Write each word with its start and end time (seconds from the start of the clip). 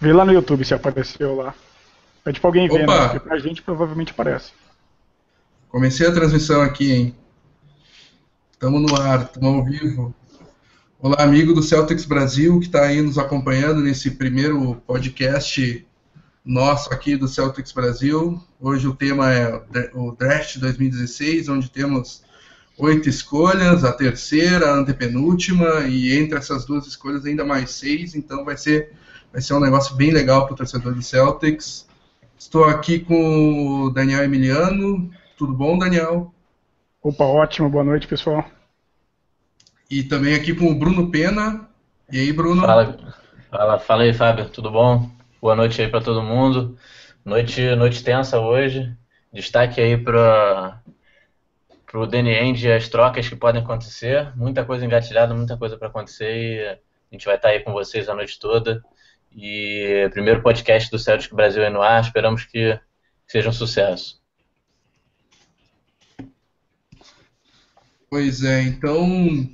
Vê 0.00 0.12
lá 0.12 0.24
no 0.24 0.32
YouTube 0.32 0.64
se 0.64 0.74
apareceu 0.74 1.36
lá. 1.36 1.54
Pede 2.22 2.40
pra 2.40 2.48
alguém 2.48 2.68
ver, 2.68 2.86
né? 2.86 3.08
Porque 3.08 3.20
pra 3.20 3.38
gente 3.38 3.62
provavelmente 3.62 4.10
aparece. 4.10 4.52
Comecei 5.68 6.06
a 6.06 6.12
transmissão 6.12 6.60
aqui, 6.60 6.92
hein? 6.92 7.16
Estamos 8.52 8.82
no 8.82 9.00
ar, 9.00 9.22
estamos 9.22 9.54
ao 9.54 9.64
vivo. 9.64 10.14
Olá, 10.98 11.22
amigo 11.22 11.54
do 11.54 11.62
Celtics 11.62 12.04
Brasil, 12.04 12.58
que 12.60 12.66
está 12.66 12.82
aí 12.82 13.00
nos 13.00 13.18
acompanhando 13.18 13.80
nesse 13.80 14.10
primeiro 14.12 14.76
podcast 14.86 15.86
nosso 16.44 16.92
aqui 16.92 17.16
do 17.16 17.28
Celtics 17.28 17.72
Brasil. 17.72 18.40
Hoje 18.60 18.86
o 18.86 18.94
tema 18.94 19.32
é 19.32 19.62
o 19.94 20.12
Draft 20.12 20.58
2016, 20.58 21.48
onde 21.48 21.70
temos 21.70 22.22
oito 22.78 23.08
escolhas, 23.08 23.84
a 23.84 23.92
terceira, 23.92 24.70
a 24.70 24.78
antepenúltima, 24.78 25.80
e 25.88 26.12
entre 26.16 26.38
essas 26.38 26.66
duas 26.66 26.86
escolhas 26.86 27.24
ainda 27.24 27.44
mais 27.44 27.70
seis, 27.70 28.14
então 28.14 28.44
vai 28.44 28.56
ser, 28.56 28.92
vai 29.36 29.42
ser 29.42 29.52
um 29.52 29.60
negócio 29.60 29.94
bem 29.94 30.12
legal 30.12 30.46
para 30.46 30.54
o 30.54 30.56
torcedor 30.56 30.94
do 30.94 31.02
Celtics. 31.02 31.86
Estou 32.38 32.64
aqui 32.64 33.00
com 33.00 33.82
o 33.84 33.90
Daniel 33.90 34.24
Emiliano. 34.24 35.10
Tudo 35.36 35.52
bom, 35.52 35.76
Daniel? 35.76 36.32
Opa, 37.02 37.24
ótimo. 37.24 37.68
Boa 37.68 37.84
noite, 37.84 38.06
pessoal. 38.06 38.42
E 39.90 40.02
também 40.02 40.34
aqui 40.34 40.54
com 40.54 40.70
o 40.70 40.74
Bruno 40.74 41.10
Pena. 41.10 41.68
E 42.10 42.18
aí, 42.18 42.32
Bruno? 42.32 42.62
Fala, 42.62 43.14
fala, 43.50 43.78
fala 43.78 44.02
aí, 44.04 44.14
Fábio. 44.14 44.48
Tudo 44.48 44.70
bom? 44.70 45.10
Boa 45.38 45.54
noite 45.54 45.82
aí 45.82 45.88
para 45.88 46.00
todo 46.00 46.22
mundo. 46.22 46.74
Noite, 47.22 47.76
noite 47.76 48.02
tensa 48.02 48.40
hoje. 48.40 48.90
Destaque 49.30 49.82
aí 49.82 49.98
para 49.98 50.80
para 51.86 52.00
o 52.00 52.06
Danny 52.06 52.32
End 52.32 52.72
as 52.72 52.88
trocas 52.88 53.28
que 53.28 53.36
podem 53.36 53.62
acontecer. 53.62 54.34
Muita 54.34 54.64
coisa 54.64 54.86
engatilhada, 54.86 55.34
muita 55.34 55.58
coisa 55.58 55.76
para 55.76 55.88
acontecer 55.88 56.34
e 56.34 56.66
a 56.66 56.78
gente 57.12 57.26
vai 57.26 57.36
estar 57.36 57.48
tá 57.48 57.54
aí 57.54 57.60
com 57.60 57.74
vocês 57.74 58.08
a 58.08 58.14
noite 58.14 58.38
toda. 58.38 58.82
E 59.34 60.08
primeiro 60.12 60.42
podcast 60.42 60.90
do 60.90 60.98
Celtic 60.98 61.34
Brasil 61.34 61.62
é 61.62 61.70
no 61.70 61.82
ar, 61.82 62.02
esperamos 62.02 62.44
que 62.44 62.78
seja 63.26 63.48
um 63.48 63.52
sucesso. 63.52 64.20
Pois 68.08 68.42
é, 68.44 68.62
então 68.62 69.48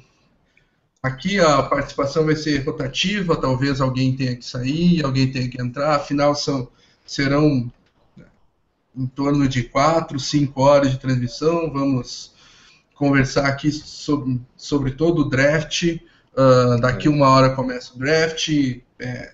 aqui 1.02 1.40
a 1.40 1.62
participação 1.62 2.24
vai 2.24 2.36
ser 2.36 2.64
rotativa, 2.64 3.40
talvez 3.40 3.80
alguém 3.80 4.14
tenha 4.14 4.36
que 4.36 4.44
sair, 4.44 5.04
alguém 5.04 5.32
tenha 5.32 5.48
que 5.48 5.60
entrar, 5.60 5.96
afinal 5.96 6.34
são, 6.34 6.70
serão 7.04 7.72
em 8.96 9.06
torno 9.06 9.48
de 9.48 9.64
4, 9.64 10.18
5 10.18 10.60
horas 10.60 10.90
de 10.90 10.98
transmissão. 10.98 11.72
Vamos 11.72 12.32
conversar 12.94 13.46
aqui 13.46 13.70
sobre, 13.72 14.40
sobre 14.56 14.92
todo 14.92 15.22
o 15.22 15.28
draft. 15.28 15.98
Uh, 16.34 16.80
daqui 16.80 17.08
uma 17.08 17.28
hora 17.28 17.50
começa 17.50 17.94
o 17.94 17.98
draft. 17.98 18.48
É, 18.98 19.32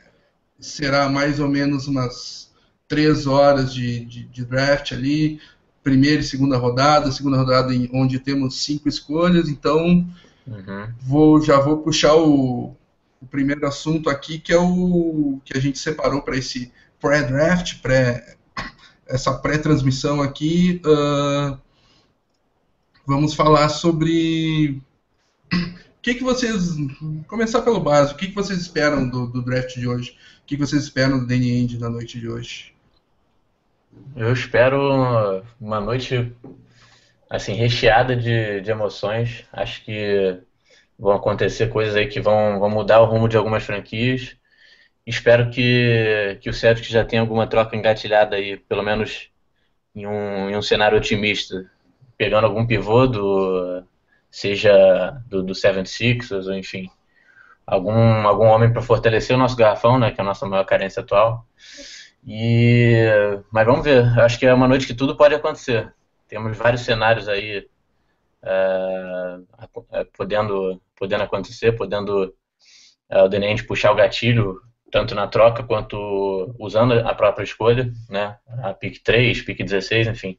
será 0.58 1.08
mais 1.08 1.40
ou 1.40 1.48
menos 1.48 1.86
umas 1.86 2.50
3 2.86 3.26
horas 3.26 3.72
de, 3.72 4.04
de, 4.04 4.24
de, 4.24 4.44
draft 4.44 4.92
ali. 4.92 5.40
Primeira 5.82 6.20
e 6.20 6.24
segunda 6.24 6.56
rodada. 6.56 7.10
Segunda 7.12 7.36
rodada 7.36 7.74
em, 7.74 7.88
onde 7.92 8.18
temos 8.18 8.62
cinco 8.62 8.88
escolhas. 8.88 9.48
Então, 9.48 10.06
uhum. 10.46 10.92
vou, 11.00 11.40
já 11.40 11.58
vou 11.60 11.78
puxar 11.78 12.14
o, 12.14 12.74
o 13.20 13.26
primeiro 13.30 13.66
assunto 13.66 14.10
aqui, 14.10 14.38
que 14.38 14.52
é 14.52 14.58
o 14.58 15.40
que 15.44 15.56
a 15.56 15.60
gente 15.60 15.78
separou 15.78 16.22
para 16.22 16.36
esse 16.36 16.72
pré-draft, 17.00 17.80
pré 17.80 18.36
essa 19.08 19.32
pré-transmissão 19.32 20.20
aqui, 20.20 20.82
uh, 20.84 21.58
vamos 23.06 23.32
falar 23.32 23.70
sobre 23.70 24.82
que, 26.08 26.14
que 26.14 26.24
vocês. 26.24 26.74
Começar 27.26 27.62
pelo 27.62 27.80
básico, 27.80 28.14
o 28.14 28.18
que, 28.18 28.28
que 28.28 28.34
vocês 28.34 28.58
esperam 28.58 29.08
do, 29.08 29.26
do 29.26 29.42
draft 29.42 29.74
de 29.74 29.86
hoje? 29.86 30.12
O 30.42 30.46
que, 30.46 30.56
que 30.56 30.66
vocês 30.66 30.84
esperam 30.84 31.18
do 31.18 31.26
Danny 31.26 31.50
End 31.50 31.78
na 31.78 31.90
noite 31.90 32.18
de 32.18 32.28
hoje? 32.28 32.74
Eu 34.16 34.32
espero 34.32 35.42
uma 35.60 35.80
noite 35.80 36.32
assim 37.28 37.52
recheada 37.52 38.16
de, 38.16 38.60
de 38.62 38.70
emoções. 38.70 39.44
Acho 39.52 39.84
que 39.84 40.38
vão 40.98 41.12
acontecer 41.12 41.68
coisas 41.68 41.94
aí 41.94 42.06
que 42.06 42.20
vão, 42.20 42.58
vão 42.58 42.70
mudar 42.70 43.00
o 43.00 43.06
rumo 43.06 43.28
de 43.28 43.36
algumas 43.36 43.64
franquias. 43.64 44.34
Espero 45.06 45.50
que, 45.50 46.38
que 46.40 46.48
o 46.48 46.54
Celtic 46.54 46.86
já 46.86 47.04
tenha 47.04 47.20
alguma 47.20 47.46
troca 47.46 47.76
engatilhada 47.76 48.36
aí, 48.36 48.56
pelo 48.56 48.82
menos 48.82 49.28
em 49.94 50.06
um, 50.06 50.50
em 50.50 50.56
um 50.56 50.62
cenário 50.62 50.96
otimista, 50.96 51.70
pegando 52.16 52.46
algum 52.46 52.66
pivô 52.66 53.06
do 53.06 53.82
seja 54.30 55.22
do, 55.26 55.42
do 55.42 55.52
76ers 55.52 56.46
ou 56.46 56.54
enfim, 56.54 56.90
algum, 57.66 58.26
algum 58.26 58.46
homem 58.46 58.72
para 58.72 58.82
fortalecer 58.82 59.36
o 59.36 59.38
nosso 59.38 59.56
garrafão, 59.56 59.98
né, 59.98 60.10
que 60.10 60.20
é 60.20 60.22
a 60.22 60.26
nossa 60.26 60.46
maior 60.46 60.64
carência 60.64 61.02
atual. 61.02 61.46
E 62.26 63.04
mas 63.50 63.66
vamos 63.66 63.84
ver, 63.84 64.18
acho 64.20 64.38
que 64.38 64.46
é 64.46 64.52
uma 64.52 64.68
noite 64.68 64.86
que 64.86 64.94
tudo 64.94 65.16
pode 65.16 65.34
acontecer. 65.34 65.92
Temos 66.26 66.56
vários 66.56 66.82
cenários 66.82 67.28
aí 67.28 67.66
é, 68.42 69.38
podendo 70.16 70.80
podendo 70.96 71.22
acontecer, 71.22 71.72
podendo 71.72 72.34
é, 73.08 73.22
o 73.22 73.28
Denente 73.28 73.64
puxar 73.64 73.92
o 73.92 73.96
gatilho 73.96 74.60
tanto 74.90 75.14
na 75.14 75.26
troca 75.26 75.62
quanto 75.62 76.54
usando 76.58 76.94
a 76.94 77.14
própria 77.14 77.44
escolha, 77.44 77.92
né? 78.08 78.36
A 78.62 78.72
pick 78.72 79.02
3, 79.02 79.42
pick 79.42 79.62
16, 79.62 80.08
enfim. 80.08 80.38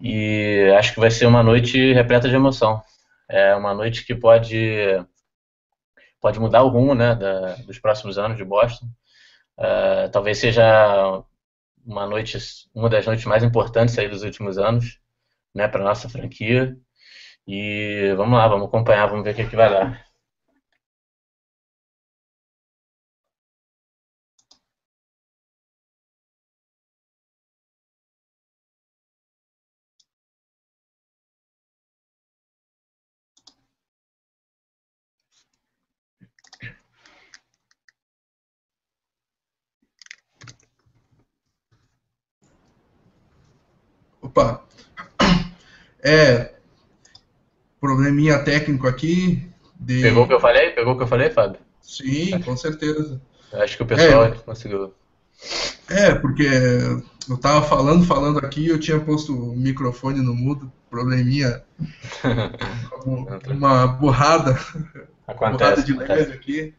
E 0.00 0.72
acho 0.78 0.94
que 0.94 1.00
vai 1.00 1.10
ser 1.10 1.26
uma 1.26 1.42
noite 1.42 1.92
repleta 1.92 2.28
de 2.28 2.34
emoção. 2.34 2.82
É 3.28 3.54
uma 3.54 3.74
noite 3.74 4.04
que 4.06 4.14
pode 4.14 4.56
pode 6.20 6.40
mudar 6.40 6.62
o 6.62 6.68
rumo, 6.68 6.94
né, 6.94 7.14
da, 7.14 7.54
dos 7.56 7.78
próximos 7.78 8.18
anos 8.18 8.36
de 8.36 8.44
Boston. 8.44 8.86
Uh, 9.58 10.10
talvez 10.12 10.38
seja 10.38 11.22
uma 11.84 12.06
noite, 12.06 12.38
uma 12.74 12.88
das 12.88 13.06
noites 13.06 13.24
mais 13.24 13.42
importantes 13.42 13.98
aí 13.98 14.08
dos 14.08 14.22
últimos 14.22 14.58
anos, 14.58 15.00
né, 15.54 15.68
para 15.68 15.84
nossa 15.84 16.08
franquia. 16.08 16.76
E 17.46 18.12
vamos 18.16 18.38
lá, 18.38 18.46
vamos 18.48 18.68
acompanhar, 18.68 19.06
vamos 19.06 19.24
ver 19.24 19.32
o 19.32 19.34
que, 19.34 19.42
é 19.42 19.48
que 19.48 19.56
vai 19.56 19.70
dar. 19.70 20.07
Opa. 44.38 44.62
É. 46.00 46.52
Probleminha 47.80 48.38
técnico 48.38 48.86
aqui. 48.86 49.42
De... 49.74 50.00
Pegou 50.02 50.24
o 50.24 50.28
que 50.28 50.34
eu 50.34 50.40
falei? 50.40 50.70
Pegou 50.70 50.94
o 50.94 50.96
que 50.96 51.02
eu 51.02 51.08
falei, 51.08 51.30
Fábio? 51.30 51.60
Sim, 51.82 52.40
com 52.40 52.56
certeza. 52.56 53.20
Acho 53.52 53.76
que 53.76 53.82
o 53.82 53.86
pessoal 53.86 54.26
é, 54.26 54.30
conseguiu. 54.30 54.94
É, 55.88 56.14
porque 56.14 56.48
eu 57.28 57.38
tava 57.38 57.62
falando, 57.66 58.04
falando 58.04 58.38
aqui, 58.38 58.68
eu 58.68 58.78
tinha 58.78 59.00
posto 59.00 59.34
o 59.34 59.56
microfone 59.56 60.20
no 60.20 60.34
mudo, 60.34 60.70
probleminha. 60.90 61.62
uma 63.48 63.86
borrada. 63.86 64.58
Acontece. 65.26 65.58
Borrada 65.58 65.82
de 65.82 65.92
leve 65.94 66.32
aqui. 66.32 66.74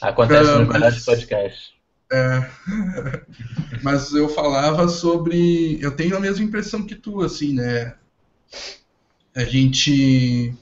Acontece 0.00 0.50
uh, 0.50 0.58
nos 0.60 0.68
melhores 0.68 1.04
podcasts. 1.04 1.75
É, 2.10 2.50
mas 3.82 4.12
eu 4.12 4.28
falava 4.28 4.88
sobre. 4.88 5.78
Eu 5.80 5.90
tenho 5.92 6.16
a 6.16 6.20
mesma 6.20 6.44
impressão 6.44 6.86
que 6.86 6.94
tu, 6.94 7.22
assim, 7.22 7.54
né? 7.54 7.94
A 9.34 9.44
gente. 9.44 10.54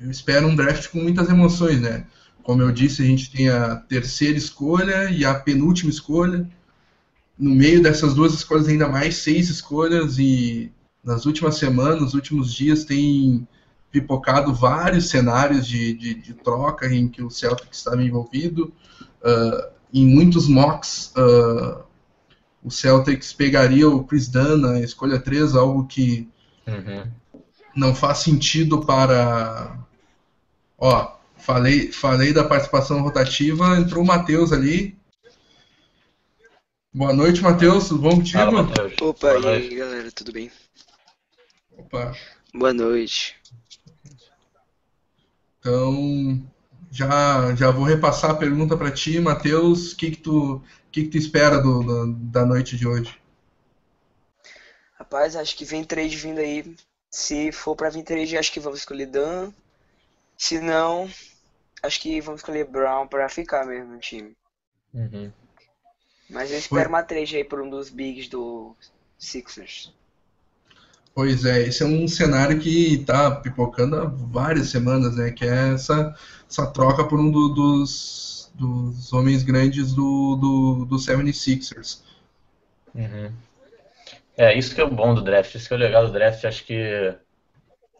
eu 0.00 0.10
espero 0.10 0.46
um 0.46 0.54
draft 0.54 0.88
com 0.88 1.00
muitas 1.00 1.28
emoções, 1.28 1.80
né? 1.80 2.06
Como 2.42 2.62
eu 2.62 2.72
disse, 2.72 3.02
a 3.02 3.04
gente 3.04 3.30
tem 3.30 3.48
a 3.48 3.76
terceira 3.76 4.38
escolha 4.38 5.10
e 5.10 5.24
a 5.24 5.34
penúltima 5.34 5.90
escolha. 5.90 6.48
No 7.38 7.54
meio 7.54 7.82
dessas 7.82 8.14
duas 8.14 8.32
escolhas, 8.34 8.68
ainda 8.68 8.88
mais 8.88 9.16
seis 9.16 9.48
escolhas, 9.48 10.18
e 10.18 10.72
nas 11.04 11.26
últimas 11.26 11.56
semanas, 11.56 12.00
nos 12.00 12.14
últimos 12.14 12.52
dias, 12.52 12.84
tem 12.84 13.46
pipocado 13.90 14.54
vários 14.54 15.08
cenários 15.08 15.66
de, 15.66 15.94
de, 15.94 16.14
de 16.14 16.34
troca 16.34 16.86
em 16.92 17.08
que 17.08 17.22
o 17.22 17.30
Celtic 17.30 17.72
estava 17.72 18.02
envolvido. 18.02 18.72
Uh, 19.22 19.78
em 19.92 20.06
muitos 20.06 20.48
mocks, 20.48 21.12
uh, 21.16 21.82
o 22.62 22.70
Celtics 22.70 23.32
pegaria 23.32 23.88
o 23.88 24.04
Chris 24.04 24.28
Dunn 24.28 24.58
na 24.58 24.80
escolha 24.80 25.18
3, 25.18 25.54
algo 25.54 25.86
que 25.86 26.28
uhum. 26.66 27.10
não 27.74 27.94
faz 27.94 28.18
sentido 28.18 28.84
para. 28.84 29.78
Ó, 30.76 31.16
falei, 31.36 31.90
falei 31.90 32.32
da 32.32 32.44
participação 32.44 33.00
rotativa, 33.00 33.78
entrou 33.78 34.04
o 34.04 34.06
Matheus 34.06 34.52
ali. 34.52 34.96
Boa 36.92 37.12
noite, 37.12 37.40
Matheus, 37.42 37.88
tudo 37.88 38.02
bom 38.02 38.16
contigo? 38.16 38.38
Fala, 38.38 38.68
Opa, 39.02 39.38
e 39.38 39.46
aí 39.46 39.74
galera, 39.74 40.12
tudo 40.12 40.32
bem? 40.32 40.50
Opa. 41.76 42.12
Boa 42.52 42.72
noite. 42.72 43.37
Então, 45.60 46.42
já, 46.90 47.54
já 47.54 47.70
vou 47.70 47.84
repassar 47.84 48.30
a 48.30 48.36
pergunta 48.36 48.76
para 48.76 48.90
ti, 48.90 49.18
Matheus. 49.18 49.92
O 49.92 49.96
que, 49.96 50.10
que, 50.12 50.16
tu, 50.16 50.62
que, 50.90 51.04
que 51.04 51.10
tu 51.10 51.16
espera 51.16 51.58
do, 51.58 51.82
do, 51.82 52.12
da 52.14 52.44
noite 52.44 52.76
de 52.76 52.86
hoje? 52.86 53.18
Rapaz, 54.94 55.36
acho 55.36 55.56
que 55.56 55.64
vem 55.64 55.84
trade 55.84 56.16
vindo 56.16 56.38
aí. 56.38 56.76
Se 57.10 57.52
for 57.52 57.74
para 57.74 57.90
vir 57.90 58.02
trade, 58.02 58.36
acho 58.36 58.52
que 58.52 58.60
vamos 58.60 58.80
escolher 58.80 59.06
Dan. 59.06 59.52
Se 60.36 60.60
não, 60.60 61.10
acho 61.82 62.00
que 62.00 62.20
vamos 62.20 62.40
escolher 62.40 62.64
Brown 62.64 63.06
para 63.06 63.28
ficar 63.28 63.66
mesmo 63.66 63.92
no 63.92 63.98
time. 63.98 64.36
Uhum. 64.92 65.32
Mas 66.30 66.50
eu 66.50 66.58
espero 66.58 66.82
Foi. 66.82 66.88
uma 66.88 67.02
trade 67.02 67.36
aí 67.36 67.44
por 67.44 67.60
um 67.60 67.70
dos 67.70 67.88
bigs 67.88 68.28
do 68.28 68.76
Sixers. 69.18 69.92
Pois 71.14 71.44
é, 71.44 71.62
esse 71.62 71.82
é 71.82 71.86
um 71.86 72.06
cenário 72.06 72.60
que 72.60 72.94
está 72.94 73.30
pipocando 73.30 73.96
há 73.96 74.04
várias 74.04 74.68
semanas, 74.68 75.16
né? 75.16 75.30
Que 75.32 75.44
é 75.44 75.74
essa, 75.74 76.14
essa 76.48 76.66
troca 76.66 77.04
por 77.04 77.18
um 77.18 77.30
do, 77.30 77.48
dos, 77.48 78.52
dos 78.54 79.12
homens 79.12 79.42
grandes 79.42 79.92
do, 79.92 80.36
do, 80.36 80.84
do 80.84 80.96
76ers. 80.96 82.02
Uhum. 82.94 83.32
É, 84.36 84.56
isso 84.56 84.72
que 84.72 84.80
é 84.80 84.84
o 84.84 84.90
bom 84.90 85.12
do 85.12 85.22
draft, 85.22 85.52
isso 85.54 85.66
que 85.66 85.74
é 85.74 85.76
o 85.76 85.80
legal 85.80 86.06
do 86.06 86.12
draft, 86.12 86.44
acho 86.44 86.64
que 86.64 87.12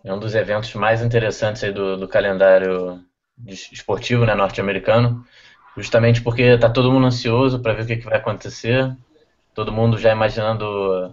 é 0.05 0.13
um 0.15 0.21
dos 0.21 0.35
eventos 0.37 0.73
mais 0.75 1.03
interessantes 1.03 1.65
aí 1.65 1.73
do, 1.73 1.97
do 1.97 2.07
calendário 2.07 3.03
esportivo 3.47 4.25
né, 4.25 4.35
norte-americano, 4.35 5.27
justamente 5.77 6.23
porque 6.23 6.43
está 6.43 6.71
todo 6.71 6.93
mundo 6.93 7.07
ansioso 7.07 7.61
para 7.61 7.73
ver 7.73 7.83
o 7.83 7.87
que, 7.87 7.97
que 7.97 8.05
vai 8.05 8.19
acontecer, 8.19 8.97
todo 9.55 9.73
mundo 9.73 9.99
já 9.99 10.13
imaginando 10.13 11.13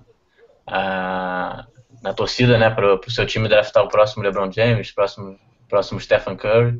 a, 0.66 1.66
na 2.06 2.14
torcida, 2.14 2.56
né, 2.56 2.70
para 2.70 2.96
o 2.96 3.12
seu 3.12 3.26
time 3.26 3.50
draftar 3.50 3.84
o 3.84 3.90
próximo 3.90 4.22
LeBron 4.22 4.52
James, 4.52 4.92
próximo, 4.92 5.40
próximo 5.68 6.00
Stephen 6.00 6.38
Curry. 6.38 6.80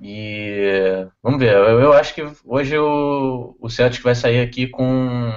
E 0.00 1.06
vamos 1.22 1.38
ver, 1.38 1.52
eu, 1.52 1.80
eu 1.80 1.92
acho 1.92 2.14
que 2.14 2.26
hoje 2.44 2.76
o, 2.78 3.54
o 3.60 3.68
Celtic 3.68 4.02
vai 4.02 4.14
sair 4.14 4.40
aqui 4.40 4.66
com, 4.66 5.30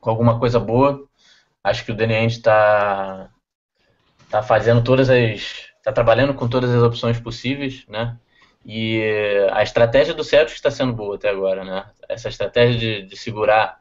com 0.00 0.10
alguma 0.10 0.40
coisa 0.40 0.58
boa. 0.58 1.08
Acho 1.62 1.84
que 1.84 1.92
o 1.92 1.94
Danny 1.94 2.14
Ainge 2.14 2.38
está 2.38 3.30
tá 4.28 4.42
fazendo 4.42 4.82
todas 4.82 5.08
as. 5.08 5.70
está 5.78 5.92
trabalhando 5.92 6.34
com 6.34 6.48
todas 6.48 6.70
as 6.70 6.82
opções 6.82 7.20
possíveis, 7.20 7.86
né? 7.88 8.18
E 8.66 9.00
a 9.52 9.62
estratégia 9.62 10.12
do 10.12 10.24
Celtic 10.24 10.56
está 10.56 10.70
sendo 10.70 10.92
boa 10.92 11.14
até 11.14 11.30
agora, 11.30 11.64
né? 11.64 11.86
Essa 12.08 12.28
estratégia 12.28 12.78
de, 12.78 13.02
de 13.08 13.16
segurar 13.16 13.80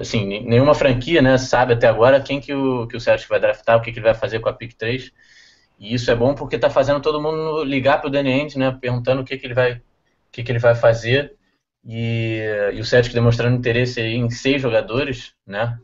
assim, 0.00 0.26
nenhuma 0.44 0.74
franquia 0.74 1.20
né, 1.20 1.38
sabe 1.38 1.74
até 1.74 1.88
agora 1.88 2.20
quem 2.20 2.40
que 2.40 2.52
o, 2.54 2.86
que 2.86 2.96
o 2.96 3.00
Celtic 3.00 3.28
vai 3.28 3.40
draftar, 3.40 3.78
o 3.78 3.82
que, 3.82 3.92
que 3.92 3.98
ele 3.98 4.06
vai 4.06 4.14
fazer 4.14 4.40
com 4.40 4.48
a 4.48 4.52
pick 4.52 4.74
3. 4.74 5.12
E 5.78 5.94
isso 5.94 6.10
é 6.10 6.14
bom 6.14 6.34
porque 6.34 6.56
está 6.56 6.70
fazendo 6.70 7.00
todo 7.00 7.20
mundo 7.20 7.64
ligar 7.64 8.00
para 8.00 8.08
o 8.08 8.10
Danny 8.10 8.32
Ainge, 8.32 8.58
né, 8.58 8.76
perguntando 8.80 9.22
o 9.22 9.24
que, 9.24 9.36
que 9.36 9.46
ele 9.46 9.54
vai 9.54 9.72
o 9.74 9.80
que, 10.32 10.42
que 10.42 10.52
ele 10.52 10.58
vai 10.58 10.74
fazer. 10.74 11.36
E, 11.84 12.40
e 12.74 12.80
o 12.80 12.84
Celtic 12.84 13.12
demonstrando 13.12 13.56
interesse 13.56 14.00
em 14.00 14.30
seis 14.30 14.62
jogadores, 14.62 15.34
né, 15.46 15.78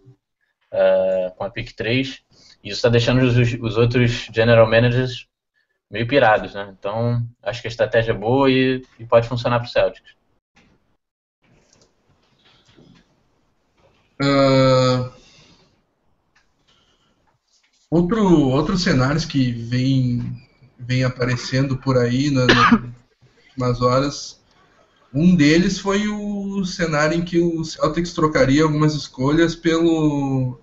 uh, 0.73 1.35
com 1.35 1.44
a 1.44 1.50
pick 1.50 1.73
3. 1.75 2.23
E 2.62 2.69
isso 2.69 2.76
está 2.76 2.88
deixando 2.88 3.23
os, 3.23 3.37
os 3.37 3.76
outros 3.76 4.29
general 4.32 4.69
managers 4.69 5.26
meio 5.90 6.06
pirados, 6.06 6.55
né? 6.55 6.75
Então, 6.79 7.26
acho 7.43 7.62
que 7.62 7.69
a 7.69 7.70
estratégia 7.70 8.12
é 8.12 8.14
boa 8.14 8.50
e, 8.50 8.82
e 8.99 9.06
pode 9.06 9.26
funcionar 9.26 9.58
para 9.58 9.67
o 9.67 9.70
Celtics. 9.70 10.18
Uh, 14.20 15.11
outro, 17.91 18.25
outros 18.49 18.82
cenários 18.82 19.25
que 19.25 19.53
vem, 19.53 20.43
vem 20.79 21.05
aparecendo 21.05 21.76
por 21.76 21.97
aí 21.97 22.31
nas 22.31 22.49
últimas 22.49 23.81
horas, 23.81 24.41
um 25.12 25.35
deles 25.35 25.79
foi 25.79 26.09
o 26.09 26.65
cenário 26.65 27.17
em 27.17 27.25
que 27.25 27.38
o 27.38 27.65
Celtics 27.65 28.12
trocaria 28.12 28.62
algumas 28.62 28.94
escolhas 28.94 29.55
pelo 29.55 30.59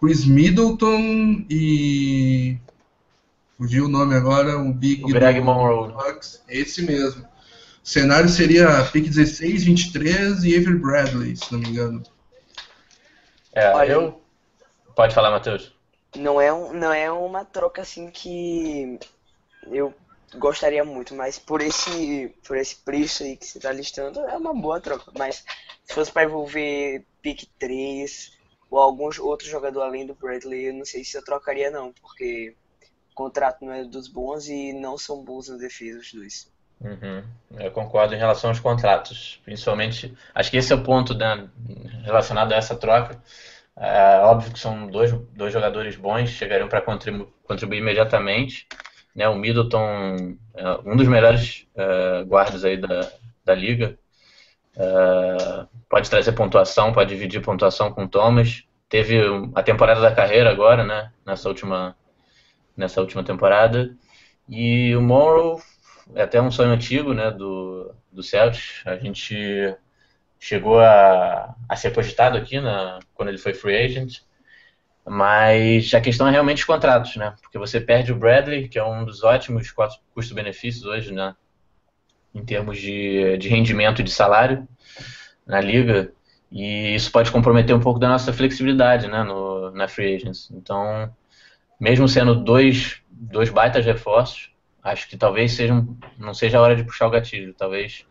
Chris 0.00 0.24
Middleton 0.24 1.44
e 1.48 2.58
fugiu 3.56 3.86
o 3.86 3.88
nome 3.88 4.14
agora, 4.14 4.58
o 4.58 4.72
Big 4.72 5.04
o 5.04 5.08
Greg 5.08 5.40
Monroe. 5.40 5.94
Esse 6.48 6.82
mesmo. 6.82 7.31
O 7.84 7.88
cenário 7.88 8.28
seria 8.28 8.84
pick 8.92 9.08
16, 9.08 9.64
23 9.64 10.44
e 10.44 10.56
Avery 10.56 10.78
Bradley, 10.78 11.36
se 11.36 11.52
não 11.52 11.58
me 11.58 11.68
engano. 11.68 12.02
É, 13.52 13.72
Olha, 13.74 13.92
eu. 13.92 14.22
Pode 14.94 15.14
falar, 15.14 15.30
Matheus. 15.30 15.74
Não 16.16 16.40
é, 16.40 16.52
um, 16.52 16.72
não 16.72 16.92
é 16.92 17.10
uma 17.10 17.44
troca 17.44 17.82
assim 17.82 18.10
que 18.10 18.98
eu 19.66 19.92
gostaria 20.36 20.84
muito, 20.84 21.14
mas 21.14 21.38
por 21.38 21.60
esse, 21.60 22.34
por 22.46 22.56
esse 22.56 22.76
preço 22.76 23.24
aí 23.24 23.36
que 23.36 23.46
você 23.46 23.58
está 23.58 23.72
listando, 23.72 24.20
é 24.20 24.36
uma 24.36 24.54
boa 24.54 24.80
troca. 24.80 25.10
Mas 25.18 25.44
se 25.84 25.94
fosse 25.94 26.12
para 26.12 26.24
envolver 26.24 27.04
pick 27.20 27.48
3 27.58 28.38
ou 28.70 28.78
algum 28.78 29.10
outro 29.20 29.48
jogador 29.48 29.82
além 29.82 30.06
do 30.06 30.14
Bradley, 30.14 30.66
eu 30.66 30.74
não 30.74 30.84
sei 30.84 31.02
se 31.02 31.16
eu 31.16 31.24
trocaria 31.24 31.70
não, 31.70 31.92
porque 31.92 32.54
o 33.10 33.14
contrato 33.14 33.64
não 33.64 33.72
é 33.72 33.84
dos 33.84 34.06
bons 34.08 34.48
e 34.48 34.72
não 34.72 34.96
são 34.96 35.22
bons 35.24 35.48
na 35.48 35.56
defesa 35.56 35.98
os 35.98 36.12
dois. 36.12 36.51
Uhum. 36.82 37.22
Eu 37.58 37.70
concordo 37.70 38.14
em 38.14 38.18
relação 38.18 38.50
aos 38.50 38.58
contratos, 38.58 39.40
principalmente. 39.44 40.12
Acho 40.34 40.50
que 40.50 40.56
esse 40.56 40.72
é 40.72 40.76
o 40.76 40.82
ponto 40.82 41.14
né, 41.14 41.48
relacionado 42.04 42.52
a 42.52 42.56
essa 42.56 42.74
troca. 42.74 43.22
É 43.76 44.18
óbvio 44.20 44.52
que 44.52 44.58
são 44.58 44.86
dois, 44.88 45.12
dois 45.34 45.52
jogadores 45.52 45.96
bons, 45.96 46.30
chegariam 46.30 46.68
para 46.68 46.80
contribu 46.80 47.32
contribuir 47.44 47.78
imediatamente. 47.78 48.66
Né, 49.14 49.28
o 49.28 49.36
Middleton 49.36 50.36
é 50.54 50.70
um 50.84 50.96
dos 50.96 51.06
melhores 51.06 51.66
é, 51.74 52.24
guardas 52.24 52.64
aí 52.64 52.76
da, 52.76 53.08
da 53.44 53.54
liga. 53.54 53.98
É, 54.76 55.66
pode 55.88 56.10
trazer 56.10 56.32
pontuação, 56.32 56.92
pode 56.92 57.10
dividir 57.10 57.42
pontuação 57.42 57.92
com 57.92 58.04
o 58.04 58.08
Thomas. 58.08 58.64
Teve 58.88 59.20
a 59.54 59.62
temporada 59.62 60.00
da 60.00 60.14
carreira 60.14 60.50
agora, 60.50 60.84
né, 60.84 61.12
nessa 61.24 61.48
última, 61.48 61.96
nessa 62.76 63.00
última 63.00 63.22
temporada. 63.22 63.94
E 64.48 64.94
o 64.96 65.00
Morrow 65.00 65.60
é 66.14 66.22
até 66.22 66.40
um 66.40 66.50
sonho 66.50 66.70
antigo 66.70 67.14
né, 67.14 67.30
do, 67.30 67.94
do 68.10 68.22
Celtics. 68.22 68.82
A 68.86 68.96
gente 68.96 69.74
chegou 70.38 70.80
a, 70.80 71.54
a 71.68 71.76
ser 71.76 71.94
cogitado 71.94 72.36
aqui 72.36 72.60
na, 72.60 72.98
quando 73.14 73.28
ele 73.28 73.38
foi 73.38 73.54
free 73.54 73.76
agent. 73.76 74.20
Mas 75.04 75.92
a 75.94 76.00
questão 76.00 76.28
é 76.28 76.30
realmente 76.30 76.58
os 76.58 76.64
contratos, 76.64 77.16
né? 77.16 77.34
Porque 77.42 77.58
você 77.58 77.80
perde 77.80 78.12
o 78.12 78.16
Bradley, 78.16 78.68
que 78.68 78.78
é 78.78 78.84
um 78.84 79.04
dos 79.04 79.24
ótimos 79.24 79.72
custo-benefícios 80.14 80.84
hoje, 80.84 81.12
né? 81.12 81.34
Em 82.32 82.44
termos 82.44 82.78
de, 82.78 83.36
de 83.36 83.48
rendimento 83.48 84.00
e 84.00 84.04
de 84.04 84.10
salário 84.10 84.66
na 85.44 85.60
liga. 85.60 86.12
E 86.50 86.94
isso 86.94 87.10
pode 87.10 87.32
comprometer 87.32 87.74
um 87.74 87.80
pouco 87.80 87.98
da 87.98 88.08
nossa 88.08 88.32
flexibilidade, 88.32 89.08
né? 89.08 89.24
No, 89.24 89.72
na 89.72 89.88
free 89.88 90.14
agents. 90.14 90.48
Então, 90.52 91.12
mesmo 91.80 92.08
sendo 92.08 92.36
dois, 92.36 93.00
dois 93.10 93.50
baitas 93.50 93.84
reforços, 93.84 94.51
acho 94.82 95.08
que 95.08 95.16
talvez 95.16 95.52
seja 95.52 95.74
não 96.18 96.34
seja 96.34 96.58
a 96.58 96.60
hora 96.60 96.76
de 96.76 96.84
puxar 96.84 97.06
o 97.06 97.10
gatilho. 97.10 97.54
Talvez 97.54 98.04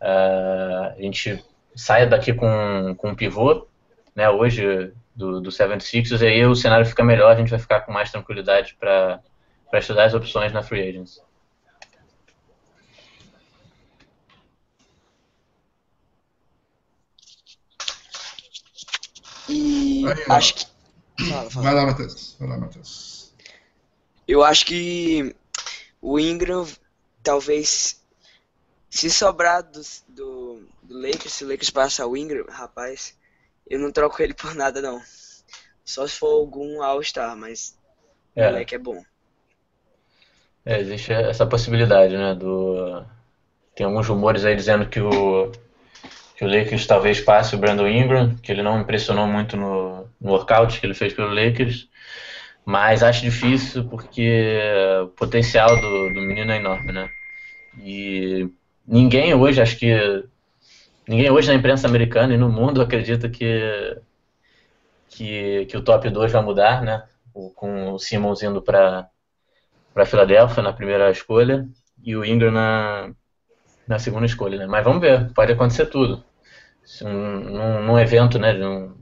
uh, 0.00 0.94
a 0.96 1.02
gente 1.02 1.44
saia 1.74 2.06
daqui 2.06 2.32
com, 2.32 2.94
com 2.96 3.10
um 3.10 3.14
pivô, 3.14 3.66
né, 4.14 4.30
hoje 4.30 4.92
do, 5.14 5.40
do 5.40 5.50
76ers, 5.50 6.20
e 6.22 6.26
aí 6.26 6.46
o 6.46 6.54
cenário 6.54 6.86
fica 6.86 7.02
melhor, 7.02 7.32
a 7.32 7.36
gente 7.36 7.50
vai 7.50 7.58
ficar 7.58 7.80
com 7.80 7.92
mais 7.92 8.10
tranquilidade 8.10 8.76
para 8.78 9.20
estudar 9.74 10.04
as 10.04 10.14
opções 10.14 10.52
na 10.52 10.62
Free 10.62 10.88
Agents. 10.88 11.20
E 19.48 20.06
aí, 20.06 20.24
acho 20.30 20.54
que. 20.54 20.66
Vai 21.54 21.74
lá, 21.74 21.86
Matheus. 21.86 22.36
Vai 22.40 22.48
lá, 22.48 22.58
Matheus. 22.58 23.34
Eu 24.26 24.42
acho 24.42 24.64
que 24.64 25.36
o 26.04 26.20
Ingram, 26.20 26.66
talvez, 27.22 28.04
se 28.90 29.10
sobrar 29.10 29.62
do, 29.62 29.80
do, 30.06 30.62
do 30.82 31.00
Lakers, 31.00 31.32
se 31.32 31.44
o 31.44 31.48
Lakers 31.48 31.70
passar 31.70 32.06
o 32.06 32.14
Ingram, 32.14 32.44
rapaz, 32.46 33.18
eu 33.66 33.78
não 33.78 33.90
troco 33.90 34.22
ele 34.22 34.34
por 34.34 34.54
nada, 34.54 34.82
não. 34.82 35.00
Só 35.82 36.06
se 36.06 36.18
for 36.18 36.28
algum 36.28 36.82
All-Star, 36.82 37.34
mas 37.34 37.78
é. 38.36 38.42
o 38.42 38.50
moleque 38.50 38.74
é 38.74 38.78
bom. 38.78 39.02
É, 40.66 40.78
existe 40.78 41.10
essa 41.10 41.46
possibilidade, 41.46 42.14
né? 42.14 42.34
Do... 42.34 43.02
Tem 43.74 43.86
alguns 43.86 44.06
rumores 44.06 44.44
aí 44.44 44.54
dizendo 44.54 44.86
que 44.86 45.00
o, 45.00 45.50
que 46.36 46.44
o 46.44 46.48
Lakers 46.48 46.86
talvez 46.86 47.18
passe 47.18 47.54
o 47.54 47.58
Brandon 47.58 47.88
Ingram, 47.88 48.36
que 48.36 48.52
ele 48.52 48.62
não 48.62 48.78
impressionou 48.78 49.26
muito 49.26 49.56
no, 49.56 50.06
no 50.20 50.32
workout 50.32 50.78
que 50.78 50.84
ele 50.84 50.94
fez 50.94 51.14
pelo 51.14 51.32
Lakers. 51.32 51.88
Mas 52.64 53.02
acho 53.02 53.22
difícil 53.22 53.84
porque 53.88 54.58
o 55.02 55.08
potencial 55.08 55.68
do, 55.80 56.14
do 56.14 56.20
menino 56.22 56.50
é 56.50 56.56
enorme, 56.56 56.92
né? 56.92 57.10
E 57.78 58.48
ninguém 58.86 59.34
hoje, 59.34 59.60
acho 59.60 59.78
que 59.78 60.24
ninguém 61.06 61.30
hoje 61.30 61.48
na 61.48 61.54
imprensa 61.54 61.86
americana 61.86 62.34
e 62.34 62.38
no 62.38 62.48
mundo 62.48 62.80
acredita 62.80 63.28
que 63.28 63.98
que, 65.08 65.66
que 65.66 65.76
o 65.76 65.82
top 65.82 66.10
2 66.10 66.32
vai 66.32 66.42
mudar, 66.42 66.82
né? 66.82 67.04
O, 67.32 67.50
com 67.50 67.92
o 67.92 67.98
Simmons 67.98 68.42
indo 68.42 68.62
para 68.62 69.08
para 69.92 70.06
Filadélfia 70.06 70.62
na 70.62 70.72
primeira 70.72 71.10
escolha 71.10 71.68
e 72.02 72.16
o 72.16 72.24
Ingram 72.24 72.50
na, 72.50 73.12
na 73.86 73.98
segunda 73.98 74.26
escolha, 74.26 74.58
né? 74.58 74.66
Mas 74.66 74.82
vamos 74.84 75.00
ver, 75.00 75.32
pode 75.32 75.52
acontecer 75.52 75.86
tudo. 75.86 76.24
Um, 77.02 77.40
num, 77.40 77.82
num 77.84 77.98
evento, 77.98 78.38
né? 78.38 78.52
Um, 78.54 78.94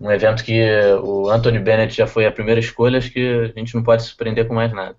um 0.00 0.10
evento 0.10 0.42
que 0.42 0.58
o 1.02 1.28
Anthony 1.28 1.58
Bennett 1.58 1.94
já 1.94 2.06
foi 2.06 2.26
a 2.26 2.32
primeira 2.32 2.58
escolha, 2.58 2.98
acho 2.98 3.12
que 3.12 3.52
a 3.54 3.58
gente 3.58 3.74
não 3.74 3.82
pode 3.82 4.02
se 4.02 4.08
surpreender 4.08 4.48
com 4.48 4.54
mais 4.54 4.72
nada. 4.72 4.96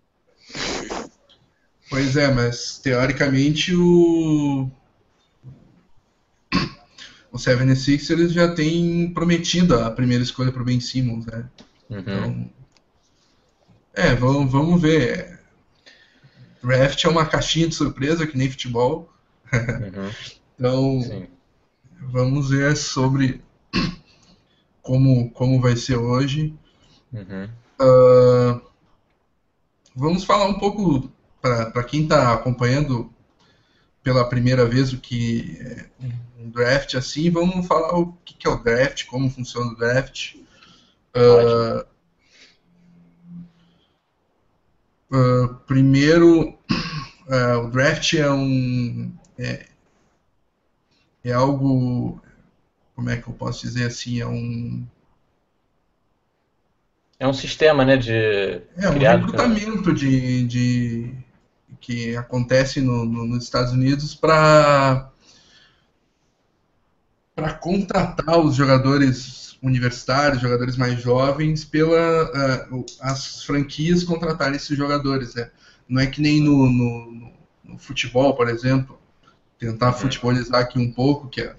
Pois 1.89 2.15
é, 2.15 2.31
mas 2.31 2.77
teoricamente 2.77 3.75
o 3.75 4.69
o 7.31 7.37
76ers 7.37 8.29
já 8.29 8.53
tem 8.53 9.11
prometido 9.13 9.79
a 9.79 9.89
primeira 9.89 10.21
escolha 10.21 10.51
para 10.51 10.61
o 10.61 10.65
Ben 10.65 10.79
Simmons, 10.79 11.25
né? 11.25 11.49
Uhum. 11.89 11.99
Então, 11.99 12.49
é, 13.93 14.13
vamos, 14.13 14.51
vamos 14.51 14.81
ver. 14.81 15.39
Draft 16.61 17.03
é 17.03 17.09
uma 17.09 17.25
caixinha 17.25 17.67
de 17.67 17.75
surpresa, 17.75 18.27
que 18.27 18.37
nem 18.37 18.49
futebol. 18.49 19.09
Uhum. 19.51 20.09
então, 20.55 21.01
Sim. 21.01 21.27
vamos 21.99 22.51
ver 22.51 22.77
sobre 22.77 23.41
como, 24.91 25.31
como 25.31 25.61
vai 25.61 25.77
ser 25.77 25.95
hoje. 25.95 26.53
Uhum. 27.13 27.49
Uh, 27.79 28.61
vamos 29.95 30.25
falar 30.25 30.47
um 30.47 30.59
pouco, 30.59 31.09
para 31.41 31.83
quem 31.85 32.03
está 32.03 32.33
acompanhando 32.33 33.09
pela 34.03 34.27
primeira 34.27 34.65
vez 34.65 34.91
o 34.91 34.97
que 34.97 35.57
é 35.61 35.85
um 36.37 36.49
draft 36.49 36.95
assim, 36.95 37.29
vamos 37.29 37.65
falar 37.67 37.97
o 37.97 38.11
que, 38.25 38.45
é 38.45 38.49
o 38.49 38.61
draft, 38.61 39.05
como 39.05 39.29
funciona 39.29 39.71
o 39.71 39.77
draft. 39.77 40.35
Uh, 41.15 41.85
uh, 45.15 45.55
primeiro, 45.67 46.53
o 47.63 47.67
draft 47.69 48.13
é 48.15 48.29
um 48.29 49.13
é, 49.39 49.67
é 51.23 51.31
algo 51.31 52.21
como 53.01 53.09
é 53.09 53.17
que 53.17 53.27
eu 53.27 53.33
posso 53.33 53.63
dizer 53.63 53.87
assim 53.87 54.21
é 54.21 54.27
um 54.27 54.85
é 57.19 57.27
um 57.27 57.33
sistema, 57.33 57.83
né, 57.83 57.97
de 57.97 58.11
é 58.13 58.89
um 58.89 58.97
recrutamento 58.97 59.93
de, 59.93 60.47
de 60.47 61.13
que 61.79 62.15
acontece 62.15 62.79
no, 62.79 63.05
no, 63.05 63.25
nos 63.25 63.43
Estados 63.43 63.73
Unidos 63.73 64.13
para 64.13 65.09
para 67.35 67.53
contratar 67.53 68.39
os 68.39 68.55
jogadores 68.55 69.57
universitários, 69.63 70.41
jogadores 70.41 70.75
mais 70.77 71.01
jovens, 71.01 71.65
pela 71.65 72.67
uh, 72.71 72.85
as 72.99 73.43
franquias 73.43 74.03
contratarem 74.03 74.55
esses 74.55 74.77
jogadores. 74.77 75.33
Né? 75.33 75.49
Não 75.87 76.01
é 76.01 76.07
que 76.07 76.21
nem 76.21 76.41
no, 76.41 76.69
no, 76.69 77.31
no 77.63 77.77
futebol, 77.77 78.35
por 78.35 78.49
exemplo, 78.49 78.99
tentar 79.57 79.87
uhum. 79.87 79.93
futebolizar 79.93 80.61
aqui 80.61 80.77
um 80.77 80.91
pouco, 80.91 81.29
que 81.29 81.41
é 81.41 81.55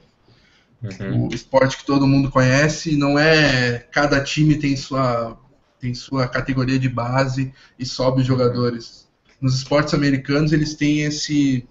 uhum. 0.82 1.28
o 1.28 1.34
esporte 1.34 1.76
que 1.76 1.86
todo 1.86 2.06
mundo 2.06 2.30
conhece, 2.30 2.96
não 2.96 3.18
é 3.18 3.78
cada 3.90 4.22
time 4.22 4.56
tem 4.56 4.76
sua 4.76 5.38
tem 5.80 5.94
sua 5.94 6.28
categoria 6.28 6.78
de 6.78 6.88
base 6.88 7.52
e 7.76 7.84
sobe 7.84 8.20
os 8.20 8.26
jogadores. 8.26 9.08
Nos 9.40 9.56
esportes 9.56 9.94
americanos 9.94 10.52
eles 10.52 10.74
têm 10.74 11.02
esse 11.02 11.68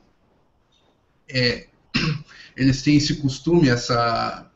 é, 1.30 1.68
eles 2.56 2.82
têm 2.82 2.98
esse 2.98 3.16
costume, 3.16 3.70
essa, 3.70 4.50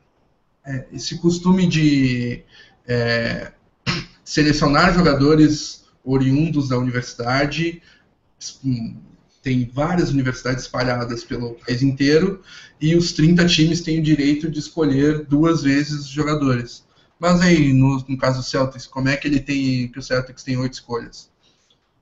é, 0.64 0.86
esse 0.92 1.18
costume 1.18 1.66
de 1.66 2.42
é, 2.86 3.52
selecionar 4.24 4.94
jogadores 4.94 5.86
oriundos 6.04 6.68
da 6.68 6.78
universidade. 6.78 7.82
Tem 9.46 9.70
várias 9.72 10.10
universidades 10.10 10.64
espalhadas 10.64 11.22
pelo 11.22 11.54
país 11.54 11.80
inteiro 11.80 12.42
e 12.80 12.96
os 12.96 13.12
30 13.12 13.46
times 13.46 13.80
têm 13.80 14.00
o 14.00 14.02
direito 14.02 14.50
de 14.50 14.58
escolher 14.58 15.24
duas 15.24 15.62
vezes 15.62 16.00
os 16.00 16.08
jogadores. 16.08 16.84
Mas 17.16 17.40
aí, 17.40 17.72
no, 17.72 18.04
no 18.08 18.18
caso 18.18 18.40
do 18.40 18.44
Celtics, 18.44 18.88
como 18.88 19.08
é 19.08 19.16
que 19.16 19.28
ele 19.28 19.38
tem 19.38 19.86
que 19.86 20.00
o 20.00 20.02
Celtics 20.02 20.42
tem 20.42 20.56
oito 20.56 20.72
escolhas? 20.72 21.30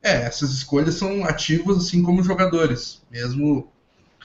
É, 0.03 0.23
essas 0.23 0.53
escolhas 0.53 0.95
são 0.95 1.27
ativas 1.27 1.77
assim 1.77 2.03
como 2.03 2.23
jogadores, 2.23 3.03
mesmo 3.11 3.71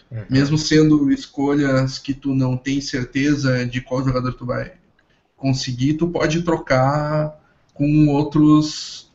Uhum. 0.10 0.26
Mesmo 0.30 0.58
sendo 0.58 1.12
escolhas 1.12 2.00
que 2.00 2.14
tu 2.14 2.34
não 2.34 2.58
tem 2.58 2.82
certeza 2.82 3.66
de 3.66 3.80
qual 3.80 4.04
jogador 4.04 4.34
tu 4.34 4.46
vai 4.46 4.74
conseguir, 5.38 5.96
tu 5.96 6.08
pode 6.08 6.42
trocar 6.42 7.38
com 7.76 8.08
outros 8.08 9.12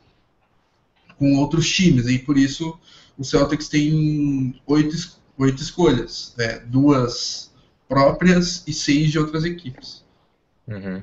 com 1.19 1.35
outros 1.37 1.69
times. 1.69 2.07
E 2.07 2.19
por 2.19 2.37
isso 2.37 2.79
o 3.19 3.25
Celtics 3.25 3.69
tem 3.69 4.61
oito, 4.67 4.97
oito 5.39 5.63
escolhas, 5.63 6.35
né? 6.37 6.61
duas 6.67 7.53
próprias 7.89 8.67
e 8.67 8.73
seis 8.73 9.11
de 9.11 9.19
outras 9.19 9.45
equipes. 9.45 10.05
Uhum. 10.67 11.03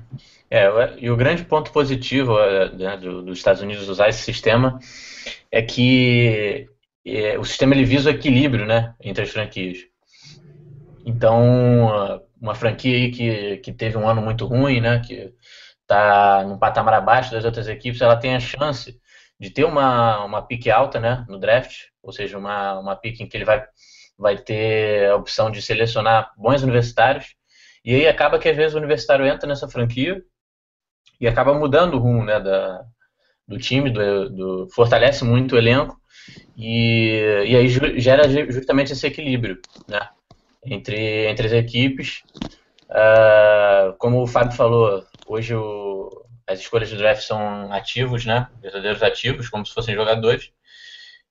É, 0.49 0.67
e 0.97 1.09
o 1.09 1.15
grande 1.15 1.45
ponto 1.45 1.71
positivo 1.71 2.37
é, 2.39 2.71
né, 2.73 2.97
do, 2.97 3.21
dos 3.21 3.37
Estados 3.37 3.61
Unidos 3.61 3.87
usar 3.87 4.09
esse 4.09 4.23
sistema 4.23 4.79
é 5.51 5.61
que 5.61 6.67
é, 7.05 7.37
o 7.37 7.43
sistema 7.43 7.73
ele 7.73 7.85
visa 7.85 8.09
o 8.09 8.13
equilíbrio 8.13 8.65
né, 8.65 8.93
entre 8.99 9.23
as 9.23 9.29
franquias. 9.29 9.79
Então, 11.05 12.21
uma 12.39 12.55
franquia 12.55 12.95
aí 12.95 13.11
que, 13.11 13.57
que 13.57 13.71
teve 13.71 13.97
um 13.97 14.07
ano 14.07 14.21
muito 14.21 14.45
ruim, 14.45 14.81
né, 14.81 14.99
que 14.99 15.33
está 15.81 16.43
num 16.43 16.57
patamar 16.57 16.93
abaixo 16.95 17.31
das 17.31 17.45
outras 17.45 17.67
equipes, 17.67 18.01
ela 18.01 18.15
tem 18.15 18.35
a 18.35 18.39
chance 18.39 18.99
de 19.41 19.49
ter 19.49 19.65
uma, 19.65 20.23
uma 20.23 20.43
pique 20.43 20.69
alta 20.69 20.99
né, 20.99 21.25
no 21.27 21.39
draft, 21.39 21.87
ou 22.03 22.11
seja, 22.11 22.37
uma, 22.37 22.79
uma 22.79 22.95
pique 22.95 23.23
em 23.23 23.27
que 23.27 23.35
ele 23.35 23.43
vai, 23.43 23.65
vai 24.15 24.37
ter 24.37 25.09
a 25.09 25.15
opção 25.15 25.49
de 25.49 25.63
selecionar 25.63 26.31
bons 26.37 26.61
universitários, 26.61 27.33
e 27.83 27.95
aí 27.95 28.07
acaba 28.07 28.37
que 28.37 28.47
às 28.47 28.55
vezes 28.55 28.75
o 28.75 28.77
universitário 28.77 29.25
entra 29.25 29.49
nessa 29.49 29.67
franquia 29.67 30.21
e 31.19 31.27
acaba 31.27 31.55
mudando 31.55 31.95
o 31.95 31.97
rumo 31.97 32.23
né, 32.23 32.39
da, 32.39 32.85
do 33.47 33.57
time, 33.57 33.89
do, 33.89 34.29
do, 34.29 34.67
fortalece 34.75 35.23
muito 35.23 35.55
o 35.55 35.57
elenco, 35.57 35.99
e, 36.55 37.43
e 37.47 37.55
aí 37.55 37.67
gera 37.99 38.29
justamente 38.29 38.93
esse 38.93 39.07
equilíbrio, 39.07 39.59
né? 39.87 40.07
Entre, 40.63 41.25
entre 41.27 41.47
as 41.47 41.53
equipes. 41.53 42.21
Uh, 42.91 43.97
como 43.97 44.21
o 44.21 44.27
Fábio 44.27 44.55
falou, 44.55 45.03
hoje 45.25 45.55
o, 45.55 46.09
as 46.51 46.59
escolhas 46.59 46.89
de 46.89 46.97
draft 46.97 47.23
são 47.23 47.71
ativos, 47.71 48.25
né? 48.25 48.47
Verdadeiros 48.61 49.03
ativos, 49.03 49.49
como 49.49 49.65
se 49.65 49.73
fossem 49.73 49.95
jogadores. 49.95 50.51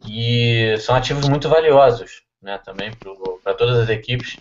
E 0.07 0.77
são 0.79 0.95
ativos 0.95 1.29
muito 1.29 1.49
valiosos, 1.49 2.23
né? 2.43 2.59
Também 2.59 2.91
para 3.43 3.55
todas 3.55 3.79
as 3.79 3.89
equipes, 3.89 4.37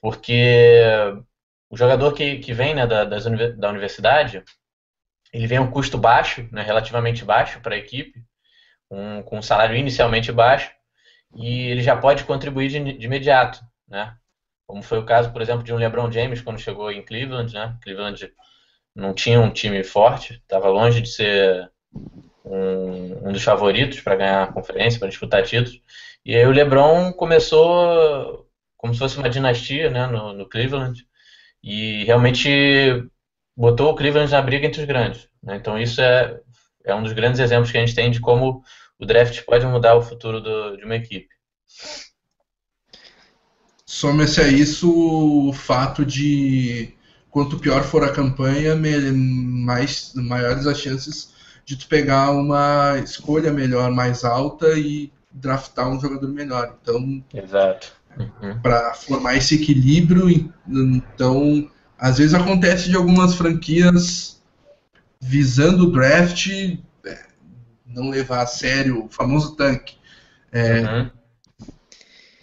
porque 0.00 0.82
o 1.70 1.76
jogador 1.76 2.12
que, 2.12 2.38
que 2.38 2.52
vem 2.52 2.74
né, 2.74 2.86
da, 2.86 3.04
das, 3.04 3.24
da 3.56 3.70
universidade, 3.70 4.44
ele 5.32 5.46
vem 5.46 5.58
a 5.58 5.62
um 5.62 5.70
custo 5.70 5.96
baixo, 5.96 6.46
né, 6.52 6.60
relativamente 6.62 7.24
baixo 7.24 7.60
para 7.60 7.74
a 7.74 7.78
equipe, 7.78 8.22
um, 8.90 9.22
com 9.22 9.38
um 9.38 9.42
salário 9.42 9.74
inicialmente 9.74 10.30
baixo, 10.30 10.70
e 11.34 11.68
ele 11.68 11.82
já 11.82 11.96
pode 11.96 12.24
contribuir 12.24 12.68
de, 12.68 12.98
de, 12.98 13.06
imediato, 13.06 13.58
né? 13.88 14.14
Como 14.66 14.82
foi 14.82 14.98
o 14.98 15.06
caso, 15.06 15.32
por 15.32 15.40
exemplo, 15.40 15.62
de 15.62 15.72
um 15.72 15.78
LeBron 15.78 16.12
James 16.12 16.42
quando 16.42 16.60
chegou 16.60 16.90
em 16.92 17.02
Cleveland, 17.02 17.54
né? 17.54 17.78
Cleveland 17.82 18.30
não 18.94 19.14
tinha 19.14 19.40
um 19.40 19.50
time 19.50 19.82
forte, 19.82 20.34
estava 20.34 20.68
longe 20.68 21.00
de 21.00 21.08
ser 21.08 21.70
um, 22.44 23.28
um 23.28 23.32
dos 23.32 23.42
favoritos 23.42 24.00
para 24.00 24.16
ganhar 24.16 24.42
a 24.42 24.52
conferência, 24.52 24.98
para 24.98 25.08
disputar 25.08 25.42
títulos. 25.42 25.80
E 26.24 26.36
aí 26.36 26.46
o 26.46 26.50
LeBron 26.50 27.12
começou 27.12 28.46
como 28.76 28.92
se 28.92 28.98
fosse 28.98 29.16
uma 29.16 29.30
dinastia, 29.30 29.90
né, 29.90 30.06
no, 30.06 30.32
no 30.32 30.48
Cleveland, 30.48 31.06
e 31.62 32.04
realmente 32.04 32.48
botou 33.56 33.92
o 33.92 33.94
Cleveland 33.94 34.30
na 34.30 34.42
briga 34.42 34.66
entre 34.66 34.80
os 34.80 34.86
grandes. 34.86 35.28
Né? 35.42 35.56
Então 35.56 35.78
isso 35.78 36.00
é, 36.00 36.40
é 36.84 36.94
um 36.94 37.02
dos 37.02 37.12
grandes 37.12 37.40
exemplos 37.40 37.70
que 37.70 37.78
a 37.78 37.80
gente 37.80 37.94
tem 37.94 38.10
de 38.10 38.20
como 38.20 38.62
o 38.98 39.06
draft 39.06 39.40
pode 39.44 39.64
mudar 39.66 39.94
o 39.94 40.02
futuro 40.02 40.40
do, 40.40 40.76
de 40.76 40.84
uma 40.84 40.96
equipe. 40.96 41.28
Soma-se 43.86 44.40
a 44.40 44.48
isso 44.48 45.48
o 45.48 45.52
fato 45.52 46.04
de 46.04 46.94
quanto 47.32 47.58
pior 47.58 47.82
for 47.82 48.04
a 48.04 48.12
campanha, 48.12 48.76
mais 48.76 50.12
maiores 50.14 50.66
as 50.66 50.78
chances 50.78 51.32
de 51.64 51.76
tu 51.76 51.88
pegar 51.88 52.30
uma 52.30 52.98
escolha 52.98 53.52
melhor, 53.52 53.90
mais 53.90 54.22
alta 54.22 54.78
e 54.78 55.10
draftar 55.32 55.88
um 55.88 56.00
jogador 56.00 56.28
melhor. 56.28 56.76
Então, 56.80 57.24
Exato. 57.34 57.92
Uhum. 58.16 58.60
Para 58.60 58.92
formar 58.92 59.36
esse 59.36 59.54
equilíbrio, 59.54 60.52
então 60.68 61.68
às 61.98 62.18
vezes 62.18 62.34
acontece 62.34 62.90
de 62.90 62.96
algumas 62.96 63.34
franquias 63.34 64.42
visando 65.18 65.84
o 65.84 65.92
draft 65.92 66.50
não 67.86 68.10
levar 68.10 68.42
a 68.42 68.46
sério 68.46 69.04
o 69.04 69.08
famoso 69.08 69.54
tanque. 69.54 69.96
É, 70.50 70.80
uhum. 70.80 71.10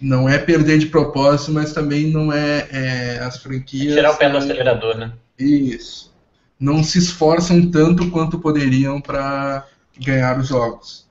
Não 0.01 0.29
é 0.29 0.37
perder 0.37 0.79
de 0.79 0.85
propósito, 0.85 1.51
mas 1.51 1.73
também 1.73 2.09
não 2.11 2.31
é, 2.31 2.67
é 2.71 3.19
as 3.19 3.37
franquias. 3.37 3.95
Tirar 3.95 4.11
o 4.11 4.17
pé 4.17 4.29
do 4.29 4.37
acelerador, 4.37 4.97
né? 4.97 5.13
Isso. 5.37 6.13
Não 6.59 6.83
se 6.83 6.99
esforçam 6.99 7.69
tanto 7.69 8.09
quanto 8.09 8.39
poderiam 8.39 9.01
para 9.01 9.67
ganhar 9.99 10.39
os 10.39 10.47
jogos. 10.47 11.05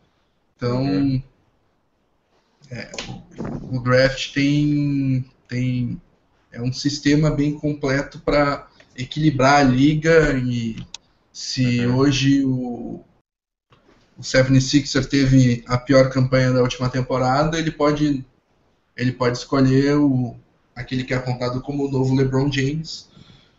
Então, 0.57 0.83
uhum. 0.83 1.23
é, 2.71 2.91
o 3.71 3.79
draft 3.81 4.33
tem, 4.33 5.25
tem 5.47 6.01
é 6.51 6.61
um 6.61 6.73
sistema 6.73 7.31
bem 7.31 7.55
completo 7.55 8.19
para 8.21 8.67
equilibrar 8.97 9.61
a 9.61 9.63
liga 9.63 10.33
e 10.39 10.77
se 11.33 11.87
uhum. 11.87 11.97
hoje 11.97 12.45
o, 12.45 13.05
o 14.17 14.23
76er 14.23 15.07
teve 15.07 15.63
a 15.67 15.79
pior 15.79 16.11
campanha 16.11 16.53
da 16.53 16.63
última 16.63 16.89
temporada, 16.89 17.59
ele 17.59 17.71
pode 17.71 18.25
ele 18.99 19.13
pode 19.13 19.39
escolher 19.39 19.97
o, 19.97 20.37
aquele 20.75 21.05
que 21.05 21.15
é 21.15 21.17
apontado 21.17 21.61
como 21.63 21.87
o 21.87 21.91
novo 21.91 22.15
LeBron 22.15 22.51
James, 22.53 23.09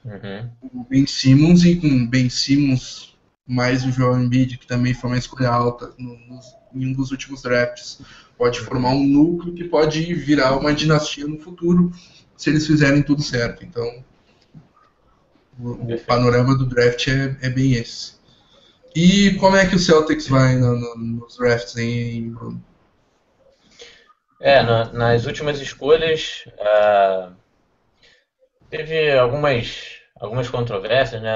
uhum. 0.06 0.82
o 0.82 0.84
Ben 0.84 1.08
Simmons, 1.08 1.64
e 1.64 1.78
com 1.78 2.06
Ben 2.06 2.30
Simmons 2.30 3.18
mais 3.48 3.84
o 3.84 3.92
Joel 3.92 4.22
Embiid, 4.22 4.60
que 4.60 4.68
também 4.68 4.94
foi 4.94 5.10
uma 5.10 5.18
escolha 5.18 5.50
alta 5.50 5.92
no, 5.98 6.16
no, 6.28 6.40
em 6.76 6.88
um 6.88 6.94
dos 6.94 7.10
últimos 7.10 7.42
drafts, 7.42 8.00
pode 8.38 8.60
formar 8.60 8.90
um 8.90 9.04
núcleo 9.04 9.56
que 9.56 9.64
pode 9.64 10.14
virar 10.14 10.56
uma 10.56 10.72
dinastia 10.72 11.26
no 11.26 11.40
futuro 11.40 11.92
se 12.38 12.52
eles 12.52 12.68
fizerem 12.68 13.02
tudo 13.02 13.24
certo. 13.24 13.66
Então, 13.66 14.04
o, 15.60 15.94
o 15.94 16.00
panorama 16.02 16.56
do 16.56 16.66
draft 16.66 17.08
é, 17.08 17.36
é, 17.42 17.50
bem 17.50 17.74
esse. 17.74 18.14
E 18.96 19.34
como 19.36 19.56
é 19.56 19.66
que 19.66 19.76
o 19.76 19.80
Celtics 19.80 20.28
vai 20.28 20.56
no, 20.56 20.76
no, 20.80 20.96
nos 20.96 21.38
drafts, 21.38 21.76
hein, 21.76 22.32
Bruno? 22.32 22.64
É, 24.42 24.64
na, 24.64 24.86
nas 24.94 25.26
últimas 25.26 25.60
escolhas 25.60 26.46
uh, 26.54 27.36
teve 28.70 29.12
algumas, 29.18 29.98
algumas 30.18 30.50
controvérsias, 30.50 31.22
né? 31.22 31.36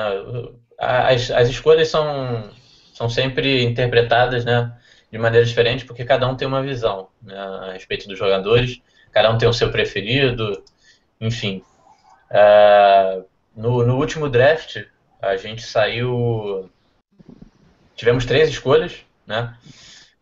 As, 0.77 1.29
as 1.31 1.49
escolhas 1.49 1.89
são, 1.89 2.49
são 2.93 3.09
sempre 3.09 3.63
interpretadas, 3.63 4.45
né, 4.45 4.73
de 5.11 5.17
maneira 5.17 5.45
diferente, 5.45 5.85
porque 5.85 6.05
cada 6.05 6.27
um 6.27 6.35
tem 6.35 6.47
uma 6.47 6.61
visão 6.61 7.09
né, 7.21 7.37
a 7.37 7.73
respeito 7.73 8.07
dos 8.07 8.17
jogadores, 8.17 8.81
cada 9.11 9.31
um 9.31 9.37
tem 9.37 9.47
o 9.47 9.53
seu 9.53 9.71
preferido, 9.71 10.63
enfim. 11.19 11.63
Uh, 12.31 13.25
no, 13.55 13.85
no 13.85 13.97
último 13.97 14.29
draft, 14.29 14.83
a 15.21 15.35
gente 15.35 15.61
saiu. 15.61 16.69
Tivemos 17.95 18.25
três 18.25 18.49
escolhas, 18.49 19.05
né? 19.27 19.55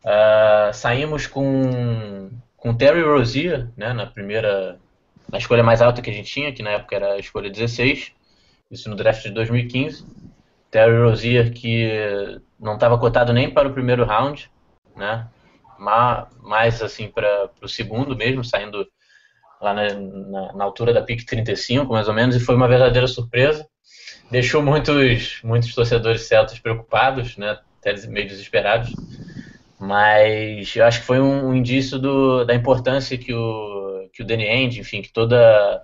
Uh, 0.03 0.73
saímos 0.73 1.27
com 1.27 2.29
com 2.61 2.75
Terry 2.75 3.01
Rozier, 3.01 3.67
né, 3.75 3.91
na 3.91 4.05
primeira, 4.05 4.79
na 5.31 5.39
escolha 5.39 5.63
mais 5.63 5.81
alta 5.81 5.99
que 5.99 6.11
a 6.11 6.13
gente 6.13 6.31
tinha, 6.31 6.53
que 6.53 6.61
na 6.61 6.69
época 6.69 6.95
era 6.95 7.13
a 7.13 7.17
escolha 7.17 7.49
16, 7.49 8.11
isso 8.69 8.87
no 8.87 8.95
draft 8.95 9.23
de 9.23 9.31
2015. 9.31 10.05
Terry 10.69 11.03
Rozier 11.03 11.51
que 11.51 12.39
não 12.59 12.75
estava 12.75 12.99
cotado 12.99 13.33
nem 13.33 13.49
para 13.49 13.67
o 13.67 13.73
primeiro 13.73 14.05
round, 14.05 14.49
né, 14.95 15.27
mais 15.79 16.83
assim 16.83 17.09
para 17.09 17.49
o 17.63 17.67
segundo 17.67 18.15
mesmo, 18.15 18.43
saindo 18.43 18.87
lá 19.59 19.73
na, 19.73 19.93
na, 19.95 20.53
na, 20.53 20.63
altura 20.63 20.93
da 20.93 21.01
pick 21.01 21.25
35, 21.25 21.91
mais 21.91 22.07
ou 22.07 22.13
menos, 22.13 22.35
e 22.35 22.39
foi 22.39 22.55
uma 22.55 22.67
verdadeira 22.67 23.07
surpresa. 23.07 23.67
Deixou 24.29 24.61
muitos, 24.61 25.41
muitos 25.43 25.73
torcedores 25.73 26.21
celtas 26.21 26.59
preocupados, 26.59 27.35
né, 27.37 27.57
até 27.79 27.95
meio 28.05 28.27
desesperados. 28.27 28.93
Mas 29.81 30.75
eu 30.75 30.85
acho 30.85 30.99
que 30.99 31.07
foi 31.07 31.19
um, 31.19 31.47
um 31.47 31.55
indício 31.55 31.97
do, 31.97 32.45
da 32.45 32.53
importância 32.53 33.17
que 33.17 33.33
o, 33.33 34.07
que 34.13 34.21
o 34.21 34.25
Danny 34.25 34.47
Ainge, 34.47 34.79
enfim, 34.79 35.01
que 35.01 35.11
toda 35.11 35.83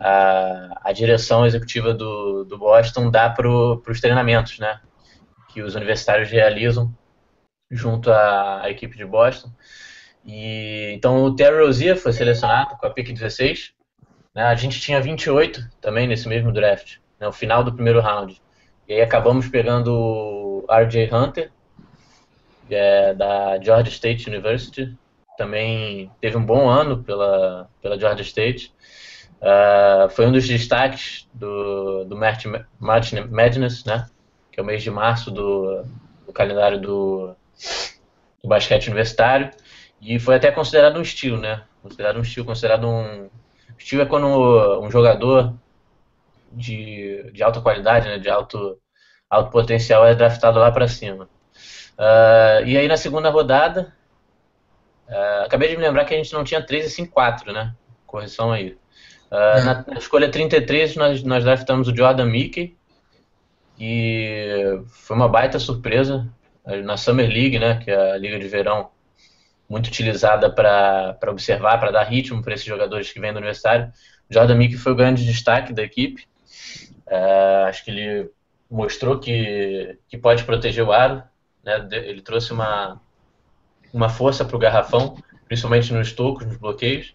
a, 0.00 0.80
a 0.82 0.90
direção 0.90 1.44
executiva 1.44 1.92
do, 1.92 2.44
do 2.44 2.56
Boston 2.56 3.10
dá 3.10 3.28
para 3.28 3.46
os 3.46 4.00
treinamentos, 4.00 4.58
né? 4.58 4.80
Que 5.50 5.60
os 5.60 5.74
universitários 5.74 6.30
realizam 6.30 6.96
junto 7.70 8.10
à, 8.10 8.62
à, 8.62 8.70
equipe 8.70 8.96
de 8.96 9.04
Boston. 9.04 9.50
E, 10.24 10.90
então 10.94 11.22
o 11.22 11.36
Terry 11.36 11.62
Rozier 11.62 11.98
foi 11.98 12.14
selecionado 12.14 12.78
com 12.78 12.86
a 12.86 12.90
pick 12.90 13.12
16. 13.12 13.74
Né? 14.34 14.44
A 14.44 14.54
gente 14.54 14.80
tinha 14.80 14.98
28 14.98 15.60
também 15.78 16.08
nesse 16.08 16.26
mesmo 16.26 16.50
draft, 16.50 16.96
né? 17.20 17.28
o 17.28 17.32
final 17.32 17.62
do 17.62 17.74
primeiro 17.74 18.00
round. 18.00 18.40
E 18.88 18.94
aí 18.94 19.02
acabamos 19.02 19.46
pegando 19.46 19.92
o 19.92 20.66
RJ 20.70 21.12
Hunter, 21.12 21.52
é, 22.70 23.14
da 23.14 23.58
Georgia 23.62 23.92
State 23.92 24.28
University. 24.28 24.96
Também 25.36 26.10
teve 26.20 26.36
um 26.36 26.44
bom 26.44 26.68
ano 26.68 27.02
pela, 27.02 27.68
pela 27.82 27.98
Georgia 27.98 28.22
State. 28.22 28.74
Uh, 29.36 30.08
foi 30.08 30.26
um 30.26 30.32
dos 30.32 30.48
destaques 30.48 31.28
do, 31.34 32.04
do 32.04 32.16
March, 32.16 32.46
March 32.80 33.12
Madness, 33.12 33.84
né? 33.84 34.06
que 34.50 34.60
é 34.60 34.62
o 34.62 34.66
mês 34.66 34.82
de 34.82 34.90
março 34.90 35.30
do, 35.30 35.84
do 36.26 36.32
calendário 36.32 36.80
do, 36.80 37.36
do 38.42 38.48
basquete 38.48 38.86
universitário. 38.86 39.50
E 40.00 40.18
foi 40.18 40.36
até 40.36 40.50
considerado 40.50 40.96
um 40.96 41.02
estilo, 41.02 41.38
né? 41.38 41.62
Considerado 41.82 42.16
um 42.16 42.22
estilo, 42.22 42.46
considerado 42.46 42.88
um. 42.88 43.28
Estilo 43.78 44.02
é 44.02 44.06
quando 44.06 44.26
um 44.80 44.90
jogador 44.90 45.54
de, 46.50 47.30
de 47.32 47.42
alta 47.42 47.60
qualidade, 47.60 48.08
né? 48.08 48.18
de 48.18 48.30
alto, 48.30 48.80
alto 49.28 49.50
potencial 49.50 50.06
é 50.06 50.14
draftado 50.14 50.58
lá 50.58 50.72
para 50.72 50.88
cima. 50.88 51.28
Uh, 51.98 52.66
e 52.66 52.76
aí 52.76 52.86
na 52.86 52.96
segunda 52.96 53.30
rodada, 53.30 53.92
uh, 55.08 55.44
acabei 55.44 55.70
de 55.70 55.76
me 55.76 55.82
lembrar 55.82 56.04
que 56.04 56.14
a 56.14 56.16
gente 56.16 56.32
não 56.32 56.44
tinha 56.44 56.62
3 56.62 56.86
e 56.86 56.90
sim 56.90 57.06
4, 57.06 57.52
né? 57.52 57.74
Correção 58.06 58.52
aí. 58.52 58.76
Uh, 59.30 59.64
na, 59.64 59.84
na, 59.86 59.98
escolha 59.98 60.30
33 60.30 60.94
nós, 60.96 61.22
nós 61.22 61.42
draftamos 61.42 61.88
o 61.88 61.96
Jordan 61.96 62.26
Mickey 62.26 62.76
e 63.78 64.78
foi 64.88 65.16
uma 65.16 65.28
baita 65.28 65.58
surpresa 65.58 66.28
na 66.84 66.96
Summer 66.96 67.28
League, 67.28 67.58
né? 67.58 67.80
Que 67.82 67.90
é 67.90 68.12
a 68.12 68.18
liga 68.18 68.38
de 68.38 68.48
verão 68.48 68.90
muito 69.68 69.86
utilizada 69.86 70.50
para 70.50 71.18
observar, 71.28 71.78
para 71.78 71.90
dar 71.90 72.04
ritmo 72.04 72.42
para 72.42 72.54
esses 72.54 72.66
jogadores 72.66 73.12
que 73.12 73.20
vêm 73.20 73.32
do 73.32 73.38
universitário. 73.38 73.92
O 74.30 74.34
Jordan 74.34 74.54
Mickey 74.56 74.76
foi 74.76 74.92
o 74.92 74.96
grande 74.96 75.24
destaque 75.24 75.72
da 75.72 75.82
equipe. 75.82 76.26
acho 77.68 77.84
que 77.84 77.90
ele 77.90 78.30
mostrou 78.70 79.18
que, 79.18 79.98
que 80.08 80.18
pode 80.18 80.44
proteger 80.44 80.84
o 80.84 80.92
aro, 80.92 81.22
né? 81.66 81.86
Ele 81.90 82.22
trouxe 82.22 82.52
uma, 82.52 83.00
uma 83.92 84.08
força 84.08 84.44
para 84.44 84.56
o 84.56 84.60
garrafão, 84.60 85.16
principalmente 85.46 85.92
nos 85.92 86.12
tocos, 86.12 86.46
nos 86.46 86.56
bloqueios. 86.56 87.14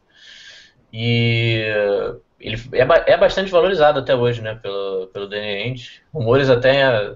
E 0.94 1.64
ele 2.38 2.58
é, 2.74 3.14
é 3.14 3.18
bastante 3.18 3.50
valorizado 3.50 4.00
até 4.00 4.14
hoje, 4.14 4.42
né, 4.42 4.56
pelo, 4.56 5.08
pelo 5.08 5.28
Danny. 5.28 5.76
Rumores 6.14 6.50
até, 6.50 7.16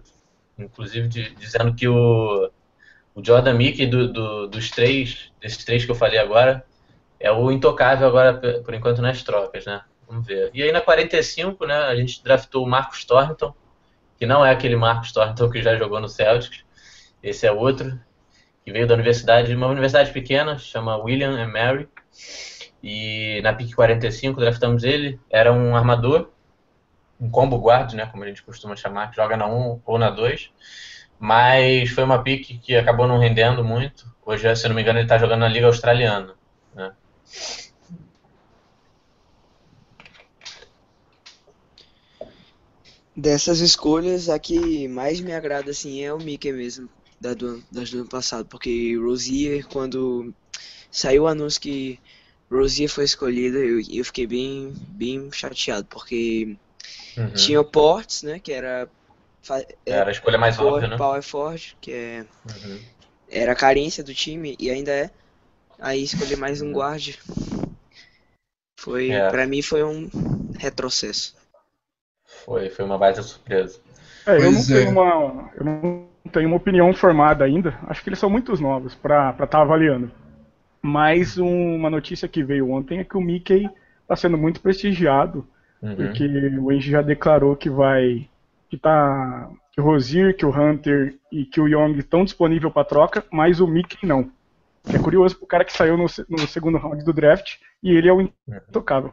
inclusive, 0.58 1.08
de, 1.10 1.36
dizendo 1.36 1.76
que 1.76 1.88
o, 1.88 2.50
o 3.14 3.24
Jordan 3.24 3.54
Mickey 3.54 3.86
do, 3.86 4.12
do, 4.12 4.48
dos 4.48 4.72
três, 4.72 5.32
desses 5.42 5.64
três 5.66 5.84
que 5.84 5.92
eu 5.92 5.96
falei 5.96 6.20
agora, 6.20 6.66
é 7.20 7.32
o 7.32 7.52
intocável 7.52 8.08
agora, 8.08 8.34
por 8.64 8.74
enquanto, 8.74 9.02
nas 9.02 9.24
trocas, 9.24 9.66
né? 9.66 9.82
Vamos 10.08 10.26
ver. 10.28 10.52
E 10.54 10.62
aí 10.62 10.72
na 10.72 10.82
45, 10.82 11.66
né, 11.66 11.76
a 11.76 11.96
gente 11.96 12.24
draftou 12.24 12.64
o 12.64 12.70
Marcos 12.70 13.04
Thornton, 13.04 13.54
que 14.18 14.26
não 14.26 14.46
é 14.46 14.52
aquele 14.52 14.76
Marcos 14.76 15.12
Thornton 15.12 15.50
que 15.50 15.62
já 15.62 15.76
jogou 15.76 16.00
no 16.00 16.08
Celtics, 16.08 16.65
esse 17.26 17.48
é 17.48 17.52
outro, 17.52 18.00
que 18.64 18.72
veio 18.72 18.88
da 18.88 18.94
universidade, 18.94 19.54
uma 19.56 19.66
universidade 19.66 20.12
pequena, 20.12 20.60
chama 20.60 20.96
William 20.96 21.32
and 21.32 21.48
Mary. 21.48 21.90
E 22.84 23.42
na 23.42 23.52
PIC 23.52 23.74
45 23.74 24.40
draftamos 24.40 24.84
ele, 24.84 25.20
era 25.28 25.52
um 25.52 25.76
armador, 25.76 26.30
um 27.20 27.28
combo 27.28 27.58
guard, 27.58 27.94
né, 27.94 28.06
como 28.06 28.24
a 28.24 28.28
gente 28.28 28.44
costuma 28.44 28.76
chamar, 28.76 29.10
que 29.10 29.16
joga 29.16 29.36
na 29.36 29.48
1 29.48 29.82
ou 29.84 29.98
na 29.98 30.12
2. 30.12 30.52
Mas 31.18 31.90
foi 31.90 32.04
uma 32.04 32.22
pick 32.22 32.60
que 32.60 32.76
acabou 32.76 33.08
não 33.08 33.18
rendendo 33.18 33.64
muito. 33.64 34.06
Hoje, 34.24 34.56
se 34.56 34.68
não 34.68 34.76
me 34.76 34.84
engano, 34.84 35.00
ele 35.00 35.06
está 35.06 35.18
jogando 35.18 35.40
na 35.40 35.48
Liga 35.48 35.66
Australiana. 35.66 36.36
Né? 36.76 36.92
Dessas 43.16 43.62
escolhas, 43.62 44.30
a 44.30 44.38
que 44.38 44.88
mais 44.88 45.20
me 45.20 45.34
agrada 45.34 45.72
assim 45.72 46.04
é 46.04 46.14
o 46.14 46.20
Mickey 46.20 46.52
mesmo 46.52 46.88
da 47.26 47.34
do, 47.34 47.64
das 47.72 47.90
do 47.90 48.00
ano 48.00 48.10
passado, 48.10 48.46
porque 48.46 48.96
Rosier, 48.98 49.66
quando 49.68 50.34
saiu 50.92 51.24
o 51.24 51.28
anúncio 51.28 51.60
que 51.60 52.00
Rosier 52.50 52.90
foi 52.90 53.06
escolhida, 53.06 53.58
eu, 53.58 53.82
eu 53.90 54.06
fiquei 54.06 54.28
bem, 54.28 54.74
bem 54.90 55.32
chateado, 55.32 55.88
porque 55.90 56.56
uhum. 57.18 57.34
tinha 57.34 57.60
o 57.60 57.66
Ports, 57.66 58.24
né, 58.24 58.40
que 58.40 58.52
era... 58.52 58.88
Era 59.86 60.10
a 60.10 60.12
escolha 60.12 60.38
mais 60.38 60.56
power, 60.56 60.74
óbvia, 60.74 60.88
né? 60.88 60.98
Power 60.98 61.22
Forge, 61.22 61.76
que 61.82 61.92
é... 61.92 62.26
Uhum. 62.50 62.80
Era 63.30 63.52
a 63.52 63.56
carência 63.56 64.04
do 64.04 64.14
time, 64.14 64.56
e 64.60 64.70
ainda 64.70 64.92
é. 64.92 65.10
Aí 65.80 66.04
escolher 66.04 66.38
mais 66.38 66.62
um 66.62 66.72
guard. 66.72 67.16
Foi, 68.80 69.10
é. 69.10 69.30
pra 69.30 69.48
mim 69.48 69.62
foi 69.62 69.84
um 69.84 70.10
retrocesso. 70.58 71.36
Foi, 72.46 72.70
foi 72.70 72.86
uma 72.86 72.98
baita 72.98 73.24
surpresa. 73.24 73.80
É, 74.26 74.38
eu 74.38 74.52
não 74.52 74.60
é. 74.60 74.64
tenho 74.64 74.90
uma. 74.92 75.52
Eu 75.56 75.66
não 75.66 76.15
tenho 76.30 76.48
uma 76.48 76.58
opinião 76.58 76.94
formada 76.94 77.44
ainda. 77.46 77.78
Acho 77.88 78.04
que 78.04 78.10
eles 78.10 78.20
são 78.20 78.30
muito 78.30 78.60
novos 78.62 78.96
para 78.96 79.30
estar 79.32 79.48
tá 79.48 79.62
avaliando. 79.62 80.12
Mas 80.82 81.38
um, 81.38 81.76
uma 81.76 81.90
notícia 81.90 82.28
que 82.28 82.44
veio 82.44 82.72
ontem 82.72 83.00
é 83.00 83.04
que 83.04 83.18
o 83.18 83.22
Mickey 83.22 83.70
está 84.02 84.16
sendo 84.16 84.38
muito 84.38 84.62
prestigiado, 84.62 85.48
uhum. 85.82 85.96
porque 85.96 86.26
o 86.26 86.72
Engie 86.72 86.92
já 86.92 87.02
declarou 87.02 87.56
que 87.56 87.70
vai. 87.70 88.30
que 88.70 88.78
tá. 88.78 89.50
que 89.72 89.82
o 89.82 89.84
Rosier, 89.84 90.36
que 90.36 90.46
o 90.46 90.50
Hunter 90.50 91.16
e 91.32 91.46
que 91.46 91.60
o 91.60 91.68
Young 91.68 91.98
estão 91.98 92.24
disponíveis 92.24 92.72
para 92.72 92.86
troca, 92.86 93.26
mas 93.32 93.60
o 93.60 93.68
Mickey 93.68 94.06
não. 94.06 94.30
É 94.94 95.00
curioso 95.00 95.36
pro 95.38 95.48
cara 95.48 95.66
que 95.66 95.74
saiu 95.74 95.98
no, 95.98 96.06
no 96.30 96.48
segundo 96.48 96.78
round 96.78 97.04
do 97.04 97.14
draft 97.14 97.56
e 97.82 97.92
ele 97.92 98.08
é 98.08 98.14
o 98.14 98.22
intocável. 98.22 99.12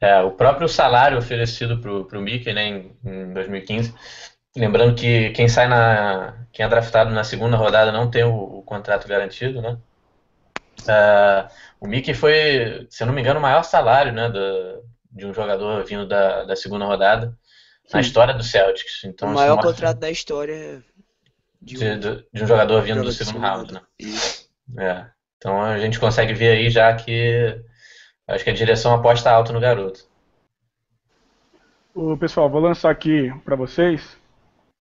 É, 0.00 0.20
o 0.20 0.32
próprio 0.32 0.68
salário 0.68 1.16
oferecido 1.16 1.78
pro, 1.78 2.04
pro 2.04 2.20
Mickey, 2.20 2.52
né, 2.52 2.68
em, 2.68 2.96
em 3.04 3.32
2015. 3.32 3.94
Lembrando 4.56 4.94
que 4.94 5.30
quem 5.30 5.48
sai 5.48 5.68
na. 5.68 6.46
quem 6.52 6.64
é 6.64 6.68
draftado 6.68 7.10
na 7.10 7.22
segunda 7.22 7.56
rodada 7.56 7.92
não 7.92 8.10
tem 8.10 8.24
o, 8.24 8.34
o 8.34 8.62
contrato 8.62 9.06
garantido, 9.06 9.60
né? 9.60 9.78
Uh, 10.82 11.48
o 11.80 11.86
Mickey 11.86 12.14
foi, 12.14 12.86
se 12.90 13.02
eu 13.02 13.06
não 13.06 13.14
me 13.14 13.20
engano, 13.20 13.38
o 13.38 13.42
maior 13.42 13.62
salário 13.62 14.12
né, 14.12 14.28
do, 14.28 14.82
de 15.10 15.26
um 15.26 15.34
jogador 15.34 15.84
vindo 15.84 16.06
da, 16.06 16.44
da 16.44 16.56
segunda 16.56 16.84
rodada 16.84 17.36
Sim. 17.86 17.94
na 17.94 18.00
história 18.00 18.34
do 18.34 18.42
Celtics. 18.42 19.04
Então, 19.04 19.30
o 19.30 19.34
maior 19.34 19.60
contrato 19.60 19.98
da 19.98 20.10
história 20.10 20.82
de 21.60 21.76
um, 21.76 21.98
de, 21.98 22.24
de 22.32 22.44
um 22.44 22.46
jogador 22.46 22.80
vindo 22.82 23.02
do 23.02 23.12
segundo 23.12 23.40
round. 23.40 23.72
Né? 23.74 23.80
É. 24.78 25.06
Então 25.36 25.60
a 25.60 25.78
gente 25.78 25.98
consegue 25.98 26.32
ver 26.32 26.52
aí 26.52 26.70
já 26.70 26.94
que 26.94 27.60
acho 28.28 28.44
que 28.44 28.50
a 28.50 28.54
direção 28.54 28.94
aposta 28.94 29.30
alto 29.30 29.52
no 29.52 29.60
garoto. 29.60 30.00
O 31.94 32.16
pessoal, 32.16 32.48
vou 32.50 32.60
lançar 32.60 32.90
aqui 32.90 33.32
para 33.44 33.56
vocês. 33.56 34.16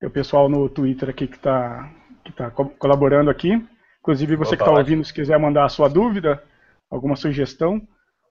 O 0.05 0.11
pessoal 0.11 0.49
no 0.49 0.69
Twitter 0.69 1.09
aqui 1.09 1.27
que 1.27 1.37
está 1.37 1.91
que 2.25 2.33
tá 2.33 2.51
colaborando 2.51 3.31
aqui. 3.31 3.63
Inclusive, 4.01 4.37
você 4.37 4.55
Opa, 4.55 4.57
que 4.57 4.71
está 4.71 4.79
ouvindo, 4.79 5.05
se 5.05 5.13
quiser 5.13 5.39
mandar 5.39 5.65
a 5.65 5.69
sua 5.69 5.89
dúvida, 5.89 6.43
alguma 6.91 7.17
sugestão, 7.17 7.81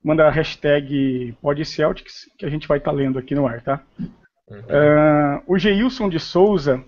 manda 0.04 0.28
a 0.28 0.32
hashtag 0.32 1.36
PodCeltics, 1.42 2.30
que 2.38 2.46
a 2.46 2.50
gente 2.50 2.68
vai 2.68 2.80
estar 2.80 2.92
tá 2.92 2.98
lendo 2.98 3.18
aqui 3.18 3.34
no 3.34 3.48
ar, 3.48 3.62
tá? 3.62 3.82
Uhum. 4.48 4.60
Uh, 4.60 5.44
o 5.48 5.58
Geilson 5.58 6.10
de 6.10 6.20
Souza 6.20 6.84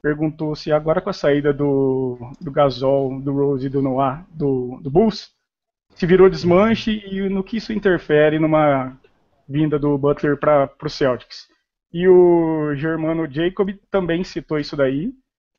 perguntou 0.00 0.54
se 0.56 0.72
agora 0.72 1.00
com 1.00 1.10
a 1.10 1.12
saída 1.12 1.52
do, 1.52 2.18
do 2.40 2.50
Gasol, 2.50 3.20
do 3.20 3.32
Rose 3.32 3.66
e 3.66 3.70
do 3.70 3.82
Noah, 3.82 4.24
do, 4.30 4.80
do 4.82 4.90
Bulls, 4.90 5.30
se 5.94 6.06
virou 6.06 6.30
desmanche 6.30 7.02
e 7.04 7.28
no 7.28 7.42
que 7.42 7.56
isso 7.56 7.72
interfere 7.72 8.38
numa 8.38 8.96
vinda 9.48 9.78
do 9.78 9.98
Butler 9.98 10.36
para 10.36 10.70
o 10.82 10.88
Celtics. 10.88 11.47
E 11.92 12.06
o 12.06 12.74
Germano 12.74 13.30
Jacob 13.30 13.70
também 13.90 14.22
citou 14.22 14.58
isso 14.58 14.76
daí, 14.76 15.12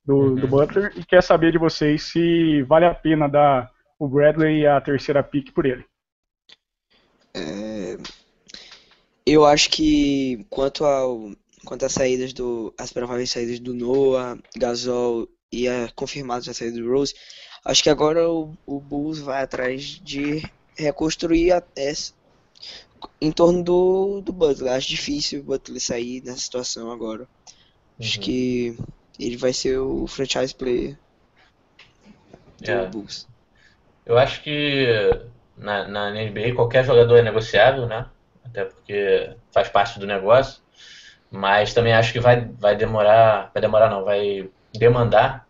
do, 0.05 0.15
uhum. 0.15 0.35
do 0.35 0.47
Butler 0.47 0.91
e 0.95 1.03
quer 1.03 1.21
saber 1.21 1.51
de 1.51 1.57
vocês 1.57 2.03
se 2.03 2.63
vale 2.63 2.85
a 2.85 2.93
pena 2.93 3.27
dar 3.27 3.71
o 3.97 4.07
Bradley 4.07 4.65
a 4.65 4.79
terceira 4.79 5.21
pick 5.21 5.51
por 5.53 5.65
ele. 5.65 5.85
É, 7.33 7.97
eu 9.25 9.45
acho 9.45 9.69
que 9.69 10.45
quanto 10.49 10.83
ao 10.83 11.31
quanto 11.65 11.85
às 11.85 11.93
saídas 11.93 12.33
do 12.33 12.73
as 12.77 12.91
prováveis 12.91 13.29
saídas 13.29 13.59
do 13.59 13.73
Noah, 13.73 14.39
Gasol 14.57 15.27
e 15.51 15.67
a 15.67 15.91
confirmada 15.95 16.49
a 16.49 16.53
saída 16.53 16.79
do 16.79 16.89
Rose, 16.89 17.13
acho 17.65 17.83
que 17.83 17.89
agora 17.89 18.27
o, 18.29 18.57
o 18.65 18.79
Bulls 18.79 19.19
vai 19.19 19.43
atrás 19.43 19.83
de 19.83 20.41
reconstruir 20.75 21.51
até 21.51 21.91
em 23.21 23.31
torno 23.31 23.63
do, 23.63 24.21
do 24.21 24.31
Butler. 24.31 24.73
Acho 24.73 24.89
difícil 24.89 25.41
o 25.41 25.43
Butler 25.43 25.81
sair 25.81 26.21
nessa 26.23 26.39
situação 26.39 26.91
agora. 26.91 27.27
Acho 27.99 28.17
uhum. 28.17 28.23
que 28.23 28.77
ele 29.19 29.37
vai 29.37 29.53
ser 29.53 29.77
o 29.77 30.07
franchise 30.07 30.55
player 30.55 30.97
do 32.61 32.71
é. 32.71 32.85
Bulls. 32.87 33.27
Eu 34.05 34.17
acho 34.17 34.41
que 34.41 34.87
na, 35.57 35.87
na 35.87 36.11
NBA 36.11 36.55
qualquer 36.55 36.85
jogador 36.85 37.17
é 37.17 37.21
negociável, 37.21 37.85
né? 37.85 38.05
Até 38.43 38.65
porque 38.65 39.35
faz 39.51 39.69
parte 39.69 39.99
do 39.99 40.07
negócio. 40.07 40.61
Mas 41.29 41.73
também 41.73 41.93
acho 41.93 42.11
que 42.11 42.19
vai, 42.19 42.49
vai 42.57 42.75
demorar, 42.75 43.51
vai 43.53 43.61
demorar 43.61 43.89
não, 43.89 44.03
vai 44.03 44.49
demandar 44.73 45.47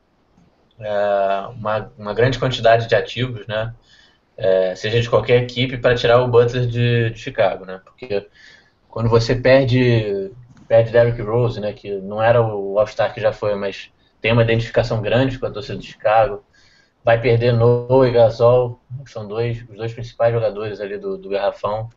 é, 0.80 1.48
uma, 1.52 1.92
uma 1.98 2.14
grande 2.14 2.38
quantidade 2.38 2.88
de 2.88 2.96
ativos, 2.96 3.48
né? 3.48 3.74
É, 4.42 4.74
seja 4.74 5.02
de 5.02 5.10
qualquer 5.10 5.44
equipe 5.44 5.78
para 5.78 5.96
tirar 5.96 6.22
o 6.22 6.28
Butler 6.30 6.66
de, 6.66 7.10
de 7.10 7.20
Chicago, 7.20 7.66
né? 7.66 7.82
Porque 7.84 8.26
quando 8.88 9.10
você 9.10 9.36
perde 9.36 10.32
perde 10.70 10.92
Derrick 10.92 11.20
Rose, 11.24 11.60
né, 11.60 11.74
que 11.74 11.96
não 11.96 12.22
era 12.22 12.40
o 12.40 12.78
All-Star 12.78 13.12
que 13.12 13.20
já 13.20 13.34
foi, 13.34 13.56
mas 13.56 13.92
tem 14.22 14.32
uma 14.32 14.44
identificação 14.44 15.02
grande 15.02 15.40
com 15.40 15.48
a 15.48 15.52
torcida 15.52 15.80
de 15.80 15.88
Chicago. 15.88 16.44
Vai 17.04 17.20
perder 17.20 17.54
Noah 17.54 18.08
e 18.08 18.12
Gasol, 18.12 18.80
que 19.04 19.10
são 19.10 19.28
dois, 19.28 19.64
os 19.68 19.76
dois 19.76 19.92
principais 19.94 20.32
jogadores 20.32 20.80
ali 20.80 20.98
do, 20.98 21.18
do 21.18 21.30
garrafão. 21.30 21.90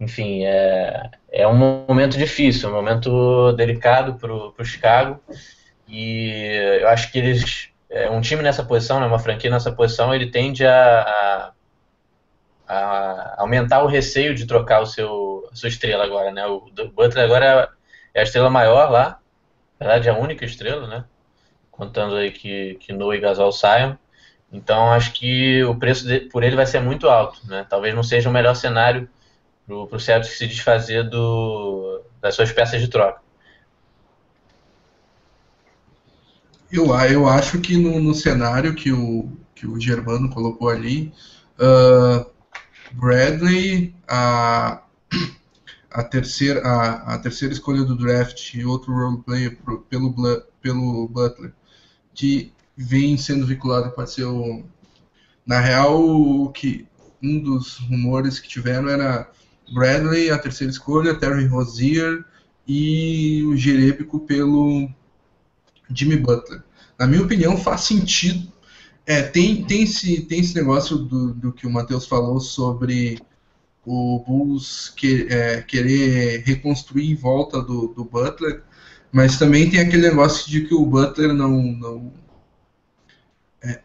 Enfim, 0.00 0.44
é, 0.46 1.10
é 1.30 1.46
um 1.46 1.54
momento 1.86 2.16
difícil, 2.16 2.70
um 2.70 2.72
momento 2.72 3.52
delicado 3.52 4.14
para 4.14 4.32
o 4.32 4.64
Chicago. 4.64 5.20
E 5.86 6.78
eu 6.80 6.88
acho 6.88 7.12
que 7.12 7.18
eles, 7.18 7.68
é, 7.90 8.08
um 8.08 8.22
time 8.22 8.42
nessa 8.42 8.64
posição, 8.64 8.98
né, 8.98 9.06
uma 9.06 9.18
franquia 9.18 9.50
nessa 9.50 9.72
posição, 9.72 10.14
ele 10.14 10.30
tende 10.30 10.64
a, 10.64 11.02
a, 11.02 11.52
a 12.70 13.34
aumentar 13.38 13.82
o 13.82 13.88
receio 13.88 14.32
de 14.32 14.46
trocar 14.46 14.80
o 14.80 14.86
seu, 14.86 15.48
sua 15.52 15.68
estrela 15.68 16.04
agora, 16.04 16.30
né? 16.30 16.46
O 16.46 16.70
Butler 16.94 17.24
agora 17.24 17.68
é 18.14 18.20
a 18.20 18.22
estrela 18.22 18.48
maior 18.48 18.88
lá, 18.88 19.18
na 19.78 19.86
verdade 19.86 20.08
é 20.08 20.12
a 20.12 20.16
única 20.16 20.44
estrela, 20.44 20.86
né? 20.86 21.04
Contando 21.72 22.14
aí 22.14 22.30
que, 22.30 22.76
que 22.76 22.92
Noah 22.92 23.16
e 23.16 23.20
Gasol 23.20 23.50
saiam. 23.50 23.98
Então 24.52 24.92
acho 24.92 25.12
que 25.14 25.64
o 25.64 25.74
preço 25.74 26.06
de, 26.06 26.20
por 26.20 26.44
ele 26.44 26.54
vai 26.54 26.64
ser 26.64 26.80
muito 26.80 27.08
alto, 27.08 27.40
né? 27.48 27.66
Talvez 27.68 27.92
não 27.92 28.04
seja 28.04 28.30
o 28.30 28.32
melhor 28.32 28.54
cenário 28.54 29.08
para 29.66 29.96
o 29.96 30.00
Celtics 30.00 30.38
se 30.38 30.46
desfazer 30.46 31.08
do, 31.08 32.02
das 32.20 32.36
suas 32.36 32.52
peças 32.52 32.80
de 32.80 32.86
troca. 32.86 33.20
Eu, 36.70 36.86
eu 37.10 37.26
acho 37.26 37.60
que 37.60 37.76
no, 37.76 37.98
no 37.98 38.14
cenário 38.14 38.76
que 38.76 38.92
o, 38.92 39.28
que 39.56 39.66
o 39.66 39.80
Germano 39.80 40.30
colocou 40.30 40.68
ali, 40.68 41.12
uh, 41.58 42.30
Bradley, 42.92 43.94
a, 44.08 44.82
a 45.90 46.02
terceira, 46.02 46.60
a, 46.60 47.14
a 47.14 47.18
terceira 47.18 47.54
escolha 47.54 47.84
do 47.84 47.96
draft 47.96 48.54
e 48.54 48.64
outro 48.64 48.92
roleplayer 48.92 49.58
pelo, 49.88 50.14
pelo 50.60 51.08
Butler, 51.08 51.52
que 52.14 52.52
vem 52.76 53.16
sendo 53.16 53.46
vinculado 53.46 53.90
pode 53.90 54.10
ser 54.10 54.24
o. 54.24 54.62
Na 55.46 55.60
real, 55.60 56.00
o 56.00 56.50
que 56.50 56.86
um 57.22 57.40
dos 57.40 57.78
rumores 57.78 58.38
que 58.38 58.48
tiveram 58.48 58.88
era 58.88 59.30
Bradley, 59.72 60.30
a 60.30 60.38
terceira 60.38 60.70
escolha, 60.70 61.14
Terry 61.14 61.46
Rozier 61.46 62.24
e 62.66 63.42
o 63.44 63.56
Jerebico 63.56 64.20
pelo 64.20 64.88
Jimmy 65.92 66.16
Butler. 66.16 66.62
Na 66.98 67.06
minha 67.06 67.22
opinião, 67.22 67.56
faz 67.56 67.82
sentido. 67.82 68.49
É, 69.10 69.22
tem, 69.22 69.64
tem, 69.64 69.82
esse, 69.82 70.20
tem 70.20 70.38
esse 70.38 70.54
negócio 70.54 70.96
do, 70.96 71.34
do 71.34 71.52
que 71.52 71.66
o 71.66 71.70
Matheus 71.70 72.06
falou 72.06 72.38
sobre 72.38 73.20
o 73.84 74.22
Bulls 74.24 74.88
que, 74.88 75.26
é, 75.28 75.62
querer 75.62 76.44
reconstruir 76.46 77.10
em 77.10 77.16
volta 77.16 77.60
do, 77.60 77.88
do, 77.88 78.04
Butler, 78.04 78.62
mas 79.10 79.36
também 79.36 79.68
tem 79.68 79.80
aquele 79.80 80.08
negócio 80.08 80.48
de 80.48 80.60
que 80.60 80.72
o 80.72 80.86
Butler 80.86 81.34
não, 81.34 81.60
não 81.60 82.12
é, 83.64 83.80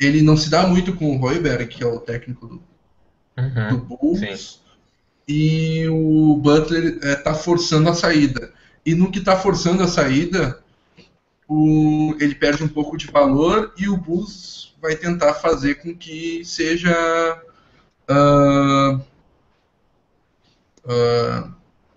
ele 0.00 0.20
não 0.20 0.36
se 0.36 0.50
dá 0.50 0.66
muito 0.66 0.96
com 0.96 1.14
o 1.14 1.18
Royberg, 1.20 1.68
que 1.68 1.84
é 1.84 1.86
o 1.86 2.00
técnico 2.00 2.48
do, 2.48 2.62
uhum, 3.38 3.68
do 3.68 3.78
Bulls, 3.78 4.18
sim. 4.18 4.58
e 5.28 5.86
o 5.86 6.38
Butler 6.42 6.98
está 7.04 7.30
é, 7.30 7.34
forçando 7.34 7.88
a 7.88 7.94
saída. 7.94 8.52
E 8.84 8.96
no 8.96 9.12
que 9.12 9.20
está 9.20 9.36
forçando 9.36 9.84
a 9.84 9.88
saída, 9.88 10.60
o, 11.48 12.14
ele 12.20 12.34
perde 12.34 12.64
um 12.64 12.68
pouco 12.68 12.96
de 12.96 13.06
valor 13.06 13.72
e 13.76 13.88
o 13.88 13.96
Bulls 13.96 14.74
vai 14.80 14.96
tentar 14.96 15.34
fazer 15.34 15.76
com 15.76 15.94
que 15.96 16.44
seja 16.44 17.42
uh, 18.10 18.96
uh, 20.84 21.54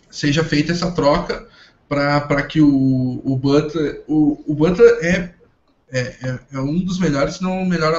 seja 0.10 0.44
feita 0.44 0.72
essa 0.72 0.92
troca 0.92 1.48
para 1.88 2.44
que 2.44 2.62
o, 2.62 3.22
o 3.24 3.36
Butler. 3.36 4.04
O, 4.08 4.44
o 4.46 4.54
Butler 4.54 5.00
é, 5.02 5.34
é, 5.92 6.00
é, 6.00 6.40
é, 6.54 6.60
um 6.60 6.80
dos 6.86 7.00
melhores, 7.00 7.36
se 7.36 7.42
não 7.42 7.64
o 7.64 7.68
melhor 7.68 7.94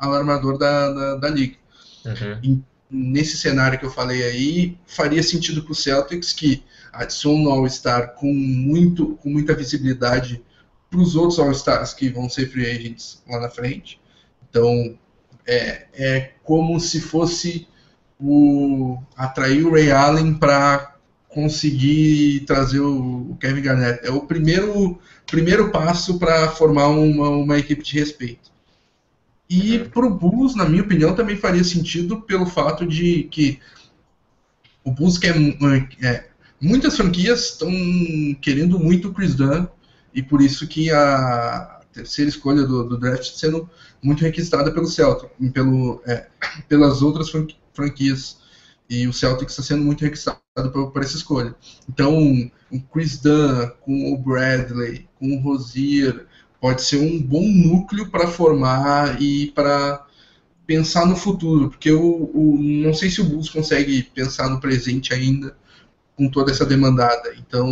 alarmador 0.00 0.56
da, 0.56 0.92
da, 0.92 1.16
da 1.16 1.28
liga. 1.28 1.56
Uhum. 2.04 2.38
E, 2.42 2.62
nesse 2.88 3.36
cenário 3.36 3.78
que 3.78 3.86
eu 3.86 3.90
falei 3.90 4.22
aí, 4.22 4.78
faria 4.86 5.22
sentido 5.22 5.62
para 5.62 5.72
o 5.72 5.74
Celtics 5.74 6.32
que 6.32 6.62
adicione 6.92 7.46
um 7.46 7.50
All-Star 7.50 8.14
com, 8.14 8.32
muito, 8.32 9.16
com 9.16 9.30
muita 9.30 9.54
visibilidade 9.54 10.42
para 10.92 11.00
os 11.00 11.16
outros 11.16 11.38
All-Stars 11.38 11.94
que 11.94 12.10
vão 12.10 12.28
ser 12.28 12.50
free 12.50 12.70
agents 12.70 13.22
lá 13.26 13.40
na 13.40 13.48
frente. 13.48 13.98
Então, 14.48 14.98
é, 15.46 15.86
é 15.94 16.32
como 16.44 16.78
se 16.78 17.00
fosse 17.00 17.66
o, 18.20 18.98
atrair 19.16 19.66
o 19.66 19.72
Ray 19.72 19.90
Allen 19.90 20.34
para 20.34 20.96
conseguir 21.28 22.40
trazer 22.40 22.80
o, 22.80 23.34
Kevin 23.40 23.62
Garnett. 23.62 24.06
É 24.06 24.10
o 24.10 24.20
primeiro, 24.20 25.00
primeiro 25.26 25.70
passo 25.70 26.18
para 26.18 26.50
formar 26.50 26.88
uma, 26.88 27.30
uma 27.30 27.58
equipe 27.58 27.82
de 27.82 27.98
respeito. 27.98 28.52
E 29.48 29.78
uhum. 29.78 29.88
para 29.88 30.06
o 30.06 30.14
Bulls, 30.14 30.54
na 30.54 30.68
minha 30.68 30.82
opinião, 30.82 31.14
também 31.14 31.36
faria 31.36 31.64
sentido 31.64 32.20
pelo 32.20 32.44
fato 32.44 32.86
de 32.86 33.24
que 33.24 33.58
o 34.84 34.90
Bulls 34.90 35.16
quer. 35.16 35.34
É, 36.02 36.26
muitas 36.60 36.98
franquias 36.98 37.44
estão 37.46 37.70
querendo 38.42 38.78
muito 38.78 39.08
o 39.08 39.14
Chris 39.14 39.34
Dunn, 39.34 39.66
e 40.14 40.22
por 40.22 40.40
isso 40.40 40.66
que 40.66 40.90
a, 40.90 41.80
terceira 41.92 42.28
escolha 42.28 42.64
do, 42.64 42.84
do, 42.88 42.98
draft 42.98 43.34
sendo 43.34 43.68
muito 44.02 44.22
requisitada 44.22 44.72
pelo 44.72 44.86
Celtic, 44.86 45.30
pelo, 45.52 46.02
é, 46.06 46.26
pelas 46.68 47.02
outras 47.02 47.30
franquias. 47.74 48.40
E 48.88 49.06
o 49.06 49.12
Celtic 49.12 49.48
está 49.48 49.62
sendo 49.62 49.84
muito 49.84 50.02
requisitado 50.02 50.40
por, 50.72 50.90
por, 50.90 51.02
essa 51.02 51.16
escolha. 51.16 51.54
Então, 51.88 52.50
o 52.70 52.80
Chris 52.92 53.18
Dunn, 53.18 53.70
com 53.80 54.12
o 54.12 54.18
Bradley, 54.18 55.08
com 55.18 55.36
o 55.36 55.40
Rosier, 55.40 56.26
pode 56.60 56.82
ser 56.82 56.98
um 56.98 57.22
bom 57.22 57.46
núcleo 57.46 58.10
para 58.10 58.26
formar 58.26 59.20
e 59.20 59.50
para 59.52 60.04
pensar 60.66 61.06
no 61.06 61.16
futuro, 61.16 61.70
porque 61.70 61.90
eu, 61.90 62.30
não 62.34 62.94
sei 62.94 63.10
se 63.10 63.20
o 63.20 63.24
Bulls 63.24 63.50
consegue 63.50 64.02
pensar 64.14 64.48
no 64.48 64.60
presente 64.60 65.12
ainda 65.12 65.56
com 66.16 66.28
toda 66.28 66.50
essa 66.50 66.64
demandada. 66.64 67.34
Então, 67.36 67.66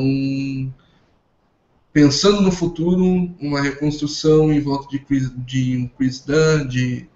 pensando 1.93 2.41
no 2.41 2.53
futuro, 2.53 3.05
uma 3.41 3.61
reconstrução 3.61 4.53
em 4.53 4.61
volta 4.61 4.89
de, 4.89 4.99
Chris, 5.01 5.31
de 5.45 5.77
um 5.77 5.89
Chris 5.89 6.21
Dunn, 6.21 6.67
de 6.67 7.09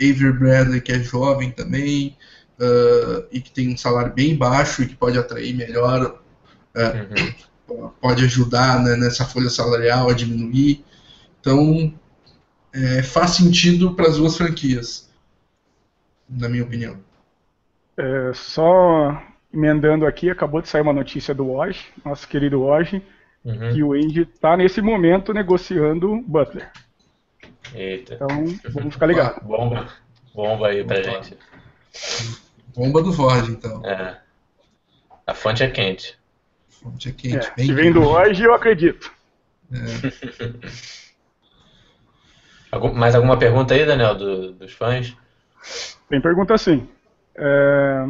Avery 0.00 0.32
Bradley, 0.32 0.80
que 0.80 0.92
é 0.92 1.00
jovem 1.00 1.50
também, 1.50 2.16
uh, 2.60 3.26
e 3.32 3.40
que 3.40 3.50
tem 3.50 3.72
um 3.72 3.76
salário 3.76 4.12
bem 4.12 4.36
baixo 4.36 4.82
e 4.82 4.86
que 4.86 4.94
pode 4.94 5.18
atrair 5.18 5.54
melhor, 5.54 6.20
uh, 6.76 7.74
uhum. 7.74 7.90
pode 8.00 8.24
ajudar 8.24 8.82
né, 8.82 8.96
nessa 8.96 9.24
folha 9.24 9.50
salarial 9.50 10.08
a 10.08 10.14
diminuir. 10.14 10.84
Então, 11.40 11.92
é, 12.72 13.02
faz 13.02 13.32
sentido 13.32 13.94
para 13.94 14.08
as 14.08 14.16
duas 14.18 14.36
franquias, 14.36 15.10
na 16.28 16.48
minha 16.48 16.62
opinião. 16.62 16.98
É, 17.96 18.32
só 18.34 19.20
emendando 19.52 20.06
aqui, 20.06 20.30
acabou 20.30 20.60
de 20.60 20.68
sair 20.68 20.82
uma 20.82 20.92
notícia 20.92 21.34
do 21.34 21.46
Woj, 21.46 21.76
nosso 22.04 22.28
querido 22.28 22.60
Woj, 22.60 23.02
uhum. 23.44 23.72
que 23.72 23.82
o 23.82 23.96
Indy 23.96 24.22
está 24.22 24.56
nesse 24.56 24.80
momento 24.80 25.32
negociando 25.32 26.22
Butler. 26.26 26.70
Eita. 27.74 28.14
Então, 28.14 28.28
vamos 28.70 28.94
ficar 28.94 29.06
ligados. 29.06 29.42
Bomba, 29.46 29.88
bomba 30.34 30.68
aí 30.68 30.84
pra 30.84 31.02
gente. 31.02 31.36
Bomba 32.74 33.02
do 33.02 33.10
Woj, 33.10 33.50
então. 33.50 33.84
É. 33.84 34.18
A 35.26 35.34
fonte 35.34 35.62
é 35.62 35.70
quente. 35.70 36.18
A 36.68 36.72
fonte 36.72 37.08
é 37.08 37.12
quente. 37.12 37.52
É, 37.56 37.62
se 37.62 37.72
vem 37.72 37.92
do 37.92 38.02
Woj, 38.02 38.40
eu 38.42 38.54
acredito. 38.54 39.12
É. 39.72 40.88
Algum, 42.70 42.92
mais 42.92 43.14
alguma 43.14 43.38
pergunta 43.38 43.72
aí, 43.72 43.86
Daniel, 43.86 44.14
do, 44.14 44.52
dos 44.52 44.72
fãs? 44.72 45.16
Tem 46.08 46.20
pergunta 46.20 46.56
sim. 46.58 46.86
É... 47.34 48.06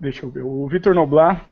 Deixa 0.00 0.24
eu 0.24 0.30
ver. 0.30 0.42
O 0.42 0.66
Vitor 0.68 0.94
Noblar. 0.94 1.46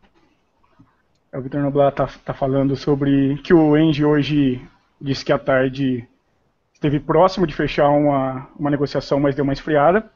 O 1.36 1.40
Vitor 1.42 1.60
Noblar 1.60 1.92
tá, 1.92 2.08
tá 2.24 2.32
falando 2.32 2.74
sobre 2.74 3.36
que 3.42 3.52
o 3.52 3.76
Engie 3.76 4.06
hoje 4.06 4.66
disse 4.98 5.22
que 5.22 5.30
à 5.30 5.38
tarde 5.38 6.08
esteve 6.72 6.98
próximo 6.98 7.46
de 7.46 7.54
fechar 7.54 7.90
uma, 7.90 8.48
uma 8.58 8.70
negociação, 8.70 9.20
mas 9.20 9.34
deu 9.34 9.44
uma 9.44 9.52
esfriada. 9.52 10.10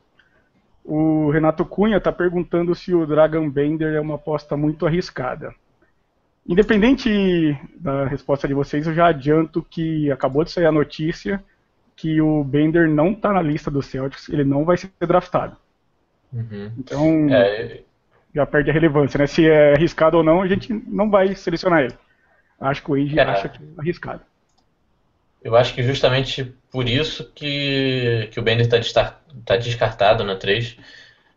O 0.82 1.28
Renato 1.30 1.62
Cunha 1.66 1.98
está 1.98 2.10
perguntando 2.10 2.74
se 2.74 2.94
o 2.94 3.06
Dragon 3.06 3.50
Bender 3.50 3.94
é 3.94 4.00
uma 4.00 4.14
aposta 4.14 4.56
muito 4.56 4.86
arriscada. 4.86 5.54
Independente 6.48 7.54
da 7.76 8.06
resposta 8.06 8.48
de 8.48 8.54
vocês, 8.54 8.86
eu 8.86 8.94
já 8.94 9.08
adianto 9.08 9.62
que 9.62 10.10
acabou 10.10 10.42
de 10.42 10.50
sair 10.50 10.64
a 10.64 10.72
notícia 10.72 11.44
que 11.94 12.18
o 12.22 12.42
Bender 12.42 12.88
não 12.88 13.12
está 13.12 13.30
na 13.30 13.42
lista 13.42 13.70
do 13.70 13.82
Celtics, 13.82 14.30
ele 14.30 14.42
não 14.42 14.64
vai 14.64 14.78
ser 14.78 14.90
draftado. 15.00 15.54
Uhum. 16.32 16.72
Então, 16.78 17.28
é... 17.28 17.82
já 18.34 18.46
perde 18.46 18.70
a 18.70 18.72
relevância, 18.72 19.18
né? 19.18 19.26
Se 19.26 19.48
é 19.48 19.74
arriscado 19.74 20.16
ou 20.16 20.22
não, 20.22 20.42
a 20.42 20.48
gente 20.48 20.72
não 20.86 21.10
vai 21.10 21.34
selecionar 21.34 21.82
ele. 21.82 21.94
Acho 22.60 22.82
que 22.82 22.90
o 22.90 22.94
Age 22.94 23.18
é. 23.18 23.22
acha 23.22 23.48
que 23.48 23.62
é 23.62 23.66
arriscado. 23.78 24.22
Eu 25.42 25.56
acho 25.56 25.74
que 25.74 25.82
justamente 25.82 26.54
por 26.70 26.86
isso 26.86 27.32
que, 27.34 28.28
que 28.30 28.38
o 28.38 28.42
Bender 28.42 28.66
está 28.66 29.18
tá 29.44 29.56
descartado 29.56 30.22
na 30.22 30.36
3. 30.36 30.72
Uh, 30.72 30.76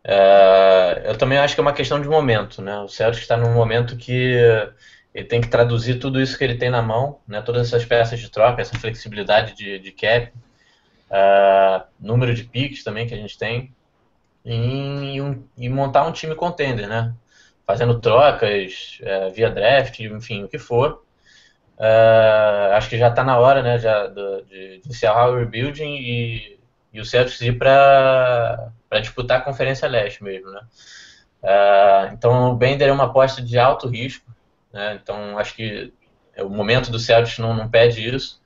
é, 0.03 1.03
eu 1.05 1.17
também 1.17 1.37
acho 1.37 1.55
que 1.55 1.61
é 1.61 1.63
uma 1.63 1.71
questão 1.71 2.01
de 2.01 2.09
momento, 2.09 2.61
né? 2.61 2.77
O 2.79 2.89
Celtics 2.89 3.21
está 3.21 3.37
num 3.37 3.53
momento 3.53 3.95
que 3.95 4.35
ele 5.13 5.25
tem 5.25 5.39
que 5.39 5.47
traduzir 5.47 5.99
tudo 5.99 6.19
isso 6.19 6.37
que 6.37 6.43
ele 6.43 6.55
tem 6.57 6.69
na 6.69 6.81
mão, 6.81 7.19
né? 7.25 7.41
Todas 7.41 7.67
essas 7.67 7.85
peças 7.85 8.19
de 8.19 8.29
troca, 8.29 8.61
essa 8.61 8.77
flexibilidade 8.77 9.55
de, 9.55 9.79
de 9.79 9.91
cap, 9.91 10.33
uh, 11.09 11.85
número 11.99 12.33
de 12.33 12.43
picks 12.43 12.83
também 12.83 13.07
que 13.07 13.13
a 13.13 13.17
gente 13.17 13.37
tem, 13.37 13.73
e, 14.45 15.21
um, 15.21 15.43
e 15.57 15.69
montar 15.69 16.05
um 16.05 16.11
time 16.11 16.35
contender, 16.35 16.87
né? 16.87 17.13
Fazendo 17.65 17.99
trocas 17.99 18.99
uh, 19.01 19.31
via 19.31 19.49
draft, 19.49 19.99
enfim, 19.99 20.43
o 20.43 20.49
que 20.49 20.59
for. 20.59 21.03
Uh, 21.77 22.73
acho 22.73 22.89
que 22.89 22.97
já 22.97 23.09
está 23.09 23.23
na 23.23 23.37
hora, 23.37 23.63
né, 23.63 23.79
já, 23.79 24.07
de, 24.07 24.43
de, 24.43 24.77
de 24.79 24.89
encerrar 24.89 25.29
o 25.29 25.37
rebuilding 25.37 25.95
e, 25.95 26.59
e 26.93 27.01
o 27.01 27.05
Celtics 27.05 27.41
ir 27.41 27.57
para 27.57 28.71
disputar 29.01 29.39
a 29.39 29.41
Conferência 29.41 29.87
Leste 29.87 30.23
mesmo, 30.23 30.51
né? 30.51 30.61
Uh, 31.41 32.13
então 32.13 32.51
o 32.51 32.55
Bender 32.55 32.87
é 32.87 32.91
uma 32.91 33.05
aposta 33.05 33.41
de 33.41 33.57
alto 33.57 33.87
risco, 33.87 34.31
né? 34.71 34.99
Então 35.01 35.37
acho 35.37 35.55
que 35.55 35.91
é 36.35 36.43
o 36.43 36.49
momento 36.49 36.91
do 36.91 36.99
Celtics 36.99 37.39
não, 37.39 37.53
não 37.53 37.69
pede 37.69 38.07
isso. 38.07 38.41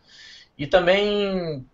E 0.57 0.65
também 0.65 1.65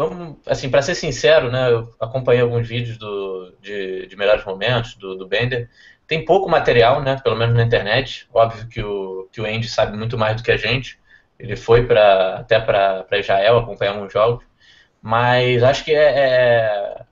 vamos, 0.00 0.38
assim, 0.46 0.70
para 0.70 0.80
ser 0.80 0.94
sincero, 0.94 1.50
né, 1.50 1.70
eu 1.70 1.92
acompanhei 2.00 2.40
alguns 2.40 2.66
vídeos 2.66 2.96
do, 2.96 3.54
de, 3.60 4.06
de 4.06 4.16
melhores 4.16 4.42
momentos 4.46 4.94
do, 4.94 5.14
do 5.14 5.28
Bender. 5.28 5.68
Tem 6.06 6.24
pouco 6.24 6.48
material, 6.48 7.02
né, 7.02 7.20
pelo 7.22 7.36
menos 7.36 7.54
na 7.54 7.62
internet. 7.62 8.26
Óbvio 8.32 8.66
que 8.66 8.82
o, 8.82 9.28
que 9.30 9.42
o 9.42 9.44
Andy 9.44 9.68
sabe 9.68 9.96
muito 9.98 10.16
mais 10.16 10.36
do 10.36 10.42
que 10.42 10.50
a 10.50 10.56
gente. 10.56 10.98
Ele 11.38 11.54
foi 11.54 11.86
pra, 11.86 12.36
até 12.36 12.58
para 12.58 13.18
Israel 13.18 13.58
acompanhar 13.58 13.92
alguns 13.92 14.10
jogos. 14.10 14.44
Mas 15.02 15.62
acho 15.62 15.84
que 15.84 15.92
é, 15.92 16.18
é, 16.18 17.02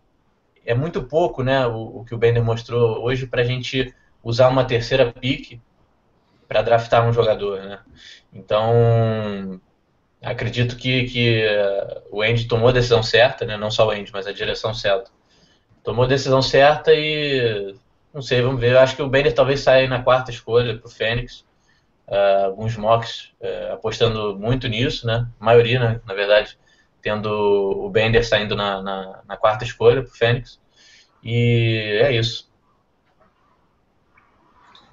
é 0.64 0.74
muito 0.74 1.02
pouco 1.02 1.42
né, 1.42 1.66
o, 1.66 1.98
o, 1.98 2.04
que 2.06 2.14
o 2.14 2.18
Bender 2.18 2.42
mostrou 2.42 3.04
hoje 3.04 3.26
para 3.26 3.42
a 3.42 3.44
gente 3.44 3.94
usar 4.24 4.48
uma 4.48 4.64
terceira 4.64 5.12
pick 5.12 5.60
para 6.48 6.62
draftar 6.62 7.06
um 7.06 7.12
jogador. 7.12 7.60
Né? 7.60 7.78
Então, 8.32 9.60
acredito 10.22 10.76
que, 10.76 11.04
que 11.04 11.46
uh, 11.46 12.02
o 12.10 12.22
Andy 12.22 12.46
tomou 12.46 12.68
a 12.68 12.72
decisão 12.72 13.02
certa, 13.02 13.44
né? 13.44 13.56
não 13.56 13.70
só 13.70 13.86
o 13.86 13.90
Andy, 13.90 14.10
mas 14.12 14.26
a 14.26 14.32
direção 14.32 14.74
certa. 14.74 15.10
Tomou 15.82 16.04
a 16.04 16.08
decisão 16.08 16.42
certa 16.42 16.92
e 16.92 17.74
não 18.12 18.22
sei, 18.22 18.42
vamos 18.42 18.60
ver. 18.60 18.72
Eu 18.72 18.80
acho 18.80 18.96
que 18.96 19.02
o 19.02 19.08
Bender 19.08 19.34
talvez 19.34 19.60
saia 19.60 19.88
na 19.88 20.02
quarta 20.02 20.30
escolha 20.30 20.76
para 20.76 20.86
o 20.86 20.90
Fênix. 20.90 21.46
Uh, 22.08 22.46
alguns 22.46 22.76
mocks 22.76 23.32
uh, 23.40 23.74
apostando 23.74 24.36
muito 24.38 24.66
nisso, 24.66 25.06
né? 25.06 25.28
A 25.38 25.44
maioria, 25.44 25.78
né? 25.78 26.00
na 26.06 26.14
verdade, 26.14 26.58
tendo 27.02 27.28
o 27.28 27.88
Bender 27.90 28.26
saindo 28.26 28.56
na, 28.56 28.82
na, 28.82 29.22
na 29.26 29.36
quarta 29.36 29.62
escolha 29.62 30.02
para 30.02 30.10
o 30.10 30.16
Fênix. 30.16 30.58
E 31.22 32.00
é 32.02 32.12
isso. 32.12 32.50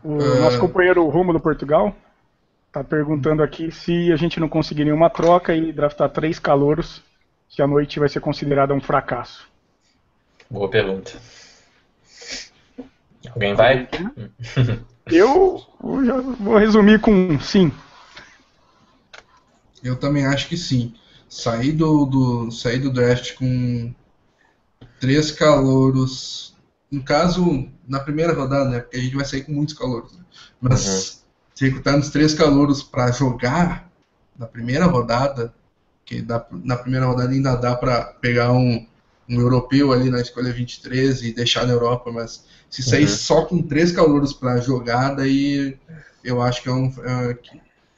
O 0.03 0.17
nosso 0.41 0.59
companheiro 0.59 1.07
Rumo 1.09 1.33
do 1.33 1.39
Portugal 1.39 1.95
Tá 2.75 2.83
perguntando 2.83 3.41
aqui 3.41 3.71
se 3.71 4.11
a 4.11 4.17
gente 4.17 4.37
não 4.37 4.49
conseguir 4.49 4.83
nenhuma 4.83 5.09
troca 5.09 5.55
e 5.55 5.71
draftar 5.71 6.09
três 6.09 6.39
calouros, 6.39 7.01
se 7.47 7.61
a 7.61 7.67
noite 7.67 8.01
vai 8.01 8.09
ser 8.09 8.19
considerada 8.19 8.73
um 8.73 8.81
fracasso. 8.81 9.47
Boa 10.49 10.69
pergunta. 10.69 11.13
Alguém 13.31 13.55
vai? 13.55 13.87
Eu, 15.09 15.63
eu 15.81 16.05
já 16.05 16.19
vou 16.19 16.57
resumir 16.57 16.99
com 16.99 17.39
sim. 17.39 17.71
Eu 19.81 19.95
também 19.95 20.25
acho 20.25 20.49
que 20.49 20.57
sim. 20.57 20.93
Sair 21.29 21.71
do, 21.71 22.05
do, 22.05 22.51
sair 22.51 22.79
do 22.79 22.91
draft 22.91 23.35
com 23.35 23.95
três 24.99 25.31
calouros. 25.31 26.53
No 26.91 27.01
caso, 27.01 27.69
na 27.87 28.01
primeira 28.01 28.33
rodada, 28.33 28.69
né? 28.69 28.79
Porque 28.81 28.97
a 28.97 28.99
gente 28.99 29.15
vai 29.15 29.23
sair 29.23 29.45
com 29.45 29.53
muitos 29.53 29.75
calouros. 29.75 30.11
Né? 30.17 30.25
Mas 30.59 31.19
uhum 31.19 31.24
se 31.55 31.65
recrutar 31.65 31.95
nos 31.95 32.09
três 32.09 32.33
calouros 32.33 32.83
para 32.83 33.11
jogar 33.11 33.89
na 34.37 34.45
primeira 34.45 34.85
rodada, 34.85 35.53
que 36.03 36.21
dá, 36.21 36.45
na 36.51 36.75
primeira 36.75 37.05
rodada 37.05 37.31
ainda 37.31 37.55
dá 37.55 37.75
para 37.75 38.03
pegar 38.19 38.51
um, 38.51 38.85
um 39.27 39.39
europeu 39.39 39.93
ali 39.93 40.09
na 40.09 40.19
escolha 40.19 40.51
23 40.51 41.23
e 41.23 41.33
deixar 41.33 41.65
na 41.65 41.73
Europa, 41.73 42.11
mas 42.11 42.45
se 42.69 42.83
sair 42.83 43.03
uhum. 43.03 43.07
só 43.07 43.45
com 43.45 43.61
três 43.61 43.91
calouros 43.91 44.33
para 44.33 44.57
jogar, 44.57 45.15
daí 45.15 45.77
eu 46.23 46.41
acho 46.41 46.61
que 46.61 46.69
é 46.69 46.73
um, 46.73 46.93
é, 47.03 47.37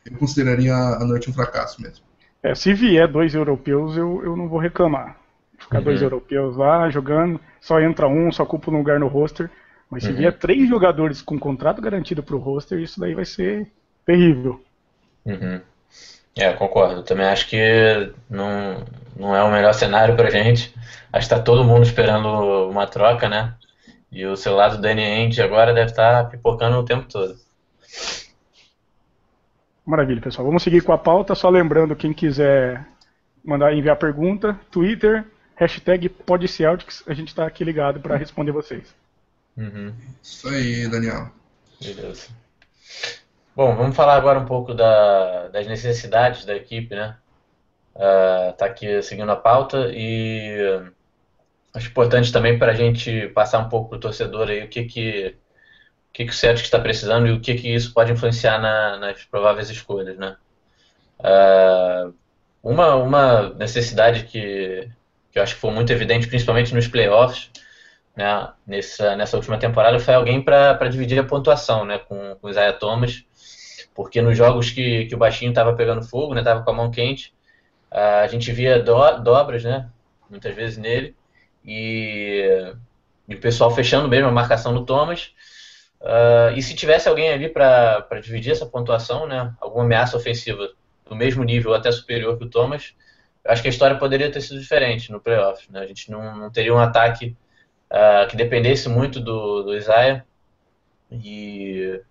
eu 0.05 0.17
consideraria 0.17 0.73
a 0.73 1.03
noite 1.03 1.29
um 1.29 1.33
fracasso 1.33 1.81
mesmo. 1.81 2.05
É, 2.43 2.53
se 2.53 2.73
vier 2.73 3.07
dois 3.07 3.33
europeus, 3.33 3.97
eu, 3.97 4.23
eu 4.23 4.37
não 4.37 4.47
vou 4.47 4.59
reclamar. 4.59 5.17
Ficar 5.57 5.79
uhum. 5.79 5.85
dois 5.85 6.01
europeus 6.03 6.55
lá 6.55 6.87
jogando, 6.91 7.41
só 7.59 7.81
entra 7.81 8.07
um, 8.07 8.31
só 8.31 8.43
ocupa 8.43 8.69
um 8.69 8.77
lugar 8.77 8.99
no 8.99 9.07
roster. 9.07 9.49
Mas 9.89 10.03
se 10.03 10.09
uhum. 10.09 10.17
vier 10.17 10.37
três 10.37 10.67
jogadores 10.67 11.21
com 11.21 11.39
contrato 11.39 11.81
garantido 11.81 12.21
para 12.21 12.35
o 12.35 12.39
roster, 12.39 12.79
isso 12.79 12.99
daí 12.99 13.15
vai 13.15 13.25
ser 13.25 13.71
terrível. 14.05 14.61
Uhum. 15.25 15.61
É, 16.35 16.53
concordo. 16.53 17.03
Também 17.03 17.25
acho 17.25 17.47
que 17.49 18.13
não, 18.29 18.83
não 19.15 19.35
é 19.35 19.43
o 19.43 19.51
melhor 19.51 19.73
cenário 19.73 20.15
para 20.15 20.29
gente. 20.29 20.73
Acho 21.11 21.27
que 21.27 21.33
está 21.33 21.39
todo 21.39 21.63
mundo 21.63 21.83
esperando 21.83 22.69
uma 22.69 22.85
troca, 22.85 23.27
né? 23.27 23.55
E 24.11 24.25
o 24.25 24.35
celular 24.35 24.69
do 24.69 24.81
Danny 24.81 25.03
Ainge 25.03 25.41
agora 25.41 25.73
deve 25.73 25.91
estar 25.91 26.23
tá 26.23 26.29
pipocando 26.29 26.77
o 26.77 26.85
tempo 26.85 27.07
todo. 27.07 27.35
Maravilha, 29.85 30.21
pessoal. 30.21 30.45
Vamos 30.45 30.63
seguir 30.63 30.81
com 30.83 30.91
a 30.91 30.97
pauta. 30.97 31.33
Só 31.33 31.49
lembrando, 31.49 31.95
quem 31.95 32.13
quiser 32.13 32.85
mandar 33.43 33.73
enviar 33.73 33.95
pergunta, 33.95 34.59
Twitter, 34.69 35.25
hashtag 35.55 36.09
PodCeltics, 36.09 37.03
a 37.07 37.13
gente 37.13 37.29
está 37.29 37.47
aqui 37.47 37.63
ligado 37.63 37.99
para 37.99 38.17
responder 38.17 38.51
vocês. 38.51 38.93
Uhum. 39.57 39.93
Isso 40.21 40.47
aí, 40.47 40.87
Daniel. 40.87 41.31
Beleza. 41.81 42.27
Bom, 43.55 43.75
vamos 43.75 43.95
falar 43.95 44.15
agora 44.15 44.39
um 44.39 44.45
pouco 44.45 44.73
da, 44.73 45.47
das 45.47 45.65
necessidades 45.65 46.45
da 46.45 46.55
equipe, 46.55 46.93
né? 46.93 47.17
Uh, 47.95 48.53
tá 48.53 48.67
aqui 48.67 49.01
seguindo 49.01 49.31
a 49.31 49.35
pauta 49.35 49.89
e 49.91 50.55
acho 51.73 51.89
importante 51.89 52.31
também 52.31 52.59
para 52.59 52.71
a 52.71 52.75
gente 52.75 53.29
passar 53.29 53.57
um 53.57 53.69
pouco 53.69 53.89
para 53.89 53.97
o 53.97 53.99
torcedor 53.99 54.49
aí 54.49 54.63
o 54.63 54.69
que 54.69 54.83
que 54.85 55.35
o 56.09 56.13
que, 56.13 56.25
que 56.25 56.31
o 56.31 56.33
Celtic 56.33 56.65
está 56.65 56.79
precisando 56.79 57.25
e 57.27 57.31
o 57.31 57.39
que, 57.39 57.55
que 57.55 57.73
isso 57.73 57.93
pode 57.93 58.11
influenciar 58.11 58.59
na, 58.59 58.97
nas 58.97 59.23
prováveis 59.25 59.69
escolhas, 59.71 60.17
né? 60.17 60.35
Uh, 61.19 62.13
uma, 62.61 62.95
uma 62.95 63.49
necessidade 63.55 64.25
que, 64.25 64.87
que 65.31 65.39
eu 65.39 65.43
acho 65.43 65.55
que 65.55 65.61
foi 65.61 65.71
muito 65.71 65.91
evidente, 65.91 66.27
principalmente 66.27 66.73
nos 66.73 66.87
playoffs, 66.87 67.49
né, 68.17 68.49
nessa, 68.65 69.15
nessa 69.15 69.37
última 69.37 69.59
temporada, 69.59 69.99
foi 69.99 70.15
alguém 70.15 70.41
para 70.41 70.89
dividir 70.89 71.19
a 71.19 71.23
pontuação 71.23 71.85
né, 71.85 71.99
com, 71.99 72.35
com 72.35 72.47
o 72.47 72.49
Isaiah 72.49 72.73
Thomas, 72.73 73.23
porque 73.93 74.23
nos 74.23 74.35
jogos 74.35 74.71
que, 74.71 75.05
que 75.05 75.13
o 75.13 75.17
baixinho 75.19 75.49
estava 75.49 75.75
pegando 75.75 76.01
fogo, 76.01 76.35
estava 76.35 76.59
né, 76.59 76.65
com 76.65 76.71
a 76.71 76.73
mão 76.73 76.89
quente, 76.89 77.31
a 77.91 78.27
gente 78.27 78.51
via 78.51 78.81
do, 78.81 79.19
dobras, 79.19 79.63
né, 79.63 79.87
muitas 80.29 80.55
vezes 80.55 80.77
nele, 80.77 81.15
e, 81.63 82.73
e, 83.29 83.35
o 83.35 83.39
pessoal 83.39 83.69
fechando 83.69 84.07
mesmo 84.07 84.27
a 84.27 84.31
marcação 84.31 84.73
do 84.73 84.83
Thomas. 84.83 85.31
Uh, 85.99 86.55
e 86.55 86.61
se 86.61 86.75
tivesse 86.75 87.09
alguém 87.09 87.29
ali 87.29 87.49
para 87.49 88.07
dividir 88.21 88.51
essa 88.51 88.65
pontuação, 88.65 89.27
né, 89.27 89.53
alguma 89.59 89.83
ameaça 89.83 90.15
ofensiva 90.15 90.69
do 91.05 91.15
mesmo 91.15 91.43
nível 91.43 91.73
até 91.73 91.91
superior 91.91 92.37
que 92.37 92.45
o 92.45 92.49
Thomas, 92.49 92.93
acho 93.45 93.61
que 93.61 93.67
a 93.67 93.71
história 93.71 93.97
poderia 93.97 94.31
ter 94.31 94.41
sido 94.41 94.59
diferente 94.59 95.11
no 95.11 95.19
playoff. 95.19 95.71
Né? 95.71 95.81
A 95.81 95.85
gente 95.85 96.09
não, 96.11 96.35
não 96.35 96.51
teria 96.51 96.73
um 96.73 96.79
ataque 96.79 97.35
uh, 97.91 98.27
que 98.27 98.37
dependesse 98.37 98.89
muito 98.89 99.19
do, 99.19 99.63
do 99.63 99.75
Isaiah. 99.75 100.25
E, 101.11 102.01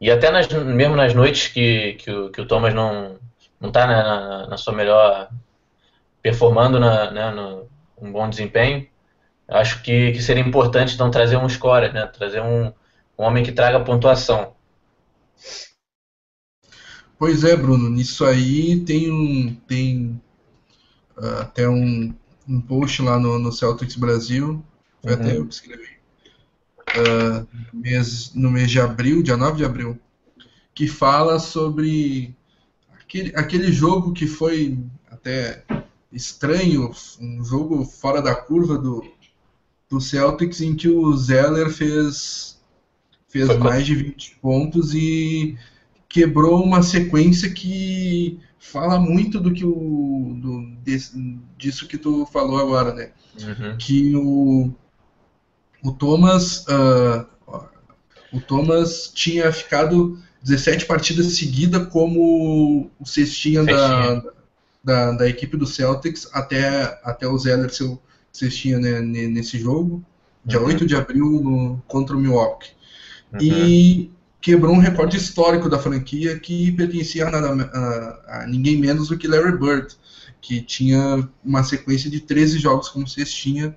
e 0.00 0.10
até 0.10 0.30
nas, 0.30 0.48
mesmo 0.48 0.96
nas 0.96 1.14
noites 1.14 1.48
que, 1.48 1.94
que, 1.94 2.10
o, 2.10 2.30
que 2.30 2.40
o 2.40 2.46
Thomas 2.46 2.72
não 2.74 3.18
não 3.60 3.68
está 3.68 3.86
na, 3.86 4.46
na, 4.46 4.56
sua 4.56 4.72
melhor 4.72 5.28
performando 6.22 6.78
na, 6.78 7.10
né, 7.10 7.30
no, 7.30 7.68
um 8.00 8.12
bom 8.12 8.28
desempenho, 8.28 8.86
acho 9.48 9.82
que, 9.82 10.12
que 10.12 10.22
seria 10.22 10.42
importante 10.42 10.94
então 10.94 11.10
trazer 11.10 11.36
um 11.36 11.48
scorer, 11.48 11.92
né, 11.92 12.06
trazer 12.06 12.40
um, 12.40 12.66
um 13.18 13.24
homem 13.24 13.42
que 13.42 13.52
traga 13.52 13.80
pontuação. 13.80 14.54
Pois 17.18 17.42
é, 17.42 17.56
Bruno, 17.56 17.90
nisso 17.90 18.24
aí 18.24 18.78
tem 18.84 19.10
um 19.10 19.52
tem 19.66 20.22
uh, 21.16 21.40
até 21.40 21.68
um, 21.68 22.14
um 22.48 22.60
post 22.60 23.02
lá 23.02 23.18
no, 23.18 23.40
no 23.40 23.50
Celtics 23.50 23.96
Brasil, 23.96 24.64
foi 25.02 25.12
uhum. 25.14 25.20
até 25.20 25.36
eu 25.36 25.46
que 25.46 25.54
escrevi, 25.54 25.88
uh, 26.96 27.46
mês, 27.72 28.32
no 28.34 28.50
mês 28.50 28.70
de 28.70 28.80
abril, 28.80 29.22
dia 29.22 29.36
9 29.36 29.56
de 29.58 29.64
abril, 29.64 29.98
que 30.74 30.86
fala 30.86 31.38
sobre 31.38 32.34
aquele, 33.00 33.32
aquele 33.34 33.72
jogo 33.72 34.12
que 34.12 34.26
foi 34.26 34.78
até 35.10 35.64
estranho, 36.12 36.90
um 37.20 37.44
jogo 37.44 37.84
fora 37.84 38.22
da 38.22 38.34
curva 38.34 38.78
do, 38.78 39.04
do 39.90 40.00
Celtics, 40.00 40.60
em 40.60 40.74
que 40.74 40.88
o 40.88 41.16
Zeller 41.16 41.70
fez, 41.70 42.60
fez 43.28 43.56
mais 43.58 43.86
de 43.86 43.94
20 43.94 44.36
pontos 44.36 44.94
e 44.94 45.56
quebrou 46.08 46.62
uma 46.62 46.82
sequência 46.82 47.50
que 47.50 48.40
fala 48.58 48.98
muito 48.98 49.38
do 49.38 49.52
que 49.52 49.64
o 49.64 50.34
do, 50.36 50.72
disso 51.56 51.86
que 51.86 51.98
tu 51.98 52.26
falou 52.26 52.58
agora, 52.58 52.94
né? 52.94 53.12
Uhum. 53.40 53.76
Que 53.76 54.16
o, 54.16 54.72
o 55.82 55.92
Thomas 55.92 56.64
uh, 56.66 57.26
o 58.32 58.40
Thomas 58.40 59.10
tinha 59.14 59.50
ficado 59.52 60.18
17 60.42 60.86
partidas 60.86 61.36
seguidas 61.36 61.88
como 61.88 62.90
o 62.98 63.06
cestinha, 63.06 63.64
da, 63.64 64.22
da, 64.84 65.12
da, 65.12 65.28
equipe 65.28 65.56
do 65.56 65.66
Celtics 65.66 66.28
até, 66.32 67.00
até 67.02 67.26
o 67.26 67.38
Zeller 67.38 67.72
ser 67.72 67.84
o 67.84 67.98
cestinha 68.32 68.78
né, 68.78 69.00
nesse 69.00 69.58
jogo, 69.58 70.04
dia 70.44 70.60
uhum. 70.60 70.66
8 70.66 70.86
de 70.86 70.94
abril 70.94 71.24
no, 71.42 71.82
contra 71.86 72.16
o 72.16 72.20
Milwaukee. 72.20 72.70
Uhum. 73.32 73.40
E 73.40 74.10
quebrou 74.40 74.74
um 74.74 74.78
recorde 74.78 75.16
histórico 75.16 75.68
da 75.68 75.78
franquia 75.78 76.38
que 76.38 76.70
pertencia 76.72 77.26
a, 77.26 77.30
a, 77.30 78.42
a, 78.42 78.46
ninguém 78.46 78.78
menos 78.78 79.08
do 79.08 79.18
que 79.18 79.26
Larry 79.26 79.58
Bird, 79.58 79.94
que 80.40 80.60
tinha 80.60 81.28
uma 81.44 81.64
sequência 81.64 82.08
de 82.08 82.20
13 82.20 82.58
jogos 82.58 82.88
como 82.88 83.08
cestinha 83.08 83.76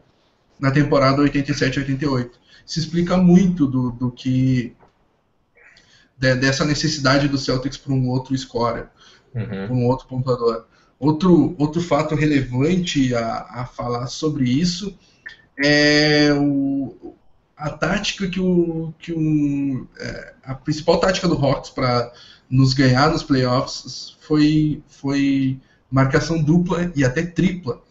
na 0.61 0.71
temporada 0.71 1.23
87-88. 1.23 2.29
Isso 2.65 2.79
explica 2.79 3.17
muito 3.17 3.65
do, 3.65 3.91
do 3.91 4.11
que 4.11 4.75
de, 6.17 6.35
dessa 6.35 6.63
necessidade 6.63 7.27
do 7.27 7.37
Celtics 7.37 7.77
para 7.77 7.91
um 7.91 8.07
outro 8.07 8.37
scorer, 8.37 8.87
uhum. 9.33 9.45
para 9.45 9.73
um 9.73 9.87
outro 9.87 10.07
pontuador. 10.07 10.65
Outro, 10.99 11.55
outro 11.57 11.81
fato 11.81 12.13
relevante 12.13 13.15
a, 13.15 13.47
a 13.49 13.65
falar 13.65 14.05
sobre 14.05 14.47
isso 14.47 14.95
é 15.57 16.31
o, 16.31 17.15
a 17.57 17.71
tática 17.71 18.27
que 18.27 18.39
o, 18.39 18.93
que 18.99 19.11
o 19.11 19.87
é, 19.99 20.33
a 20.43 20.53
principal 20.53 20.99
tática 20.99 21.27
do 21.27 21.43
Hawks 21.43 21.71
para 21.71 22.13
nos 22.47 22.75
ganhar 22.75 23.09
nos 23.09 23.23
playoffs 23.23 24.15
foi 24.21 24.83
foi 24.87 25.59
marcação 25.89 26.41
dupla 26.41 26.91
e 26.95 27.03
até 27.03 27.23
tripla 27.23 27.81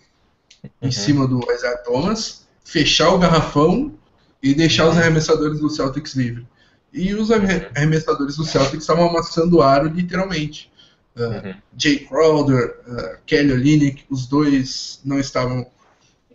uhum. 0.63 0.71
em 0.83 0.93
cima 0.93 1.27
do 1.27 1.41
Isaiah 1.53 1.79
Thomas, 1.79 2.40
fechar 2.71 3.13
o 3.13 3.19
garrafão 3.19 3.93
e 4.41 4.55
deixar 4.55 4.89
os 4.89 4.97
arremessadores 4.97 5.59
do 5.59 5.69
Celtics 5.69 6.15
livre. 6.15 6.47
E 6.93 7.13
os 7.15 7.29
arremessadores 7.33 8.37
do 8.37 8.45
Celtics 8.45 8.83
estavam 8.83 9.09
amassando 9.09 9.57
o 9.57 9.63
aro 9.63 9.89
literalmente. 9.89 10.71
Uh, 11.17 11.49
uhum. 11.49 11.55
Jay 11.77 11.99
Crowder, 11.99 12.81
uh, 12.87 13.19
Kelly 13.27 13.53
Olynyk, 13.53 14.05
os 14.09 14.29
dois 14.29 15.01
não 15.05 15.19
estavam 15.19 15.67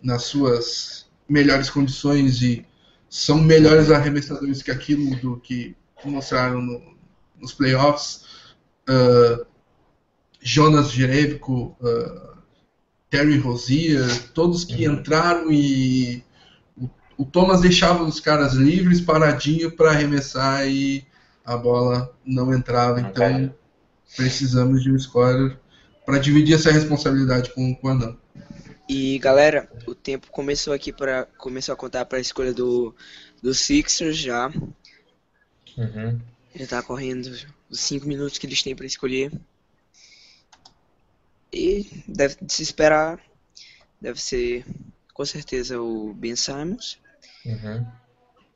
nas 0.02 0.24
suas 0.24 1.06
melhores 1.26 1.70
condições 1.70 2.42
e 2.42 2.66
são 3.08 3.38
melhores 3.38 3.90
arremessadores 3.90 4.62
que 4.62 4.70
aquilo 4.70 5.16
do 5.16 5.38
que 5.38 5.74
mostraram 6.04 6.60
no, 6.60 6.82
nos 7.40 7.54
playoffs. 7.54 8.26
Uh, 8.86 9.46
Jonas 10.38 10.90
Jerebico, 10.90 11.74
uh, 11.80 12.36
Terry 13.08 13.38
Rozier, 13.38 14.06
todos 14.34 14.64
que 14.64 14.86
uhum. 14.86 14.96
entraram 14.96 15.50
e 15.50 16.25
o, 17.16 17.24
Thomas 17.24 17.60
deixava 17.60 18.04
os 18.04 18.20
caras 18.20 18.54
livres, 18.54 19.00
paradinho 19.00 19.70
para 19.70 19.90
arremessar 19.90 20.66
e 20.66 21.06
a 21.44 21.56
bola 21.56 22.12
não 22.24 22.52
entrava. 22.52 23.00
Então 23.00 23.54
precisamos 24.16 24.82
de 24.82 24.90
um 24.90 24.98
scorer 24.98 25.58
para 26.04 26.18
dividir 26.18 26.54
essa 26.54 26.70
responsabilidade 26.70 27.50
com, 27.50 27.74
com 27.74 27.88
o 27.88 27.90
Anão. 27.90 28.16
E 28.88 29.18
galera, 29.18 29.68
o 29.86 29.94
tempo 29.94 30.28
começou 30.30 30.72
aqui 30.72 30.92
para 30.92 31.26
começou 31.36 31.72
a 31.72 31.76
contar 31.76 32.04
para 32.04 32.18
a 32.18 32.20
escolha 32.20 32.54
do 32.54 32.94
do 33.42 33.52
Sixers 33.52 34.16
já. 34.16 34.48
Uhum. 35.76 36.20
Já 36.54 36.66
tá 36.66 36.82
correndo 36.82 37.26
os 37.68 37.80
5 37.80 38.06
minutos 38.06 38.38
que 38.38 38.46
eles 38.46 38.62
têm 38.62 38.74
para 38.74 38.86
escolher. 38.86 39.32
E 41.52 42.02
deve 42.06 42.36
se 42.48 42.62
esperar, 42.62 43.20
deve 44.00 44.20
ser 44.20 44.64
com 45.12 45.24
certeza 45.24 45.80
o 45.80 46.14
Ben 46.14 46.36
Simons. 46.36 46.98
Uhum. 47.46 47.86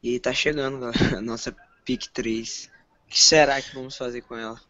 E 0.03 0.19
tá 0.19 0.33
chegando 0.33 0.91
a 1.17 1.21
nossa 1.21 1.55
pick 1.85 2.09
3. 2.13 2.71
O 3.07 3.11
que 3.11 3.23
será 3.23 3.61
que 3.63 3.75
vamos 3.75 3.97
fazer 3.97 4.23
com 4.23 4.37
ela? 4.37 4.61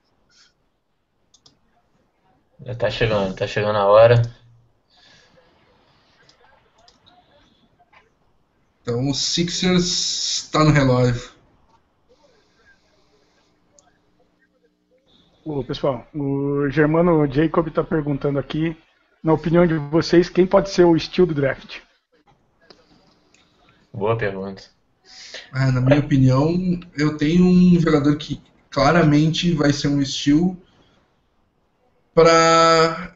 Já 2.65 2.75
tá 2.75 2.91
chegando, 2.91 3.35
tá 3.35 3.47
chegando 3.47 3.79
a 3.79 3.87
hora. 3.87 4.21
Então 8.83 9.09
o 9.09 9.15
Sixers 9.15 10.45
está 10.45 10.65
no 10.65 10.71
relógio. 10.71 11.31
Ô, 15.45 15.65
pessoal, 15.65 16.07
o 16.15 16.69
Germano 16.69 17.27
Jacob 17.33 17.69
está 17.69 17.83
perguntando 17.83 18.39
aqui, 18.39 18.77
na 19.23 19.33
opinião 19.33 19.67
de 19.67 19.75
vocês, 19.75 20.29
quem 20.29 20.47
pode 20.47 20.71
ser 20.71 20.85
o 20.85 20.95
estilo 20.95 21.29
do 21.29 21.35
draft? 21.35 21.81
Boa 23.93 24.17
pergunta. 24.17 24.63
Ah, 25.53 25.73
na 25.73 25.81
minha 25.81 26.01
opinião, 26.01 26.81
eu 26.97 27.17
tenho 27.17 27.45
um 27.45 27.81
jogador 27.81 28.17
que 28.17 28.41
claramente 28.71 29.53
vai 29.53 29.73
ser 29.73 29.89
um 29.89 30.01
estilo 30.01 30.57
para 32.15 33.15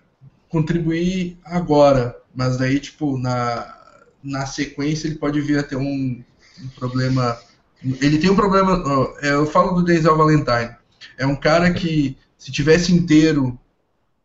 contribuir 0.48 1.38
agora, 1.44 2.16
mas 2.34 2.56
daí 2.56 2.80
tipo 2.80 3.18
na 3.18 3.74
na 4.24 4.46
sequência 4.46 5.06
ele 5.06 5.16
pode 5.16 5.40
vir 5.42 5.58
a 5.58 5.62
ter 5.62 5.76
um, 5.76 6.24
um 6.62 6.68
problema. 6.74 7.38
Ele 8.00 8.18
tem 8.18 8.30
um 8.30 8.36
problema. 8.36 8.82
É, 9.20 9.32
eu 9.34 9.44
falo 9.44 9.72
do 9.72 9.84
Denzel 9.84 10.16
Valentine. 10.16 10.74
É 11.18 11.26
um 11.26 11.36
cara 11.36 11.72
que, 11.74 12.16
se 12.38 12.50
tivesse 12.50 12.92
inteiro, 12.92 13.58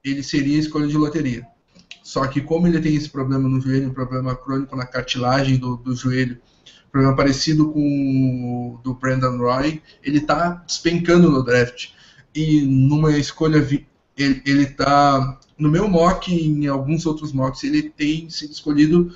ele 0.04 0.24
seria 0.24 0.58
escolha 0.58 0.88
de 0.88 0.98
loteria. 0.98 1.46
Só 2.10 2.26
que 2.26 2.42
como 2.42 2.66
ele 2.66 2.82
tem 2.82 2.96
esse 2.96 3.08
problema 3.08 3.48
no 3.48 3.62
joelho, 3.62 3.90
um 3.90 3.94
problema 3.94 4.36
crônico 4.36 4.76
na 4.76 4.84
cartilagem 4.84 5.58
do, 5.58 5.78
do 5.78 5.96
joelho, 5.96 6.40
problema 6.92 7.16
parecido 7.16 7.72
com 7.72 7.80
o 7.80 8.82
do 8.84 8.96
Brandon 8.96 9.38
Roy, 9.38 9.80
ele 10.04 10.18
está 10.18 10.64
despencando 10.66 11.30
no 11.30 11.44
draft. 11.44 11.90
E 12.34 12.62
numa 12.62 13.16
escolha, 13.16 13.58
ele, 14.18 14.42
ele 14.44 14.66
tá 14.66 15.40
no 15.56 15.70
meu 15.70 15.88
mock 15.88 16.34
e 16.34 16.48
em 16.48 16.66
alguns 16.66 17.06
outros 17.06 17.32
mocks, 17.32 17.64
ele 17.64 17.92
tem 17.92 18.28
sido 18.28 18.54
escolhido 18.54 19.14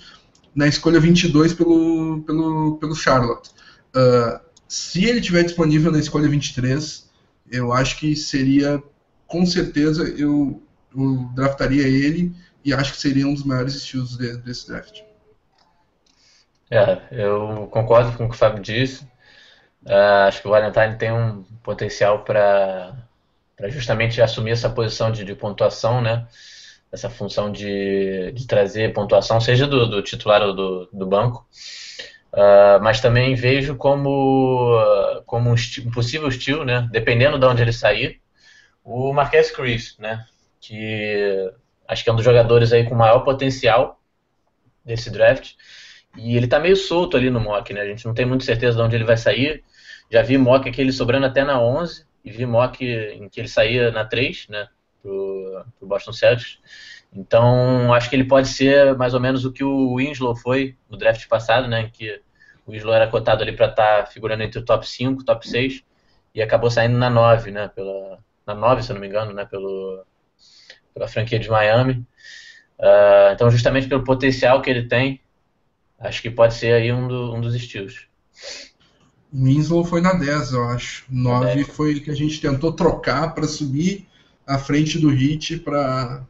na 0.53 0.67
escolha 0.67 0.99
22 0.99 1.51
pelo, 1.51 2.21
pelo, 2.21 2.77
pelo 2.77 2.93
Charlotte. 2.93 3.49
Uh, 3.95 4.39
se 4.67 5.03
ele 5.05 5.19
tiver 5.19 5.41
disponível 5.41 5.91
na 5.91 5.97
escolha 5.97 6.29
23, 6.29 7.09
eu 7.49 7.73
acho 7.73 7.97
que 7.97 8.15
seria, 8.15 8.83
com 9.25 9.47
certeza, 9.47 10.03
eu, 10.03 10.61
eu 10.95 11.27
draftaria 11.33 11.87
ele 11.87 12.31
e 12.63 12.73
acho 12.73 12.93
que 12.93 12.99
seria 12.99 13.27
um 13.27 13.33
dos 13.33 13.43
maiores 13.43 13.75
estilos 13.75 14.17
de, 14.17 14.37
desse 14.37 14.67
draft. 14.67 15.01
É, 16.69 17.01
eu 17.11 17.67
concordo 17.71 18.17
com 18.17 18.25
o 18.25 18.29
que 18.29 18.35
o 18.35 18.37
Fábio 18.37 18.61
disse. 18.61 19.03
Uh, 19.85 20.27
acho 20.27 20.41
que 20.41 20.47
o 20.47 20.51
Valentine 20.51 20.97
tem 20.97 21.11
um 21.11 21.43
potencial 21.61 22.23
para 22.23 22.95
justamente 23.67 24.21
assumir 24.21 24.51
essa 24.51 24.69
posição 24.69 25.11
de, 25.11 25.23
de 25.23 25.35
pontuação, 25.35 26.01
né? 26.01 26.25
essa 26.93 27.09
função 27.09 27.51
de, 27.51 28.31
de 28.33 28.45
trazer 28.45 28.93
pontuação, 28.93 29.41
seja 29.41 29.65
do, 29.65 29.87
do 29.87 30.01
titular 30.03 30.43
ou 30.43 30.53
do, 30.53 30.89
do 30.93 31.07
banco. 31.07 31.47
Uh, 32.31 32.81
mas 32.83 33.01
também 33.01 33.33
vejo 33.33 33.75
como, 33.75 34.75
como 35.25 35.49
um, 35.49 35.53
um, 35.53 35.91
possível 35.91 36.27
estilo, 36.27 36.63
né, 36.63 36.87
dependendo 36.91 37.37
de 37.37 37.45
onde 37.45 37.61
ele 37.61 37.73
sair, 37.73 38.21
o 38.83 39.11
Marquez 39.11 39.51
Chris, 39.51 39.95
né, 39.99 40.25
que 40.59 41.51
acho 41.87 42.03
que 42.03 42.09
é 42.09 42.13
um 42.13 42.15
dos 42.15 42.25
jogadores 42.25 42.71
aí 42.73 42.87
com 42.87 42.95
maior 42.95 43.19
potencial 43.19 43.99
desse 44.85 45.09
draft. 45.09 45.53
E 46.17 46.35
ele 46.35 46.45
está 46.45 46.59
meio 46.59 46.75
solto 46.75 47.17
ali 47.17 47.29
no 47.29 47.39
mock, 47.39 47.73
né? 47.73 47.81
A 47.81 47.87
gente 47.87 48.05
não 48.05 48.13
tem 48.13 48.25
muita 48.25 48.45
certeza 48.45 48.77
de 48.77 48.83
onde 48.83 48.95
ele 48.95 49.03
vai 49.03 49.17
sair. 49.17 49.63
Já 50.11 50.21
vi 50.21 50.37
mock 50.37 50.69
aqui 50.69 50.81
ele 50.81 50.91
sobrando 50.91 51.25
até 51.25 51.43
na 51.43 51.59
11 51.59 52.05
e 52.23 52.31
vi 52.31 52.45
mock 52.45 52.85
em 52.85 53.27
que 53.29 53.39
ele 53.39 53.47
saía 53.47 53.91
na 53.91 54.05
3, 54.05 54.47
né? 54.49 54.67
pro, 55.03 55.65
pro 55.77 55.87
Boston 55.87 56.13
Celtics. 56.13 56.57
Então, 57.13 57.93
acho 57.93 58.09
que 58.09 58.15
ele 58.15 58.23
pode 58.23 58.47
ser 58.47 58.95
mais 58.95 59.13
ou 59.13 59.19
menos 59.19 59.45
o 59.45 59.51
que 59.51 59.63
o 59.63 59.95
Winslow 59.95 60.35
foi 60.35 60.75
no 60.89 60.97
draft 60.97 61.27
passado, 61.27 61.67
né? 61.67 61.81
Em 61.81 61.89
que 61.89 62.21
o 62.65 62.71
Winslow 62.71 62.93
era 62.93 63.07
cotado 63.07 63.43
ali 63.43 63.51
para 63.51 63.67
estar 63.67 64.03
tá 64.03 64.05
figurando 64.07 64.41
entre 64.41 64.59
o 64.59 64.65
top 64.65 64.87
5, 64.87 65.23
top 65.23 65.47
6, 65.47 65.83
e 66.33 66.41
acabou 66.41 66.71
saindo 66.71 66.97
na 66.97 67.09
9, 67.09 67.51
né? 67.51 67.67
Pela, 67.67 68.17
na 68.47 68.55
9, 68.55 68.81
se 68.81 68.91
eu 68.91 68.95
não 68.95 69.01
me 69.01 69.07
engano, 69.07 69.33
né? 69.33 69.45
Pelo, 69.45 70.03
pela 70.93 71.07
franquia 71.07 71.39
de 71.39 71.49
Miami. 71.49 72.05
Uh, 72.79 73.33
então, 73.33 73.49
justamente 73.49 73.87
pelo 73.87 74.03
potencial 74.03 74.61
que 74.61 74.69
ele 74.69 74.87
tem, 74.87 75.21
acho 75.99 76.21
que 76.21 76.29
pode 76.29 76.53
ser 76.53 76.73
aí 76.73 76.91
um, 76.91 77.07
do, 77.07 77.33
um 77.33 77.41
dos 77.41 77.55
estilos. 77.55 78.07
Winslow 79.33 79.83
foi 79.83 80.01
na 80.01 80.13
10, 80.13 80.53
eu 80.53 80.63
acho. 80.65 81.05
9 81.09 81.63
foi 81.63 81.99
que 81.99 82.11
a 82.11 82.15
gente 82.15 82.39
tentou 82.39 82.71
trocar 82.71 83.33
para 83.33 83.47
subir 83.47 84.07
à 84.45 84.59
frente 84.59 84.99
do 84.99 85.09
Hit 85.09 85.59
para 85.59 86.23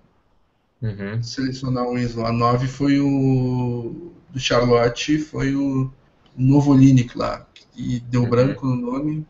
uhum. 0.82 1.22
selecionar 1.22 1.86
o 1.86 1.96
Winslow. 1.96 2.26
A 2.26 2.32
9 2.32 2.68
foi 2.68 3.00
o 3.00 4.14
do 4.30 4.40
Charlotte, 4.40 5.20
foi 5.20 5.56
o 5.56 5.92
novo 6.36 6.74
Linick 6.74 7.16
lá, 7.18 7.46
e 7.76 8.00
deu 8.00 8.24
uhum. 8.24 8.30
branco 8.30 8.66
no 8.66 8.76
nome. 8.76 9.28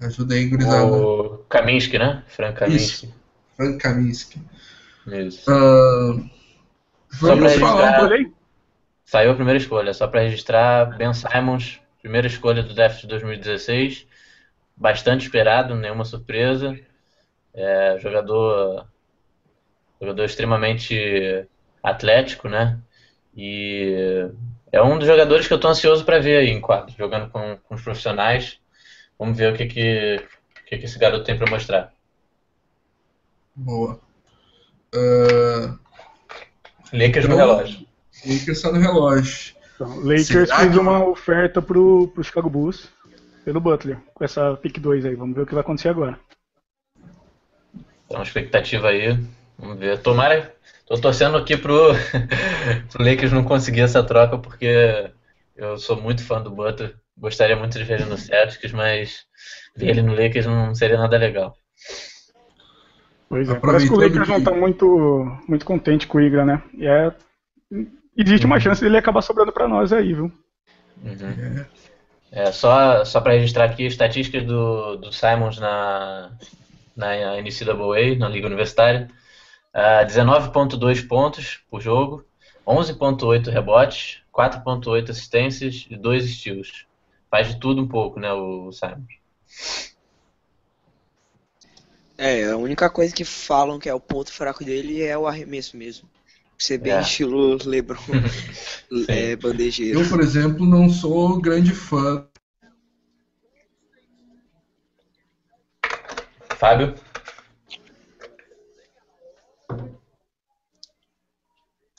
Ajuda 0.00 0.34
aí, 0.34 0.46
gurizada. 0.46 0.92
O 0.92 1.38
Kaminsky, 1.48 1.98
né? 1.98 2.24
Frank 2.26 2.58
Kaminsky. 2.58 3.06
Isso. 3.06 3.21
Frank 3.62 3.78
Kaminsky. 3.78 4.40
Isso. 5.06 5.50
Uh, 5.50 6.28
vamos 7.20 7.54
falar 7.54 8.08
Saiu 9.04 9.30
a 9.30 9.34
primeira 9.34 9.58
escolha, 9.58 9.92
só 9.92 10.08
para 10.08 10.22
registrar 10.22 10.96
Ben 10.96 11.12
Simons, 11.12 11.80
primeira 12.00 12.26
escolha 12.26 12.62
do 12.62 12.74
draft 12.74 13.02
de 13.02 13.06
2016. 13.06 14.06
Bastante 14.74 15.26
esperado, 15.26 15.76
nenhuma 15.76 16.04
surpresa. 16.04 16.76
É, 17.54 17.98
jogador, 18.00 18.86
jogador 20.00 20.24
extremamente 20.24 21.46
atlético, 21.82 22.48
né? 22.48 22.78
E 23.36 24.30
é 24.72 24.82
um 24.82 24.98
dos 24.98 25.06
jogadores 25.06 25.46
que 25.46 25.52
eu 25.52 25.56
estou 25.56 25.70
ansioso 25.70 26.04
para 26.04 26.18
ver 26.18 26.38
aí 26.38 26.48
em 26.48 26.60
quadro, 26.60 26.94
jogando 26.96 27.30
com, 27.30 27.58
com, 27.58 27.74
os 27.74 27.82
profissionais. 27.82 28.58
Vamos 29.18 29.36
ver 29.36 29.52
o 29.52 29.56
que, 29.56 29.66
que, 29.66 30.26
que, 30.66 30.78
que 30.78 30.84
esse 30.86 30.98
garoto 30.98 31.24
tem 31.24 31.36
para 31.36 31.50
mostrar. 31.50 31.92
Boa. 33.54 34.00
Uh... 34.94 35.78
Lakers 36.92 37.24
então, 37.24 37.30
no 37.30 37.36
relógio. 37.36 37.86
Lakers 38.24 38.48
está 38.48 38.72
no 38.72 38.78
relógio. 38.78 39.54
Então, 39.74 39.98
Lakers 40.00 40.52
fez 40.52 40.76
uma 40.76 41.04
oferta 41.08 41.62
pro, 41.62 42.08
pro 42.08 42.22
Chicago 42.22 42.50
Bulls 42.50 42.88
pelo 43.44 43.60
Butler, 43.60 43.98
com 44.14 44.24
essa 44.24 44.56
pick 44.56 44.78
2 44.78 45.06
aí. 45.06 45.14
Vamos 45.14 45.34
ver 45.34 45.42
o 45.42 45.46
que 45.46 45.54
vai 45.54 45.62
acontecer 45.62 45.88
agora. 45.88 46.18
Então, 48.06 48.22
expectativa 48.22 48.88
aí. 48.88 49.18
Vamos 49.58 49.78
ver. 49.78 49.98
Tomara. 49.98 50.54
Tô 50.86 51.00
torcendo 51.00 51.36
aqui 51.36 51.56
pro, 51.56 51.92
pro 52.92 53.04
Lakers 53.04 53.32
não 53.32 53.44
conseguir 53.44 53.80
essa 53.80 54.02
troca, 54.02 54.36
porque 54.36 55.10
eu 55.56 55.78
sou 55.78 56.00
muito 56.00 56.22
fã 56.24 56.40
do 56.42 56.50
Butler. 56.50 56.94
Gostaria 57.16 57.56
muito 57.56 57.78
de 57.78 57.84
ver 57.84 58.00
ele 58.00 58.10
no 58.10 58.18
Celtics, 58.18 58.72
mas 58.72 59.24
ver 59.74 59.90
ele 59.90 60.02
no 60.02 60.14
Lakers 60.14 60.46
não 60.46 60.74
seria 60.74 60.98
nada 60.98 61.16
legal. 61.16 61.56
Pois 63.32 63.48
é, 63.48 63.54
parece 63.54 63.86
que 63.86 63.94
o 63.94 63.96
Lakers 63.96 64.26
que... 64.26 64.30
não 64.30 64.44
tá 64.44 64.50
muito, 64.50 65.38
muito 65.48 65.64
contente 65.64 66.06
com 66.06 66.18
o 66.18 66.20
Igra, 66.20 66.44
né? 66.44 66.62
E 66.74 66.86
é, 66.86 67.10
existe 68.14 68.44
uma 68.44 68.56
uhum. 68.56 68.60
chance 68.60 68.82
dele 68.82 68.98
acabar 68.98 69.22
sobrando 69.22 69.50
para 69.50 69.66
nós 69.66 69.90
aí, 69.90 70.12
viu? 70.12 70.30
Uhum. 71.02 71.64
É, 72.30 72.52
só, 72.52 73.02
só 73.06 73.22
para 73.22 73.32
registrar 73.32 73.64
aqui 73.64 73.86
estatísticas 73.86 74.44
do, 74.44 74.96
do 74.96 75.10
Simons 75.10 75.58
na, 75.58 76.30
na 76.94 77.40
NCAA, 77.40 78.18
na 78.18 78.28
Liga 78.28 78.48
Universitária. 78.48 79.08
Uh, 79.74 80.04
19,2 80.06 81.08
pontos 81.08 81.60
por 81.70 81.80
jogo, 81.80 82.26
11,8 82.66 83.50
rebotes, 83.50 84.18
4,8 84.30 85.08
assistências 85.08 85.86
e 85.88 85.96
2 85.96 86.26
estilos. 86.26 86.84
Faz 87.30 87.48
de 87.48 87.58
tudo 87.58 87.80
um 87.80 87.88
pouco, 87.88 88.20
né, 88.20 88.30
o 88.30 88.70
Simon. 88.72 89.06
É, 92.22 92.44
a 92.44 92.56
única 92.56 92.88
coisa 92.88 93.12
que 93.12 93.24
falam 93.24 93.80
que 93.80 93.88
é 93.88 93.94
o 93.94 93.98
ponto 93.98 94.32
fraco 94.32 94.64
dele 94.64 95.02
é 95.02 95.18
o 95.18 95.26
arremesso 95.26 95.76
mesmo. 95.76 96.08
Ser 96.56 96.78
bem 96.78 96.92
é. 96.92 97.00
estilo 97.00 97.58
LeBron 97.64 97.98
é, 99.08 99.34
bandejeiro. 99.34 100.00
Eu, 100.00 100.08
por 100.08 100.20
exemplo, 100.20 100.64
não 100.64 100.88
sou 100.88 101.40
grande 101.40 101.74
fã 101.74 102.24
Fábio? 106.56 106.94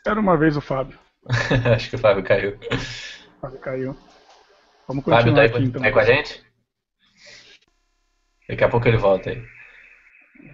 Era 0.07 0.17
uma 0.21 0.38
vez 0.38 0.55
o 0.55 0.61
Fábio. 0.61 0.97
Acho 1.76 1.89
que 1.89 1.97
o 1.97 1.99
Fábio 1.99 2.24
caiu. 2.24 2.57
O 2.57 3.41
Fábio 3.41 3.59
caiu. 3.59 3.97
Vamos 4.88 5.03
continuar 5.03 5.19
Fábio 5.19 5.36
tá 5.36 5.41
aí, 5.41 5.47
aqui, 5.47 5.63
então. 5.63 5.82
Tá 5.82 5.88
aí 5.89 5.93
com 5.93 5.99
a 5.99 6.05
gente? 6.05 6.45
Daqui 8.47 8.63
a 8.63 8.69
pouco 8.69 8.88
ele 8.88 8.95
volta 8.95 9.32
aí. 9.32 9.52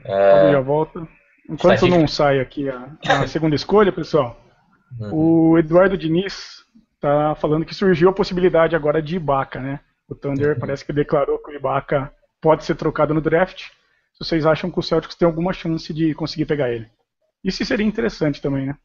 Fábio 0.03 0.51
já 0.51 0.59
volta. 0.61 1.07
Enquanto 1.49 1.87
não 1.87 2.07
sai 2.07 2.39
aqui 2.39 2.69
a, 2.69 2.89
a 3.07 3.25
segunda 3.27 3.55
escolha, 3.55 3.91
pessoal, 3.91 4.39
uhum. 4.99 5.51
o 5.51 5.57
Eduardo 5.57 5.97
Diniz 5.97 6.63
está 6.95 7.35
falando 7.35 7.65
que 7.65 7.73
surgiu 7.73 8.09
a 8.09 8.13
possibilidade 8.13 8.75
agora 8.75 9.01
de 9.01 9.15
Ibaka, 9.15 9.59
né? 9.59 9.79
O 10.07 10.15
Thunder 10.15 10.53
uhum. 10.53 10.59
parece 10.59 10.85
que 10.85 10.93
declarou 10.93 11.39
que 11.39 11.51
o 11.51 11.55
Ibaka 11.55 12.11
pode 12.41 12.63
ser 12.65 12.75
trocado 12.75 13.13
no 13.13 13.21
draft 13.21 13.69
vocês 14.19 14.45
acham 14.45 14.69
que 14.69 14.77
o 14.77 14.83
Celtics 14.83 15.15
tem 15.15 15.25
alguma 15.25 15.53
chance 15.53 15.93
de 15.93 16.13
conseguir 16.13 16.45
pegar 16.45 16.69
ele. 16.69 16.87
Isso 17.43 17.63
seria 17.63 17.85
interessante 17.85 18.41
também, 18.41 18.67
né? 18.67 18.75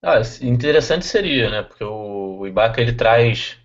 Ah, 0.00 0.20
interessante 0.40 1.04
seria, 1.04 1.50
né? 1.50 1.62
Porque 1.62 1.82
o 1.82 2.46
Ibaka 2.46 2.80
ele 2.80 2.92
traz. 2.92 3.58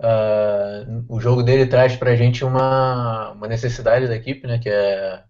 Uh, 0.00 1.04
o 1.08 1.20
jogo 1.20 1.42
dele 1.42 1.66
traz 1.66 1.96
pra 1.96 2.16
gente 2.16 2.44
uma, 2.44 3.32
uma 3.32 3.46
necessidade 3.46 4.08
da 4.08 4.16
equipe, 4.16 4.46
né? 4.46 4.58
Que 4.58 4.70
é, 4.70 5.22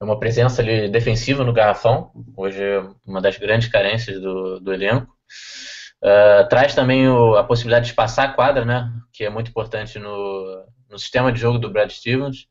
é 0.00 0.04
uma 0.04 0.18
presença 0.18 0.62
ali 0.62 0.88
defensiva 0.88 1.44
no 1.44 1.52
garrafão. 1.52 2.12
Hoje 2.36 2.62
é 2.62 2.80
uma 3.04 3.20
das 3.20 3.38
grandes 3.38 3.68
carências 3.68 4.20
do, 4.20 4.60
do 4.60 4.72
elenco. 4.72 5.12
Uh, 6.02 6.46
traz 6.48 6.74
também 6.74 7.08
o, 7.08 7.36
a 7.36 7.44
possibilidade 7.44 7.86
de 7.86 7.94
passar 7.94 8.24
a 8.24 8.32
quadra, 8.32 8.64
né? 8.64 8.92
Que 9.12 9.24
é 9.24 9.30
muito 9.30 9.50
importante 9.50 9.98
no, 9.98 10.66
no 10.90 10.98
sistema 10.98 11.32
de 11.32 11.40
jogo 11.40 11.58
do 11.58 11.70
Brad 11.70 11.90
Stevens. 11.90 12.46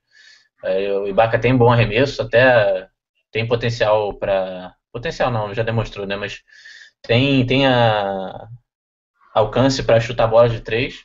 É, 0.64 0.92
o 0.94 1.08
Ibaka 1.08 1.38
tem 1.38 1.56
bom 1.56 1.72
arremesso, 1.72 2.22
até 2.22 2.88
tem 3.32 3.48
potencial 3.48 4.14
para. 4.18 4.74
Potencial 4.92 5.30
não, 5.30 5.54
já 5.54 5.62
demonstrou, 5.62 6.08
né? 6.08 6.16
Mas 6.16 6.42
tem, 7.04 7.46
tem 7.46 7.68
a, 7.68 8.48
alcance 9.34 9.84
para 9.84 10.00
chutar 10.00 10.28
bola 10.28 10.50
de 10.50 10.62
três. 10.62 11.04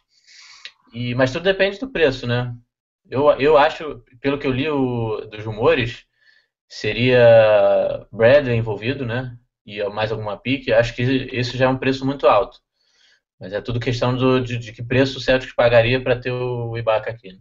E, 0.95 1.15
mas 1.15 1.33
tudo 1.33 1.43
depende 1.43 1.79
do 1.79 1.91
preço, 1.91 2.27
né? 2.27 2.55
Eu, 3.09 3.31
eu 3.33 3.59
acho, 3.59 4.03
pelo 4.21 4.39
que 4.39 4.47
eu 4.47 4.53
li 4.53 4.69
o, 4.69 5.21
dos 5.27 5.45
rumores, 5.45 6.05
seria 6.71 8.07
Bradley 8.11 8.57
envolvido, 8.57 9.05
né? 9.05 9.37
e 9.71 9.89
mais 9.89 10.11
alguma 10.11 10.37
pique, 10.37 10.73
acho 10.73 10.95
que 10.95 11.03
isso 11.03 11.57
já 11.57 11.67
é 11.67 11.69
um 11.69 11.79
preço 11.79 12.05
muito 12.05 12.27
alto. 12.27 12.59
Mas 13.39 13.53
é 13.53 13.61
tudo 13.61 13.81
questão 13.81 14.15
do, 14.17 14.41
de, 14.41 14.59
de 14.59 14.73
que 14.73 14.83
preço 14.83 15.19
o 15.19 15.21
Celtics 15.21 15.55
pagaria 15.55 16.03
para 16.03 16.19
ter 16.19 16.31
o 16.31 16.77
Ibaka 16.77 17.11
aqui. 17.11 17.33
Né? 17.33 17.39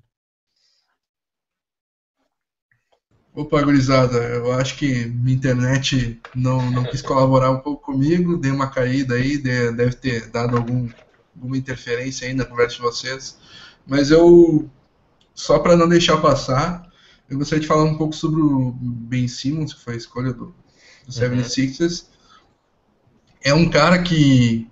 Opa, 3.36 3.62
gurizada, 3.62 4.18
eu 4.18 4.52
acho 4.54 4.78
que 4.78 5.06
minha 5.06 5.36
internet 5.36 6.20
não, 6.36 6.70
não 6.72 6.84
quis 6.84 7.02
colaborar 7.02 7.52
um 7.52 7.60
pouco 7.60 7.84
comigo, 7.84 8.38
dei 8.38 8.52
uma 8.52 8.70
caída 8.70 9.16
aí, 9.16 9.38
deve 9.38 9.96
ter 9.96 10.30
dado 10.30 10.58
algum, 10.58 10.90
alguma 11.36 11.58
interferência 11.58 12.28
aí 12.28 12.34
na 12.34 12.46
conversa 12.46 12.76
de 12.76 12.82
vocês. 12.82 13.38
Mas 13.86 14.12
eu, 14.12 14.70
só 15.34 15.60
para 15.60 15.76
não 15.76 15.88
deixar 15.88 16.18
passar, 16.18 16.89
eu 17.30 17.38
gostaria 17.38 17.62
de 17.62 17.68
falar 17.68 17.84
um 17.84 17.98
pouco 17.98 18.16
sobre 18.16 18.42
o 18.42 18.72
Ben 18.72 19.28
Simmons, 19.28 19.74
que 19.74 19.84
foi 19.84 19.94
a 19.94 19.98
escolha 19.98 20.34
do, 20.34 20.48
do 21.06 21.12
76ers. 21.12 22.04
Uhum. 22.04 22.10
É 23.42 23.54
um 23.54 23.70
cara 23.70 24.02
que 24.02 24.68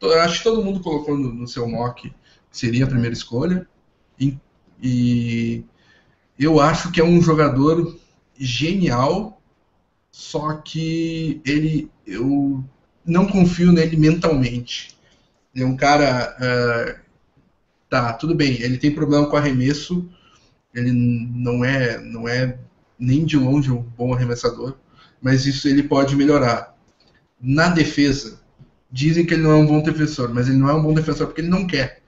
eu 0.00 0.20
acho 0.20 0.38
que 0.38 0.44
todo 0.44 0.64
mundo 0.64 0.80
colocou 0.80 1.16
no, 1.16 1.32
no 1.32 1.46
seu 1.46 1.68
mock 1.68 2.08
que 2.10 2.14
seria 2.50 2.84
a 2.84 2.88
primeira 2.88 3.14
escolha. 3.14 3.66
E, 4.18 4.36
e 4.82 5.64
eu 6.38 6.60
acho 6.60 6.90
que 6.90 7.00
é 7.00 7.04
um 7.04 7.20
jogador 7.20 7.96
genial, 8.38 9.40
só 10.10 10.54
que 10.54 11.40
ele 11.44 11.90
eu 12.06 12.64
não 13.04 13.26
confio 13.26 13.72
nele 13.72 13.96
mentalmente. 13.96 14.96
Ele 15.54 15.64
é 15.64 15.66
um 15.66 15.76
cara. 15.76 16.36
Uh, 16.38 17.08
tá, 17.88 18.12
tudo 18.12 18.34
bem, 18.34 18.60
ele 18.60 18.78
tem 18.78 18.94
problema 18.94 19.26
com 19.26 19.36
arremesso, 19.36 20.08
ele 20.78 20.92
não 20.92 21.64
é, 21.64 21.98
não 21.98 22.28
é 22.28 22.58
nem 22.98 23.24
de 23.24 23.36
longe 23.36 23.70
um 23.70 23.82
bom 23.82 24.12
arremessador, 24.14 24.76
mas 25.20 25.46
isso 25.46 25.68
ele 25.68 25.82
pode 25.82 26.16
melhorar. 26.16 26.76
Na 27.40 27.68
defesa, 27.68 28.40
dizem 28.90 29.24
que 29.24 29.34
ele 29.34 29.42
não 29.42 29.52
é 29.52 29.56
um 29.56 29.66
bom 29.66 29.82
defensor, 29.82 30.32
mas 30.32 30.48
ele 30.48 30.56
não 30.56 30.68
é 30.68 30.74
um 30.74 30.82
bom 30.82 30.94
defensor 30.94 31.26
porque 31.26 31.40
ele 31.40 31.48
não 31.48 31.66
quer. 31.66 32.02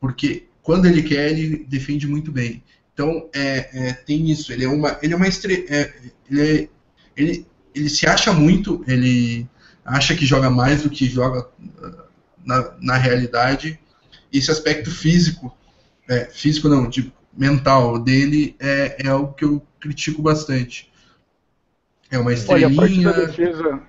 Porque 0.00 0.46
quando 0.62 0.86
ele 0.86 1.02
quer, 1.02 1.30
ele 1.30 1.64
defende 1.68 2.06
muito 2.06 2.30
bem. 2.32 2.62
Então, 2.92 3.28
é, 3.32 3.88
é, 3.88 3.92
tem 3.92 4.30
isso. 4.30 4.52
Ele 4.52 4.64
é 4.64 4.68
uma, 4.68 4.98
ele 5.02 5.14
é 5.14 5.16
uma. 5.16 5.26
É, 5.26 5.30
ele, 6.28 6.40
é, 6.40 6.68
ele, 7.16 7.46
ele 7.74 7.88
se 7.88 8.06
acha 8.06 8.32
muito, 8.32 8.84
ele 8.86 9.48
acha 9.84 10.14
que 10.14 10.26
joga 10.26 10.50
mais 10.50 10.82
do 10.82 10.90
que 10.90 11.06
joga 11.06 11.48
uh, 11.58 12.02
na, 12.44 12.74
na 12.80 12.96
realidade. 12.96 13.78
Esse 14.32 14.50
aspecto 14.50 14.90
físico, 14.90 15.56
é, 16.08 16.26
físico 16.26 16.68
não, 16.68 16.88
de, 16.88 17.12
mental 17.32 17.98
dele 17.98 18.56
é, 18.58 19.06
é 19.06 19.08
algo 19.08 19.34
que 19.34 19.44
eu 19.44 19.62
critico 19.78 20.22
bastante. 20.22 20.90
É 22.10 22.18
uma 22.18 22.32
estrelinha... 22.32 22.68
Olha, 22.68 22.74
a 22.74 22.80
parte 22.80 23.02
da 23.04 23.26
defesa, 23.26 23.82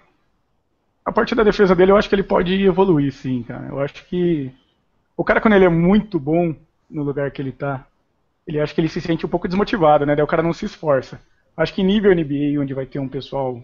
a 1.04 1.12
parte 1.12 1.36
da 1.36 1.44
defesa 1.44 1.76
dele 1.76 1.92
eu 1.92 1.98
acho 1.98 2.08
que 2.08 2.16
ele 2.16 2.24
pode 2.24 2.54
evoluir, 2.64 3.12
sim, 3.12 3.44
cara. 3.44 3.68
Eu 3.68 3.80
acho 3.80 4.06
que 4.06 4.52
o 5.18 5.24
cara 5.24 5.42
quando 5.42 5.56
ele 5.56 5.66
é 5.66 5.70
muito 5.70 6.20
bom 6.20 6.56
no 6.90 7.04
lugar 7.04 7.32
que 7.32 7.42
ele 7.42 7.52
tá, 7.52 7.86
ele 8.46 8.60
acha 8.60 8.74
que 8.74 8.82
ele 8.82 8.90
se 8.90 9.02
sente 9.02 9.26
um 9.26 9.30
pouco 9.30 9.48
desmotivado, 9.48 10.06
né? 10.06 10.16
Daí 10.16 10.24
o 10.24 10.28
cara 10.28 10.44
não 10.44 10.54
se 10.54 10.66
esforça. 10.66 11.20
Acho 11.56 11.74
que 11.74 11.84
nível 11.84 12.14
NBA, 12.14 12.60
onde 12.60 12.74
vai 12.74 12.86
ter 12.86 13.00
um 13.00 13.08
pessoal 13.08 13.62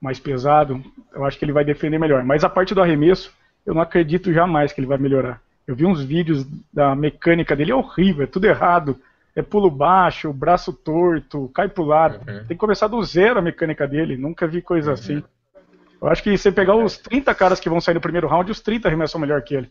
mais 0.00 0.18
pesado, 0.18 0.82
eu 1.12 1.24
acho 1.24 1.38
que 1.38 1.44
ele 1.44 1.52
vai 1.52 1.64
defender 1.64 1.98
melhor. 1.98 2.24
Mas 2.24 2.42
a 2.42 2.48
parte 2.48 2.74
do 2.74 2.82
arremesso, 2.82 3.32
eu 3.66 3.74
não 3.74 3.82
acredito 3.82 4.32
jamais 4.32 4.72
que 4.72 4.80
ele 4.80 4.86
vai 4.86 4.98
melhorar. 4.98 5.40
Eu 5.66 5.74
vi 5.74 5.84
uns 5.84 6.02
vídeos 6.02 6.46
da 6.72 6.94
mecânica 6.94 7.54
dele, 7.54 7.72
é 7.72 7.74
horrível, 7.74 8.24
é 8.24 8.26
tudo 8.26 8.46
errado. 8.46 8.98
É 9.40 9.42
pulo 9.42 9.70
baixo, 9.70 10.32
braço 10.32 10.72
torto, 10.72 11.50
cai 11.54 11.68
pro 11.68 11.84
lado. 11.84 12.18
Uhum. 12.18 12.38
Tem 12.40 12.48
que 12.48 12.56
começar 12.56 12.86
do 12.88 13.02
zero 13.02 13.38
a 13.38 13.42
mecânica 13.42 13.88
dele, 13.88 14.16
nunca 14.16 14.46
vi 14.46 14.60
coisa 14.60 14.88
uhum. 14.88 14.94
assim. 14.94 15.22
Eu 16.00 16.08
acho 16.08 16.22
que 16.22 16.36
você 16.36 16.52
pegar 16.52 16.76
os 16.76 16.98
30 16.98 17.34
caras 17.34 17.58
que 17.58 17.68
vão 17.68 17.80
sair 17.80 17.94
no 17.94 18.00
primeiro 18.00 18.28
round, 18.28 18.50
os 18.50 18.60
30 18.60 18.88
arremessam 18.88 19.20
melhor 19.20 19.42
que 19.42 19.54
ele. 19.54 19.70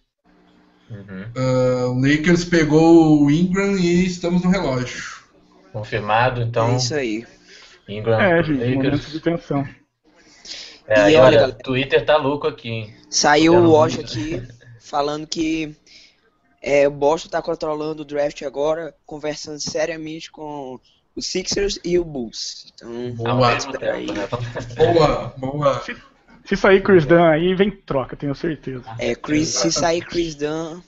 Uhum. 0.89 1.25
Uh, 1.37 1.91
o 1.91 2.01
Lakers 2.01 2.45
pegou 2.45 3.23
o 3.23 3.29
Ingram 3.29 3.77
e 3.77 4.05
estamos 4.05 4.43
no 4.43 4.49
relógio. 4.49 5.03
Confirmado, 5.71 6.41
então. 6.41 6.71
É 6.71 6.75
isso 6.77 6.95
aí. 6.95 7.25
Ingram 7.87 8.19
é, 8.19 8.43
gente, 8.43 8.57
Lakers. 8.57 8.75
momento 8.75 9.11
de 9.11 9.19
tensão. 9.19 9.67
É, 10.87 11.11
e 11.11 11.15
olha, 11.15 11.47
o 11.47 11.51
Twitter 11.53 12.03
tá 12.03 12.17
louco 12.17 12.47
aqui, 12.47 12.69
hein? 12.69 12.93
Saiu 13.09 13.53
o 13.53 13.71
Wash 13.73 13.99
aqui 13.99 14.41
falando 14.79 15.27
que 15.27 15.75
é, 16.61 16.87
o 16.87 16.91
Boston 16.91 17.29
tá 17.29 17.41
controlando 17.41 18.01
o 18.01 18.05
draft 18.05 18.41
agora, 18.41 18.93
conversando 19.05 19.59
seriamente 19.59 20.29
com 20.29 20.79
os 21.15 21.25
Sixers 21.25 21.79
e 21.83 21.97
o 21.97 22.03
Bulls. 22.03 22.71
Então, 22.73 23.11
boa, 23.11 23.49
aí. 23.91 24.07
boa, 24.75 25.33
boa. 25.37 25.83
Se 26.45 26.55
sair 26.55 26.81
Chris 26.81 27.05
Dunn 27.05 27.23
aí, 27.23 27.53
vem 27.53 27.71
troca, 27.71 28.15
tenho 28.15 28.33
certeza. 28.35 28.83
É, 28.97 29.15
Chris, 29.15 29.49
se 29.49 29.71
sair 29.71 30.01
Chris 30.01 30.35
Dunn. 30.35 30.81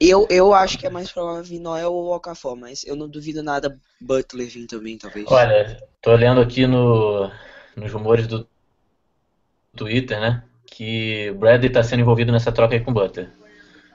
Eu, 0.00 0.28
eu 0.30 0.54
acho 0.54 0.78
que 0.78 0.86
é 0.86 0.90
mais 0.90 1.10
provável 1.10 1.42
vir 1.42 1.58
Noel 1.58 1.92
ou 1.92 2.14
Okafor, 2.14 2.56
mas 2.56 2.84
eu 2.84 2.94
não 2.94 3.08
duvido 3.08 3.42
nada 3.42 3.78
Butler 4.00 4.48
vir 4.48 4.66
também, 4.66 4.96
talvez. 4.96 5.26
Olha, 5.28 5.76
tô 6.00 6.12
olhando 6.12 6.40
aqui 6.40 6.66
no, 6.66 7.30
nos 7.74 7.92
rumores 7.92 8.26
do 8.26 8.46
Twitter, 9.74 10.20
né? 10.20 10.44
Que 10.66 11.32
Bradley 11.32 11.70
tá 11.70 11.82
sendo 11.82 12.00
envolvido 12.00 12.30
nessa 12.30 12.52
troca 12.52 12.74
aí 12.74 12.80
com 12.80 12.92
Butler. 12.92 13.28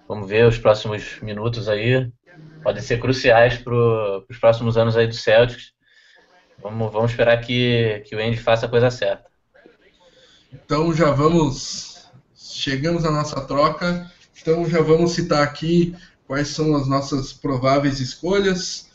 Vamos 0.08 0.28
ver 0.28 0.47
os 0.47 0.58
próximos 0.58 1.20
minutos 1.22 1.70
aí. 1.70 2.12
Podem 2.62 2.82
ser 2.82 2.99
cruciais 2.99 3.58
para 3.58 3.74
os 4.30 4.38
próximos 4.39 4.78
anos 4.78 4.95
aí 4.95 5.08
do 5.08 5.14
Celtics. 5.14 5.72
Vamos, 6.62 6.91
vamos 6.91 7.12
esperar 7.12 7.39
que, 7.41 8.04
que 8.06 8.16
o 8.16 8.20
Andy 8.20 8.38
faça 8.38 8.66
a 8.66 8.70
coisa 8.70 8.89
certa. 8.89 9.26
Então 10.51 10.93
já 10.93 11.12
vamos. 11.12 12.10
Chegamos 12.36 13.06
à 13.06 13.12
nossa 13.12 13.41
troca. 13.41 14.12
Então 14.39 14.68
já 14.70 14.82
vamos 14.82 15.12
citar 15.12 15.41
aqui 15.43 15.95
quais 16.28 16.49
são 16.49 16.76
as 16.76 16.88
nossas 16.88 17.34
prováveis 17.34 17.99
escolhas. 17.99 18.91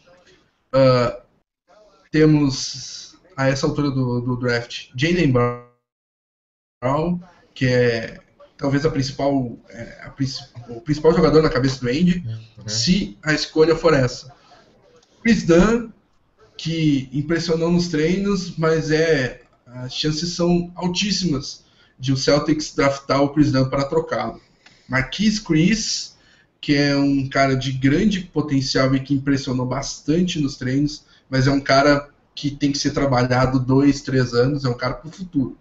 Uh, 0.74 1.22
temos 2.10 3.16
a 3.36 3.48
essa 3.48 3.66
altura 3.66 3.90
do, 3.90 4.20
do 4.20 4.36
draft 4.36 4.90
Jalen 4.96 5.32
Brown, 6.82 7.20
que 7.54 7.66
é 7.66 8.20
talvez 8.58 8.84
a 8.84 8.90
principal, 8.90 9.56
é, 9.70 10.02
a, 10.02 10.14
o 10.68 10.80
principal 10.80 11.14
jogador 11.14 11.40
na 11.40 11.48
cabeça 11.48 11.80
do 11.80 11.88
Andy, 11.88 12.24
uhum. 12.26 12.68
se 12.68 13.16
a 13.22 13.32
escolha 13.32 13.74
for 13.74 13.94
essa. 13.94 14.34
Chris 15.22 15.44
Dunn, 15.44 15.90
que 16.56 17.08
impressionou 17.12 17.70
nos 17.70 17.88
treinos, 17.88 18.56
mas 18.58 18.90
é 18.90 19.42
as 19.64 19.94
chances 19.94 20.32
são 20.32 20.72
altíssimas 20.74 21.64
de 21.98 22.12
o 22.12 22.16
Celtics 22.16 22.74
draftar 22.74 23.22
o 23.22 23.30
Chris 23.30 23.52
Dunn 23.52 23.68
para 23.68 23.84
trocá-lo. 23.84 24.40
Marquis 24.88 25.38
Chris, 25.38 26.16
que 26.60 26.74
é 26.74 26.96
um 26.96 27.28
cara 27.28 27.54
de 27.54 27.72
grande 27.72 28.20
potencial 28.20 28.94
e 28.94 29.00
que 29.00 29.14
impressionou 29.14 29.66
bastante 29.66 30.40
nos 30.40 30.56
treinos, 30.56 31.04
mas 31.28 31.46
é 31.46 31.50
um 31.50 31.60
cara 31.60 32.08
que 32.34 32.50
tem 32.50 32.72
que 32.72 32.78
ser 32.78 32.92
trabalhado 32.92 33.60
dois, 33.60 34.00
três 34.00 34.32
anos, 34.32 34.64
é 34.64 34.68
um 34.68 34.76
cara 34.76 34.94
para 34.94 35.08
o 35.08 35.12
futuro. 35.12 35.56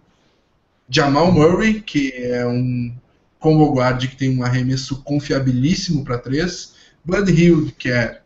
Jamal 0.88 1.30
Murray, 1.32 1.80
que 1.80 2.12
é 2.12 2.46
um 2.46 2.94
combo 3.38 3.72
guard 3.72 4.06
que 4.06 4.16
tem 4.16 4.36
um 4.36 4.42
arremesso 4.42 5.02
confiabilíssimo 5.02 6.04
para 6.04 6.18
três. 6.18 6.74
Bud 7.04 7.30
Hill, 7.30 7.72
que 7.78 7.90
é 7.90 8.20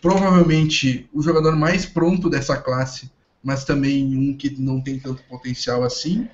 provavelmente 0.00 1.08
o 1.12 1.22
jogador 1.22 1.56
mais 1.56 1.84
pronto 1.84 2.30
dessa 2.30 2.56
classe 2.56 3.10
mas 3.42 3.64
também 3.64 4.16
um 4.16 4.36
que 4.36 4.50
não 4.60 4.80
tem 4.80 4.98
tanto 4.98 5.22
potencial 5.24 5.82
assim. 5.82 6.28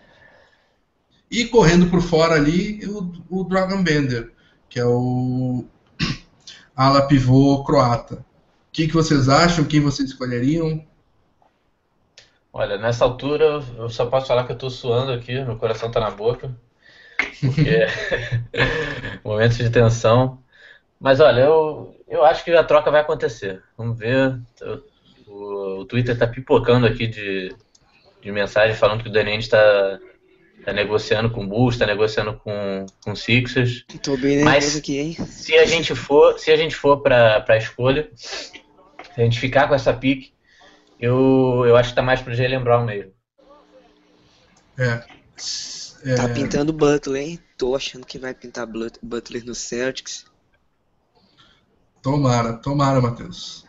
E 1.30 1.44
correndo 1.46 1.90
por 1.90 2.02
fora 2.02 2.34
ali, 2.34 2.84
o, 2.86 3.12
o 3.30 3.44
Dragon 3.44 3.82
Bender, 3.82 4.32
que 4.68 4.78
é 4.78 4.84
o 4.84 5.64
ala 6.74 7.06
pivô 7.06 7.62
croata. 7.64 8.16
O 8.16 8.24
que, 8.72 8.88
que 8.88 8.94
vocês 8.94 9.28
acham? 9.28 9.64
Quem 9.64 9.80
vocês 9.80 10.10
escolheriam? 10.10 10.84
Olha, 12.56 12.78
nessa 12.78 13.04
altura 13.04 13.60
eu 13.76 13.88
só 13.88 14.06
posso 14.06 14.28
falar 14.28 14.44
que 14.44 14.52
eu 14.52 14.56
tô 14.56 14.70
suando 14.70 15.10
aqui, 15.10 15.32
meu 15.42 15.56
coração 15.56 15.90
tá 15.90 15.98
na 15.98 16.12
boca. 16.12 16.54
Porque 17.40 17.80
momentos 19.24 19.56
de 19.56 19.68
tensão. 19.68 20.38
Mas 21.00 21.18
olha, 21.18 21.40
eu, 21.40 21.96
eu 22.06 22.24
acho 22.24 22.44
que 22.44 22.52
a 22.52 22.62
troca 22.62 22.92
vai 22.92 23.00
acontecer. 23.00 23.60
Vamos 23.76 23.98
ver. 23.98 24.38
O, 25.26 25.80
o 25.80 25.84
Twitter 25.84 26.16
tá 26.16 26.28
pipocando 26.28 26.86
aqui 26.86 27.08
de, 27.08 27.52
de 28.22 28.30
mensagem 28.30 28.76
falando 28.76 29.02
que 29.02 29.08
o 29.08 29.12
Danny 29.12 29.36
está 29.36 29.98
tá 30.64 30.72
negociando 30.72 31.30
com 31.30 31.42
o 31.42 31.48
Bulls, 31.48 31.76
tá 31.76 31.86
negociando 31.86 32.34
com, 32.34 32.86
com 33.04 33.16
Sixers. 33.16 33.84
Tô 34.00 34.16
bem 34.16 34.44
Mas 34.44 34.76
aqui, 34.76 35.00
hein? 35.00 35.12
Se 35.26 35.56
a 35.56 35.66
gente 35.66 35.92
for, 35.96 36.38
se 36.38 36.52
a 36.52 36.56
gente 36.56 36.76
for 36.76 37.02
para 37.02 37.44
a 37.48 37.56
escolha, 37.56 38.08
se 38.14 38.52
a 39.16 39.22
gente 39.22 39.40
ficar 39.40 39.66
com 39.66 39.74
essa 39.74 39.92
pique, 39.92 40.33
eu, 41.04 41.64
eu 41.66 41.76
acho 41.76 41.90
que 41.90 41.96
tá 41.96 42.02
mais 42.02 42.22
pro 42.22 42.34
Jalen 42.34 42.62
Brown 42.62 42.84
mesmo. 42.84 43.12
É. 44.78 45.04
é. 46.04 46.14
Tá 46.14 46.28
pintando 46.28 46.72
Butler, 46.72 47.22
hein? 47.22 47.40
Tô 47.58 47.76
achando 47.76 48.06
que 48.06 48.18
vai 48.18 48.34
pintar 48.34 48.66
Butler 48.66 49.44
no 49.44 49.54
Celtics. 49.54 50.24
Tomara, 52.02 52.54
tomara, 52.54 53.00
Matheus. 53.00 53.64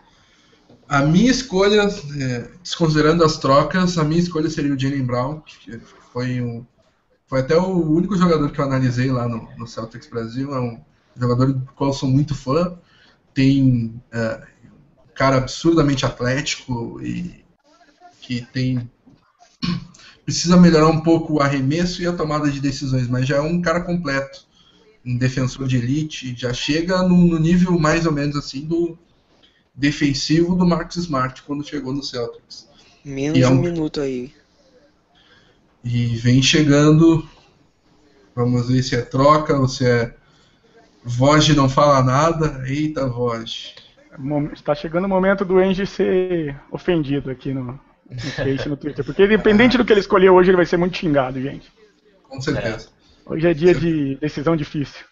A 0.88 1.02
minha 1.02 1.32
escolha, 1.32 1.82
é, 1.82 2.50
desconsiderando 2.62 3.24
as 3.24 3.38
trocas, 3.38 3.98
a 3.98 4.04
minha 4.04 4.22
escolha 4.22 4.50
seria 4.50 4.74
o 4.74 4.80
Jalen 4.80 5.06
Brown, 5.06 5.42
que 5.42 5.80
foi 6.12 6.42
um, 6.42 6.66
foi 7.28 7.40
até 7.40 7.58
o 7.58 7.92
único 7.92 8.16
jogador 8.16 8.52
que 8.52 8.60
eu 8.60 8.66
analisei 8.66 9.12
lá 9.12 9.28
no, 9.28 9.50
no 9.58 9.68
Celtics 9.68 10.08
Brasil. 10.08 10.54
É 10.54 10.60
um 10.60 10.80
jogador 11.18 11.54
do 11.54 11.66
qual 11.74 11.90
eu 11.90 11.94
sou 11.94 12.10
muito 12.10 12.36
fã. 12.36 12.78
Tem 13.34 14.02
é, 14.12 14.42
cara 15.16 15.38
absurdamente 15.38 16.06
atlético 16.06 17.02
e 17.02 17.44
que 18.22 18.42
tem 18.42 18.90
precisa 20.24 20.58
melhorar 20.58 20.88
um 20.88 21.02
pouco 21.02 21.34
o 21.34 21.40
arremesso 21.40 22.02
e 22.02 22.08
a 22.08 22.14
tomada 22.14 22.50
de 22.50 22.60
decisões, 22.60 23.08
mas 23.08 23.28
já 23.28 23.38
é 23.38 23.42
um 23.42 23.62
cara 23.62 23.82
completo, 23.82 24.46
um 25.06 25.18
defensor 25.18 25.68
de 25.68 25.78
elite, 25.78 26.36
já 26.36 26.52
chega 26.52 27.04
no, 27.04 27.16
no 27.16 27.40
nível 27.40 27.80
mais 27.80 28.06
ou 28.08 28.12
menos 28.12 28.36
assim 28.36 28.62
do 28.62 28.98
defensivo 29.74 30.56
do 30.56 30.66
Marcus 30.66 30.98
Smart 30.98 31.44
quando 31.44 31.68
chegou 31.68 31.94
no 31.94 32.04
Celtics. 32.04 32.68
Menos 33.04 33.40
é 33.40 33.48
um, 33.48 33.60
um 33.60 33.62
minuto 33.62 34.02
aí. 34.02 34.34
E 35.84 36.08
vem 36.18 36.42
chegando. 36.42 37.28
Vamos 38.36 38.68
ver 38.68 38.82
se 38.82 38.96
é 38.96 39.02
troca 39.02 39.56
ou 39.56 39.68
se 39.68 39.86
é. 39.86 40.16
Voz 41.04 41.48
não 41.50 41.70
fala 41.70 42.02
nada. 42.02 42.64
Eita, 42.66 43.08
voz. 43.08 43.76
Está 44.54 44.74
chegando 44.74 45.06
o 45.06 45.10
momento 45.10 45.44
do 45.44 45.58
Angie 45.58 45.86
ser 45.86 46.60
ofendido 46.72 47.30
aqui 47.30 47.54
no, 47.54 47.80
no 48.10 48.20
Face, 48.20 48.70
no 48.70 48.78
Twitter. 48.78 49.04
Porque 49.04 49.26
independente 49.26 49.78
do 49.78 49.86
que 49.86 49.94
ele 49.94 50.00
escolher 50.00 50.30
hoje, 50.30 50.50
ele 50.50 50.58
vai 50.58 50.66
ser 50.66 50.78
muito 50.78 50.98
xingado, 50.98 51.42
gente. 51.42 51.72
Com 52.24 52.40
certeza. 52.40 52.90
É. 52.90 53.34
Hoje 53.34 53.48
é 53.48 53.54
dia 53.54 53.74
de 53.74 54.16
decisão 54.16 54.56
difícil. 54.56 55.06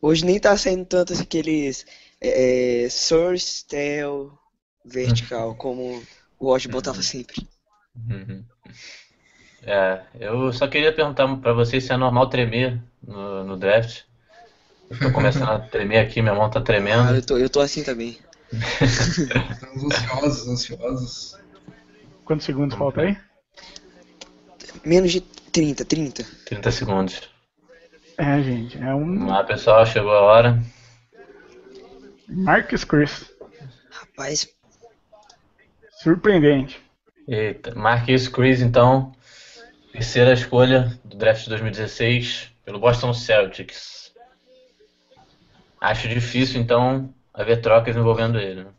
Hoje 0.00 0.24
nem 0.24 0.38
tá 0.38 0.56
saindo 0.56 0.84
tanto 0.84 1.12
aqueles 1.14 1.86
é, 2.20 2.86
source, 2.90 3.66
tail, 3.66 4.32
vertical, 4.84 5.54
como 5.56 6.02
o 6.38 6.46
Watch 6.46 6.68
botava 6.68 7.02
sempre. 7.02 7.48
Uhum. 7.96 8.44
É, 9.62 10.02
eu 10.20 10.52
só 10.52 10.68
queria 10.68 10.92
perguntar 10.92 11.34
pra 11.38 11.52
vocês 11.52 11.84
se 11.84 11.92
é 11.92 11.96
normal 11.96 12.28
tremer 12.28 12.82
no, 13.02 13.44
no 13.44 13.56
draft. 13.56 14.02
Eu 14.90 14.98
tô 14.98 15.12
começando 15.12 15.48
a 15.48 15.58
tremer 15.58 15.98
aqui, 15.98 16.20
minha 16.22 16.34
mão 16.34 16.50
tá 16.50 16.60
tremendo. 16.60 17.08
Ah, 17.08 17.16
eu 17.16 17.24
tô, 17.24 17.38
eu 17.38 17.50
tô 17.50 17.60
assim 17.60 17.82
também. 17.82 18.18
Estamos 18.80 19.84
ansiosos, 19.84 20.48
ansiosos. 20.48 21.38
Quantos 22.24 22.46
segundos 22.46 22.76
falta 22.76 23.02
aí? 23.02 23.16
Menos 24.84 25.12
de 25.12 25.20
30, 25.20 25.84
30. 25.84 26.24
30 26.46 26.70
segundos. 26.70 27.22
É, 28.18 28.42
gente, 28.42 28.78
é 28.78 28.94
um. 28.94 29.18
Vamos 29.18 29.28
lá, 29.28 29.44
pessoal, 29.44 29.84
chegou 29.86 30.12
a 30.12 30.20
hora. 30.20 30.62
Marcus 32.28 32.84
Chris. 32.84 33.30
Rapaz. 33.90 34.48
Surpreendente. 36.02 36.80
Eita, 37.26 37.74
Marquis 37.74 38.28
Chris, 38.28 38.60
então, 38.60 39.12
terceira 39.92 40.34
escolha 40.34 40.98
do 41.04 41.16
draft 41.16 41.44
de 41.44 41.48
2016 41.50 42.50
pelo 42.64 42.78
Boston 42.78 43.14
Celtics. 43.14 44.03
Acho 45.84 46.08
difícil, 46.08 46.62
então, 46.62 47.12
haver 47.34 47.60
trocas 47.60 47.94
envolvendo 47.94 48.38
ele. 48.38 48.64
Né? 48.64 48.70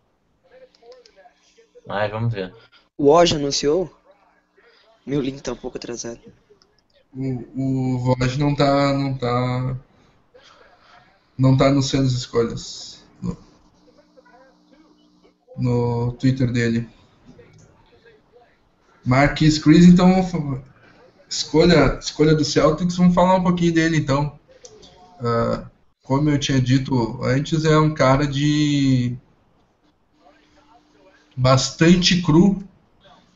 Mas 1.86 2.10
vamos 2.10 2.34
ver. 2.34 2.51
O 2.97 3.12
Woj 3.12 3.36
anunciou? 3.36 3.95
Meu 5.06 5.22
link 5.22 5.39
tá 5.39 5.51
um 5.51 5.56
pouco 5.56 5.78
atrasado. 5.78 6.20
O, 7.14 7.43
o 7.56 8.16
Woj 8.20 8.39
não 8.39 8.56
tá. 8.56 8.91
não 8.91 9.14
tá. 9.16 9.78
não 11.38 11.56
tá 11.56 11.68
anunciando 11.68 12.08
as 12.08 12.14
escolhas 12.14 13.06
no, 13.22 13.38
no 15.56 16.12
Twitter 16.14 16.51
dele. 16.51 16.89
Marquis 19.06 19.60
Chris, 19.60 19.86
então 19.86 20.60
escolha, 21.30 21.99
escolha 21.99 22.34
do 22.34 22.43
Celtics, 22.43 22.97
vamos 22.97 23.14
falar 23.14 23.36
um 23.36 23.43
pouquinho 23.43 23.76
dele 23.76 23.97
então. 23.97 24.39
Uh, 25.20 25.74
como 26.06 26.30
eu 26.30 26.39
tinha 26.39 26.62
dito 26.62 27.20
antes, 27.24 27.66
é 27.66 27.78
um 27.78 27.93
cara 27.93 28.26
de 28.28 29.18
bastante 31.36 32.22
cru, 32.22 32.64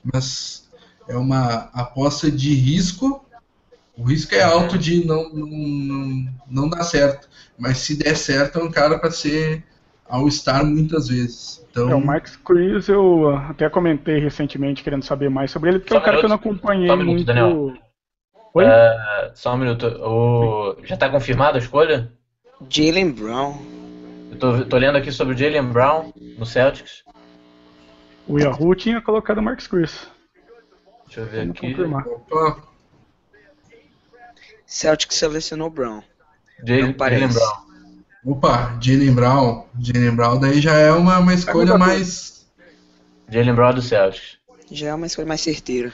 mas 0.04 0.70
é 1.08 1.18
uma 1.18 1.70
aposta 1.74 2.32
de 2.32 2.54
risco. 2.54 3.26
O 3.98 4.04
risco 4.04 4.34
é 4.36 4.44
alto 4.44 4.78
de 4.78 5.04
não, 5.04 5.30
não, 5.34 6.34
não, 6.48 6.70
dar 6.70 6.84
certo, 6.84 7.28
mas 7.58 7.80
se 7.80 7.98
der 7.98 8.16
certo, 8.16 8.60
é 8.60 8.64
um 8.64 8.72
cara 8.72 8.98
para 8.98 9.12
ser 9.12 9.64
All-Star 10.08 10.64
muitas 10.64 11.10
vezes. 11.10 11.66
Então... 11.72 11.90
É, 11.90 11.96
o 11.96 12.06
Max 12.06 12.36
Cruz 12.38 12.88
eu 12.88 13.30
até 13.36 13.68
comentei 13.68 14.20
recentemente 14.20 14.84
querendo 14.84 15.04
saber 15.04 15.30
mais 15.30 15.50
sobre 15.52 15.72
ele, 15.72 15.80
porque 15.80 15.94
só 15.94 15.98
é 15.98 16.02
um 16.02 16.04
cara 16.04 16.18
minuto, 16.18 16.40
que 16.40 16.48
eu 16.48 16.52
não 16.52 16.54
acompanhei 16.54 16.92
um 16.92 16.98
minuto, 16.98 17.16
muito. 17.16 17.26
Daniel. 17.26 17.74
Oi? 18.54 18.66
Uh, 18.66 19.32
só 19.34 19.56
um 19.56 19.58
minuto. 19.58 19.86
O... 19.88 20.78
Já 20.84 20.94
está 20.94 21.10
confirmada 21.10 21.58
a 21.58 21.62
escolha? 21.62 22.19
Jalen 22.68 23.12
Brown. 23.12 23.58
Eu 24.32 24.38
tô, 24.38 24.66
tô 24.66 24.78
lendo 24.78 24.98
aqui 24.98 25.12
sobre 25.12 25.34
o 25.34 25.38
Jalen 25.38 25.72
Brown 25.72 26.12
no 26.38 26.46
Celtics. 26.46 27.04
O 28.28 28.38
Yahoo 28.38 28.76
tinha 28.76 29.02
colocado 29.02 29.38
o 29.38 29.42
Marcus 29.42 29.68
Chris. 29.68 30.08
Deixa 31.06 31.22
eu 31.22 31.26
ver 31.26 31.40
Vamos 31.42 31.58
aqui. 31.58 31.70
Confirmar. 31.70 32.06
Celtics 34.66 35.16
selecionou 35.16 35.70
Brown. 35.70 36.02
Jalen 36.66 36.94
Brown. 36.94 37.70
Opa, 38.26 38.78
Jalen 38.82 39.14
Brown. 39.14 39.66
Jalen 39.80 40.16
Brown 40.16 40.40
daí 40.40 40.60
já 40.60 40.74
é 40.74 40.92
uma, 40.92 41.18
uma 41.20 41.34
escolha 41.34 41.78
mais. 41.78 42.46
Jalen 43.30 43.56
Brown 43.56 43.74
do 43.74 43.82
Celtics. 43.82 44.38
Já 44.72 44.90
é 44.90 44.94
uma 44.94 45.08
escolha 45.08 45.28
mais 45.28 45.42
certeira. 45.42 45.94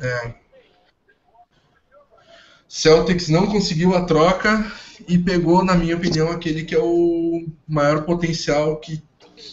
É. 0.00 0.34
Celtics 2.66 3.28
não 3.28 3.46
conseguiu 3.46 3.94
a 3.94 4.04
troca 4.04 4.64
e 5.08 5.18
pegou, 5.18 5.64
na 5.64 5.74
minha 5.74 5.96
opinião, 5.96 6.30
aquele 6.30 6.64
que 6.64 6.74
é 6.74 6.80
o 6.80 7.46
maior 7.66 8.04
potencial 8.04 8.76
que, 8.76 9.02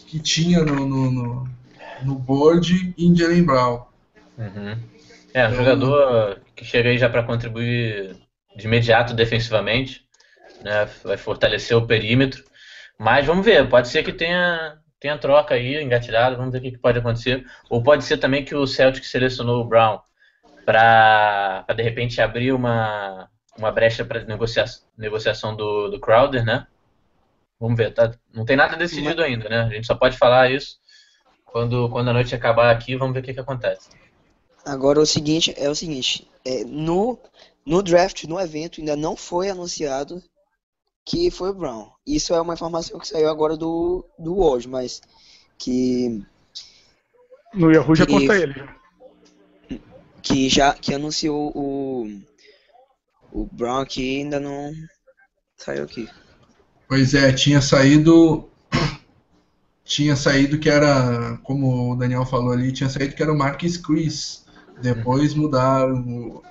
que 0.07 0.19
tinha 0.19 0.63
no, 0.63 0.87
no, 0.87 1.11
no, 1.11 1.49
no 2.03 2.15
board 2.15 2.93
em 2.97 3.15
Jalen 3.15 3.43
Brown. 3.43 3.85
Uhum. 4.37 4.77
É, 5.33 5.47
um 5.47 5.51
então, 5.51 5.55
jogador 5.55 6.41
que 6.55 6.63
chega 6.63 6.89
aí 6.89 6.97
já 6.97 7.09
para 7.09 7.23
contribuir 7.23 8.15
de 8.55 8.65
imediato 8.65 9.13
defensivamente 9.13 10.03
né? 10.63 10.85
Vai 11.03 11.17
fortalecer 11.17 11.75
o 11.77 11.85
perímetro. 11.85 12.43
Mas 12.97 13.25
vamos 13.25 13.45
ver, 13.45 13.67
pode 13.69 13.89
ser 13.89 14.03
que 14.03 14.13
tenha, 14.13 14.77
tenha 14.99 15.17
troca 15.17 15.55
aí, 15.55 15.81
engatilhada, 15.83 16.35
vamos 16.35 16.51
ver 16.51 16.59
o 16.59 16.61
que, 16.61 16.71
que 16.71 16.77
pode 16.77 16.99
acontecer. 16.99 17.45
Ou 17.69 17.83
pode 17.83 18.03
ser 18.05 18.17
também 18.17 18.45
que 18.45 18.55
o 18.55 18.65
Celtic 18.65 19.03
selecionou 19.03 19.61
o 19.61 19.67
Brown 19.67 19.99
para 20.65 21.65
de 21.75 21.83
repente 21.83 22.21
abrir 22.21 22.53
uma, 22.53 23.29
uma 23.57 23.71
brecha 23.71 24.03
para 24.03 24.23
negocia 24.23 24.65
negociação 24.97 25.55
do, 25.55 25.89
do 25.89 25.99
Crowder, 25.99 26.45
né? 26.45 26.67
Vamos 27.59 27.77
ver, 27.77 27.93
tá? 27.93 28.13
não 28.33 28.45
tem 28.45 28.57
nada 28.57 28.75
decidido 28.75 29.21
ainda, 29.23 29.47
né? 29.47 29.61
A 29.61 29.69
gente 29.69 29.87
só 29.87 29.95
pode 29.95 30.17
falar 30.17 30.51
isso 30.51 30.77
quando, 31.45 31.89
quando 31.89 32.09
a 32.09 32.13
noite 32.13 32.35
acabar 32.35 32.71
aqui, 32.71 32.95
vamos 32.95 33.13
ver 33.13 33.19
o 33.19 33.23
que, 33.23 33.33
que 33.33 33.39
acontece. 33.39 33.89
Agora 34.65 34.99
o 34.99 35.05
seguinte 35.05 35.53
é 35.57 35.69
o 35.69 35.75
seguinte, 35.75 36.27
é, 36.43 36.63
no, 36.63 37.19
no 37.65 37.83
draft, 37.83 38.23
no 38.23 38.39
evento, 38.39 38.79
ainda 38.79 38.95
não 38.95 39.15
foi 39.15 39.49
anunciado 39.49 40.21
que 41.05 41.29
foi 41.29 41.49
o 41.49 41.53
Brown. 41.53 41.89
Isso 42.05 42.33
é 42.33 42.41
uma 42.41 42.53
informação 42.53 42.99
que 42.99 43.07
saiu 43.07 43.29
agora 43.29 43.57
do, 43.57 44.05
do 44.17 44.39
hoje, 44.39 44.67
mas 44.67 45.01
que. 45.57 46.23
No 47.53 47.71
Yahoo 47.71 47.95
já 47.95 48.05
conta 48.05 48.35
ele. 48.35 48.55
Que 50.21 50.49
já 50.49 50.73
que 50.73 50.93
anunciou 50.93 51.51
o. 51.55 52.21
O 53.33 53.49
Brown 53.51 53.79
aqui 53.79 54.19
ainda 54.19 54.39
não 54.39 54.71
saiu 55.57 55.83
aqui. 55.83 56.07
Pois 56.87 57.15
é, 57.15 57.33
tinha 57.33 57.59
saído. 57.61 58.47
Tinha 59.83 60.15
saído 60.15 60.59
que 60.59 60.69
era, 60.69 61.37
como 61.43 61.91
o 61.91 61.95
Daniel 61.95 62.25
falou 62.25 62.53
ali, 62.53 62.71
tinha 62.71 62.89
saído 62.89 63.15
que 63.15 63.23
era 63.23 63.33
o 63.33 63.37
Marquis 63.37 63.75
Chris. 63.75 64.45
Depois 64.81 65.33
mudaram 65.33 66.41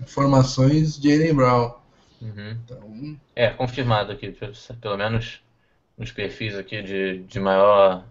informações 0.00 0.96
de 0.96 1.10
Jalen 1.10 1.34
Brown. 1.34 1.74
Uhum. 2.20 2.56
Então... 2.64 3.18
É, 3.34 3.50
confirmado 3.50 4.12
aqui, 4.12 4.34
pelo 4.80 4.96
menos 4.96 5.42
nos 5.98 6.12
perfis 6.12 6.54
aqui 6.54 6.82
de, 6.82 7.18
de 7.24 7.40
maior. 7.40 8.04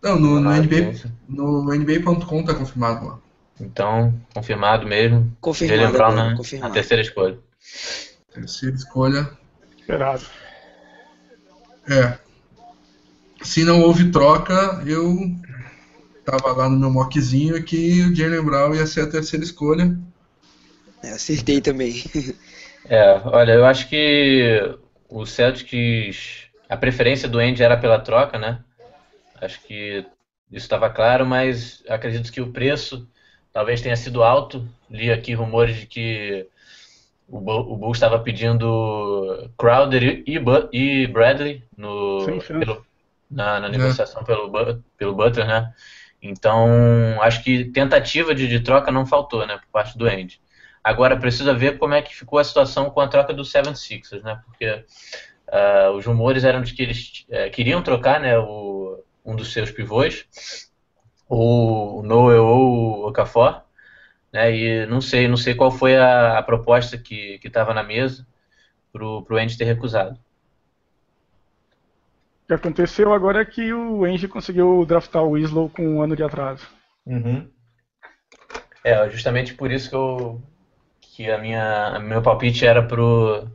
Não, 0.00 0.18
no, 0.18 0.40
no, 0.40 0.50
NBA, 0.50 1.10
no 1.28 1.74
NBA.com 1.74 2.44
tá 2.44 2.54
confirmado 2.54 3.06
lá. 3.06 3.21
Então, 3.62 4.20
confirmado 4.34 4.86
mesmo. 4.86 5.34
Confirmado. 5.40 5.92
Brown 5.92 6.14
na, 6.14 6.36
confirmado. 6.36 6.68
na 6.68 6.74
terceira 6.74 7.00
escolha. 7.00 7.38
Terceira 8.34 8.74
escolha. 8.74 9.30
Esperado. 9.78 10.24
É. 11.88 12.18
Se 13.40 13.64
não 13.64 13.80
houve 13.80 14.10
troca, 14.10 14.82
eu 14.84 15.16
tava 16.24 16.52
lá 16.52 16.68
no 16.68 16.78
meu 16.78 16.90
mockzinho 16.90 17.62
que 17.62 18.02
o 18.02 18.14
Jalen 18.14 18.44
Brown 18.44 18.74
ia 18.74 18.86
ser 18.86 19.02
a 19.02 19.10
terceira 19.10 19.44
escolha. 19.44 19.96
É, 21.02 21.12
acertei 21.12 21.60
também. 21.60 22.02
É, 22.88 23.20
olha, 23.24 23.52
eu 23.52 23.64
acho 23.64 23.88
que 23.88 24.76
o 25.08 25.24
Celtics, 25.24 26.48
a 26.68 26.76
preferência 26.76 27.28
do 27.28 27.38
Andy 27.38 27.62
era 27.62 27.76
pela 27.76 28.00
troca, 28.00 28.38
né? 28.38 28.58
Acho 29.40 29.60
que 29.62 30.04
isso 30.50 30.64
estava 30.66 30.90
claro, 30.90 31.24
mas 31.24 31.82
acredito 31.88 32.32
que 32.32 32.40
o 32.40 32.52
preço 32.52 33.08
talvez 33.52 33.80
tenha 33.80 33.96
sido 33.96 34.22
alto. 34.22 34.66
Li 34.90 35.10
aqui 35.10 35.34
rumores 35.34 35.76
de 35.76 35.86
que 35.86 36.46
o, 37.28 37.40
Bulls 37.40 37.96
estava 37.96 38.18
pedindo 38.18 39.50
Crowder 39.56 40.22
e, 40.26 40.38
e 40.72 41.06
Bradley 41.06 41.62
no, 41.76 42.40
pelo, 42.46 42.84
na, 43.30 43.60
na, 43.60 43.68
negociação 43.68 44.20
é. 44.22 44.24
pelo, 44.24 44.82
pelo 44.98 45.14
Butler, 45.14 45.46
né? 45.46 45.72
Então, 46.20 46.68
acho 47.20 47.42
que 47.42 47.64
tentativa 47.64 48.34
de, 48.34 48.46
de, 48.46 48.60
troca 48.60 48.92
não 48.92 49.04
faltou, 49.04 49.44
né, 49.44 49.56
por 49.56 49.66
parte 49.72 49.98
do 49.98 50.06
Andy. 50.06 50.40
Agora, 50.84 51.16
precisa 51.16 51.52
ver 51.52 51.78
como 51.78 51.94
é 51.94 52.02
que 52.02 52.14
ficou 52.14 52.38
a 52.38 52.44
situação 52.44 52.90
com 52.90 53.00
a 53.00 53.08
troca 53.08 53.32
do 53.32 53.42
76ers, 53.42 54.22
né? 54.22 54.40
Porque 54.44 54.84
uh, 55.48 55.90
os 55.96 56.04
rumores 56.06 56.44
eram 56.44 56.62
de 56.62 56.74
que 56.74 56.82
eles 56.82 57.26
uh, 57.28 57.50
queriam 57.50 57.82
trocar, 57.82 58.20
né, 58.20 58.38
o, 58.38 59.02
um 59.24 59.34
dos 59.34 59.52
seus 59.52 59.70
pivôs, 59.70 60.26
o 61.34 62.02
Noel 62.02 62.44
ou 62.44 63.04
o 63.04 63.08
Okafor, 63.08 63.62
né? 64.32 64.54
E 64.54 64.86
não 64.86 65.00
sei, 65.00 65.26
não 65.26 65.36
sei 65.36 65.54
qual 65.54 65.70
foi 65.70 65.96
a, 65.96 66.38
a 66.38 66.42
proposta 66.42 66.98
que 66.98 67.40
estava 67.42 67.72
na 67.72 67.82
mesa 67.82 68.26
para 68.92 69.04
o 69.04 69.26
Andy 69.30 69.56
ter 69.56 69.64
recusado. 69.64 70.18
O 72.44 72.48
que 72.48 72.54
aconteceu 72.54 73.14
agora 73.14 73.40
é 73.40 73.44
que 73.44 73.72
o 73.72 74.04
Andy 74.04 74.28
conseguiu 74.28 74.84
draftar 74.84 75.22
o 75.22 75.32
Winslow 75.32 75.70
com 75.70 75.96
um 75.96 76.02
ano 76.02 76.14
de 76.14 76.22
atraso. 76.22 76.66
Uhum. 77.06 77.48
É, 78.84 79.08
justamente 79.08 79.54
por 79.54 79.70
isso 79.70 79.88
que 79.88 79.96
eu 79.96 80.42
que 81.00 81.30
a 81.30 81.38
minha 81.38 81.98
meu 82.00 82.20
palpite 82.22 82.66
era 82.66 82.82
pro 82.82 83.48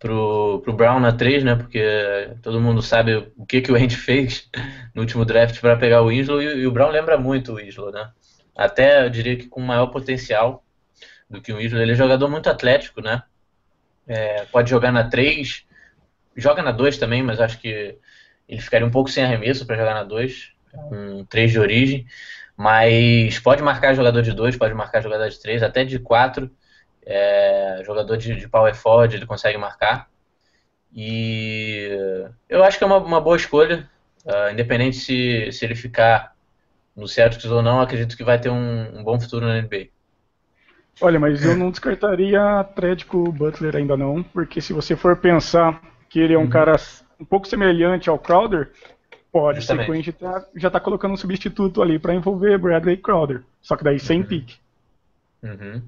pro, 0.00 0.60
pro 0.64 0.72
Brown 0.72 0.98
na 0.98 1.12
3, 1.12 1.44
né? 1.44 1.54
Porque 1.54 2.30
todo 2.42 2.60
mundo 2.60 2.82
sabe 2.82 3.30
o 3.36 3.46
que, 3.46 3.60
que 3.60 3.70
o 3.70 3.76
Andy 3.76 3.94
fez 3.96 4.48
no 4.94 5.02
último 5.02 5.24
draft 5.24 5.60
para 5.60 5.76
pegar 5.76 6.02
o 6.02 6.08
Winslow 6.08 6.42
e, 6.42 6.62
e, 6.62 6.66
o 6.66 6.72
Brown 6.72 6.90
lembra 6.90 7.16
muito 7.16 7.52
o 7.52 7.56
Winslow, 7.56 7.92
né? 7.92 8.10
Até 8.56 9.04
eu 9.04 9.10
diria 9.10 9.36
que 9.36 9.46
com 9.46 9.60
maior 9.60 9.86
potencial 9.88 10.64
do 11.28 11.40
que 11.40 11.52
o 11.52 11.58
Winslow. 11.58 11.80
Ele 11.80 11.92
é 11.92 11.94
jogador 11.94 12.28
muito 12.28 12.50
atlético, 12.50 13.00
né? 13.00 13.22
É, 14.08 14.44
pode 14.46 14.68
jogar 14.68 14.90
na 14.90 15.08
3, 15.08 15.64
joga 16.34 16.62
na 16.62 16.72
2 16.72 16.98
também, 16.98 17.22
mas 17.22 17.38
acho 17.38 17.60
que 17.60 17.96
ele 18.48 18.60
ficaria 18.60 18.86
um 18.86 18.90
pouco 18.90 19.10
sem 19.10 19.22
arremesso 19.22 19.64
para 19.64 19.76
jogar 19.76 19.94
na 19.94 20.02
2, 20.02 20.52
um 20.90 21.24
3 21.26 21.52
de 21.52 21.60
origem. 21.60 22.06
Mas 22.56 23.38
pode 23.38 23.62
marcar 23.62 23.94
jogador 23.94 24.22
de 24.22 24.32
2, 24.32 24.56
pode 24.56 24.74
marcar 24.74 25.02
jogador 25.02 25.28
de 25.28 25.40
3, 25.40 25.62
até 25.62 25.84
de 25.84 25.98
4 25.98 26.50
é, 27.04 27.82
jogador 27.84 28.16
de, 28.16 28.34
de 28.36 28.48
power 28.48 28.74
forward, 28.74 29.14
ele 29.14 29.26
consegue 29.26 29.58
marcar. 29.58 30.08
E 30.94 31.88
eu 32.48 32.64
acho 32.64 32.78
que 32.78 32.84
é 32.84 32.86
uma, 32.86 32.98
uma 32.98 33.20
boa 33.20 33.36
escolha, 33.36 33.88
uh, 34.24 34.52
independente 34.52 34.96
se, 34.96 35.52
se 35.52 35.64
ele 35.64 35.74
ficar 35.74 36.34
no 36.96 37.06
Celtics 37.06 37.44
ou 37.46 37.62
não, 37.62 37.80
acredito 37.80 38.16
que 38.16 38.24
vai 38.24 38.38
ter 38.38 38.50
um, 38.50 38.98
um 38.98 39.04
bom 39.04 39.18
futuro 39.18 39.46
na 39.46 39.60
NBA. 39.60 39.88
Olha, 41.00 41.18
mas 41.18 41.44
eu 41.44 41.56
não 41.56 41.70
descartaria 41.70 42.42
a 42.42 42.64
trade 42.64 43.06
com 43.06 43.18
o 43.18 43.32
Butler 43.32 43.76
ainda 43.76 43.96
não, 43.96 44.22
porque 44.22 44.60
se 44.60 44.72
você 44.72 44.94
for 44.94 45.16
pensar 45.16 45.80
que 46.08 46.18
ele 46.18 46.34
é 46.34 46.38
um 46.38 46.42
uhum. 46.42 46.50
cara 46.50 46.76
um 47.18 47.24
pouco 47.24 47.48
semelhante 47.48 48.10
ao 48.10 48.18
Crowder, 48.18 48.70
pode 49.32 49.64
ser 49.64 49.82
que 49.84 49.90
o 49.90 49.94
Indy 49.94 50.12
tá, 50.12 50.44
já 50.56 50.68
está 50.68 50.80
colocando 50.80 51.12
um 51.12 51.16
substituto 51.16 51.80
ali 51.80 51.98
para 51.98 52.14
envolver 52.14 52.58
Bradley 52.58 52.96
Crowder, 52.96 53.42
só 53.62 53.76
que 53.76 53.84
daí 53.84 53.98
sem 53.98 54.20
uhum. 54.20 54.26
pique. 54.26 54.56
Uhum. 55.42 55.80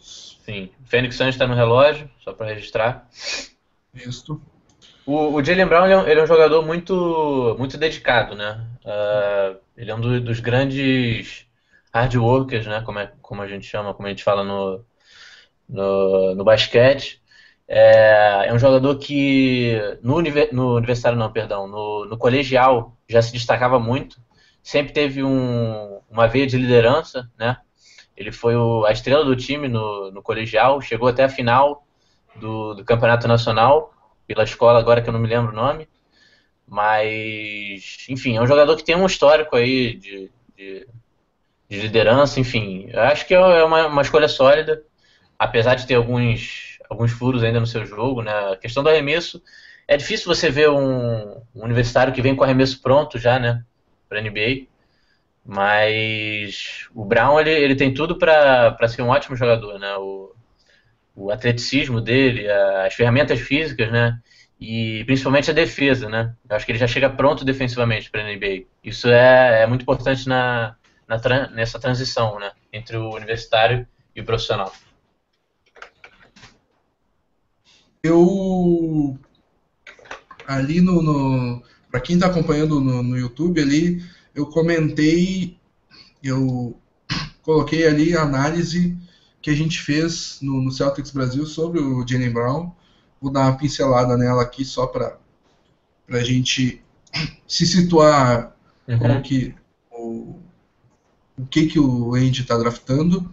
Sim. 0.00 0.70
Fênix 0.84 1.16
Suns 1.16 1.30
está 1.30 1.46
no 1.46 1.54
relógio, 1.54 2.10
só 2.20 2.32
para 2.32 2.46
registrar. 2.46 3.08
Isso. 3.94 4.40
O, 5.04 5.34
o 5.34 5.44
Jalen 5.44 5.66
Brown 5.66 5.84
ele 5.84 5.92
é, 5.94 5.98
um, 5.98 6.06
ele 6.06 6.20
é, 6.20 6.22
um, 6.22 6.26
jogador 6.26 6.64
muito, 6.64 7.56
muito 7.58 7.76
dedicado, 7.76 8.34
né? 8.34 8.66
Uh, 8.84 9.58
ele 9.76 9.90
é 9.90 9.94
um 9.94 10.00
do, 10.00 10.20
dos 10.20 10.40
grandes 10.40 11.46
hard 11.92 12.14
workers, 12.14 12.66
né? 12.66 12.82
Como, 12.82 12.98
é, 12.98 13.12
como 13.20 13.42
a 13.42 13.48
gente 13.48 13.66
chama, 13.66 13.94
como 13.94 14.06
a 14.06 14.10
gente 14.10 14.22
fala 14.24 14.44
no, 14.44 14.84
no, 15.68 16.34
no 16.34 16.44
basquete. 16.44 17.20
É, 17.66 18.48
é, 18.48 18.52
um 18.52 18.58
jogador 18.58 18.96
que 18.98 19.78
no, 20.02 20.20
no 20.52 20.76
universitário 20.76 21.18
não, 21.18 21.32
perdão, 21.32 21.66
no, 21.66 22.04
no 22.04 22.18
colegial 22.18 22.96
já 23.08 23.22
se 23.22 23.32
destacava 23.32 23.78
muito. 23.78 24.20
Sempre 24.62 24.92
teve 24.92 25.22
um, 25.24 26.00
uma 26.10 26.28
veia 26.28 26.46
de 26.46 26.56
liderança, 26.56 27.28
né? 27.38 27.56
Ele 28.16 28.30
foi 28.30 28.54
o, 28.56 28.84
a 28.84 28.92
estrela 28.92 29.24
do 29.24 29.36
time 29.36 29.68
no, 29.68 30.10
no 30.10 30.22
colegial, 30.22 30.80
chegou 30.80 31.08
até 31.08 31.24
a 31.24 31.28
final 31.28 31.86
do, 32.36 32.74
do, 32.74 32.84
campeonato 32.84 33.26
nacional, 33.26 33.92
pela 34.26 34.44
escola 34.44 34.78
agora 34.78 35.00
que 35.00 35.08
eu 35.08 35.12
não 35.12 35.20
me 35.20 35.28
lembro 35.28 35.52
o 35.52 35.56
nome. 35.56 35.88
Mas, 36.66 38.06
enfim, 38.08 38.36
é 38.36 38.40
um 38.40 38.46
jogador 38.46 38.76
que 38.76 38.84
tem 38.84 38.96
um 38.96 39.06
histórico 39.06 39.56
aí 39.56 39.96
de, 39.96 40.30
de, 40.56 40.88
de 41.68 41.80
liderança, 41.80 42.40
enfim. 42.40 42.88
Eu 42.90 43.00
acho 43.02 43.26
que 43.26 43.34
é, 43.34 43.38
é 43.38 43.64
uma, 43.64 43.86
uma 43.86 44.02
escolha 44.02 44.28
sólida, 44.28 44.82
apesar 45.38 45.74
de 45.74 45.86
ter 45.86 45.94
alguns, 45.94 46.78
alguns 46.88 47.12
furos 47.12 47.42
ainda 47.42 47.60
no 47.60 47.66
seu 47.66 47.84
jogo, 47.84 48.22
né? 48.22 48.32
A 48.52 48.56
questão 48.56 48.82
do 48.82 48.88
arremesso, 48.88 49.42
é 49.88 49.96
difícil 49.96 50.26
você 50.26 50.50
ver 50.50 50.70
um, 50.70 51.42
um 51.54 51.64
universitário 51.64 52.12
que 52.12 52.22
vem 52.22 52.34
com 52.34 52.44
arremesso 52.44 52.80
pronto 52.80 53.18
já, 53.18 53.38
né? 53.38 53.64
Para 54.08 54.20
NBA. 54.20 54.71
Mas 55.44 56.88
o 56.94 57.04
Brown 57.04 57.40
ele, 57.40 57.50
ele 57.50 57.74
tem 57.74 57.92
tudo 57.92 58.16
para 58.16 58.88
ser 58.88 59.02
um 59.02 59.08
ótimo 59.08 59.36
jogador, 59.36 59.78
né? 59.78 59.96
O, 59.96 60.32
o 61.14 61.30
atleticismo 61.30 62.00
dele, 62.00 62.48
as 62.48 62.94
ferramentas 62.94 63.40
físicas, 63.40 63.90
né? 63.90 64.18
E 64.60 65.02
principalmente 65.04 65.50
a 65.50 65.54
defesa, 65.54 66.08
né? 66.08 66.34
Eu 66.48 66.54
acho 66.54 66.64
que 66.64 66.70
ele 66.70 66.78
já 66.78 66.86
chega 66.86 67.10
pronto 67.10 67.44
defensivamente 67.44 68.10
para 68.10 68.22
a 68.22 68.24
NBA. 68.24 68.64
Isso 68.84 69.08
é, 69.08 69.62
é 69.62 69.66
muito 69.66 69.82
importante 69.82 70.28
na, 70.28 70.76
na, 71.08 71.48
nessa 71.50 71.80
transição, 71.80 72.38
né? 72.38 72.52
Entre 72.72 72.96
o 72.96 73.10
universitário 73.10 73.86
e 74.14 74.20
o 74.20 74.24
profissional. 74.24 74.72
Eu 78.04 79.18
ali 80.46 80.80
no, 80.80 81.02
no 81.02 81.62
para 81.90 82.00
quem 82.00 82.16
está 82.16 82.26
acompanhando 82.26 82.80
no, 82.80 83.02
no 83.02 83.18
YouTube 83.18 83.60
ali 83.60 84.02
eu 84.34 84.46
comentei, 84.46 85.56
eu 86.22 86.76
coloquei 87.42 87.86
ali 87.86 88.16
a 88.16 88.22
análise 88.22 88.96
que 89.40 89.50
a 89.50 89.54
gente 89.54 89.80
fez 89.80 90.38
no, 90.40 90.62
no 90.62 90.70
Celtics 90.70 91.10
Brasil 91.10 91.44
sobre 91.46 91.80
o 91.80 92.06
Jalen 92.06 92.32
Brown. 92.32 92.72
Vou 93.20 93.30
dar 93.30 93.48
uma 93.48 93.56
pincelada 93.56 94.16
nela 94.16 94.42
aqui 94.42 94.64
só 94.64 94.86
para 94.86 95.18
a 96.08 96.22
gente 96.22 96.82
se 97.46 97.66
situar 97.66 98.56
uhum. 98.88 98.98
como 98.98 99.22
que 99.22 99.54
o, 99.90 100.38
o 101.36 101.46
que, 101.46 101.66
que 101.66 101.78
o 101.78 102.14
Andy 102.14 102.42
está 102.42 102.56
draftando. 102.56 103.32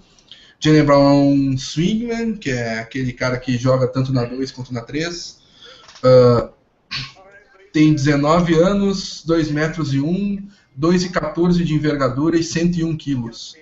Jalen 0.59 0.83
Brown 0.83 1.07
é 1.07 1.13
um 1.13 1.57
swingman, 1.57 2.35
que 2.35 2.49
é 2.49 2.79
aquele 2.79 3.13
cara 3.13 3.37
que 3.37 3.57
joga 3.57 3.87
tanto 3.87 4.11
na 4.11 4.25
2 4.25 4.51
quanto 4.51 4.73
na 4.73 4.81
3. 4.81 5.39
Uh, 6.03 6.03
ah, 6.03 6.49
tem 7.71 7.93
19 7.93 8.55
anos, 8.55 9.23
2 9.25 9.51
metros 9.51 9.93
e 9.93 9.99
1, 9.99 10.47
2,14 10.79 11.63
de 11.63 11.73
envergadura 11.73 12.37
e 12.37 12.43
101 12.43 12.95
quilos. 12.95 13.55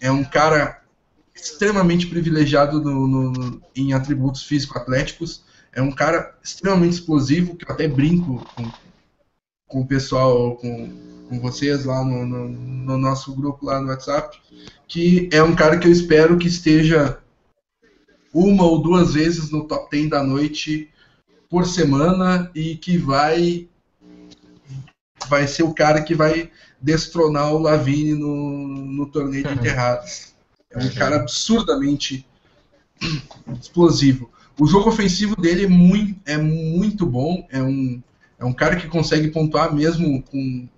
É 0.00 0.10
um 0.10 0.24
cara 0.24 0.82
extremamente 1.34 2.06
privilegiado 2.06 2.80
no, 2.80 3.06
no, 3.06 3.62
em 3.74 3.92
atributos 3.92 4.42
físico-atléticos. 4.44 5.44
É 5.72 5.82
um 5.82 5.92
cara 5.92 6.34
extremamente 6.42 6.94
explosivo, 6.94 7.54
que 7.54 7.66
eu 7.68 7.74
até 7.74 7.86
brinco 7.86 8.42
com, 8.54 8.72
com 9.68 9.80
o 9.82 9.86
pessoal, 9.86 10.56
com, 10.56 11.26
com 11.28 11.40
vocês 11.40 11.84
lá 11.84 12.02
no, 12.02 12.24
no, 12.24 12.48
no, 12.48 12.96
nosso 12.96 13.34
grupo 13.34 13.66
lá 13.66 13.80
no 13.80 13.88
WhatsApp, 13.88 14.40
que 14.88 15.28
é 15.30 15.42
um 15.42 15.54
cara 15.54 15.78
que 15.78 15.86
eu 15.86 15.92
espero 15.92 16.38
que 16.38 16.48
esteja 16.48 17.18
uma 18.32 18.64
ou 18.64 18.80
duas 18.80 19.12
vezes 19.12 19.50
no 19.50 19.64
top 19.64 19.90
10 19.90 20.10
da 20.10 20.22
noite 20.22 20.90
por 21.48 21.66
semana 21.66 22.50
e 22.54 22.76
que 22.76 22.96
vai 22.96 23.68
vai 25.28 25.46
ser 25.46 25.62
o 25.62 25.74
cara 25.74 26.02
que 26.02 26.14
vai 26.14 26.50
destronar 26.80 27.52
o 27.52 27.58
Lavine 27.58 28.14
no, 28.14 28.68
no 28.68 29.06
torneio 29.06 29.44
de 29.44 29.52
enterrados. 29.54 30.34
É 30.70 30.78
um 30.78 30.90
cara 30.90 31.16
absurdamente 31.16 32.26
explosivo. 33.60 34.30
O 34.58 34.66
jogo 34.66 34.88
ofensivo 34.88 35.36
dele 35.36 35.64
é 35.64 35.68
muito, 35.68 36.20
é 36.24 36.36
muito 36.36 37.06
bom. 37.06 37.46
É 37.50 37.62
um, 37.62 38.02
é 38.38 38.44
um 38.44 38.52
cara 38.52 38.76
que 38.76 38.88
consegue 38.88 39.28
pontuar 39.28 39.74
mesmo 39.74 40.22
com 40.22 40.68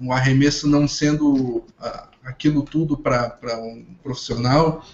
um 0.00 0.12
arremesso 0.12 0.66
não 0.66 0.88
sendo 0.88 1.64
aquilo 2.24 2.62
tudo 2.62 2.96
para 2.96 3.38
um 3.58 3.84
profissional. 4.02 4.84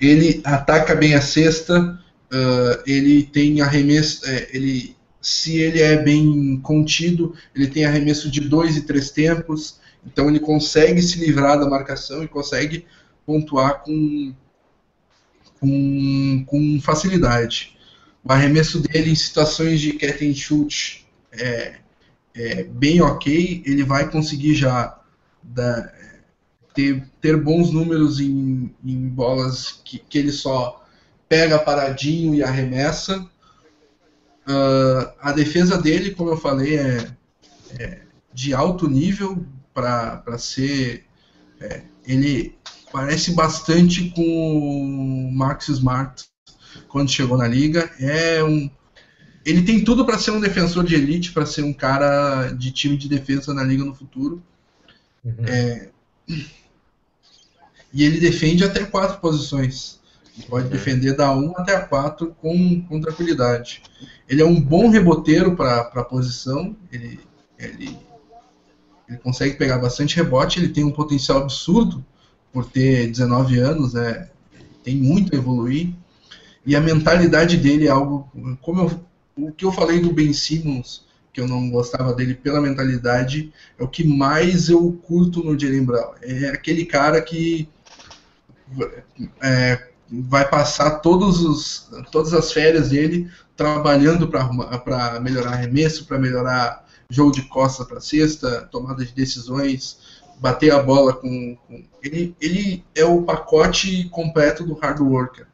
Ele 0.00 0.40
ataca 0.44 0.94
bem 0.94 1.14
a 1.14 1.20
cesta. 1.20 2.00
Uh, 2.32 2.82
ele 2.86 3.24
tem 3.24 3.60
arremesso. 3.60 4.28
É, 4.28 4.48
ele 4.52 4.96
se 5.20 5.58
ele 5.58 5.80
é 5.80 6.02
bem 6.02 6.58
contido, 6.62 7.34
ele 7.54 7.66
tem 7.66 7.84
arremesso 7.84 8.30
de 8.30 8.40
dois 8.40 8.76
e 8.76 8.82
três 8.82 9.10
tempos, 9.10 9.78
então 10.06 10.28
ele 10.28 10.40
consegue 10.40 11.02
se 11.02 11.18
livrar 11.18 11.58
da 11.58 11.68
marcação 11.68 12.22
e 12.22 12.28
consegue 12.28 12.86
pontuar 13.26 13.82
com, 13.82 14.34
com, 15.58 16.44
com 16.46 16.80
facilidade. 16.80 17.76
O 18.24 18.32
arremesso 18.32 18.80
dele 18.80 19.10
em 19.10 19.14
situações 19.14 19.80
de 19.80 19.92
catch 19.94 20.22
and 20.22 20.34
shoot 20.34 21.06
é, 21.32 21.78
é, 22.34 22.64
bem 22.64 23.00
ok, 23.00 23.62
ele 23.66 23.84
vai 23.84 24.10
conseguir 24.10 24.54
já 24.54 24.98
da, 25.42 25.92
ter, 26.74 27.06
ter 27.20 27.36
bons 27.36 27.70
números 27.70 28.20
em, 28.20 28.74
em 28.84 29.08
bolas 29.08 29.80
que, 29.84 29.98
que 29.98 30.18
ele 30.18 30.32
só 30.32 30.84
pega 31.28 31.58
paradinho 31.58 32.34
e 32.34 32.42
arremessa. 32.42 33.26
Uh, 34.50 35.12
a 35.20 35.32
defesa 35.32 35.80
dele, 35.80 36.10
como 36.10 36.30
eu 36.30 36.36
falei, 36.36 36.78
é, 36.78 37.10
é 37.78 38.00
de 38.32 38.54
alto 38.54 38.88
nível 38.88 39.44
para 39.72 40.38
ser. 40.38 41.04
É, 41.60 41.82
ele 42.06 42.56
parece 42.90 43.32
bastante 43.32 44.10
com 44.10 44.22
o 44.22 45.32
Max 45.32 45.68
Smart 45.68 46.24
quando 46.88 47.10
chegou 47.10 47.36
na 47.36 47.46
liga. 47.46 47.90
É 48.00 48.42
um, 48.42 48.70
ele 49.44 49.62
tem 49.62 49.82
tudo 49.82 50.04
para 50.04 50.18
ser 50.18 50.32
um 50.32 50.40
defensor 50.40 50.84
de 50.84 50.94
elite, 50.94 51.32
para 51.32 51.46
ser 51.46 51.62
um 51.62 51.72
cara 51.72 52.50
de 52.52 52.70
time 52.70 52.96
de 52.96 53.08
defesa 53.08 53.54
na 53.54 53.62
liga 53.62 53.84
no 53.84 53.94
futuro. 53.94 54.42
Uhum. 55.24 55.44
É, 55.46 55.90
e 57.92 58.04
ele 58.04 58.20
defende 58.20 58.64
até 58.64 58.84
quatro 58.84 59.20
posições. 59.20 59.99
Pode 60.48 60.66
uhum. 60.66 60.70
defender 60.70 61.14
da 61.14 61.32
1 61.32 61.52
até 61.56 61.76
a 61.76 61.80
4 61.80 62.34
com, 62.40 62.80
com 62.82 63.00
tranquilidade. 63.00 63.82
Ele 64.28 64.42
é 64.42 64.44
um 64.44 64.60
bom 64.60 64.88
reboteiro 64.88 65.56
para 65.56 65.80
a 65.80 66.04
posição. 66.04 66.76
Ele, 66.92 67.20
ele, 67.58 67.96
ele 69.08 69.18
consegue 69.18 69.56
pegar 69.56 69.78
bastante 69.78 70.16
rebote. 70.16 70.58
Ele 70.58 70.68
tem 70.68 70.84
um 70.84 70.90
potencial 70.90 71.38
absurdo 71.38 72.04
por 72.52 72.64
ter 72.64 73.08
19 73.08 73.58
anos. 73.58 73.94
Né? 73.94 74.28
Tem 74.82 74.96
muito 74.96 75.34
a 75.34 75.38
evoluir. 75.38 75.92
E 76.64 76.76
a 76.76 76.80
mentalidade 76.80 77.56
dele 77.56 77.86
é 77.86 77.90
algo. 77.90 78.30
Como 78.60 78.80
eu, 78.80 79.00
o 79.36 79.52
que 79.52 79.64
eu 79.64 79.72
falei 79.72 80.00
do 80.00 80.12
Ben 80.12 80.32
Simmons, 80.32 81.06
que 81.32 81.40
eu 81.40 81.48
não 81.48 81.70
gostava 81.70 82.12
dele 82.12 82.34
pela 82.34 82.60
mentalidade, 82.60 83.52
é 83.78 83.82
o 83.82 83.88
que 83.88 84.04
mais 84.04 84.68
eu 84.68 84.92
curto 85.04 85.42
no 85.42 85.58
Jalen 85.58 85.84
Brown. 85.84 86.12
É 86.22 86.48
aquele 86.48 86.84
cara 86.84 87.20
que 87.20 87.68
é, 89.42 89.89
vai 90.10 90.48
passar 90.48 90.98
todos 91.00 91.40
os, 91.40 91.88
todas 92.10 92.34
as 92.34 92.52
férias 92.52 92.88
dele 92.88 93.30
trabalhando 93.56 94.28
para 94.28 95.20
melhorar 95.20 95.52
arremesso, 95.52 96.06
para 96.06 96.18
melhorar 96.18 96.86
jogo 97.08 97.32
de 97.32 97.42
costa 97.42 97.84
para 97.84 98.00
cesta, 98.00 98.68
tomada 98.70 99.04
de 99.04 99.12
decisões, 99.12 99.98
bater 100.40 100.72
a 100.72 100.82
bola 100.82 101.12
com, 101.12 101.56
com, 101.66 101.84
ele, 102.02 102.34
ele 102.40 102.84
é 102.94 103.04
o 103.04 103.22
pacote 103.22 104.08
completo 104.10 104.64
do 104.64 104.74
hard 104.74 105.00
worker, 105.00 105.46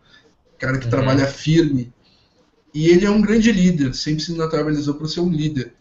cara 0.59 0.79
que 0.79 0.85
uhum. 0.85 0.91
trabalha 0.91 1.27
firme 1.27 1.93
e 2.73 2.89
ele 2.89 3.07
é 3.07 3.11
um 3.11 3.21
grande 3.21 3.51
líder, 3.51 3.95
sempre 3.95 4.23
se 4.23 4.37
naturalizou 4.37 4.95
para 4.95 5.09
ser 5.09 5.21
um 5.21 5.31
líder. 5.31 5.75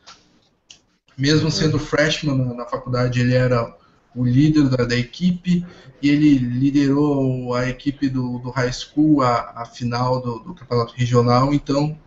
Mesmo 1.17 1.45
uhum. 1.45 1.51
sendo 1.51 1.77
freshman 1.77 2.37
na, 2.37 2.53
na 2.53 2.65
faculdade, 2.65 3.19
ele 3.19 3.33
era 3.33 3.75
o 4.15 4.23
líder 4.23 4.69
da, 4.69 4.85
da, 4.85 4.95
equipe 4.95 5.65
e 6.01 6.09
ele 6.09 6.37
liderou 6.37 7.53
a 7.53 7.67
equipe 7.67 8.07
do, 8.07 8.39
do 8.39 8.49
high 8.51 8.71
school 8.71 9.21
a, 9.21 9.53
a 9.55 9.65
final 9.65 10.21
do, 10.21 10.39
do, 10.39 10.53
campeonato 10.53 10.93
regional. 10.95 11.53
Então, 11.53 11.97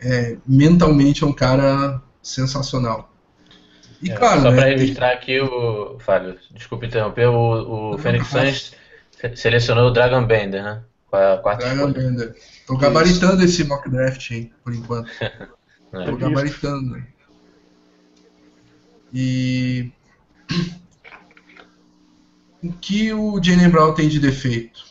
é, 0.00 0.36
mentalmente 0.46 1.22
é 1.22 1.26
um 1.26 1.32
cara 1.32 2.02
sensacional. 2.22 3.12
E, 4.02 4.10
é, 4.10 4.16
claro, 4.16 4.42
só 4.42 4.50
né, 4.50 4.56
para 4.56 4.70
registrar 4.70 5.12
aqui 5.12 5.40
o 5.40 5.98
Fábio, 6.00 6.36
desculpe 6.52 6.86
interromper, 6.86 7.28
o, 7.28 7.94
o 7.94 7.98
Phoenix 7.98 8.28
Suns 8.28 8.72
selecionou 9.34 9.88
o 9.88 9.90
Dragon 9.90 10.24
Bender, 10.24 10.62
né? 10.62 10.82
Com 11.10 11.16
a 11.16 11.38
quarta 11.38 11.64
Dragon 11.64 11.88
escolha. 11.88 12.08
Bender. 12.08 12.36
Tô 12.66 12.76
gabaritando 12.76 13.42
esse 13.42 13.64
mock 13.64 13.88
draft 13.88 14.30
aí, 14.30 14.52
por 14.62 14.74
enquanto. 14.74 15.10
é. 15.20 16.04
Tô 16.04 16.16
gabaritando. 16.16 17.02
E 19.12 19.90
o 22.62 22.72
que 22.72 23.12
o 23.12 23.42
Jalen 23.42 23.70
Brown 23.70 23.94
tem 23.94 24.08
de 24.08 24.18
defeito? 24.18 24.84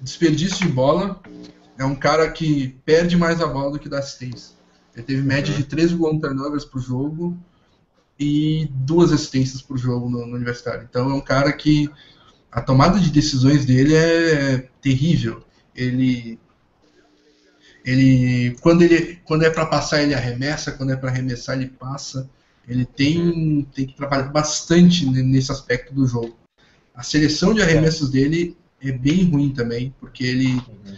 Desperdício 0.00 0.66
de 0.66 0.72
bola. 0.72 1.20
É 1.78 1.84
um 1.84 1.94
cara 1.94 2.30
que 2.30 2.76
perde 2.84 3.16
mais 3.16 3.40
a 3.40 3.46
bola 3.46 3.72
do 3.72 3.78
que 3.78 3.88
dá 3.88 3.98
assistência. 3.98 4.54
Ele 4.94 5.04
teve 5.04 5.22
média 5.22 5.52
uhum. 5.52 5.60
de 5.60 5.64
13 5.64 5.96
gols 5.96 6.20
turnovers 6.20 6.64
por 6.64 6.80
jogo 6.80 7.36
e 8.18 8.68
duas 8.70 9.12
assistências 9.12 9.60
por 9.60 9.76
jogo 9.76 10.08
no, 10.08 10.26
no, 10.26 10.36
universitário. 10.36 10.86
Então 10.88 11.10
é 11.10 11.14
um 11.14 11.20
cara 11.20 11.52
que 11.52 11.90
a 12.50 12.60
tomada 12.60 13.00
de 13.00 13.10
decisões 13.10 13.64
dele 13.64 13.94
é 13.94 14.68
terrível. 14.80 15.44
Ele 15.74 16.38
ele 17.84 18.56
quando 18.60 18.82
ele 18.82 19.20
quando 19.24 19.44
é 19.44 19.50
para 19.50 19.66
passar 19.66 20.02
ele 20.02 20.14
arremessa, 20.14 20.72
quando 20.72 20.92
é 20.92 20.96
para 20.96 21.10
arremessar 21.10 21.56
ele 21.56 21.68
passa. 21.68 22.30
Ele 22.66 22.86
tem, 22.86 23.66
tem 23.74 23.86
que 23.86 23.94
trabalhar 23.94 24.28
bastante 24.28 25.04
nesse 25.04 25.52
aspecto 25.52 25.92
do 25.92 26.06
jogo. 26.06 26.43
A 26.94 27.02
seleção 27.02 27.52
de 27.52 27.60
arremessos 27.62 28.10
dele 28.10 28.56
é 28.80 28.92
bem 28.92 29.28
ruim 29.28 29.52
também, 29.52 29.94
porque 29.98 30.24
ele, 30.24 30.52
uhum. 30.52 30.96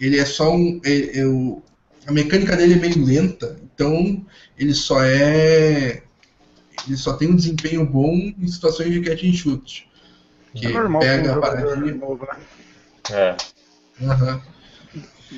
ele 0.00 0.18
é 0.18 0.24
só 0.24 0.54
um. 0.54 0.80
É, 0.84 1.20
é 1.20 1.26
o, 1.26 1.62
a 2.06 2.12
mecânica 2.12 2.56
dele 2.56 2.74
é 2.74 2.76
meio 2.76 3.04
lenta, 3.04 3.56
então 3.62 4.24
ele 4.58 4.74
só 4.74 5.02
é. 5.04 6.02
Ele 6.86 6.96
só 6.96 7.12
tem 7.12 7.28
um 7.28 7.36
desempenho 7.36 7.84
bom 7.84 8.14
em 8.14 8.48
situações 8.48 8.90
de 8.90 9.00
catch 9.02 9.24
and 9.24 9.34
shoot. 9.34 9.88
Que 10.54 10.66
é 10.66 10.70
normal, 10.70 11.00
pega 11.00 11.34
a 11.34 11.40
paradinha. 11.40 11.94
Novo, 11.94 12.26
né? 12.26 12.40
É. 13.10 13.36
Uhum. 14.00 14.40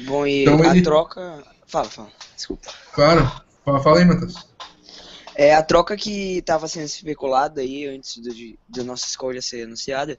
Bom, 0.07 0.27
e 0.27 0.43
então, 0.43 0.63
a 0.63 0.67
ele... 0.69 0.83
troca. 0.83 1.43
Fala, 1.67 1.89
fala, 1.89 2.09
desculpa. 2.37 2.71
Claro, 2.93 3.31
fala, 3.65 3.83
fala 3.83 3.99
aí, 3.99 4.05
Matheus. 4.05 4.47
É, 5.35 5.55
a 5.55 5.63
troca 5.63 5.97
que 5.97 6.39
estava 6.39 6.69
sendo 6.69 6.85
especulada 6.85 7.61
aí 7.61 7.87
antes 7.87 8.21
de, 8.21 8.59
de 8.69 8.83
nossa 8.83 9.07
escolha 9.07 9.41
ser 9.41 9.65
anunciada 9.65 10.19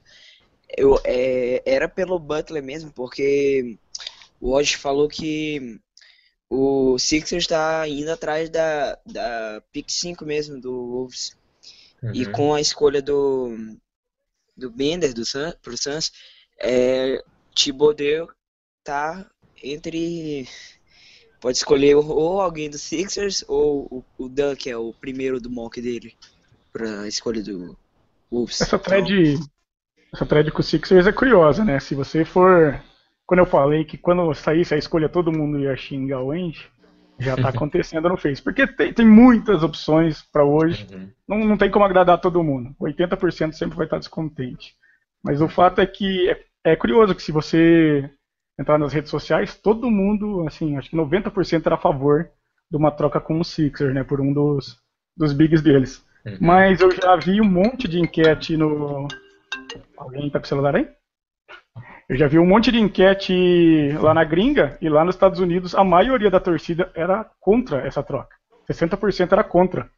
eu, 0.76 1.00
é, 1.04 1.62
era 1.64 1.88
pelo 1.88 2.18
Butler 2.18 2.62
mesmo, 2.62 2.92
porque 2.92 3.78
o 4.40 4.50
Woj 4.50 4.76
falou 4.76 5.08
que 5.08 5.80
o 6.48 6.98
Sixers 6.98 7.44
está 7.44 7.86
indo 7.88 8.10
atrás 8.10 8.50
da, 8.50 8.98
da 9.06 9.62
pick 9.72 9.90
5 9.90 10.24
mesmo 10.24 10.60
do 10.60 10.72
Wolves. 10.72 11.36
Uhum. 12.02 12.14
E 12.14 12.26
com 12.26 12.54
a 12.54 12.60
escolha 12.60 13.00
do, 13.00 13.56
do 14.56 14.70
Bender 14.70 15.14
do 15.14 15.24
Sun, 15.24 15.52
pro 15.62 15.76
Suns, 15.76 16.12
é, 16.58 17.22
Thibodeau 17.54 18.28
tá 18.82 19.28
entre 19.62 20.46
pode 21.44 21.58
escolher 21.58 21.94
ou 21.94 22.40
alguém 22.40 22.70
do 22.70 22.78
Sixers 22.78 23.44
ou 23.46 23.86
o, 23.90 24.24
o 24.24 24.28
Dan, 24.30 24.56
que 24.56 24.70
é 24.70 24.76
o 24.78 24.94
primeiro 24.94 25.38
do 25.38 25.50
mock 25.50 25.78
dele, 25.78 26.14
pra 26.72 27.06
escolha 27.06 27.42
do 27.42 27.76
Wolves. 28.32 28.62
Essa 28.62 28.78
thread, 28.78 29.12
então... 29.12 29.46
essa 30.10 30.24
thread 30.24 30.50
com 30.50 30.60
o 30.60 30.64
Sixers 30.64 31.06
é 31.06 31.12
curiosa, 31.12 31.62
né? 31.62 31.78
Se 31.80 31.94
você 31.94 32.24
for. 32.24 32.82
Quando 33.26 33.40
eu 33.40 33.46
falei 33.46 33.84
que 33.84 33.98
quando 33.98 34.32
saísse 34.32 34.72
a 34.72 34.78
escolha 34.78 35.06
todo 35.06 35.32
mundo 35.32 35.58
ia 35.58 35.76
xingar 35.76 36.22
o 36.22 36.32
Ange, 36.32 36.66
já 37.18 37.36
tá 37.36 37.50
acontecendo 37.52 38.08
no 38.08 38.16
Face. 38.16 38.40
Porque 38.40 38.66
tem, 38.66 38.94
tem 38.94 39.06
muitas 39.06 39.62
opções 39.62 40.22
para 40.22 40.46
hoje, 40.46 40.86
uhum. 40.90 41.10
não, 41.28 41.38
não 41.40 41.56
tem 41.58 41.70
como 41.70 41.84
agradar 41.84 42.22
todo 42.22 42.42
mundo. 42.42 42.74
80% 42.80 43.52
sempre 43.52 43.76
vai 43.76 43.86
estar 43.86 43.98
descontente. 43.98 44.74
Mas 45.22 45.42
o 45.42 45.48
fato 45.48 45.82
é 45.82 45.86
que 45.86 46.30
é, 46.30 46.72
é 46.72 46.76
curioso 46.76 47.14
que 47.14 47.22
se 47.22 47.32
você 47.32 48.10
entrar 48.58 48.78
nas 48.78 48.92
redes 48.92 49.10
sociais, 49.10 49.56
todo 49.56 49.90
mundo, 49.90 50.46
assim, 50.46 50.76
acho 50.76 50.90
que 50.90 50.96
90% 50.96 51.66
era 51.66 51.74
a 51.74 51.78
favor 51.78 52.30
de 52.70 52.76
uma 52.76 52.90
troca 52.90 53.20
com 53.20 53.40
o 53.40 53.44
Sixers, 53.44 53.94
né, 53.94 54.04
por 54.04 54.20
um 54.20 54.32
dos, 54.32 54.78
dos 55.16 55.32
bigs 55.32 55.62
deles. 55.62 56.04
Uhum. 56.24 56.38
Mas 56.40 56.80
eu 56.80 56.90
já 56.90 57.16
vi 57.16 57.40
um 57.40 57.44
monte 57.44 57.86
de 57.86 58.00
enquete 58.00 58.56
no. 58.56 59.06
Alguém 59.96 60.30
tá 60.30 60.38
com 60.38 60.46
o 60.46 60.48
celular 60.48 60.74
aí? 60.76 60.88
Eu 62.08 62.16
já 62.16 62.28
vi 62.28 62.38
um 62.38 62.46
monte 62.46 62.70
de 62.70 62.78
enquete 62.78 63.92
lá 64.00 64.12
na 64.12 64.24
gringa 64.24 64.76
e 64.80 64.88
lá 64.88 65.04
nos 65.04 65.14
Estados 65.14 65.40
Unidos 65.40 65.74
a 65.74 65.82
maioria 65.82 66.30
da 66.30 66.40
torcida 66.40 66.90
era 66.94 67.24
contra 67.40 67.86
essa 67.86 68.02
troca. 68.02 68.36
60% 68.68 69.32
era 69.32 69.44
contra. 69.44 69.88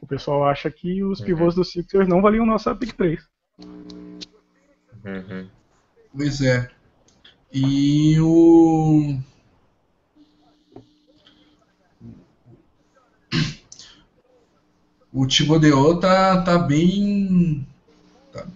O 0.00 0.06
pessoal 0.06 0.44
acha 0.44 0.70
que 0.70 1.02
os 1.02 1.20
uhum. 1.20 1.26
pivôs 1.26 1.54
do 1.54 1.64
Sixers 1.64 2.08
não 2.08 2.20
valiam 2.20 2.46
nossa 2.46 2.74
Big 2.74 2.92
3. 2.94 3.20
Uhum. 5.04 5.48
Pois 6.16 6.40
é. 6.40 6.68
E 7.52 8.18
o. 8.20 9.18
O 15.14 15.26
Thibodeau 15.26 16.00
tá, 16.00 16.40
tá 16.40 16.56
bem. 16.56 17.66
Tá, 18.32 18.46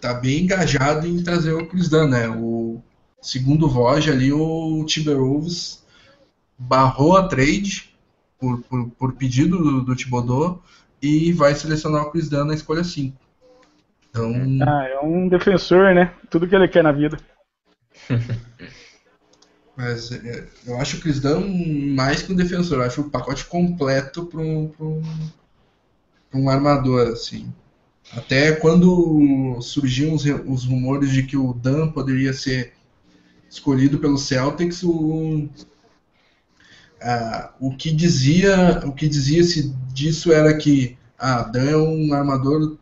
tá, 0.00 0.14
bem 0.14 0.42
engajado 0.42 1.06
em 1.06 1.22
trazer 1.22 1.52
o 1.52 1.68
Chris 1.68 1.88
Dunn, 1.88 2.08
né? 2.08 2.28
O 2.28 2.82
segundo 3.22 3.68
voz 3.68 4.08
ali, 4.08 4.32
o 4.32 4.84
Timberwolves 4.84 5.84
barrou 6.58 7.16
a 7.16 7.28
trade 7.28 7.94
por, 8.36 8.62
por, 8.62 8.90
por 8.90 9.12
pedido 9.12 9.58
do, 9.58 9.82
do 9.82 10.62
e 11.00 11.32
vai 11.32 11.54
selecionar 11.54 12.02
o 12.02 12.10
Chris 12.10 12.28
Dunn 12.28 12.46
na 12.46 12.54
escolha 12.54 12.82
5. 12.82 13.16
Então... 14.10 14.32
Ah, 14.66 14.88
é 14.88 14.98
um 15.00 15.28
defensor, 15.28 15.94
né? 15.94 16.12
Tudo 16.30 16.48
que 16.48 16.56
ele 16.56 16.66
quer 16.66 16.82
na 16.82 16.90
vida. 16.90 17.16
Mas 19.76 20.12
é, 20.12 20.46
eu 20.66 20.80
acho 20.80 20.96
o 20.96 21.00
Chris 21.00 21.20
Dunn 21.20 21.94
mais 21.94 22.22
que 22.22 22.32
um 22.32 22.36
defensor, 22.36 22.78
eu 22.78 22.84
acho 22.84 23.00
o 23.00 23.10
pacote 23.10 23.44
completo 23.46 24.26
para 24.26 24.40
um, 24.40 24.70
um 26.32 26.48
armador, 26.48 27.08
assim. 27.08 27.52
Até 28.12 28.52
quando 28.52 29.58
surgiam 29.60 30.14
os, 30.14 30.24
os 30.24 30.64
rumores 30.64 31.10
de 31.10 31.24
que 31.24 31.36
o 31.36 31.52
Dan 31.52 31.90
poderia 31.90 32.32
ser 32.32 32.74
escolhido 33.50 33.98
pelo 33.98 34.18
Celtics, 34.18 34.82
o, 34.82 35.48
o 37.60 37.76
que 37.76 37.92
dizia 37.92 38.82
o 38.84 38.92
que 38.92 39.08
dizia-se 39.08 39.74
disso 39.92 40.32
era 40.32 40.56
que 40.56 40.96
ah, 41.18 41.42
Dan 41.42 41.70
é 41.70 41.76
um 41.76 42.12
armador 42.12 42.76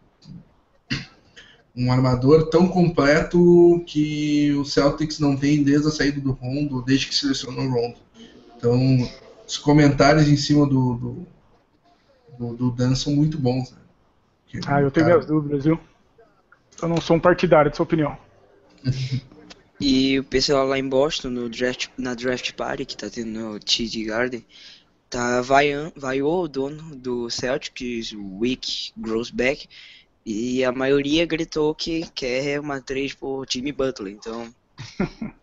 um 1.75 1.91
armador 1.91 2.49
tão 2.51 2.69
completo 2.69 3.83
que 3.87 4.53
o 4.53 4.65
Celtics 4.65 5.19
não 5.19 5.37
tem 5.37 5.63
desde 5.63 5.89
a 5.89 5.91
saída 5.91 6.21
do 6.21 6.33
Rondo, 6.33 6.83
desde 6.83 7.09
que 7.09 7.15
selecionou 7.15 7.65
o 7.65 7.71
Rondo. 7.71 7.97
Então, 8.57 9.11
os 9.47 9.57
comentários 9.57 10.29
em 10.29 10.37
cima 10.37 10.67
do, 10.67 10.95
do, 10.95 11.27
do, 12.39 12.57
do 12.57 12.71
Dan 12.71 12.95
são 12.95 13.15
muito 13.15 13.39
bons. 13.39 13.73
Né? 13.73 14.61
ah, 14.67 14.83
eu 14.83 14.91
tenho 14.91 15.07
cara... 15.07 15.17
minhas 15.17 15.27
dúvidas, 15.27 15.65
viu? 15.65 15.81
Eu 16.81 16.89
não 16.89 17.01
sou 17.01 17.17
um 17.17 17.21
partidário 17.21 17.71
de 17.71 17.77
sua 17.77 17.85
opinião. 17.85 18.17
e 19.81 20.19
o 20.19 20.25
pessoal 20.25 20.67
lá 20.67 20.79
em 20.79 20.89
Boston, 20.89 21.31
no 21.31 21.49
draft, 21.49 21.89
na 21.97 22.15
draft 22.15 22.53
party 22.53 22.85
que 22.85 22.97
tá 22.97 23.09
tendo 23.09 23.31
no 23.31 23.59
TD 23.59 24.05
Garden, 24.05 24.45
tá 25.09 25.41
vaiando, 25.41 25.93
vaiou 25.97 26.45
o 26.45 26.49
dono 26.49 26.95
do 26.97 27.31
Celtics, 27.31 28.13
o 28.13 28.39
Wick 28.39 28.93
Grossbeck, 28.97 29.69
e 30.25 30.65
a 30.65 30.71
maioria 30.71 31.27
gritou 31.27 31.75
que 31.75 32.09
quer 32.15 32.61
uma 32.61 32.81
trade 32.81 33.17
por 33.17 33.45
Jimmy 33.49 33.73
Butler. 33.73 34.13
Então, 34.13 34.53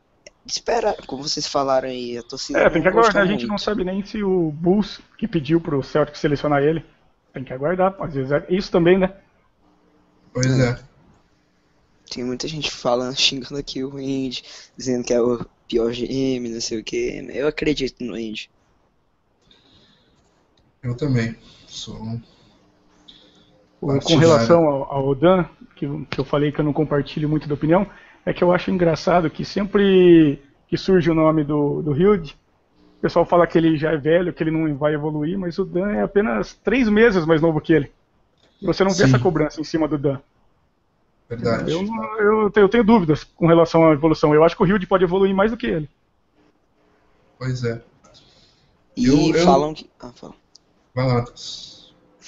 espera, 0.45 0.95
como 1.05 1.23
vocês 1.23 1.47
falaram 1.47 1.89
aí, 1.89 2.17
a 2.17 2.23
torcida. 2.23 2.59
É, 2.59 2.69
tem 2.69 2.82
que 2.82 2.88
aguardar. 2.88 3.23
A 3.23 3.25
gente 3.25 3.45
não 3.45 3.57
sabe 3.57 3.84
nem 3.84 4.03
se 4.05 4.23
o 4.23 4.51
Bulls 4.51 5.01
que 5.17 5.27
pediu 5.27 5.59
pro 5.59 5.84
Celtic 5.84 6.15
selecionar 6.17 6.63
ele. 6.63 6.84
Tem 7.34 7.43
que 7.43 7.53
aguardar. 7.53 7.95
Às 7.99 8.13
vezes 8.13 8.32
é 8.32 8.45
isso 8.49 8.71
também, 8.71 8.97
né? 8.97 9.13
Pois 10.34 10.59
é. 10.59 10.80
Tem 12.09 12.23
muita 12.23 12.47
gente 12.47 12.71
falando, 12.71 13.15
xingando 13.15 13.57
aqui 13.57 13.84
o 13.84 13.99
Indy, 13.99 14.43
dizendo 14.75 15.03
que 15.03 15.13
é 15.13 15.21
o 15.21 15.45
pior 15.67 15.91
GM, 15.91 16.49
não 16.49 16.61
sei 16.61 16.80
o 16.80 16.84
que. 16.84 17.27
Eu 17.30 17.47
acredito 17.47 18.03
no 18.03 18.17
Indy. 18.17 18.49
Eu 20.82 20.95
também. 20.95 21.36
Sou 21.67 22.19
com 23.80 24.17
relação 24.17 24.65
ao, 24.65 24.91
ao 24.91 25.15
Dan, 25.15 25.45
que, 25.75 25.88
que 26.09 26.19
eu 26.19 26.25
falei 26.25 26.51
que 26.51 26.59
eu 26.59 26.65
não 26.65 26.73
compartilho 26.73 27.30
muito 27.30 27.47
da 27.47 27.53
opinião, 27.53 27.88
é 28.25 28.34
que 28.34 28.43
eu 28.43 28.51
acho 28.51 28.69
engraçado 28.69 29.30
que 29.30 29.45
sempre 29.45 30.41
que 30.67 30.77
surge 30.77 31.09
o 31.09 31.15
nome 31.15 31.43
do, 31.43 31.82
do 31.82 31.95
Hilde, 31.95 32.38
o 32.97 33.01
pessoal 33.01 33.25
fala 33.25 33.47
que 33.47 33.57
ele 33.57 33.77
já 33.77 33.91
é 33.91 33.97
velho, 33.97 34.34
que 34.34 34.43
ele 34.43 34.51
não 34.51 34.77
vai 34.77 34.93
evoluir, 34.93 35.38
mas 35.38 35.57
o 35.57 35.65
Dan 35.65 35.91
é 35.91 36.03
apenas 36.03 36.53
três 36.53 36.89
meses 36.89 37.25
mais 37.25 37.41
novo 37.41 37.61
que 37.61 37.73
ele. 37.73 37.91
E 38.61 38.65
você 38.65 38.84
não 38.84 38.91
Sim. 38.91 38.97
vê 38.97 39.03
essa 39.05 39.19
cobrança 39.19 39.61
em 39.61 39.63
cima 39.63 39.88
do 39.88 39.97
Dan. 39.97 40.19
Verdade. 41.30 41.71
Eu, 41.71 41.86
eu, 42.19 42.51
eu, 42.53 42.69
tenho 42.69 42.84
dúvidas 42.84 43.23
com 43.23 43.47
relação 43.47 43.88
à 43.88 43.93
evolução. 43.93 44.34
Eu 44.34 44.43
acho 44.43 44.55
que 44.55 44.63
o 44.63 44.67
Hilde 44.67 44.86
pode 44.86 45.03
evoluir 45.03 45.34
mais 45.34 45.51
do 45.51 45.57
que 45.57 45.67
ele. 45.67 45.89
Pois 47.38 47.63
é. 47.63 47.82
E 48.97 49.05
eu, 49.05 49.34
falam 49.45 49.73
que. 49.73 49.89
Ah, 49.99 50.11
fala. 50.13 50.34
Vai 50.93 51.07
lá, 51.07 51.25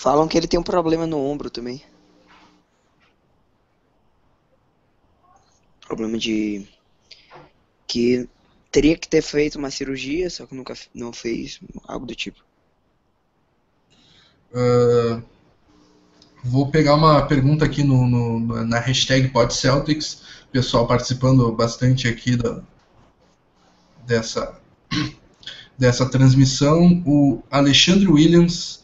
Falam 0.01 0.27
que 0.27 0.35
ele 0.35 0.47
tem 0.47 0.59
um 0.59 0.63
problema 0.63 1.05
no 1.05 1.19
ombro 1.19 1.47
também. 1.47 1.83
Problema 5.81 6.17
de. 6.17 6.67
Que 7.85 8.27
teria 8.71 8.97
que 8.97 9.07
ter 9.07 9.21
feito 9.21 9.59
uma 9.59 9.69
cirurgia, 9.69 10.27
só 10.27 10.47
que 10.47 10.55
nunca 10.55 10.73
não 10.91 11.13
fez, 11.13 11.59
algo 11.87 12.07
do 12.07 12.15
tipo. 12.15 12.43
Uh, 14.51 15.21
vou 16.43 16.71
pegar 16.71 16.95
uma 16.95 17.27
pergunta 17.27 17.65
aqui 17.65 17.83
no, 17.83 18.07
no, 18.07 18.65
na 18.65 18.79
hashtag 18.79 19.27
PodCeltics, 19.27 20.23
pessoal 20.51 20.87
participando 20.87 21.51
bastante 21.51 22.07
aqui 22.07 22.35
da, 22.35 22.63
dessa, 24.07 24.59
dessa 25.77 26.09
transmissão. 26.09 27.03
O 27.05 27.43
Alexandre 27.51 28.07
Williams 28.07 28.80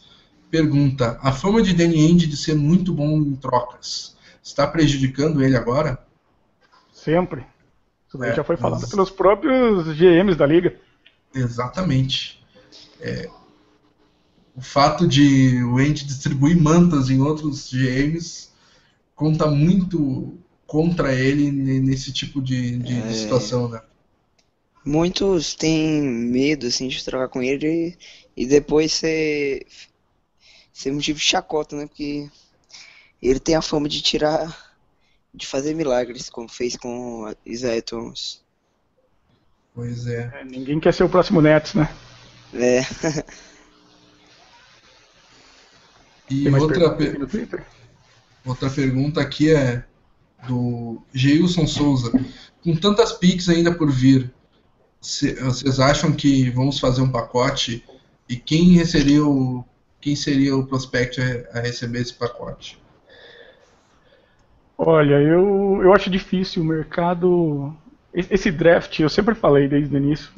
Pergunta: 0.50 1.18
A 1.22 1.32
fama 1.32 1.62
de 1.62 1.74
Danny 1.74 2.06
Ainge 2.06 2.26
de 2.26 2.36
ser 2.36 2.54
muito 2.54 2.92
bom 2.92 3.18
em 3.18 3.36
trocas 3.36 4.16
está 4.42 4.66
prejudicando 4.66 5.42
ele 5.42 5.56
agora? 5.56 5.98
Sempre. 6.92 7.44
Isso 8.08 8.22
é, 8.24 8.34
já 8.34 8.42
foi 8.42 8.56
falado 8.56 8.80
mas... 8.80 8.90
pelos 8.90 9.10
próprios 9.10 9.96
GMs 9.96 10.36
da 10.36 10.46
liga. 10.46 10.74
Exatamente. 11.34 12.42
É, 13.00 13.28
o 14.56 14.60
fato 14.60 15.06
de 15.06 15.62
o 15.62 15.76
Ainge 15.76 16.04
distribuir 16.04 16.60
mantas 16.60 17.10
em 17.10 17.20
outros 17.20 17.70
GMs 17.70 18.48
conta 19.14 19.46
muito 19.46 20.36
contra 20.66 21.14
ele 21.14 21.50
nesse 21.50 22.12
tipo 22.12 22.42
de, 22.42 22.78
de, 22.78 22.98
é... 22.98 23.06
de 23.06 23.14
situação, 23.14 23.68
né? 23.68 23.80
Muitos 24.84 25.54
têm 25.54 26.02
medo 26.02 26.66
assim 26.66 26.88
de 26.88 27.04
trocar 27.04 27.28
com 27.28 27.42
ele 27.42 27.96
e 28.36 28.46
depois 28.46 28.92
ser 28.92 29.66
ser 30.78 30.92
motivo 30.92 31.18
de 31.18 31.24
chacota, 31.24 31.74
né? 31.74 31.86
Porque 31.86 32.30
ele 33.20 33.40
tem 33.40 33.56
a 33.56 33.62
fama 33.62 33.88
de 33.88 34.00
tirar, 34.00 34.56
de 35.34 35.44
fazer 35.44 35.74
milagres, 35.74 36.30
como 36.30 36.48
fez 36.48 36.76
com 36.76 37.34
Isaiah 37.44 37.82
Thomas. 37.82 38.40
Pois 39.74 40.06
é. 40.06 40.30
é. 40.32 40.44
Ninguém 40.44 40.78
quer 40.78 40.94
ser 40.94 41.02
o 41.02 41.08
próximo 41.08 41.42
Nets, 41.42 41.74
né? 41.74 41.92
É. 42.54 42.82
e 46.30 46.48
outra, 46.48 46.94
per... 46.94 47.66
outra 48.46 48.70
pergunta 48.70 49.20
aqui 49.20 49.52
é 49.52 49.84
do 50.46 51.02
Geilson 51.12 51.66
Souza. 51.66 52.12
Com 52.62 52.76
tantas 52.76 53.12
picks 53.12 53.48
ainda 53.48 53.74
por 53.74 53.90
vir, 53.90 54.32
vocês 55.00 55.80
acham 55.80 56.12
que 56.12 56.50
vamos 56.50 56.78
fazer 56.78 57.00
um 57.00 57.10
pacote? 57.10 57.84
E 58.28 58.36
quem 58.36 58.84
seria 58.84 59.24
o 59.24 59.64
quem 60.00 60.14
seria 60.14 60.56
o 60.56 60.66
prospect 60.66 61.20
a, 61.52 61.60
receber 61.60 62.00
esse 62.00 62.14
pacote? 62.14 62.80
Olha, 64.76 65.16
eu, 65.16 65.80
eu 65.82 65.92
acho 65.92 66.08
difícil 66.08 66.62
o 66.62 66.66
mercado. 66.66 67.74
Esse 68.14 68.50
draft, 68.50 69.00
eu 69.00 69.08
sempre 69.08 69.34
falei 69.34 69.68
desde 69.68 69.94
o 69.94 69.98
início, 69.98 70.30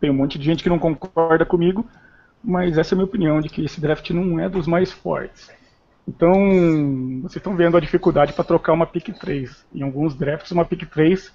tem 0.00 0.10
um 0.10 0.14
monte 0.14 0.38
de 0.38 0.44
gente 0.44 0.62
que 0.62 0.68
não 0.68 0.78
concorda 0.78 1.44
comigo, 1.44 1.86
mas 2.42 2.78
essa 2.78 2.94
é 2.94 2.96
a 2.96 2.96
minha 2.96 3.06
opinião, 3.06 3.40
de 3.40 3.48
que 3.48 3.64
esse 3.64 3.80
draft 3.80 4.08
não 4.10 4.38
é 4.38 4.48
dos 4.48 4.66
mais 4.66 4.92
fortes. 4.92 5.50
Então, 6.06 6.32
vocês 7.20 7.36
estão 7.36 7.54
vendo 7.54 7.76
a 7.76 7.80
dificuldade 7.80 8.32
para 8.32 8.44
trocar 8.44 8.72
uma 8.72 8.86
pick 8.86 9.12
3. 9.18 9.66
Em 9.74 9.82
alguns 9.82 10.14
drafts, 10.14 10.50
uma 10.52 10.64
pick 10.64 10.86
3, 10.86 11.28
o 11.28 11.32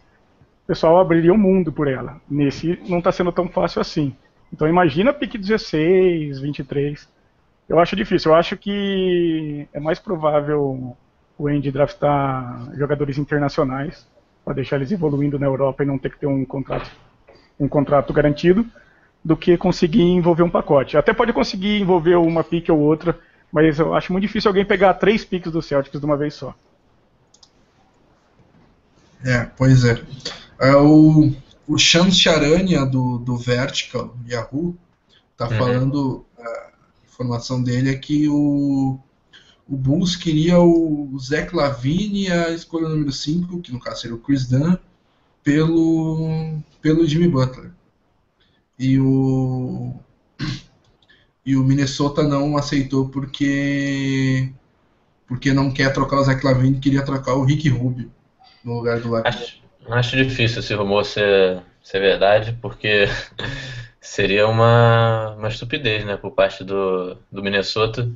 pessoal 0.65 0.99
abriria 0.99 1.31
o 1.31 1.37
mundo 1.37 1.71
por 1.71 1.87
ela. 1.87 2.19
Nesse, 2.27 2.79
não 2.87 2.97
está 2.97 3.11
sendo 3.11 3.31
tão 3.31 3.47
fácil 3.47 3.81
assim. 3.81 4.15
Então, 4.51 4.67
imagina 4.67 5.13
pick 5.13 5.37
16, 5.37 6.39
23. 6.39 7.07
Eu 7.67 7.79
acho 7.79 7.95
difícil. 7.95 8.31
Eu 8.31 8.35
acho 8.35 8.57
que 8.57 9.67
é 9.73 9.79
mais 9.79 9.99
provável 9.99 10.95
o 11.37 11.47
Andy 11.47 11.71
draftar 11.71 12.71
jogadores 12.75 13.17
internacionais 13.17 14.05
para 14.43 14.53
deixar 14.53 14.75
eles 14.75 14.91
evoluindo 14.91 15.39
na 15.39 15.45
Europa 15.45 15.83
e 15.83 15.85
não 15.85 15.97
ter 15.97 16.11
que 16.11 16.19
ter 16.19 16.27
um 16.27 16.43
contrato, 16.45 16.91
um 17.59 17.67
contrato 17.67 18.11
garantido, 18.11 18.65
do 19.23 19.37
que 19.37 19.57
conseguir 19.57 20.01
envolver 20.01 20.43
um 20.43 20.49
pacote. 20.49 20.97
Até 20.97 21.13
pode 21.13 21.31
conseguir 21.31 21.79
envolver 21.79 22.15
uma 22.15 22.43
pique 22.43 22.71
ou 22.71 22.79
outra, 22.79 23.17
mas 23.51 23.79
eu 23.79 23.93
acho 23.95 24.11
muito 24.11 24.23
difícil 24.23 24.49
alguém 24.49 24.65
pegar 24.65 24.93
três 24.95 25.23
piques 25.23 25.51
do 25.51 25.61
Celtics 25.61 25.99
de 25.99 26.05
uma 26.05 26.17
vez 26.17 26.33
só. 26.33 26.53
É, 29.23 29.45
pois 29.57 29.85
é. 29.85 30.01
é 30.59 30.75
o, 30.75 31.31
o 31.65 31.77
Shams 31.77 32.19
Charania 32.19 32.85
do, 32.85 33.17
do 33.17 33.37
Vertical 33.37 34.13
Yahoo 34.29 34.75
tá 35.37 35.47
uhum. 35.47 35.57
falando 35.57 36.25
informação 37.13 37.61
dele 37.61 37.91
é 37.91 37.95
que 37.95 38.27
o, 38.27 38.99
o 39.67 39.77
Bulls 39.77 40.15
queria 40.15 40.59
o 40.59 41.15
Zach 41.19 41.55
Lavine 41.55 42.31
a 42.31 42.49
escolha 42.49 42.89
número 42.89 43.11
5, 43.11 43.61
que 43.61 43.71
no 43.71 43.79
caso 43.79 44.01
seria 44.01 44.15
o 44.15 44.19
Chris 44.19 44.47
Dunn, 44.47 44.75
pelo, 45.43 46.57
pelo 46.81 47.05
Jimmy 47.05 47.27
Butler. 47.27 47.71
E 48.79 48.99
o, 48.99 49.93
e 51.45 51.55
o 51.55 51.63
Minnesota 51.63 52.23
não 52.23 52.57
aceitou 52.57 53.07
porque 53.09 54.51
porque 55.27 55.53
não 55.53 55.71
quer 55.71 55.91
trocar 55.93 56.19
o 56.19 56.23
Zach 56.23 56.43
Lavine, 56.45 56.79
queria 56.79 57.03
trocar 57.03 57.33
o 57.35 57.43
Rick 57.43 57.69
Rubio 57.69 58.11
no 58.63 58.75
lugar 58.75 58.99
do 58.99 59.09
Lavine. 59.09 59.35
Acho, 59.35 59.61
acho 59.87 60.17
difícil 60.17 60.59
esse 60.59 60.73
rumor 60.73 61.05
ser, 61.05 61.61
ser 61.81 61.99
verdade, 61.99 62.57
porque 62.61 63.07
Seria 64.03 64.49
uma, 64.49 65.33
uma 65.37 65.47
estupidez, 65.47 66.03
né, 66.03 66.17
por 66.17 66.31
parte 66.31 66.61
do, 66.61 67.15
do 67.31 67.41
Minnesota. 67.41 68.11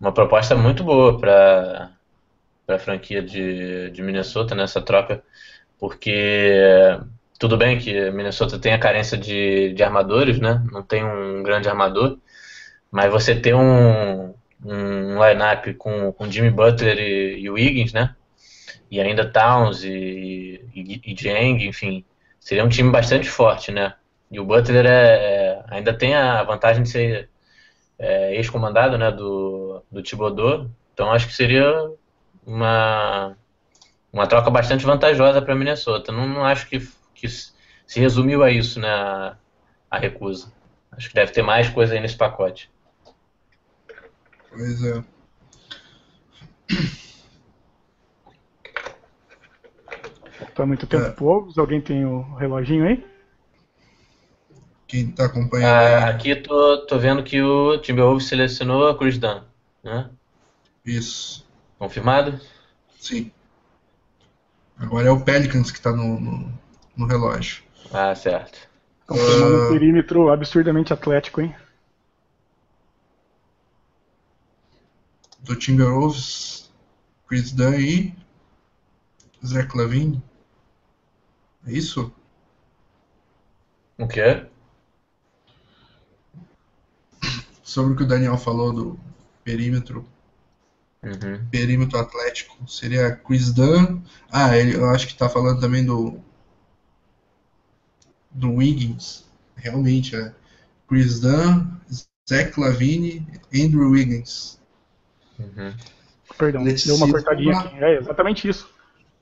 Uma 0.00 0.12
proposta 0.12 0.56
muito 0.56 0.82
boa 0.82 1.16
para 1.16 1.92
a 2.66 2.78
franquia 2.78 3.22
de, 3.22 3.90
de 3.90 4.02
Minnesota 4.02 4.52
nessa 4.56 4.82
troca, 4.82 5.22
porque 5.78 6.98
tudo 7.38 7.56
bem 7.56 7.78
que 7.78 8.10
Minnesota 8.10 8.58
tem 8.58 8.72
a 8.72 8.80
carência 8.80 9.16
de, 9.16 9.72
de 9.74 9.82
armadores, 9.84 10.40
né? 10.40 10.60
Não 10.72 10.82
tem 10.82 11.04
um 11.04 11.40
grande 11.44 11.68
armador, 11.68 12.18
mas 12.90 13.10
você 13.12 13.32
ter 13.36 13.54
um, 13.54 14.34
um 14.64 15.24
line-up 15.24 15.72
com, 15.74 16.12
com 16.12 16.30
Jimmy 16.30 16.50
Butler 16.50 16.98
e, 16.98 17.46
e 17.46 17.92
né? 17.94 18.16
E 18.90 19.00
ainda 19.00 19.30
Towns 19.30 19.84
e, 19.84 20.60
e, 20.74 21.00
e 21.06 21.14
Jang, 21.16 21.64
enfim, 21.64 22.04
seria 22.40 22.64
um 22.64 22.68
time 22.68 22.90
bastante 22.90 23.28
forte, 23.30 23.70
né? 23.70 23.94
E 24.32 24.40
o 24.40 24.44
Butler 24.46 24.86
é, 24.86 24.90
é 24.90 25.64
ainda 25.68 25.92
tem 25.92 26.14
a 26.14 26.42
vantagem 26.42 26.82
de 26.82 26.88
ser 26.88 27.28
é, 27.98 28.34
ex-comandado, 28.34 28.96
né, 28.96 29.12
do, 29.12 29.84
do 29.92 30.02
Thibodeau, 30.02 30.70
então 30.94 31.12
acho 31.12 31.26
que 31.26 31.34
seria 31.34 31.70
uma, 32.46 33.36
uma 34.10 34.26
troca 34.26 34.50
bastante 34.50 34.86
vantajosa 34.86 35.42
para 35.42 35.54
Minnesota. 35.54 36.10
Não, 36.10 36.26
não 36.26 36.44
acho 36.44 36.66
que, 36.66 36.80
que 37.14 37.28
se 37.28 38.00
resumiu 38.00 38.42
a 38.42 38.50
isso, 38.50 38.80
né, 38.80 38.88
a, 38.88 39.36
a 39.90 39.98
recusa. 39.98 40.50
Acho 40.90 41.08
que 41.10 41.14
deve 41.14 41.32
ter 41.32 41.42
mais 41.42 41.68
coisa 41.68 41.92
aí 41.92 42.00
nesse 42.00 42.16
pacote. 42.16 42.70
Pois 44.50 44.82
é. 44.82 45.04
Tá 50.54 50.66
muito 50.66 50.86
tempo 50.86 51.04
é. 51.04 51.10
povos. 51.10 51.56
Alguém 51.56 51.80
tem 51.80 52.04
o 52.04 52.34
reloginho 52.34 52.86
aí? 52.86 53.11
Quem 54.92 55.10
tá 55.10 55.24
acompanhando? 55.24 55.72
Ah, 55.72 56.10
aqui 56.10 56.36
tô, 56.36 56.84
tô 56.86 56.98
vendo 56.98 57.22
que 57.22 57.40
o 57.40 57.78
Timberwolves 57.78 58.26
selecionou 58.26 58.88
a 58.88 58.98
Chris 58.98 59.16
Dunn, 59.16 59.40
né? 59.82 60.10
Isso. 60.84 61.48
Confirmado? 61.78 62.38
Sim. 63.00 63.32
Agora 64.76 65.08
é 65.08 65.10
o 65.10 65.24
Pelicans 65.24 65.70
que 65.70 65.80
tá 65.80 65.92
no, 65.92 66.20
no, 66.20 66.52
no 66.94 67.06
relógio. 67.06 67.62
Ah, 67.90 68.14
certo. 68.14 68.68
Confirmando 69.06 69.56
uh... 69.56 69.64
um 69.64 69.72
perímetro 69.72 70.30
absurdamente 70.30 70.92
atlético, 70.92 71.40
hein? 71.40 71.56
Do 75.40 75.56
Timberwolves, 75.56 76.70
Chris 77.26 77.50
Dunn 77.50 77.80
e 77.80 78.14
Zach 79.42 79.74
Lavine. 79.74 80.22
É 81.66 81.72
isso? 81.72 82.12
O 83.96 84.06
quê? 84.06 84.51
Sobre 87.72 87.94
o 87.94 87.96
que 87.96 88.02
o 88.02 88.06
Daniel 88.06 88.36
falou 88.36 88.70
do 88.70 89.00
perímetro. 89.42 90.06
Uhum. 91.02 91.42
Perímetro 91.50 91.98
atlético. 91.98 92.54
Seria 92.68 93.16
Chris 93.16 93.50
Dunn. 93.50 94.02
Ah, 94.30 94.54
ele, 94.58 94.76
eu 94.76 94.90
acho 94.90 95.08
que 95.08 95.16
tá 95.16 95.26
falando 95.26 95.58
também 95.58 95.82
do. 95.82 96.20
Do 98.30 98.56
Wiggins. 98.56 99.24
Realmente, 99.56 100.14
é. 100.14 100.34
Chris 100.86 101.18
Dunn, 101.18 101.66
Zach 102.28 102.60
Lavine, 102.60 103.26
Andrew 103.54 103.92
Wiggins. 103.92 104.60
Uhum. 105.38 105.74
Perdão, 106.36 106.64
deu 106.64 106.96
uma 106.96 107.10
cortadinha 107.10 107.58
aqui. 107.58 107.76
É 107.82 107.96
exatamente 107.96 108.48
isso. 108.50 108.68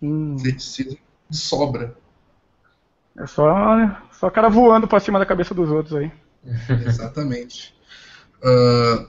Hum. 0.02 0.34
de 0.34 0.98
sobra. 1.30 1.96
É 3.16 3.28
só, 3.28 3.46
só 4.10 4.28
cara 4.28 4.48
voando 4.48 4.88
pra 4.88 4.98
cima 4.98 5.20
da 5.20 5.26
cabeça 5.26 5.54
dos 5.54 5.70
outros 5.70 5.94
aí. 5.94 6.10
Exatamente. 6.84 7.78
Uh, 8.42 9.08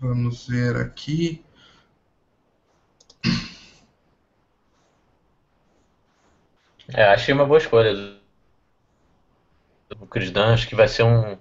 vamos 0.00 0.46
ver 0.46 0.76
aqui. 0.76 1.44
É, 6.92 7.04
achei 7.04 7.34
uma 7.34 7.46
boa 7.46 7.58
escolha. 7.58 8.18
O 10.00 10.06
Chris 10.06 10.30
Dunn, 10.30 10.52
acho 10.52 10.68
que 10.68 10.74
vai 10.74 10.88
ser 10.88 11.02
um, 11.02 11.38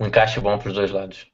um 0.00 0.06
encaixe 0.06 0.40
bom 0.40 0.58
para 0.58 0.68
os 0.68 0.74
dois 0.74 0.90
lados. 0.90 1.26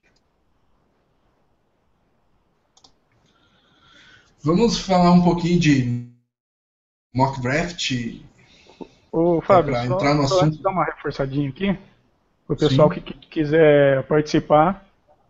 Vamos 4.43 4.79
falar 4.79 5.11
um 5.13 5.23
pouquinho 5.23 5.59
de 5.59 6.07
mock 7.15 7.41
draft. 7.41 7.93
Ô, 9.11 9.41
Fábio, 9.41 9.75
só, 9.75 9.85
entrar 9.85 10.15
no 10.15 10.29
só 10.29 10.41
assunto. 10.41 10.61
dar 10.61 10.71
uma 10.71 10.85
reforçadinha 10.85 11.49
aqui. 11.49 11.79
O 12.49 12.55
pessoal 12.55 12.91
que, 12.91 13.01
que, 13.01 13.15
quiser 13.15 14.03
participar, 14.05 14.87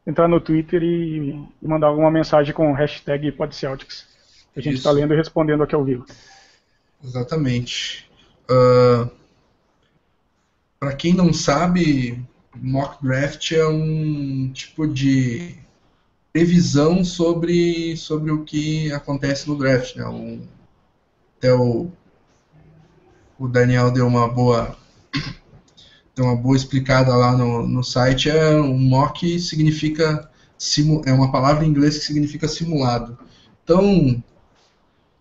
entrar 0.07 0.29
no 0.29 0.41
Twitter 0.41 0.83
e, 0.83 1.31
e 1.63 1.67
mandar 1.67 1.89
alguma 1.89 2.11
mensagem 2.11 2.53
com 2.53 2.73
hashtag 2.73 3.31
PodCeltics. 3.33 4.07
A 4.57 4.61
gente 4.61 4.77
está 4.77 4.91
lendo 4.91 5.15
e 5.15 5.17
respondendo 5.17 5.63
aqui 5.63 5.75
ao 5.75 5.85
vivo. 5.85 6.05
Exatamente. 7.03 8.09
Uh, 8.51 9.11
Para 10.79 10.95
quem 10.95 11.15
não 11.15 11.33
sabe, 11.33 12.23
mock 12.55 13.03
draft 13.03 13.53
é 13.53 13.67
um 13.67 14.51
tipo 14.53 14.87
de 14.87 15.57
previsão 16.33 17.05
sobre, 17.05 17.97
sobre 17.97 18.31
o 18.33 18.45
que 18.45 18.93
acontece 18.93 19.49
no 19.49 19.57
draft. 19.57 19.97
Né? 19.97 20.07
Um, 20.07 20.47
até 21.39 21.55
o, 21.55 21.91
o 23.39 23.49
Daniel 23.49 23.91
deu 23.91 24.07
uma 24.07 24.29
boa 24.29 24.77
deu 26.15 26.25
uma 26.25 26.37
boa 26.37 26.57
explicada 26.57 27.15
lá 27.15 27.37
no, 27.37 27.67
no 27.67 27.83
site. 27.83 28.31
É 28.31 28.57
um 28.57 28.79
mock 28.79 29.39
significa 29.39 30.31
é 31.05 31.13
uma 31.13 31.31
palavra 31.31 31.65
em 31.65 31.69
inglês 31.69 31.99
que 31.99 32.05
significa 32.05 32.49
simulado. 32.49 33.19
Então, 33.63 34.23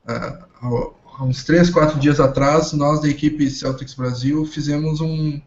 uh, 0.05 0.93
há 1.17 1.23
uns 1.23 1.43
3, 1.43 1.69
4 1.69 1.99
dias 1.99 2.19
atrás, 2.19 2.71
nós 2.73 3.01
da 3.01 3.09
equipe 3.09 3.49
Celtics 3.49 3.93
Brasil 3.93 4.45
fizemos 4.45 5.01
um, 5.01 5.41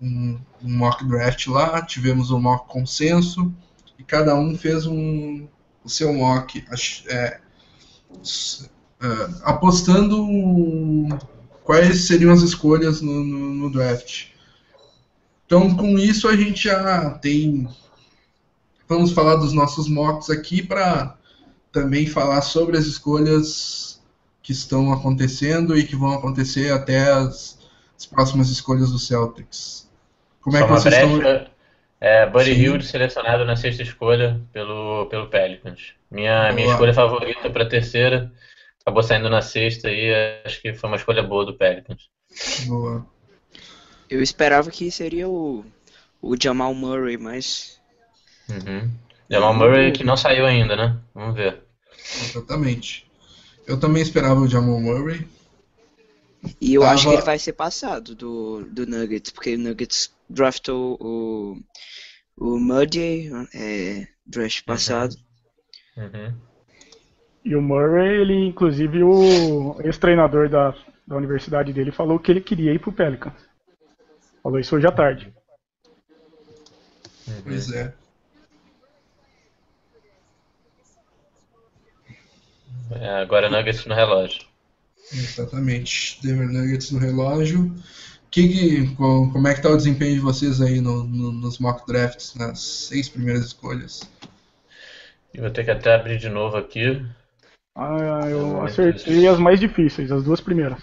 um, 0.00 0.38
um 0.62 0.76
mock 0.76 1.04
draft 1.06 1.46
lá, 1.46 1.80
tivemos 1.82 2.30
um 2.30 2.40
mock 2.40 2.68
consenso, 2.68 3.52
e 3.98 4.02
cada 4.02 4.34
um 4.34 4.56
fez 4.56 4.86
um, 4.86 5.46
o 5.84 5.88
seu 5.88 6.12
mock, 6.12 6.64
é, 7.08 7.40
é, 9.00 9.28
apostando 9.42 10.26
quais 11.62 12.06
seriam 12.06 12.32
as 12.32 12.42
escolhas 12.42 13.00
no, 13.00 13.24
no, 13.24 13.54
no, 13.54 13.70
draft. 13.70 14.33
Então, 15.46 15.76
com 15.76 15.98
isso, 15.98 16.28
a 16.28 16.36
gente 16.36 16.64
já 16.64 17.10
tem. 17.18 17.68
Vamos 18.88 19.12
falar 19.12 19.36
dos 19.36 19.52
nossos 19.52 19.88
mocks 19.88 20.30
aqui 20.30 20.62
para 20.62 21.16
também 21.72 22.06
falar 22.06 22.42
sobre 22.42 22.76
as 22.76 22.86
escolhas 22.86 24.02
que 24.42 24.52
estão 24.52 24.92
acontecendo 24.92 25.76
e 25.76 25.84
que 25.84 25.96
vão 25.96 26.12
acontecer 26.12 26.70
até 26.70 27.10
as, 27.10 27.58
as 27.96 28.06
próximas 28.06 28.50
escolhas 28.50 28.92
do 28.92 28.98
Celtics. 28.98 29.90
Como 30.40 30.56
é 30.56 30.60
Só 30.60 30.66
que 30.66 30.72
vocês 30.72 30.94
brecha, 30.94 31.16
estão 31.16 31.54
é, 32.00 32.26
Buddy 32.26 32.52
Hield 32.52 32.86
selecionado 32.86 33.44
na 33.46 33.56
sexta 33.56 33.82
escolha 33.82 34.40
pelo, 34.52 35.06
pelo 35.06 35.28
Pelicans. 35.28 35.94
Minha, 36.10 36.52
minha 36.52 36.68
escolha 36.68 36.92
favorita 36.92 37.48
para 37.48 37.64
a 37.64 37.68
terceira 37.68 38.30
acabou 38.82 39.02
saindo 39.02 39.30
na 39.30 39.40
sexta 39.40 39.90
e 39.90 40.42
acho 40.44 40.60
que 40.60 40.74
foi 40.74 40.90
uma 40.90 40.96
escolha 40.96 41.22
boa 41.22 41.46
do 41.46 41.54
Pelicans. 41.54 42.10
Boa. 42.66 43.06
Eu 44.14 44.22
esperava 44.22 44.70
que 44.70 44.92
seria 44.92 45.28
o, 45.28 45.64
o 46.22 46.36
Jamal 46.40 46.72
Murray, 46.72 47.16
mas. 47.16 47.80
Uhum. 48.48 48.88
Jamal 49.28 49.54
Murray 49.54 49.90
que 49.90 50.04
não 50.04 50.16
saiu 50.16 50.46
ainda, 50.46 50.76
né? 50.76 50.96
Vamos 51.12 51.34
ver. 51.34 51.64
Exatamente. 52.22 53.10
Eu 53.66 53.80
também 53.80 54.00
esperava 54.00 54.38
o 54.38 54.46
Jamal 54.46 54.80
Murray. 54.80 55.26
E 56.60 56.74
eu 56.74 56.82
Tava... 56.82 56.94
acho 56.94 57.08
que 57.08 57.14
ele 57.14 57.22
vai 57.22 57.40
ser 57.40 57.54
passado 57.54 58.14
do, 58.14 58.64
do 58.70 58.86
Nuggets, 58.86 59.32
porque 59.32 59.56
o 59.56 59.58
Nuggets 59.58 60.14
draftou 60.30 60.96
o, 61.00 61.58
o 62.36 62.60
Muddy 62.60 63.32
é, 63.52 64.06
draft 64.24 64.60
uhum. 64.60 64.64
passado. 64.64 65.16
Uhum. 65.96 66.32
E 67.44 67.56
o 67.56 67.60
Murray, 67.60 68.20
ele, 68.20 68.46
inclusive, 68.46 69.02
o 69.02 69.76
ex-treinador 69.80 70.48
da, 70.48 70.72
da 71.04 71.16
universidade 71.16 71.72
dele 71.72 71.90
falou 71.90 72.20
que 72.20 72.30
ele 72.30 72.40
queria 72.40 72.72
ir 72.72 72.78
pro 72.78 72.92
Pelicans. 72.92 73.34
Falou 74.44 74.60
isso 74.60 74.76
hoje 74.76 74.86
à 74.86 74.92
tarde. 74.92 75.32
Uhum. 77.26 77.42
Pois 77.44 77.72
é. 77.72 77.94
é 82.90 83.08
agora 83.22 83.48
Nuggets 83.48 83.86
no 83.86 83.94
relógio. 83.94 84.44
Exatamente. 85.10 86.20
Denver 86.22 86.46
Nuggets 86.46 86.90
no 86.90 86.98
relógio. 86.98 87.74
Que, 88.30 88.94
como 88.96 89.48
é 89.48 89.54
que 89.54 89.62
tá 89.62 89.70
o 89.70 89.76
desempenho 89.78 90.16
de 90.16 90.20
vocês 90.20 90.60
aí 90.60 90.78
no, 90.78 91.04
no, 91.04 91.32
nos 91.32 91.58
mock 91.58 91.86
drafts, 91.86 92.34
nas 92.34 92.60
seis 92.60 93.08
primeiras 93.08 93.46
escolhas? 93.46 94.02
Eu 95.32 95.42
vou 95.42 95.50
ter 95.50 95.64
que 95.64 95.70
até 95.70 95.94
abrir 95.94 96.18
de 96.18 96.28
novo 96.28 96.58
aqui. 96.58 97.02
Ah, 97.74 98.28
eu 98.28 98.60
acertei 98.62 99.26
as 99.26 99.38
mais 99.38 99.58
difíceis, 99.58 100.12
as 100.12 100.22
duas 100.22 100.40
primeiras. 100.40 100.82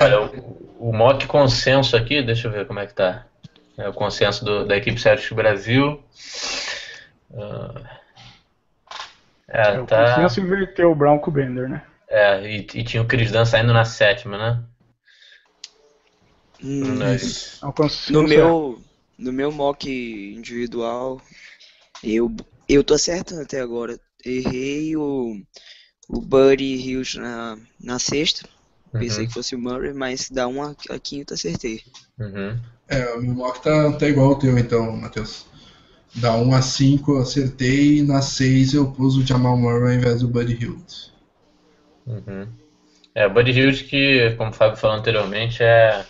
Olha, 0.00 0.22
o, 0.22 0.71
o, 0.88 0.92
mock 0.92 1.26
consenso 1.26 1.96
aqui, 1.96 2.22
deixa 2.22 2.48
eu 2.48 2.52
ver 2.52 2.66
como 2.66 2.80
é 2.80 2.86
que 2.86 2.94
tá. 2.94 3.26
É 3.76 3.88
o 3.88 3.92
consenso 3.92 4.44
do, 4.44 4.66
da 4.66 4.76
equipe 4.76 5.00
Celtics 5.00 5.32
Brasil. 5.32 6.02
Uh, 7.30 7.84
é, 9.48 9.60
é, 9.60 9.82
tá... 9.84 10.04
O 10.04 10.14
consenso 10.14 10.40
inverteu 10.40 10.90
o 10.90 10.94
Brown 10.94 11.18
com 11.18 11.30
o 11.30 11.32
Bender, 11.32 11.68
né? 11.68 11.82
É, 12.08 12.42
e, 12.46 12.56
e 12.58 12.84
tinha 12.84 13.02
o 13.02 13.06
Chris 13.06 13.30
Dunn 13.30 13.46
saindo 13.46 13.72
na 13.72 13.84
sétima, 13.84 14.36
né? 14.36 14.62
Hum, 16.62 16.98
no 18.10 18.22
meu, 18.22 18.82
no 19.18 19.32
meu 19.32 19.50
mock 19.50 19.88
individual, 20.36 21.20
eu, 22.04 22.30
eu 22.68 22.84
tô 22.84 22.94
acertando 22.94 23.42
até 23.42 23.60
agora. 23.60 23.98
Errei 24.24 24.96
o, 24.96 25.40
o 26.08 26.20
Buddy 26.20 26.76
Hills 26.76 27.18
na, 27.18 27.58
na 27.80 27.98
sexta. 27.98 28.48
Pensei 28.92 29.22
Uhum. 29.22 29.28
que 29.28 29.34
fosse 29.34 29.54
o 29.54 29.58
Murray, 29.58 29.94
mas 29.94 30.28
dá 30.30 30.46
um 30.46 30.62
a 30.62 30.74
quinta 31.02 31.34
acertei. 31.34 31.82
Uhum. 32.18 32.58
É, 32.88 33.14
o 33.14 33.22
meu 33.22 33.34
mock 33.34 33.62
tá, 33.62 33.92
tá 33.92 34.06
igual 34.06 34.30
ao 34.30 34.38
teu, 34.38 34.58
então, 34.58 34.94
Matheus. 34.96 35.46
Da 36.14 36.34
1 36.34 36.54
a 36.54 36.60
5 36.60 37.12
eu 37.12 37.22
acertei, 37.22 37.98
e 37.98 38.02
na 38.02 38.20
6 38.20 38.74
eu 38.74 38.92
pus 38.92 39.16
o 39.16 39.26
Jamal 39.26 39.56
Murray 39.56 39.94
ao 39.94 39.98
invés 39.98 40.20
do 40.20 40.28
Buddy 40.28 40.52
Hield. 40.52 41.12
Uhum. 42.06 42.46
É, 43.14 43.26
o 43.26 43.30
Buddy 43.30 43.52
Hield, 43.52 43.84
que, 43.84 44.34
como 44.36 44.50
o 44.50 44.52
Fábio 44.52 44.76
falou 44.76 44.96
anteriormente, 44.96 45.62
é, 45.62 46.04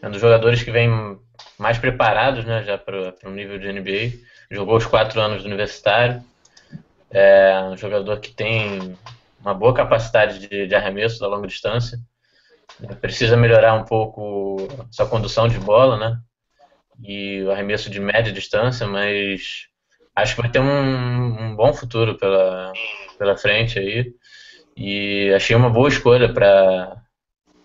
é 0.00 0.06
um 0.06 0.10
dos 0.12 0.20
jogadores 0.20 0.62
que 0.62 0.70
vem 0.70 1.18
mais 1.58 1.78
preparados 1.78 2.44
né, 2.44 2.62
já 2.62 2.78
para 2.78 3.14
o 3.24 3.30
nível 3.30 3.58
de 3.58 3.72
NBA. 3.72 4.18
Jogou 4.50 4.76
os 4.76 4.86
quatro 4.86 5.20
anos 5.20 5.42
do 5.42 5.46
universitário. 5.46 6.22
É 7.10 7.60
um 7.64 7.76
jogador 7.76 8.20
que 8.20 8.30
tem 8.30 8.96
uma 9.40 9.54
boa 9.54 9.74
capacidade 9.74 10.38
de, 10.38 10.66
de 10.66 10.74
arremesso 10.74 11.18
da 11.18 11.26
longa 11.26 11.48
distância. 11.48 11.98
Precisa 13.00 13.36
melhorar 13.36 13.74
um 13.74 13.84
pouco 13.84 14.68
sua 14.90 15.06
condução 15.06 15.48
de 15.48 15.58
bola, 15.58 15.96
né? 15.98 16.18
E 17.02 17.42
o 17.42 17.50
arremesso 17.50 17.90
de 17.90 18.00
média 18.00 18.32
distância, 18.32 18.86
mas 18.86 19.68
acho 20.14 20.34
que 20.34 20.42
vai 20.42 20.50
ter 20.50 20.60
um, 20.60 21.50
um 21.50 21.56
bom 21.56 21.72
futuro 21.72 22.16
pela, 22.18 22.72
pela 23.18 23.36
frente 23.36 23.78
aí. 23.78 24.12
E 24.76 25.32
achei 25.34 25.56
uma 25.56 25.70
boa 25.70 25.88
escolha 25.88 26.32
para 26.32 27.02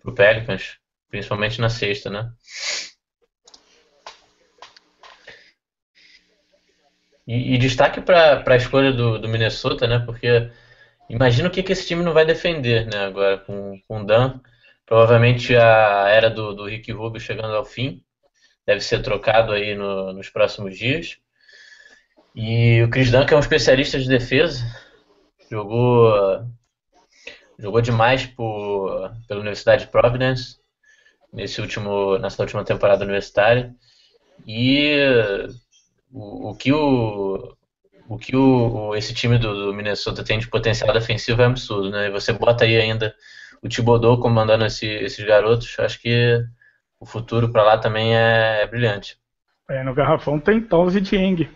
o 0.03 0.11
Pelicans, 0.11 0.77
principalmente 1.09 1.61
na 1.61 1.69
sexta, 1.69 2.09
né? 2.09 2.31
E, 7.27 7.55
e 7.55 7.57
destaque 7.57 8.01
para 8.01 8.43
a 8.45 8.55
escolha 8.55 8.91
do, 8.91 9.17
do 9.17 9.27
Minnesota, 9.27 9.87
né? 9.87 9.99
Porque 9.99 10.49
imagina 11.09 11.47
o 11.47 11.51
que, 11.51 11.63
que 11.63 11.71
esse 11.71 11.87
time 11.87 12.03
não 12.03 12.13
vai 12.13 12.25
defender, 12.25 12.85
né? 12.85 13.05
Agora 13.05 13.37
com, 13.39 13.79
com 13.87 14.01
o 14.01 14.05
Dan. 14.05 14.39
Provavelmente 14.85 15.55
a 15.55 16.07
era 16.09 16.29
do, 16.29 16.53
do 16.53 16.65
Rick 16.65 16.91
Rubio 16.91 17.19
chegando 17.19 17.55
ao 17.55 17.65
fim. 17.65 18.01
Deve 18.65 18.81
ser 18.81 19.01
trocado 19.01 19.51
aí 19.53 19.75
no- 19.75 20.13
nos 20.13 20.29
próximos 20.29 20.77
dias. 20.77 21.17
E 22.35 22.83
o 22.83 22.89
Chris 22.89 23.09
que 23.09 23.33
é 23.33 23.37
um 23.37 23.39
especialista 23.39 23.97
de 23.99 24.07
defesa, 24.07 24.63
jogou 25.49 26.45
jogou 27.57 27.81
demais 27.81 28.25
por, 28.25 29.11
pela 29.27 29.39
Universidade 29.39 29.85
de 29.85 29.91
Providence 29.91 30.57
nesse 31.33 31.61
último, 31.61 32.17
nessa 32.19 32.41
última 32.41 32.63
temporada 32.63 33.03
universitária. 33.03 33.73
E 34.47 34.95
o, 36.11 36.49
o 36.51 36.55
que, 36.55 36.71
o, 36.71 37.55
o 38.09 38.17
que 38.17 38.35
o- 38.35 38.95
esse 38.95 39.13
time 39.13 39.37
do, 39.37 39.67
do 39.67 39.73
Minnesota 39.73 40.23
tem 40.23 40.39
de 40.39 40.49
potencial 40.49 40.93
defensivo 40.93 41.41
é 41.41 41.45
absurdo, 41.45 41.89
né? 41.91 42.07
E 42.07 42.11
você 42.11 42.33
bota 42.33 42.65
aí 42.65 42.77
ainda 42.77 43.13
o 43.65 43.69
Thibodeau 43.69 44.19
comandando 44.19 44.65
esse- 44.65 44.85
esses 44.85 45.25
garotos, 45.25 45.75
acho 45.79 45.99
que 45.99 46.39
o 46.99 47.05
futuro 47.05 47.51
para 47.51 47.63
lá 47.63 47.77
também 47.77 48.15
é, 48.15 48.61
é 48.61 48.67
brilhante. 48.67 49.17
É, 49.69 49.83
no 49.83 49.93
garrafão 49.93 50.39
tem 50.39 50.61
Towns 50.61 50.95
e 50.95 51.01
Dieng. 51.01 51.49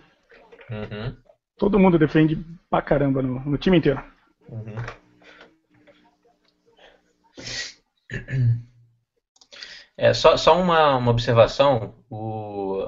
Uhum, 0.70 1.16
Todo 1.58 1.80
mundo 1.80 2.00
defende 2.00 2.38
pra 2.70 2.82
caramba 2.82 3.22
no, 3.22 3.40
no 3.42 3.58
time 3.58 3.78
inteiro. 3.78 4.02
uhum. 4.50 4.76
É, 9.98 10.14
só, 10.14 10.38
só 10.38 10.60
uma, 10.60 10.96
uma 10.96 11.12
observação, 11.12 11.94
o, 12.10 12.88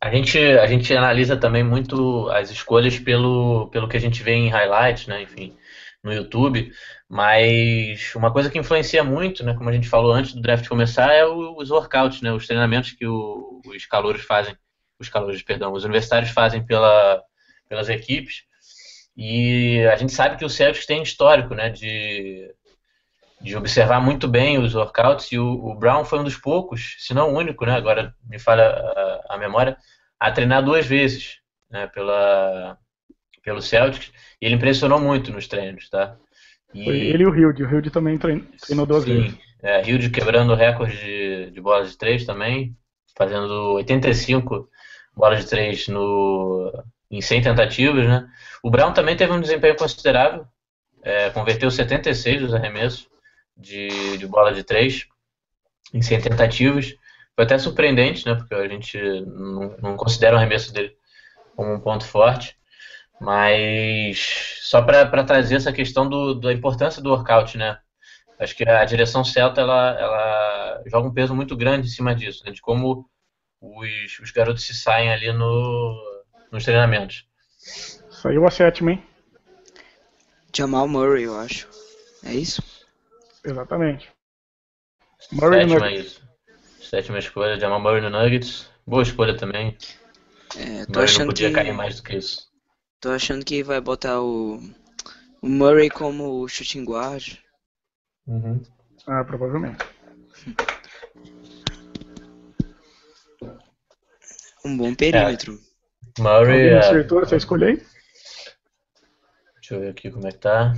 a 0.00 0.10
gente, 0.10 0.38
a 0.38 0.66
gente 0.66 0.94
analisa 0.94 1.36
também 1.36 1.64
muito 1.64 2.28
as 2.30 2.50
escolhas 2.50 2.98
pelo, 2.98 3.68
pelo 3.68 3.88
que 3.88 3.96
a 3.96 4.00
gente 4.00 4.22
vê 4.22 4.32
em 4.34 4.48
highlights, 4.50 5.06
né, 5.06 5.22
enfim, 5.22 5.56
no 6.04 6.12
YouTube, 6.12 6.70
mas 7.12 8.14
uma 8.16 8.32
coisa 8.32 8.50
que 8.50 8.58
influencia 8.58 9.04
muito, 9.04 9.44
né, 9.44 9.54
como 9.54 9.68
a 9.68 9.72
gente 9.72 9.88
falou 9.88 10.12
antes 10.12 10.32
do 10.34 10.40
draft 10.40 10.66
começar, 10.66 11.12
é 11.12 11.26
os 11.26 11.70
workouts, 11.70 12.22
né, 12.22 12.32
os 12.32 12.46
treinamentos 12.46 12.92
que 12.92 13.06
o- 13.06 13.60
os 13.66 13.86
calouros 13.86 14.22
fazem, 14.24 14.56
os 14.98 15.10
calouros, 15.10 15.42
perdão, 15.42 15.72
os 15.74 15.84
universitários 15.84 16.30
fazem 16.32 16.64
pela, 16.64 17.22
pelas 17.68 17.90
equipes, 17.90 18.44
e 19.16 19.84
a 19.92 19.96
gente 19.96 20.12
sabe 20.12 20.36
que 20.38 20.44
o 20.44 20.50
Celtics 20.50 20.86
tem 20.86 21.02
histórico, 21.02 21.54
né, 21.54 21.70
de 21.70 22.50
de 23.40 23.56
observar 23.56 24.00
muito 24.00 24.28
bem 24.28 24.58
os 24.58 24.74
workouts 24.74 25.32
e 25.32 25.38
o, 25.38 25.46
o 25.46 25.74
Brown 25.74 26.04
foi 26.04 26.20
um 26.20 26.24
dos 26.24 26.36
poucos, 26.36 26.96
se 27.00 27.12
não 27.12 27.32
o 27.32 27.36
único, 27.38 27.66
né? 27.66 27.72
Agora 27.74 28.14
me 28.24 28.38
falha 28.38 28.64
a, 28.68 29.34
a 29.34 29.38
memória, 29.38 29.76
a 30.18 30.30
treinar 30.30 30.64
duas 30.64 30.86
vezes, 30.86 31.38
né? 31.70 31.86
Pela 31.88 32.78
pelo 33.44 33.62
Celtics 33.62 34.12
e 34.40 34.46
ele 34.46 34.56
impressionou 34.56 35.00
muito 35.00 35.32
nos 35.32 35.48
treinos, 35.48 35.88
tá? 35.90 36.16
E, 36.74 36.84
Foi 36.84 36.98
ele 37.00 37.22
e 37.24 37.26
o 37.26 37.34
Hilde. 37.34 37.64
O 37.64 37.70
Hilde 37.70 37.90
também 37.90 38.18
trein- 38.18 38.46
treinou 38.60 38.86
duas 38.86 39.04
sim, 39.04 39.06
vezes. 39.06 39.38
é, 39.62 39.82
Hilde 39.88 40.10
quebrando 40.10 40.52
o 40.52 40.56
recorde 40.56 40.96
de, 40.98 41.50
de 41.50 41.60
bolas 41.60 41.90
de 41.90 41.98
três 41.98 42.24
também, 42.24 42.76
fazendo 43.16 43.74
85 43.74 44.68
bolas 45.16 45.44
de 45.44 45.50
três 45.50 45.88
no 45.88 46.72
em 47.10 47.20
100 47.20 47.42
tentativas, 47.42 48.06
né? 48.08 48.26
O 48.62 48.70
Brown 48.70 48.92
também 48.94 49.14
teve 49.16 49.32
um 49.32 49.40
desempenho 49.40 49.76
considerável, 49.76 50.46
é, 51.02 51.30
converteu 51.30 51.70
76 51.70 52.40
dos 52.42 52.54
arremessos 52.54 53.08
de, 53.56 54.18
de 54.18 54.26
bola 54.26 54.52
de 54.52 54.64
três 54.64 55.06
em 55.94 56.02
100 56.02 56.20
tentativas. 56.20 56.94
Foi 57.34 57.44
até 57.44 57.58
surpreendente, 57.58 58.26
né? 58.26 58.34
Porque 58.34 58.54
a 58.54 58.68
gente 58.68 58.98
não, 59.26 59.76
não 59.82 59.96
considera 59.96 60.36
o 60.36 60.38
arremesso 60.38 60.72
dele 60.72 60.96
como 61.56 61.74
um 61.74 61.80
ponto 61.80 62.04
forte. 62.06 62.56
Mas 63.22 64.58
só 64.62 64.82
para 64.82 65.22
trazer 65.22 65.54
essa 65.54 65.72
questão 65.72 66.08
do, 66.08 66.34
da 66.34 66.52
importância 66.52 67.00
do 67.00 67.10
workout, 67.10 67.56
né? 67.56 67.78
Acho 68.36 68.56
que 68.56 68.68
a 68.68 68.84
direção 68.84 69.22
Celta 69.22 69.60
ela, 69.60 69.96
ela 69.96 70.82
joga 70.86 71.06
um 71.06 71.14
peso 71.14 71.32
muito 71.32 71.56
grande 71.56 71.86
em 71.86 71.90
cima 71.90 72.16
disso, 72.16 72.42
né? 72.44 72.50
De 72.50 72.60
como 72.60 73.08
os, 73.60 74.18
os 74.18 74.32
garotos 74.32 74.64
se 74.64 74.74
saem 74.74 75.12
ali 75.12 75.32
no, 75.32 76.24
nos 76.50 76.64
treinamentos. 76.64 77.24
Saiu 78.10 78.44
a 78.44 78.50
sétima, 78.50 78.90
hein? 78.90 79.06
Jamal 80.52 80.88
Murray, 80.88 81.22
eu 81.22 81.38
acho. 81.38 81.68
É 82.24 82.34
isso? 82.34 82.60
Exatamente. 83.44 84.10
Murray 85.30 85.60
Sétima 85.60 85.88
Nuggets. 85.88 86.06
isso. 86.06 86.22
Sétima 86.90 87.18
escolha, 87.20 87.60
Jamal 87.60 87.80
Murray 87.80 88.00
no 88.00 88.10
Nuggets. 88.10 88.68
Boa 88.84 89.04
escolha 89.04 89.36
também. 89.36 89.78
É, 90.56 90.64
tô 90.64 90.66
Murray 90.66 90.86
não 90.94 91.02
achando 91.04 91.26
podia 91.26 91.48
que 91.50 91.54
cair 91.54 91.72
mais 91.72 91.96
do 91.96 92.02
que 92.02 92.16
isso. 92.16 92.51
Tô 93.02 93.10
achando 93.10 93.44
que 93.44 93.64
vai 93.64 93.80
botar 93.80 94.20
o, 94.22 94.60
o 95.42 95.48
Murray 95.48 95.90
como 95.90 96.48
shooting 96.48 96.84
guard. 96.84 97.36
Ah, 99.06 99.24
provavelmente. 99.24 99.84
Um 104.64 104.76
bom 104.76 104.94
perímetro. 104.94 105.58
Murray, 106.20 106.38
Alguém 106.38 106.68
é, 106.68 106.78
acertou 106.78 107.20
essa 107.20 107.34
escolha 107.34 107.66
aí? 107.66 107.82
deixa 109.56 109.74
eu 109.74 109.80
ver 109.80 109.90
aqui 109.90 110.08
como 110.08 110.28
é 110.28 110.30
que 110.30 110.38
tá. 110.38 110.72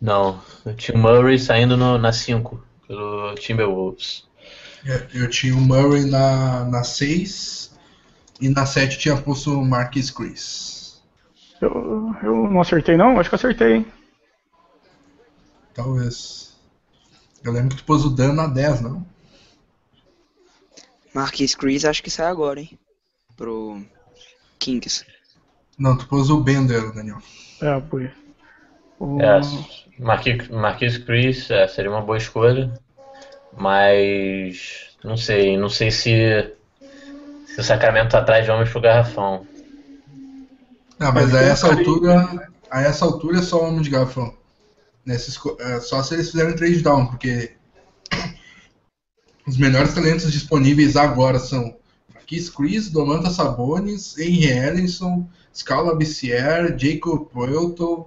Não, 0.00 0.40
eu 0.64 0.76
tinha 0.76 0.96
o 0.96 1.00
Murray 1.00 1.36
saindo 1.36 1.76
no, 1.76 1.98
na 1.98 2.12
5 2.12 2.64
pelo 2.86 3.34
Timberwolves. 3.34 4.24
É, 4.86 5.08
Eu 5.14 5.28
tinha 5.28 5.52
o 5.56 5.60
Murray 5.60 6.08
na, 6.08 6.64
na 6.66 6.84
6 6.84 7.73
e 8.44 8.48
na 8.50 8.66
7 8.66 8.98
tinha 8.98 9.16
posto 9.16 9.58
o 9.58 9.64
Marquis 9.64 10.10
Chris. 10.10 11.02
Eu, 11.60 12.14
eu 12.22 12.50
não 12.50 12.60
acertei, 12.60 12.96
não? 12.96 13.18
Acho 13.18 13.28
que 13.30 13.34
acertei, 13.36 13.72
hein? 13.76 13.86
Talvez. 15.74 16.54
Eu 17.42 17.52
lembro 17.52 17.70
que 17.76 17.82
tu 17.82 17.86
pôs 17.86 18.04
o 18.04 18.10
Dan 18.10 18.34
na 18.34 18.46
10, 18.46 18.80
não? 18.82 19.06
Marquis 21.14 21.54
Chris 21.54 21.84
acho 21.84 22.02
que 22.02 22.10
sai 22.10 22.26
agora, 22.26 22.60
hein? 22.60 22.78
Pro 23.36 23.82
Kings. 24.58 25.04
Não, 25.78 25.96
tu 25.96 26.06
pôs 26.08 26.30
o 26.30 26.40
Bender, 26.40 26.92
Daniel. 26.92 27.18
É, 27.60 27.80
foi. 27.88 28.10
O- 28.98 29.20
É, 29.20 29.40
Marquis, 29.98 30.48
Marquis 30.48 30.98
Chris 30.98 31.50
é, 31.50 31.66
seria 31.66 31.90
uma 31.90 32.00
boa 32.02 32.18
escolha, 32.18 32.72
mas 33.56 34.96
não 35.02 35.16
sei, 35.16 35.56
não 35.56 35.68
sei 35.68 35.90
se, 35.90 36.54
se 37.54 37.60
o 37.60 37.64
Sacramento 37.64 38.10
tá 38.10 38.18
atrás 38.18 38.44
de 38.44 38.50
homens 38.50 38.70
pro 38.70 38.80
garrafão. 38.80 39.46
Ah, 40.98 41.12
mas 41.12 41.34
a 41.34 41.40
essa 41.40 41.66
altura. 41.68 42.48
A 42.70 42.82
essa 42.82 43.04
altura 43.04 43.38
é 43.38 43.42
só 43.42 43.62
homem 43.62 43.82
de 43.82 43.90
garrafão. 43.90 44.34
Nessa 45.06 45.28
esco- 45.30 45.56
é, 45.60 45.80
só 45.80 46.02
se 46.02 46.14
eles 46.14 46.30
fizerem 46.30 46.56
trade 46.56 46.80
down, 46.82 47.06
porque 47.06 47.52
os 49.46 49.56
melhores 49.58 49.94
talentos 49.94 50.32
disponíveis 50.32 50.96
agora 50.96 51.38
são 51.38 51.76
Marquis 52.12 52.48
Chris, 52.50 52.90
Domantas 52.90 53.34
Sabonis, 53.34 54.16
Henry 54.18 54.46
Ellison, 54.50 55.28
Scala 55.54 55.94
Bissier, 55.94 56.74
Jacob 56.78 57.26
Puelto. 57.28 58.06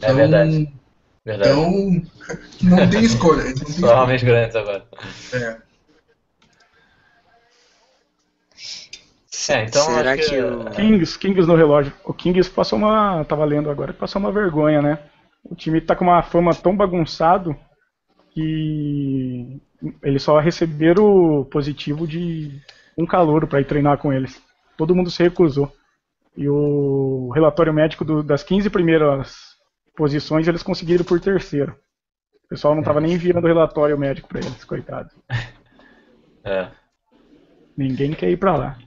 É 0.00 0.12
verdade, 0.14 0.72
verdade. 1.24 1.50
Então, 1.50 2.02
não 2.62 2.88
tem 2.88 3.04
escolha. 3.04 3.44
não 3.44 3.52
têm 3.54 3.64
Só 3.66 3.72
escolha. 3.72 3.96
homens 3.96 4.22
grandes 4.22 4.56
agora. 4.56 4.84
É. 5.32 5.56
É, 9.48 9.64
então 9.64 9.82
Será 9.82 10.12
acho 10.12 10.22
que, 10.22 10.30
que 10.30 10.42
o- 10.42 10.64
Kings, 10.70 11.18
Kings 11.18 11.46
no 11.48 11.56
relógio. 11.56 11.92
O 12.04 12.12
Kings 12.12 12.50
passou 12.50 12.78
uma. 12.78 13.24
Tava 13.24 13.44
lendo 13.44 13.70
agora 13.70 13.92
que 13.92 13.98
passou 13.98 14.20
uma 14.20 14.32
vergonha, 14.32 14.82
né? 14.82 14.98
O 15.44 15.54
time 15.54 15.80
tá 15.80 15.96
com 15.96 16.04
uma 16.04 16.22
fama 16.22 16.54
tão 16.54 16.76
bagunçado 16.76 17.56
que 18.30 19.60
eles 20.02 20.22
só 20.22 20.38
receberam 20.38 21.04
o 21.40 21.44
positivo 21.44 22.06
de 22.06 22.60
um 22.96 23.06
calouro 23.06 23.46
para 23.46 23.60
ir 23.60 23.64
treinar 23.66 23.98
com 23.98 24.12
eles. 24.12 24.42
Todo 24.76 24.94
mundo 24.94 25.10
se 25.10 25.22
recusou. 25.22 25.72
E 26.36 26.48
o 26.48 27.30
relatório 27.34 27.72
médico 27.72 28.04
do- 28.04 28.22
das 28.22 28.42
15 28.42 28.68
primeiras 28.70 29.36
posições 29.96 30.46
eles 30.46 30.62
conseguiram 30.62 31.04
por 31.04 31.18
terceiro. 31.20 31.74
O 32.44 32.48
pessoal 32.48 32.74
não 32.74 32.82
tava 32.82 33.00
nem 33.00 33.12
enviando 33.12 33.42
o 33.44 33.46
relatório 33.46 33.98
médico 33.98 34.28
para 34.28 34.40
eles, 34.40 34.64
coitado. 34.64 35.10
é, 36.44 36.68
Ninguém 37.76 38.12
quer 38.12 38.30
ir 38.30 38.36
para 38.36 38.56
lá. 38.56 38.78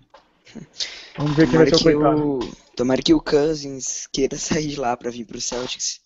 Vamos 1.17 1.35
ver 1.35 1.47
quem 1.49 1.57
vai 1.57 1.65
Tomara 1.65 1.69
ser 1.69 1.75
o 1.75 1.79
que 1.79 1.83
coitado. 1.83 2.21
o, 2.21 2.39
tomara 2.75 3.01
que 3.01 3.13
o 3.13 3.21
Cousins 3.21 4.07
queira 4.13 4.37
sair 4.37 4.67
de 4.67 4.79
lá 4.79 4.95
pra 4.97 5.09
vir 5.11 5.25
pro 5.25 5.39
Celtics. 5.41 5.99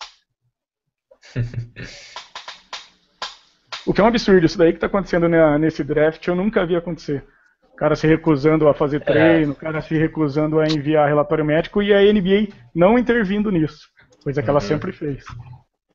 O 3.86 3.92
que 3.94 4.00
é 4.00 4.04
um 4.04 4.08
absurdo, 4.08 4.44
isso 4.44 4.58
daí 4.58 4.72
que 4.72 4.78
tá 4.80 4.86
acontecendo 4.86 5.28
na- 5.28 5.58
nesse 5.58 5.84
draft, 5.84 6.26
eu 6.26 6.34
nunca 6.34 6.66
vi 6.66 6.74
acontecer. 6.76 7.24
O 7.72 7.76
cara 7.76 7.94
se 7.94 8.06
recusando 8.06 8.68
a 8.68 8.74
fazer 8.74 9.00
treino, 9.00 9.52
o 9.52 9.56
cara 9.56 9.80
se 9.82 9.94
recusando 9.96 10.58
a 10.58 10.66
enviar 10.66 11.06
relatório 11.08 11.44
médico 11.44 11.82
e 11.82 11.92
a 11.92 12.02
NBA 12.02 12.52
não 12.74 12.98
intervindo 12.98 13.50
nisso, 13.50 13.88
coisa 14.24 14.42
que 14.42 14.48
ela 14.50 14.60
Uhum. 14.60 14.66
sempre 14.66 14.92
fez. 14.92 15.24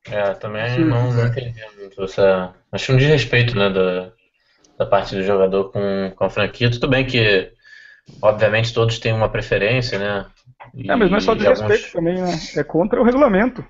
é, 0.06 0.32
também 0.34 0.68
Sim, 0.76 0.84
não, 0.84 1.12
não 1.12 1.24
é. 1.24 1.28
entendi 1.28 1.60
muito 1.78 2.02
essa. 2.02 2.54
Acho 2.70 2.92
um 2.92 2.96
desrespeito, 2.96 3.56
né, 3.56 3.68
da, 3.68 4.12
da 4.78 4.86
parte 4.86 5.14
do 5.14 5.22
jogador 5.22 5.70
com, 5.70 6.12
com 6.16 6.24
a 6.24 6.30
franquia. 6.30 6.70
Tudo 6.70 6.88
bem 6.88 7.04
que, 7.06 7.52
obviamente, 8.20 8.72
todos 8.72 8.98
têm 8.98 9.12
uma 9.12 9.28
preferência, 9.28 9.98
né? 9.98 10.26
E, 10.74 10.90
É, 10.90 10.96
mas 10.96 11.10
não 11.10 11.18
é 11.18 11.20
só 11.20 11.34
desrespeito 11.34 11.72
alguns- 11.72 11.92
também, 11.92 12.14
né? 12.22 12.30
É 12.56 12.64
contra 12.64 13.00
o 13.00 13.04
regulamento. 13.04 13.64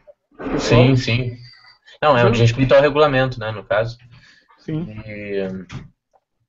Sim, 0.59 0.97
sim. 0.97 1.37
Não, 2.03 2.17
é 2.19 2.25
um 2.25 2.31
desrespeito 2.33 2.75
ao 2.75 2.81
regulamento, 2.81 3.39
né, 3.39 3.51
no 3.53 3.65
caso. 3.65 3.97
Sim. 4.59 4.87
E 5.07 5.49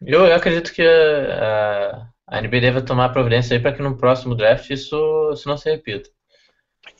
eu, 0.01 0.25
eu 0.25 0.35
acredito 0.35 0.73
que 0.73 0.81
a, 0.81 2.07
a 2.27 2.41
NBA 2.41 2.61
deve 2.61 2.81
tomar 2.81 3.09
providência 3.09 3.55
aí 3.55 3.61
para 3.61 3.73
que 3.73 3.81
no 3.81 3.97
próximo 3.97 4.35
draft 4.35 4.69
isso, 4.69 5.31
isso 5.33 5.47
não 5.47 5.57
se 5.57 5.69
repita. 5.69 6.09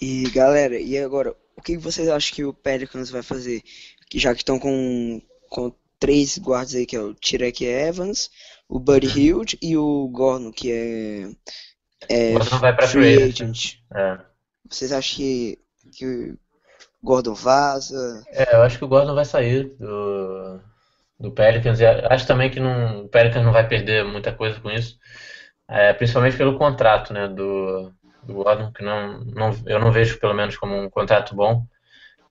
E 0.02 0.30
galera, 0.30 0.80
e 0.80 0.98
agora, 0.98 1.36
o 1.58 1.62
que 1.62 1.78
vocês 1.78 2.08
acham 2.08 2.36
que 2.36 2.44
o 2.44 2.54
Pelicans 2.54 3.10
vai 3.10 3.22
fazer? 3.24 3.62
Que 4.10 4.20
já 4.20 4.32
que 4.34 4.42
estão 4.42 4.60
com, 4.60 5.22
com 5.50 5.74
três 6.00 6.38
guardas 6.38 6.76
aí, 6.76 6.86
que 6.86 6.96
é 6.96 7.00
o 7.02 7.14
Tyreke 7.16 7.66
Evans, 7.66 8.30
o 8.74 8.80
Buddy 8.80 9.06
Hield 9.08 9.58
e 9.62 9.78
o 9.78 10.08
Gordon, 10.08 10.52
que 10.52 10.72
é, 10.72 11.30
é 12.10 12.32
O 12.32 12.40
Gordon 12.40 12.58
vai 12.58 12.76
pra 12.76 12.88
free 12.88 13.22
agent. 13.22 13.76
É. 13.94 14.18
Vocês 14.68 14.92
acham 14.92 15.18
que, 15.18 15.60
que 15.96 16.06
o 16.08 16.38
Gordon 17.04 17.36
vaza? 17.36 18.24
É, 18.30 18.56
eu 18.56 18.64
acho 18.64 18.80
que 18.80 18.84
o 18.84 18.88
Gordon 18.88 19.14
vai 19.14 19.26
sair 19.26 19.76
do, 19.78 20.60
do 21.20 21.32
Pelicans. 21.32 21.80
E 21.80 21.86
acho 21.86 22.26
também 22.26 22.50
que 22.50 22.60
não, 22.60 23.04
o 23.04 23.10
Pelicans 23.10 23.46
não 23.46 23.52
vai 23.52 23.68
perder 23.68 24.04
muita 24.06 24.34
coisa 24.34 24.60
com 24.60 24.72
isso. 24.72 24.98
É, 25.70 25.94
principalmente 25.94 26.36
pelo 26.36 26.58
contrato, 26.58 27.14
né, 27.14 27.28
do, 27.28 27.94
do 28.24 28.34
Gordon, 28.34 28.72
que 28.72 28.84
não, 28.84 29.24
não, 29.24 29.56
eu 29.68 29.80
não 29.80 29.92
vejo 29.92 30.20
pelo 30.20 30.34
menos 30.34 30.58
como 30.58 30.76
um 30.76 30.90
contrato 30.90 31.36
bom. 31.36 31.64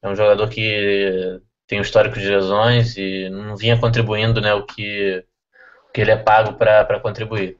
É 0.02 0.08
um 0.08 0.16
jogador 0.16 0.48
que 0.48 1.40
tem 1.68 1.78
um 1.78 1.82
histórico 1.82 2.18
de 2.18 2.28
lesões 2.28 2.96
e 2.96 3.28
não 3.30 3.56
vinha 3.56 3.78
contribuindo, 3.78 4.40
né, 4.40 4.52
o 4.52 4.66
que, 4.66 5.24
que 5.92 6.00
ele 6.00 6.10
é 6.10 6.16
pago 6.16 6.54
para 6.54 7.00
contribuir. 7.00 7.56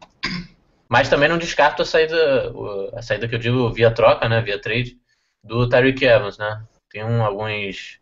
Mas 0.89 1.09
também 1.09 1.29
não 1.29 1.39
descarto 1.39 1.83
a 1.83 1.87
saída, 1.87 2.53
a 2.95 3.03
saída 3.03 3.27
que 3.27 3.35
eu 3.35 3.39
digo 3.39 3.73
via 3.73 3.91
troca, 3.91 4.29
né, 4.29 4.41
via 4.43 4.61
trade, 4.61 4.99
do 5.43 5.69
Tyreek 5.69 6.05
Evans, 6.05 6.39
né. 6.39 6.63
Tem 6.91 7.05
um, 7.05 7.25
alguns, 7.25 7.99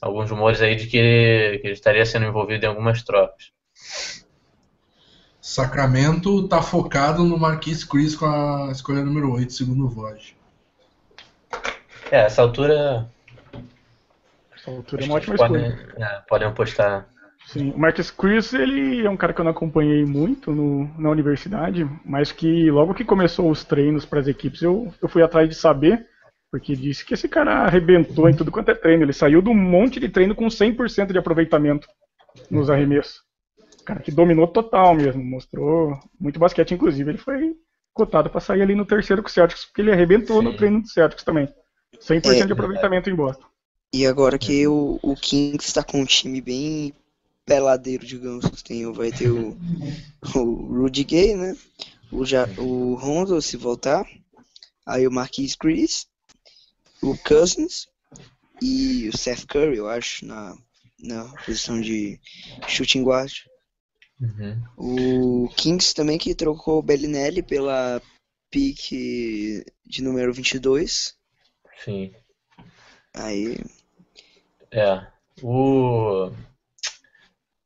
alguns 0.00 0.30
rumores 0.30 0.60
aí 0.60 0.74
de 0.74 0.86
que 0.86 0.96
ele, 0.96 1.58
que 1.58 1.66
ele 1.68 1.74
estaria 1.74 2.04
sendo 2.04 2.26
envolvido 2.26 2.64
em 2.64 2.68
algumas 2.68 3.02
trocas. 3.02 3.52
Sacramento 5.40 6.46
tá 6.48 6.62
focado 6.62 7.24
no 7.24 7.36
Marquis 7.36 7.84
Chris 7.84 8.14
com 8.14 8.26
a 8.26 8.70
escolha 8.70 9.04
número 9.04 9.32
8, 9.32 9.52
segundo 9.52 9.86
o 9.86 9.88
Vogue. 9.88 10.36
É, 12.10 12.20
essa 12.26 12.42
altura, 12.42 13.08
Essa 14.54 14.70
altura 14.70 15.02
é 15.02 15.06
uma 15.06 15.14
ótima 15.16 15.36
podem, 15.36 15.68
escolha. 15.68 16.04
é, 16.04 16.22
podem 16.28 16.48
apostar. 16.48 17.08
Sim. 17.46 17.70
O 17.70 17.78
Marcus 17.78 18.10
Chris, 18.10 18.52
ele 18.54 19.04
é 19.04 19.10
um 19.10 19.16
cara 19.16 19.32
que 19.32 19.40
eu 19.40 19.44
não 19.44 19.50
acompanhei 19.52 20.04
muito 20.04 20.52
no, 20.52 20.88
na 20.98 21.10
universidade, 21.10 21.88
mas 22.04 22.32
que 22.32 22.70
logo 22.70 22.94
que 22.94 23.04
começou 23.04 23.50
os 23.50 23.64
treinos 23.64 24.04
para 24.06 24.20
as 24.20 24.26
equipes, 24.28 24.62
eu, 24.62 24.92
eu 25.02 25.08
fui 25.08 25.22
atrás 25.22 25.48
de 25.48 25.54
saber, 25.54 26.06
porque 26.50 26.74
disse 26.74 27.04
que 27.04 27.14
esse 27.14 27.28
cara 27.28 27.64
arrebentou 27.64 28.28
em 28.28 28.34
tudo 28.34 28.50
quanto 28.50 28.70
é 28.70 28.74
treino. 28.74 29.02
Ele 29.02 29.12
saiu 29.12 29.42
de 29.42 29.50
um 29.50 29.54
monte 29.54 30.00
de 30.00 30.08
treino 30.08 30.34
com 30.34 30.46
100% 30.46 31.12
de 31.12 31.18
aproveitamento 31.18 31.86
nos 32.50 32.70
arremessos. 32.70 33.20
Cara 33.84 34.00
que 34.00 34.12
dominou 34.12 34.46
total 34.46 34.94
mesmo, 34.94 35.22
mostrou 35.22 35.98
muito 36.20 36.38
basquete, 36.38 36.74
inclusive. 36.74 37.10
Ele 37.10 37.18
foi 37.18 37.54
cotado 37.92 38.30
para 38.30 38.40
sair 38.40 38.62
ali 38.62 38.74
no 38.74 38.86
terceiro 38.86 39.22
com 39.22 39.28
o 39.28 39.30
Celtics, 39.30 39.64
porque 39.66 39.82
ele 39.82 39.92
arrebentou 39.92 40.40
no 40.40 40.52
Sim. 40.52 40.56
treino 40.56 40.80
do 40.80 40.88
Celtics 40.88 41.24
também. 41.24 41.48
100% 42.00 42.42
É, 42.42 42.46
de 42.46 42.52
aproveitamento 42.52 43.10
em 43.10 43.14
Boston. 43.14 43.44
E 43.94 44.06
agora 44.06 44.38
que 44.38 44.66
o, 44.66 44.98
o 45.02 45.14
Kings 45.14 45.66
está 45.66 45.84
com 45.84 46.00
um 46.00 46.06
time 46.06 46.40
bem 46.40 46.94
peladeiro, 47.44 48.06
digamos, 48.06 48.62
tem, 48.62 48.86
o- 48.86 48.92
vai 48.94 49.10
ter 49.10 49.30
o, 49.30 49.56
o 50.36 50.82
Rudy 50.82 51.04
Gay, 51.04 51.36
né? 51.36 51.56
O, 52.10 52.24
ja, 52.24 52.46
o 52.58 52.94
Rondo, 52.94 53.40
se 53.40 53.56
voltar. 53.56 54.04
Aí 54.86 55.06
o 55.06 55.12
Marquis 55.12 55.54
Chris, 55.54 56.06
o 57.02 57.16
Cousins 57.18 57.86
e 58.60 59.08
o 59.08 59.16
Seth 59.16 59.46
Curry, 59.46 59.76
eu 59.78 59.88
acho, 59.88 60.26
na, 60.26 60.56
na 60.98 61.24
posição 61.44 61.80
de 61.80 62.20
shooting 62.68 63.02
guard. 63.02 63.32
Uhum. 64.20 64.62
O 64.76 65.48
Kings 65.56 65.94
também 65.94 66.18
que 66.18 66.34
trocou 66.34 66.78
o 66.78 66.82
Bellinelli 66.82 67.42
pela 67.42 68.00
pick 68.50 68.90
de 69.86 70.02
número 70.02 70.32
22. 70.32 71.16
Sim. 71.84 72.12
Aí, 73.14 73.58
É. 74.70 75.06
O... 75.42 76.30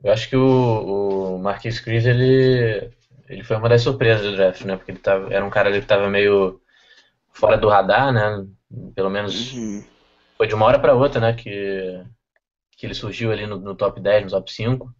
Eu 0.03 0.13
acho 0.13 0.29
que 0.29 0.37
o, 0.37 1.37
o 1.37 1.39
Marquis 1.39 1.81
Chris, 1.81 2.07
ele, 2.07 2.91
ele 3.29 3.43
foi 3.43 3.57
uma 3.57 3.69
das 3.69 3.83
surpresas 3.83 4.25
do 4.25 4.37
draft, 4.37 4.63
né? 4.63 4.77
Porque 4.77 4.93
ele 4.93 4.99
tava, 4.99 5.33
era 5.33 5.45
um 5.45 5.51
cara 5.51 5.69
ali 5.69 5.79
que 5.79 5.85
estava 5.85 6.09
meio 6.09 6.61
fora 7.33 7.57
do 7.57 7.69
radar, 7.69 8.13
né? 8.13 8.47
Pelo 8.95 9.11
menos 9.11 9.53
uhum. 9.53 9.85
foi 10.37 10.47
de 10.47 10.55
uma 10.55 10.67
hora 10.67 10.79
para 10.79 10.95
outra, 10.95 11.21
né? 11.21 11.33
Que, 11.33 12.03
que 12.77 12.87
ele 12.87 12.95
surgiu 12.95 13.33
ali 13.33 13.47
no, 13.47 13.59
no 13.59 13.75
top 13.75 14.01
10, 14.01 14.25
no 14.25 14.31
top 14.31 14.53
5. 14.53 14.95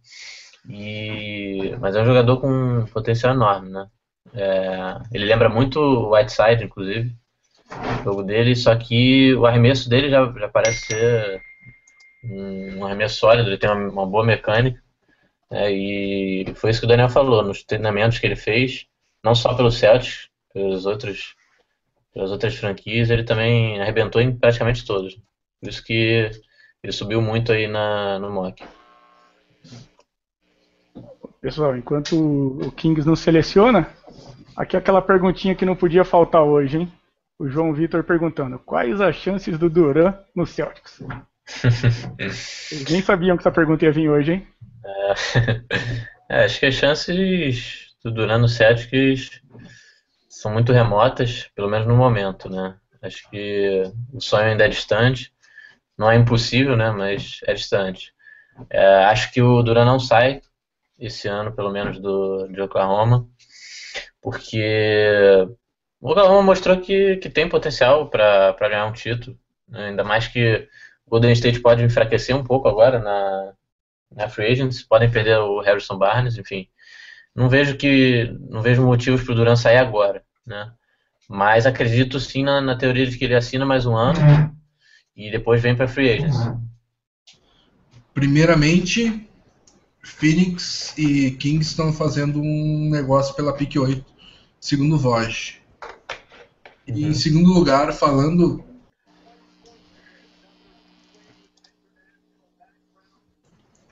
E, 0.69 1.75
mas 1.79 1.95
é 1.95 2.01
um 2.01 2.05
jogador 2.05 2.41
com 2.41 2.49
um 2.49 2.85
potencial 2.87 3.33
enorme, 3.33 3.69
né? 3.69 3.87
É, 4.33 4.99
ele 5.13 5.25
lembra 5.25 5.47
muito 5.47 5.79
o 5.79 6.13
Whiteside, 6.13 6.65
inclusive, 6.65 7.15
o 8.01 8.03
jogo 8.03 8.23
dele, 8.23 8.55
só 8.55 8.75
que 8.75 9.33
o 9.35 9.45
arremesso 9.45 9.89
dele 9.89 10.09
já, 10.09 10.25
já 10.37 10.49
parece 10.49 10.87
ser 10.87 11.41
um 12.23 12.85
arremesso 12.85 13.19
sólido, 13.19 13.49
ele 13.49 13.57
tem 13.57 13.69
uma, 13.69 13.89
uma 13.89 14.05
boa 14.05 14.25
mecânica. 14.25 14.81
Né, 15.49 15.71
e 15.71 16.45
foi 16.55 16.71
isso 16.71 16.79
que 16.79 16.85
o 16.85 16.89
Daniel 16.89 17.09
falou, 17.09 17.43
nos 17.43 17.63
treinamentos 17.63 18.19
que 18.19 18.25
ele 18.25 18.35
fez, 18.35 18.85
não 19.23 19.33
só 19.33 19.53
pelo 19.53 19.71
Celtics, 19.71 20.29
pelos 20.53 20.85
outros, 20.85 21.35
pelas 22.13 22.31
outras 22.31 22.55
franquias, 22.55 23.09
ele 23.09 23.23
também 23.23 23.79
arrebentou 23.81 24.21
em 24.21 24.35
praticamente 24.35 24.85
todos. 24.85 25.15
Por 25.59 25.69
isso 25.69 25.83
que 25.83 26.31
ele 26.83 26.91
subiu 26.91 27.21
muito 27.21 27.51
aí 27.51 27.67
na, 27.67 28.19
no 28.19 28.29
mock. 28.29 28.63
Pessoal, 31.41 31.77
enquanto 31.77 32.13
o 32.15 32.71
Kings 32.71 33.07
não 33.07 33.15
seleciona, 33.15 33.89
aqui 34.55 34.75
é 34.75 34.79
aquela 34.79 35.01
perguntinha 35.01 35.55
que 35.55 35.65
não 35.65 35.75
podia 35.75 36.03
faltar 36.03 36.43
hoje, 36.43 36.79
hein? 36.79 36.91
O 37.39 37.47
João 37.47 37.73
Vitor 37.73 38.03
perguntando: 38.03 38.59
quais 38.59 38.99
as 38.99 39.15
chances 39.15 39.57
do 39.57 39.69
Duran 39.69 40.13
no 40.35 40.45
Celtics? 40.45 41.03
Vocês 42.19 42.85
nem 42.89 43.01
sabiam 43.01 43.37
que 43.37 43.41
essa 43.41 43.51
pergunta 43.51 43.85
ia 43.85 43.91
vir 43.91 44.09
hoje, 44.09 44.33
hein? 44.33 44.47
É, 46.29 46.43
acho 46.43 46.59
que 46.59 46.65
as 46.65 46.73
chances 46.73 47.95
do 48.03 48.11
Duran 48.11 48.39
no 48.39 48.49
Celtics 48.49 49.41
são 50.29 50.51
muito 50.51 50.73
remotas, 50.73 51.49
pelo 51.55 51.69
menos 51.69 51.87
no 51.87 51.95
momento, 51.95 52.49
né? 52.49 52.77
Acho 53.01 53.29
que 53.29 53.83
o 54.13 54.19
sonho 54.19 54.49
ainda 54.49 54.65
é 54.65 54.69
distante. 54.69 55.31
Não 55.97 56.11
é 56.11 56.17
impossível, 56.17 56.75
né? 56.75 56.91
Mas 56.91 57.39
é 57.45 57.53
distante. 57.53 58.13
É, 58.69 59.05
acho 59.05 59.31
que 59.31 59.41
o 59.41 59.63
Duran 59.63 59.85
não 59.85 59.99
sai 59.99 60.41
esse 60.99 61.27
ano, 61.27 61.53
pelo 61.55 61.71
menos, 61.71 61.99
do, 61.99 62.47
de 62.47 62.61
Oklahoma, 62.61 63.27
porque 64.21 65.47
o 66.01 66.11
Oklahoma 66.11 66.41
mostrou 66.43 66.79
que, 66.79 67.17
que 67.17 67.29
tem 67.29 67.49
potencial 67.49 68.09
para 68.09 68.53
ganhar 68.69 68.85
um 68.85 68.93
título. 68.93 69.37
né? 69.67 69.89
Ainda 69.89 70.03
mais 70.03 70.27
que 70.27 70.67
o 71.05 71.11
Golden 71.11 71.31
State 71.33 71.59
pode 71.61 71.83
enfraquecer 71.83 72.35
um 72.35 72.43
pouco 72.43 72.67
agora 72.67 72.99
na, 72.99 73.53
na 74.11 74.29
Free 74.29 74.51
Agents, 74.51 74.83
podem 74.83 75.09
perder 75.09 75.37
o 75.39 75.61
Harrison 75.61 75.97
Barnes, 75.97 76.37
enfim. 76.37 76.67
Não 77.35 77.49
vejo 77.49 77.77
que 77.77 78.35
não 78.49 78.61
vejo 78.61 78.85
motivos 78.85 79.23
para 79.23 79.33
o 79.33 79.35
Duran 79.35 79.55
sair 79.55 79.77
agora. 79.77 80.23
né? 80.45 80.71
Mas 81.29 81.65
acredito 81.65 82.19
sim 82.19 82.43
na, 82.43 82.61
na 82.61 82.77
teoria 82.77 83.05
de 83.05 83.17
que 83.17 83.25
ele 83.25 83.35
assina 83.35 83.65
mais 83.65 83.85
um 83.85 83.95
ano 83.95 84.19
e 85.15 85.29
depois 85.29 85.61
vem 85.61 85.75
para 85.75 85.87
free 85.87 86.13
agents. 86.13 86.37
Primeiramente, 88.13 89.29
Phoenix 90.03 90.97
e 90.97 91.31
Kings 91.31 91.69
estão 91.69 91.91
fazendo 91.91 92.39
um 92.41 92.89
negócio 92.89 93.35
pela 93.35 93.53
pick 93.53 93.75
8, 93.75 94.03
segundo 94.59 94.97
Vogue. 94.97 95.57
E 96.87 97.05
em 97.05 97.13
segundo 97.13 97.53
lugar, 97.53 97.91
falando. 97.93 98.63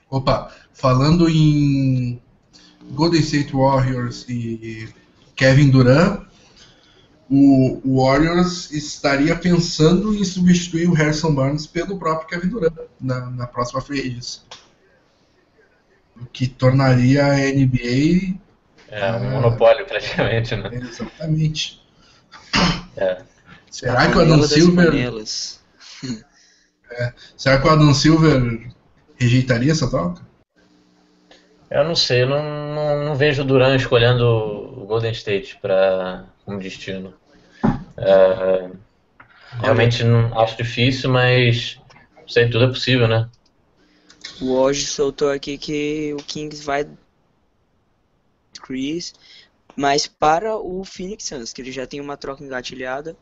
Opa, 0.08 0.52
falando 0.72 1.28
em 1.28 2.20
Golden 2.90 3.20
State 3.20 3.52
Warriors 3.52 4.24
e 4.28 4.88
Kevin 5.34 5.70
Durant, 5.70 6.24
o 7.28 7.80
Warriors 7.84 8.70
estaria 8.70 9.34
pensando 9.34 10.14
em 10.14 10.24
substituir 10.24 10.88
o 10.88 10.92
Harrison 10.92 11.34
Barnes 11.34 11.66
pelo 11.66 11.98
próprio 11.98 12.28
Kevin 12.28 12.48
Durant 12.48 12.72
na, 13.00 13.30
na 13.30 13.46
próxima 13.46 13.80
free. 13.80 14.20
O 16.20 16.24
que 16.26 16.46
tornaria 16.46 17.26
a 17.26 17.36
NBA. 17.36 18.38
É, 18.88 19.12
um 19.12 19.30
monopólio 19.32 19.84
praticamente, 19.84 20.54
né? 20.54 20.70
Exatamente. 20.72 21.84
É. 22.96 23.22
Será 23.70 24.10
que 24.10 24.16
o 24.16 24.20
Adam 24.20 24.42
Silver. 24.44 24.94
é, 26.92 27.12
será 27.36 27.60
que 27.60 27.66
o 27.66 27.70
Adam 27.70 27.92
Silver 27.92 28.75
rejeitaria 29.18 29.72
essa 29.72 29.88
troca? 29.88 30.22
Eu 31.70 31.84
não 31.84 31.96
sei, 31.96 32.22
eu 32.22 32.28
não, 32.28 32.42
não, 32.74 33.04
não 33.06 33.16
vejo 33.16 33.42
o 33.42 33.44
Duran 33.44 33.74
escolhendo 33.74 34.24
o 34.24 34.86
Golden 34.86 35.12
State 35.12 35.58
para 35.60 36.24
um 36.46 36.58
destino. 36.58 37.12
É, 37.96 38.70
realmente 39.60 40.04
não, 40.04 40.38
acho 40.38 40.56
difícil, 40.56 41.10
mas 41.10 41.80
sei, 42.28 42.48
tudo 42.48 42.64
é 42.64 42.68
possível, 42.68 43.08
né? 43.08 43.28
O 44.40 44.52
hoje 44.52 44.86
soltou 44.86 45.30
aqui 45.30 45.56
que 45.56 46.14
o 46.14 46.22
Kings 46.22 46.62
vai 46.62 46.86
Chris, 48.60 49.14
mas 49.74 50.06
para 50.06 50.56
o 50.56 50.84
Phoenix 50.84 51.24
Suns, 51.24 51.52
que 51.52 51.62
ele 51.62 51.72
já 51.72 51.86
tem 51.86 52.00
uma 52.00 52.16
troca 52.16 52.42
engatilhada. 52.42 53.16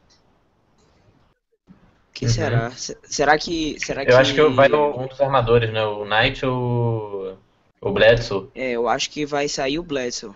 Quem 2.14 2.28
uhum. 2.28 2.34
será? 2.34 2.70
Será 2.70 3.36
que. 3.36 3.76
Será 3.80 4.02
eu 4.02 4.06
que... 4.06 4.12
acho 4.14 4.34
que 4.34 4.48
vai 4.48 4.72
um 4.72 5.08
dos 5.08 5.20
armadores, 5.20 5.72
né? 5.72 5.84
O 5.84 6.04
Knight 6.04 6.46
ou 6.46 7.36
o 7.80 7.90
Bledsoe? 7.90 8.48
É, 8.54 8.70
eu 8.70 8.88
acho 8.88 9.10
que 9.10 9.26
vai 9.26 9.48
sair 9.48 9.80
o 9.80 9.82
Bledsoe. 9.82 10.32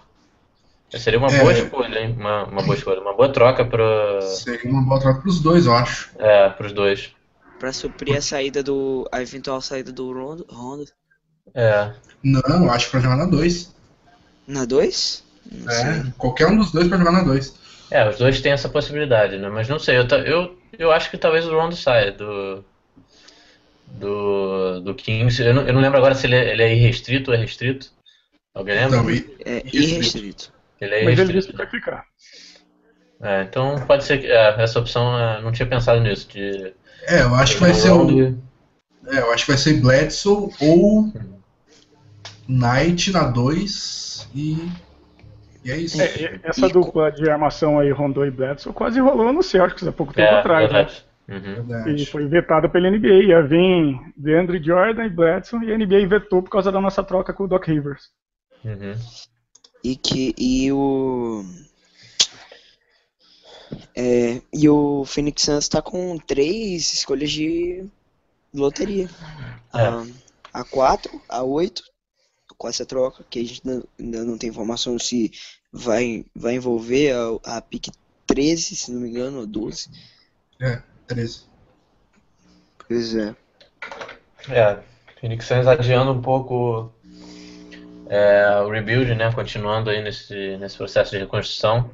Seria 0.90 1.18
uma 1.18 1.28
é, 1.28 1.38
boa 1.38 1.52
escolha, 1.52 1.98
hein? 2.00 2.16
Uma, 2.18 2.44
uma 2.44 2.62
boa 2.62 2.74
escolha, 2.74 3.00
uma 3.00 3.14
boa 3.14 3.32
troca 3.32 3.64
para. 3.64 4.20
Seria 4.22 4.70
uma 4.70 4.82
boa 4.82 5.00
troca 5.00 5.20
para 5.20 5.30
os 5.30 5.40
dois, 5.40 5.66
eu 5.66 5.74
acho. 5.74 6.10
É, 6.18 6.48
para 6.48 6.66
os 6.66 6.72
dois. 6.72 7.12
Para 7.60 7.72
suprir 7.72 8.16
a 8.16 8.22
saída 8.22 8.62
do. 8.62 9.08
a 9.12 9.22
eventual 9.22 9.60
saída 9.60 9.92
do 9.92 10.12
Rondo. 10.12 10.86
É. 11.54 11.92
Não, 12.22 12.64
eu 12.64 12.70
acho 12.70 12.90
para 12.90 13.00
jogar 13.00 13.16
na 13.16 13.26
2. 13.26 13.74
Na 14.46 14.64
2? 14.64 15.24
É, 15.66 15.70
sei. 15.70 16.12
qualquer 16.16 16.48
um 16.48 16.56
dos 16.56 16.72
dois 16.72 16.88
para 16.88 16.98
jogar 16.98 17.12
na 17.12 17.22
2. 17.22 17.54
É, 17.90 18.08
os 18.08 18.18
dois 18.18 18.40
têm 18.40 18.52
essa 18.52 18.68
possibilidade, 18.68 19.38
né? 19.38 19.48
Mas 19.48 19.68
não 19.68 19.78
sei, 19.78 19.98
eu, 19.98 20.06
eu, 20.24 20.57
eu 20.76 20.90
acho 20.90 21.10
que 21.10 21.18
talvez 21.18 21.46
o 21.46 21.54
Rondo 21.54 21.76
saia 21.76 22.12
do. 22.12 22.64
Do, 23.86 24.80
do 24.80 24.94
Kings. 24.94 25.42
Eu 25.42 25.54
não, 25.54 25.62
eu 25.62 25.72
não 25.72 25.80
lembro 25.80 25.98
agora 25.98 26.14
se 26.14 26.26
ele 26.26 26.36
é, 26.36 26.50
ele 26.50 26.62
é 26.62 26.74
irrestrito 26.74 27.30
ou 27.30 27.36
é 27.36 27.40
restrito. 27.40 27.90
Alguém 28.54 28.74
lembra? 28.74 29.02
Não, 29.02 29.10
é 29.10 29.62
irrestrito. 29.72 30.52
Ele 30.80 30.94
é 30.94 31.04
Mas 31.04 31.18
ele 31.18 31.32
disse 31.32 31.48
que 31.48 31.56
vai 31.56 31.66
ficar. 31.66 32.04
É, 33.20 33.42
então 33.42 33.84
pode 33.86 34.04
ser 34.04 34.18
que 34.18 34.26
é, 34.26 34.62
essa 34.62 34.78
opção 34.78 35.18
é, 35.18 35.40
não 35.40 35.52
tinha 35.52 35.66
pensado 35.66 36.00
nisso. 36.00 36.28
De, 36.28 36.72
é, 37.06 37.22
eu 37.22 37.34
acho 37.34 37.54
que 37.54 37.60
vai 37.60 37.74
ser 37.74 37.90
o. 37.90 38.38
É, 39.06 39.18
eu 39.18 39.32
acho 39.32 39.44
que 39.44 39.52
vai 39.52 39.58
ser 39.58 39.80
Bledsoe 39.80 40.52
ou 40.60 41.12
Knight 42.46 43.10
na 43.10 43.24
2 43.24 44.28
e. 44.34 44.68
E 45.68 45.70
é 45.70 45.76
isso. 45.76 46.00
É, 46.00 46.40
essa 46.42 46.66
dupla 46.66 47.12
de 47.12 47.28
armação 47.28 47.78
aí, 47.78 47.90
Rondon 47.90 48.24
e 48.24 48.30
Bledsoe, 48.30 48.72
quase 48.72 48.98
rolou 49.00 49.34
no 49.34 49.42
Celtics 49.42 49.86
há 49.86 49.92
pouco 49.92 50.14
tempo 50.14 50.32
é, 50.32 50.38
atrás. 50.38 50.72
Né? 50.72 50.86
Uhum. 51.36 51.94
E 51.94 52.06
foi 52.06 52.26
vetado 52.26 52.70
pela 52.70 52.90
NBA. 52.90 53.24
Ia 53.24 53.42
vir 53.42 54.00
DeAndre 54.16 54.62
Jordan 54.62 55.04
e 55.04 55.10
Bledsoe 55.10 55.66
e 55.66 55.72
a 55.72 55.76
NBA 55.76 56.08
vetou 56.08 56.42
por 56.42 56.50
causa 56.50 56.72
da 56.72 56.80
nossa 56.80 57.04
troca 57.04 57.34
com 57.34 57.44
o 57.44 57.48
Doc 57.48 57.66
Rivers. 57.66 58.08
Uhum. 58.64 58.94
E 59.84 59.94
que 59.94 60.34
e 60.38 60.72
o 60.72 61.44
é, 63.94 64.40
e 64.50 64.68
o 64.70 65.04
Phoenix 65.04 65.42
Suns 65.42 65.64
está 65.64 65.82
com 65.82 66.16
três 66.16 66.94
escolhas 66.94 67.30
de 67.30 67.84
loteria. 68.54 69.10
É. 69.74 69.80
A, 69.82 70.06
a 70.60 70.64
4, 70.64 71.20
a 71.28 71.42
8, 71.42 71.82
com 72.56 72.68
essa 72.68 72.86
troca, 72.86 73.24
que 73.28 73.38
a 73.38 73.44
gente 73.44 73.62
ainda 73.98 74.24
não 74.24 74.38
tem 74.38 74.48
informação 74.48 74.98
se 74.98 75.30
vai, 75.72 76.24
vai 76.34 76.54
envolver 76.54 77.12
a, 77.12 77.56
a 77.56 77.60
pick 77.60 77.88
13, 78.26 78.76
se 78.76 78.92
não 78.92 79.00
me 79.00 79.08
engano, 79.08 79.40
ou 79.40 79.46
12. 79.46 79.90
É, 80.60 80.82
13. 81.06 81.44
Pois 82.86 83.14
é. 83.14 83.34
É, 84.48 84.78
Phoenix 85.20 85.46
Suns 85.46 85.66
adiando 85.66 86.12
um 86.12 86.22
pouco 86.22 86.92
é, 88.08 88.60
o 88.60 88.70
rebuild, 88.70 89.14
né, 89.14 89.32
continuando 89.32 89.90
aí 89.90 90.02
nesse, 90.02 90.56
nesse 90.56 90.76
processo 90.76 91.10
de 91.10 91.18
reconstrução. 91.18 91.90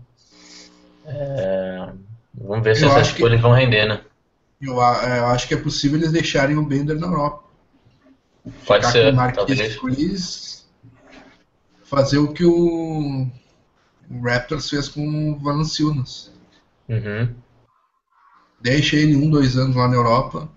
É, 1.07 1.89
vamos 2.35 2.65
ver 2.65 2.77
se 2.77 2.85
eu 2.85 2.91
essas 2.91 3.09
escolhas 3.09 3.37
que, 3.37 3.43
vão 3.43 3.53
render, 3.53 3.87
né? 3.87 4.01
Eu, 4.61 4.81
é, 4.83 5.19
eu, 5.19 5.27
acho 5.27 5.47
que 5.49 5.55
é 5.55 5.59
possível 5.59 5.99
eles 5.99 6.13
deixarem 6.13 6.57
o 6.57 6.65
Bender 6.65 6.99
na 6.99 7.09
Europa. 7.09 7.45
Pode 8.67 8.87
Ficar 8.87 8.93
ser, 8.93 9.15
com 9.15 9.87
o. 9.87 9.91
Chris, 9.91 10.67
fazer 11.85 12.19
o 12.19 12.33
que 12.33 12.45
o, 12.45 13.27
o 14.11 14.21
Raptors 14.23 14.69
fez 14.69 14.89
com 14.89 15.33
o 15.33 15.39
Valanciunas. 15.39 16.33
Uhum. 16.89 17.35
Deixa 18.61 18.97
ele 18.97 19.17
um, 19.17 19.31
dois 19.31 19.57
anos 19.57 19.77
lá 19.77 19.89
na 19.89 19.95
Europa 19.95 20.49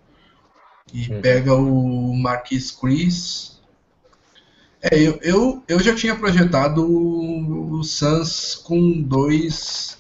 e 0.94 1.10
uhum. 1.10 1.22
pega 1.22 1.54
o 1.54 2.16
Marquis 2.16 2.72
Chris 2.72 3.58
é, 4.82 5.00
eu, 5.00 5.20
eu, 5.22 5.64
eu 5.68 5.80
já 5.80 5.96
tinha 5.96 6.16
projetado 6.16 6.86
o, 6.86 7.84
Suns 7.84 8.56
com 8.56 9.02
dois, 9.02 9.98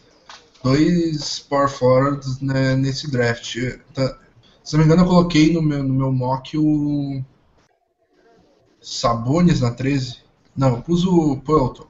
dois 0.63 1.39
power 1.39 1.69
forwards 1.69 2.39
né, 2.39 2.75
nesse 2.75 3.09
draft. 3.09 3.57
Tá, 3.93 4.17
se 4.63 4.73
não 4.73 4.79
me 4.79 4.85
engano, 4.85 5.03
eu 5.03 5.07
coloquei 5.07 5.51
no 5.51 5.61
meu, 5.61 5.83
no 5.83 5.93
meu 5.93 6.11
mock 6.11 6.57
o 6.57 7.23
Sabonis 8.81 9.61
na 9.61 9.71
13. 9.71 10.17
Não, 10.55 10.75
eu 10.75 10.81
pus 10.81 11.05
o 11.05 11.37
Puelton. 11.37 11.87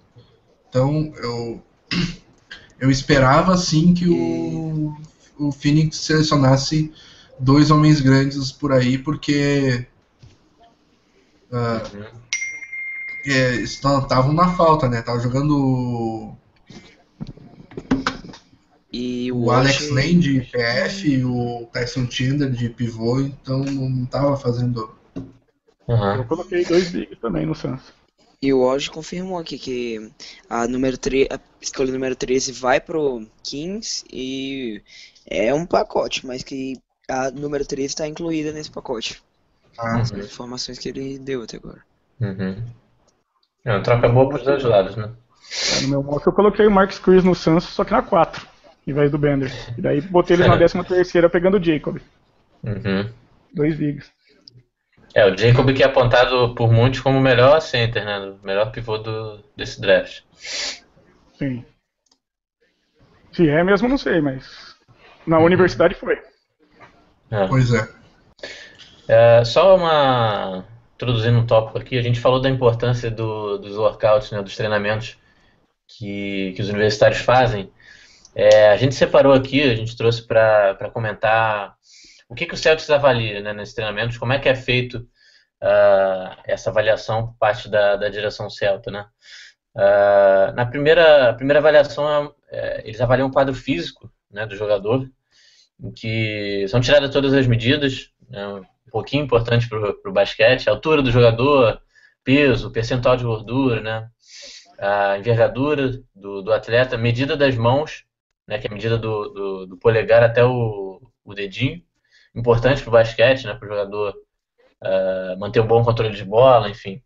Então, 0.70 1.12
eu, 1.18 1.62
eu 2.80 2.92
esperava 2.92 3.58
sim 3.58 3.94
que 3.94 4.08
o, 4.08 4.96
o 5.38 5.52
Phoenix 5.52 5.98
selecionasse 5.98 6.92
dois 7.40 7.72
homens 7.72 8.02
grandes 8.02 8.52
por 8.52 8.72
aí, 8.72 8.98
porque. 8.98 9.86
Uh, 11.52 12.28
estavam 13.26 14.34
na 14.34 14.56
falta, 14.56 14.88
né? 14.88 15.02
Tava 15.02 15.20
jogando 15.20 16.38
e 18.92 19.32
o, 19.32 19.46
o 19.46 19.52
Alex 19.52 19.90
Lane 19.92 20.16
de 20.16 20.42
PF, 20.42 21.24
o 21.24 21.70
Tyson 21.72 22.10
Chandler 22.10 22.50
de 22.50 22.70
pivô, 22.70 23.20
então 23.20 23.60
não 23.60 24.06
tava 24.06 24.36
fazendo. 24.38 24.90
Uhum. 25.88 26.16
Eu 26.16 26.26
coloquei 26.26 26.66
dois 26.66 26.90
big 26.92 27.16
também 27.18 27.46
no 27.46 27.54
Suns. 27.54 27.94
E 28.42 28.54
o 28.54 28.62
Oji 28.62 28.92
confirmou 28.92 29.40
aqui 29.40 29.58
que 29.58 30.12
a, 30.50 30.68
número 30.68 30.98
3, 30.98 31.28
a 31.32 31.40
escolha 31.60 31.92
número 31.92 32.16
13 32.16 32.52
vai 32.52 32.80
pro 32.80 33.26
Kings 33.44 34.06
e 34.12 34.82
é 35.26 35.54
um 35.54 35.66
pacote, 35.66 36.26
mas 36.26 36.44
que 36.44 36.80
a 37.10 37.32
número 37.32 37.66
13 37.66 37.88
está 37.88 38.08
incluída 38.08 38.52
nesse 38.52 38.70
pacote. 38.70 39.22
Ah, 39.78 40.02
As 40.02 40.12
informações 40.12 40.78
que 40.78 40.90
ele 40.90 41.18
deu 41.18 41.44
até 41.44 41.58
agora. 41.58 41.82
Uhum. 42.20 42.64
É 43.66 43.72
uma 43.72 43.84
troca 43.84 44.08
boa 44.08 44.30
para 44.30 44.38
os 44.38 44.44
dois 44.44 44.64
lados, 44.64 44.96
né? 44.96 45.12
É, 45.78 45.82
no 45.82 45.88
meu 45.90 46.04
mock 46.04 46.26
eu 46.26 46.34
coloquei 46.34 46.68
o 46.68 46.72
Marcus 46.72 47.00
Chris 47.00 47.24
no 47.24 47.34
Suns, 47.34 47.64
só 47.64 47.84
que 47.84 47.92
na 47.92 48.02
4, 48.02 48.48
em 48.86 48.94
vez 48.94 49.10
do 49.12 49.18
Bender. 49.18 49.52
E 49.78 49.82
daí 49.82 50.02
botei 50.02 50.36
ele 50.36 50.48
na 50.48 50.58
13 50.58 50.84
terceira 50.84 51.30
pegando 51.30 51.58
o 51.58 51.64
Jacob. 51.64 51.98
Uhum. 52.64 53.10
Dois 53.54 53.76
bigs. 53.76 54.12
É, 55.18 55.26
o 55.26 55.36
Jacob 55.36 55.74
que 55.74 55.82
é 55.82 55.86
apontado 55.88 56.54
por 56.54 56.72
muitos 56.72 57.00
como 57.00 57.18
o 57.18 57.22
melhor 57.22 57.60
center, 57.60 58.06
né? 58.06 58.20
O 58.20 58.46
melhor 58.46 58.72
pivô 58.72 59.00
do, 59.00 59.44
desse 59.56 59.82
draft. 59.82 60.22
Sim. 61.40 61.66
Se 63.32 63.50
é 63.50 63.64
mesmo, 63.64 63.88
não 63.88 63.98
sei, 63.98 64.22
mas 64.22 64.76
na 65.26 65.40
uhum. 65.40 65.46
universidade 65.46 65.96
foi. 65.96 66.22
É. 67.32 67.48
Pois 67.48 67.74
é. 67.74 67.90
é. 69.08 69.44
Só 69.44 69.76
uma 69.76 70.64
introduzindo 70.94 71.40
um 71.40 71.48
tópico 71.48 71.80
aqui, 71.80 71.98
a 71.98 72.04
gente 72.04 72.20
falou 72.20 72.40
da 72.40 72.50
importância 72.50 73.10
do, 73.10 73.58
dos 73.58 73.76
workouts, 73.76 74.30
né, 74.30 74.44
dos 74.44 74.56
treinamentos 74.56 75.18
que, 75.88 76.54
que 76.56 76.62
os 76.62 76.70
universitários 76.70 77.22
fazem. 77.22 77.72
É, 78.36 78.70
a 78.70 78.78
gente 78.78 78.94
separou 78.94 79.34
aqui, 79.34 79.64
a 79.64 79.76
gente 79.76 79.98
trouxe 79.98 80.22
para 80.22 80.92
comentar 80.94 81.76
o 82.30 82.36
que, 82.36 82.46
que 82.46 82.54
o 82.54 82.58
Celtics 82.58 82.90
avalia 82.90 83.42
né, 83.42 83.54
nesses 83.54 83.74
treinamentos, 83.74 84.18
como 84.18 84.34
é 84.34 84.40
que 84.40 84.50
é 84.50 84.56
feito 84.56 85.08
uh, 85.62 86.36
essa 86.46 86.70
avaliação 86.70 87.28
por 87.28 87.38
parte 87.38 87.70
da, 87.70 87.96
da 87.96 88.10
direção 88.10 88.50
Celta, 88.50 88.92
né? 88.92 89.06
Uh, 89.76 90.54
na 90.56 90.66
primeira, 90.66 91.34
primeira 91.36 91.60
avaliação, 91.60 92.34
é, 92.50 92.82
eles 92.84 93.00
avaliam 93.00 93.28
o 93.28 93.32
quadro 93.32 93.54
físico 93.54 94.12
né, 94.32 94.46
do 94.46 94.56
jogador, 94.56 95.08
em 95.80 95.92
que 95.92 96.68
são 96.68 96.82
tiradas 96.82 97.12
todas 97.12 97.34
as 97.34 97.46
medidas, 97.46 98.12
né, 98.28 98.48
um 98.48 98.64
pouquinho 98.92 99.24
importante 99.24 99.70
para 99.70 100.10
o 100.10 100.12
basquete, 100.12 100.68
a 100.68 100.72
altura 100.72 101.04
do 101.04 101.12
jogador, 101.12 101.80
peso, 102.24 102.72
percentual 102.72 103.16
de 103.16 103.24
gordura, 103.24 103.82
né, 103.82 104.10
a 104.80 105.20
envergadura 105.20 106.02
do, 106.16 106.42
do 106.42 106.52
atleta, 106.52 106.98
medida 106.98 107.38
das 107.38 107.56
mãos, 107.56 108.04
né, 108.48 108.58
que 108.58 108.66
é 108.68 108.72
a 108.72 108.74
medida 108.74 108.98
do, 108.98 109.30
do, 109.30 109.66
do 109.68 109.78
polegar 109.78 110.24
até 110.24 110.44
o, 110.44 111.00
o 111.24 111.34
dedinho, 111.36 111.84
importante 112.38 112.82
para 112.82 112.90
o 112.90 112.94
basquete, 112.94 113.46
né, 113.46 113.54
para 113.54 113.66
o 113.66 113.70
jogador 113.70 114.14
uh, 114.84 115.40
manter 115.40 115.60
um 115.60 115.68
bom 115.68 115.84
controle 115.84 116.16
de 116.16 116.24
bola, 116.24 116.70
enfim. 116.70 117.02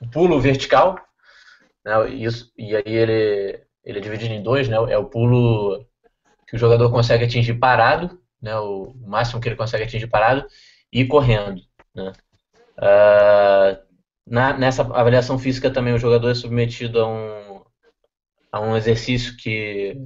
O 0.00 0.08
pulo 0.08 0.40
vertical, 0.40 0.98
né, 1.84 2.08
isso, 2.10 2.52
e 2.56 2.76
aí 2.76 2.82
ele, 2.86 3.60
ele 3.84 3.98
é 3.98 4.00
dividido 4.00 4.32
em 4.32 4.42
dois, 4.42 4.68
né, 4.68 4.76
é 4.76 4.96
o 4.96 5.06
pulo 5.06 5.84
que 6.46 6.54
o 6.54 6.58
jogador 6.58 6.90
consegue 6.90 7.24
atingir 7.24 7.54
parado, 7.54 8.20
né, 8.40 8.56
o, 8.56 8.94
máximo 9.04 9.40
que 9.40 9.48
ele 9.48 9.56
consegue 9.56 9.84
atingir 9.84 10.06
parado, 10.06 10.46
e 10.92 11.04
correndo. 11.04 11.60
Né. 11.94 12.12
Uh, 12.78 13.86
na, 14.26 14.56
nessa 14.56 14.82
avaliação 14.82 15.38
física 15.38 15.70
também 15.70 15.94
o 15.94 15.98
jogador 15.98 16.30
é 16.30 16.34
submetido 16.34 17.00
a 17.00 17.08
um, 17.08 17.62
a 18.52 18.60
um 18.60 18.76
exercício 18.76 19.36
que 19.36 19.96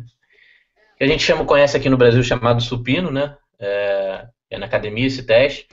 que 0.97 1.05
a 1.05 1.07
gente 1.07 1.23
chama, 1.23 1.47
conhece 1.47 1.75
aqui 1.75 1.89
no 1.89 1.97
Brasil 1.97 2.23
chamado 2.23 2.61
supino, 2.61 3.11
né? 3.11 3.35
É, 3.61 4.27
é 4.51 4.59
na 4.59 4.67
academia 4.67 5.07
esse 5.07 5.23
teste 5.23 5.67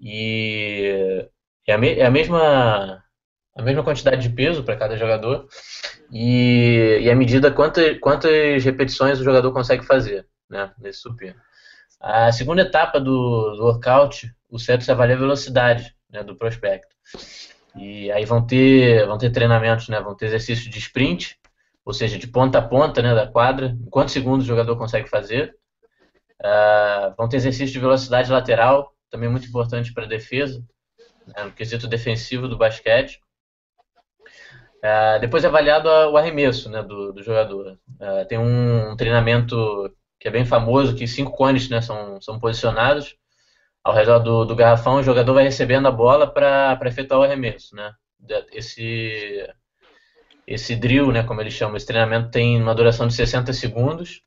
e 0.00 1.26
é 1.66 1.72
a, 1.72 1.78
me, 1.78 1.94
é 1.94 2.04
a 2.04 2.10
mesma 2.10 3.02
a 3.54 3.62
mesma 3.62 3.82
quantidade 3.82 4.22
de 4.22 4.34
peso 4.34 4.62
para 4.62 4.76
cada 4.76 4.96
jogador 4.96 5.48
e, 6.12 7.00
e 7.02 7.10
a 7.10 7.16
medida 7.16 7.50
quantas, 7.50 7.98
quantas 7.98 8.64
repetições 8.64 9.20
o 9.20 9.24
jogador 9.24 9.52
consegue 9.52 9.84
fazer, 9.84 10.26
né? 10.48 10.72
Nesse 10.78 11.00
supino. 11.00 11.34
A 12.00 12.30
segunda 12.30 12.62
etapa 12.62 13.00
do, 13.00 13.56
do 13.56 13.64
workout, 13.64 14.32
o 14.48 14.58
CETO 14.58 14.90
avalia 14.90 15.16
a 15.16 15.18
velocidade 15.18 15.92
né, 16.08 16.22
do 16.22 16.36
prospecto. 16.36 16.94
E 17.76 18.10
aí 18.12 18.24
vão 18.24 18.46
ter, 18.46 19.06
vão 19.06 19.18
ter 19.18 19.30
treinamentos, 19.30 19.88
né? 19.88 20.00
Vão 20.00 20.14
ter 20.14 20.26
exercícios 20.26 20.70
de 20.70 20.78
sprint, 20.78 21.36
ou 21.84 21.92
seja, 21.92 22.16
de 22.16 22.26
ponta 22.26 22.58
a 22.58 22.62
ponta 22.62 23.02
né, 23.02 23.14
da 23.14 23.26
quadra, 23.26 23.76
quantos 23.90 24.12
segundos 24.12 24.44
o 24.44 24.48
jogador 24.48 24.76
consegue 24.76 25.08
fazer. 25.08 25.56
Uh, 26.40 27.14
vão 27.16 27.28
ter 27.28 27.36
exercício 27.36 27.72
de 27.72 27.80
velocidade 27.80 28.30
lateral, 28.30 28.94
também 29.10 29.28
muito 29.28 29.48
importante 29.48 29.92
para 29.92 30.04
a 30.04 30.08
defesa, 30.08 30.64
né, 31.26 31.44
no 31.44 31.52
quesito 31.52 31.86
defensivo 31.86 32.48
do 32.48 32.56
basquete. 32.56 33.20
Uh, 34.78 35.18
depois 35.20 35.42
é 35.42 35.48
avaliado 35.48 35.88
o 35.88 36.16
arremesso 36.16 36.70
né, 36.70 36.82
do, 36.82 37.12
do 37.12 37.22
jogador. 37.22 37.78
Uh, 38.00 38.24
tem 38.28 38.38
um, 38.38 38.92
um, 38.92 38.96
treinamento 38.96 39.92
que 40.20 40.28
é 40.28 40.30
bem 40.30 40.44
famoso, 40.44 40.94
que 40.94 41.06
cinco 41.06 41.32
cones 41.32 41.68
né, 41.68 41.80
são, 41.80 42.20
são 42.20 42.38
posicionados 42.38 43.16
ao 43.82 43.94
redor 43.94 44.18
do, 44.18 44.44
do 44.44 44.54
garrafão, 44.54 44.96
o 44.96 45.02
jogador 45.02 45.34
vai 45.34 45.44
recebendo 45.44 45.88
a 45.88 45.90
bola 45.90 46.30
para 46.30 46.78
efetuar 46.84 47.20
o 47.20 47.22
arremesso. 47.22 47.74
Né? 47.74 47.92
Esse, 48.52 49.48
esse 50.46 50.76
drill, 50.76 51.10
né, 51.10 51.22
como 51.22 51.40
eles 51.40 51.54
chamam, 51.54 51.76
esse 51.76 51.86
treinamento 51.86 52.30
tem 52.30 52.60
uma 52.60 52.74
duração 52.74 53.06
de 53.06 53.14
60 53.14 53.52
segundos. 53.52 54.22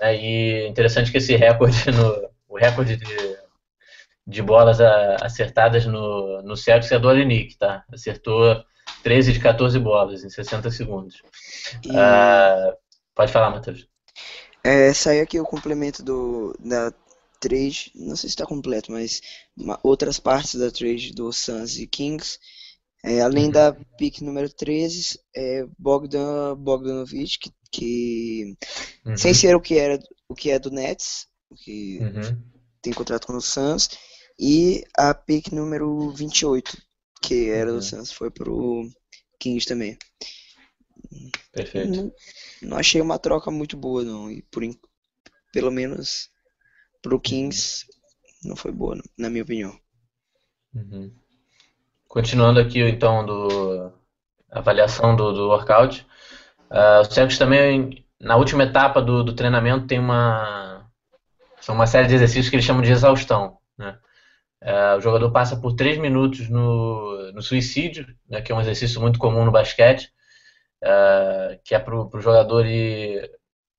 Né, 0.00 0.16
e 0.16 0.68
interessante 0.68 1.10
que 1.10 1.18
esse 1.18 1.36
recorde, 1.36 1.90
no, 1.90 2.30
o 2.48 2.56
recorde 2.56 2.96
de, 2.96 3.38
de 4.26 4.42
bolas 4.42 4.80
a, 4.80 5.16
acertadas 5.22 5.86
no, 5.86 6.42
no 6.42 6.56
Celtics 6.56 6.92
é 6.92 6.98
do 6.98 7.08
Olenik, 7.08 7.56
tá? 7.56 7.84
Acertou 7.92 8.62
13 9.02 9.32
de 9.32 9.40
14 9.40 9.78
bolas 9.78 10.24
em 10.24 10.30
60 10.30 10.70
segundos. 10.70 11.22
E... 11.84 11.90
Uh, 11.90 12.76
pode 13.14 13.32
falar, 13.32 13.50
Matheus. 13.50 13.86
É, 14.64 14.92
saiu 14.92 15.22
aqui 15.22 15.38
o 15.38 15.44
complemento 15.44 16.02
do, 16.02 16.54
da 16.58 16.92
trade, 17.40 17.92
não 17.94 18.16
sei 18.16 18.28
se 18.28 18.34
está 18.34 18.44
completo, 18.44 18.90
mas 18.90 19.20
uma, 19.56 19.78
outras 19.82 20.18
partes 20.18 20.56
da 20.56 20.70
trade 20.70 21.12
do 21.12 21.32
Suns 21.32 21.78
e 21.78 21.86
Kings 21.86 22.38
é, 23.04 23.20
além 23.20 23.46
uhum. 23.46 23.50
da 23.52 23.76
pick 23.96 24.20
número 24.22 24.52
13, 24.52 25.20
é 25.34 25.66
Bogdan 25.78 26.56
Bogdanovic, 26.56 27.38
que, 27.38 27.52
que 27.70 28.56
uhum. 29.04 29.16
sem 29.16 29.34
ser 29.34 29.54
o 29.54 29.60
que 29.60 29.78
era 29.78 29.98
o 30.28 30.34
que 30.34 30.50
é 30.50 30.58
do 30.58 30.70
Nets, 30.70 31.26
que 31.56 31.98
uhum. 32.00 32.42
tem 32.82 32.92
contrato 32.92 33.26
com 33.26 33.34
o 33.34 33.40
Suns, 33.40 33.90
e 34.38 34.84
a 34.96 35.14
pick 35.14 35.52
número 35.52 36.10
28, 36.10 36.76
que 37.22 37.50
era 37.50 37.70
do 37.70 37.76
uhum. 37.76 37.82
Suns, 37.82 38.12
foi 38.12 38.30
pro 38.30 38.88
Kings 39.38 39.66
também. 39.66 39.96
Perfeito. 41.52 41.88
Não, 41.90 42.12
não, 42.62 42.76
achei 42.76 43.00
uma 43.00 43.18
troca 43.18 43.50
muito 43.50 43.76
boa 43.76 44.04
não, 44.04 44.30
e 44.30 44.42
por 44.42 44.62
pelo 45.52 45.70
menos 45.70 46.28
pro 47.00 47.20
Kings 47.20 47.86
não 48.44 48.54
foi 48.54 48.70
boa, 48.70 49.00
na 49.16 49.30
minha 49.30 49.42
opinião. 49.42 49.78
Uhum. 50.74 51.12
Continuando 52.06 52.60
aqui, 52.60 52.80
então, 52.80 53.24
do 53.24 53.92
avaliação 54.50 55.14
do, 55.14 55.32
do 55.32 55.48
workout. 55.48 56.06
Uh, 56.70 57.00
o 57.00 57.04
Celtics 57.04 57.38
também, 57.38 58.04
na 58.20 58.36
última 58.36 58.64
etapa 58.64 59.00
do, 59.00 59.24
do 59.24 59.34
treinamento, 59.34 59.86
tem 59.86 59.98
uma, 59.98 60.86
são 61.60 61.74
uma 61.74 61.86
série 61.86 62.08
de 62.08 62.14
exercícios 62.14 62.48
que 62.48 62.56
eles 62.56 62.64
chamam 62.64 62.82
de 62.82 62.92
exaustão. 62.92 63.58
Né? 63.76 63.96
Uh, 64.62 64.98
o 64.98 65.00
jogador 65.00 65.30
passa 65.30 65.56
por 65.56 65.74
3 65.74 65.98
minutos 65.98 66.48
no, 66.48 67.32
no 67.32 67.42
suicídio, 67.42 68.06
né, 68.28 68.40
que 68.40 68.50
é 68.50 68.54
um 68.54 68.60
exercício 68.60 69.00
muito 69.00 69.18
comum 69.18 69.44
no 69.44 69.52
basquete, 69.52 70.10
uh, 70.82 71.58
que 71.64 71.74
é 71.74 71.78
para 71.78 71.94
o 71.94 72.20
jogador 72.20 72.66
ir, 72.66 73.30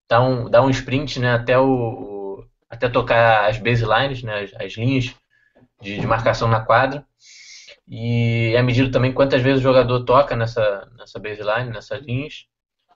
dar, 0.09 0.21
um, 0.21 0.49
dar 0.49 0.61
um 0.61 0.69
sprint 0.69 1.19
né, 1.19 1.33
até, 1.33 1.59
o, 1.59 2.45
até 2.69 2.89
tocar 2.89 3.49
as 3.49 3.57
baselines, 3.57 4.23
né, 4.23 4.41
as, 4.41 4.53
as 4.55 4.73
linhas 4.73 5.13
de, 5.81 5.99
de 5.99 6.07
marcação 6.07 6.47
na 6.47 6.61
quadra. 6.61 7.05
E 7.87 8.53
é 8.55 8.61
medido 8.61 8.91
também 8.91 9.11
quantas 9.11 9.41
vezes 9.41 9.59
o 9.59 9.63
jogador 9.63 10.05
toca 10.05 10.35
nessa, 10.35 10.87
nessa 10.97 11.19
baseline, 11.19 11.71
nessas 11.71 12.01
linhas. 12.03 12.45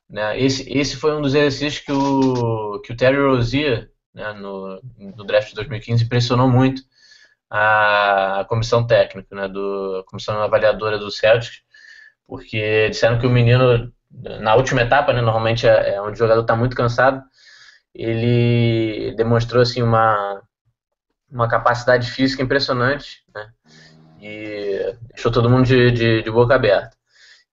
Né? 0.10 0.40
Esse, 0.40 0.72
esse 0.72 0.96
foi 0.96 1.16
um 1.16 1.22
dos 1.22 1.34
exercícios 1.34 1.84
que 1.84 1.92
o, 1.92 2.80
que 2.82 2.94
o 2.94 2.98
Terry 2.98 3.18
Rozier, 3.18 3.90
né, 4.14 4.34
no, 4.34 4.82
no 4.98 5.24
draft 5.24 5.50
de 5.50 5.56
2015, 5.56 6.04
impressionou 6.04 6.50
muito 6.50 6.82
a, 7.50 8.46
comissão 8.48 8.86
técnica, 8.86 9.36
né, 9.36 9.48
do, 9.48 10.00
a 10.02 10.10
comissão 10.10 10.42
avaliadora 10.42 10.98
do 10.98 11.12
Celtics, 11.12 11.62
porque 12.28 12.90
disseram 12.90 13.20
que 13.20 13.28
o 13.28 13.30
menino, 13.30 13.92
na 14.12 14.56
última 14.56 14.82
etapa, 14.82 15.14
né, 15.14 15.22
normalmente 15.22 15.68
é, 15.68 15.96
é 15.96 16.02
onde 16.02 16.14
o 16.14 16.18
jogador 16.18 16.42
está 16.42 16.56
muito 16.56 16.76
cansado, 16.76 17.24
ele 17.94 19.14
demonstrou 19.16 19.62
assim, 19.62 19.84
uma, 19.84 20.42
uma 21.32 21.48
capacidade 21.48 22.10
física 22.10 22.42
impressionante, 22.42 23.24
né? 23.34 23.52
e 24.24 24.96
deixou 25.10 25.32
todo 25.32 25.50
mundo 25.50 25.66
de, 25.66 25.92
de, 25.92 26.22
de, 26.24 26.32
boca 26.32 26.56
aberta. 26.56 26.96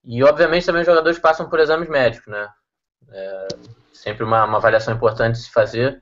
E, 0.03 0.23
obviamente, 0.23 0.65
também 0.65 0.81
os 0.81 0.87
jogadores 0.87 1.19
passam 1.19 1.49
por 1.49 1.59
exames 1.59 1.89
médicos, 1.89 2.27
né? 2.27 2.49
É 3.11 3.47
sempre 4.01 4.23
uma, 4.23 4.45
uma 4.45 4.57
avaliação 4.57 4.93
importante 4.93 5.35
de 5.35 5.43
se 5.43 5.51
fazer. 5.51 6.01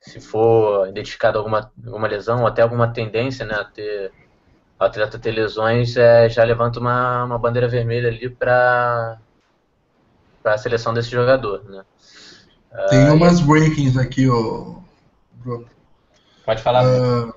Se 0.00 0.20
for 0.20 0.88
identificada 0.88 1.38
alguma, 1.38 1.72
alguma 1.84 2.08
lesão 2.08 2.40
ou 2.40 2.46
até 2.46 2.62
alguma 2.62 2.92
tendência 2.92 3.46
né, 3.46 3.54
a 3.54 3.64
ter 3.64 4.12
o 4.78 4.84
atleta 4.84 5.18
ter 5.18 5.32
lesões, 5.32 5.96
é, 5.96 6.28
já 6.28 6.44
levanta 6.44 6.78
uma, 6.78 7.24
uma 7.24 7.38
bandeira 7.38 7.66
vermelha 7.66 8.08
ali 8.08 8.28
para 8.28 9.18
a 10.44 10.58
seleção 10.58 10.92
desse 10.92 11.10
jogador. 11.10 11.64
Né? 11.64 11.82
Tem 12.90 13.08
uh, 13.08 13.14
umas 13.14 13.40
rankings 13.40 13.98
aqui, 13.98 14.28
ó, 14.28 14.74
Bruno. 15.32 15.66
Pode 16.44 16.62
falar. 16.62 16.84
Uh, 16.84 17.32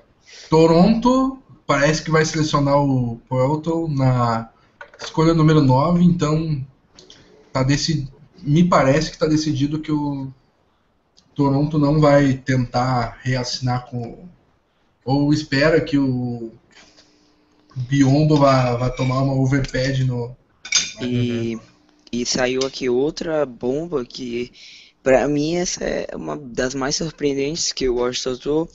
Toronto 0.50 1.42
parece 1.66 2.02
que 2.02 2.10
vai 2.10 2.24
selecionar 2.24 2.76
o 2.76 3.20
Porto 3.28 3.88
na 3.88 4.49
escolha 5.00 5.34
número 5.34 5.60
9, 5.60 6.02
então 6.02 6.64
tá 7.52 7.62
decid... 7.62 8.08
me 8.42 8.64
parece 8.64 9.08
que 9.08 9.16
está 9.16 9.26
decidido 9.26 9.80
que 9.80 9.92
o 9.92 10.32
Toronto 11.34 11.78
não 11.78 12.00
vai 12.00 12.34
tentar 12.34 13.18
reassinar 13.22 13.86
com. 13.86 14.28
Ou 15.04 15.32
espera 15.32 15.80
que 15.80 15.98
o 15.98 16.52
Biombo 17.74 18.36
vá, 18.36 18.76
vá 18.76 18.90
tomar 18.90 19.22
uma 19.22 19.34
overpad 19.34 20.04
no. 20.04 20.36
E, 21.00 21.58
e 22.12 22.26
saiu 22.26 22.60
aqui 22.66 22.88
outra 22.88 23.46
bomba 23.46 24.04
que, 24.04 24.52
para 25.02 25.26
mim, 25.26 25.56
essa 25.56 25.82
é 25.84 26.14
uma 26.14 26.36
das 26.36 26.74
mais 26.74 26.96
surpreendentes 26.96 27.72
que 27.72 27.88
o 27.88 27.96
Washington 27.96 28.30
usou, 28.30 28.68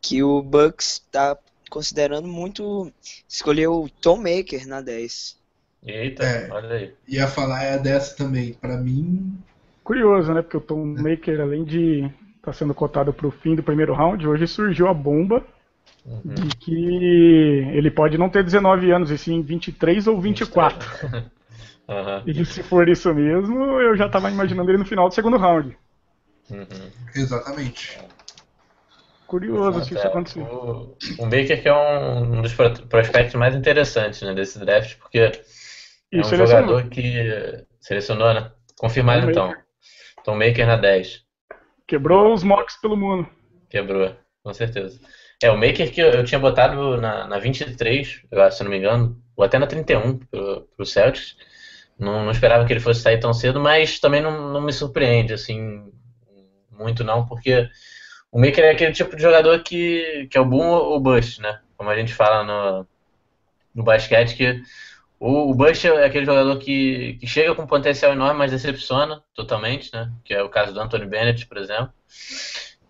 que 0.00 0.22
o 0.22 0.42
Bucks 0.42 1.02
está 1.06 1.38
considerando 1.70 2.26
muito 2.26 2.92
escolher 3.28 3.68
o 3.68 3.88
Tom 4.00 4.16
Maker 4.16 4.66
na 4.66 4.80
10. 4.80 5.37
Eita, 5.86 6.24
é, 6.24 6.48
olha 6.50 6.74
aí. 6.74 6.94
Ia 7.06 7.26
falar 7.26 7.62
é 7.62 7.78
dessa 7.78 8.16
também. 8.16 8.52
Para 8.54 8.76
mim, 8.76 9.38
curioso, 9.84 10.32
né? 10.32 10.42
Porque 10.42 10.56
o 10.56 10.60
Tom 10.60 10.84
Maker, 10.84 11.40
além 11.40 11.64
de 11.64 12.00
estar 12.00 12.12
tá 12.42 12.52
sendo 12.52 12.74
cotado 12.74 13.12
para 13.12 13.26
o 13.26 13.30
fim 13.30 13.54
do 13.54 13.62
primeiro 13.62 13.94
round, 13.94 14.26
hoje 14.26 14.46
surgiu 14.46 14.88
a 14.88 14.94
bomba 14.94 15.44
uhum. 16.04 16.34
de 16.34 16.56
que 16.56 17.70
ele 17.72 17.90
pode 17.90 18.18
não 18.18 18.28
ter 18.28 18.44
19 18.44 18.90
anos, 18.90 19.10
e 19.10 19.18
sim 19.18 19.40
23 19.40 20.06
ou 20.06 20.20
24. 20.20 20.88
uhum. 21.12 22.22
E 22.26 22.44
se 22.44 22.62
for 22.62 22.88
isso 22.88 23.12
mesmo, 23.14 23.80
eu 23.80 23.96
já 23.96 24.06
estava 24.06 24.30
imaginando 24.30 24.70
ele 24.70 24.78
no 24.78 24.84
final 24.84 25.08
do 25.08 25.14
segundo 25.14 25.36
round. 25.36 25.76
Uhum. 26.50 26.90
Exatamente. 27.14 27.98
Curioso 29.26 29.84
se 29.84 29.94
isso 29.94 30.02
é, 30.02 30.06
acontecer. 30.06 30.40
O, 30.40 30.96
o 31.18 31.24
Baker 31.24 31.60
que 31.60 31.68
é 31.68 31.74
um, 31.74 32.38
um 32.38 32.42
dos 32.42 32.54
prospectos 32.54 33.34
mais 33.34 33.54
interessantes 33.54 34.22
né, 34.22 34.34
desse 34.34 34.58
draft, 34.58 34.96
porque 34.96 35.32
é 36.12 36.20
um 36.20 36.24
jogador 36.24 36.88
que 36.88 37.64
selecionou, 37.80 38.32
né? 38.34 38.50
Confirmado 38.78 39.22
Tom 39.22 39.30
então. 39.30 39.48
Maker. 39.48 39.64
Tom 40.24 40.36
Maker 40.36 40.66
na 40.66 40.76
10. 40.76 41.22
Quebrou 41.86 42.32
os 42.32 42.42
mocks 42.42 42.80
pelo 42.80 42.96
mundo. 42.96 43.28
Quebrou, 43.68 44.14
com 44.42 44.52
certeza. 44.52 45.00
É, 45.42 45.50
o 45.50 45.56
Maker 45.56 45.92
que 45.92 46.00
eu, 46.00 46.08
eu 46.08 46.24
tinha 46.24 46.38
botado 46.38 47.00
na, 47.00 47.26
na 47.26 47.38
23, 47.38 48.22
eu, 48.30 48.50
se 48.50 48.64
não 48.64 48.70
me 48.70 48.78
engano, 48.78 49.20
ou 49.36 49.44
até 49.44 49.58
na 49.58 49.66
31 49.66 50.18
pro, 50.18 50.68
pro 50.76 50.86
Celtics. 50.86 51.36
Não, 51.98 52.24
não 52.24 52.30
esperava 52.30 52.64
que 52.64 52.72
ele 52.72 52.80
fosse 52.80 53.00
sair 53.00 53.18
tão 53.18 53.32
cedo, 53.32 53.60
mas 53.60 53.98
também 53.98 54.20
não, 54.20 54.52
não 54.52 54.60
me 54.60 54.72
surpreende, 54.72 55.32
assim, 55.32 55.90
muito 56.70 57.02
não, 57.02 57.26
porque 57.26 57.68
o 58.30 58.38
Maker 58.38 58.64
é 58.64 58.70
aquele 58.70 58.92
tipo 58.92 59.16
de 59.16 59.22
jogador 59.22 59.60
que, 59.62 60.28
que 60.30 60.38
é 60.38 60.40
o 60.40 60.44
boom 60.44 60.66
ou 60.66 61.00
bust, 61.00 61.40
né? 61.40 61.60
Como 61.76 61.90
a 61.90 61.96
gente 61.96 62.14
fala 62.14 62.44
no, 62.44 62.86
no 63.74 63.82
basquete, 63.82 64.36
que 64.36 64.62
o, 65.20 65.50
o 65.50 65.54
Bush 65.54 65.84
é 65.84 66.04
aquele 66.04 66.24
jogador 66.24 66.58
que, 66.58 67.14
que 67.20 67.26
chega 67.26 67.54
com 67.54 67.66
potencial 67.66 68.12
enorme, 68.12 68.38
mas 68.38 68.52
decepciona 68.52 69.22
totalmente, 69.34 69.92
né? 69.92 70.12
Que 70.24 70.34
é 70.34 70.42
o 70.42 70.48
caso 70.48 70.72
do 70.72 70.80
Anthony 70.80 71.06
Bennett, 71.06 71.46
por 71.46 71.58
exemplo. 71.58 71.92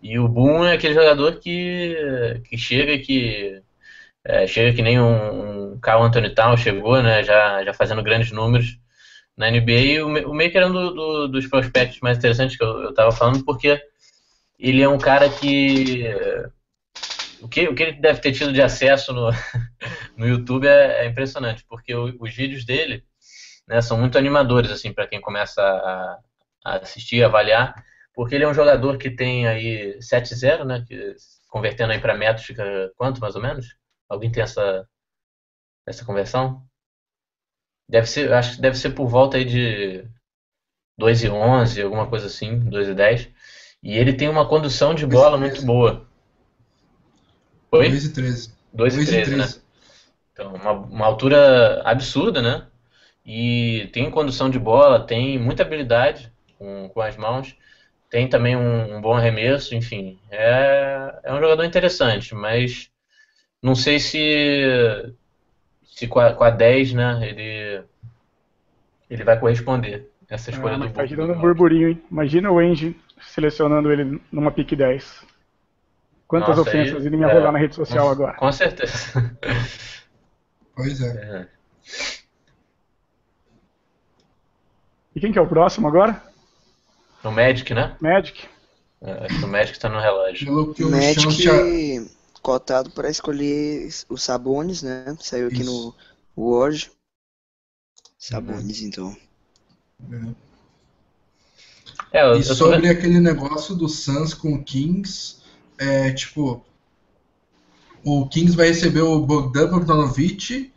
E 0.01 0.17
o 0.19 0.27
Boom 0.27 0.63
é 0.65 0.73
aquele 0.73 0.93
jogador 0.93 1.39
que, 1.39 2.41
que 2.47 2.57
chega 2.57 2.97
que 2.99 3.61
é, 4.23 4.47
chega 4.47 4.75
que 4.75 4.81
nem 4.81 4.99
um, 4.99 5.73
um 5.73 5.79
Carl 5.79 6.03
Anthony 6.03 6.29
Town 6.33 6.55
chegou, 6.57 7.01
né? 7.01 7.23
Já, 7.23 7.63
já 7.63 7.73
fazendo 7.73 8.03
grandes 8.03 8.31
números 8.31 8.77
na 9.35 9.49
NBA. 9.49 9.71
E 9.71 10.01
o, 10.01 10.07
o 10.29 10.35
Maker 10.35 10.63
é 10.63 10.67
um 10.67 10.71
do, 10.71 10.93
do, 10.93 11.27
dos 11.29 11.47
prospectos 11.47 11.99
mais 12.01 12.17
interessantes 12.17 12.57
que 12.57 12.63
eu, 12.63 12.89
estava 12.89 13.11
falando, 13.11 13.43
porque 13.43 13.81
ele 14.59 14.81
é 14.81 14.89
um 14.89 14.97
cara 14.97 15.29
que 15.29 16.03
o 17.41 17.47
que, 17.47 17.67
o 17.67 17.75
que 17.75 17.83
ele 17.83 17.93
deve 17.93 18.19
ter 18.19 18.31
tido 18.31 18.53
de 18.53 18.61
acesso 18.61 19.13
no, 19.13 19.29
no 20.17 20.27
YouTube 20.27 20.67
é, 20.67 21.03
é 21.03 21.07
impressionante, 21.07 21.65
porque 21.67 21.93
o, 21.93 22.15
os 22.19 22.33
vídeos 22.33 22.65
dele 22.65 23.03
né, 23.67 23.81
são 23.81 23.97
muito 23.97 24.17
animadores 24.17 24.71
assim 24.71 24.93
para 24.93 25.07
quem 25.07 25.21
começa 25.21 25.61
a, 25.61 26.19
a 26.65 26.75
assistir, 26.77 27.23
a 27.23 27.27
avaliar, 27.27 27.75
porque 28.13 28.35
ele 28.35 28.43
é 28.43 28.47
um 28.47 28.53
jogador 28.53 28.97
que 28.97 29.09
tem 29.09 29.47
aí 29.47 29.97
7-0, 29.99 30.65
né, 30.65 30.83
que, 30.87 31.15
convertendo 31.49 31.91
aí 31.93 31.99
para 31.99 32.17
metros 32.17 32.45
fica 32.45 32.91
quanto 32.95 33.21
mais 33.21 33.35
ou 33.35 33.41
menos? 33.41 33.75
Alguém 34.07 34.31
tem 34.31 34.43
essa 34.43 34.87
essa 35.87 36.05
conversão? 36.05 36.63
Deve 37.87 38.07
ser, 38.07 38.31
acho 38.33 38.55
que 38.55 38.61
deve 38.61 38.77
ser 38.77 38.91
por 38.91 39.07
volta 39.07 39.37
aí 39.37 39.45
de 39.45 40.05
2 40.97 41.23
e 41.23 41.29
11, 41.29 41.81
alguma 41.81 42.07
coisa 42.07 42.27
assim, 42.27 42.59
2 42.59 42.89
e 42.89 42.93
10. 42.93 43.29
E 43.81 43.97
ele 43.97 44.13
tem 44.13 44.27
uma 44.29 44.47
condução 44.47 44.93
de 44.93 45.07
bola 45.07 45.37
muito 45.37 45.65
boa. 45.65 46.08
Oi? 47.71 47.89
2 47.89 48.05
e 48.05 48.13
13. 48.13 48.53
2 48.73 48.97
e 48.97 49.05
13, 49.05 49.35
né? 49.35 49.45
Então, 50.33 50.53
uma, 50.53 50.71
uma 50.71 51.05
altura 51.05 51.81
absurda, 51.83 52.41
né? 52.41 52.65
E 53.25 53.89
tem 53.93 54.09
condução 54.09 54.49
de 54.49 54.57
bola, 54.57 55.05
tem 55.05 55.37
muita 55.37 55.63
habilidade 55.63 56.31
com, 56.57 56.89
com 56.89 57.01
as 57.01 57.15
mãos, 57.15 57.55
tem 58.09 58.27
também 58.27 58.55
um, 58.55 58.97
um 58.97 59.01
bom 59.01 59.13
arremesso, 59.13 59.75
enfim. 59.75 60.17
É, 60.31 61.19
é 61.23 61.33
um 61.33 61.39
jogador 61.39 61.63
interessante, 61.63 62.33
mas 62.33 62.89
não 63.61 63.75
sei 63.75 63.99
se, 63.99 65.13
se 65.83 66.07
com, 66.07 66.19
a, 66.19 66.33
com 66.33 66.43
a 66.43 66.49
10, 66.49 66.93
né, 66.93 67.19
ele, 67.27 67.83
ele 69.09 69.23
vai 69.23 69.39
corresponder 69.39 70.09
essa 70.27 70.49
escolha 70.49 70.75
ah, 70.75 70.79
do 70.79 70.89
Tá 70.89 71.05
girando 71.05 71.33
um 71.33 71.39
burburinho, 71.39 71.89
hein? 71.89 72.01
Imagina 72.09 72.51
o 72.51 72.61
Engie 72.61 72.95
selecionando 73.21 73.91
ele 73.91 74.21
numa 74.31 74.51
pick 74.51 74.75
10. 74.75 75.25
Quantas 76.29 76.55
Nossa, 76.55 76.61
ofensas 76.61 77.03
ele 77.03 77.17
me 77.17 77.23
é, 77.23 77.33
rolar 77.33 77.51
na 77.51 77.57
rede 77.57 77.73
social 77.73 78.05
com, 78.05 78.11
agora? 78.11 78.37
Com 78.37 78.51
certeza. 78.51 79.37
Pois 80.75 81.01
é. 81.01 81.07
é. 81.09 81.47
E 85.13 85.19
quem 85.19 85.33
que 85.33 85.37
é 85.37 85.41
o 85.41 85.47
próximo 85.47 85.89
agora? 85.89 86.23
O 87.21 87.31
Magic, 87.31 87.73
né? 87.73 87.97
Magic. 87.99 88.47
É, 89.01 89.25
acho 89.25 89.39
que 89.39 89.43
o 89.43 89.47
Magic 89.49 89.73
está 89.73 89.89
no 89.89 89.99
relógio. 89.99 90.73
O 90.79 90.89
Magic 90.89 92.09
cotado 92.41 92.91
para 92.91 93.09
escolher 93.09 93.89
o 94.07 94.17
Sabonis, 94.17 94.81
né? 94.81 95.17
Saiu 95.19 95.47
aqui 95.47 95.63
Isso. 95.63 95.69
no 96.37 96.41
Word. 96.41 96.89
Uhum. 98.31 98.69
então. 98.81 99.17
É, 102.13 102.23
eu, 102.23 102.35
e 102.35 102.37
eu 102.37 102.43
sobre 102.43 102.87
aquele 102.87 103.19
negócio 103.19 103.75
do 103.75 103.89
Suns 103.89 104.33
com 104.33 104.53
o 104.53 104.63
Kings, 104.63 105.38
é, 105.79 106.11
tipo, 106.11 106.63
o 108.03 108.27
Kings 108.27 108.55
vai 108.55 108.67
receber 108.67 109.01
o 109.01 109.25
Bogdan 109.25 109.69
Bogdanovic, 109.69 110.71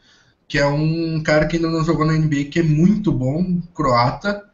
que 0.46 0.58
é 0.58 0.66
um 0.66 1.22
cara 1.22 1.46
que 1.46 1.56
ainda 1.56 1.68
não 1.68 1.84
jogou 1.84 2.06
na 2.06 2.12
NBA, 2.12 2.44
que 2.44 2.60
é 2.60 2.62
muito 2.62 3.10
bom, 3.10 3.60
croata. 3.74 4.48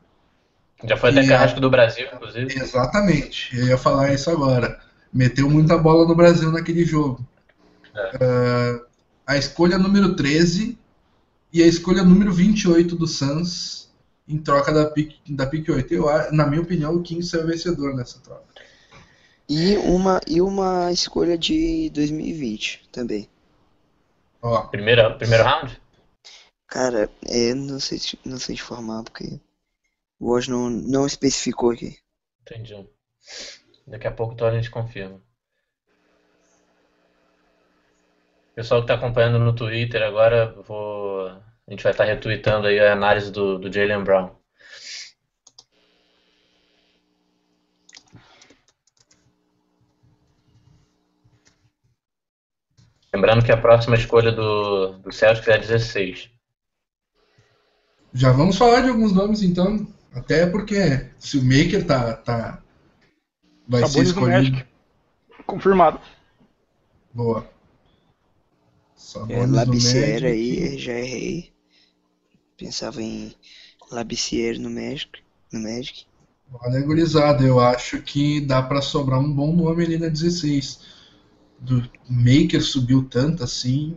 Já 0.84 0.96
foi 0.96 1.10
até 1.10 1.26
carrasco 1.26 1.58
é... 1.58 1.60
do 1.60 1.70
Brasil, 1.70 2.06
inclusive. 2.12 2.58
Exatamente, 2.58 3.56
eu 3.56 3.66
ia 3.66 3.76
falar 3.76 4.12
isso 4.12 4.30
agora. 4.30 4.80
Meteu 5.12 5.50
muita 5.50 5.76
bola 5.76 6.06
no 6.06 6.14
Brasil 6.14 6.50
naquele 6.50 6.84
jogo. 6.84 7.26
É. 7.94 8.16
Uh, 8.16 8.86
a 9.26 9.36
escolha 9.36 9.76
número 9.76 10.14
13 10.14 10.78
e 11.52 11.62
a 11.62 11.66
escolha 11.66 12.02
número 12.02 12.32
28 12.32 12.96
do 12.96 13.06
Suns 13.06 13.90
em 14.26 14.38
troca 14.38 14.72
da 14.72 14.86
pick, 14.86 15.16
da 15.28 15.46
pick 15.46 15.68
8. 15.68 15.92
Eu, 15.92 16.06
na 16.32 16.46
minha 16.46 16.62
opinião, 16.62 16.94
o 16.94 17.02
Kings 17.02 17.36
é 17.36 17.42
o 17.42 17.46
vencedor 17.46 17.94
nessa 17.94 18.20
troca. 18.20 18.47
E 19.48 19.78
uma, 19.78 20.20
e 20.26 20.42
uma 20.42 20.92
escolha 20.92 21.38
de 21.38 21.88
2020 21.90 22.86
também. 22.92 23.28
Ó. 24.42 24.66
Primeiro, 24.66 25.16
primeiro 25.16 25.42
round? 25.42 25.80
Cara, 26.66 27.08
é, 27.26 27.54
não 27.54 27.80
sei, 27.80 27.98
não 28.26 28.36
sei 28.36 28.56
te 28.56 28.62
informar, 28.62 29.02
porque 29.04 29.40
o 30.20 30.30
hoje 30.30 30.50
não, 30.50 30.68
não 30.68 31.06
especificou 31.06 31.70
aqui. 31.70 31.96
Entendi. 32.42 32.86
Daqui 33.86 34.06
a 34.06 34.12
pouco 34.12 34.34
então 34.34 34.46
a 34.46 34.52
gente 34.52 34.70
confirma. 34.70 35.18
Pessoal 38.54 38.80
que 38.80 38.84
está 38.84 38.94
acompanhando 38.94 39.38
no 39.38 39.54
Twitter 39.54 40.02
agora, 40.02 40.52
vou... 40.62 41.28
a 41.28 41.70
gente 41.70 41.82
vai 41.82 41.92
estar 41.92 42.04
tá 42.04 42.10
retweetando 42.12 42.66
aí 42.66 42.78
a 42.78 42.92
análise 42.92 43.32
do, 43.32 43.58
do 43.58 43.72
Jalen 43.72 44.04
Brown. 44.04 44.37
Lembrando 53.18 53.44
que 53.44 53.50
a 53.50 53.56
próxima 53.56 53.96
escolha 53.96 54.30
do, 54.30 54.92
do 54.98 55.12
Celtics 55.12 55.48
é 55.48 55.58
16. 55.58 56.30
Já 58.14 58.30
vamos 58.30 58.56
falar 58.56 58.82
de 58.82 58.90
alguns 58.90 59.12
nomes 59.12 59.42
então. 59.42 59.88
Até 60.14 60.46
porque 60.46 61.10
se 61.18 61.36
o 61.36 61.42
Maker 61.42 61.84
tá. 61.84 62.12
tá 62.14 62.62
vai 63.66 63.84
ser 63.88 64.04
escolhido. 64.04 64.64
Confirmado. 65.44 66.00
Boa. 67.12 67.44
É, 69.28 69.46
Labiciere 69.46 70.26
aí, 70.26 70.78
já 70.78 70.92
errei. 70.92 71.52
Pensava 72.56 73.02
em 73.02 73.34
Labiciere 73.90 74.60
no 74.60 74.70
Magic. 74.70 75.20
No 75.52 75.58
Magic. 75.58 76.06
Olha, 76.52 76.80
gurizada, 76.82 77.42
eu 77.42 77.58
acho 77.58 78.00
que 78.00 78.40
dá 78.40 78.62
para 78.62 78.80
sobrar 78.80 79.18
um 79.18 79.32
bom 79.32 79.52
nome 79.52 79.84
ali 79.84 79.98
na 79.98 80.06
16 80.06 80.87
do 81.58 81.82
Maker 82.08 82.62
subiu 82.62 83.04
tanto 83.08 83.42
assim. 83.42 83.96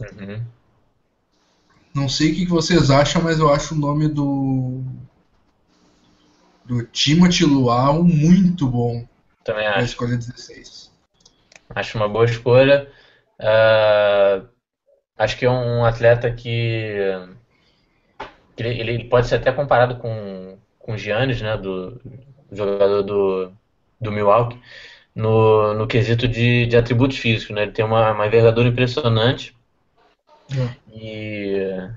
Uhum. 0.00 0.42
Não 1.94 2.08
sei 2.08 2.32
o 2.32 2.34
que 2.34 2.46
vocês 2.46 2.90
acham, 2.90 3.22
mas 3.22 3.38
eu 3.38 3.52
acho 3.52 3.74
o 3.74 3.78
nome 3.78 4.08
do 4.08 4.82
do 6.64 6.84
Timothy 6.86 7.44
Luau 7.44 8.02
muito 8.02 8.66
bom. 8.66 9.06
Também 9.44 9.66
acho. 9.66 9.78
Na 9.78 9.84
escolha 9.84 10.16
16. 10.16 10.92
Acho 11.74 11.98
uma 11.98 12.08
boa 12.08 12.24
escolha. 12.24 12.90
Uh, 13.38 14.46
acho 15.18 15.36
que 15.36 15.44
é 15.44 15.50
um 15.50 15.84
atleta 15.84 16.30
que, 16.30 16.96
que 18.56 18.62
ele, 18.62 18.80
ele, 18.80 19.04
pode 19.04 19.26
ser 19.26 19.36
até 19.36 19.50
comparado 19.50 19.96
com, 19.96 20.58
com 20.78 20.92
o 20.92 20.98
Giannis, 20.98 21.42
né, 21.42 21.56
do, 21.56 21.90
do 21.92 22.56
jogador 22.56 23.02
do, 23.02 23.52
do 24.00 24.12
Milwaukee 24.12 24.60
no, 25.14 25.74
no 25.74 25.86
quesito 25.86 26.26
de, 26.26 26.66
de 26.66 26.76
atributos 26.76 27.18
físicos, 27.18 27.54
né? 27.54 27.62
Ele 27.62 27.72
tem 27.72 27.84
uma, 27.84 28.12
uma 28.12 28.26
envergadura 28.26 28.68
impressionante. 28.68 29.54
É. 30.50 30.76
E 30.94 31.90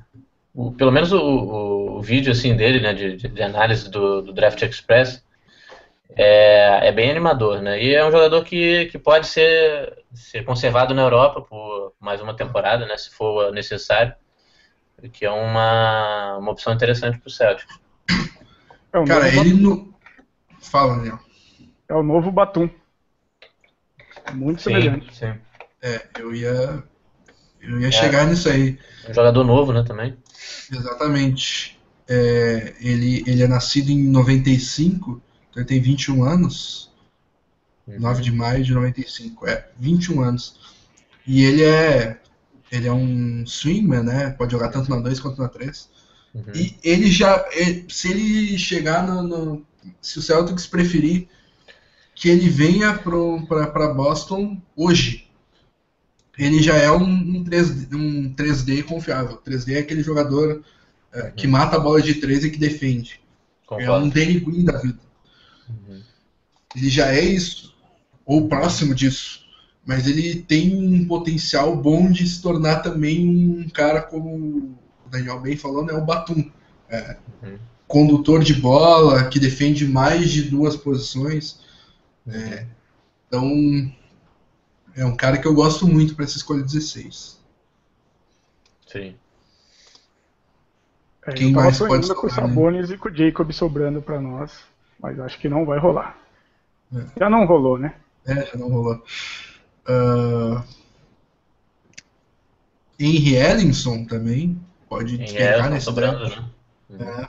o, 0.54 0.72
pelo 0.72 0.92
menos 0.92 1.12
o, 1.12 1.20
o, 1.20 2.02
vídeo 2.02 2.32
assim 2.32 2.56
dele, 2.56 2.80
né, 2.80 2.94
de, 2.94 3.18
de 3.18 3.44
análise 3.44 3.90
do, 3.90 4.22
do, 4.22 4.34
Draft 4.34 4.62
Express, 4.62 5.24
é, 6.16 6.88
é, 6.88 6.92
bem 6.92 7.10
animador, 7.10 7.62
né? 7.62 7.82
E 7.82 7.94
é 7.94 8.06
um 8.06 8.12
jogador 8.12 8.44
que, 8.44 8.86
que 8.86 8.98
pode 8.98 9.28
ser, 9.28 10.04
ser 10.14 10.44
conservado 10.46 10.94
na 10.94 11.02
Europa 11.02 11.42
por 11.42 11.94
mais 12.00 12.22
uma 12.22 12.36
temporada, 12.36 12.86
né, 12.86 12.98
se 12.98 13.10
for 13.12 13.52
necessário, 13.52 14.14
que 15.12 15.26
é 15.26 15.32
uma, 15.32 16.38
uma 16.38 16.52
opção 16.52 16.74
interessante 16.74 17.18
para 17.18 17.28
o 17.28 17.32
Celtics. 17.32 17.80
É 18.94 19.04
Cara, 19.06 19.28
ele 19.28 19.54
não. 19.54 19.94
Fala, 20.62 20.96
Daniel. 20.96 21.20
É 21.90 21.94
o 21.94 22.02
novo 22.02 22.32
Batum. 22.32 22.70
Muito 24.34 24.62
sim, 24.62 24.70
semelhante. 24.70 25.16
Sim. 25.16 25.34
É, 25.82 26.02
eu 26.20 26.34
ia. 26.34 26.84
Eu 27.62 27.82
ia 27.82 27.88
é, 27.88 27.92
chegar 27.92 28.28
nisso 28.28 28.50
aí. 28.50 28.78
Um 29.10 29.14
jogador 29.14 29.44
novo, 29.44 29.74
né, 29.74 29.84
também. 29.84 30.18
Exatamente. 30.72 31.80
É, 32.08 32.76
ele, 32.80 33.24
ele 33.26 33.44
é 33.44 33.48
nascido 33.48 33.90
em 33.90 34.08
95, 34.10 35.22
então 35.50 35.62
ele 35.62 35.66
tem 35.66 35.82
21 35.82 36.24
anos. 36.24 36.92
Uhum. 37.88 38.00
9 38.00 38.22
de 38.22 38.32
maio 38.32 38.64
de 38.64 38.74
95, 38.74 39.48
é, 39.48 39.68
21 39.80 40.22
anos. 40.22 40.60
E 41.26 41.44
ele 41.44 41.64
é 41.64 42.20
ele 42.72 42.88
é 42.88 42.92
um 42.92 43.46
swingman, 43.46 44.04
né? 44.04 44.32
Pode 44.32 44.52
jogar 44.52 44.70
tanto 44.70 44.90
na 44.90 45.00
2 45.00 45.20
quanto 45.20 45.42
na 45.42 45.48
3. 45.48 45.90
Uhum. 46.34 46.44
E 46.54 46.76
ele 46.84 47.10
já, 47.10 47.46
ele, 47.52 47.86
se 47.90 48.12
ele 48.12 48.58
chegar 48.58 49.08
no, 49.08 49.24
no, 49.24 49.66
se 50.02 50.20
o 50.20 50.22
Celtics 50.22 50.68
preferir 50.68 51.28
que 52.16 52.30
ele 52.30 52.50
venha 52.50 52.98
para 52.98 53.94
Boston 53.94 54.60
hoje, 54.76 55.28
ele 56.38 56.64
já 56.64 56.76
é 56.78 56.90
um, 56.90 57.04
um, 57.04 57.44
3, 57.44 57.92
um 57.94 58.34
3D 58.34 58.84
confiável. 58.84 59.38
3D 59.46 59.76
é 59.76 59.80
aquele 59.80 60.02
jogador 60.02 60.64
é, 61.14 61.32
que 61.32 61.46
mata 61.46 61.76
a 61.76 61.80
bola 61.80 62.02
de 62.02 62.16
3 62.16 62.46
e 62.46 62.50
que 62.50 62.58
defende. 62.58 63.20
Concordo. 63.66 63.92
É 63.92 63.98
um 63.98 64.10
Danny 64.10 64.40
Green 64.40 64.64
da 64.64 64.78
vida. 64.78 65.00
Uhum. 65.70 66.02
Ele 66.76 66.90
já 66.90 67.14
é 67.14 67.22
isso, 67.22 67.74
ou 68.26 68.48
próximo 68.48 68.96
disso. 68.96 69.46
Mas 69.86 70.08
ele 70.08 70.42
tem 70.42 70.76
um 70.76 71.06
potencial 71.06 71.76
bom 71.76 72.12
de 72.12 72.28
se 72.28 72.42
tornar 72.42 72.78
também 72.78 73.28
um 73.28 73.70
cara 73.70 74.02
como 74.02 74.76
o 75.06 75.10
Daniel 75.10 75.40
bem 75.40 75.56
falou, 75.56 75.86
né, 75.86 75.94
o 75.94 76.04
Batum. 76.04 76.50
É, 76.90 77.18
uhum. 77.44 77.58
Condutor 77.88 78.44
de 78.44 78.56
bola, 78.56 79.26
que 79.26 79.40
defende 79.40 79.88
mais 79.88 80.32
de 80.32 80.44
duas 80.44 80.76
posições. 80.76 81.60
É, 82.28 82.66
então, 83.28 83.52
é 84.96 85.06
um 85.06 85.16
cara 85.16 85.38
que 85.38 85.48
eu 85.48 85.54
gosto 85.54 85.88
muito 85.88 86.16
para 86.16 86.26
essa 86.26 86.38
escolha 86.38 86.64
16. 86.64 87.40
Sim. 88.88 89.16
É, 91.26 91.34
Quem 91.34 91.52
mais 91.52 91.80
pode 91.80 92.14
com 92.14 92.28
o 92.28 92.30
Sabonis 92.30 92.90
né? 92.90 92.96
e 92.96 92.98
com 92.98 93.10
o 93.10 93.16
Jacob 93.16 93.52
sobrando 93.52 94.02
para 94.02 94.22
nós, 94.22 94.64
mas 95.00 95.20
acho 95.20 95.40
que 95.40 95.50
não 95.50 95.66
vai 95.66 95.80
rolar. 95.80 96.18
É. 96.96 97.20
Já 97.20 97.30
não 97.30 97.46
rolou, 97.46 97.78
né? 97.78 97.96
É, 98.26 98.46
já 98.46 98.58
não 98.58 98.70
rolou. 98.70 99.04
Uh, 99.88 100.64
Henry 103.00 103.36
Ellingson 103.36 104.06
também 104.06 104.60
pode 104.88 105.18
despegar 105.18 105.70
nesse 105.70 105.86
sobrando, 105.86 106.30
né? 106.90 107.28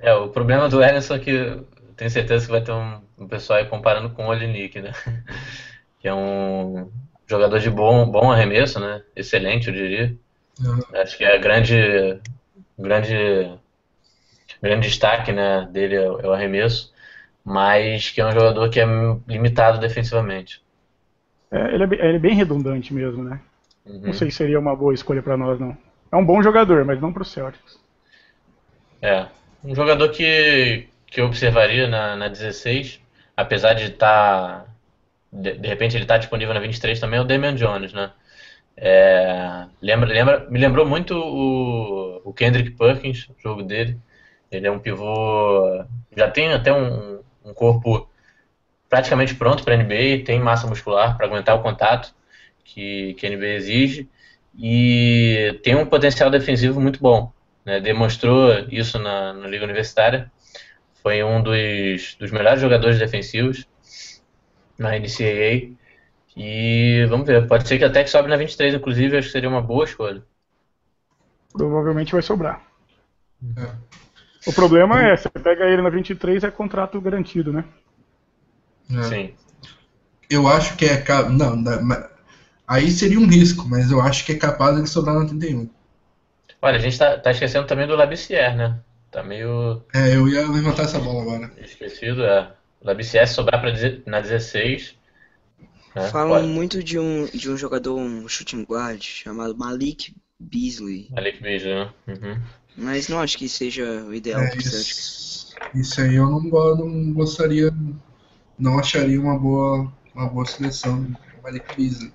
É. 0.00 0.10
é. 0.10 0.14
o 0.14 0.28
problema 0.28 0.68
do 0.68 0.82
Ellingson 0.82 1.14
é 1.14 1.18
que 1.18 1.62
tenho 1.98 2.10
certeza 2.10 2.46
que 2.46 2.52
vai 2.52 2.62
ter 2.62 2.70
um, 2.70 3.00
um 3.18 3.26
pessoal 3.26 3.58
aí 3.58 3.66
comparando 3.66 4.10
com 4.10 4.24
o 4.24 4.28
Olinik, 4.28 4.80
né? 4.80 4.92
que 5.98 6.06
é 6.06 6.14
um 6.14 6.88
jogador 7.26 7.58
de 7.58 7.68
bom, 7.68 8.08
bom 8.08 8.30
arremesso, 8.30 8.78
né? 8.78 9.02
Excelente, 9.16 9.66
eu 9.66 9.74
diria. 9.74 10.16
Uhum. 10.64 10.80
Acho 10.94 11.18
que 11.18 11.24
é 11.24 11.36
grande, 11.38 12.20
grande, 12.78 13.52
grande 14.62 14.88
destaque, 14.88 15.32
né? 15.32 15.68
Dele 15.72 15.96
é, 15.96 16.04
é 16.04 16.26
o 16.26 16.32
arremesso, 16.32 16.94
mas 17.44 18.10
que 18.10 18.20
é 18.20 18.26
um 18.26 18.32
jogador 18.32 18.70
que 18.70 18.78
é 18.78 18.86
limitado 19.26 19.80
defensivamente. 19.80 20.62
É, 21.50 21.74
ele, 21.74 21.82
é 21.82 21.86
bem, 21.86 21.98
ele, 21.98 22.16
é 22.16 22.20
bem, 22.20 22.34
redundante 22.34 22.94
mesmo, 22.94 23.24
né? 23.24 23.40
Uhum. 23.84 24.02
Não 24.04 24.12
sei 24.12 24.30
se 24.30 24.36
seria 24.36 24.60
uma 24.60 24.76
boa 24.76 24.94
escolha 24.94 25.22
para 25.22 25.36
nós, 25.36 25.58
não. 25.58 25.76
É 26.12 26.16
um 26.16 26.24
bom 26.24 26.40
jogador, 26.42 26.84
mas 26.84 27.00
não 27.00 27.12
para 27.12 27.22
o 27.22 27.26
Celtics. 27.26 27.76
É, 29.02 29.26
um 29.64 29.74
jogador 29.74 30.10
que, 30.10 30.88
que 31.10 31.20
eu 31.20 31.26
observaria 31.26 31.88
na, 31.88 32.16
na 32.16 32.28
16, 32.28 33.00
apesar 33.36 33.74
de 33.74 33.84
estar. 33.84 34.64
Tá, 34.64 34.66
de, 35.32 35.54
de, 35.58 35.68
repente 35.68 35.96
ele 35.96 36.04
está 36.04 36.16
disponível 36.18 36.54
na 36.54 36.60
23 36.60 36.98
também, 36.98 37.18
é 37.18 37.22
o 37.22 37.24
Damian 37.24 37.54
Jones, 37.54 37.92
né? 37.92 38.12
É, 38.76 39.66
lembra, 39.82 40.08
lembra, 40.08 40.46
me 40.48 40.58
lembrou 40.58 40.86
muito 40.86 41.14
o, 41.14 42.22
o 42.24 42.32
Kendrick 42.32 42.70
Perkins, 42.72 43.28
o 43.28 43.34
jogo 43.42 43.62
dele. 43.62 43.98
Ele 44.50 44.66
é 44.66 44.70
um 44.70 44.78
pivô. 44.78 45.84
Já 46.16 46.30
tem 46.30 46.52
até 46.52 46.72
um, 46.72 47.20
um 47.44 47.52
corpo 47.52 48.08
praticamente 48.88 49.34
pronto 49.34 49.64
para 49.64 49.76
NBA, 49.76 50.24
tem 50.24 50.40
massa 50.40 50.66
muscular 50.66 51.16
para 51.16 51.26
aguentar 51.26 51.56
o 51.56 51.62
contato 51.62 52.14
que, 52.64 53.14
que 53.14 53.26
a 53.26 53.30
NBA 53.30 53.46
exige 53.46 54.08
e 54.58 55.60
tem 55.62 55.74
um 55.76 55.86
potencial 55.86 56.30
defensivo 56.30 56.80
muito 56.80 57.00
bom. 57.00 57.32
Né? 57.64 57.80
Demonstrou 57.80 58.50
isso 58.70 58.98
na, 58.98 59.32
na 59.34 59.46
Liga 59.46 59.64
Universitária, 59.64 60.30
foi 61.08 61.24
um 61.24 61.42
dos, 61.42 62.16
dos 62.20 62.30
melhores 62.30 62.60
jogadores 62.60 62.98
defensivos 62.98 63.66
na 64.78 64.90
NCAA 64.90 65.72
e 66.36 67.06
vamos 67.08 67.26
ver, 67.26 67.48
pode 67.48 67.66
ser 67.66 67.78
que 67.78 67.84
até 67.84 68.04
que 68.04 68.10
sobe 68.10 68.28
na 68.28 68.36
23, 68.36 68.74
inclusive, 68.74 69.16
acho 69.16 69.28
que 69.28 69.32
seria 69.32 69.48
uma 69.48 69.62
boa 69.62 69.86
escolha. 69.86 70.22
Provavelmente 71.50 72.12
vai 72.12 72.20
sobrar. 72.20 72.60
É. 73.56 73.70
O 74.46 74.52
problema 74.52 75.02
é, 75.02 75.16
você 75.16 75.30
pega 75.30 75.64
ele 75.64 75.80
na 75.80 75.88
23, 75.88 76.44
é 76.44 76.50
contrato 76.50 77.00
garantido, 77.00 77.54
né? 77.54 77.64
É. 78.94 79.02
Sim. 79.04 79.34
Eu 80.28 80.46
acho 80.46 80.76
que 80.76 80.84
é. 80.84 81.02
Não, 81.30 81.56
aí 82.66 82.90
seria 82.90 83.18
um 83.18 83.26
risco, 83.26 83.66
mas 83.66 83.90
eu 83.90 84.02
acho 84.02 84.26
que 84.26 84.32
é 84.32 84.36
capaz 84.36 84.76
de 84.76 84.86
sobrar 84.90 85.14
no 85.14 85.26
31. 85.26 85.70
Olha, 86.60 86.76
a 86.76 86.80
gente 86.80 86.98
tá, 86.98 87.18
tá 87.18 87.30
esquecendo 87.30 87.66
também 87.66 87.86
do 87.86 87.96
Labissière, 87.96 88.54
né? 88.54 88.78
Tá 89.10 89.22
meio. 89.22 89.82
É, 89.94 90.14
eu 90.14 90.28
ia 90.28 90.48
levantar 90.48 90.84
essa 90.84 90.98
bola 90.98 91.22
agora. 91.22 91.52
Esquecido, 91.58 92.22
é. 92.24 92.52
Labissière 92.82 93.26
sobrar 93.26 93.60
pra, 93.60 93.72
na 94.06 94.20
16. 94.20 94.94
Né? 95.94 96.08
Falam 96.10 96.40
Pode. 96.40 96.46
muito 96.46 96.82
de 96.82 96.98
um, 96.98 97.26
de 97.26 97.50
um 97.50 97.56
jogador, 97.56 97.96
um 97.96 98.28
shooting 98.28 98.62
guard, 98.62 99.02
chamado 99.02 99.56
Malik 99.56 100.14
Beasley. 100.38 101.08
Malik 101.10 101.42
Beasley, 101.42 101.74
né? 101.74 101.92
Uhum. 102.06 102.40
Mas 102.76 103.08
não 103.08 103.20
acho 103.20 103.36
que 103.36 103.48
seja 103.48 104.04
o 104.04 104.14
ideal 104.14 104.40
é, 104.40 104.56
isso, 104.56 105.56
isso 105.74 106.00
aí 106.00 106.14
eu 106.14 106.28
não, 106.28 106.40
não 106.40 107.12
gostaria 107.12 107.72
não 108.58 108.78
acharia 108.78 109.20
uma 109.20 109.38
boa, 109.38 109.92
uma 110.14 110.28
boa 110.28 110.44
seleção 110.44 111.06
o 111.38 111.42
Malik 111.42 111.76
Beasley. 111.76 112.12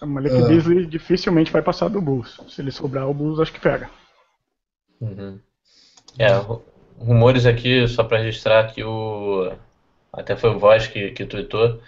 O 0.00 0.06
Malik 0.06 0.34
uh, 0.34 0.48
Beasley 0.48 0.86
dificilmente 0.86 1.52
vai 1.52 1.62
passar 1.62 1.88
do 1.88 2.00
Bulls. 2.00 2.40
Se 2.48 2.60
ele 2.60 2.70
sobrar, 2.70 3.08
o 3.08 3.14
Bulls 3.14 3.40
acho 3.40 3.52
que 3.52 3.60
pega. 3.60 3.90
Uhum. 5.00 5.38
É, 6.16 6.28
rumores 6.98 7.46
aqui, 7.46 7.86
só 7.88 8.04
para 8.04 8.18
registrar 8.18 8.72
que 8.72 8.84
o. 8.84 9.52
Até 10.12 10.36
foi 10.36 10.50
o 10.50 10.58
Voz 10.58 10.86
que, 10.86 11.10
que 11.10 11.26
tweetou. 11.26 11.80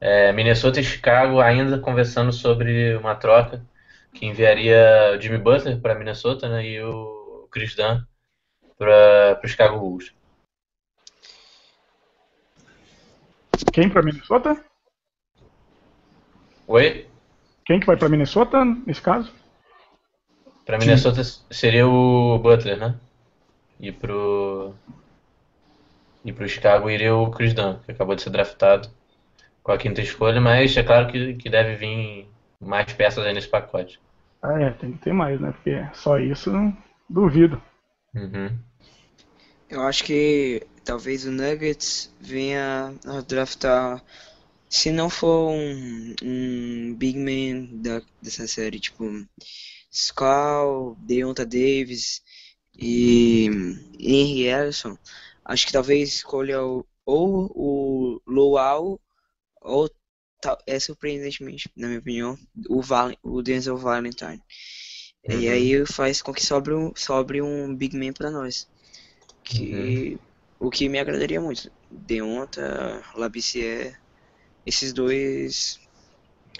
É, 0.00 0.32
Minnesota 0.32 0.80
e 0.80 0.84
Chicago 0.84 1.40
ainda 1.40 1.78
conversando 1.78 2.32
sobre 2.32 2.94
uma 2.96 3.14
troca 3.14 3.64
que 4.12 4.26
enviaria 4.26 5.14
o 5.16 5.20
Jimmy 5.20 5.38
Butler 5.38 5.80
para 5.80 5.94
Minnesota 5.94 6.48
né, 6.48 6.64
e 6.64 6.82
o 6.82 7.48
Chris 7.50 7.74
Dunn 7.74 8.02
para 8.78 9.40
o 9.42 9.48
Chicago 9.48 9.78
Bulls. 9.78 10.12
Quem 13.72 13.88
para 13.88 14.02
Minnesota? 14.02 14.64
Oi? 16.66 17.08
Quem 17.64 17.80
que 17.80 17.86
vai 17.86 17.96
para 17.96 18.08
Minnesota 18.08 18.64
nesse 18.64 19.00
caso? 19.00 19.32
Para 20.64 20.78
Minnesota 20.78 21.22
seria 21.50 21.86
o 21.86 22.38
Butler, 22.38 22.78
né? 22.78 22.94
E 23.78 23.92
pro 23.92 24.74
e 26.24 26.32
pro 26.32 26.48
Chicago 26.48 26.88
iria 26.88 27.14
o 27.14 27.30
Chris 27.30 27.52
Dunn, 27.52 27.78
que 27.84 27.92
acabou 27.92 28.14
de 28.14 28.22
ser 28.22 28.30
draftado 28.30 28.88
com 29.62 29.72
a 29.72 29.78
quinta 29.78 30.00
escolha, 30.00 30.40
mas 30.40 30.76
é 30.76 30.82
claro 30.82 31.06
que, 31.10 31.34
que 31.34 31.50
deve 31.50 31.76
vir 31.76 32.28
mais 32.60 32.92
peças 32.92 33.24
aí 33.24 33.34
nesse 33.34 33.48
pacote. 33.48 34.00
Ah, 34.42 34.60
é, 34.60 34.70
tem 34.70 34.92
que 34.92 34.98
ter 34.98 35.12
mais, 35.12 35.40
né? 35.40 35.52
Porque 35.52 35.86
só 35.94 36.18
isso, 36.18 36.50
duvido. 37.08 37.60
Uhum. 38.14 38.56
Eu 39.68 39.82
acho 39.82 40.04
que 40.04 40.66
talvez 40.84 41.26
o 41.26 41.30
Nuggets 41.30 42.14
venha 42.20 42.94
a 43.06 43.20
draftar, 43.22 44.02
se 44.68 44.92
não 44.92 45.10
for 45.10 45.50
um, 45.50 46.14
um 46.22 46.94
big 46.94 47.18
man 47.18 47.80
da, 47.82 48.02
dessa 48.22 48.46
série, 48.46 48.78
tipo 48.80 49.04
Skull, 49.90 50.96
Deonta 51.00 51.44
Davis 51.44 52.22
e 52.78 53.48
Henry 53.98 54.46
Ellison, 54.46 54.98
acho 55.44 55.66
que 55.66 55.72
talvez 55.72 56.08
escolha 56.10 56.62
o, 56.62 56.86
ou 57.04 57.50
o 57.54 58.22
Lowell 58.26 59.00
ou 59.60 59.90
é 60.66 60.78
surpreendentemente, 60.78 61.70
na 61.74 61.86
minha 61.86 62.00
opinião, 62.00 62.38
o, 62.68 62.82
Val, 62.82 63.12
o 63.22 63.40
Denzel 63.40 63.78
Valentine. 63.78 64.42
E 65.26 65.48
aí 65.48 65.86
faz 65.86 66.20
com 66.20 66.34
que 66.34 66.44
sobre 66.44 66.74
um, 66.74 66.92
sobre 66.94 67.40
um 67.40 67.74
big 67.74 67.96
man 67.96 68.12
pra 68.12 68.30
nós. 68.30 68.68
Que 69.42 70.18
o 70.58 70.70
que 70.70 70.88
me 70.88 70.98
agradaria 70.98 71.40
muito. 71.40 71.72
Deonta, 71.90 73.02
Labissier, 73.14 73.98
esses 74.66 74.92
dois 74.92 75.80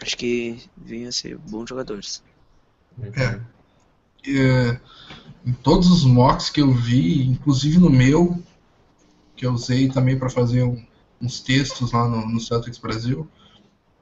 acho 0.00 0.16
que 0.16 0.62
vinham 0.76 1.08
a 1.08 1.12
ser 1.12 1.36
bons 1.36 1.68
jogadores. 1.68 2.22
É. 3.02 3.53
É, 4.26 4.78
em 5.46 5.52
todos 5.52 5.90
os 5.90 6.04
mocks 6.04 6.48
que 6.50 6.60
eu 6.60 6.72
vi, 6.72 7.22
inclusive 7.26 7.78
no 7.78 7.90
meu, 7.90 8.42
que 9.36 9.44
eu 9.46 9.52
usei 9.52 9.88
também 9.88 10.18
para 10.18 10.30
fazer 10.30 10.62
um- 10.62 10.82
uns 11.20 11.40
textos 11.40 11.92
lá 11.92 12.08
no, 12.08 12.26
no 12.26 12.40
Celtics 12.40 12.78
Brasil, 12.78 13.28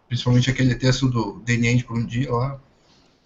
principalmente 0.09 0.51
aquele 0.51 0.75
texto 0.75 1.09
do 1.09 1.41
The 1.41 1.55
End 1.55 1.85
por 1.85 1.97
um 1.97 2.05
dia 2.05 2.33
lá, 2.33 2.61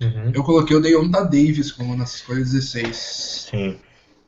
Uhum. 0.00 0.30
eu 0.34 0.44
coloquei 0.44 0.76
o 0.76 0.80
Deonta 0.80 1.22
Davis 1.24 1.72
como 1.72 1.96
nas 1.96 2.16
escolhas 2.16 2.52
16. 2.52 2.96
Sim. 3.50 3.70
O 3.70 3.78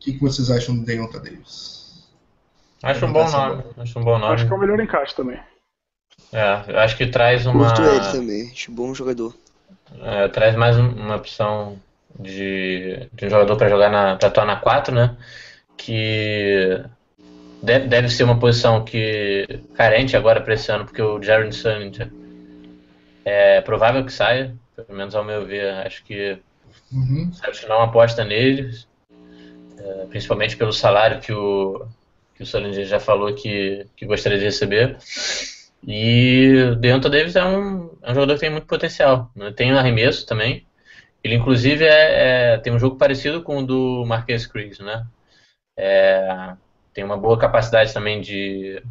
que, 0.01 0.13
que 0.15 0.21
vocês 0.21 0.51
acham 0.51 0.75
do 0.77 0.83
Deonta 0.85 1.21
Davis? 1.21 2.09
Acho 2.83 3.05
um 3.07 3.13
bom 3.13 3.31
nome. 3.31 3.65
Acho 3.77 3.99
um 3.99 4.03
bom 4.05 4.19
nome. 4.19 4.35
Acho 4.35 4.47
que 4.47 4.53
é 4.53 4.57
o 4.57 4.59
melhor 4.61 4.81
encaixe 4.81 5.15
também. 5.15 5.39
É, 6.33 6.65
eu 6.69 6.79
acho 6.79 6.97
que 6.97 7.07
traz 7.07 7.45
uma. 7.47 7.67
Curto 7.67 7.83
ele 7.83 8.13
também, 8.13 8.51
acho 8.51 8.71
bom 8.73 8.95
jogador. 8.95 9.35
É, 10.01 10.29
traz 10.29 10.55
mais 10.57 10.77
um- 10.79 10.89
uma 10.93 11.17
opção 11.17 11.79
de, 12.19 13.09
de 13.13 13.27
um 13.27 13.31
jogador 13.31 13.57
para 13.57 13.69
jogar 13.69 13.91
na, 13.91 14.17
para 14.17 14.29
atuar 14.29 14.47
na 14.47 14.57
4, 14.57 14.95
né? 14.95 15.17
Que 15.77 16.83
deve, 17.63 17.87
deve 17.87 18.09
ser 18.09 18.25
uma 18.25 18.39
posição 18.39 18.85
que 18.85 19.61
carente 19.75 20.17
agora 20.17 20.41
para 20.41 20.55
esse 20.55 20.71
ano, 20.73 20.85
porque 20.85 21.03
o 21.03 21.23
Jaron 21.23 21.53
Sullinger 21.53 22.11
é 23.25 23.61
provável 23.61 24.05
que 24.05 24.13
saia, 24.13 24.55
pelo 24.75 24.97
menos 24.97 25.15
ao 25.15 25.25
meu 25.25 25.47
ver. 25.47 25.75
Acho 25.87 26.05
que 26.05 26.39
Uhum. 26.93 27.31
Não 27.69 27.83
aposta 27.83 28.25
neles, 28.25 28.89
é, 29.79 30.07
principalmente 30.07 30.57
pelo 30.57 30.73
salário 30.73 31.21
que 31.21 31.33
o, 31.33 31.87
que 32.35 32.43
o 32.43 32.47
Sullinger 32.47 32.87
já 32.87 32.99
falou 32.99 33.35
que, 33.35 33.87
que 33.97 34.07
gostaria 34.07 34.39
de 34.39 34.45
receber. 34.45 34.97
E 35.87 36.71
o 36.73 36.77
Deonta 36.77 37.09
Davis 37.09 37.37
é 37.37 37.45
um, 37.45 37.91
é 38.03 38.11
um 38.11 38.15
jogador 38.15 38.35
que 38.35 38.41
tem 38.41 38.51
muito 38.51 38.67
potencial. 38.67 39.31
Né? 39.37 39.53
Tem 39.53 39.73
um 39.73 39.79
arremesso 39.79 40.27
também. 40.27 40.67
Ele, 41.23 41.35
inclusive, 41.35 41.85
é, 41.85 42.55
é- 42.55 42.59
tem 42.59 42.73
um 42.73 42.79
jogo 42.79 42.97
parecido 42.97 43.43
com 43.43 43.59
o 43.59 43.67
do 43.67 44.05
Marquês 44.07 44.47
Chris, 44.47 44.79
né? 44.79 45.07
É, 45.77 46.55
tem 46.95 47.05
uma 47.05 47.17
boa 47.17 47.39
capacidade 47.39 47.93
também 47.93 48.21
de, 48.21 48.83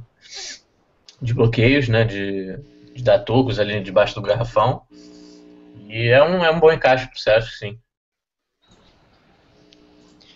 de 1.21 1.33
bloqueios, 1.33 1.87
né? 1.87 2.03
De, 2.03 2.57
de 2.93 3.03
dar 3.03 3.19
tocos 3.19 3.59
ali 3.59 3.81
debaixo 3.81 4.15
do 4.15 4.21
garrafão. 4.21 4.81
E 5.89 6.07
é 6.09 6.23
um, 6.23 6.43
é 6.43 6.51
um 6.51 6.59
bom 6.59 6.71
encaixe 6.71 7.07
pro 7.09 7.19
Celtics, 7.19 7.59
sim. 7.59 7.79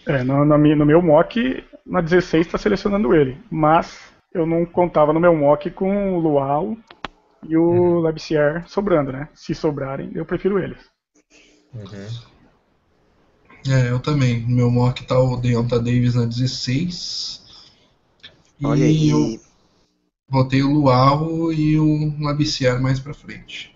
É, 0.08 0.24
no, 0.24 0.58
minha- 0.58 0.76
no 0.76 0.86
meu 0.86 1.02
mock, 1.02 1.64
na 1.86 2.02
16 2.02 2.46
está 2.48 2.58
selecionando 2.58 3.16
ele. 3.16 3.38
Mas 3.50 4.12
eu 4.34 4.46
não 4.46 4.66
contava 4.66 5.14
no 5.14 5.20
meu 5.20 5.36
mock 5.36 5.70
com 5.72 6.16
o 6.16 6.20
Luau 6.20 6.78
e 7.48 7.58
o 7.58 8.00
Labissière 8.00 8.64
sobrando, 8.68 9.12
né? 9.12 9.30
Se 9.34 9.54
sobrarem, 9.56 10.12
eu 10.16 10.26
prefiro 10.26 10.60
eles. 10.60 10.91
Uhum. 11.74 12.32
É, 13.68 13.92
eu 13.92 14.00
também. 14.00 14.46
Meu 14.48 14.72
mock 14.72 15.06
tá 15.06 15.20
o 15.20 15.38
Deonta 15.38 15.80
Davis 15.80 16.16
na 16.16 16.26
16. 16.26 17.42
Olha 18.64 18.80
e 18.80 18.84
aí. 18.84 19.10
eu 19.10 19.40
botei 20.30 20.64
o 20.64 20.72
Luau 20.72 21.52
e 21.52 21.80
o 21.80 22.22
Labissière 22.22 22.80
mais 22.82 23.00
pra 23.00 23.14
frente. 23.14 23.76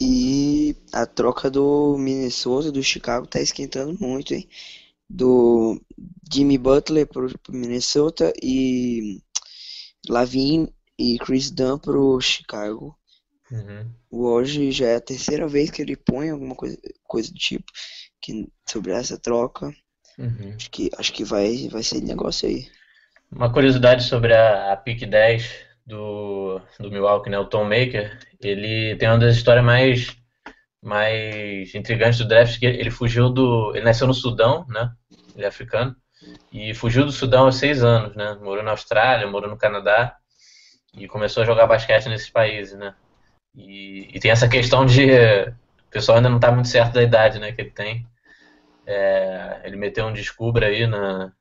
E 0.00 0.74
a 0.92 1.06
troca 1.06 1.50
do 1.50 1.96
Minnesota, 1.96 2.72
do 2.72 2.82
Chicago, 2.82 3.26
tá 3.26 3.40
esquentando 3.40 3.96
muito, 4.00 4.34
hein? 4.34 4.48
Do 5.08 5.80
Jimmy 6.32 6.58
Butler 6.58 7.06
pro, 7.06 7.38
pro 7.38 7.54
Minnesota 7.54 8.32
e 8.42 9.20
Lavine 10.08 10.72
e 10.98 11.18
Chris 11.18 11.50
Dunn 11.50 11.78
pro 11.78 12.20
Chicago. 12.20 12.96
Uhum. 13.52 13.90
Hoje 14.10 14.72
já 14.72 14.86
é 14.86 14.96
a 14.96 15.00
terceira 15.00 15.46
vez 15.46 15.70
que 15.70 15.82
ele 15.82 15.94
põe 15.94 16.30
alguma 16.30 16.54
coisa, 16.54 16.78
coisa 17.04 17.30
do 17.30 17.38
tipo 17.38 17.70
que, 18.20 18.48
sobre 18.66 18.92
essa 18.92 19.18
troca. 19.18 19.70
Uhum. 20.18 20.54
Acho 20.56 20.70
que, 20.70 20.90
acho 20.96 21.12
que 21.12 21.24
vai, 21.24 21.68
vai 21.68 21.82
ser 21.82 22.00
negócio 22.00 22.48
aí. 22.48 22.66
Uma 23.30 23.52
curiosidade 23.52 24.04
sobre 24.04 24.34
a, 24.34 24.72
a 24.72 24.76
pick 24.76 25.06
10 25.06 25.66
do, 25.86 26.60
do 26.78 26.90
Milwaukee, 26.90 27.28
né? 27.28 27.38
O 27.38 27.46
Tom 27.46 27.64
Maker, 27.64 28.18
ele 28.40 28.96
tem 28.96 29.08
uma 29.08 29.18
das 29.18 29.36
histórias 29.36 29.64
mais, 29.64 30.16
mais 30.82 31.74
intrigantes 31.74 32.18
do 32.18 32.28
draft, 32.28 32.58
que 32.58 32.66
ele 32.66 32.90
fugiu 32.90 33.28
do... 33.28 33.72
Ele 33.74 33.84
nasceu 33.84 34.06
no 34.06 34.14
Sudão, 34.14 34.66
né? 34.68 34.92
Ele 35.34 35.44
é 35.44 35.48
africano. 35.48 35.94
E 36.52 36.72
fugiu 36.74 37.04
do 37.04 37.12
Sudão 37.12 37.46
aos 37.46 37.56
seis 37.56 37.82
anos, 37.82 38.14
né? 38.14 38.34
Morou 38.40 38.62
na 38.62 38.70
Austrália, 38.70 39.26
morou 39.26 39.50
no 39.50 39.58
Canadá 39.58 40.16
e 40.94 41.08
começou 41.08 41.42
a 41.42 41.46
jogar 41.46 41.66
basquete 41.66 42.08
nesses 42.08 42.30
países, 42.30 42.78
né? 42.78 42.94
E, 43.54 44.10
e 44.14 44.20
tem 44.20 44.30
essa 44.30 44.48
questão 44.48 44.84
de... 44.86 45.04
O 45.12 45.90
pessoal 45.90 46.16
ainda 46.16 46.28
não 46.28 46.36
está 46.36 46.50
muito 46.50 46.68
certo 46.68 46.94
da 46.94 47.02
idade, 47.02 47.38
né? 47.38 47.52
Que 47.52 47.60
ele 47.60 47.70
tem. 47.70 48.06
É, 48.86 49.60
ele 49.64 49.76
meteu 49.76 50.06
um 50.06 50.12
descubra 50.12 50.66
aí 50.66 50.86
na, 50.86 51.32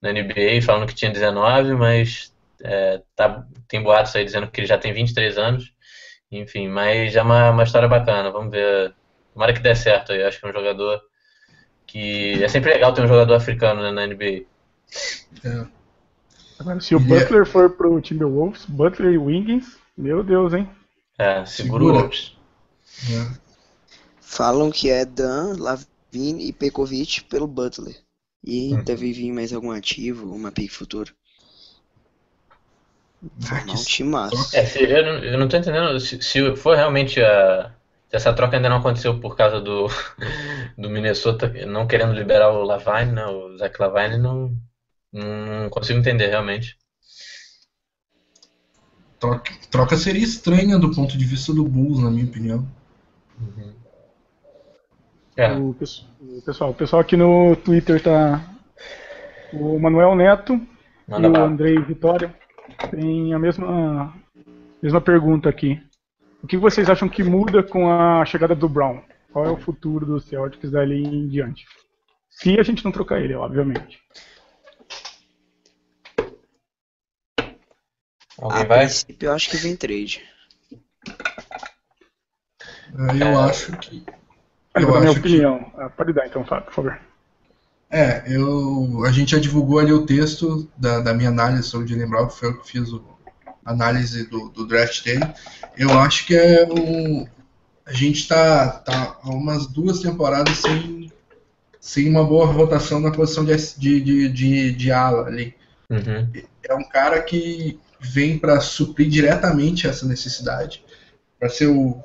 na 0.00 0.12
NBA 0.12 0.62
falando 0.62 0.86
que 0.86 0.94
tinha 0.94 1.10
19, 1.10 1.74
mas 1.74 2.34
é, 2.62 3.02
tá, 3.16 3.44
tem 3.66 3.82
boatos 3.82 4.14
aí 4.14 4.24
dizendo 4.24 4.48
que 4.50 4.60
ele 4.60 4.66
já 4.66 4.78
tem 4.78 4.92
23 4.92 5.38
anos. 5.38 5.72
Enfim, 6.30 6.68
mas 6.68 7.16
é 7.16 7.22
uma, 7.22 7.50
uma 7.50 7.62
história 7.62 7.88
bacana. 7.88 8.30
Vamos 8.30 8.50
ver. 8.50 8.94
Tomara 9.32 9.52
que 9.52 9.60
dê 9.60 9.74
certo 9.74 10.12
aí. 10.12 10.22
Acho 10.22 10.38
que 10.40 10.46
é 10.46 10.50
um 10.50 10.52
jogador 10.52 11.00
que. 11.86 12.42
É 12.42 12.48
sempre 12.48 12.72
legal 12.72 12.92
ter 12.92 13.02
um 13.02 13.08
jogador 13.08 13.34
africano 13.34 13.82
né, 13.82 13.90
na 13.90 14.06
NBA. 14.06 14.44
É. 15.44 15.66
Agora, 16.58 16.80
se 16.80 16.94
o 16.94 16.98
Ele 16.98 17.14
é- 17.14 17.20
Butler 17.20 17.46
for 17.46 17.70
pro 17.70 18.00
Timberwolves, 18.00 18.66
Butler 18.66 19.14
e 19.14 19.18
Wiggins, 19.18 19.78
meu 19.96 20.22
Deus, 20.22 20.52
hein? 20.52 20.68
É, 21.18 21.44
segura 21.44 21.84
o 21.84 21.88
Segura. 21.88 21.92
Wolves. 21.92 22.36
É. 23.02 23.38
Falam 24.20 24.70
que 24.70 24.90
é 24.90 25.04
Dan, 25.04 25.56
Lavine 25.58 26.46
e 26.46 26.52
Pekovic 26.52 27.24
pelo 27.24 27.48
Butler. 27.48 28.00
E 28.44 28.76
deve 28.76 29.12
vir 29.12 29.32
mais 29.32 29.52
algum 29.52 29.72
ativo, 29.72 30.32
uma 30.32 30.52
pick 30.52 30.70
futuro. 30.70 31.12
Formar 33.40 33.74
um 33.80 33.84
timaço. 33.84 34.48
É, 34.52 34.64
se- 34.64 34.82
eu, 34.84 35.04
não- 35.04 35.24
eu 35.24 35.38
não 35.38 35.48
tô 35.48 35.56
entendendo 35.56 35.98
se, 36.00 36.20
se 36.22 36.56
for 36.56 36.76
realmente 36.76 37.20
a. 37.22 37.70
Se 38.10 38.16
essa 38.16 38.32
troca 38.32 38.56
ainda 38.56 38.68
não 38.70 38.78
aconteceu 38.78 39.20
por 39.20 39.36
causa 39.36 39.60
do, 39.60 39.86
do 40.78 40.88
Minnesota 40.90 41.48
não 41.66 41.86
querendo 41.86 42.12
liberar 42.14 42.50
o 42.50 42.62
Lavine, 42.64 43.12
né? 43.12 43.26
O 43.26 43.56
Zach 43.58 43.78
Lavine, 43.80 44.16
não, 44.18 44.56
não 45.12 45.70
consigo 45.70 45.98
entender 46.00 46.28
realmente. 46.28 46.78
Troca, 49.18 49.52
troca 49.70 49.96
seria 49.96 50.22
estranha 50.22 50.78
do 50.78 50.94
ponto 50.94 51.18
de 51.18 51.24
vista 51.24 51.52
do 51.52 51.64
Bulls, 51.64 52.00
na 52.02 52.10
minha 52.10 52.24
opinião. 52.26 52.66
É, 55.36 55.52
O, 55.52 55.74
pes- 55.74 56.06
o 56.20 56.42
pessoal, 56.42 56.70
o 56.70 56.74
pessoal 56.74 57.00
aqui 57.02 57.16
no 57.16 57.54
Twitter 57.56 58.02
tá. 58.02 58.40
O 59.52 59.78
Manuel 59.78 60.14
Neto 60.14 60.60
manda 61.06 61.28
e 61.28 61.30
o. 61.30 61.36
Andrei 61.36 61.78
Vitória 61.80 62.34
tem 62.90 63.32
a 63.32 63.38
mesma, 63.38 64.12
mesma 64.82 65.00
pergunta 65.00 65.48
aqui. 65.48 65.80
O 66.42 66.46
que 66.46 66.56
vocês 66.56 66.88
acham 66.90 67.08
que 67.08 67.22
muda 67.24 67.62
com 67.62 67.90
a 67.90 68.24
chegada 68.24 68.54
do 68.54 68.68
Brown? 68.68 69.00
Qual 69.32 69.44
é 69.44 69.50
o 69.50 69.56
futuro 69.56 70.04
do 70.06 70.20
Celtics 70.20 70.70
dali 70.70 71.02
em 71.04 71.28
diante? 71.28 71.64
Se 72.30 72.58
a 72.58 72.62
gente 72.62 72.84
não 72.84 72.92
trocar 72.92 73.20
ele, 73.20 73.34
obviamente. 73.34 73.98
Alguém 78.38 78.62
A 78.62 78.64
vai? 78.64 78.78
princípio 78.86 79.26
eu 79.28 79.32
acho 79.32 79.50
que 79.50 79.56
vem 79.56 79.76
trade. 79.76 80.22
É, 82.94 83.22
Eu 83.22 83.38
acho 83.40 83.76
que. 83.78 84.04
Eu 84.74 84.88
minha 84.88 85.10
acho 85.10 85.20
que- 85.20 85.28
opinião. 85.28 85.72
Ah, 85.76 85.88
pode 85.88 86.12
dar 86.12 86.26
então, 86.26 86.44
Fábio, 86.44 86.66
por 86.66 86.74
favor. 86.74 87.00
É, 87.90 88.22
eu, 88.26 89.02
a 89.06 89.10
gente 89.12 89.32
já 89.32 89.38
divulgou 89.38 89.78
ali 89.78 89.92
o 89.92 90.04
texto 90.04 90.68
da, 90.76 91.00
da 91.00 91.14
minha 91.14 91.30
análise 91.30 91.62
sobre 91.64 91.86
o 91.86 91.88
Jalen 91.88 92.08
Brown, 92.08 92.28
que 92.28 92.36
foi 92.36 92.48
eu 92.50 92.60
que 92.60 92.68
fiz 92.70 92.92
o- 92.92 93.02
a 93.64 93.72
análise 93.72 94.24
do, 94.28 94.50
do 94.50 94.66
draft 94.66 95.02
dele. 95.04 95.24
Eu 95.76 95.98
acho 95.98 96.26
que 96.26 96.36
é 96.36 96.66
um, 96.66 97.26
a 97.86 97.92
gente 97.92 98.20
está 98.20 98.68
tá 98.80 99.18
há 99.22 99.30
umas 99.30 99.66
duas 99.66 100.00
temporadas 100.00 100.58
sem, 100.58 101.10
sem 101.80 102.08
uma 102.10 102.24
boa 102.24 102.46
rotação 102.46 103.00
na 103.00 103.10
posição 103.10 103.44
de, 103.44 103.56
de, 103.56 104.00
de, 104.00 104.28
de, 104.28 104.72
de 104.72 104.92
ala 104.92 105.26
ali. 105.26 105.54
Uhum. 105.90 106.30
É 106.62 106.74
um 106.74 106.86
cara 106.88 107.22
que 107.22 107.80
vem 108.00 108.38
para 108.38 108.60
suprir 108.60 109.08
diretamente 109.08 109.86
essa 109.86 110.06
necessidade, 110.06 110.84
para 111.38 111.48
ser 111.48 111.66
o, 111.68 112.02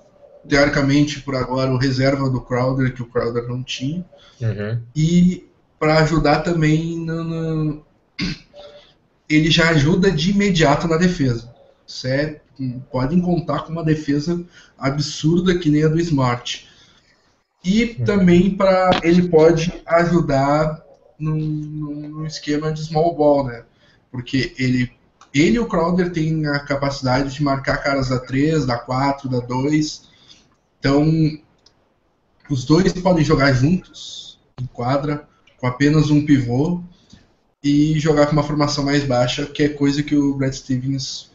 teoricamente, 0.47 1.21
por 1.21 1.35
agora, 1.35 1.71
o 1.71 1.77
reserva 1.77 2.29
do 2.29 2.41
Crowder, 2.41 2.93
que 2.93 3.01
o 3.01 3.07
Crowder 3.07 3.47
não 3.47 3.63
tinha 3.63 4.05
Uhum. 4.41 4.81
e 4.95 5.47
para 5.79 5.99
ajudar 5.99 6.41
também 6.41 6.97
no, 6.97 7.23
no- 7.23 7.85
ele 9.29 9.49
já 9.49 9.69
ajuda 9.69 10.11
de 10.11 10.31
imediato 10.31 10.87
na 10.87 10.97
defesa. 10.97 11.53
É, 12.05 12.39
podem 12.91 13.21
contar 13.21 13.61
com 13.63 13.71
uma 13.71 13.83
defesa 13.83 14.43
absurda 14.77 15.57
que 15.57 15.69
nem 15.69 15.83
a 15.83 15.87
do 15.87 15.99
Smart. 15.99 16.67
E 17.63 17.95
uhum. 17.99 18.05
também 18.05 18.55
para 18.55 18.99
ele 19.03 19.29
pode 19.29 19.71
ajudar 19.85 20.83
num, 21.17 21.37
num, 21.37 22.25
esquema 22.25 22.71
de 22.71 22.83
small 22.83 23.15
ball, 23.15 23.47
né? 23.47 23.63
Porque 24.11 24.53
ele, 24.57 24.91
ele 25.34 25.55
e 25.55 25.60
o 25.60 25.68
Crowder 25.68 26.11
têm 26.11 26.45
a 26.47 26.60
capacidade 26.60 27.34
de 27.34 27.43
marcar 27.43 27.77
caras 27.77 28.10
da 28.10 28.19
3, 28.19 28.65
da 28.65 28.77
4, 28.77 29.27
da 29.27 29.39
2. 29.39 30.10
Então, 30.80 31.05
os 32.49 32.65
dois 32.65 32.93
podem 32.93 33.23
jogar 33.23 33.53
juntos 33.53 34.39
em 34.61 34.65
quadra, 34.68 35.27
com 35.57 35.65
apenas 35.65 36.10
um 36.10 36.26
pivô, 36.26 36.84
e 37.64 37.97
jogar 37.99 38.27
com 38.27 38.34
uma 38.34 38.43
formação 38.43 38.84
mais 38.84 39.03
baixa, 39.03 39.45
que 39.45 39.64
é 39.64 39.69
coisa 39.69 40.03
que 40.03 40.15
o 40.15 40.35
Brad 40.35 40.53
Stevens 40.53 41.31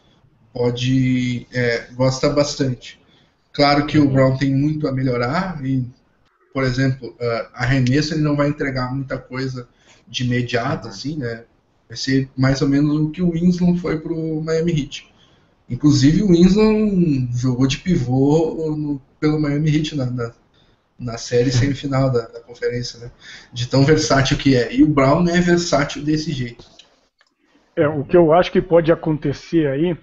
pode 0.53 1.47
é, 1.53 1.89
gosta 1.95 2.29
bastante. 2.29 3.01
Claro 3.53 3.87
que 3.87 3.99
o 3.99 4.05
uhum. 4.05 4.13
Brown 4.13 4.37
tem 4.37 4.55
muito 4.55 4.87
a 4.87 4.93
melhorar 4.93 5.65
e, 5.65 5.85
por 6.53 6.63
exemplo, 6.63 7.09
uh, 7.09 7.49
arremesso 7.55 8.15
ele 8.15 8.23
não 8.23 8.37
vai 8.37 8.49
entregar 8.49 8.95
muita 8.95 9.19
coisa 9.19 9.67
de 10.07 10.25
imediato, 10.25 10.87
uhum. 10.87 10.93
assim, 10.93 11.17
né? 11.17 11.45
Vai 11.89 11.97
ser 11.97 12.29
mais 12.37 12.61
ou 12.61 12.69
menos 12.69 13.01
o 13.01 13.11
que 13.11 13.23
o 13.23 13.31
Winslow 13.31 13.77
foi 13.77 13.99
pro 13.99 14.43
Miami 14.43 14.73
Heat. 14.73 15.13
Inclusive 15.69 16.23
o 16.23 16.29
Winslow 16.29 16.75
jogou 17.33 17.67
de 17.67 17.79
pivô 17.79 18.75
no, 18.77 19.01
pelo 19.19 19.41
Miami 19.41 19.77
Heat 19.77 19.97
na, 19.97 20.07
na, 20.07 20.33
na 20.99 21.19
série 21.19 21.51
semifinal 21.51 22.11
da, 22.11 22.27
da 22.27 22.41
conferência, 22.41 23.01
né? 23.01 23.11
De 23.53 23.69
tão 23.69 23.85
versátil 23.85 24.37
que 24.37 24.55
é. 24.55 24.75
E 24.75 24.83
o 24.83 24.89
Brown 24.89 25.27
é 25.29 25.41
versátil 25.41 26.03
desse 26.03 26.33
jeito. 26.33 26.65
É, 27.77 27.87
o 27.87 28.05
que 28.05 28.17
eu 28.17 28.33
acho 28.33 28.51
que 28.51 28.61
pode 28.61 28.91
acontecer 28.91 29.69
aí 29.69 29.97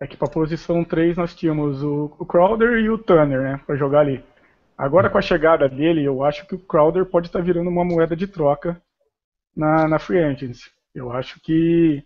é 0.00 0.06
que 0.06 0.16
para 0.16 0.26
a 0.26 0.30
posição 0.30 0.82
3 0.82 1.16
nós 1.16 1.34
tínhamos 1.34 1.82
o, 1.82 2.12
o 2.18 2.26
Crowder 2.26 2.78
e 2.78 2.90
o 2.90 2.98
Tanner, 2.98 3.40
né, 3.40 3.60
para 3.66 3.76
jogar 3.76 4.00
ali. 4.00 4.24
Agora 4.76 5.10
com 5.10 5.18
a 5.18 5.22
chegada 5.22 5.68
dele, 5.68 6.02
eu 6.02 6.24
acho 6.24 6.46
que 6.46 6.54
o 6.54 6.58
Crowder 6.58 7.04
pode 7.06 7.28
estar 7.28 7.38
tá 7.38 7.44
virando 7.44 7.68
uma 7.68 7.84
moeda 7.84 8.16
de 8.16 8.26
troca 8.26 8.80
na, 9.54 9.86
na 9.86 9.98
Free 9.98 10.24
Agents. 10.24 10.70
Eu 10.94 11.10
acho 11.12 11.40
que 11.40 12.04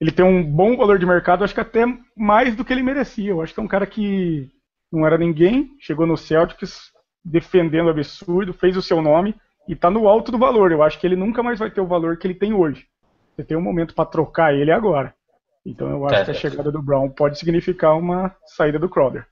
ele 0.00 0.12
tem 0.12 0.24
um 0.24 0.44
bom 0.44 0.76
valor 0.76 0.98
de 0.98 1.06
mercado, 1.06 1.44
acho 1.44 1.54
que 1.54 1.60
até 1.60 1.84
mais 2.16 2.54
do 2.54 2.64
que 2.64 2.72
ele 2.72 2.82
merecia. 2.82 3.30
Eu 3.30 3.40
acho 3.40 3.54
que 3.54 3.60
é 3.60 3.62
um 3.62 3.68
cara 3.68 3.86
que 3.86 4.50
não 4.92 5.06
era 5.06 5.16
ninguém, 5.16 5.70
chegou 5.80 6.06
no 6.06 6.16
Celtics 6.16 6.92
defendendo 7.24 7.90
absurdo, 7.90 8.52
fez 8.52 8.76
o 8.76 8.82
seu 8.82 9.02
nome 9.02 9.34
e 9.66 9.72
está 9.72 9.90
no 9.90 10.06
alto 10.06 10.30
do 10.30 10.38
valor. 10.38 10.70
Eu 10.70 10.82
acho 10.82 10.98
que 10.98 11.06
ele 11.06 11.16
nunca 11.16 11.42
mais 11.42 11.58
vai 11.58 11.70
ter 11.70 11.80
o 11.80 11.86
valor 11.86 12.16
que 12.16 12.26
ele 12.26 12.34
tem 12.34 12.52
hoje. 12.52 12.86
Você 13.34 13.44
tem 13.44 13.56
um 13.56 13.62
momento 13.62 13.94
para 13.94 14.08
trocar 14.08 14.54
ele 14.54 14.70
agora. 14.70 15.14
Então 15.64 15.90
eu 15.90 16.06
acho 16.06 16.14
tá, 16.14 16.24
que 16.26 16.30
a 16.30 16.34
chegada 16.34 16.70
do 16.70 16.82
Brown 16.82 17.10
pode 17.10 17.38
significar 17.38 17.96
uma 17.96 18.34
saída 18.46 18.78
do 18.78 18.88
Crowder. 18.88 19.26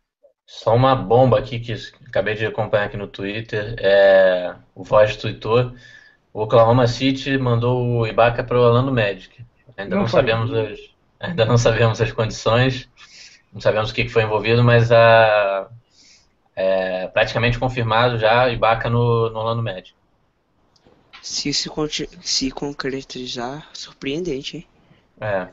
Só 0.47 0.75
uma 0.75 0.95
bomba 0.95 1.39
aqui 1.39 1.59
que 1.59 1.73
acabei 2.07 2.35
de 2.35 2.45
acompanhar 2.45 2.85
aqui 2.85 2.97
no 2.97 3.07
Twitter. 3.07 3.77
É, 3.79 4.55
o 4.75 4.83
Voz 4.83 5.17
tweetou. 5.17 5.73
O 6.35 6.43
Oklahoma 6.43 6.89
City 6.89 7.39
mandou 7.39 8.01
o 8.01 8.07
Ibaka 8.09 8.43
para 8.43 8.59
o 8.59 8.61
Orlando 8.61 8.93
Magic. 8.93 9.45
Ainda 9.77 9.95
não, 9.95 10.03
não 10.03 10.09
sabemos 10.09 10.53
as, 10.53 10.81
ainda 11.21 11.45
não 11.45 11.57
sabemos 11.57 12.01
as 12.01 12.11
condições, 12.11 12.89
não 13.53 13.61
sabemos 13.61 13.91
o 13.91 13.95
que 13.95 14.09
foi 14.09 14.25
envolvido, 14.25 14.65
mas 14.65 14.91
a, 14.91 15.69
é 16.57 17.07
praticamente 17.07 17.57
confirmado 17.57 18.19
já 18.19 18.49
Ibaka 18.51 18.91
no, 18.91 19.31
no 19.31 19.39
Orlando 19.39 19.63
Magic. 19.63 19.95
Se 21.23 21.55
se, 21.55 21.71
se 22.21 22.51
concretizar, 22.51 23.69
surpreendente, 23.73 24.57
hein? 24.57 24.67
É. 25.21 25.49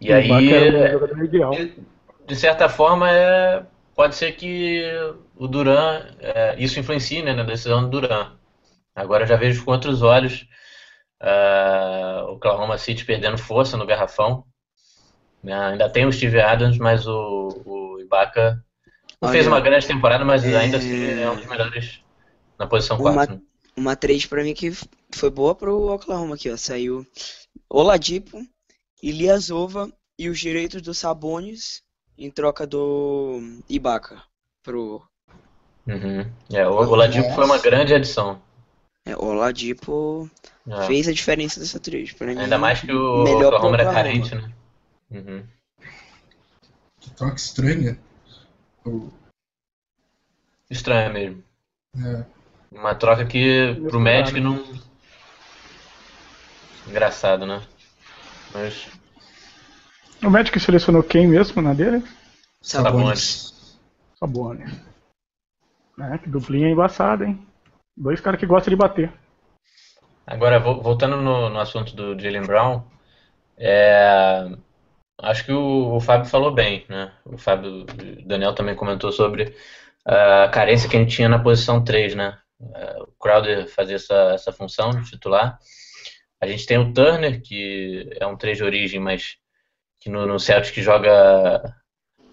E 0.00 0.12
aí, 0.12 0.28
um 0.30 1.86
de 2.26 2.36
certa 2.36 2.68
forma, 2.68 3.08
é, 3.10 3.62
pode 3.94 4.16
ser 4.16 4.32
que 4.32 4.84
o 5.36 5.46
Duran, 5.46 6.04
é, 6.18 6.56
isso 6.58 6.80
influencie 6.80 7.22
né, 7.22 7.32
na 7.32 7.44
decisão 7.44 7.82
do 7.82 8.00
Duran. 8.00 8.32
Agora 8.94 9.26
já 9.26 9.36
vejo 9.36 9.64
com 9.64 9.70
outros 9.70 10.02
olhos 10.02 10.46
uh, 11.22 12.24
o 12.28 12.34
Oklahoma 12.34 12.78
City 12.78 13.04
perdendo 13.04 13.38
força 13.38 13.76
no 13.76 13.86
garrafão. 13.86 14.44
Uh, 15.44 15.52
ainda 15.52 15.88
tem 15.88 16.06
o 16.06 16.12
Steve 16.12 16.40
Adams, 16.40 16.78
mas 16.78 17.06
o, 17.06 17.62
o 17.64 18.00
Ibaka 18.00 18.62
não 19.20 19.30
fez 19.30 19.46
uma 19.46 19.60
grande 19.60 19.86
temporada, 19.86 20.24
mas 20.24 20.44
é... 20.44 20.56
ainda 20.56 20.78
assim 20.78 21.20
é 21.20 21.30
um 21.30 21.36
dos 21.36 21.46
melhores 21.46 22.00
na 22.58 22.66
posição 22.66 22.96
4. 22.98 23.12
Uma, 23.12 23.26
né? 23.26 23.42
uma 23.76 23.96
trade 23.96 24.26
pra 24.28 24.42
mim 24.42 24.54
que 24.54 24.72
foi 25.14 25.30
boa 25.30 25.54
pro 25.54 25.92
Oklahoma 25.92 26.34
aqui, 26.34 26.50
ó. 26.50 26.56
Saiu 26.56 27.06
Oladipo, 27.68 28.40
Iliasova 29.02 29.90
e 30.18 30.28
os 30.28 30.38
direitos 30.38 30.80
dos 30.82 30.98
Sabonis 30.98 31.82
em 32.16 32.30
troca 32.30 32.66
do 32.66 33.40
Ibaka 33.68 34.22
pro. 34.62 35.02
Uhum. 35.86 36.30
É, 36.52 36.66
o 36.66 36.74
Oladipo 36.74 37.30
foi 37.34 37.44
uma 37.44 37.58
grande 37.58 37.94
adição. 37.94 38.40
É, 39.10 39.16
o 39.16 39.24
Oladipo 39.24 40.30
é. 40.68 40.86
fez 40.86 41.08
a 41.08 41.12
diferença 41.12 41.58
dessa 41.58 41.80
trade. 41.80 42.14
Pra 42.14 42.28
Ainda 42.28 42.56
mim, 42.56 42.60
mais 42.60 42.80
que 42.80 42.92
o 42.92 43.24
melhor 43.24 43.54
Oklahoma 43.54 43.76
era 43.76 43.92
carente, 43.92 44.34
né? 44.34 44.52
Uhum. 45.10 45.44
Que 47.00 47.10
troca 47.10 47.34
estranha. 47.34 47.98
Estranha 50.70 51.10
mesmo. 51.10 51.42
É. 51.98 52.24
Uma 52.70 52.94
troca 52.94 53.26
que 53.26 53.74
pro 53.88 53.98
Magic 53.98 54.38
não. 54.38 54.64
Engraçado, 56.86 57.46
né? 57.46 57.62
Mas 58.54 58.88
o 60.22 60.30
Magic 60.30 60.58
selecionou 60.60 61.02
quem 61.02 61.26
mesmo 61.26 61.60
na 61.60 61.74
dele? 61.74 62.04
Sabonis. 62.62 63.74
Sabonis. 64.18 64.70
É, 65.98 66.18
que 66.18 66.28
duplinha 66.28 66.68
embaçada, 66.68 67.26
hein? 67.26 67.49
Dois 67.96 68.20
caras 68.20 68.38
que 68.38 68.46
gostam 68.46 68.70
de 68.70 68.76
bater. 68.76 69.12
Agora, 70.26 70.58
voltando 70.60 71.16
no, 71.16 71.48
no 71.48 71.58
assunto 71.58 71.94
do 71.94 72.18
Jalen 72.18 72.46
Brown, 72.46 72.84
é, 73.56 74.48
acho 75.20 75.44
que 75.44 75.52
o, 75.52 75.96
o, 75.96 76.00
Fábio 76.00 76.30
falou 76.30 76.52
bem, 76.52 76.86
né? 76.88 77.12
O 77.24 77.36
Fábio, 77.36 77.82
o 77.82 78.26
Daniel 78.26 78.54
também 78.54 78.74
comentou 78.74 79.10
sobre 79.10 79.54
a 80.04 80.48
carência 80.48 80.88
que 80.88 80.96
a 80.96 81.00
gente 81.00 81.16
tinha 81.16 81.28
na 81.28 81.38
posição 81.38 81.82
3, 81.82 82.14
né? 82.14 82.38
É, 82.74 83.02
o 83.02 83.06
Crowder 83.18 83.68
fazia 83.68 83.96
essa, 83.96 84.14
essa 84.34 84.52
função 84.52 84.90
de 84.90 85.10
titular. 85.10 85.58
A 86.40 86.46
gente 86.46 86.64
tem 86.64 86.78
o 86.78 86.92
Turner, 86.92 87.42
que 87.42 88.08
é 88.18 88.26
um 88.26 88.36
3 88.36 88.58
de 88.58 88.64
origem, 88.64 89.00
mas 89.00 89.36
que 90.00 90.08
no, 90.08 90.26
no 90.26 90.38
Celtic 90.38 90.80
joga 90.80 91.74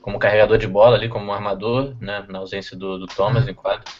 como 0.01 0.19
carregador 0.19 0.57
de 0.57 0.67
bola 0.67 0.95
ali, 0.95 1.09
como 1.09 1.33
armador, 1.33 1.95
né, 1.99 2.25
na 2.29 2.39
ausência 2.39 2.77
do, 2.77 2.97
do 2.97 3.07
Thomas 3.07 3.47
em 3.47 3.53
quadro. 3.53 3.91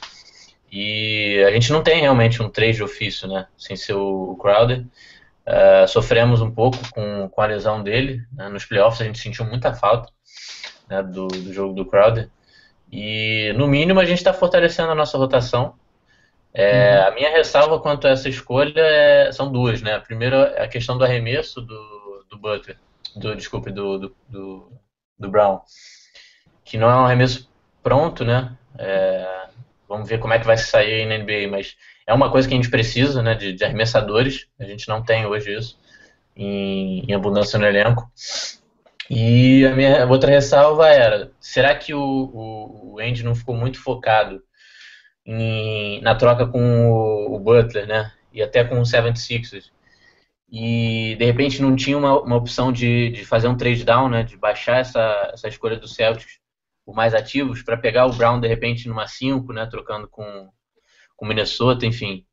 E 0.71 1.43
a 1.47 1.51
gente 1.51 1.71
não 1.71 1.81
tem 1.81 2.01
realmente 2.01 2.41
um 2.41 2.49
3 2.49 2.75
de 2.75 2.83
ofício, 2.83 3.27
né, 3.27 3.47
sem 3.57 3.75
ser 3.75 3.93
o, 3.93 4.35
Crowder. 4.39 4.85
Uh, 5.47 5.87
sofremos 5.87 6.41
um 6.41 6.51
pouco 6.51 6.77
com, 6.91 7.29
com 7.29 7.41
a 7.41 7.45
lesão 7.45 7.81
dele. 7.81 8.21
Né, 8.33 8.49
nos 8.49 8.65
playoffs 8.65 9.01
a 9.01 9.05
gente 9.05 9.19
sentiu 9.19 9.45
muita 9.45 9.73
falta 9.73 10.11
né, 10.89 11.01
do, 11.01 11.27
do 11.27 11.53
jogo 11.53 11.73
do 11.73 11.85
Crowder. 11.85 12.29
E 12.91 13.53
no 13.57 13.67
mínimo 13.67 13.99
a 13.99 14.05
gente 14.05 14.17
está 14.17 14.33
fortalecendo 14.33 14.91
a 14.91 14.95
nossa 14.95 15.17
rotação. 15.17 15.75
É, 16.53 16.99
uhum. 16.99 17.07
A 17.07 17.11
minha 17.11 17.31
ressalva 17.31 17.79
quanto 17.79 18.07
a 18.07 18.11
essa 18.11 18.27
escolha 18.27 18.73
é, 18.77 19.31
são 19.31 19.51
duas, 19.51 19.81
né? 19.81 19.95
A 19.95 20.01
primeira 20.01 20.53
é 20.57 20.63
a 20.63 20.67
questão 20.67 20.97
do 20.97 21.03
arremesso 21.03 21.61
do, 21.61 22.25
do 22.29 22.37
Butler 22.37 22.77
do 23.17 23.35
desculpe, 23.35 23.71
do, 23.71 23.97
do, 23.97 24.15
do, 24.29 24.71
do 25.17 25.29
Brown, 25.29 25.59
que 26.63 26.77
não 26.77 26.89
é 26.89 26.95
um 26.95 27.05
arremesso 27.05 27.49
pronto, 27.81 28.23
né? 28.23 28.55
É, 28.77 29.47
vamos 29.87 30.07
ver 30.07 30.19
como 30.19 30.33
é 30.33 30.39
que 30.39 30.45
vai 30.45 30.57
sair 30.57 31.05
na 31.05 31.17
NBA, 31.17 31.47
mas 31.49 31.75
é 32.05 32.13
uma 32.13 32.31
coisa 32.31 32.47
que 32.47 32.53
a 32.53 32.57
gente 32.57 32.69
precisa, 32.69 33.21
né, 33.21 33.35
de, 33.35 33.53
de 33.53 33.63
arremessadores. 33.63 34.47
A 34.59 34.65
gente 34.65 34.87
não 34.87 35.03
tem 35.03 35.25
hoje 35.25 35.55
isso 35.55 35.79
em, 36.35 37.05
em, 37.09 37.13
abundância 37.13 37.57
no 37.59 37.65
elenco. 37.65 38.09
E 39.09 39.65
a 39.65 39.75
minha 39.75 40.05
outra 40.05 40.31
ressalva 40.31 40.87
era: 40.89 41.31
será 41.39 41.75
que 41.75 41.93
o, 41.93 41.99
o, 42.01 42.93
o 42.95 42.99
Andy 42.99 43.23
não 43.23 43.35
ficou 43.35 43.55
muito 43.55 43.81
focado 43.81 44.41
em, 45.25 46.01
na 46.01 46.15
troca 46.15 46.45
com 46.47 46.91
o, 46.91 47.35
o 47.35 47.39
Butler, 47.39 47.87
né? 47.87 48.11
E 48.33 48.41
até 48.41 48.63
com 48.63 48.79
o 48.79 48.83
76ers? 48.83 49.71
e 50.49 51.15
de 51.17 51.25
repente 51.25 51.61
não 51.61 51.75
tinha 51.75 51.97
uma, 51.97 52.21
uma 52.21 52.35
opção 52.35 52.71
de, 52.71 53.09
de 53.09 53.25
fazer 53.25 53.47
um 53.47 53.57
trade 53.57 53.83
down, 53.83 54.09
né, 54.09 54.23
de 54.23 54.37
baixar 54.37 54.77
essa, 54.79 55.31
essa 55.33 55.47
escolha 55.47 55.77
do 55.77 55.87
Celtics 55.87 56.39
por 56.87 56.95
mais 56.95 57.13
ativos 57.13 57.61
para 57.61 57.75
pegar 57.75 58.05
o 58.05 58.13
Brown 58.13 58.39
de 58.39 58.47
repente 58.47 58.87
numa 58.87 59.05
5, 59.05 59.51
né, 59.51 59.65
trocando 59.65 60.07
com 60.07 60.49
com 61.17 61.25
Minnesota, 61.25 61.85
enfim, 61.85 62.25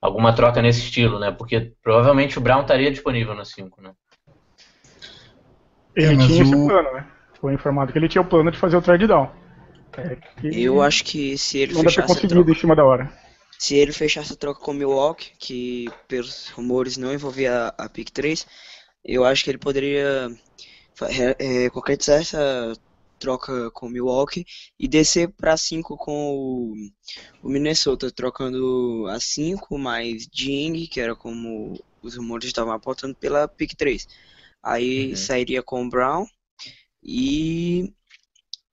alguma 0.00 0.34
troca 0.34 0.60
nesse 0.60 0.80
estilo, 0.80 1.20
né, 1.20 1.30
porque 1.30 1.72
provavelmente 1.80 2.36
o 2.36 2.40
Brown 2.40 2.62
estaria 2.62 2.90
disponível 2.90 3.36
na 3.36 3.44
5, 3.44 3.80
né. 3.80 3.92
Ele 5.94 6.14
é, 6.14 6.26
tinha 6.26 6.44
o... 6.44 6.48
esse 6.48 6.66
plano, 6.66 6.92
né? 6.92 7.06
Foi 7.40 7.54
informado 7.54 7.92
que 7.92 7.98
ele 7.98 8.08
tinha 8.08 8.22
o 8.22 8.26
plano 8.26 8.50
de 8.50 8.58
fazer 8.58 8.76
o 8.76 8.82
trade 8.82 9.06
down. 9.06 9.30
É 9.96 10.18
Eu 10.42 10.82
acho 10.82 11.04
que 11.04 11.38
se 11.38 11.58
ele 11.58 11.74
não 11.74 11.84
ter 11.84 12.02
conseguido 12.02 12.34
troca... 12.34 12.50
em 12.50 12.54
cima 12.56 12.74
da 12.74 12.84
hora 12.84 13.12
se 13.56 13.76
ele 13.76 13.92
fechasse 13.92 14.32
a 14.32 14.36
troca 14.36 14.60
com 14.60 14.72
o 14.72 14.74
Milwaukee, 14.74 15.32
que 15.38 15.88
pelos 16.08 16.48
rumores 16.50 16.96
não 16.96 17.14
envolvia 17.14 17.72
a, 17.78 17.84
a 17.84 17.88
pick 17.88 18.10
3, 18.10 18.46
eu 19.04 19.24
acho 19.24 19.44
que 19.44 19.50
ele 19.50 19.58
poderia 19.58 20.28
é, 21.38 21.70
concretizar 21.70 22.20
essa 22.20 22.74
troca 23.18 23.70
com 23.70 23.86
o 23.86 23.90
Milwaukee 23.90 24.46
e 24.78 24.86
descer 24.88 25.30
para 25.32 25.56
5 25.56 25.96
com 25.96 26.34
o, 26.34 26.74
o, 27.42 27.48
Minnesota, 27.48 28.10
trocando 28.10 29.06
a 29.08 29.18
5 29.18 29.78
mais 29.78 30.26
Ding, 30.26 30.86
que 30.86 31.00
era 31.00 31.14
como 31.14 31.78
os 32.02 32.16
rumores 32.16 32.46
estavam 32.46 32.72
apontando, 32.72 33.14
pela 33.14 33.48
pick 33.48 33.74
3. 33.74 34.06
Aí 34.62 35.10
uhum. 35.10 35.16
sairia 35.16 35.62
com 35.62 35.84
o 35.84 35.88
Brown 35.88 36.26
e 37.02 37.92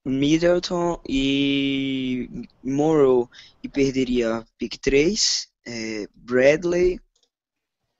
Middleton 0.05 0.99
e 1.07 2.47
Morrow 2.63 3.29
e 3.63 3.69
perderia 3.69 4.45
pick 4.57 4.77
3, 4.77 5.47
é, 5.65 6.07
Bradley 6.15 6.99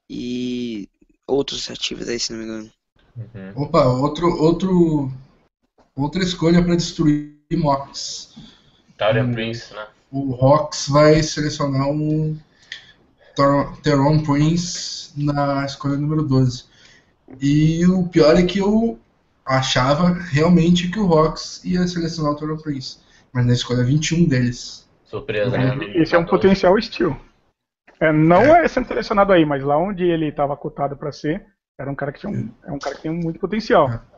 e 0.09 0.89
outros 1.27 1.69
ativos 1.69 2.09
aí, 2.09 2.19
se 2.19 2.33
não 2.33 2.39
me 2.39 2.45
engano. 2.45 2.71
Uhum. 3.15 3.63
Opa, 3.63 3.85
outro, 3.85 4.27
outro, 4.41 5.11
outra 5.95 6.23
escolha 6.23 6.63
para 6.63 6.75
destruir 6.75 7.35
Mox. 7.53 8.35
Tyrion 8.97 9.31
Prince, 9.31 9.73
né? 9.73 9.87
O 10.11 10.35
Hawks 10.35 10.89
vai 10.89 11.23
selecionar 11.23 11.87
um 11.87 12.37
Teron 13.81 14.21
Prince 14.23 15.13
na 15.17 15.65
escolha 15.65 15.95
número 15.95 16.23
12. 16.23 16.65
E 17.39 17.85
o 17.87 18.07
pior 18.07 18.35
é 18.35 18.43
que 18.43 18.59
eu 18.59 18.99
achava 19.45 20.13
realmente 20.13 20.89
que 20.89 20.99
o 20.99 21.13
Hawks 21.13 21.63
ia 21.63 21.87
selecionar 21.87 22.33
o 22.33 22.35
Teron 22.35 22.57
Prince. 22.57 22.99
Mas 23.33 23.45
na 23.45 23.53
escolha 23.53 23.83
21 23.83 24.25
deles. 24.25 24.89
Surpresa, 25.05 25.57
né? 25.57 25.75
Esse 25.95 26.13
é 26.13 26.19
um 26.19 26.25
potencial 26.25 26.77
estilo. 26.77 27.19
É, 27.99 28.11
não 28.11 28.55
é. 28.55 28.65
é 28.65 28.67
sendo 28.67 28.87
selecionado 28.87 29.31
aí, 29.31 29.45
mas 29.45 29.63
lá 29.63 29.77
onde 29.77 30.03
ele 30.03 30.27
estava 30.27 30.57
cotado 30.57 30.97
para 30.97 31.11
ser, 31.11 31.45
era 31.79 31.89
um 31.89 31.95
cara 31.95 32.11
que 32.11 32.19
tinha 32.19 32.31
um, 32.31 32.51
é 32.65 32.71
um 32.71 32.79
cara 32.79 32.95
que 32.95 33.03
tem 33.03 33.11
muito 33.11 33.39
potencial. 33.39 33.89
É. 33.89 34.10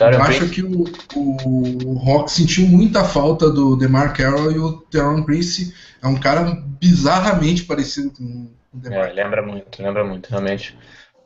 Eu 0.00 0.22
acho 0.22 0.48
que 0.50 0.62
o, 0.62 0.84
o, 1.16 1.88
o 1.88 1.94
Rock 1.94 2.30
sentiu 2.30 2.66
muita 2.68 3.04
falta 3.04 3.50
do 3.50 3.76
DeMar 3.76 4.14
Carroll 4.14 4.52
e 4.52 4.58
o 4.58 4.80
Teron 4.82 5.24
Prince 5.24 5.74
é 6.02 6.06
um 6.06 6.18
cara 6.18 6.44
bizarramente 6.80 7.64
parecido 7.64 8.12
com 8.12 8.48
o 8.72 8.78
DeMar. 8.78 9.08
É, 9.08 9.12
lembra 9.12 9.42
muito, 9.42 9.82
lembra 9.82 10.04
muito, 10.04 10.28
realmente. 10.28 10.78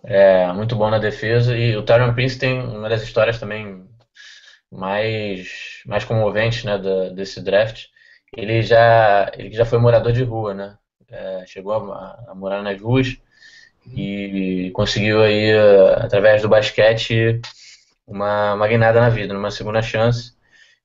É 0.04 0.52
muito 0.52 0.74
bom 0.74 0.90
na 0.90 0.98
defesa 0.98 1.56
e 1.56 1.76
o 1.76 1.82
Teron 1.82 2.14
Prince 2.14 2.38
tem 2.38 2.60
uma 2.62 2.88
das 2.88 3.02
histórias 3.02 3.38
também 3.38 3.84
mais, 4.70 5.82
mais 5.84 6.04
comoventes 6.04 6.64
né, 6.64 6.78
da, 6.78 7.10
desse 7.10 7.40
draft. 7.42 7.86
Ele 8.34 8.62
já, 8.62 9.30
ele 9.36 9.52
já 9.52 9.66
foi 9.66 9.78
morador 9.78 10.12
de 10.12 10.22
rua, 10.22 10.54
né? 10.54 10.76
É, 11.10 11.44
chegou 11.46 11.92
a, 11.92 12.24
a 12.28 12.34
morar 12.34 12.62
nas 12.62 12.80
ruas 12.80 13.18
e 13.94 14.70
conseguiu 14.74 15.22
aí, 15.22 15.52
através 15.96 16.40
do 16.40 16.48
basquete, 16.48 17.40
uma, 18.06 18.54
uma 18.54 18.68
guinada 18.68 19.00
na 19.00 19.08
vida, 19.08 19.36
uma 19.36 19.50
segunda 19.50 19.82
chance. 19.82 20.32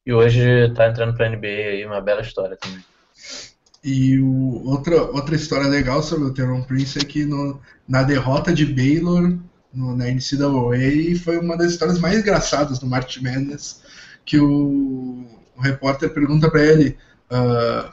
E 0.06 0.14
hoje 0.14 0.42
está 0.68 0.88
entrando 0.88 1.16
para 1.16 1.28
a 1.28 1.30
NBA 1.30 1.48
aí, 1.48 1.86
uma 1.86 2.02
bela 2.02 2.22
história 2.22 2.58
também. 2.58 2.84
E 3.84 4.20
o, 4.20 4.64
outra, 4.66 5.04
outra 5.04 5.36
história 5.36 5.68
legal 5.68 6.02
sobre 6.02 6.26
o 6.26 6.34
Teron 6.34 6.64
Prince 6.64 7.00
é 7.00 7.04
que 7.04 7.26
no, 7.26 7.62
na 7.88 8.04
derrota 8.04 8.54
de 8.54 8.66
Baylor 8.66 9.38
no, 9.74 9.96
na 9.96 10.06
NCAA 10.06 11.20
foi 11.24 11.38
uma 11.38 11.58
das 11.58 11.72
histórias 11.72 12.00
mais 12.00 12.20
engraçadas 12.20 12.80
do 12.80 12.88
March 12.88 13.18
Madness, 13.18 13.82
que 14.26 14.40
o, 14.40 15.26
o 15.56 15.62
repórter 15.62 16.14
pergunta 16.14 16.50
para 16.50 16.64
ele 16.66 16.98
uh, 17.32 17.92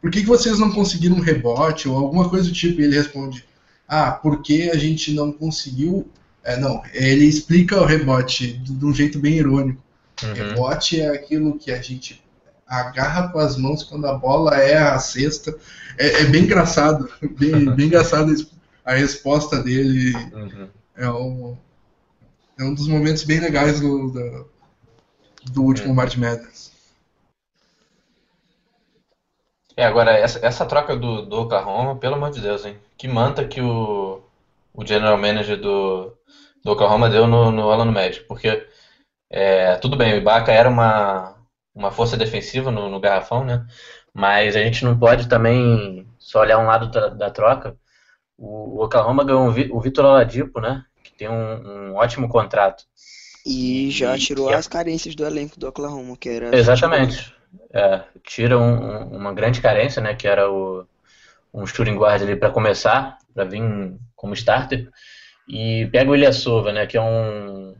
por 0.00 0.10
que, 0.10 0.20
que 0.20 0.26
vocês 0.26 0.58
não 0.58 0.70
conseguiram 0.70 1.16
um 1.16 1.20
rebote 1.20 1.88
ou 1.88 1.96
alguma 1.96 2.28
coisa 2.28 2.48
do 2.48 2.54
tipo, 2.54 2.80
e 2.80 2.84
ele 2.84 2.96
responde 2.96 3.44
ah, 3.88 4.12
porque 4.12 4.70
a 4.72 4.76
gente 4.76 5.14
não 5.14 5.32
conseguiu. 5.32 6.06
É, 6.48 6.56
não, 6.56 6.82
ele 6.94 7.26
explica 7.26 7.78
o 7.78 7.84
rebote 7.84 8.54
de 8.54 8.82
um 8.82 8.94
jeito 8.94 9.18
bem 9.18 9.34
irônico. 9.34 9.82
Uhum. 10.22 10.32
Rebote 10.32 10.98
é 10.98 11.08
aquilo 11.08 11.58
que 11.58 11.70
a 11.70 11.82
gente 11.82 12.24
agarra 12.66 13.28
com 13.28 13.38
as 13.38 13.58
mãos 13.58 13.82
quando 13.82 14.06
a 14.06 14.14
bola 14.14 14.56
é 14.56 14.78
a 14.78 14.98
cesta. 14.98 15.54
É, 15.98 16.22
é 16.22 16.24
bem 16.24 16.44
engraçado, 16.44 17.06
bem, 17.38 17.66
bem 17.74 17.86
engraçado 17.88 18.34
a 18.82 18.94
resposta 18.94 19.62
dele. 19.62 20.14
Uhum. 20.32 20.68
É, 20.96 21.10
um, 21.10 21.54
é 22.58 22.64
um 22.64 22.72
dos 22.72 22.88
momentos 22.88 23.24
bem 23.24 23.40
legais 23.40 23.78
do, 23.78 24.10
do, 24.10 24.48
do 25.52 25.62
último 25.62 25.88
uhum. 25.88 25.96
March 25.96 26.16
Madness. 26.16 26.72
É, 29.76 29.84
agora, 29.84 30.12
essa, 30.12 30.38
essa 30.44 30.64
troca 30.64 30.96
do, 30.96 31.26
do 31.26 31.42
Oklahoma, 31.42 31.96
pelo 31.96 32.14
amor 32.14 32.30
de 32.30 32.40
Deus, 32.40 32.64
hein? 32.64 32.78
Que 32.96 33.06
manta 33.06 33.46
que 33.46 33.60
o, 33.60 34.22
o 34.72 34.86
general 34.86 35.18
manager 35.18 35.60
do, 35.60 36.16
do 36.64 36.72
Oklahoma 36.72 37.08
deu 37.08 37.26
no, 37.26 37.50
no 37.50 37.70
Alan 37.70 37.90
Magic. 37.90 38.24
Porque, 38.26 38.66
é, 39.30 39.76
tudo 39.76 39.96
bem, 39.96 40.14
o 40.14 40.16
Ibaka 40.16 40.52
era 40.52 40.68
uma, 40.68 41.34
uma 41.74 41.90
força 41.90 42.16
defensiva 42.16 42.70
no, 42.70 42.88
no 42.88 43.00
garrafão, 43.00 43.44
né? 43.44 43.66
Mas 44.12 44.56
a 44.56 44.60
gente 44.60 44.84
não 44.84 44.98
pode 44.98 45.28
também 45.28 46.06
só 46.18 46.40
olhar 46.40 46.58
um 46.58 46.66
lado 46.66 46.90
da, 46.90 47.30
troca. 47.30 47.76
O, 48.36 48.78
o 48.78 48.84
Oklahoma 48.84 49.24
ganhou 49.24 49.48
o 49.48 49.80
Vitor 49.80 50.04
Oladipo, 50.04 50.60
né? 50.60 50.84
Que 51.02 51.12
tem 51.12 51.28
um, 51.28 51.90
um 51.90 51.94
ótimo 51.94 52.28
contrato. 52.28 52.84
E 53.46 53.90
já 53.90 54.16
e, 54.16 54.20
tirou 54.20 54.50
as 54.50 54.66
carências 54.66 55.14
do 55.14 55.24
elenco 55.24 55.58
do 55.58 55.68
Oklahoma, 55.68 56.16
que 56.16 56.28
era. 56.28 56.56
Exatamente. 56.56 57.34
É, 57.72 58.02
tira 58.22 58.58
um, 58.58 59.16
uma 59.16 59.32
grande 59.32 59.60
carência, 59.60 60.02
né? 60.02 60.14
Que 60.14 60.26
era 60.26 60.50
o, 60.50 60.86
um 61.52 61.66
shooting 61.66 61.96
guard 61.96 62.22
ali 62.22 62.36
para 62.36 62.50
começar, 62.50 63.18
para 63.34 63.44
vir 63.44 63.62
como 64.14 64.34
starter. 64.34 64.90
E 65.48 65.86
pega 65.86 66.10
o 66.10 66.14
Ilyasova, 66.14 66.72
né? 66.72 66.86
Que 66.86 66.96
é 66.96 67.02
um, 67.02 67.74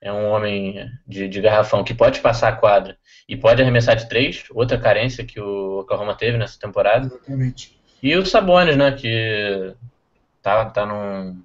é 0.00 0.12
um 0.12 0.30
homem 0.30 0.88
de, 1.06 1.28
de 1.28 1.40
garrafão 1.40 1.82
que 1.82 1.94
pode 1.94 2.20
passar 2.20 2.48
a 2.48 2.56
quadra 2.56 2.96
e 3.28 3.36
pode 3.36 3.60
arremessar 3.60 3.96
de 3.96 4.08
três, 4.08 4.44
outra 4.50 4.78
carência 4.78 5.24
que 5.24 5.40
o 5.40 5.80
Oklahoma 5.80 6.14
teve 6.14 6.38
nessa 6.38 6.58
temporada. 6.58 7.06
Exatamente. 7.06 7.78
E 8.02 8.16
o 8.16 8.24
Sabonis, 8.24 8.76
né? 8.76 8.92
Que 8.92 9.74
tá, 10.42 10.66
tá 10.66 10.86
num. 10.86 11.42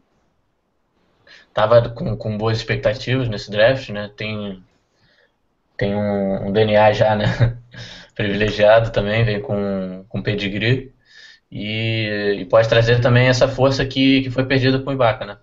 Tava 1.53 1.89
com, 1.89 2.15
com 2.15 2.37
boas 2.37 2.57
expectativas 2.57 3.27
nesse 3.27 3.49
draft, 3.49 3.89
né? 3.89 4.11
Tem 4.15 4.63
tem 5.77 5.95
um, 5.95 6.47
um 6.47 6.51
DNA 6.51 6.93
já, 6.93 7.15
né? 7.15 7.25
Privilegiado 8.15 8.91
também, 8.91 9.25
vem 9.25 9.41
com, 9.41 10.05
com 10.07 10.21
pedigree. 10.21 10.93
E, 11.51 12.37
e, 12.39 12.45
pode 12.45 12.67
trazer 12.67 12.99
também 12.99 13.27
essa 13.27 13.47
força 13.47 13.85
que, 13.85 14.21
que 14.23 14.31
foi 14.31 14.45
perdida 14.45 14.79
com 14.79 14.89
o 14.89 14.93
Ibaka, 14.93 15.25
né? 15.25 15.37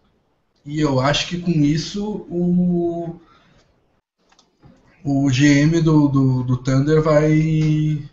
E 0.64 0.80
eu 0.80 1.00
acho 1.00 1.28
que 1.28 1.40
com 1.40 1.50
isso 1.50 2.26
o, 2.28 3.18
o 5.02 5.30
GM 5.30 5.80
do, 5.82 6.08
do, 6.08 6.42
do 6.42 6.56
Thunder 6.58 7.02
vai 7.02 8.08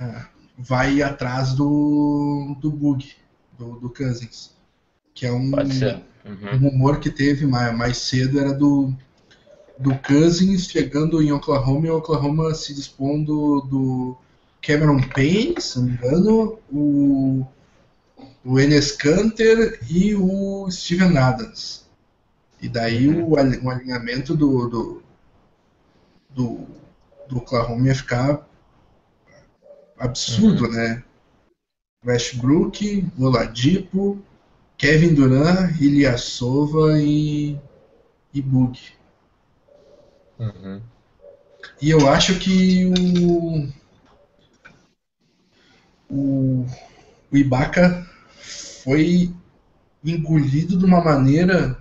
é, 0.00 0.26
vai 0.58 1.02
atrás 1.02 1.54
do, 1.54 2.56
do 2.60 2.70
Bug, 2.70 3.12
do, 3.58 3.78
do 3.78 3.90
Cousins. 3.90 4.56
Que 5.14 5.26
é 5.26 5.32
um, 5.32 5.50
uhum. 5.50 6.54
um 6.54 6.58
rumor 6.58 6.98
que 7.00 7.10
teve 7.10 7.46
mais, 7.46 7.76
mais 7.76 7.98
cedo, 7.98 8.38
era 8.38 8.52
do, 8.52 8.92
do 9.78 9.94
Cousins 9.98 10.68
chegando 10.68 11.22
em 11.22 11.32
Oklahoma 11.32 11.86
e 11.86 11.90
Oklahoma 11.90 12.54
se 12.54 12.74
dispondo 12.74 13.60
do 13.62 14.16
Cameron 14.60 15.00
Payne, 15.00 15.60
se 15.60 15.78
não 15.78 15.86
me 15.86 15.92
engano, 15.92 16.58
o, 16.70 17.46
o 18.44 18.58
Enes 18.58 18.92
Kanter 18.92 19.80
e 19.90 20.14
o 20.14 20.70
Steven 20.70 21.16
Adams. 21.18 21.86
E 22.60 22.68
daí 22.68 23.08
o, 23.08 23.30
o 23.30 23.36
alinhamento 23.70 24.34
do, 24.34 24.68
do, 24.68 25.02
do, 26.30 26.66
do 27.28 27.38
Oklahoma 27.38 27.86
ia 27.86 27.94
ficar 27.94 28.48
absurdo, 29.98 30.64
uhum. 30.64 30.72
né? 30.72 31.04
Westbrook, 32.04 33.06
Oladipo, 33.18 34.22
Kevin 34.76 35.14
Durant, 35.14 35.80
Ilyasova 35.80 37.00
e, 37.00 37.58
e 38.32 38.40
Boog. 38.40 38.78
Uhum. 40.38 40.80
E 41.82 41.90
eu 41.90 42.08
acho 42.08 42.38
que 42.38 42.86
o, 42.86 43.68
o, 46.08 46.66
o 47.30 47.36
Ibaka 47.36 48.07
foi 48.88 49.30
engolido 50.02 50.78
de 50.78 50.84
uma 50.86 51.04
maneira 51.04 51.76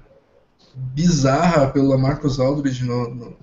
bizarra 0.76 1.70
pelo 1.70 1.98
Marcos 1.98 2.38
Aldridge 2.38 2.84
no, 2.84 3.16
no, 3.16 3.38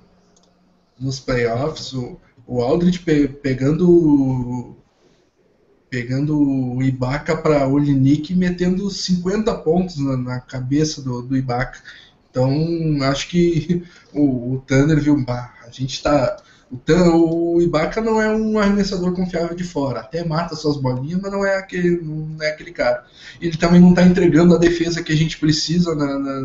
nos 1.00 1.18
playoffs. 1.18 1.94
O, 1.94 2.20
o 2.46 2.60
Aldridge 2.60 2.98
pe, 2.98 3.26
pegando 3.26 4.76
pegando 5.88 6.38
o 6.38 6.82
Ibaka 6.82 7.36
para 7.36 7.66
Olinik 7.66 8.32
e 8.32 8.36
metendo 8.36 8.90
50 8.90 9.54
pontos 9.58 9.96
na, 9.96 10.16
na 10.16 10.40
cabeça 10.40 11.00
do, 11.00 11.22
do 11.22 11.34
Ibaka. 11.34 11.78
Então, 12.30 12.52
acho 13.04 13.28
que 13.30 13.82
o, 14.12 14.56
o 14.56 14.60
Thunder 14.66 15.00
viu, 15.00 15.24
bah, 15.24 15.54
a 15.66 15.70
gente 15.70 15.94
está 15.94 16.36
o, 16.88 17.56
o 17.56 17.62
Ibaka 17.62 18.00
não 18.00 18.20
é 18.20 18.28
um 18.28 18.58
arremessador 18.58 19.12
confiável 19.12 19.54
de 19.54 19.64
fora. 19.64 20.00
Até 20.00 20.24
mata 20.24 20.54
suas 20.54 20.76
bolinhas, 20.76 21.20
mas 21.20 21.32
não 21.32 21.44
é 21.44 21.56
aquele, 21.56 22.00
não 22.02 22.42
é 22.42 22.50
aquele 22.50 22.72
cara. 22.72 23.04
Ele 23.40 23.56
também 23.56 23.80
não 23.80 23.90
está 23.90 24.02
entregando 24.02 24.54
a 24.54 24.58
defesa 24.58 25.02
que 25.02 25.12
a 25.12 25.16
gente 25.16 25.38
precisa 25.38 25.94
na, 25.94 26.18
na, 26.18 26.40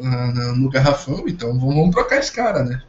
na, 0.00 0.52
no 0.54 0.70
garrafão, 0.70 1.24
então 1.26 1.58
vamos 1.58 1.90
trocar 1.90 2.18
esse 2.18 2.32
cara, 2.32 2.64
né? 2.64 2.82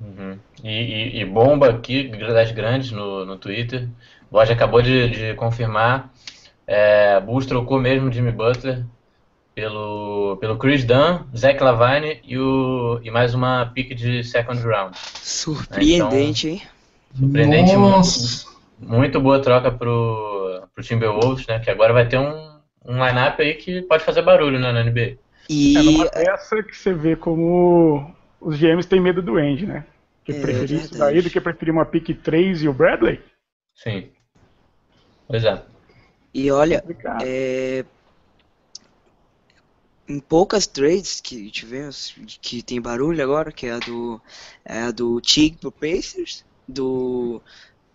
Uhum. 0.00 0.38
E, 0.62 0.68
e, 0.68 1.20
e, 1.20 1.24
bomba 1.24 1.70
aqui 1.70 2.08
das 2.08 2.50
grandes 2.52 2.90
no, 2.90 3.24
no 3.24 3.36
Twitter. 3.36 3.88
O 4.30 4.38
Roger 4.38 4.56
acabou 4.56 4.82
de, 4.82 5.08
de 5.08 5.34
confirmar. 5.34 6.12
É, 6.66 7.20
Bulls 7.20 7.46
trocou 7.46 7.80
mesmo 7.80 8.10
Jimmy 8.10 8.32
Butler 8.32 8.84
pelo, 9.54 10.36
pelo 10.38 10.58
Chris 10.58 10.84
Dunn, 10.84 11.20
Zach 11.36 11.62
Lavine 11.62 12.20
e, 12.24 12.36
o, 12.36 13.00
e 13.02 13.10
mais 13.10 13.34
uma 13.34 13.66
pick 13.66 13.94
de 13.94 14.24
second 14.24 14.60
round. 14.62 14.96
Surpreendente, 14.98 16.48
então, 16.48 16.58
hein? 16.58 16.62
Surpreendente. 17.14 17.76
Muito, 17.76 18.10
muito 18.80 19.20
boa 19.20 19.40
troca 19.40 19.70
pro, 19.70 20.66
pro 20.74 20.84
Timberwolves, 20.84 21.46
né? 21.46 21.60
Que 21.60 21.70
agora 21.70 21.92
vai 21.92 22.08
ter 22.08 22.18
um, 22.18 22.58
um 22.84 23.04
line-up 23.04 23.40
aí 23.40 23.54
que 23.54 23.82
pode 23.82 24.04
fazer 24.04 24.22
barulho 24.22 24.58
né, 24.58 24.72
na 24.72 24.82
NBA. 24.82 25.16
E... 25.48 25.76
É 25.76 25.82
numa 25.82 26.06
peça 26.06 26.62
que 26.62 26.76
você 26.76 26.92
vê 26.92 27.14
como 27.14 28.12
os 28.40 28.58
GMs 28.58 28.88
têm 28.88 29.00
medo 29.00 29.22
do 29.22 29.36
Andy, 29.36 29.66
né? 29.66 29.84
Que 30.24 30.32
é, 30.32 30.40
preferir 30.40 30.80
isso 30.80 30.98
daí 30.98 31.20
do 31.22 31.30
que 31.30 31.40
preferir 31.40 31.72
uma 31.72 31.84
pick 31.84 32.14
3 32.22 32.62
e 32.62 32.68
o 32.68 32.72
Bradley? 32.72 33.20
Sim. 33.74 34.08
Pois 35.28 35.44
é. 35.44 35.62
E 36.32 36.50
olha, 36.50 36.82
é, 37.22 37.84
em 40.08 40.20
poucas 40.20 40.66
trades 40.66 41.20
que 41.20 41.50
tivemos, 41.50 42.14
que 42.40 42.62
tem 42.62 42.80
barulho 42.80 43.22
agora, 43.22 43.50
que 43.50 43.66
é 43.66 43.72
a 43.72 43.78
do, 43.78 44.20
é 44.64 44.78
a 44.80 44.90
do 44.90 45.20
Tig 45.20 45.56
pro 45.58 45.72
Pacers, 45.72 46.44
do 46.68 47.40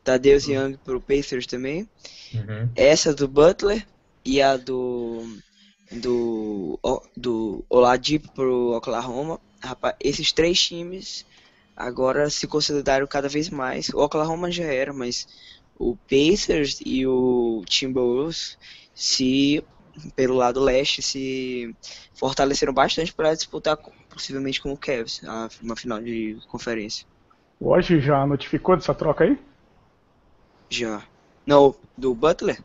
Tadeusz 0.04 0.48
uhum. 0.48 0.54
Young 0.54 0.78
pro 0.84 1.02
Pacers 1.02 1.46
também, 1.46 1.88
uhum. 2.34 2.70
essa 2.76 3.14
do 3.14 3.28
Butler 3.28 3.86
e 4.26 4.42
a 4.42 4.58
do 4.58 5.24
do 5.92 6.80
do 7.16 7.66
Oladipo 7.70 8.32
pro 8.34 8.76
Oklahoma. 8.76 9.40
Rapaz, 9.62 9.96
esses 10.00 10.32
três 10.32 10.60
times 10.62 11.26
agora 11.76 12.30
se 12.30 12.48
consolidaram 12.48 13.08
cada 13.08 13.30
vez 13.30 13.50
mais. 13.50 13.90
O 13.90 14.00
Oklahoma 14.00 14.52
já 14.52 14.66
era, 14.66 14.94
mas 14.94 15.28
o 15.78 15.96
Pacers 15.96 16.80
e 16.86 17.06
o 17.08 17.64
Timberwolves 17.66 18.58
se 18.94 19.64
pelo 20.16 20.36
lado 20.36 20.60
leste 20.60 21.02
se 21.02 21.76
fortaleceram 22.14 22.74
bastante 22.74 23.14
para 23.14 23.34
disputar 23.34 23.78
possivelmente 24.10 24.62
com 24.62 24.72
o 24.72 24.78
Cavs 24.78 25.22
uma 25.62 25.76
final 25.76 26.02
de 26.02 26.38
conferência. 26.48 27.06
Hoje 27.60 28.00
já 28.00 28.26
notificou 28.26 28.76
dessa 28.76 28.94
troca 28.94 29.26
aí? 29.26 29.38
Já. 30.70 31.02
Não, 31.46 31.76
do 31.98 32.14
Butler? 32.14 32.62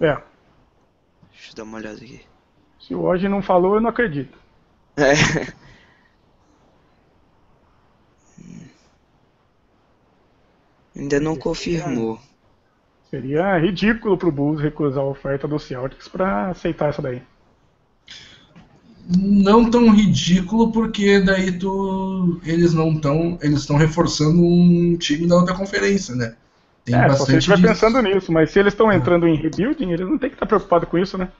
É. 0.00 0.16
Deixa 1.30 1.50
eu 1.50 1.54
dar 1.54 1.62
uma 1.62 1.78
olhada 1.78 1.96
aqui. 1.96 2.20
Se 2.80 2.94
o 2.94 3.02
hoje 3.02 3.28
não 3.28 3.40
falou, 3.42 3.74
eu 3.74 3.80
não 3.80 3.90
acredito. 3.90 4.38
É. 4.96 5.12
Ainda 10.96 11.20
não 11.20 11.36
confirmou. 11.36 12.18
Seria 13.16 13.56
ridículo 13.56 14.18
pro 14.18 14.30
Bulls 14.30 14.60
recusar 14.60 15.02
a 15.02 15.06
oferta 15.06 15.48
do 15.48 15.58
Celtics 15.58 16.06
para 16.06 16.50
aceitar 16.50 16.90
essa 16.90 17.00
daí. 17.00 17.22
Não 19.08 19.70
tão 19.70 19.90
ridículo 19.90 20.70
porque 20.70 21.20
daí 21.20 21.50
tu 21.58 22.38
eles 22.44 22.74
não 22.74 22.92
estão 22.92 23.38
eles 23.40 23.60
estão 23.60 23.76
reforçando 23.76 24.42
um 24.42 24.98
time 24.98 25.26
da 25.26 25.36
outra 25.36 25.54
conferência, 25.54 26.14
né? 26.14 26.36
Tem 26.84 26.94
é, 26.94 27.08
bastante 27.08 27.24
se 27.24 27.32
ele 27.32 27.38
estiver 27.38 27.68
pensando 27.68 28.02
nisso, 28.02 28.30
mas 28.30 28.50
se 28.50 28.58
eles 28.58 28.74
estão 28.74 28.92
é. 28.92 28.96
entrando 28.96 29.26
em 29.26 29.36
rebuilding, 29.36 29.92
eles 29.92 30.06
não 30.06 30.18
tem 30.18 30.28
que 30.28 30.36
estar 30.36 30.44
preocupados 30.44 30.86
com 30.86 30.98
isso, 30.98 31.16
né? 31.16 31.30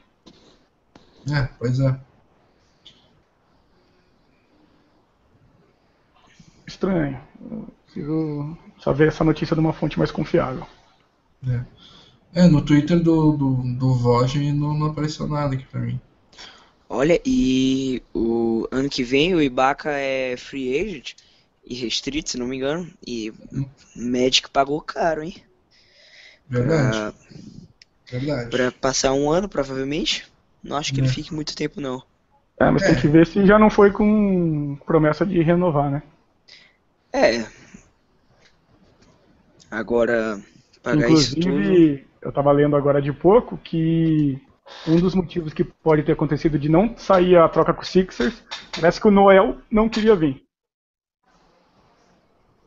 É, 1.31 1.47
pois 1.59 1.79
é. 1.79 1.95
Estranho. 6.67 7.21
Preciso 7.85 8.57
só 8.79 8.95
ver 8.95 9.09
essa 9.09 9.23
notícia 9.23 9.55
de 9.55 9.61
uma 9.61 9.75
fonte 9.75 9.99
mais 9.99 10.11
confiável. 10.11 10.67
É, 11.45 11.65
é 12.43 12.49
no 12.49 12.63
Twitter 12.63 13.01
do, 13.01 13.33
do, 13.33 13.55
do 13.79 13.95
Vogue 13.95 14.53
não, 14.53 14.75
não 14.75 14.87
apareceu 14.89 15.27
nada 15.27 15.55
aqui 15.55 15.65
pra 15.65 15.81
mim. 15.81 16.01
Olha, 16.89 17.21
e 17.27 18.03
o 18.15 18.67
ano 18.71 18.89
que 18.89 19.03
vem 19.03 19.35
o 19.35 19.43
Ibaka 19.43 19.91
é 19.91 20.37
free 20.37 20.79
agent 20.79 21.15
e 21.65 21.75
restrito, 21.75 22.31
se 22.31 22.39
não 22.39 22.47
me 22.47 22.57
engano. 22.57 22.89
E 23.05 23.33
hum. 23.53 23.67
Magic 23.97 24.49
pagou 24.51 24.81
caro, 24.81 25.23
hein? 25.23 25.35
Verdade. 26.49 26.91
Pra, 26.91 27.15
Verdade. 28.11 28.51
Pra 28.51 28.73
passar 28.73 29.13
um 29.13 29.31
ano, 29.31 29.49
provavelmente. 29.49 30.27
Não 30.63 30.77
acho 30.77 30.93
que 30.93 31.01
é. 31.01 31.05
ele 31.05 31.13
fique 31.13 31.35
muito 31.35 31.57
tempo, 31.57 31.81
não. 31.81 32.03
É, 32.59 32.71
mas 32.71 32.83
é. 32.83 32.87
tem 32.87 33.01
que 33.01 33.09
ver 33.09 33.27
se 33.27 33.45
já 33.47 33.59
não 33.59 33.69
foi 33.69 33.91
com 33.91 34.77
promessa 34.87 35.27
de 35.27 35.43
renovar, 35.43 35.91
né? 35.91 36.03
É. 37.13 37.47
Agora, 39.71 40.41
pagar 40.87 41.09
Inclusive, 41.09 41.41
isso 41.41 41.41
tudo... 41.41 42.07
eu 42.23 42.33
tava 42.33 42.53
lendo 42.53 42.77
agora 42.77 43.03
de 43.03 43.13
pouco 43.13 43.59
que 43.59 44.41
um 44.87 44.97
dos 45.01 45.15
motivos 45.15 45.53
que 45.53 45.65
pode 45.65 46.05
ter 46.05 46.13
acontecido 46.13 46.59
de 46.59 46.69
não 46.69 46.97
sair 46.97 47.37
a 47.37 47.49
troca 47.49 47.75
com 47.75 47.83
o 47.83 47.85
Sixers, 47.85 48.43
parece 48.73 49.01
que 49.01 49.09
o 49.09 49.11
Noel 49.11 49.59
não 49.71 49.89
queria 49.89 50.15
vir. 50.15 50.45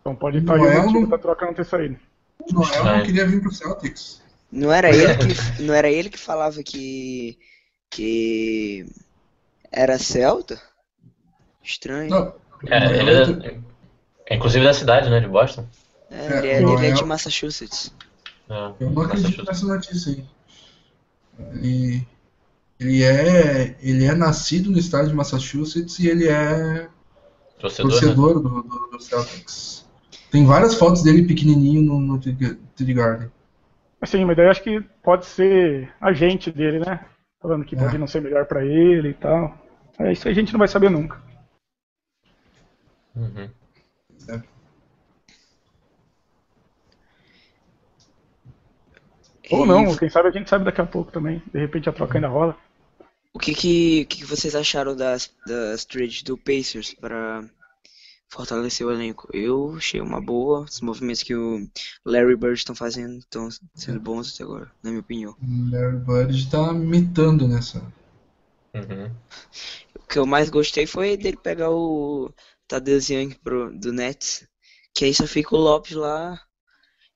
Então 0.02 0.16
pode 0.16 0.40
estar 0.40 0.56
aí 0.56 0.60
o 0.60 0.82
motivo 0.82 1.02
não... 1.02 1.10
da 1.10 1.18
troca 1.18 1.46
não 1.46 1.54
ter 1.54 1.66
saído. 1.66 1.98
O 2.42 2.54
Noel 2.54 2.84
não 2.84 3.04
queria 3.04 3.26
vir 3.26 3.42
pro 3.42 3.52
Celtics. 3.52 4.22
Não 4.52 4.72
era 4.72 4.90
ele 4.90 5.16
que, 5.16 5.62
não 5.62 5.74
era 5.74 5.90
ele 5.90 6.10
que 6.10 6.18
falava 6.18 6.62
que 6.64 7.38
que 7.90 8.86
era 9.72 9.98
Celta? 9.98 10.60
Estranho. 11.64 12.10
Não, 12.10 12.34
é, 12.68 13.00
ele 13.00 13.12
é, 13.12 13.60
é, 14.26 14.36
inclusive 14.36 14.66
da 14.66 14.74
cidade, 14.74 15.10
né, 15.10 15.20
de 15.20 15.28
Boston. 15.28 15.68
É, 16.10 16.38
ele, 16.38 16.48
é, 16.48 16.62
ele 16.62 16.88
é 16.88 16.92
de 16.92 17.04
Massachusetts. 17.04 17.94
É, 18.50 18.74
eu 18.80 18.90
não 18.90 19.04
acredito 19.04 19.44
nessa 19.44 19.66
notícia 19.66 20.12
aí. 20.12 20.26
Ele, 21.54 22.08
ele, 22.80 23.04
é, 23.04 23.78
ele 23.82 24.06
é 24.06 24.16
nascido 24.16 24.72
no 24.72 24.78
estado 24.78 25.08
de 25.08 25.14
Massachusetts 25.14 26.00
e 26.00 26.08
ele 26.08 26.28
é 26.28 26.90
torcedor, 27.60 27.92
torcedor 27.92 28.36
né? 28.36 28.42
do, 28.42 28.64
do, 28.64 28.88
do, 28.92 29.00
Celtics. 29.00 29.88
Tem 30.32 30.46
várias 30.46 30.76
fotos 30.76 31.04
dele 31.04 31.28
pequenininho 31.28 31.82
no, 31.82 32.00
no 32.00 32.20
TD 32.20 32.94
Garden. 32.94 33.32
Sim, 34.06 34.26
mas 34.26 34.38
daí 34.38 34.48
acho 34.48 34.64
que 34.64 34.82
pode 35.04 35.26
ser 35.26 35.94
agente 36.00 36.52
dele, 36.52 36.80
né? 36.80 37.06
Falando 37.42 37.66
que 37.66 37.76
é. 37.76 37.80
pode 37.80 37.98
não 37.98 38.08
ser 38.08 38.22
melhor 38.22 38.46
para 38.46 38.66
ele 38.66 39.10
e 39.10 39.14
tal. 39.14 39.58
É, 40.00 40.12
isso 40.12 40.28
a 40.28 40.34
gente 40.34 40.54
não 40.54 40.60
vai 40.60 40.68
saber 40.68 40.90
nunca. 40.90 41.22
Uhum. 43.16 43.50
Ou 49.52 49.66
não, 49.66 49.96
quem 49.96 50.10
sabe 50.10 50.30
a 50.30 50.32
gente 50.32 50.50
sabe 50.50 50.66
daqui 50.66 50.82
a 50.82 50.86
pouco 50.86 51.12
também. 51.12 51.42
De 51.52 51.60
repente 51.60 51.90
a 51.90 51.94
troca 51.94 52.18
ainda 52.18 52.28
rola. 52.28 52.58
O 53.34 53.40
que 53.40 53.54
que, 53.54 54.06
que 54.06 54.26
vocês 54.26 54.56
acharam 54.56 54.96
das, 54.96 55.32
das 55.46 55.86
trades 55.86 56.24
do 56.24 56.38
Pacers 56.38 56.94
para 56.94 57.44
fortalecer 58.28 58.86
o 58.86 58.92
elenco? 58.92 59.30
Eu 59.34 59.76
achei 59.78 60.02
uma 60.02 60.22
boa. 60.22 60.62
Os 60.62 60.82
movimentos 60.82 61.24
que 61.24 61.36
o 61.36 61.68
Larry 62.06 62.36
Bird 62.36 62.58
estão 62.58 62.76
fazendo 62.76 63.20
estão 63.20 63.50
sendo 63.76 64.00
bons 64.00 64.34
até 64.34 64.44
agora, 64.44 64.72
na 64.84 64.90
minha 64.90 65.02
opinião. 65.02 65.36
O 65.42 65.72
Larry 65.72 65.98
Bird 65.98 66.38
está 66.38 66.74
mitando 66.74 67.48
nessa. 67.48 67.80
Uhum. 68.74 69.12
O 69.96 70.08
que 70.08 70.20
eu 70.20 70.26
mais 70.26 70.50
gostei 70.50 70.86
foi 70.86 71.18
dele 71.18 71.38
pegar 71.38 71.70
o 71.72 72.32
Tadeusz 72.68 73.10
Young 73.10 73.36
pro, 73.44 73.72
do 73.78 73.92
Nets. 73.92 74.48
Que 74.94 75.06
aí 75.06 75.14
só 75.14 75.28
fica 75.28 75.56
o 75.56 75.60
Lopes 75.60 75.96
lá 75.96 76.40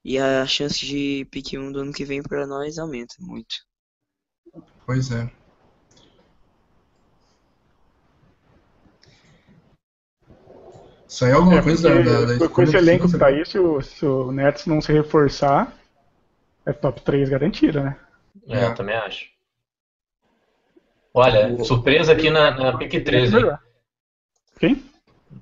e 0.03 0.17
a 0.17 0.45
chance 0.45 0.85
de 0.85 1.25
pick 1.31 1.53
1 1.53 1.71
do 1.71 1.79
ano 1.79 1.93
que 1.93 2.03
vem 2.03 2.21
para 2.21 2.45
nós 2.45 2.77
aumenta 2.77 3.15
muito. 3.19 3.55
Pois 4.85 5.11
é. 5.11 5.31
Saiu 11.07 11.37
alguma 11.37 11.59
é, 11.59 11.61
coisa 11.61 11.89
da, 11.89 12.01
da, 12.01 12.37
da 12.37 12.49
Com 12.49 12.63
esse 12.63 12.75
elenco 12.75 13.07
que 13.07 13.17
tá 13.17 13.27
aí, 13.27 13.45
se 13.45 13.59
o, 13.59 13.79
se 13.81 14.03
o 14.03 14.31
Nets 14.31 14.65
não 14.65 14.81
se 14.81 14.91
reforçar, 14.91 15.71
é 16.65 16.73
top 16.73 17.01
3 17.01 17.29
garantida, 17.29 17.83
né? 17.83 17.99
É, 18.47 18.65
eu 18.65 18.73
também 18.73 18.95
acho. 18.95 19.31
Olha, 21.13 21.63
surpresa 21.63 22.13
aqui 22.13 22.31
na, 22.31 22.51
na 22.51 22.77
pick 22.77 23.03
13. 23.03 23.35
Quem? 24.59 24.83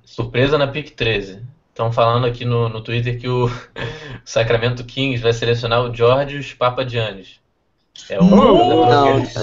Surpresa 0.04 0.58
na 0.58 0.68
pick 0.68 0.90
13. 0.90 1.42
Estão 1.72 1.90
falando 1.90 2.26
aqui 2.26 2.44
no, 2.44 2.68
no 2.68 2.82
Twitter 2.82 3.18
que 3.18 3.26
o 3.26 3.50
Sacramento 4.26 4.84
Kings 4.84 5.22
vai 5.22 5.32
selecionar 5.32 5.80
o 5.80 5.94
Georgios 5.94 6.52
Papadianis. 6.52 7.40
É 8.10 8.20
um 8.20 8.28
não, 8.28 8.86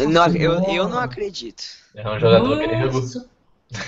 não, 0.08 0.28
eu, 0.36 0.64
eu 0.66 0.88
não 0.88 1.00
acredito. 1.00 1.64
É 1.96 2.08
um 2.08 2.20
jogador 2.20 2.56
Nossa. 2.56 2.68
grego. 2.68 3.02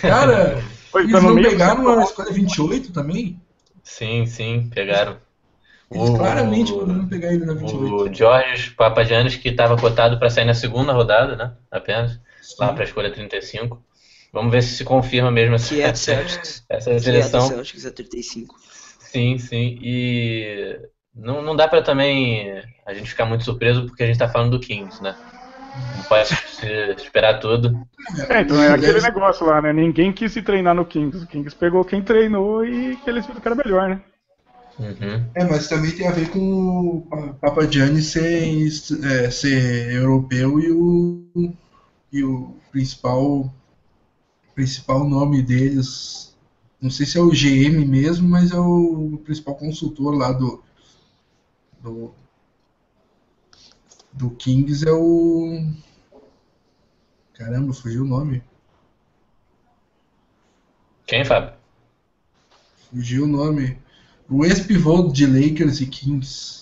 Cara, 0.01 0.63
eles 0.95 1.11
tá 1.11 1.21
não 1.21 1.35
pegaram 1.35 1.99
a 1.99 2.03
escolha 2.03 2.31
28 2.31 2.91
também? 2.91 3.39
Sim, 3.83 4.25
sim, 4.25 4.69
pegaram. 4.73 5.17
Eles 5.91 6.09
o, 6.09 6.17
claramente 6.17 6.73
poderiam 6.73 7.07
pegar 7.07 7.33
ele 7.33 7.45
na 7.45 7.53
28. 7.53 7.93
O 7.93 8.13
Georgios 8.13 8.69
Papadianis, 8.69 9.35
que 9.35 9.49
estava 9.49 9.77
cotado 9.77 10.17
para 10.17 10.31
sair 10.31 10.45
na 10.45 10.55
segunda 10.55 10.93
rodada, 10.93 11.35
né? 11.35 11.53
Apenas, 11.69 12.19
sim. 12.41 12.55
lá 12.59 12.73
para 12.73 12.81
a 12.81 12.85
escolha 12.85 13.11
35. 13.11 13.79
Vamos 14.33 14.51
ver 14.51 14.63
se 14.63 14.75
se 14.77 14.83
confirma 14.83 15.29
mesmo 15.29 15.55
essa, 15.55 15.73
Que 15.75 15.81
é 15.81 15.91
do 15.91 15.97
Celtics. 15.97 16.63
essa 16.69 16.89
Que 16.89 16.95
é 16.95 16.99
do 16.99 17.03
seleção. 17.03 17.41
Celtics 17.47 17.85
a 17.85 17.91
35. 17.91 18.55
Sim, 18.99 19.37
sim. 19.37 19.77
E 19.81 20.79
não, 21.13 21.41
não 21.41 21.55
dá 21.55 21.67
pra 21.67 21.81
também 21.81 22.63
a 22.85 22.93
gente 22.93 23.09
ficar 23.09 23.25
muito 23.25 23.43
surpreso 23.43 23.85
porque 23.85 24.03
a 24.03 24.07
gente 24.07 24.19
tá 24.19 24.29
falando 24.29 24.51
do 24.51 24.59
Kings, 24.59 25.01
né? 25.03 25.15
Não 25.97 26.03
pode 26.03 26.27
se 26.27 26.67
esperar 26.97 27.39
tudo. 27.39 27.77
É, 28.29 28.41
então 28.41 28.61
é 28.61 28.73
aquele 28.73 29.01
negócio 29.01 29.45
lá, 29.45 29.61
né? 29.61 29.71
Ninguém 29.71 30.11
quis 30.11 30.31
se 30.33 30.41
treinar 30.41 30.75
no 30.75 30.85
Kings. 30.85 31.23
O 31.23 31.27
Kings 31.27 31.55
pegou 31.55 31.83
quem 31.85 32.01
treinou 32.01 32.65
e 32.65 32.95
que 32.97 33.09
eles 33.09 33.25
viram 33.25 33.39
que 33.39 33.47
era 33.47 33.55
melhor, 33.55 33.89
né? 33.89 34.01
Uhum. 34.79 35.25
É, 35.35 35.43
mas 35.43 35.67
também 35.67 35.91
tem 35.91 36.07
a 36.07 36.11
ver 36.11 36.29
com 36.29 36.39
o 36.39 37.35
Papa 37.39 37.69
Gianni 37.69 38.01
ser, 38.01 38.67
é, 39.05 39.29
ser 39.29 39.93
europeu 39.93 40.59
e 40.59 40.71
o, 40.71 41.53
e 42.11 42.23
o 42.23 42.55
principal, 42.71 43.53
principal 44.53 45.07
nome 45.07 45.41
deles, 45.41 46.35
não 46.81 46.89
sei 46.89 47.05
se 47.05 47.17
é 47.17 47.21
o 47.21 47.29
GM 47.29 47.85
mesmo, 47.85 48.27
mas 48.27 48.51
é 48.51 48.59
o 48.59 49.19
principal 49.23 49.55
consultor 49.55 50.15
lá 50.15 50.31
do, 50.31 50.63
do, 51.79 52.13
do 54.11 54.31
Kings 54.31 54.87
é 54.87 54.91
o. 54.91 55.67
Caramba, 57.33 57.73
fugiu 57.73 58.03
o 58.03 58.07
nome. 58.07 58.43
Quem, 61.05 61.25
Fábio? 61.25 61.53
Fugiu 62.89 63.25
o 63.25 63.27
nome. 63.27 63.77
O 64.29 64.45
ex-pivô 64.45 65.07
de 65.09 65.25
Lakers 65.25 65.81
e 65.81 65.85
Kings. 65.87 66.60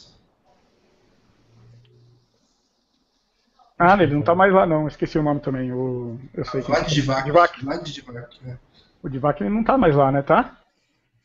Ah, 3.80 3.95
ele 4.03 4.14
não 4.14 4.22
tá 4.22 4.35
mais 4.35 4.53
lá 4.53 4.65
não, 4.65 4.88
esqueci 4.88 5.18
o 5.18 5.23
nome 5.23 5.39
também. 5.39 5.72
O, 5.72 6.19
eu 6.34 6.43
sei 6.45 6.61
que. 6.61 6.68
Vlad 6.68 6.88
Divac. 6.88 7.23
Divac. 7.26 7.64
Vlad 7.64 7.81
Divac, 7.88 8.38
é. 8.45 8.56
O 9.01 9.07
Divac 9.10 9.41
ele 9.41 9.49
não 9.49 9.64
tá 9.64 9.77
mais 9.77 9.95
lá, 9.95 10.11
né, 10.11 10.22
tá? 10.22 10.57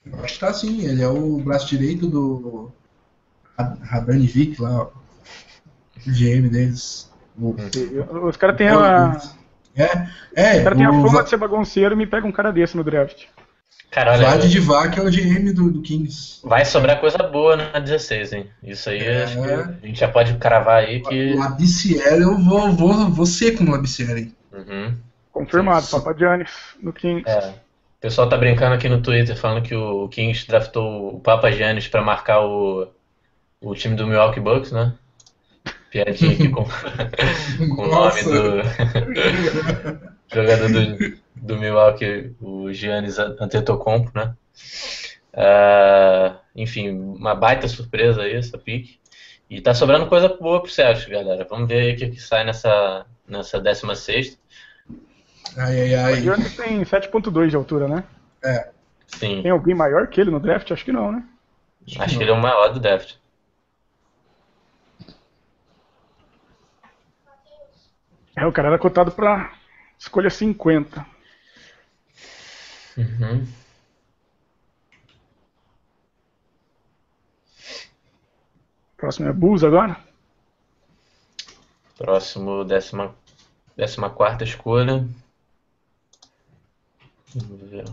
Eu 0.07 0.23
acho 0.23 0.35
que 0.35 0.41
tá 0.41 0.53
sim, 0.53 0.87
ele 0.87 1.03
é 1.03 1.09
o 1.09 1.39
braço 1.39 1.67
direito 1.69 2.07
do 2.07 2.71
Ra- 3.59 3.77
Radanovic 3.83 4.61
lá, 4.63 4.83
ó. 4.83 4.91
GM 6.07 6.49
deles. 6.49 7.11
O- 7.37 7.57
Os 8.29 8.37
caras 8.37 8.57
têm 8.57 8.69
a. 8.69 9.21
É, 9.77 10.09
é, 10.37 10.57
Os 10.59 10.63
caras 10.63 10.79
têm 10.79 10.87
a 10.87 10.93
fama 10.93 11.23
de 11.25 11.31
ser 11.31 11.37
bagunceiro 11.37 11.95
e 11.95 11.97
me 11.97 12.07
pega 12.07 12.25
um 12.27 12.31
cara 12.33 12.53
desse 12.53 12.77
no 12.77 12.85
draft. 12.85 13.25
Cara, 13.95 14.11
olha, 14.11 14.27
Vlad 14.27 14.45
Divac 14.51 14.99
é 14.99 15.03
o 15.03 15.09
GM 15.09 15.53
do, 15.53 15.71
do 15.71 15.81
Kings. 15.81 16.41
vai 16.43 16.65
sobrar 16.65 16.99
coisa 16.99 17.19
boa 17.19 17.55
na 17.57 17.79
16, 17.79 18.33
hein? 18.33 18.51
Isso 18.61 18.91
aí 18.91 18.99
É. 18.99 19.23
acho 19.23 19.41
que 19.41 19.49
a 19.49 19.87
gente 19.87 20.01
já 20.01 20.09
pode 20.09 20.35
cravar 20.35 20.79
aí 20.79 21.01
que. 21.01 21.35
O 21.35 21.39
Labiciere, 21.39 22.23
eu 22.23 22.37
vou, 22.37 22.73
vou, 22.73 23.09
vou 23.09 23.25
seco 23.25 23.63
no 23.63 23.71
Labiciere. 23.71 24.35
Uhum. 24.53 24.97
Confirmado, 25.31 25.85
Isso. 25.85 25.97
Papa 25.97 26.13
Giannis 26.19 26.51
no 26.83 26.93
Kings. 26.93 27.23
É. 27.31 27.51
O 27.51 28.01
pessoal 28.01 28.29
tá 28.29 28.37
brincando 28.37 28.75
aqui 28.75 28.89
no 28.89 29.01
Twitter 29.01 29.37
falando 29.37 29.63
que 29.63 29.77
o 29.77 30.09
Kings 30.09 30.45
draftou 30.49 31.15
o 31.15 31.21
Papa 31.21 31.53
Giannis 31.53 31.87
pra 31.87 32.03
marcar 32.03 32.41
o, 32.41 32.89
o 33.61 33.75
time 33.77 33.95
do 33.95 34.09
Milwaukee 34.09 34.41
Bucks, 34.41 34.73
né? 34.73 34.93
Piadinha 35.91 36.33
aqui 36.33 36.49
com, 36.49 36.65
com 37.77 37.83
o 37.83 37.87
nome 37.87 38.23
do 38.25 40.05
jogador 40.33 40.69
do, 40.69 41.19
do 41.35 41.57
Milwaukee, 41.59 42.35
o 42.41 42.73
Giannis 42.73 43.19
Antetokounmpo, 43.19 44.11
né? 44.15 44.35
Ah, 45.33 46.37
enfim, 46.55 46.91
uma 46.91 47.35
baita 47.35 47.67
surpresa 47.69 48.23
aí 48.23 48.35
essa 48.35 48.57
pique. 48.59 48.99
E 49.51 49.61
tá 49.61 49.75
sobrando 49.75 50.07
coisa 50.07 50.29
boa 50.29 50.63
pro 50.63 50.71
Celtics, 50.71 51.09
galera. 51.09 51.47
Vamos 51.49 51.69
ver 51.69 51.81
aí 51.81 51.93
o 51.95 51.97
que, 51.97 52.09
que 52.11 52.21
sai 52.21 52.45
nessa, 52.45 53.07
nessa 53.29 53.61
16 53.61 54.39
Ai, 55.57 55.95
ai, 55.95 56.13
O 56.13 56.15
ai. 56.15 56.21
Giannis 56.23 56.57
tem 56.57 56.83
7.2 56.83 57.49
de 57.49 57.57
altura, 57.57 57.87
né? 57.87 58.05
É, 58.43 58.71
Sim, 59.07 59.43
Tem 59.43 59.51
alguém 59.51 59.75
maior 59.75 60.07
que 60.09 60.21
ele 60.21 60.31
no 60.31 60.41
draft? 60.41 60.71
Acho 60.71 60.85
que 60.85 60.93
não, 60.93 61.13
né? 61.13 61.23
acho 61.99 62.17
que 62.17 62.23
ele 62.23 62.31
é 62.31 62.35
o 62.35 62.41
maior 62.41 62.69
do 62.73 62.81
draft. 62.81 63.15
É, 68.37 68.47
o 68.47 68.53
cara 68.53 68.69
era 68.69 68.79
cotado 68.79 69.13
pra 69.13 69.53
escolha 69.99 70.31
50. 70.31 71.07
Uhum. 72.97 73.47
Próximo 78.97 79.29
é 79.29 79.33
Bulls 79.33 79.63
agora. 79.63 79.99
Próximo, 81.99 82.65
décima, 82.65 83.15
décima 83.77 84.11
quarta 84.11 84.45
escolha. 84.45 85.07
Vamos 87.35 87.71
ver. 87.71 87.85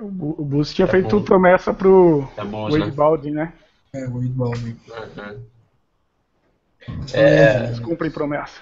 O 0.00 0.08
Bu- 0.08 0.34
o 0.38 0.44
Bulls 0.44 0.72
tinha 0.72 0.86
Tá 0.86 0.92
feito 0.92 1.18
bom. 1.18 1.24
promessa 1.24 1.74
pro 1.74 2.26
É 2.36 2.44
Bulls, 2.44 2.72
Wade 2.74 2.90
né? 2.90 2.96
Baldwin, 2.96 3.30
né? 3.32 3.52
é 3.92 4.06
o 4.08 4.22
Idball. 4.22 4.54
Uhum. 4.54 5.44
É, 7.12 7.64
Eles 7.64 7.80
cumprem 7.80 8.10
promessa. 8.10 8.60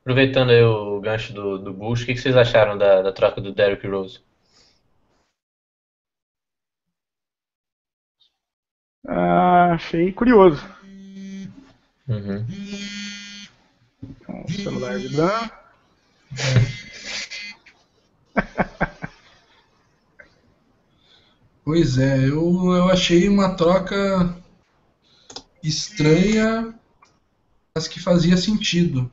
Aproveitando 0.00 0.50
aí 0.50 0.62
o 0.62 1.00
gancho 1.00 1.32
do, 1.34 1.58
do 1.58 1.72
Bulls, 1.72 2.02
o 2.02 2.06
que, 2.06 2.14
que 2.14 2.20
vocês 2.20 2.36
acharam 2.36 2.78
da, 2.78 3.02
da 3.02 3.12
troca 3.12 3.40
do 3.40 3.52
Derrick 3.52 3.86
Rose? 3.86 4.20
Ah, 9.06 9.72
achei 9.74 10.12
curioso. 10.12 10.64
Uhum. 12.08 12.46
Então, 14.02 14.48
celular 14.48 14.98
de 14.98 15.08
Dan. 15.14 15.50
Pois 21.68 21.98
é, 21.98 22.26
eu, 22.26 22.72
eu 22.72 22.88
achei 22.88 23.28
uma 23.28 23.50
troca 23.50 24.34
estranha, 25.62 26.74
mas 27.74 27.86
que 27.86 28.00
fazia 28.00 28.38
sentido. 28.38 29.10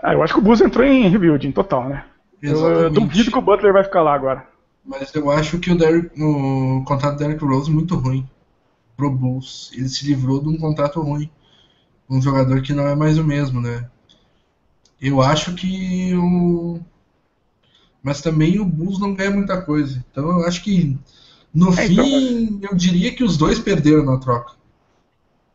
Ah, 0.00 0.12
eu 0.12 0.22
acho 0.22 0.34
que 0.34 0.38
o 0.38 0.42
Bulls 0.44 0.60
entrou 0.60 0.86
em 0.86 1.08
rebuilding 1.08 1.50
total, 1.50 1.88
né? 1.88 2.04
Eu, 2.40 2.50
eu 2.50 2.56
Exatamente. 2.58 2.94
duvido 2.94 3.32
que 3.32 3.38
o 3.38 3.42
Butler 3.42 3.72
vai 3.72 3.82
ficar 3.82 4.02
lá 4.02 4.14
agora. 4.14 4.46
Mas 4.84 5.12
eu 5.16 5.32
acho 5.32 5.58
que 5.58 5.72
o, 5.72 5.76
Derrick, 5.76 6.10
o 6.22 6.84
contrato 6.84 7.14
do 7.14 7.18
Derrick 7.18 7.44
Rose 7.44 7.68
é 7.68 7.74
muito 7.74 7.96
ruim 7.96 8.24
pro 8.96 9.10
Bulls. 9.10 9.72
Ele 9.74 9.88
se 9.88 10.06
livrou 10.06 10.40
de 10.40 10.48
um 10.48 10.58
contrato 10.58 11.00
ruim. 11.00 11.28
Um 12.08 12.22
jogador 12.22 12.62
que 12.62 12.72
não 12.72 12.86
é 12.86 12.94
mais 12.94 13.18
o 13.18 13.24
mesmo, 13.24 13.60
né? 13.60 13.90
Eu 15.00 15.20
acho 15.20 15.56
que 15.56 16.14
o. 16.14 16.78
Mas 18.02 18.20
também 18.20 18.58
o 18.58 18.64
Bulls 18.64 19.00
não 19.00 19.14
ganha 19.14 19.30
muita 19.30 19.60
coisa. 19.62 20.04
Então 20.10 20.40
eu 20.40 20.46
acho 20.46 20.62
que 20.62 20.96
no 21.54 21.72
É, 21.76 21.86
então, 21.86 22.04
fim 22.04 22.60
eu 22.62 22.74
diria 22.76 23.14
que 23.14 23.24
os 23.24 23.36
dois 23.36 23.58
perderam 23.58 24.04
na 24.04 24.18
troca. 24.18 24.52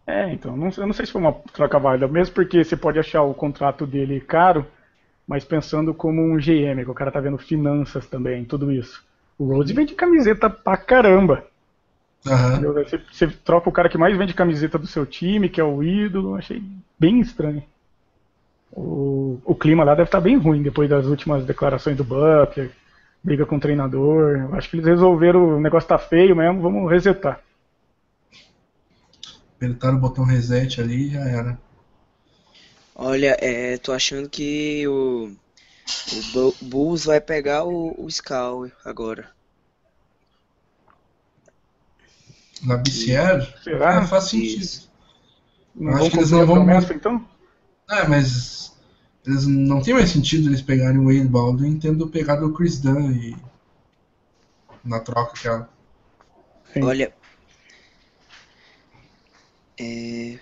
É, 0.05 0.33
então, 0.33 0.55
não, 0.57 0.69
eu 0.75 0.85
não 0.85 0.93
sei 0.93 1.05
se 1.05 1.11
foi 1.11 1.21
uma 1.21 1.31
troca 1.31 1.79
válida, 1.79 2.07
mesmo 2.07 2.35
porque 2.35 2.63
você 2.63 2.75
pode 2.75 2.99
achar 2.99 3.23
o 3.23 3.33
contrato 3.33 3.87
dele 3.87 4.19
caro, 4.19 4.65
mas 5.25 5.45
pensando 5.45 5.93
como 5.93 6.21
um 6.21 6.37
GM, 6.37 6.83
que 6.83 6.91
o 6.91 6.93
cara 6.93 7.11
tá 7.11 7.21
vendo 7.21 7.37
finanças 7.37 8.05
também, 8.07 8.43
tudo 8.43 8.71
isso. 8.71 9.03
O 9.37 9.45
Rose 9.45 9.73
vende 9.73 9.95
camiseta 9.95 10.49
pra 10.49 10.75
caramba. 10.77 11.45
Entendeu? 12.51 12.73
Você, 12.73 13.01
você 13.11 13.27
troca 13.27 13.69
o 13.69 13.71
cara 13.71 13.89
que 13.89 13.97
mais 13.97 14.17
vende 14.17 14.33
camiseta 14.33 14.77
do 14.77 14.87
seu 14.87 15.05
time, 15.05 15.49
que 15.49 15.59
é 15.61 15.63
o 15.63 15.83
ídolo, 15.83 16.35
achei 16.35 16.61
bem 16.99 17.19
estranho. 17.19 17.63
O, 18.75 19.39
o 19.45 19.55
clima 19.55 19.83
lá 19.83 19.93
deve 19.95 20.07
estar 20.07 20.19
bem 20.21 20.37
ruim 20.37 20.61
depois 20.63 20.89
das 20.89 21.05
últimas 21.05 21.45
declarações 21.45 21.95
do 21.95 22.03
Butler, 22.03 22.71
briga 23.23 23.45
com 23.45 23.57
o 23.57 23.59
treinador. 23.59 24.37
Eu 24.37 24.55
acho 24.55 24.69
que 24.69 24.77
eles 24.77 24.87
resolveram, 24.87 25.57
o 25.57 25.61
negócio 25.61 25.87
tá 25.89 25.97
feio 25.97 26.35
mesmo, 26.35 26.61
vamos 26.61 26.89
resetar. 26.91 27.39
Apertaram 29.55 29.97
o 29.97 29.99
botão 30.01 30.25
reset 30.25 30.79
ali 30.79 31.07
e 31.07 31.09
já 31.11 31.21
era. 31.21 31.57
Olha, 32.95 33.37
é, 33.39 33.77
tô 33.77 33.91
achando 33.91 34.27
que 34.29 34.87
o, 34.87 35.25
o 35.27 36.23
Bu- 36.33 36.55
Bulls 36.61 37.05
vai 37.05 37.21
pegar 37.21 37.65
o, 37.65 37.93
o 37.97 38.09
Scal 38.09 38.71
agora. 38.85 39.31
Labicier? 42.65 43.41
Será? 43.63 43.95
É, 43.95 44.07
faz 44.07 44.25
sentido. 44.25 44.61
Isso. 44.61 44.91
Não 45.75 45.95
acho 45.95 46.09
que 46.11 46.17
eles 46.17 46.31
não 46.31 46.45
vão 46.45 46.55
promessa, 46.55 46.93
então? 46.93 47.25
É, 47.99 48.07
mas 48.07 48.75
eles 49.25 49.45
não 49.45 49.81
tem 49.81 49.93
mais 49.93 50.09
sentido 50.09 50.49
eles 50.49 50.61
pegarem 50.61 50.99
o 50.99 51.05
Wade 51.05 51.27
Baldwin 51.27 51.79
tendo 51.79 52.07
pegado 52.07 52.45
o 52.45 52.53
Chris 52.53 52.79
Dunn 52.79 53.11
e 53.11 53.35
na 54.83 54.99
troca 54.99 55.33
aquela. 55.33 55.69
Sim. 56.73 56.83
Olha, 56.83 57.13
é, 59.79 60.39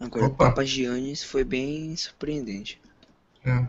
agora 0.00 0.24
o 0.24 0.28
Opa. 0.28 0.46
Papa 0.46 0.64
Giannis 0.64 1.22
foi 1.22 1.44
bem 1.44 1.96
surpreendente. 1.96 2.80
É. 3.44 3.66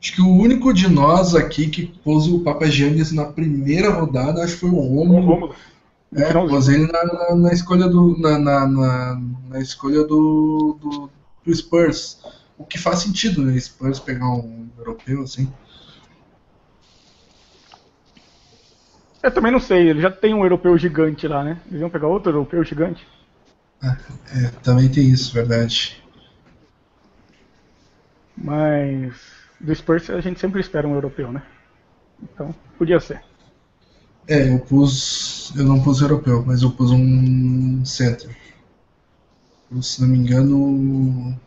Acho 0.00 0.12
que 0.12 0.20
o 0.20 0.28
único 0.28 0.72
de 0.72 0.88
nós 0.88 1.34
aqui 1.34 1.68
que 1.68 1.86
pôs 1.86 2.26
o 2.26 2.40
Papa 2.40 2.66
Giannis 2.66 3.10
na 3.10 3.24
primeira 3.24 3.90
rodada, 3.90 4.44
acho 4.44 4.54
que 4.54 4.60
foi 4.60 4.70
o 4.70 4.74
Romulo. 4.74 5.54
É, 6.14 6.32
pôs 6.32 6.68
ele 6.68 6.86
na, 6.90 7.04
na, 7.04 7.34
na 7.34 7.52
escolha 7.52 7.88
do. 7.88 8.16
Na, 8.18 8.38
na, 8.38 8.66
na, 9.48 9.60
escolha 9.60 10.04
do, 10.04 10.78
do, 10.80 11.10
do 11.44 11.54
Spurs. 11.54 12.22
O 12.56 12.64
que 12.64 12.78
faz 12.78 13.00
sentido, 13.00 13.42
né? 13.42 13.58
Spurs 13.58 13.98
pegar 13.98 14.28
um 14.28 14.68
europeu 14.78 15.22
assim. 15.22 15.52
Eu 19.20 19.30
também 19.32 19.50
não 19.50 19.58
sei, 19.58 19.88
ele 19.88 20.02
já 20.02 20.10
tem 20.10 20.34
um 20.34 20.44
europeu 20.44 20.76
gigante 20.76 21.26
lá, 21.26 21.42
né? 21.42 21.58
Eles 21.66 21.80
iam 21.80 21.90
pegar 21.90 22.06
outro 22.06 22.30
europeu 22.30 22.62
gigante. 22.62 23.06
É, 23.82 24.48
também 24.62 24.88
tem 24.88 25.08
isso, 25.08 25.32
verdade. 25.32 26.02
Mas 28.36 29.14
do 29.58 29.74
Spurs 29.74 30.10
a 30.10 30.20
gente 30.20 30.38
sempre 30.38 30.60
espera 30.60 30.86
um 30.86 30.94
europeu, 30.94 31.32
né? 31.32 31.42
Então, 32.22 32.54
podia 32.78 33.00
ser. 33.00 33.22
É, 34.26 34.50
eu 34.50 34.58
pus. 34.58 35.52
Eu 35.56 35.64
não 35.64 35.82
pus 35.82 36.00
europeu, 36.00 36.42
mas 36.46 36.62
eu 36.62 36.70
pus 36.70 36.90
um 36.90 37.84
center. 37.84 38.34
Se 39.82 40.00
não 40.00 40.08
me 40.08 40.18
engano. 40.18 41.38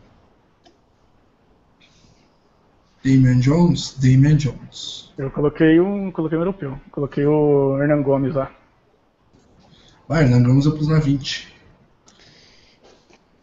Damian 3.04 3.40
Jones? 3.40 3.96
Damian 3.98 4.36
Jones. 4.36 5.12
Eu 5.18 5.30
coloquei 5.30 5.80
um. 5.80 6.10
coloquei 6.12 6.38
um 6.38 6.42
europeu. 6.42 6.80
Coloquei 6.90 7.26
o 7.26 7.80
Hernan 7.80 8.02
Gomes 8.02 8.34
lá. 8.34 8.52
Ah, 10.08 10.22
Hernan 10.22 10.42
Gomes 10.42 10.66
eu 10.66 10.76
pus 10.76 10.88
na 10.88 10.98
20. 11.00 11.54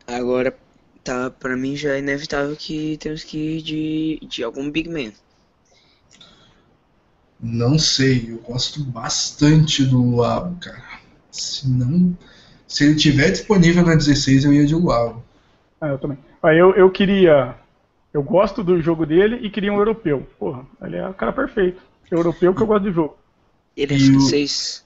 Agora, 0.08 0.56
tá, 1.04 1.30
pra 1.30 1.58
mim 1.58 1.76
já 1.76 1.96
é 1.96 2.00
inevitável 2.00 2.56
que 2.56 2.98
temos 2.98 3.24
que 3.24 3.38
ir 3.38 3.62
de, 3.62 4.28
de 4.28 4.44
algum 4.44 4.70
big 4.70 4.90
man. 4.90 5.12
Não 7.40 7.78
sei, 7.78 8.32
eu 8.32 8.38
gosto 8.40 8.84
bastante 8.84 9.84
do 9.86 10.02
Luavo, 10.02 10.56
cara. 10.60 10.84
Se 11.32 11.68
não. 11.70 12.18
Se 12.68 12.86
ele 12.86 12.96
tiver 12.96 13.32
disponível 13.32 13.86
na 13.86 13.96
16, 13.96 14.46
eu 14.46 14.54
ia 14.54 14.66
de 14.66 14.74
Luavo. 14.76 15.24
Ah, 15.80 15.88
eu 15.90 15.98
também. 16.00 16.18
Ah, 16.42 16.54
eu, 16.54 16.74
eu 16.76 16.90
queria. 16.90 17.56
Eu 18.14 18.24
gosto 18.24 18.64
do 18.64 18.82
jogo 18.82 19.06
dele 19.06 19.36
e 19.46 19.50
queria 19.50 19.72
um 19.74 19.78
europeu. 19.78 20.26
Porra, 20.40 20.66
ele 20.82 20.96
é 20.96 21.08
o 21.08 21.14
cara 21.14 21.34
perfeito. 21.34 21.82
Europeu 22.10 22.54
que 22.56 22.62
eu 22.62 22.68
gosto 22.68 22.84
do 22.84 22.94
jogo. 22.94 23.18
Ele 23.76 23.94
é 23.94 23.98
E 23.98 24.10
o- 24.10 24.14
francês. 24.14 24.84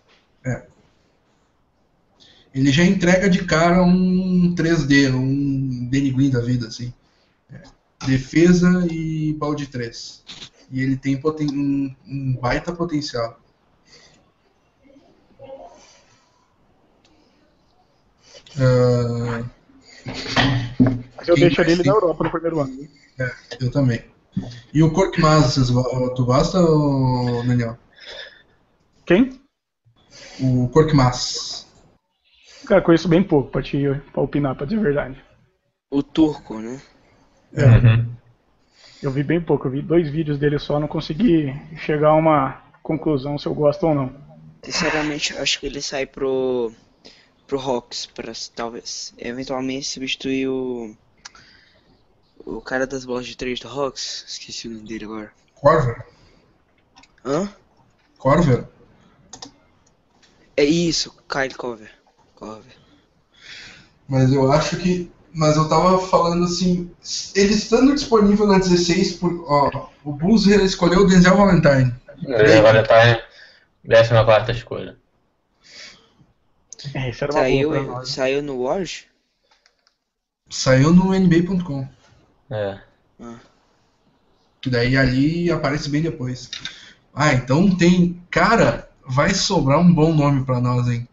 Ele 2.53 2.71
já 2.71 2.83
entrega 2.83 3.29
de 3.29 3.45
cara 3.45 3.83
um 3.83 4.55
3D, 4.55 5.13
um 5.13 5.87
Green 5.89 6.31
da 6.31 6.41
vida, 6.41 6.67
assim. 6.67 6.91
É. 7.51 7.61
Defesa 8.07 8.87
e 8.91 9.33
balde 9.33 9.67
3. 9.67 10.23
E 10.71 10.81
ele 10.81 10.95
tem 10.97 11.19
poten 11.19 11.47
um, 11.51 11.95
um 12.07 12.33
baita 12.39 12.71
potencial. 12.73 13.39
Mas 21.17 21.27
eu 21.27 21.35
Quem 21.35 21.47
deixaria 21.47 21.73
ele 21.73 21.83
na 21.83 21.93
Europa 21.93 22.23
no 22.23 22.31
primeiro 22.31 22.59
ano. 22.59 22.87
é, 23.19 23.31
eu 23.59 23.71
também. 23.71 24.03
E 24.73 24.81
o 24.83 24.91
Korkmaz, 24.91 25.69
go- 25.69 26.13
tu 26.13 26.25
gosta, 26.25 26.59
Daniel? 27.45 27.77
Quem? 29.05 29.39
O 30.39 30.69
Korkmaz. 30.69 31.67
Cara, 32.65 32.81
conheço 32.81 33.07
bem 33.09 33.23
pouco 33.23 33.49
pra 33.49 33.61
te 33.63 33.77
pra 34.13 34.21
opinar, 34.21 34.55
pra 34.55 34.65
dizer 34.65 34.79
a 34.79 34.83
verdade. 34.83 35.23
O 35.91 36.03
turco, 36.03 36.59
né? 36.59 36.79
É, 37.53 37.65
Uhum. 37.65 38.15
Eu 39.01 39.11
vi 39.11 39.23
bem 39.23 39.41
pouco, 39.41 39.67
eu 39.67 39.71
vi 39.71 39.81
dois 39.81 40.09
vídeos 40.09 40.37
dele 40.37 40.59
só, 40.59 40.79
não 40.79 40.87
consegui 40.87 41.53
chegar 41.77 42.09
a 42.09 42.15
uma 42.15 42.61
conclusão 42.83 43.37
se 43.37 43.45
eu 43.45 43.53
gosto 43.53 43.87
ou 43.87 43.95
não. 43.95 44.13
Sinceramente, 44.63 45.37
acho 45.37 45.59
que 45.59 45.65
ele 45.65 45.81
sai 45.81 46.05
pro 46.05 46.71
pro 47.47 47.59
Hawks 47.59 48.05
para 48.05 48.31
talvez 48.55 49.13
eventualmente 49.17 49.87
substituir 49.87 50.47
o 50.47 50.95
o 52.45 52.61
cara 52.61 52.85
das 52.85 53.05
bolas 53.05 53.25
de 53.25 53.37
três 53.37 53.59
do 53.59 53.67
Hawks. 53.67 54.25
Esqueci 54.27 54.67
o 54.67 54.71
nome 54.71 54.87
dele 54.87 55.05
agora. 55.05 55.31
Corver? 55.55 56.05
Hã? 57.25 57.49
Corver? 58.17 58.67
É 60.57 60.63
isso, 60.63 61.15
Kyle 61.29 61.53
Cover. 61.55 61.91
Cover. 62.35 62.75
Mas 64.07 64.33
eu 64.33 64.51
acho 64.51 64.77
que. 64.77 65.09
Mas 65.33 65.57
eu 65.57 65.69
tava 65.69 65.99
falando 65.99 66.45
assim. 66.45 66.89
Ele 67.35 67.53
estando 67.53 67.93
disponível 67.93 68.47
na 68.47 68.57
16, 68.57 69.13
por, 69.13 69.43
ó, 69.47 69.89
o 70.03 70.11
Bulls 70.11 70.47
escolheu 70.47 71.01
o 71.01 71.07
Denzel 71.07 71.37
Valentine. 71.37 71.93
Vai 72.27 72.81
estar 72.81 73.23
décima 73.83 74.25
quarta 74.25 74.51
escolha. 74.51 74.97
É, 76.93 77.09
isso 77.09 77.23
era 77.23 77.33
uma 77.33 77.41
Saiu, 77.41 78.05
saiu 78.05 78.41
no 78.41 78.63
Warriors? 78.63 79.05
Saiu 80.49 80.93
no 80.93 81.13
NBA.com. 81.13 81.87
É. 82.49 82.79
Que 84.61 84.69
daí 84.69 84.97
ali 84.97 85.51
aparece 85.51 85.89
bem 85.89 86.01
depois. 86.01 86.49
Ah, 87.13 87.33
então 87.33 87.75
tem. 87.75 88.21
Cara, 88.31 88.89
vai 89.05 89.33
sobrar 89.33 89.79
um 89.79 89.93
bom 89.93 90.13
nome 90.13 90.43
pra 90.43 90.59
nós, 90.59 90.87
hein? 90.87 91.07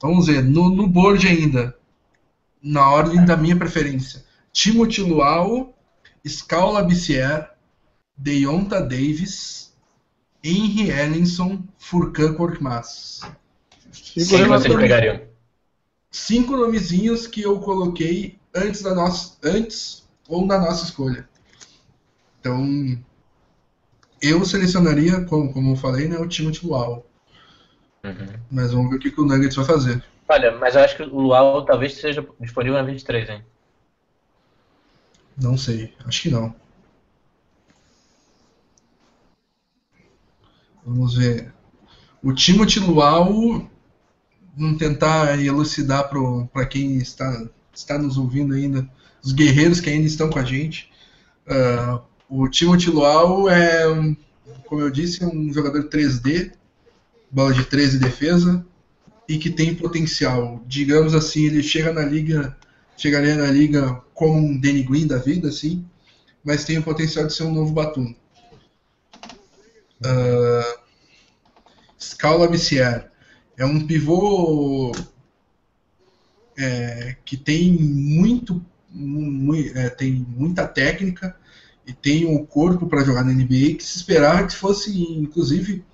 Vamos 0.00 0.26
ver, 0.26 0.42
no, 0.42 0.70
no 0.70 0.86
board 0.86 1.26
ainda. 1.26 1.76
Na 2.64 2.90
ordem 2.90 3.22
da 3.26 3.36
minha 3.36 3.54
preferência. 3.54 4.24
Timothy 4.50 5.02
Luau, 5.02 5.76
Scala 6.26 6.82
Bissier, 6.82 7.50
Deonta 8.16 8.80
Davis, 8.80 9.74
Henry 10.42 10.90
Ellinson, 10.90 11.62
Furkan 11.76 12.32
Korkmaz. 12.34 13.20
Sigo 13.92 14.30
Quem 14.30 14.48
vocês 14.48 14.74
pegariam? 14.74 15.20
Cinco 16.10 16.56
nomezinhos 16.56 17.26
que 17.26 17.42
eu 17.42 17.60
coloquei 17.60 18.38
antes 18.54 18.80
da 18.80 18.94
nossa. 18.94 19.36
Antes 19.42 20.04
ou 20.26 20.46
na 20.46 20.58
nossa 20.58 20.84
escolha. 20.84 21.28
Então. 22.40 22.98
Eu 24.22 24.42
selecionaria, 24.46 25.22
como, 25.26 25.52
como 25.52 25.72
eu 25.72 25.76
falei, 25.76 26.08
né, 26.08 26.16
o 26.16 26.26
Timothy 26.26 26.66
Luau. 26.66 27.06
Uhum. 28.02 28.40
Mas 28.50 28.72
vamos 28.72 28.88
ver 28.88 28.96
o 28.96 28.98
que, 28.98 29.10
que 29.10 29.20
o 29.20 29.26
Nuggets 29.26 29.54
vai 29.54 29.66
fazer. 29.66 30.02
Olha, 30.28 30.56
mas 30.56 30.74
eu 30.74 30.82
acho 30.82 30.96
que 30.96 31.02
o 31.02 31.20
Luau 31.20 31.64
talvez 31.64 31.94
seja 31.94 32.26
disponível 32.40 32.78
na 32.78 32.84
23, 32.84 33.28
hein? 33.28 33.44
Não 35.40 35.56
sei, 35.56 35.92
acho 36.06 36.22
que 36.22 36.30
não. 36.30 36.54
Vamos 40.84 41.16
ver. 41.16 41.52
O 42.22 42.32
Timothy 42.32 42.80
Luau, 42.80 43.68
vamos 44.56 44.78
tentar 44.78 45.38
elucidar 45.38 46.08
para 46.52 46.66
quem 46.66 46.98
está, 46.98 47.46
está 47.74 47.98
nos 47.98 48.16
ouvindo 48.16 48.54
ainda, 48.54 48.88
os 49.22 49.32
guerreiros 49.32 49.80
que 49.80 49.90
ainda 49.90 50.06
estão 50.06 50.30
com 50.30 50.38
a 50.38 50.44
gente. 50.44 50.90
Ah, 51.46 52.00
o 52.28 52.48
Timothy 52.48 52.90
Luau 52.90 53.48
é, 53.48 53.84
como 54.66 54.80
eu 54.80 54.90
disse, 54.90 55.24
um 55.24 55.52
jogador 55.52 55.88
3D, 55.88 56.52
bola 57.30 57.52
de 57.52 57.64
13 57.64 57.98
defesa, 57.98 58.64
e 59.28 59.38
que 59.38 59.50
tem 59.50 59.74
potencial. 59.74 60.62
Digamos 60.66 61.14
assim, 61.14 61.46
ele 61.46 61.62
chega 61.62 61.92
na 61.92 62.02
liga, 62.04 62.56
chegaria 62.96 63.36
na 63.36 63.50
liga 63.50 64.02
como 64.14 64.38
um 64.38 64.58
Danny 64.58 64.82
Green 64.82 65.06
da 65.06 65.18
vida, 65.18 65.48
assim, 65.48 65.84
mas 66.44 66.64
tem 66.64 66.78
o 66.78 66.82
potencial 66.82 67.26
de 67.26 67.32
ser 67.32 67.44
um 67.44 67.54
novo 67.54 67.72
Batum. 67.72 68.14
Uh, 70.00 70.78
Scala 71.98 72.46
Bissier 72.48 73.10
é 73.56 73.64
um 73.64 73.86
pivô 73.86 74.92
é, 76.56 77.16
que 77.24 77.36
tem 77.36 77.72
muito, 77.72 78.64
mu- 78.90 79.54
é, 79.54 79.88
tem 79.88 80.12
muita 80.12 80.66
técnica 80.66 81.36
e 81.86 81.92
tem 81.92 82.26
o 82.26 82.46
corpo 82.46 82.86
para 82.86 83.04
jogar 83.04 83.24
na 83.24 83.32
NBA 83.32 83.76
que 83.76 83.82
se 83.84 83.98
esperava 83.98 84.46
que 84.46 84.54
fosse, 84.54 84.90
inclusive, 85.14 85.84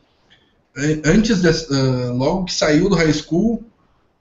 antes 1.05 1.42
dessa, 1.42 1.74
ah, 1.74 2.12
logo 2.12 2.44
que 2.44 2.52
saiu 2.55 2.88
do 2.88 2.94
high 2.97 3.12
school, 3.12 3.64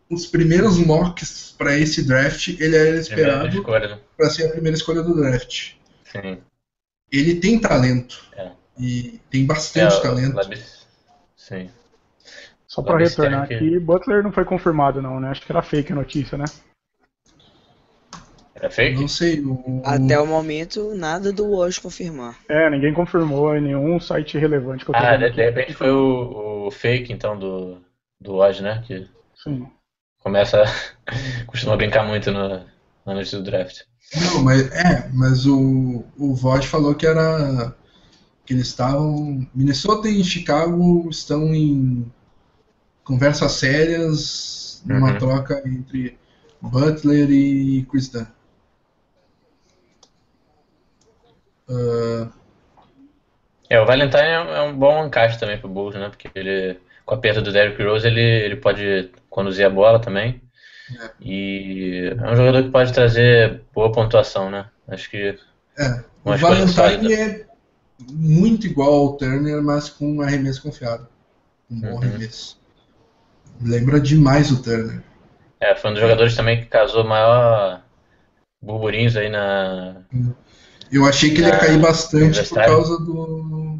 os 0.09 0.25
primeiros 0.25 0.77
mocks 0.77 1.53
para 1.57 1.77
esse 1.77 2.03
draft, 2.03 2.47
ele 2.47 2.75
era 2.75 2.85
Primeira 2.85 2.99
esperado 2.99 3.87
né? 3.89 3.99
para 4.17 4.29
ser 4.29 4.47
a 4.47 4.49
primeira 4.51 4.75
escolha 4.77 5.01
do 5.03 5.15
draft. 5.15 5.73
Sim. 6.11 6.39
Ele 7.11 7.35
tem 7.35 7.59
talento. 7.59 8.23
É. 8.35 8.51
E 8.79 9.19
tem 9.29 9.45
bastante 9.45 9.95
É, 9.95 10.01
talento. 10.01 10.35
Labis- 10.35 10.87
Sim. 11.35 11.69
Só 12.67 12.81
pra 12.81 12.93
Vamos 12.93 13.09
retornar 13.09 13.43
aqui, 13.43 13.79
Butler 13.79 14.23
não 14.23 14.31
foi 14.31 14.45
confirmado 14.45 15.01
não, 15.01 15.19
né? 15.19 15.29
Acho 15.29 15.41
que 15.41 15.51
era 15.51 15.61
fake 15.61 15.91
a 15.91 15.95
notícia, 15.95 16.37
né? 16.37 16.45
É 18.61 18.69
fake? 18.69 18.99
Não 18.99 19.07
sei. 19.07 19.43
Até 19.83 20.19
o 20.19 20.25
momento, 20.27 20.93
nada 20.95 21.31
do 21.31 21.49
Warriors 21.51 21.79
confirmar. 21.79 22.37
É, 22.49 22.69
ninguém 22.69 22.93
confirmou 22.93 23.55
em 23.55 23.61
nenhum 23.61 23.99
site 23.99 24.37
relevante 24.37 24.83
que 24.83 24.91
eu 24.91 24.95
tô 24.95 25.01
Ah, 25.01 25.15
de, 25.15 25.29
de 25.29 25.41
repente 25.43 25.73
foi 25.73 25.89
o, 25.89 26.67
o 26.67 26.71
fake, 26.71 27.13
então, 27.13 27.37
do, 27.37 27.77
do 28.19 28.35
Oz, 28.35 28.59
né? 28.59 28.83
Que 28.85 29.07
Sim. 29.43 29.67
começa. 30.21 30.63
costuma 31.47 31.77
brincar 31.77 32.05
muito 32.05 32.31
no, 32.31 32.49
na 33.05 33.13
notícia 33.13 33.37
do 33.37 33.43
draft. 33.43 33.81
Não, 34.15 34.43
mas 34.43 34.71
é, 34.71 35.07
mas 35.13 35.45
o, 35.45 36.03
o 36.17 36.33
Vod 36.33 36.65
falou 36.65 36.95
que 36.95 37.05
era 37.05 37.75
que 38.45 38.53
eles 38.53 38.67
estavam. 38.67 39.47
Minnesota 39.53 40.09
e 40.09 40.23
Chicago 40.23 41.07
estão 41.09 41.53
em 41.53 42.11
conversas 43.03 43.51
sérias 43.53 44.81
numa 44.85 45.11
Uhum. 45.11 45.17
troca 45.17 45.61
entre 45.65 46.17
Butler 46.61 47.29
e 47.29 47.85
Chris 47.89 48.09
Dunn. 48.09 48.25
Ah, 51.69 52.27
É, 53.69 53.79
o 53.79 53.85
Valentine 53.85 54.23
é 54.23 54.39
um- 54.41 54.55
é 54.55 54.61
um 54.63 54.73
bom 54.75 55.05
encaixe 55.05 55.39
também 55.39 55.57
pro 55.57 55.69
Bulls, 55.69 55.93
né? 55.95 56.09
Porque 56.09 56.27
ele, 56.33 56.79
com 57.05 57.13
a 57.13 57.17
perda 57.17 57.41
do 57.41 57.51
Derrick 57.51 57.81
Rose, 57.83 58.07
ele, 58.07 58.19
ele 58.21 58.55
pode 58.55 59.11
conduzir 59.29 59.65
a 59.65 59.69
bola 59.69 59.99
também. 59.99 60.41
É. 60.99 61.11
E 61.21 62.11
é 62.17 62.31
um 62.31 62.35
jogador 62.35 62.63
que 62.63 62.71
pode 62.71 62.91
trazer 62.91 63.61
boa 63.73 63.91
pontuação, 63.91 64.49
né? 64.49 64.65
Acho 64.87 65.07
que 65.09 65.37
é, 65.77 66.03
o 66.25 66.35
Valentine 66.35 67.13
é 67.13 67.45
muito 68.11 68.65
igual 68.65 68.91
ao 68.91 69.17
Turner, 69.17 69.61
mas 69.61 69.89
com 69.89 70.13
um 70.15 70.21
arremesso 70.21 70.63
confiável. 70.63 71.05
Um 71.69 71.79
bom 71.79 71.87
Uhum. 71.89 71.97
arremesso. 71.99 72.59
Lembra 73.61 73.99
demais 73.99 74.51
o 74.51 74.63
Turner. 74.63 75.03
é, 75.59 75.75
foi 75.75 75.91
um 75.91 75.93
dos 75.93 76.01
jogadores 76.01 76.35
também 76.35 76.59
que 76.59 76.65
causou 76.65 77.03
maior 77.03 77.83
burburinhos 78.61 79.15
aí 79.15 79.29
na. 79.29 79.97
Eu 80.91 81.05
achei 81.05 81.29
que 81.31 81.37
ele 81.37 81.47
ia 81.47 81.55
Ah, 81.55 81.59
cair 81.59 81.79
bastante 81.79 82.43
por 82.47 82.55
causa 82.55 82.97
do, 82.99 83.79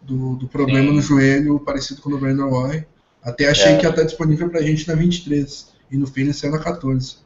do, 0.00 0.36
do 0.36 0.48
problema 0.48 0.88
Sim. 0.88 0.96
no 0.96 1.02
joelho, 1.02 1.60
parecido 1.60 2.00
com 2.00 2.08
o 2.08 2.12
do 2.12 2.18
Brandon 2.18 2.48
Roy. 2.48 2.84
Até 3.22 3.48
achei 3.48 3.72
É. 3.72 3.76
que 3.78 3.84
ia 3.84 3.90
estar 3.90 4.02
disponível 4.04 4.48
pra 4.48 4.62
gente 4.62 4.88
na 4.88 4.94
23. 4.94 5.70
E 5.90 5.96
no 5.96 6.06
fim 6.06 6.22
ele 6.22 6.32
saiu 6.32 6.52
na 6.52 6.58
14. 6.58 7.16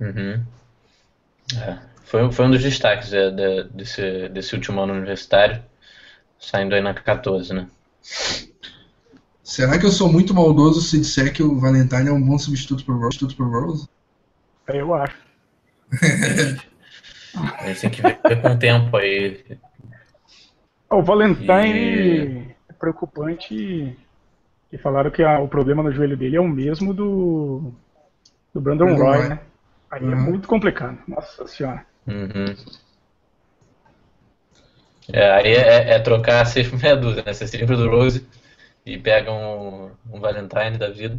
Uhum. 0.00 0.42
É, 1.56 1.78
foi, 2.04 2.30
foi 2.32 2.46
um 2.46 2.50
dos 2.50 2.62
destaques 2.62 3.12
é, 3.12 3.30
de- 3.30 3.64
desse, 3.70 4.28
desse 4.28 4.54
último 4.54 4.80
ano 4.80 4.92
universitário, 4.94 5.62
saindo 6.38 6.74
aí 6.74 6.80
na 6.82 6.92
14, 6.92 7.52
né? 7.54 7.66
Será 9.42 9.78
que 9.78 9.86
eu 9.86 9.90
sou 9.92 10.12
muito 10.12 10.34
maldoso 10.34 10.82
se 10.82 10.98
disser 10.98 11.32
que 11.32 11.42
o 11.42 11.58
Valentine 11.58 12.08
é 12.08 12.12
um 12.12 12.20
bom 12.22 12.38
substituto 12.38 12.84
pro 12.84 12.98
Rose? 12.98 13.18
Substituto 13.18 13.36
pro 13.36 13.48
Rose? 13.66 13.88
Eu 14.68 14.92
acho. 14.94 15.16
A 17.60 17.66
gente 17.68 17.80
tem 17.80 17.90
que 17.90 18.02
ver 18.02 18.16
com 18.42 18.48
o 18.48 18.58
tempo 18.58 18.96
aí. 18.96 19.44
O 20.90 21.02
Valentine 21.02 21.68
E- 21.68 22.54
é 22.68 22.72
preocupante 22.72 23.96
e 24.72 24.78
falaram 24.78 25.10
que 25.10 25.22
a- 25.22 25.40
o 25.40 25.48
problema 25.48 25.82
no 25.82 25.92
joelho 25.92 26.16
dele 26.16 26.36
é 26.36 26.40
o 26.40 26.48
mesmo 26.48 26.92
do, 26.94 27.72
do 28.54 28.60
Brandon 28.60 28.86
Brandon 28.86 29.02
Roy, 29.04 29.18
Roy. 29.18 29.28
né? 29.28 29.40
Aí 29.90 30.02
é 30.02 30.06
Uhum. 30.06 30.16
muito 30.22 30.48
complicado. 30.48 30.98
Nossa 31.06 31.46
senhora. 31.46 31.84
Uhum. 32.06 32.54
É, 35.12 35.30
aí 35.30 35.52
é, 35.54 35.90
é 35.94 35.98
trocar 35.98 36.44
seis 36.46 36.68
por 36.68 36.78
meia 36.80 36.96
dúzia, 36.96 37.22
né? 37.24 37.32
Você 37.32 37.46
se 37.46 37.56
livra 37.56 37.76
do 37.76 37.88
Rose 37.88 38.26
e 38.84 38.98
pega 38.98 39.32
um, 39.32 39.90
um 40.10 40.20
Valentine 40.20 40.78
da 40.78 40.88
vida. 40.90 41.18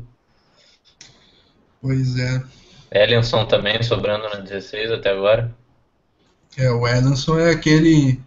Pois 1.81 2.17
é. 2.19 2.43
Ellenson 2.91 3.45
também 3.45 3.81
sobrando 3.83 4.23
na 4.29 4.35
16 4.41 4.91
até 4.91 5.11
agora. 5.11 5.51
É, 6.57 6.69
o 6.71 6.87
Edenson 6.87 7.39
é 7.39 7.51
aquele 7.51 8.19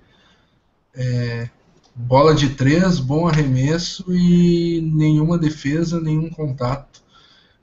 é, 0.94 1.48
bola 1.94 2.34
de 2.34 2.50
três, 2.50 2.98
bom 2.98 3.26
arremesso 3.26 4.04
e 4.14 4.80
nenhuma 4.94 5.38
defesa, 5.38 6.00
nenhum 6.00 6.30
contato. 6.30 7.02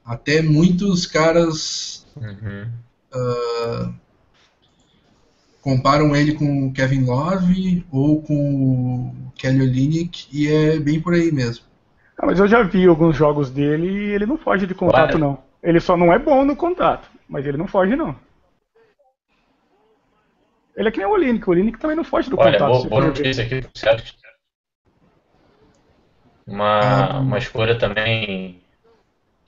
Até 0.05 0.41
muitos 0.41 1.05
caras 1.05 2.05
Uhum. 2.15 2.65
comparam 5.61 6.15
ele 6.15 6.33
com 6.33 6.67
o 6.67 6.73
Kevin 6.73 7.05
Love 7.05 7.85
ou 7.91 8.21
com 8.21 8.33
o 8.33 9.31
Kelly 9.35 9.61
Olynyk 9.61 10.27
e 10.31 10.47
é 10.47 10.79
bem 10.79 10.99
por 10.99 11.13
aí 11.13 11.31
mesmo. 11.31 11.65
Ah, 12.17 12.25
mas 12.25 12.39
eu 12.39 12.47
já 12.47 12.61
vi 12.63 12.85
alguns 12.85 13.15
jogos 13.15 13.49
dele 13.49 13.87
e 13.87 14.11
ele 14.13 14.25
não 14.25 14.37
foge 14.37 14.67
de 14.67 14.73
contato, 14.75 15.15
Olha. 15.15 15.19
não. 15.19 15.37
Ele 15.63 15.79
só 15.79 15.95
não 15.95 16.11
é 16.11 16.19
bom 16.19 16.43
no 16.43 16.55
contato, 16.55 17.09
mas 17.27 17.45
ele 17.45 17.57
não 17.57 17.67
foge, 17.67 17.95
não. 17.95 18.15
Ele 20.79 20.87
é 20.87 20.91
que 20.91 20.97
nem 20.97 21.05
o 21.07 21.11
Olinick. 21.11 21.45
O 21.47 21.51
Olinick 21.51 21.77
também 21.77 21.95
não 21.97 22.05
foge 22.05 22.29
do 22.29 22.39
Olha, 22.39 22.53
contato. 22.53 22.69
boa, 22.69 22.81
se 22.81 22.87
boa 22.87 23.05
notícia 23.07 23.43
aqui 23.43 23.61
pro 23.61 23.71
Celtics. 23.77 24.15
Uma, 26.47 26.79
Ah. 26.79 27.19
uma 27.19 27.37
escolha 27.37 27.77
também 27.77 28.61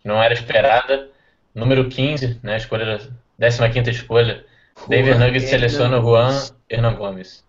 que 0.01 0.07
não 0.07 0.21
era 0.21 0.33
esperada. 0.33 1.09
Número 1.55 1.87
15, 1.89 2.39
né? 2.43 2.57
Escolha, 2.57 2.99
15 3.39 3.89
escolha. 3.89 4.45
Denver 4.87 5.17
Nuggets 5.19 5.49
seleciona 5.49 5.99
o 5.99 6.01
Juan 6.01 6.49
Hernan 6.69 6.95
Gomes. 6.95 7.43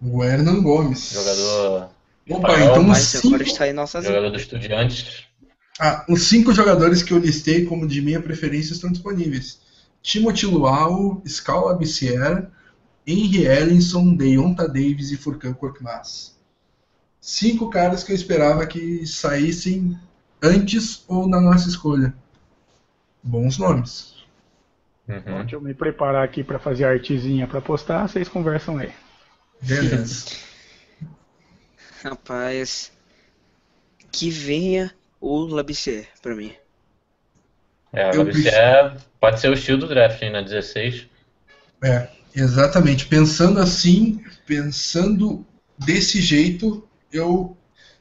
O 0.00 0.22
Hernan 0.24 0.62
Gomes. 0.62 1.12
Jogador, 1.12 1.90
Opa, 2.30 2.48
espanhol, 2.50 2.70
então 2.80 2.90
os 2.90 2.98
cinco, 2.98 3.26
agora 3.28 3.42
está 3.42 3.68
em 3.68 3.72
nossas 3.72 4.04
jogador 4.04 4.30
do 4.30 4.36
Estudiantes. 4.36 5.24
ah, 5.80 6.04
os 6.08 6.24
cinco 6.24 6.52
jogadores 6.52 7.02
que 7.02 7.12
eu 7.12 7.18
listei 7.18 7.64
como 7.64 7.86
de 7.86 8.00
minha 8.02 8.20
preferência 8.20 8.72
estão 8.74 8.90
disponíveis. 8.92 9.60
Timothy 10.02 10.46
Luau, 10.46 11.22
Scala 11.26 11.74
Bissier, 11.76 12.46
Henry 13.06 13.46
Ellenson, 13.46 14.14
Deonta 14.14 14.66
Davis 14.66 15.12
e 15.12 15.16
Furkan 15.16 15.54
Korkmaz. 15.54 16.36
Cinco 17.20 17.70
caras 17.70 18.02
que 18.02 18.12
eu 18.12 18.16
esperava 18.16 18.66
que 18.66 19.06
saíssem 19.06 19.98
antes 20.42 21.04
ou 21.06 21.28
na 21.28 21.40
nossa 21.40 21.68
escolha. 21.68 22.14
Bons 23.22 23.58
nomes. 23.58 24.16
Uhum. 25.08 25.40
Deixa 25.40 25.56
eu 25.56 25.60
me 25.60 25.72
preparar 25.72 26.24
aqui 26.24 26.42
pra 26.42 26.58
fazer 26.58 26.84
a 26.84 26.90
artezinha 26.90 27.46
pra 27.46 27.60
postar, 27.60 28.08
vocês 28.08 28.28
conversam 28.28 28.78
aí. 28.78 28.92
Beleza. 29.60 30.26
Rapaz, 32.02 32.92
que 34.10 34.30
venha 34.30 34.92
o 35.20 35.46
Labissier 35.46 36.08
pra 36.20 36.34
mim. 36.34 36.52
É, 37.92 38.10
o 38.10 38.18
Labissière 38.18 38.96
pode 39.20 39.40
ser 39.40 39.48
o 39.48 39.54
estilo 39.54 39.78
do 39.78 39.88
draft 39.88 40.20
hein, 40.22 40.30
na 40.30 40.42
16. 40.42 41.08
É, 41.82 42.08
exatamente. 42.36 43.06
Pensando 43.06 43.58
assim, 43.60 44.22
pensando 44.46 45.44
desse 45.78 46.20
jeito, 46.20 46.88
eu, 47.12 47.56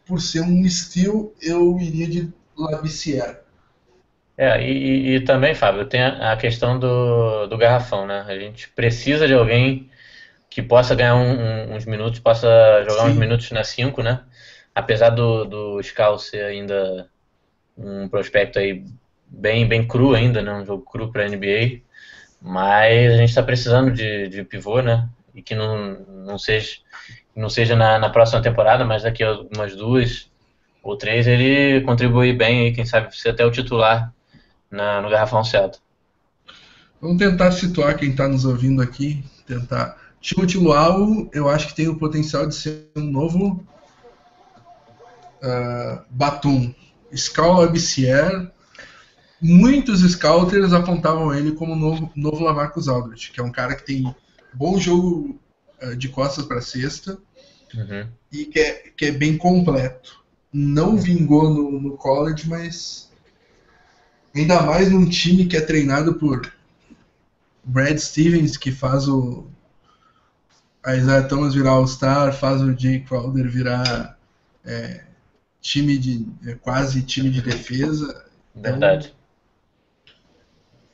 por 0.05 0.21
ser 0.21 0.41
um 0.41 0.63
estilo, 0.65 1.33
eu 1.41 1.79
iria 1.79 2.07
de 2.07 2.33
Labissière. 2.55 3.39
É, 4.37 4.61
e, 4.61 5.15
e- 5.15 5.21
também, 5.23 5.55
Fábio, 5.55 5.87
tem 5.87 6.01
a, 6.03 6.33
a 6.33 6.37
questão 6.37 6.77
do, 6.77 7.47
do 7.47 7.57
garrafão, 7.57 8.05
né? 8.05 8.21
A 8.27 8.37
gente 8.37 8.69
precisa 8.69 9.27
de 9.27 9.33
alguém 9.33 9.89
que 10.49 10.61
possa 10.63 10.95
ganhar 10.95 11.15
um- 11.15 11.71
um- 11.71 11.75
uns 11.75 11.85
minutos, 11.85 12.19
possa 12.19 12.83
jogar 12.85 13.07
uns 13.07 13.15
Sim. 13.15 13.17
minutos 13.17 13.51
na 13.51 13.63
5, 13.63 14.03
né? 14.03 14.25
Apesar 14.75 15.11
do, 15.11 15.45
do 15.45 15.81
Scal 15.83 16.19
ser 16.19 16.45
ainda 16.45 17.09
um 17.77 18.09
prospecto 18.09 18.59
aí 18.59 18.85
bem, 19.27 19.67
bem 19.67 19.87
cru 19.87 20.15
ainda, 20.15 20.41
né? 20.41 20.53
Um 20.53 20.65
jogo 20.65 20.83
cru 20.85 21.11
para 21.11 21.25
NBA, 21.25 21.84
mas 22.45 23.11
a 23.11 23.17
gente 23.17 23.29
está 23.29 23.41
precisando 23.41 23.91
de, 23.91 24.29
de 24.29 24.43
pivô, 24.43 24.79
né? 24.79 25.09
E 25.33 25.41
que 25.41 25.55
não, 25.55 25.99
não 26.25 26.37
seja, 26.37 26.77
não 27.35 27.49
seja 27.49 27.75
na, 27.75 27.97
na 27.97 28.09
próxima 28.09 28.39
temporada, 28.39 28.85
mas 28.85 29.01
daqui 29.01 29.23
a 29.23 29.33
umas 29.55 29.75
duas 29.75 30.29
ou 30.83 30.95
três 30.95 31.25
ele 31.25 31.81
contribui 31.81 32.31
bem 32.33 32.67
aí, 32.67 32.71
quem 32.71 32.85
sabe 32.85 33.17
ser 33.17 33.29
até 33.29 33.43
o 33.43 33.49
titular 33.49 34.13
na, 34.69 35.01
no 35.01 35.09
Garrafão 35.09 35.43
Celta. 35.43 35.79
Vamos 37.01 37.17
tentar 37.17 37.51
situar 37.51 37.97
quem 37.97 38.11
está 38.11 38.27
nos 38.27 38.45
ouvindo 38.45 38.79
aqui. 38.79 39.25
Tentar. 39.47 39.97
Timothy 40.21 40.57
Luau, 40.57 41.27
eu 41.33 41.49
acho 41.49 41.69
que 41.69 41.75
tem 41.75 41.87
o 41.87 41.97
potencial 41.97 42.47
de 42.47 42.53
ser 42.53 42.89
um 42.95 43.01
novo 43.01 43.65
ah, 45.41 46.03
Batum. 46.09 46.73
Bissier. 47.71 48.51
Muitos 49.41 50.01
scouters 50.01 50.73
apontavam 50.73 51.33
ele 51.33 51.51
como 51.51 51.73
o 51.73 51.75
novo, 51.75 52.11
novo 52.15 52.43
Lamarcus 52.43 52.87
Aldridge, 52.87 53.31
que 53.31 53.39
é 53.39 53.43
um 53.43 53.51
cara 53.51 53.75
que 53.75 53.85
tem 53.85 54.15
bom 54.53 54.79
jogo 54.79 55.39
ah, 55.81 55.93
de 55.93 56.09
costas 56.09 56.45
para 56.45 56.61
cesta 56.61 57.19
Uhum. 57.73 58.07
e 58.31 58.45
que 58.45 58.59
é, 58.59 58.73
que 58.95 59.05
é 59.05 59.11
bem 59.11 59.37
completo. 59.37 60.23
Não 60.51 60.97
vingou 60.97 61.49
no, 61.49 61.81
no 61.81 61.97
college, 61.97 62.47
mas 62.47 63.11
ainda 64.33 64.61
mais 64.61 64.89
num 64.89 65.09
time 65.09 65.45
que 65.45 65.57
é 65.57 65.61
treinado 65.61 66.15
por 66.15 66.53
Brad 67.63 67.97
Stevens, 67.97 68.55
que 68.55 68.71
faz 68.71 69.07
o 69.07 69.47
a 70.83 70.95
Isaiah 70.95 71.27
Thomas 71.27 71.55
virar 71.55 71.71
All-Star, 71.71 72.31
faz 72.31 72.61
o 72.61 72.77
Jay 72.77 72.99
Crowder 72.99 73.49
virar 73.49 74.19
é, 74.63 75.03
time 75.59 75.97
de 75.97 76.27
é, 76.45 76.53
quase 76.53 77.01
time 77.01 77.31
de 77.31 77.41
defesa. 77.41 78.23
Verdade. 78.55 79.15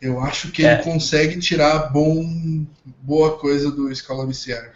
Eu 0.01 0.19
acho 0.19 0.51
que 0.51 0.63
É. 0.63 0.73
ele 0.73 0.83
consegue 0.83 1.39
tirar 1.39 1.91
bom, 1.93 2.65
boa 3.01 3.37
coisa 3.37 3.71
do 3.71 3.93
Scala 3.95 4.25
Bissier. 4.27 4.73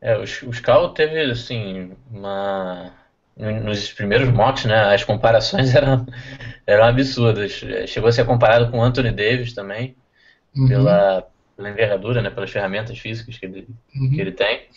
É, 0.00 0.16
o, 0.16 0.22
o 0.22 0.52
Scal 0.52 0.92
teve, 0.94 1.20
assim, 1.30 1.92
uma... 2.10 2.92
no- 3.36 3.60
Nos 3.64 3.92
primeiros 3.92 4.28
mocks, 4.30 4.64
né, 4.66 4.94
as 4.94 5.04
comparações 5.04 5.74
eram, 5.74 6.06
eram 6.66 6.84
absurdas. 6.84 7.52
Chegou 7.88 8.08
a 8.08 8.12
ser 8.12 8.26
comparado 8.26 8.70
com 8.70 8.78
o 8.78 8.82
Anthony 8.82 9.12
Davis 9.12 9.54
também, 9.54 9.96
Uhum, 10.56 10.68
pela, 10.68 11.26
pela 11.56 11.70
envergadura, 11.70 12.22
né, 12.22 12.30
pelas 12.30 12.50
ferramentas 12.50 12.98
físicas 12.98 13.38
que 13.38 13.46
ele, 13.46 13.68
uhum. 13.94 14.10
que 14.10 14.20
ele 14.20 14.32
tem. 14.32 14.68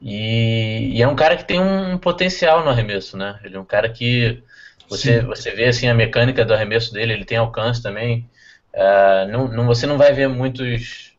E, 0.00 0.96
E, 0.96 0.98
e, 0.98 1.02
é 1.02 1.08
um 1.08 1.16
cara 1.16 1.36
que 1.36 1.44
tem 1.46 1.60
um 1.60 1.98
potencial 1.98 2.64
no 2.64 2.70
arremesso, 2.70 3.16
né? 3.16 3.38
Ele 3.44 3.56
é 3.56 3.60
um 3.60 3.64
cara 3.64 3.88
que 3.92 4.42
você, 4.88 5.20
você 5.22 5.50
vê 5.52 5.66
assim 5.66 5.88
a 5.88 5.94
mecânica 5.94 6.44
do 6.44 6.54
arremesso 6.54 6.92
dele, 6.92 7.12
ele 7.12 7.24
tem 7.24 7.38
alcance 7.38 7.82
também. 7.82 8.28
Uh, 8.74 9.30
não, 9.30 9.48
não, 9.48 9.66
você 9.66 9.86
não 9.86 9.98
vai 9.98 10.12
ver 10.12 10.28
muitos, 10.28 11.16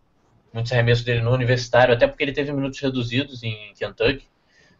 muitos 0.54 0.72
arremessos 0.72 1.04
dele 1.04 1.22
no 1.22 1.34
universitário, 1.34 1.94
até 1.94 2.08
porque 2.08 2.24
ele 2.24 2.34
teve 2.34 2.52
minutos 2.52 2.80
reduzidos 2.80 3.44
em 3.44 3.74
Kentucky, 3.78 4.28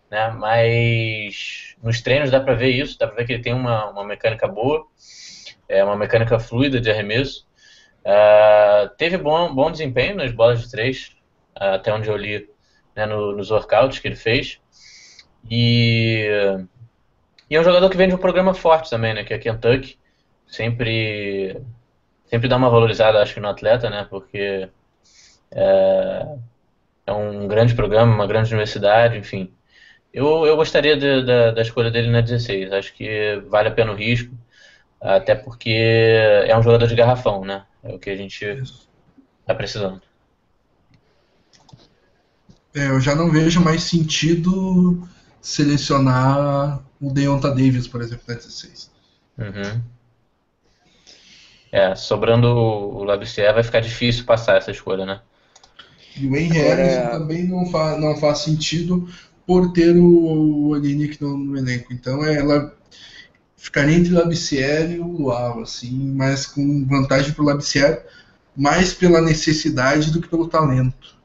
né? 0.10 0.30
Mas 0.32 1.76
nos 1.82 2.02
treinos 2.02 2.32
dá 2.32 2.40
para 2.40 2.54
ver 2.54 2.70
isso, 2.70 2.98
dá 2.98 3.08
para 3.08 3.18
ver 3.18 3.26
que 3.26 3.34
ele 3.34 3.44
tem 3.44 3.54
uma, 3.54 3.90
uma 3.90 4.06
mecânica 4.06 4.48
boa, 4.48 4.86
é 5.68 5.84
uma 5.84 5.96
mecânica 5.96 6.40
fluida 6.40 6.80
de 6.80 6.90
arremesso. 6.90 7.48
Uh, 8.02 8.90
teve 8.98 9.18
bom, 9.18 9.54
bom 9.54 9.72
desempenho 9.72 10.16
nas 10.16 10.32
bolas 10.32 10.62
de 10.62 10.72
três, 10.72 11.16
uh, 11.60 11.76
até 11.76 11.94
onde 11.94 12.10
eu 12.10 12.18
li 12.18 12.50
né, 12.96 13.06
no, 13.06 13.36
nos 13.36 13.52
workouts 13.52 14.00
que 14.00 14.08
ele 14.08 14.16
fez. 14.16 14.60
E, 15.50 16.28
e, 17.50 17.56
é 17.56 17.60
um 17.60 17.64
jogador 17.64 17.90
que 17.90 17.98
vem 17.98 18.08
de 18.08 18.16
um 18.16 18.20
programa 18.20 18.54
forte 18.54 18.90
também, 18.90 19.14
né, 19.14 19.24
que 19.24 19.34
é 19.34 19.38
Kentucky. 19.38 19.98
Sempre, 20.48 21.62
sempre 22.32 22.48
dá 22.48 22.56
uma 22.56 22.70
valorizada, 22.70 23.22
acho 23.22 23.34
que, 23.34 23.42
no 23.42 23.50
atleta, 23.50 23.90
né, 23.90 24.08
porque 24.10 24.70
é, 25.52 26.38
é 27.06 27.12
um 27.12 27.46
grande 27.46 27.76
programa, 27.76 28.16
uma 28.16 28.26
grande 28.26 28.54
universidade, 28.54 29.18
enfim. 29.18 29.54
Eu, 30.14 30.46
eu 30.46 30.56
gostaria 30.56 30.96
de, 30.96 31.26
da, 31.26 31.52
da 31.52 31.62
escolha 31.62 31.92
dele 31.92 32.10
na 32.10 32.22
16. 32.22 32.72
Acho 32.72 32.94
que 32.94 33.42
vale 33.48 33.68
a 33.68 33.72
pena 33.72 33.92
o 33.92 33.96
risco, 33.96 34.34
até 35.00 35.36
porque 35.36 35.70
é 35.70 36.58
um 36.58 36.64
jogador 36.64 36.88
de 36.88 36.96
garrafão, 36.96 37.44
né? 37.44 37.66
É 37.84 37.94
o 37.94 38.00
que 38.00 38.10
a 38.10 38.16
gente 38.16 38.46
está 38.46 39.54
precisando. 39.54 40.02
É, 42.74 42.88
eu 42.88 43.02
já 43.02 43.14
não 43.14 43.30
vejo 43.30 43.62
mais 43.62 43.84
sentido 43.84 45.06
selecionar 45.42 46.82
o 47.02 47.12
Deonta 47.12 47.50
Davis, 47.50 47.88
por 47.88 48.02
exemplo, 48.02 48.24
na 48.28 48.36
16. 48.36 48.92
Uhum. 49.38 49.82
É, 51.72 51.96
sobrando 51.96 52.48
o 52.48 53.04
Labissier 53.04 53.54
vai 53.54 53.64
ficar 53.64 53.80
difícil 53.80 54.26
passar 54.26 54.58
essa 54.58 54.72
escolha, 54.72 55.06
né? 55.06 55.22
E 56.18 56.28
o 56.28 56.32
Wayne 56.32 56.50
Harris 56.50 57.10
também 57.10 57.48
não, 57.48 57.66
fa 57.68 57.98
não 57.98 58.18
faz 58.18 58.40
sentido 58.40 59.08
por 59.48 59.72
ter 59.72 59.96
o, 59.96 60.72
o 60.72 60.76
no, 60.76 61.38
no, 61.38 61.58
elenco. 61.58 61.94
Então 61.94 62.24
é, 62.26 62.36
ela 62.36 62.76
ficaria 63.56 63.96
entre 63.96 64.14
o 64.14 64.18
Labissiere 64.18 64.96
e 64.96 65.00
o 65.00 65.08
Luau, 65.08 65.62
assim, 65.62 66.14
mas 66.14 66.46
com 66.46 66.86
vantagem 66.86 67.32
para 67.32 67.44
o 67.44 67.46
Labissiere, 67.46 68.02
mais 68.56 68.94
pela 68.94 69.22
necessidade 69.22 70.12
do 70.12 70.22
que 70.22 70.28
pelo 70.28 70.50
talento. 70.50 71.16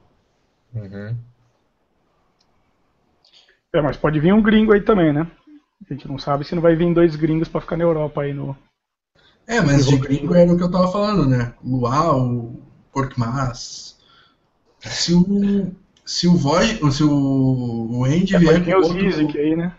Uhum. 0.75 1.17
É, 3.75 3.83
mas 3.83 3.97
pode 3.97 4.21
vir 4.21 4.33
um 4.33 4.43
gringo 4.43 4.73
aí 4.73 4.81
também, 4.81 5.13
né? 5.13 5.27
A 5.89 5.93
gente 5.93 6.09
não 6.09 6.19
sabe 6.19 6.45
se 6.45 6.55
não 6.55 6.63
vai 6.63 6.75
vir 6.75 6.93
dois 6.95 7.17
gringos 7.17 7.49
para 7.49 7.61
ficar 7.61 7.77
na 7.77 7.85
Europa 7.85 8.23
aí 8.23 8.33
no. 8.33 8.57
É, 9.47 9.61
mas 9.61 9.87
de 9.87 9.97
gringo 9.97 10.35
era 10.35 10.53
o 10.53 10.57
que 10.57 10.63
eu 10.63 10.71
tava 10.71 10.91
falando, 10.91 11.27
né? 11.27 11.55
Luau, 11.65 12.55
Korkmaz. 12.91 13.97
Se 14.81 15.15
o 15.15 15.73
se 16.07 16.29
o 16.29 16.37
Void, 16.37 16.79
se 16.93 17.03
o, 17.03 17.89
o 17.91 18.05
Andy 18.05 18.37
é, 18.37 18.39
vier 18.39 18.65
com 18.65 18.77
o 18.77 18.85
Zizik 18.85 19.37
aí, 19.37 19.57
né? 19.57 19.73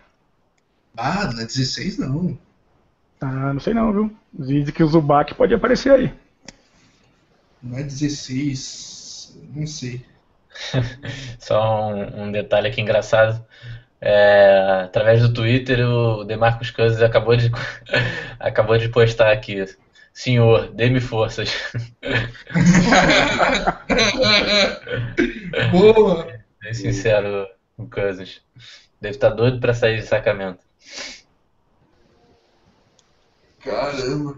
Ah, 0.97 1.31
na 1.33 1.43
16 1.43 1.99
não. 1.99 2.37
Ah, 3.21 3.53
não 3.53 3.59
sei 3.61 3.73
não, 3.73 3.93
viu? 3.93 4.15
Zizik 4.43 4.81
e 4.81 4.83
o 4.83 4.87
Zubac 4.87 5.33
pode 5.35 5.53
aparecer 5.53 5.91
aí. 5.91 6.13
Não 7.63 7.77
é 7.77 7.83
16, 7.83 9.37
não 9.55 9.65
sei. 9.65 10.05
Só 11.39 11.89
um, 11.93 12.23
um, 12.23 12.31
detalhe 12.31 12.67
aqui 12.67 12.81
engraçado. 12.81 13.43
É, 13.99 14.83
através 14.83 15.21
do 15.21 15.33
Twitter, 15.33 15.79
o 15.87 16.23
Demarcus 16.23 16.71
Cousins 16.71 17.01
acabou 17.01 17.35
de, 17.35 17.51
acabou 18.39 18.77
de 18.77 18.89
postar 18.89 19.31
aqui. 19.31 19.65
Senhor, 20.13 20.71
dê-me 20.73 20.99
forças. 20.99 21.51
Boa! 25.71 26.27
Bem 26.61 26.73
sincero, 26.73 27.47
o 27.77 27.87
Cousins. 27.87 28.41
Deve 28.99 29.15
estar 29.15 29.29
doido 29.29 29.59
para 29.59 29.73
sair 29.73 29.97
de 29.97 30.07
sacamento. 30.07 30.59
Caramba! 33.59 34.37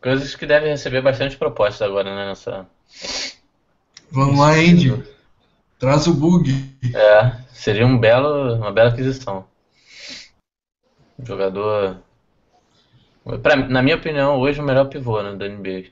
Coisas 0.00 0.36
que 0.36 0.46
devem 0.46 0.70
receber 0.70 1.00
bastante 1.00 1.36
propostas 1.36 1.82
agora, 1.82 2.14
né? 2.14 2.28
Nessa... 2.28 2.68
Vamos 4.10 4.38
lá, 4.38 4.52
Andy. 4.52 5.02
Traz 5.78 6.06
o 6.06 6.14
bug. 6.14 6.50
É, 6.94 7.32
seria 7.52 7.86
um 7.86 7.98
belo, 7.98 8.54
uma 8.54 8.72
bela 8.72 8.90
aquisição. 8.90 9.44
Jogador. 11.22 11.98
Pra, 13.42 13.56
na 13.56 13.82
minha 13.82 13.96
opinião, 13.96 14.38
hoje 14.38 14.60
o 14.60 14.64
melhor 14.64 14.86
pivô 14.86 15.22
né, 15.22 15.34
da 15.34 15.48
NBA. 15.48 15.90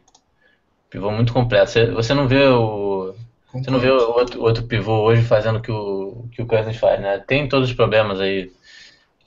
Pivô 0.91 1.11
muito 1.11 1.33
completo. 1.33 1.71
Você, 1.71 1.91
você 1.91 2.15
não 2.15 2.29
vê 2.29 2.47
o. 2.47 3.15
Você 3.53 3.71
não 3.71 3.79
vê 3.79 3.91
o 3.91 4.13
outro, 4.13 4.43
outro 4.43 4.65
pivô 4.65 5.03
hoje 5.03 5.23
fazendo 5.23 5.59
o 5.59 5.63
que 5.63 5.71
o, 5.71 6.27
que 6.33 6.43
o 6.43 6.47
Cousins 6.47 6.77
faz, 6.77 7.01
né? 7.01 7.19
Tem 7.19 7.49
todos 7.49 7.69
os 7.69 7.75
problemas 7.75 8.21
aí 8.21 8.51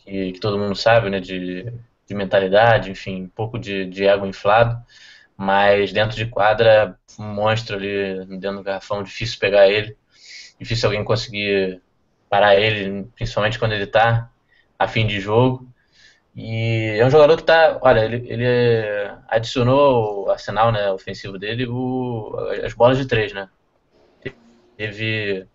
que, 0.03 0.33
que 0.33 0.39
todo 0.39 0.57
mundo 0.57 0.75
sabe, 0.75 1.09
né? 1.09 1.19
De, 1.19 1.71
de 2.07 2.15
mentalidade, 2.15 2.89
enfim, 2.91 3.23
um 3.23 3.29
pouco 3.29 3.59
de, 3.59 3.85
de 3.85 4.05
ego 4.05 4.25
inflado. 4.25 4.77
Mas 5.37 5.91
dentro 5.91 6.15
de 6.15 6.25
quadra, 6.25 6.97
um 7.19 7.33
monstro 7.33 7.75
ali 7.75 8.25
dentro 8.37 8.57
do 8.57 8.63
garrafão, 8.63 9.03
difícil 9.03 9.39
pegar 9.39 9.67
ele. 9.67 9.95
Difícil 10.59 10.87
alguém 10.87 11.03
conseguir 11.03 11.81
parar 12.29 12.55
ele, 12.55 13.03
principalmente 13.15 13.59
quando 13.59 13.73
ele 13.73 13.85
tá 13.85 14.29
a 14.79 14.87
fim 14.87 15.05
de 15.05 15.19
jogo. 15.19 15.67
E 16.35 16.97
é 16.99 17.05
um 17.05 17.09
jogador 17.09 17.37
que 17.37 17.43
tá, 17.43 17.77
olha, 17.81 18.03
ele, 18.03 18.27
ele 18.29 18.45
adicionou 19.27 20.25
o 20.25 20.29
arsenal 20.29 20.71
né, 20.71 20.91
ofensivo 20.91 21.39
dele 21.39 21.65
o, 21.65 22.35
as 22.63 22.73
bolas 22.73 22.97
de 22.97 23.05
três, 23.05 23.31
né? 23.31 23.49
Teve, 24.77 25.47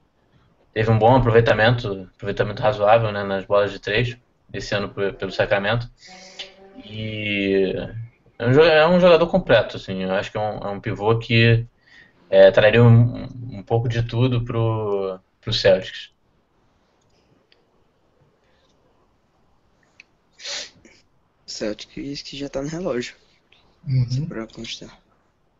teve 0.73 0.91
um 0.91 0.99
bom 0.99 1.15
aproveitamento, 1.15 2.09
aproveitamento 2.15 2.63
razoável 2.63 3.13
né, 3.13 3.23
nas 3.23 3.45
bolas 3.45 3.71
de 3.71 3.79
três 3.79 4.17
esse 4.53 4.75
ano 4.75 4.89
pelo 4.89 5.31
Sacramento. 5.31 5.87
E 6.83 7.75
é 8.41 8.47
um, 8.47 8.61
é 8.61 8.89
um 8.89 9.01
jogador 9.01 9.27
completo, 9.27 9.77
assim, 9.77 10.03
eu 10.03 10.13
acho 10.13 10.33
que 10.33 10.39
é 10.39 10.41
um, 10.41 10.59
é 10.59 10.71
um 10.71 10.81
pivô 10.81 11.19
que 11.19 11.67
é, 12.31 12.51
traria 12.51 12.83
um, 12.83 13.25
um 13.59 13.63
pouco 13.63 13.87
de 13.87 14.03
tudo 14.03 14.43
pro, 14.43 15.21
pro 15.43 15.53
Celtics. 15.53 16.11
Celtics 21.47 22.23
que 22.23 22.39
já 22.39 22.49
tá 22.49 22.63
no 22.63 22.69
relógio. 22.69 23.15
Uhum. 23.87 24.27
Pra 24.27 24.47
constar. 24.47 24.99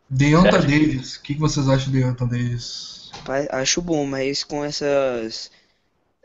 Deonta 0.09 0.59
Davis, 0.59 1.15
o 1.15 1.21
que, 1.21 1.35
que 1.35 1.39
vocês 1.39 1.69
acham 1.69 1.91
de 1.91 1.99
Deonta 1.99 2.25
Davis? 2.25 3.11
Acho 3.51 3.81
bom, 3.81 4.05
mas 4.05 4.43
com 4.43 4.65
essas 4.65 5.51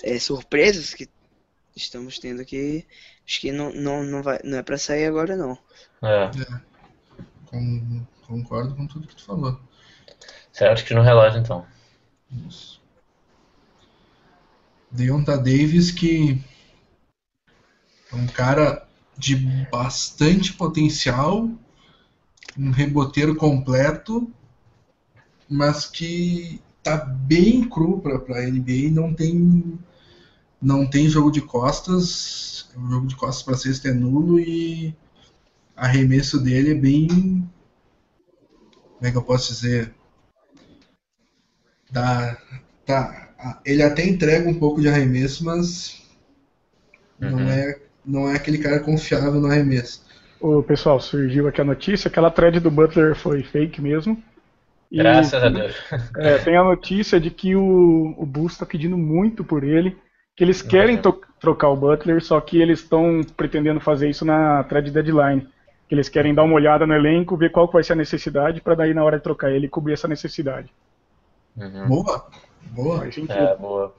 é, 0.03 0.19
surpresas 0.19 0.95
que 0.95 1.09
estamos 1.77 2.19
tendo 2.19 2.41
aqui, 2.41 2.87
acho 3.27 3.41
que 3.41 3.53
não, 3.53 3.73
não, 3.73 4.05
não, 4.05 4.23
vai, 4.23 4.39
não 4.45 4.59
é 4.59 4.63
pra 4.63 4.79
sair 4.79 5.07
agora 5.07 5.37
não. 5.37 5.59
É. 6.03 6.25
é. 6.25 6.61
Com, 7.47 8.07
concordo 8.27 8.75
com 8.75 8.87
tudo 8.87 9.09
que 9.09 9.17
tu 9.17 9.25
falou. 9.25 9.61
Celtics 10.53 10.95
no 10.95 11.03
relógio 11.03 11.41
então. 11.41 11.67
Isso. 12.47 12.81
Deonta 14.91 15.37
Davis 15.37 15.91
que 15.91 16.43
é 18.13 18.17
um 18.17 18.27
cara 18.27 18.87
de 19.19 19.35
bastante 19.71 20.53
potencial, 20.53 21.49
um 22.57 22.71
reboteiro 22.71 23.35
completo, 23.35 24.31
mas 25.49 25.87
que 25.87 26.61
tá 26.83 26.97
bem 26.97 27.69
cru 27.69 28.01
para 28.01 28.39
a 28.39 28.47
NBA 28.47 28.73
e 28.73 28.91
não 28.91 29.13
tem 29.13 29.79
não 30.61 30.87
tem 30.87 31.09
jogo 31.09 31.31
de 31.31 31.41
costas, 31.41 32.69
o 32.77 32.91
jogo 32.91 33.07
de 33.07 33.17
costas 33.17 33.43
para 33.43 33.57
sexta 33.57 33.89
é 33.89 33.93
nulo 33.93 34.41
e 34.41 34.95
arremesso 35.77 36.43
dele 36.43 36.71
é 36.71 36.75
bem 36.75 37.09
como 38.95 39.07
é 39.07 39.11
que 39.11 39.17
eu 39.17 39.23
posso 39.23 39.53
dizer 39.53 39.95
dá, 41.91 42.37
tá, 42.85 43.61
ele 43.65 43.83
até 43.83 44.05
entrega 44.07 44.49
um 44.49 44.59
pouco 44.59 44.81
de 44.81 44.89
arremesso, 44.89 45.45
mas 45.45 46.03
uhum. 47.21 47.31
não 47.31 47.51
é 47.51 47.79
não 48.05 48.31
é 48.31 48.37
aquele 48.37 48.59
cara 48.59 48.79
confiável 48.79 49.41
no 49.41 49.49
arremesso. 49.49 50.07
O 50.41 50.63
pessoal, 50.63 51.01
surgiu 51.01 51.49
aqui 51.49 51.61
a 51.61 51.65
notícia, 51.65 52.09
aquela 52.09 52.31
thread 52.31 52.61
do 52.61 52.71
Butler 52.71 53.17
foi 53.17 53.43
fake 53.43 53.81
mesmo. 53.81 54.23
E, 54.93 54.99
Graças 54.99 55.43
a 55.43 55.49
Deus. 55.49 55.75
É, 56.19 56.39
tem 56.39 56.57
a 56.57 56.63
notícia 56.63 57.19
de 57.19 57.31
que 57.31 57.57
o, 57.57 58.15
o 58.17 58.25
Bulls 58.25 58.53
está 58.53 58.65
pedindo 58.65 58.97
muito 58.97 59.43
por 59.43 59.65
ele, 59.65 59.97
que 60.37 60.45
eles 60.45 60.61
querem 60.61 61.01
trocar 61.41 61.71
o 61.71 61.77
Butler, 61.77 62.23
só 62.23 62.39
que 62.41 62.61
eles 62.61 62.81
estão 62.81 63.23
pretendendo 63.37 63.81
fazer 63.81 64.11
isso 64.11 64.25
na 64.25 64.63
thread 64.65 64.91
deadline. 64.91 65.49
Que 65.89 65.95
eles 65.95 66.09
querem 66.09 66.35
dar 66.35 66.43
uma 66.43 66.55
olhada 66.55 66.87
no 66.87 66.93
elenco, 66.93 67.37
ver 67.37 67.51
qual 67.51 67.71
vai 67.71 67.83
ser 67.83 67.95
a 67.95 67.97
necessidade, 67.97 68.61
para 68.61 68.75
daí 68.75 68.93
na 68.93 69.03
hora 69.03 69.17
de 69.17 69.23
trocar 69.23 69.51
ele 69.51 69.69
cobrir 69.69 69.95
essa 69.95 70.07
necessidade. 70.07 70.69
Uhum. 71.57 71.89
Boa, 71.89 72.27
boa. 72.73 73.07
É, 73.07 73.57
boa. 73.57 73.95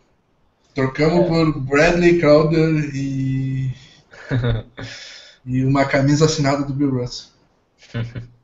Trocamos 0.75 1.27
por 1.27 1.59
Bradley 1.61 2.19
Crowder 2.19 2.91
e. 2.93 3.73
e 5.45 5.65
uma 5.65 5.85
camisa 5.85 6.25
assinada 6.25 6.63
do 6.63 6.73
Bill 6.73 6.91
Russell. 6.91 7.31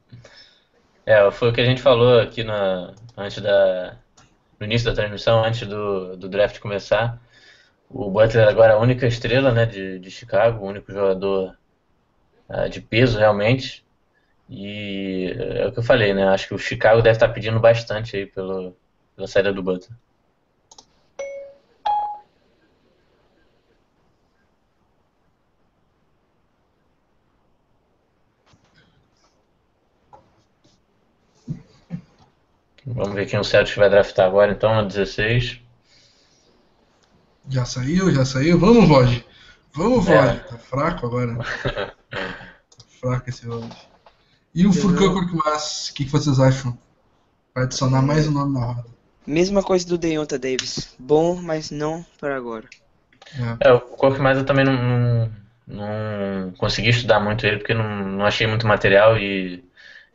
É, 1.05 1.29
foi 1.31 1.49
o 1.49 1.53
que 1.53 1.59
a 1.59 1.65
gente 1.65 1.81
falou 1.81 2.17
aqui 2.17 2.45
na, 2.45 2.93
antes 3.17 3.41
da, 3.43 3.97
no 4.57 4.65
início 4.65 4.85
da 4.89 4.95
transmissão, 4.95 5.43
antes 5.43 5.67
do, 5.67 6.15
do 6.15 6.29
draft 6.29 6.59
começar. 6.59 7.19
O 7.89 8.09
Butler 8.09 8.47
agora 8.47 8.73
é 8.73 8.75
a 8.75 8.79
única 8.79 9.05
estrela 9.07 9.51
né, 9.51 9.65
de, 9.65 9.99
de 9.99 10.11
Chicago, 10.11 10.65
o 10.65 10.67
único 10.67 10.91
jogador 10.91 11.57
ah, 12.49 12.67
de 12.67 12.81
peso 12.81 13.17
realmente. 13.17 13.85
E 14.49 15.33
é 15.37 15.67
o 15.67 15.71
que 15.71 15.79
eu 15.79 15.83
falei, 15.83 16.13
né? 16.13 16.27
Acho 16.27 16.47
que 16.49 16.53
o 16.53 16.59
Chicago 16.59 17.01
deve 17.01 17.15
estar 17.15 17.29
pedindo 17.29 17.59
bastante 17.59 18.17
aí 18.17 18.25
pelo, 18.25 18.75
pela 19.15 19.27
saída 19.27 19.53
do 19.53 19.63
Butler. 19.63 19.97
Vamos 32.85 33.15
ver 33.15 33.25
quem 33.27 33.39
o 33.39 33.43
Celtics 33.43 33.77
vai 33.77 33.89
draftar 33.89 34.27
agora, 34.27 34.51
então, 34.51 34.73
na 34.75 34.83
16. 34.83 35.62
Já 37.49 37.65
saiu, 37.65 38.11
já 38.11 38.25
saiu. 38.25 38.59
Vamos, 38.59 38.87
Vod. 38.87 39.25
Vamos, 39.73 40.07
É. 40.07 40.27
Vod. 40.27 40.39
Tá 40.49 40.57
fraco 40.57 41.05
agora. 41.05 41.37
Tá 41.37 41.93
fraco 42.99 43.29
esse 43.29 43.45
Vod. 43.45 43.69
E 44.55 44.67
o 44.67 44.73
Furkan 44.73 45.13
Korkmaz, 45.13 45.89
o 45.89 45.93
que, 45.95 46.05
que 46.05 46.11
vocês 46.11 46.39
acham? 46.39 46.77
Vai 47.55 47.63
adicionar 47.63 48.01
mais 48.01 48.27
um 48.27 48.31
nome 48.31 48.53
na 48.53 48.65
roda. 48.65 48.85
Mesma 49.25 49.63
coisa 49.63 49.87
do 49.87 49.97
Deonta 49.97 50.37
Davis. 50.37 50.95
Bom, 50.99 51.41
mas 51.41 51.71
não 51.71 52.05
para 52.19 52.35
agora. 52.35 52.65
É. 53.61 53.69
É, 53.69 53.73
o 53.73 54.19
Mais 54.21 54.37
eu 54.37 54.45
também 54.45 54.65
não, 54.65 54.73
não, 54.73 55.31
não 55.67 56.51
consegui 56.51 56.89
estudar 56.89 57.19
muito 57.19 57.45
ele, 57.45 57.57
porque 57.57 57.73
não, 57.73 58.05
não 58.05 58.25
achei 58.25 58.45
muito 58.45 58.67
material 58.67 59.17
e. 59.17 59.63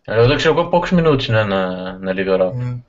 É 0.07 0.13
um 0.13 0.17
jogador 0.17 0.37
que 0.37 0.43
jogou 0.43 0.71
poucos 0.71 0.93
minutos 0.93 1.29
né, 1.29 1.45
na, 1.45 1.99
na 1.99 2.13
Liga 2.13 2.31
Europa. 2.31 2.59
É. 2.63 2.88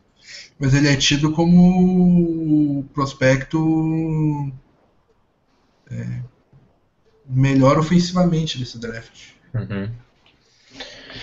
Mas 0.59 0.73
ele 0.73 0.89
é 0.89 0.95
tido 0.97 1.31
como 1.31 2.83
prospecto 2.93 4.51
é, 5.89 6.21
melhor 7.25 7.77
ofensivamente 7.79 8.57
desse 8.59 8.77
draft. 8.77 9.31
Uhum. 9.53 9.89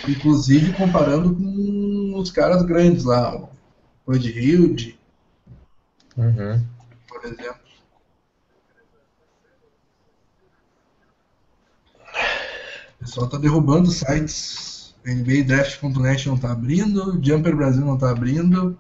Inclusive 0.08 0.73
comparando 0.73 1.34
com 1.34 2.18
os 2.18 2.31
caras 2.31 2.62
grandes 2.62 3.05
lá, 3.05 3.36
o 3.36 3.48
Bud 4.06 4.26
Hilde, 4.28 4.98
Uhum. 6.16 6.65
por 7.06 7.24
exemplo. 7.26 7.60
O 12.94 12.98
pessoal 13.00 13.28
tá 13.28 13.36
derrubando 13.36 13.90
sites. 13.90 14.94
NBADraft.net 15.05 16.26
não 16.26 16.36
tá 16.36 16.50
abrindo, 16.50 17.20
Jumper 17.23 17.55
Brasil 17.55 17.84
não 17.84 17.97
tá 17.97 18.10
abrindo. 18.10 18.76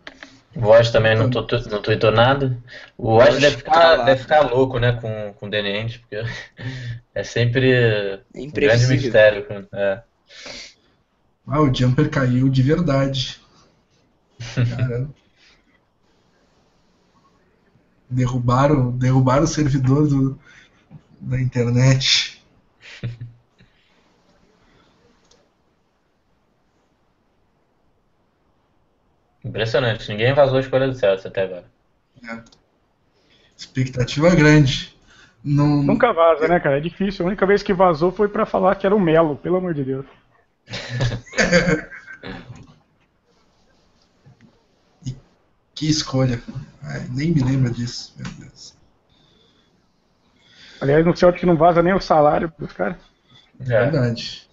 O 0.56 0.68
Woj 0.68 0.90
também 0.90 1.16
não, 1.16 1.30
tu, 1.30 1.44
não 1.68 1.82
tweetou 1.82 2.10
nada. 2.10 2.56
O 2.96 3.14
Woj 3.16 3.38
deve 3.38 3.56
tá 3.56 3.58
ficar, 3.58 3.98
lá. 3.98 4.04
deve 4.04 4.20
ficar 4.22 4.40
louco 4.40 4.78
né, 4.78 4.92
com, 4.92 5.34
com 5.34 5.48
o 5.48 5.54
Ainge, 5.54 5.98
porque 5.98 6.24
é 7.14 7.22
sempre 7.22 7.72
É 7.72 8.20
um 8.34 8.50
grande 8.50 8.86
mistério. 8.86 9.68
É. 9.72 10.02
Ah, 11.46 11.60
o 11.60 11.72
Jumper 11.72 12.10
caiu 12.10 12.48
de 12.48 12.62
verdade. 12.62 13.40
Caramba. 14.54 15.14
derrubaram, 18.08 18.96
derrubaram 18.96 19.44
o 19.44 19.48
servidor 19.48 20.08
do, 20.08 20.38
da 21.20 21.40
internet. 21.40 22.35
Impressionante, 29.46 30.08
ninguém 30.10 30.34
vazou 30.34 30.56
a 30.56 30.60
escolha 30.60 30.88
do 30.88 30.94
Celtics 30.94 31.26
até 31.26 31.44
agora. 31.44 31.64
Expectativa 33.56 34.34
grande. 34.34 34.94
Não, 35.44 35.82
Nunca 35.82 36.12
vaza, 36.12 36.48
né, 36.48 36.58
cara? 36.58 36.78
É 36.78 36.80
difícil. 36.80 37.24
A 37.24 37.28
única 37.28 37.46
vez 37.46 37.62
que 37.62 37.72
vazou 37.72 38.10
foi 38.10 38.28
pra 38.28 38.44
falar 38.44 38.74
que 38.74 38.84
era 38.84 38.96
o 38.96 39.00
Melo, 39.00 39.36
pelo 39.36 39.56
amor 39.56 39.72
de 39.72 39.84
Deus. 39.84 40.06
Que 45.76 45.90
escolha. 45.90 46.42
Ai, 46.82 47.06
nem 47.10 47.32
me 47.32 47.42
lembro 47.42 47.70
disso, 47.70 48.14
meu 48.16 48.32
Deus. 48.38 48.74
Aliás, 50.80 51.04
no 51.04 51.14
Celtic 51.14 51.44
não 51.44 51.54
vaza 51.54 51.82
nem 51.82 51.92
o 51.92 52.00
salário 52.00 52.50
dos 52.58 52.72
caras. 52.72 52.96
É. 53.60 53.64
Verdade. 53.64 54.45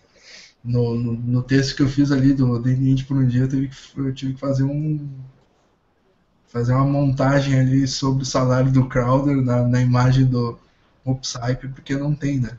No, 0.64 0.96
no, 0.96 1.14
no 1.14 1.44
texto 1.44 1.76
que 1.76 1.82
eu 1.82 1.90
fiz 1.90 2.10
ali 2.12 2.34
do 2.34 2.58
Dente 2.58 3.04
por 3.04 3.18
um 3.18 3.28
dia, 3.28 3.42
eu 3.42 3.50
tive, 3.50 3.68
que, 3.68 4.00
eu 4.00 4.14
tive 4.14 4.34
que 4.34 4.40
fazer 4.40 4.64
um. 4.64 5.10
Fazer 6.48 6.74
uma 6.74 6.86
montagem 6.86 7.60
ali 7.60 7.86
sobre 7.88 8.24
o 8.24 8.26
salário 8.26 8.72
do 8.72 8.88
Crowder 8.88 9.42
na, 9.42 9.68
na 9.68 9.82
imagem 9.82 10.26
do 10.26 10.58
Upsype, 11.04 11.68
porque 11.68 11.98
não 11.98 12.16
tem, 12.16 12.40
né? 12.40 12.58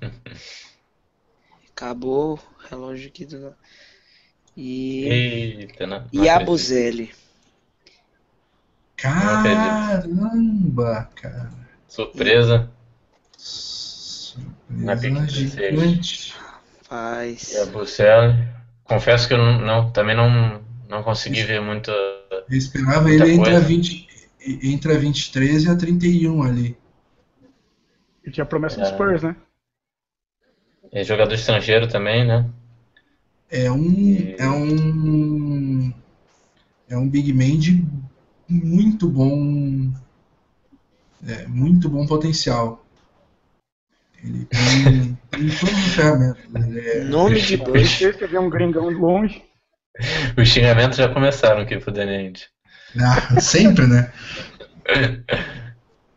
Acabou 1.74 2.34
o 2.34 2.40
relógio 2.68 3.08
aqui 3.08 3.24
do. 3.24 3.54
E. 4.56 5.08
Eita, 5.08 5.86
né? 5.86 6.06
E 6.12 6.28
a 6.28 6.38
Bozelli. 6.38 7.12
Caramba, 8.96 10.00
cara. 11.14 11.69
Surpresa. 11.90 12.70
Surpresa 13.36 14.40
Na 14.68 14.94
16. 14.94 15.30
gigante. 15.32 16.34
Faz. 16.82 17.52
E 17.52 17.58
a 17.58 17.66
Bucel. 17.66 18.34
Confesso 18.84 19.28
que 19.28 19.34
eu 19.34 19.38
não, 19.38 19.60
não- 19.60 19.90
também 19.92 20.16
não, 20.16 20.62
não 20.88 21.02
consegui 21.02 21.42
ver 21.42 21.60
muito. 21.60 21.90
Eu 21.90 22.44
esperava 22.56 23.02
Muita 23.02 23.24
ele 23.24 23.34
entre 23.34 23.50
a, 23.50 23.52
coisa. 23.54 23.66
20, 23.66 24.08
entre 24.62 24.92
a 24.94 24.98
23 24.98 25.64
e 25.64 25.68
a 25.68 25.76
31 25.76 26.42
ali. 26.42 26.76
E 28.24 28.30
tinha 28.30 28.46
promessa 28.46 28.76
do 28.76 28.82
É. 28.82 28.86
Spurs, 28.86 29.22
né? 29.22 29.36
É 30.92 31.04
jogador 31.04 31.34
estrangeiro 31.34 31.86
também, 31.88 32.26
né? 32.26 32.48
É 33.50 33.70
um. 33.70 34.34
É 34.38 34.48
um. 34.48 35.92
É 36.88 36.96
um 36.96 37.08
Big 37.08 37.32
Man 37.32 37.58
de 37.58 37.84
muito 38.48 39.08
bom. 39.08 39.92
É, 41.26 41.46
muito 41.46 41.88
bom 41.88 42.06
potencial. 42.06 42.84
Ele 44.22 44.44
tem, 44.46 45.18
tem 45.30 45.48
todas 45.58 45.74
as 45.74 45.94
ferramentas. 45.94 46.76
É, 46.76 47.04
Nome 47.04 47.40
de 47.40 47.56
Bush. 47.56 47.98
Você 47.98 48.26
vê 48.26 48.38
um 48.38 48.50
gringão 48.50 48.88
longe. 48.90 49.42
Os 50.36 50.48
xingamentos 50.48 50.98
já 50.98 51.12
começaram 51.12 51.62
aqui 51.62 51.78
pro 51.78 51.98
Ainge. 52.00 52.46
ah, 53.00 53.40
sempre, 53.40 53.86
né? 53.86 54.12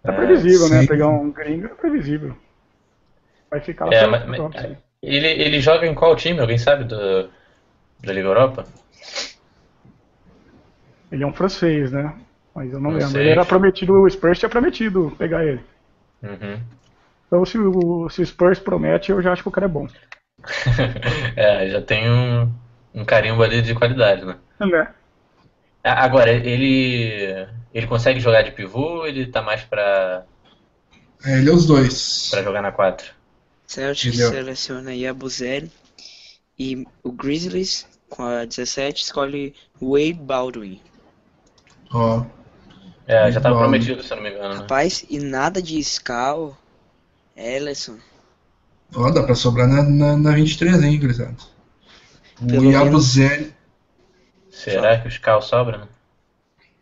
É 0.03 0.11
previsível, 0.11 0.69
né? 0.69 0.81
sim. 0.81 0.87
Pegar 0.87 1.07
um 1.09 1.31
gringo 1.31 1.65
é 1.67 1.69
previsível. 1.69 2.35
Vai 3.49 3.61
ficar 3.61 3.85
lá 3.85 3.93
É, 3.93 4.07
pra- 4.07 4.25
mas-. 4.27 4.77
Ele, 5.01 5.27
ele 5.27 5.59
joga 5.59 5.85
em 5.85 5.93
qual 5.93 6.15
time? 6.15 6.39
Alguém 6.39 6.57
sabe 6.57 6.85
do, 6.85 7.29
da 8.01 8.13
Liga 8.13 8.27
Europa? 8.27 8.65
Ele 11.11 11.23
é 11.23 11.27
um 11.27 11.33
francês, 11.33 11.91
né? 11.91 12.13
Mas 12.55 12.71
eu 12.71 12.79
não 12.79 12.91
Francês. 12.91 13.13
lembro. 13.13 13.21
Ele 13.21 13.29
era 13.31 13.45
prometido, 13.45 13.93
o 13.93 14.09
Spurs 14.09 14.39
tinha 14.39 14.49
prometido 14.49 15.13
pegar 15.17 15.43
ele. 15.45 15.61
Uhum. 16.21 16.59
Então 17.27 17.45
se 17.45 17.57
o, 17.57 18.09
se 18.09 18.21
o 18.21 18.25
Spurs 18.25 18.59
promete, 18.59 19.11
eu 19.11 19.21
já 19.21 19.33
acho 19.33 19.41
que 19.43 19.49
o 19.49 19.51
cara 19.51 19.65
é 19.65 19.69
bom. 19.69 19.87
É, 21.35 21.69
já 21.69 21.81
tem 21.81 22.09
um, 22.09 22.51
um 22.93 23.05
carimbo 23.05 23.43
ali 23.43 23.61
de 23.61 23.73
qualidade, 23.75 24.25
né? 24.25 24.37
Né? 24.59 24.93
A- 25.83 26.03
Agora, 26.05 26.31
ele, 26.31 27.47
ele 27.73 27.87
consegue 27.87 28.19
jogar 28.19 28.41
de 28.43 28.51
pivô 28.51 28.99
ou 28.99 29.07
ele 29.07 29.25
tá 29.27 29.41
mais 29.41 29.63
pra, 29.63 30.23
É, 31.25 31.37
ele 31.39 31.49
é 31.49 31.53
os 31.53 31.65
dois. 31.65 32.29
pra 32.29 32.43
jogar 32.43 32.61
na 32.61 32.71
4? 32.71 33.13
Celtics 33.67 34.15
Entendeu? 34.15 34.29
seleciona 34.31 34.91
aí 34.91 35.07
a 35.07 35.13
Bozelli. 35.13 35.71
E 36.59 36.85
o 37.03 37.11
Grizzlies, 37.11 37.87
com 38.09 38.23
a 38.23 38.45
17, 38.45 39.03
escolhe 39.03 39.55
Wade 39.81 40.13
Baldwin. 40.13 40.79
Ó, 41.91 42.25
É, 43.07 43.31
já 43.31 43.41
tava 43.41 43.55
Igual. 43.55 43.69
prometido, 43.69 44.01
se 44.03 44.11
eu 44.11 44.17
não 44.17 44.23
me 44.23 44.29
engano, 44.31 44.61
né? 44.61 44.61
Rapaz, 44.61 45.05
e 45.09 45.19
nada 45.19 45.61
de 45.61 45.81
Scal, 45.83 46.57
Ellison. 47.35 47.97
ó, 48.95 49.09
dá 49.11 49.23
pra 49.23 49.35
sobrar 49.35 49.67
na, 49.67 49.83
na, 49.83 50.17
na 50.17 50.31
23, 50.31 50.81
hein, 50.83 50.99
gurizada? 50.99 51.35
O 52.41 52.45
Pelo 52.47 52.71
Yabusele. 52.71 53.53
Será 54.49 54.99
que 54.99 55.07
os 55.07 55.17
Cal 55.17 55.41
sobra, 55.41 55.79
né? 55.79 55.87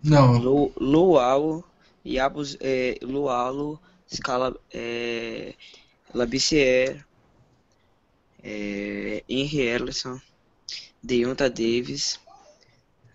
Não, 0.03 0.37
Lu, 0.37 0.71
Luau, 0.77 1.63
Yabus, 2.05 2.57
é, 2.59 2.97
Lualo, 3.01 3.79
Scala, 4.07 4.55
é, 4.73 5.53
Labissière, 6.13 7.03
é, 8.43 9.23
Henry 9.29 9.61
Ellison. 9.61 10.19
Deonta 11.03 11.49
Davis. 11.49 12.19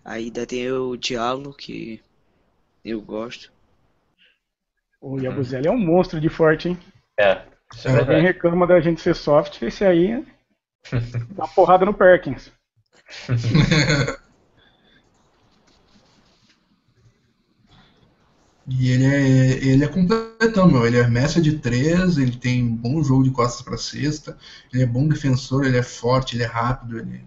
Aí 0.03 0.25
ainda 0.25 0.45
tem 0.45 0.71
o 0.71 0.97
Diallo, 0.97 1.53
que 1.53 2.01
eu 2.89 3.01
gosto. 3.01 3.51
O 4.99 5.19
Yabusele 5.19 5.67
é 5.67 5.71
um 5.71 5.77
monstro 5.77 6.19
de 6.19 6.29
forte, 6.29 6.69
hein? 6.69 6.79
É, 7.19 7.41
isso 7.73 7.87
é 7.87 7.91
Quem 7.91 8.05
verdade. 8.05 8.21
reclama 8.21 8.67
da 8.67 8.79
gente 8.79 9.01
ser 9.01 9.15
soft, 9.15 9.61
esse 9.61 9.85
aí 9.85 10.25
dá 11.31 11.43
uma 11.43 11.47
porrada 11.47 11.85
no 11.85 11.93
Perkins. 11.93 12.51
E 18.69 18.91
ele 18.91 19.05
é, 19.05 19.65
ele 19.65 19.83
é 19.85 19.87
completão, 19.87 20.67
meu. 20.67 20.85
Ele 20.85 20.97
é 20.97 21.07
mestre 21.07 21.41
de 21.41 21.57
três, 21.57 22.17
ele 22.17 22.35
tem 22.35 22.67
bom 22.67 23.01
jogo 23.01 23.23
de 23.23 23.31
costas 23.31 23.61
para 23.61 23.77
cesta, 23.77 24.37
ele 24.73 24.83
é 24.83 24.85
bom 24.85 25.07
defensor, 25.07 25.65
ele 25.65 25.77
é 25.77 25.83
forte, 25.83 26.35
ele 26.35 26.43
é 26.43 26.47
rápido. 26.47 26.99
Ele... 26.99 27.23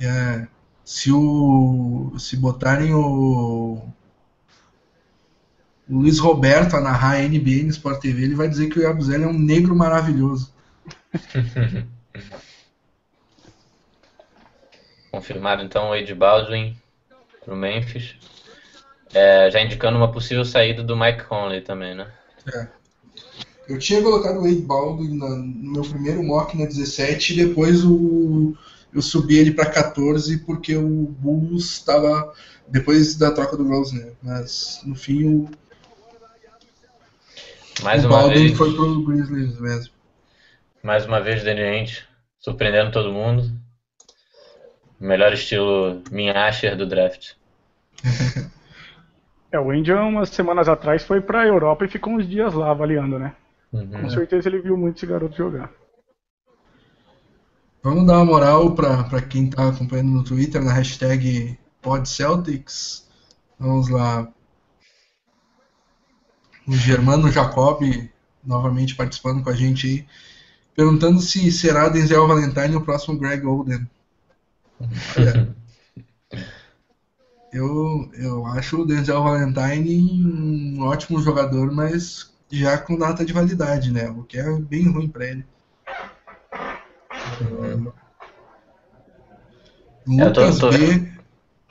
É, 0.00 0.48
se 0.88 1.12
o 1.12 2.14
se 2.18 2.34
botarem 2.34 2.94
o, 2.94 3.74
o 5.86 5.98
Luiz 5.98 6.18
Roberto 6.18 6.76
a 6.76 6.80
narrar 6.80 7.16
a 7.16 7.28
NBA 7.28 7.64
no 7.64 7.68
Sport 7.68 8.00
TV, 8.00 8.22
ele 8.24 8.34
vai 8.34 8.48
dizer 8.48 8.70
que 8.70 8.78
o 8.78 8.82
Yabusele 8.82 9.24
é 9.24 9.26
um 9.26 9.38
negro 9.38 9.76
maravilhoso. 9.76 10.50
Confirmado 15.12 15.62
então 15.62 15.88
o 15.88 15.90
Wade 15.90 16.14
Baldwin 16.14 16.74
pro 17.44 17.54
Memphis. 17.54 18.14
É, 19.12 19.50
já 19.50 19.60
indicando 19.60 19.98
uma 19.98 20.10
possível 20.10 20.44
saída 20.44 20.82
do 20.82 20.96
Mike 20.96 21.24
Conley 21.24 21.60
também, 21.60 21.94
né? 21.94 22.10
Eu 23.68 23.78
tinha 23.78 24.02
colocado 24.02 24.38
o 24.38 24.42
Wade 24.44 24.62
Baldwin 24.62 25.18
na- 25.18 25.36
no 25.36 25.72
meu 25.72 25.82
primeiro 25.82 26.22
mock 26.22 26.56
na 26.56 26.64
17 26.64 27.34
e 27.34 27.44
depois 27.46 27.84
o, 27.84 28.56
eu 28.92 29.02
subi 29.02 29.38
ele 29.38 29.52
para 29.52 29.70
14 29.70 30.38
porque 30.38 30.76
o 30.76 30.88
Bulls 30.88 31.64
estava 31.72 32.32
depois 32.66 33.16
da 33.16 33.30
troca 33.30 33.56
do 33.56 33.68
Rose, 33.68 33.96
né? 33.98 34.12
Mas 34.22 34.80
no 34.84 34.94
fim 34.94 35.24
o, 35.24 35.50
Mais 37.82 38.04
o 38.04 38.08
uma 38.08 38.18
Baldwin 38.18 38.46
vez, 38.46 38.58
foi 38.58 38.74
pro 38.74 39.02
Grizzlies 39.04 39.60
mesmo. 39.60 39.92
mais 40.82 41.06
uma 41.06 41.20
vez 41.20 41.44
Danny 41.44 41.62
Ainge 41.62 42.04
surpreendendo 42.38 42.90
todo 42.92 43.12
mundo. 43.12 43.50
Melhor 45.00 45.32
estilo 45.32 46.02
Minasher 46.10 46.76
do 46.76 46.86
draft. 46.86 47.32
É, 49.50 49.58
o 49.58 49.70
Angel, 49.70 49.96
umas 50.06 50.28
semanas 50.28 50.68
atrás, 50.68 51.02
foi 51.02 51.22
pra 51.22 51.46
Europa 51.46 51.84
e 51.84 51.88
ficou 51.88 52.12
uns 52.12 52.28
dias 52.28 52.52
lá 52.52 52.70
avaliando, 52.70 53.18
né? 53.18 53.34
Uhum. 53.72 54.02
Com 54.02 54.10
certeza 54.10 54.46
ele 54.46 54.60
viu 54.60 54.76
muito 54.76 54.96
esse 54.96 55.06
garoto 55.06 55.34
jogar. 55.34 55.70
Vamos 57.88 58.06
dar 58.06 58.16
uma 58.16 58.24
moral 58.26 58.74
para 58.74 59.22
quem 59.22 59.48
tá 59.48 59.66
acompanhando 59.66 60.10
no 60.10 60.22
Twitter 60.22 60.62
na 60.62 60.74
hashtag 60.74 61.58
PodCeltics. 61.80 63.08
Vamos 63.58 63.88
lá. 63.88 64.28
O 66.66 66.72
Germano 66.72 67.32
Jacob 67.32 67.80
novamente 68.44 68.94
participando 68.94 69.42
com 69.42 69.48
a 69.48 69.54
gente 69.54 69.86
aí, 69.86 70.06
perguntando 70.76 71.18
se 71.22 71.50
será 71.50 71.88
Denzel 71.88 72.28
Valentine 72.28 72.76
o 72.76 72.84
próximo 72.84 73.18
Greg 73.18 73.46
Oden. 73.46 73.88
Olha, 75.16 75.56
eu, 77.50 78.10
eu 78.12 78.44
acho 78.48 78.82
o 78.82 78.86
Denzel 78.86 79.22
Valentine 79.22 80.76
um 80.76 80.82
ótimo 80.82 81.22
jogador, 81.22 81.72
mas 81.72 82.34
já 82.52 82.76
com 82.76 82.98
data 82.98 83.24
de 83.24 83.32
validade, 83.32 83.90
né? 83.90 84.10
O 84.10 84.24
que 84.24 84.36
é 84.36 84.52
bem 84.60 84.90
ruim 84.90 85.08
para 85.08 85.24
ele. 85.24 85.46
Eu 90.06 90.32
tô- 90.32 90.40
Lucas 90.40 90.58
tô 90.58 90.70
B. 90.70 91.12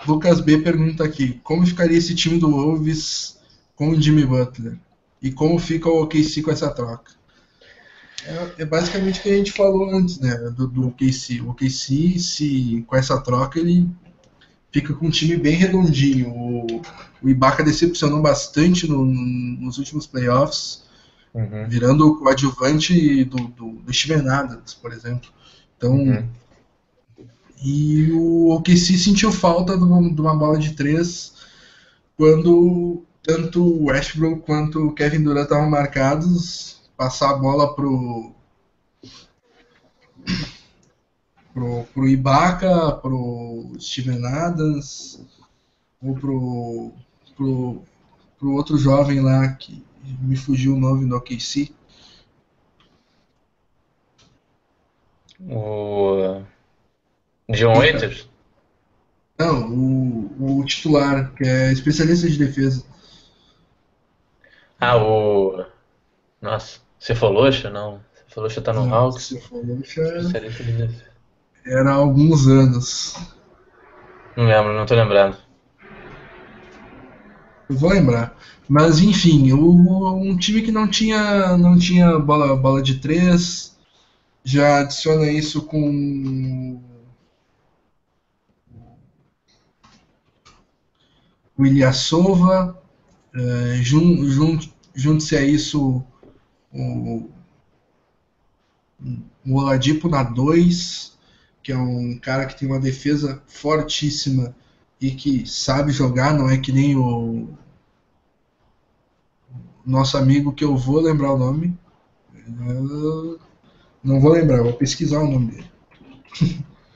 Lucas 0.07 0.41
B 0.41 0.57
pergunta 0.59 1.03
aqui: 1.03 1.39
como 1.43 1.65
ficaria 1.65 1.97
esse 1.97 2.13
time 2.15 2.39
do 2.39 2.51
Wolves 2.51 3.37
com 3.75 3.89
o 3.89 4.01
Jimmy 4.01 4.25
Butler? 4.25 4.77
E 5.21 5.31
como 5.31 5.57
fica 5.57 5.89
o 5.89 6.03
OKC 6.03 6.43
com 6.43 6.51
essa 6.51 6.69
troca? 6.69 7.11
É, 8.25 8.61
é 8.63 8.65
basicamente 8.65 9.19
o 9.19 9.23
que 9.23 9.29
a 9.29 9.37
gente 9.37 9.51
falou 9.51 9.89
antes, 9.95 10.19
né? 10.19 10.35
Do, 10.55 10.67
do 10.67 10.87
OKC. 10.89 11.41
O 11.41 11.49
OKC, 11.49 12.19
se, 12.19 12.83
com 12.87 12.95
essa 12.95 13.19
troca, 13.21 13.59
ele 13.59 13.89
fica 14.71 14.93
com 14.93 15.07
um 15.07 15.09
time 15.09 15.35
bem 15.37 15.55
redondinho. 15.55 16.29
O, 16.29 16.81
o 17.23 17.29
Ibaka 17.29 17.63
decepcionou 17.63 18.21
bastante 18.21 18.87
no- 18.87 19.05
nos 19.05 19.77
últimos 19.77 20.05
playoffs 20.05 20.85
Uhum. 21.33 21.67
virando 21.67 22.07
o 22.07 22.17
coadjuvante 22.17 23.23
do, 23.25 23.37
do, 23.49 23.71
do 23.73 23.93
Steven 23.93 24.27
Adams, 24.27 24.73
por 24.73 24.91
exemplo. 24.91 25.29
Então, 25.77 25.95
Uhum. 25.95 26.27
e 27.63 28.11
o 28.11 28.49
OKC 28.55 28.97
sentiu 28.97 29.31
falta 29.31 29.77
de 29.77 29.83
uma, 29.83 30.13
de 30.13 30.21
uma 30.21 30.35
bola 30.35 30.57
de 30.57 30.73
três 30.73 31.33
quando 32.15 33.03
tanto 33.21 33.63
o 33.63 33.85
Westbrook 33.85 34.41
quanto 34.41 34.87
o 34.87 34.93
Kevin 34.93 35.23
Durant 35.23 35.43
estavam 35.43 35.69
marcados, 35.69 36.81
passar 36.95 37.31
a 37.31 37.37
bola 37.37 37.75
pro 37.75 38.31
pro, 41.53 41.83
pro 41.93 42.07
Ibaka, 42.07 42.91
pro 42.93 43.71
Steven 43.79 44.25
Adams 44.25 45.19
ou 46.01 46.15
pro, 46.15 46.91
pro, 47.35 47.81
pro 48.39 48.51
outro 48.53 48.77
jovem 48.77 49.19
lá 49.19 49.47
que 49.49 49.83
me 50.21 50.35
fugiu 50.35 50.75
o 50.75 50.79
nome 50.79 51.07
do 51.07 51.15
OKC. 51.15 51.73
O 55.39 56.41
John 57.51 57.77
Waiters? 57.77 58.27
Não, 59.37 59.69
o, 59.69 60.59
o 60.59 60.65
titular, 60.65 61.31
que 61.33 61.43
é 61.43 61.71
especialista 61.71 62.27
de 62.27 62.37
defesa. 62.37 62.83
Ah, 64.79 64.97
o. 64.97 65.63
Nossa, 66.41 66.79
Cefaloxa? 66.99 67.69
Não. 67.69 68.01
Cefaloxa 68.27 68.61
tá 68.61 68.73
no 68.73 68.85
Não, 68.85 68.93
Hawks. 68.93 69.29
for, 69.47 69.63
já 69.65 69.73
Especialista 69.73 70.63
de 70.63 70.71
defesa. 70.71 71.05
Era 71.65 71.91
há 71.91 71.95
alguns 71.95 72.47
anos. 72.47 73.15
Não 74.35 74.45
lembro, 74.45 74.73
não 74.73 74.85
tô 74.85 74.95
lembrando. 74.95 75.37
Eu 77.69 77.75
vou 77.75 77.89
lembrar. 77.91 78.37
Mas 78.67 78.99
enfim, 78.99 79.51
o, 79.51 80.15
um 80.15 80.37
time 80.37 80.61
que 80.61 80.71
não 80.71 80.87
tinha, 80.87 81.57
não 81.57 81.77
tinha 81.77 82.17
bola, 82.19 82.55
bola 82.55 82.81
de 82.81 82.95
três, 82.99 83.76
já 84.47 84.79
adiciona 84.79 85.29
isso 85.29 85.63
com 85.63 86.81
o 91.57 91.65
Ilyasova, 91.65 92.81
eh, 93.35 93.81
jun, 93.81 94.25
jun, 94.25 94.57
junte-se 94.95 95.35
a 95.35 95.43
isso 95.43 96.01
o, 96.71 97.29
o 99.45 99.53
Oladipo 99.53 100.07
na 100.07 100.23
2, 100.23 101.17
que 101.61 101.73
é 101.73 101.77
um 101.77 102.17
cara 102.17 102.45
que 102.45 102.57
tem 102.57 102.69
uma 102.69 102.79
defesa 102.79 103.43
fortíssima 103.47 104.55
e 105.01 105.11
que 105.11 105.45
sabe 105.45 105.91
jogar, 105.91 106.33
não 106.33 106.49
é 106.49 106.57
que 106.57 106.71
nem 106.71 106.95
o 106.95 107.49
nosso 109.85 110.17
amigo 110.17 110.53
que 110.53 110.63
eu 110.63 110.77
vou 110.77 111.01
lembrar 111.01 111.33
o 111.33 111.37
nome. 111.37 111.77
Eu 112.33 113.46
não 114.07 114.19
vou 114.19 114.31
lembrar, 114.31 114.63
vou 114.63 114.73
pesquisar 114.73 115.19
o 115.19 115.29
nome 115.29 115.51
dele. 115.51 115.71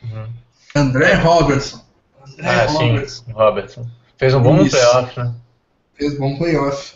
Uhum. 0.04 0.28
André 0.76 1.14
Robertson. 1.16 1.84
André 2.40 2.48
Ah, 2.50 2.68
sim, 2.68 2.90
Robertson. 2.90 3.32
Robertson. 3.34 3.90
Fez 4.18 4.34
um 4.34 4.42
bom 4.42 4.62
Isso. 4.62 4.76
playoff, 4.78 5.20
né? 5.20 5.36
Fez 5.96 6.18
bom 6.18 6.38
playoff. 6.38 6.96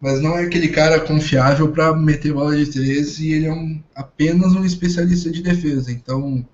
Mas 0.00 0.20
não 0.20 0.36
é 0.38 0.44
aquele 0.44 0.68
cara 0.68 1.00
confiável 1.00 1.72
para 1.72 1.94
meter 1.94 2.32
bola 2.32 2.56
de 2.56 2.70
três 2.70 3.18
e 3.20 3.32
ele 3.32 3.46
é 3.46 3.52
um, 3.52 3.82
apenas 3.94 4.54
um 4.54 4.64
especialista 4.64 5.30
de 5.30 5.42
defesa. 5.42 5.92
Então, 5.92 6.44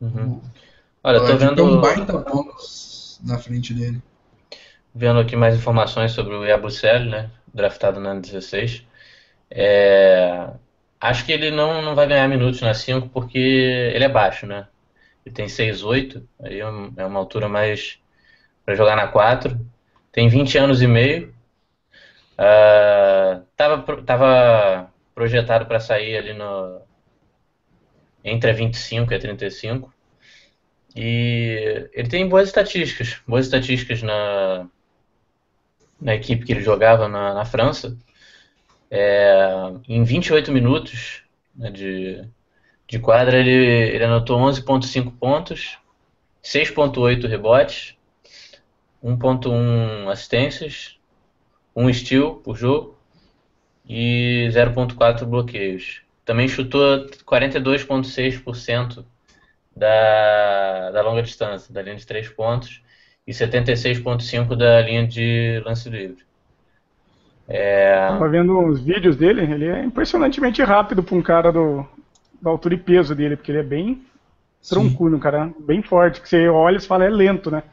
Uhum. 0.00 0.40
Olha, 1.04 1.16
eu 1.18 1.24
tô 1.26 1.32
é 1.32 1.34
um 1.34 1.38
vendo, 1.38 1.80
baita 1.80 2.16
bônus 2.18 3.20
na 3.22 3.38
frente 3.38 3.74
dele. 3.74 4.02
vendo 4.94 5.18
aqui 5.20 5.36
mais 5.36 5.54
informações 5.54 6.12
sobre 6.12 6.34
o 6.34 6.44
Yabusele, 6.44 7.10
né? 7.10 7.30
Draftado 7.52 8.00
na 8.00 8.14
16. 8.14 8.86
É, 9.50 10.50
Acho 11.00 11.24
que 11.24 11.32
ele 11.32 11.50
não, 11.50 11.82
não 11.82 11.94
vai 11.94 12.06
ganhar 12.06 12.28
minutos 12.28 12.60
na 12.60 12.74
5 12.74 13.08
porque 13.08 13.38
ele 13.38 14.04
é 14.04 14.08
baixo, 14.08 14.46
né? 14.46 14.68
Ele 15.26 15.34
tem 15.34 15.48
6'8", 15.48 16.26
aí 16.42 16.60
é 16.60 16.64
é 16.98 17.06
uma 17.06 17.20
altura 17.20 17.48
mais 17.48 17.98
para 18.64 18.74
jogar 18.76 18.96
na 18.96 19.08
4. 19.08 19.58
Tem 20.12 20.28
20 20.28 20.58
anos 20.58 20.82
e 20.82 20.86
meio. 20.88 21.34
Ah, 22.38 23.42
tava, 23.56 24.02
tava 24.02 24.90
projetado 25.14 25.66
para 25.66 25.80
sair 25.80 26.16
ali 26.16 26.32
no 26.32 26.80
entre 28.24 28.50
a 28.50 28.54
25 28.54 29.12
e 29.12 29.16
a 29.16 29.20
35. 29.20 29.92
E 30.96 31.88
ele 31.92 32.08
tem 32.08 32.28
boas 32.28 32.48
estatísticas, 32.48 33.20
boas 33.26 33.46
estatísticas 33.46 34.02
na, 34.02 34.68
na 36.00 36.14
equipe 36.14 36.44
que 36.44 36.52
ele 36.52 36.62
jogava 36.62 37.08
na, 37.08 37.34
na 37.34 37.44
França. 37.44 37.96
É, 38.90 39.72
em 39.88 40.02
28 40.02 40.50
minutos 40.50 41.22
né, 41.54 41.70
de, 41.70 42.24
De 42.88 42.98
quadra 42.98 43.38
ele, 43.38 43.50
ele 43.50 44.04
anotou 44.04 44.38
11.5 44.40 45.12
pontos, 45.18 45.78
6.8 46.42 47.28
rebotes, 47.28 47.96
1.1 49.02 50.10
assistências, 50.10 50.98
1 51.74 51.92
steal 51.92 52.36
por 52.36 52.56
jogo 52.56 52.98
e 53.88 54.48
0.4 54.52 55.24
bloqueios. 55.24 56.02
Também 56.24 56.48
chutou 56.48 57.06
42.6% 57.24 59.04
da, 59.74 60.90
da 60.90 61.02
longa 61.02 61.22
distância, 61.22 61.72
da 61.72 61.82
linha 61.82 61.96
de 61.96 62.06
3 62.06 62.28
pontos, 62.30 62.82
e 63.26 63.32
76.5% 63.32 64.56
da 64.56 64.80
linha 64.80 65.06
de 65.06 65.60
lance 65.64 65.88
livre. 65.88 66.29
É... 67.52 68.06
Tava 68.08 68.28
vendo 68.28 68.56
uns 68.56 68.80
vídeos 68.80 69.16
dele, 69.16 69.42
ele 69.42 69.66
é 69.66 69.84
impressionantemente 69.84 70.62
rápido 70.62 71.02
para 71.02 71.16
um 71.16 71.22
cara 71.22 71.50
do, 71.50 71.84
da 72.40 72.48
altura 72.48 72.74
e 72.74 72.78
peso 72.78 73.12
dele, 73.12 73.36
porque 73.36 73.50
ele 73.50 73.58
é 73.58 73.64
bem 73.64 74.06
troncudo, 74.68 75.16
um 75.16 75.20
cara 75.20 75.52
bem 75.58 75.82
forte, 75.82 76.20
que 76.20 76.28
você 76.28 76.48
olha 76.48 76.76
e 76.76 76.80
fala 76.80 77.04
é 77.04 77.10
lento, 77.10 77.50
né? 77.50 77.64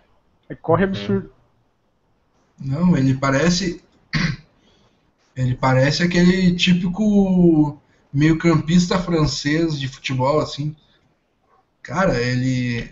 Ele 0.50 0.58
corre 0.60 0.84
uhum. 0.84 0.90
absurdo. 0.90 1.32
Não, 2.60 2.98
ele 2.98 3.14
parece. 3.14 3.84
Ele 5.36 5.54
parece 5.54 6.02
aquele 6.02 6.56
típico 6.56 7.80
meio-campista 8.12 8.98
francês 8.98 9.80
de 9.80 9.88
futebol, 9.88 10.40
assim. 10.40 10.76
Cara, 11.84 12.20
ele. 12.20 12.90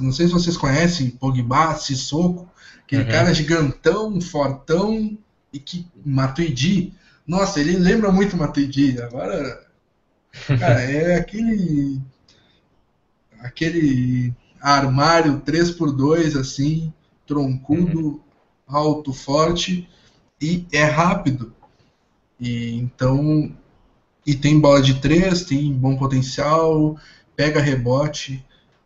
Não 0.00 0.10
sei 0.10 0.26
se 0.26 0.32
vocês 0.32 0.56
conhecem 0.56 1.08
Pogba, 1.08 1.76
Sissoko, 1.76 2.50
aquele 2.84 3.02
uhum. 3.02 3.10
cara 3.10 3.34
gigantão, 3.34 4.20
fortão 4.20 5.18
e 5.52 5.58
que 5.58 5.86
Matuidi. 6.04 6.92
Nossa, 7.26 7.60
ele 7.60 7.76
lembra 7.76 8.12
muito 8.12 8.36
Matuidi. 8.36 9.00
Agora, 9.00 9.66
cara, 10.46 10.80
é 10.82 11.16
aquele 11.18 12.00
aquele 13.40 14.32
armário 14.60 15.42
3x2 15.42 16.38
assim, 16.38 16.92
troncudo, 17.26 18.00
uhum. 18.00 18.20
alto, 18.66 19.12
forte 19.12 19.88
e 20.40 20.66
é 20.72 20.84
rápido. 20.84 21.54
E 22.40 22.76
então 22.76 23.54
e 24.26 24.34
tem 24.34 24.58
bola 24.58 24.80
de 24.80 24.94
três, 25.00 25.44
tem 25.44 25.72
bom 25.72 25.96
potencial, 25.96 26.98
pega 27.36 27.60
rebote. 27.60 28.44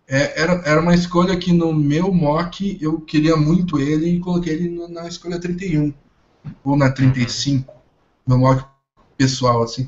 É, 0.08 0.40
era, 0.40 0.52
era 0.64 0.80
uma 0.80 0.94
escolha 0.94 1.36
que 1.36 1.52
no 1.52 1.70
meu 1.72 2.12
mock 2.12 2.78
eu 2.80 2.98
queria 3.00 3.36
muito 3.36 3.78
ele 3.78 4.08
e 4.08 4.20
coloquei 4.20 4.54
ele 4.54 4.70
no, 4.70 4.88
na 4.88 5.06
escolha 5.06 5.38
31 5.38 5.92
ou 6.64 6.76
na 6.78 6.90
35, 6.90 7.74
meu 8.26 8.38
mock 8.38 8.64
pessoal 9.18 9.62
assim. 9.62 9.86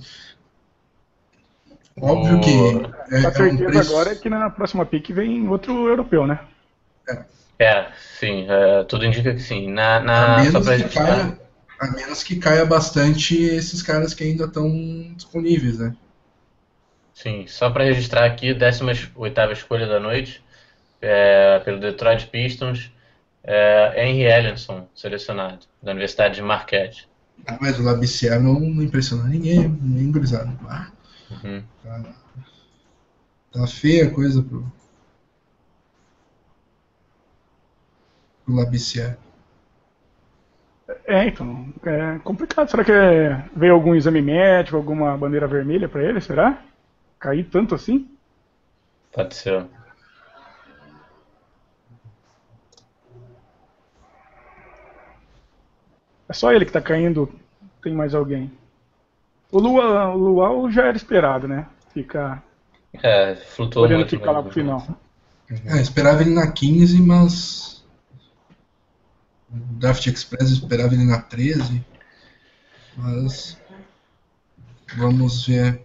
Óbvio 1.98 2.36
oh. 2.36 2.40
que 2.40 3.14
é, 3.14 3.18
a 3.18 3.32
certeza 3.32 3.48
é 3.48 3.52
um 3.52 3.56
preço... 3.56 3.90
agora 3.90 4.12
é 4.12 4.14
que 4.14 4.28
na 4.28 4.50
próxima 4.50 4.84
pick 4.84 5.10
vem 5.10 5.48
outro 5.48 5.88
europeu, 5.88 6.26
né? 6.26 6.38
É, 7.08 7.24
é 7.58 7.92
sim, 8.18 8.46
é, 8.46 8.84
tudo 8.84 9.06
indica 9.06 9.32
que 9.32 9.40
sim. 9.40 9.72
Na, 9.72 10.00
na, 10.00 10.50
só 10.50 10.60
pra 10.60 10.76
gente 10.76 10.94
caia, 10.94 11.38
a 11.80 11.90
menos 11.92 12.22
que 12.22 12.36
caia 12.36 12.66
bastante 12.66 13.42
esses 13.42 13.82
caras 13.82 14.12
que 14.12 14.22
ainda 14.22 14.44
estão 14.44 14.70
disponíveis, 15.16 15.78
né? 15.78 15.94
Sim, 17.22 17.46
só 17.46 17.68
para 17.68 17.84
registrar 17.84 18.24
aqui, 18.24 18.54
18 18.54 19.12
escolha 19.52 19.86
da 19.86 20.00
noite, 20.00 20.42
é, 21.02 21.58
pelo 21.58 21.78
Detroit 21.78 22.26
Pistons, 22.28 22.90
é, 23.44 23.92
Henry 24.02 24.22
Ellenson, 24.22 24.88
selecionado, 24.94 25.66
da 25.82 25.90
Universidade 25.90 26.36
de 26.36 26.42
Marquette. 26.42 27.06
Ah, 27.46 27.58
mas 27.60 27.78
o 27.78 27.82
Labicier 27.82 28.40
não, 28.40 28.58
não 28.58 28.82
impressionou 28.82 29.26
ninguém, 29.26 29.68
nem 29.82 30.10
gurizado. 30.10 30.58
Ah, 30.66 30.90
uhum. 31.30 31.62
tá, 31.84 32.02
tá 33.52 33.66
feia 33.66 34.06
a 34.06 34.10
coisa 34.10 34.42
pro, 34.42 34.72
pro 38.46 38.54
Labicier. 38.54 39.18
É, 41.06 41.26
então, 41.26 41.68
é 41.84 42.18
complicado. 42.20 42.70
Será 42.70 42.82
que 42.82 42.92
veio 43.54 43.74
algum 43.74 43.94
exame 43.94 44.22
médico, 44.22 44.78
alguma 44.78 45.18
bandeira 45.18 45.46
vermelha 45.46 45.86
para 45.86 46.02
ele? 46.02 46.20
Será? 46.22 46.69
Cair 47.20 47.44
tanto 47.50 47.74
assim? 47.74 48.08
Pode 49.12 49.34
ser. 49.34 49.66
É 56.26 56.32
só 56.32 56.52
ele 56.52 56.64
que 56.64 56.72
tá 56.72 56.80
caindo, 56.80 57.30
tem 57.82 57.92
mais 57.92 58.14
alguém. 58.14 58.50
O 59.52 59.58
Lua, 59.58 60.10
o 60.14 60.16
Luau 60.16 60.70
já 60.70 60.86
era 60.86 60.96
esperado, 60.96 61.46
né? 61.46 61.66
Ficar. 61.92 62.42
É, 63.02 63.34
flutuou 63.34 63.86
Podendo 63.86 64.08
ficar 64.08 64.30
lá 64.30 64.42
pro 64.42 64.52
final. 64.52 64.86
É, 65.66 65.80
esperava 65.80 66.22
ele 66.22 66.30
na 66.30 66.50
15, 66.50 67.02
mas 67.02 67.84
Draft 69.48 70.06
Express 70.06 70.50
esperava 70.50 70.94
ele 70.94 71.04
na 71.04 71.20
13. 71.20 71.84
Mas 72.96 73.60
vamos 74.96 75.46
ver 75.46 75.84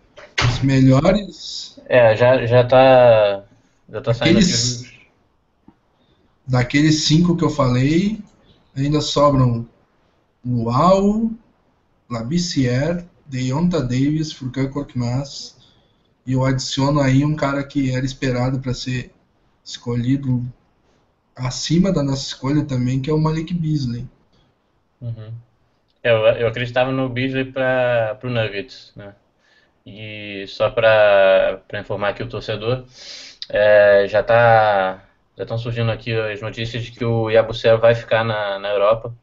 os 0.50 0.60
melhores. 0.60 1.80
É, 1.88 2.16
já, 2.16 2.46
já 2.46 2.64
tá. 2.64 3.44
Já 3.90 4.02
tá 4.02 4.12
daqueles, 4.12 4.48
saindo 4.48 4.88
aqui. 4.88 5.08
Daqueles 6.48 7.04
cinco 7.06 7.36
que 7.36 7.44
eu 7.44 7.50
falei, 7.50 8.20
ainda 8.76 9.02
sobram 9.02 9.68
Luau, 10.46 11.32
Labissière, 12.10 13.06
Deonta 13.26 13.82
Davis, 13.82 14.32
Furkan 14.32 14.70
Korkmaz. 14.70 15.56
E 16.26 16.34
eu 16.34 16.44
adiciono 16.44 17.00
aí 17.00 17.24
um 17.24 17.36
cara 17.36 17.64
que 17.64 17.96
era 17.96 18.06
esperado 18.06 18.60
para 18.60 18.74
ser 18.74 19.12
escolhido 19.64 20.44
acima 21.36 21.92
da 21.92 22.02
nossa 22.02 22.28
escolha 22.28 22.64
também, 22.64 23.02
que 23.02 23.10
é 23.10 23.14
o 23.14 23.20
Malik 23.20 23.54
Beasley. 23.54 24.08
Uhum. 25.02 25.32
Eu, 26.04 26.18
eu 26.18 26.48
acreditava 26.48 26.92
no 26.92 27.10
Beasley 27.10 27.52
para 27.52 28.20
o 28.24 28.30
Nuggets, 28.30 28.92
né? 28.96 29.14
E 29.86 30.46
só 30.48 30.70
para 30.70 31.62
informar 31.80 32.10
aqui 32.10 32.24
o 32.24 32.30
torcedor, 32.30 32.86
é, 33.50 34.08
já 34.08 34.24
tá 34.24 35.04
já 35.38 35.44
estão 35.44 35.58
surgindo 35.58 35.92
aqui 35.92 36.14
as 36.14 36.42
notícias 36.42 36.84
de 36.84 36.92
que 36.92 37.04
o 37.04 37.30
Yabusel 37.30 37.78
vai 37.78 37.94
ficar 37.94 38.24
na, 38.24 38.58
na 38.58 38.70
Europa, 38.70 39.14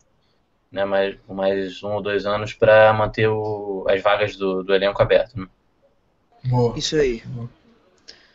né? 0.71 0.85
Mais, 0.85 1.17
mais 1.29 1.83
um 1.83 1.95
ou 1.95 2.03
dois 2.03 2.27
anos 2.27 2.53
para 2.53 2.93
manter 2.93 3.29
o, 3.29 3.87
as 3.89 4.03
vagas 4.03 4.37
do, 4.37 4.63
do 4.63 4.75
elenco 4.75 5.03
aberto. 5.03 5.41
Né? 5.41 5.47
Boa. 6.45 6.77
Isso 6.79 6.97
aí. 6.97 7.23
Boa. 7.25 7.49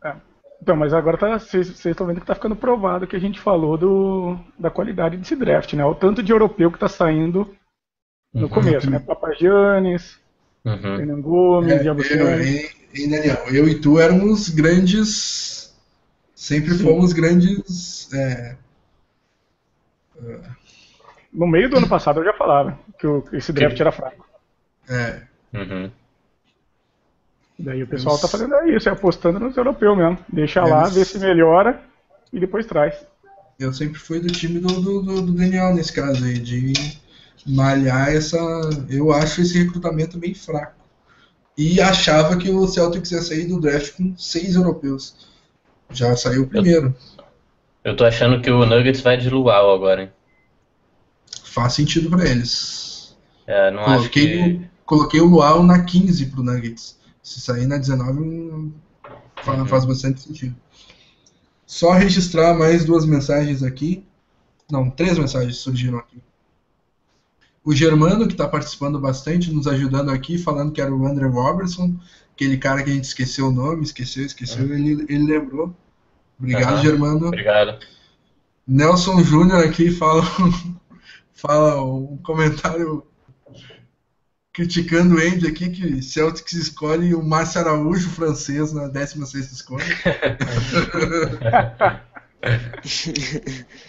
É. 0.03 0.15
Então, 0.59 0.75
mas 0.75 0.91
agora 0.91 1.17
tá, 1.17 1.38
vocês 1.38 1.85
estão 1.85 2.07
vendo 2.07 2.17
que 2.17 2.23
está 2.23 2.33
ficando 2.33 2.56
provado 2.56 3.06
que 3.06 3.15
a 3.15 3.19
gente 3.19 3.39
falou 3.39 3.77
do, 3.77 4.38
da 4.57 4.72
qualidade 4.72 5.15
desse 5.15 5.35
draft, 5.35 5.73
né? 5.73 5.85
O 5.85 5.93
tanto 5.93 6.23
de 6.23 6.31
europeu 6.31 6.72
que 6.72 6.77
está 6.77 6.88
saindo 6.88 7.56
no 8.33 8.43
uhum. 8.43 8.49
começo, 8.49 8.89
né? 8.89 8.97
Papagiannis, 8.99 10.19
uhum. 10.67 11.21
Gomes, 11.21 11.71
é, 11.71 11.87
eu, 11.87 11.99
e, 12.93 13.09
Daniel, 13.09 13.43
eu 13.51 13.67
e 13.67 13.75
tu 13.79 13.99
éramos 13.99 14.49
grandes. 14.49 15.75
Sempre 16.35 16.75
Sim. 16.75 16.83
fomos 16.83 17.13
grandes. 17.13 18.13
É, 18.13 18.55
no 21.33 21.47
meio 21.47 21.69
do 21.69 21.77
ano 21.77 21.87
passado 21.87 22.19
eu 22.19 22.25
já 22.25 22.33
falava 22.33 22.77
que 22.99 23.05
o, 23.05 23.23
esse 23.33 23.53
draft 23.53 23.79
era 23.79 23.91
fraco. 23.91 24.27
É. 24.89 25.21
Uhum. 25.53 25.91
Daí 27.59 27.83
o 27.83 27.87
pessoal 27.87 28.15
está 28.15 28.27
fazendo 28.27 28.55
isso, 28.69 28.87
é 28.87 28.91
apostando 28.91 29.39
nos 29.39 29.57
europeus 29.57 29.97
mesmo. 29.97 30.17
Deixa 30.29 30.63
lá, 30.63 30.87
vê 30.87 31.03
se 31.03 31.19
melhora 31.19 31.81
e 32.31 32.39
depois 32.39 32.65
traz. 32.65 33.05
Eu 33.59 33.73
sempre 33.73 33.99
fui 33.99 34.19
do 34.19 34.27
time 34.27 34.59
do, 34.59 34.67
do, 34.67 35.01
do, 35.01 35.31
Daniel 35.31 35.73
nesse 35.73 35.91
caso 35.91 36.23
aí, 36.23 36.37
de 36.37 36.73
malhar 37.45 38.09
essa. 38.09 38.38
Eu 38.90 39.11
acho 39.11 39.41
esse 39.41 39.57
recrutamento 39.57 40.17
bem 40.17 40.33
fraco. 40.33 40.75
E 41.57 41.82
achava 41.82 42.38
que 42.38 42.49
o 42.49 42.67
Celtics 42.67 43.11
ia 43.11 43.22
sair 43.22 43.45
do 43.45 43.59
draft 43.59 43.95
com 43.95 44.16
seis 44.16 44.56
europeus. 44.56 45.27
Já 45.90 46.16
saiu 46.16 46.43
o 46.43 46.48
primeiro. 46.48 46.95
Eu, 47.83 47.91
eu 47.91 47.95
tô 47.95 48.06
achando 48.06 48.41
que 48.41 48.51
o 48.51 48.66
Nuggets 48.66 49.01
vai 49.01 49.17
de 49.17 49.30
Luau 49.30 49.74
agora, 49.74 50.03
hein? 50.03 50.11
Faz 51.43 51.74
sentido 51.74 52.09
para 52.09 52.30
eles. 52.30 53.17
É, 53.48 53.72
não 53.72 53.83
coloquei, 53.85 54.41
acho 54.41 54.59
que... 54.59 54.69
coloquei 54.85 55.22
o 55.22 55.25
Luau 55.25 55.64
na 55.64 55.83
15 55.83 56.27
pro 56.27 56.43
Nuggets. 56.43 56.99
Se 57.24 57.41
sair 57.41 57.66
na 57.66 57.77
19 57.77 58.72
faz, 59.41 59.59
uhum. 59.59 59.66
faz 59.66 59.85
bastante 59.85 60.22
sentido. 60.22 60.56
Só 61.66 61.91
registrar 61.91 62.53
mais 62.53 62.85
duas 62.85 63.06
mensagens 63.06 63.64
aqui. 63.64 64.06
Não, 64.72 64.90
três 64.90 65.17
mensagens 65.17 65.57
surgiram 65.57 65.98
aqui. 65.98 66.22
O 67.67 67.73
Germano, 67.73 68.25
que 68.25 68.33
está 68.33 68.47
participando 68.47 68.97
bastante, 68.97 69.51
nos 69.51 69.67
ajudando 69.67 70.09
aqui, 70.09 70.37
falando 70.37 70.71
que 70.71 70.79
era 70.79 70.95
o 70.95 71.05
André 71.05 71.27
Robertson, 71.27 71.93
aquele 72.33 72.55
cara 72.55 72.81
que 72.81 72.89
a 72.89 72.93
gente 72.93 73.03
esqueceu 73.03 73.49
o 73.49 73.51
nome, 73.51 73.83
esqueceu, 73.83 74.25
esqueceu, 74.25 74.63
uhum. 74.63 74.73
ele, 74.73 75.05
ele 75.09 75.25
lembrou. 75.25 75.75
Obrigado, 76.39 76.77
uhum. 76.77 76.81
Germano. 76.81 77.27
Obrigado. 77.27 77.77
Nelson 78.65 79.21
Júnior 79.21 79.65
aqui 79.65 79.91
fala, 79.91 80.23
fala 81.35 81.83
um 81.83 82.15
comentário 82.23 83.05
criticando 84.53 85.15
o 85.15 85.19
Andy 85.19 85.47
aqui, 85.47 85.69
que 85.69 86.01
Celtics 86.01 86.53
escolhe 86.53 87.13
o 87.13 87.21
Márcio 87.21 87.59
Araújo, 87.59 88.09
francês, 88.11 88.71
na 88.71 88.87
16 88.87 89.51
escolha. 89.51 89.83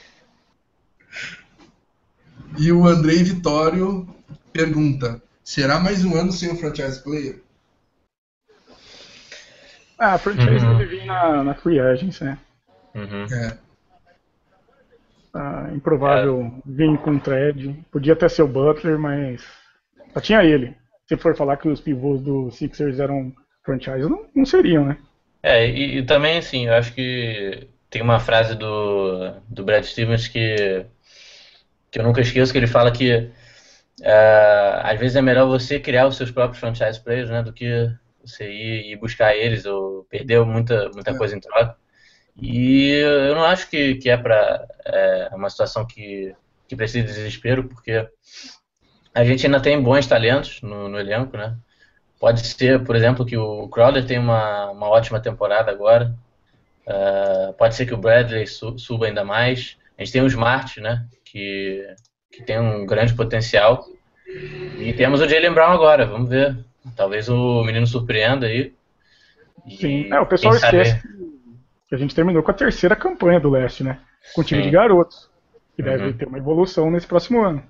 e 2.57 2.73
o 2.73 2.87
Andrei 2.87 3.23
Vitório 3.23 4.09
pergunta: 4.53 5.21
será 5.43 5.79
mais 5.79 6.05
um 6.05 6.15
ano 6.17 6.33
sem 6.33 6.51
o 6.51 6.57
franchise 6.57 7.03
player? 7.03 7.41
Ah, 9.99 10.15
a 10.15 10.19
franchise 10.19 10.65
uhum. 10.65 10.79
deve 10.79 10.97
vir 10.97 11.07
na, 11.07 11.43
na 11.43 11.55
free 11.55 11.81
agency, 11.81 12.25
né? 12.25 12.39
Uhum. 12.95 13.27
É. 13.33 13.59
Ah, 15.35 15.71
improvável 15.75 16.53
é. 16.57 16.63
vir 16.65 16.97
com 16.99 17.17
o 17.17 17.21
thread. 17.21 17.75
Podia 17.91 18.13
até 18.13 18.29
ser 18.29 18.43
o 18.43 18.49
Butler, 18.49 18.99
mas 18.99 19.45
só 20.13 20.21
tinha 20.21 20.45
ele. 20.45 20.75
Se 21.07 21.17
for 21.17 21.37
falar 21.37 21.57
que 21.57 21.69
os 21.69 21.81
pivôs 21.81 22.21
do 22.21 22.51
Sixers 22.51 23.01
eram 23.01 23.33
franchise, 23.65 24.09
não, 24.09 24.25
não 24.35 24.47
seriam, 24.47 24.87
né? 24.87 24.99
É, 25.43 25.69
e, 25.69 25.99
e, 25.99 26.03
também, 26.03 26.39
assim, 26.39 26.67
eu 26.67 26.75
acho 26.75 26.93
que 26.93 27.69
tem 27.91 28.03
uma 28.03 28.21
frase 28.21 28.55
do, 28.55 29.33
do 29.49 29.65
Brad 29.65 29.85
Stevens 29.85 30.29
que, 30.29 30.85
que 31.91 31.99
eu 31.99 32.05
nunca 32.05 32.21
esqueço, 32.21 32.53
que 32.53 32.59
ele 32.59 32.67
fala 32.67 32.91
que 32.91 33.31
uh, 34.01 34.81
às 34.83 34.99
vezes 34.99 35.17
é 35.17 35.23
melhor 35.23 35.47
você 35.47 35.81
criar 35.81 36.07
os 36.07 36.17
seus 36.17 36.31
próprios 36.31 36.61
franchise 36.61 37.01
players, 37.03 37.31
né, 37.31 37.43
do 37.43 37.53
que 37.53 37.91
você 38.25 38.51
ir, 38.51 38.93
ir 38.93 38.97
buscar 38.97 39.35
eles 39.35 39.65
ou 39.65 40.05
perder 40.05 40.45
muita, 40.45 40.91
muita 40.91 41.17
coisa 41.17 41.37
em 41.37 41.41
troca. 41.41 41.77
E 42.41 42.91
eu 43.29 43.35
não 43.35 43.45
acho 43.45 43.69
que, 43.69 43.97
que 43.97 44.09
é 44.09 44.17
para 44.17 44.67
é 44.85 45.31
uma 45.35 45.51
situação 45.51 45.85
que, 45.87 46.35
que 46.69 46.77
precisa 46.77 47.07
de 47.07 47.13
desespero, 47.13 47.65
porque 47.65 48.09
a 49.15 49.25
gente 49.25 49.45
ainda 49.45 49.61
tem 49.61 49.83
bons 49.83 50.07
talentos 50.07 50.63
no, 50.63 50.89
no 50.89 50.99
elenco, 51.01 51.37
né? 51.37 51.57
Pode 52.21 52.47
ser, 52.47 52.85
por 52.85 52.95
exemplo, 52.95 53.25
que 53.25 53.37
o 53.37 53.69
Crowder 53.69 54.05
tem 54.07 54.19
uma, 54.19 54.71
uma 54.71 54.89
ótima 54.89 55.21
temporada 55.21 55.71
agora. 55.71 56.15
Uh, 56.87 57.53
pode 57.55 57.75
ser 57.75 57.87
que 57.87 57.95
o 57.95 57.99
Bradley 57.99 58.47
su, 58.47 58.79
suba 58.79 59.07
ainda 59.07 59.25
mais. 59.25 59.77
A 59.97 60.03
gente 60.03 60.13
tem 60.13 60.23
o 60.23 60.27
Smart, 60.27 60.81
né? 60.81 61.07
Que, 61.31 61.87
que 62.31 62.43
tem 62.43 62.59
um 62.59 62.87
grande 62.87 63.15
potencial. 63.15 63.87
E 64.79 64.93
temos 64.93 65.21
o 65.21 65.29
Jalen 65.29 65.53
Brown 65.53 65.73
agora, 65.73 66.07
vamos 66.07 66.29
ver. 66.29 66.57
Talvez 66.97 67.29
o 67.29 67.63
menino 67.65 67.87
surpreenda 67.87 68.47
aí. 68.47 68.73
E 69.67 69.77
Sim, 69.77 70.13
é, 70.13 70.21
o 70.21 70.27
pessoal 70.27 70.55
esquece 70.55 71.03
que 71.89 71.95
a 71.95 71.99
gente 71.99 72.15
terminou 72.15 72.43
com 72.43 72.51
a 72.51 72.55
terceira 72.55 72.95
campanha 72.95 73.41
do 73.41 73.51
Leste, 73.51 73.83
né? 73.83 74.01
Com 74.35 74.43
o 74.43 74.45
time 74.45 74.61
Sim. 74.61 74.69
de 74.69 74.73
garotos. 74.73 75.31
Que 75.75 75.83
uhum. 75.83 75.89
deve 75.89 76.13
ter 76.15 76.29
uma 76.29 76.39
evolução 76.39 76.91
nesse 76.91 77.07
próximo 77.07 77.43
ano. 77.43 77.63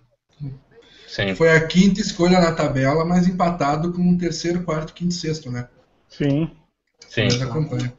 Sim. 1.06 1.34
Foi 1.34 1.50
a 1.50 1.66
quinta 1.66 2.00
escolha 2.00 2.40
na 2.40 2.52
tabela, 2.52 3.04
mas 3.04 3.26
empatado 3.26 3.92
com 3.92 4.12
o 4.12 4.18
terceiro, 4.18 4.62
quarto, 4.62 4.92
quinto 4.92 5.14
e 5.14 5.16
sexto, 5.16 5.50
né? 5.50 5.68
Sim. 6.08 6.50
Sim. 7.08 7.28
campanha. 7.50 7.92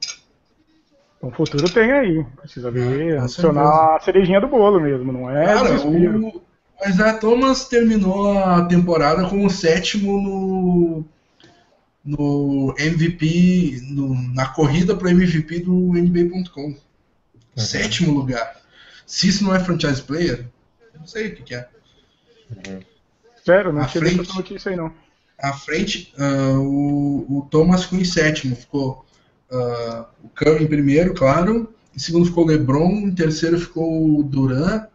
Então 1.20 1.30
o 1.30 1.34
futuro 1.34 1.70
tem 1.70 1.92
aí. 1.92 2.26
Precisa 2.38 2.72
ver, 2.72 3.20
ah, 3.20 3.24
adicionar 3.24 3.98
a 3.98 4.00
cerejinha 4.00 4.40
do 4.40 4.48
bolo 4.48 4.80
mesmo, 4.80 5.12
não 5.12 5.30
é? 5.30 5.46
Cara, 5.46 5.82
o, 5.82 6.28
o 6.28 6.44
Isaiah 6.88 7.20
Thomas 7.20 7.68
terminou 7.68 8.38
a 8.40 8.66
temporada 8.66 9.28
com 9.28 9.46
o 9.46 9.50
sétimo 9.50 10.22
no, 10.22 11.06
no 12.06 12.74
MVP, 12.80 13.82
no, 13.90 14.16
na 14.34 14.48
corrida 14.48 14.96
para 14.96 15.12
MVP 15.12 15.60
do 15.60 15.74
NBA.com. 15.74 16.62
Uhum. 16.62 16.78
Sétimo 17.58 18.14
lugar. 18.14 18.56
Se 19.06 19.28
isso 19.28 19.44
não 19.44 19.54
é 19.54 19.60
franchise 19.60 20.02
player, 20.02 20.46
não 20.98 21.06
sei 21.06 21.28
o 21.28 21.36
que, 21.36 21.44
que 21.44 21.56
é. 21.56 21.68
Uhum. 22.50 22.80
Sério, 23.44 23.74
não 23.74 23.86
tinha 23.86 24.04
frente, 24.04 24.36
notícia 24.36 24.72
aí 24.72 24.78
não. 24.78 24.94
À 25.38 25.52
frente, 25.54 26.14
uh, 26.18 26.60
o, 26.60 27.40
o 27.40 27.42
Thomas 27.50 27.84
ficou 27.84 28.00
em 28.00 28.06
sétimo, 28.06 28.56
ficou 28.56 29.06
uh, 29.52 30.06
o 30.24 30.30
Curry 30.30 30.64
em 30.64 30.68
primeiro, 30.68 31.14
claro. 31.14 31.74
Em 31.96 32.00
segundo 32.00 32.26
ficou 32.26 32.46
o 32.46 32.48
LeBron, 32.48 32.90
em 32.90 33.14
terceiro 33.14 33.60
ficou 33.60 34.20
o 34.20 34.24
Duran, 34.24 34.86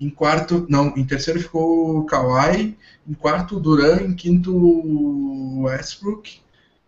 em 0.00 0.10
quarto, 0.10 0.66
não, 0.68 0.88
em 0.96 1.04
terceiro 1.04 1.40
ficou 1.40 1.98
o 1.98 2.04
Kawhi, 2.04 2.76
em 3.08 3.14
quarto 3.14 3.56
o 3.56 3.60
Duran, 3.60 4.02
em 4.02 4.14
quinto 4.14 4.54
o 4.54 5.62
Westbrook, 5.62 6.40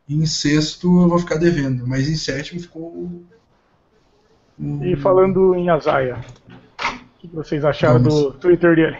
em 0.09 0.27
sexto 0.27 1.03
eu 1.03 1.09
vou 1.09 1.19
ficar 1.19 1.37
devendo, 1.37 1.87
mas 1.87 2.09
em 2.09 2.17
sétimo 2.17 2.61
ficou 2.61 2.83
o... 2.83 3.27
E 4.83 4.95
falando 4.97 5.55
em 5.57 5.69
Azaia, 5.69 6.19
o 6.79 7.19
que 7.19 7.27
vocês 7.29 7.65
acharam 7.65 8.01
Vamos. 8.01 8.15
do 8.15 8.33
Twitter 8.35 8.77
dele? 8.77 8.99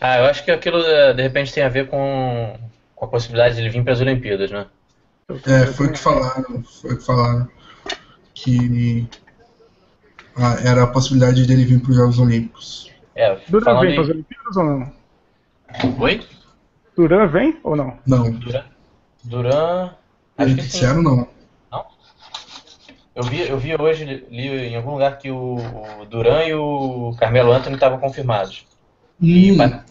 Ah, 0.00 0.18
eu 0.18 0.24
acho 0.26 0.44
que 0.44 0.50
aquilo 0.50 0.82
de 1.14 1.22
repente 1.22 1.52
tem 1.52 1.62
a 1.62 1.68
ver 1.68 1.88
com, 1.88 2.58
com 2.94 3.04
a 3.04 3.08
possibilidade 3.08 3.54
de 3.54 3.62
ele 3.62 3.70
vir 3.70 3.82
para 3.82 3.92
as 3.92 4.00
Olimpíadas, 4.00 4.50
né? 4.50 4.66
É, 5.28 5.66
foi 5.66 5.88
o 5.88 5.92
que 5.92 5.98
falaram, 5.98 6.64
foi 6.64 6.94
o 6.94 6.96
que 6.96 7.04
falaram 7.04 7.48
que 8.32 9.06
ah, 10.34 10.56
era 10.64 10.84
a 10.84 10.86
possibilidade 10.86 11.46
dele 11.46 11.66
vir 11.66 11.82
para 11.82 11.90
os 11.90 11.96
Jogos 11.96 12.18
Olímpicos. 12.18 12.90
É, 13.14 13.36
Duran 13.46 13.78
vem 13.80 13.94
para 13.94 14.04
as 14.04 14.08
Olimpíadas 14.08 14.56
ou 14.56 14.64
não? 14.64 14.92
Oi? 16.00 16.26
Duran 16.96 17.26
vem 17.26 17.60
ou 17.62 17.76
não? 17.76 17.98
Não. 18.06 18.30
Duran? 18.30 18.64
Duran. 19.24 19.90
Acho 20.38 20.54
que 20.54 20.62
disseram 20.62 21.02
não. 21.02 21.28
Não? 21.70 21.84
Eu 23.14 23.22
vi, 23.24 23.48
eu 23.48 23.58
vi 23.58 23.76
hoje, 23.78 24.26
li 24.30 24.48
em 24.48 24.76
algum 24.76 24.92
lugar 24.92 25.18
que 25.18 25.30
o, 25.30 25.58
o 26.00 26.06
Duran 26.06 26.44
e 26.44 26.54
o 26.54 27.14
Carmelo 27.18 27.52
Anthony 27.52 27.74
estavam 27.74 27.98
confirmados. 27.98 28.66
E, 29.20 29.52
hum. 29.52 29.62
é, 29.62 29.82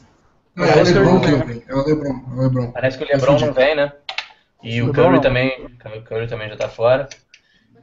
o 0.58 0.84
Lebron 0.84 1.22
que 1.22 1.36
vem. 1.46 1.64
É 1.68 1.76
o 1.76 1.86
Lebron, 1.86 2.24
é 2.28 2.34
o 2.34 2.42
Lebron. 2.42 2.72
Parece 2.72 2.98
que 2.98 3.04
o 3.04 3.08
Lebron 3.08 3.38
não 3.40 3.54
vem, 3.54 3.76
né? 3.76 3.92
E 4.68 4.82
o 4.82 4.92
Curry 4.92 5.22
também, 5.22 5.66
o 5.66 6.02
Curry 6.02 6.28
também 6.28 6.50
já 6.50 6.58
tá 6.58 6.68
fora. 6.68 7.08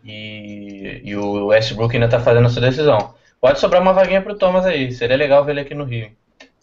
E, 0.04 1.00
e 1.02 1.16
o 1.16 1.46
Westbrook 1.46 1.96
ainda 1.96 2.08
tá 2.08 2.20
fazendo 2.20 2.44
a 2.44 2.50
sua 2.50 2.60
decisão. 2.60 3.14
Pode 3.40 3.58
sobrar 3.58 3.80
uma 3.80 3.94
vaguinha 3.94 4.20
pro 4.20 4.36
Thomas 4.36 4.66
aí. 4.66 4.92
Seria 4.92 5.16
legal 5.16 5.42
ver 5.44 5.52
ele 5.52 5.60
aqui 5.60 5.74
no 5.74 5.84
Rio. 5.84 6.10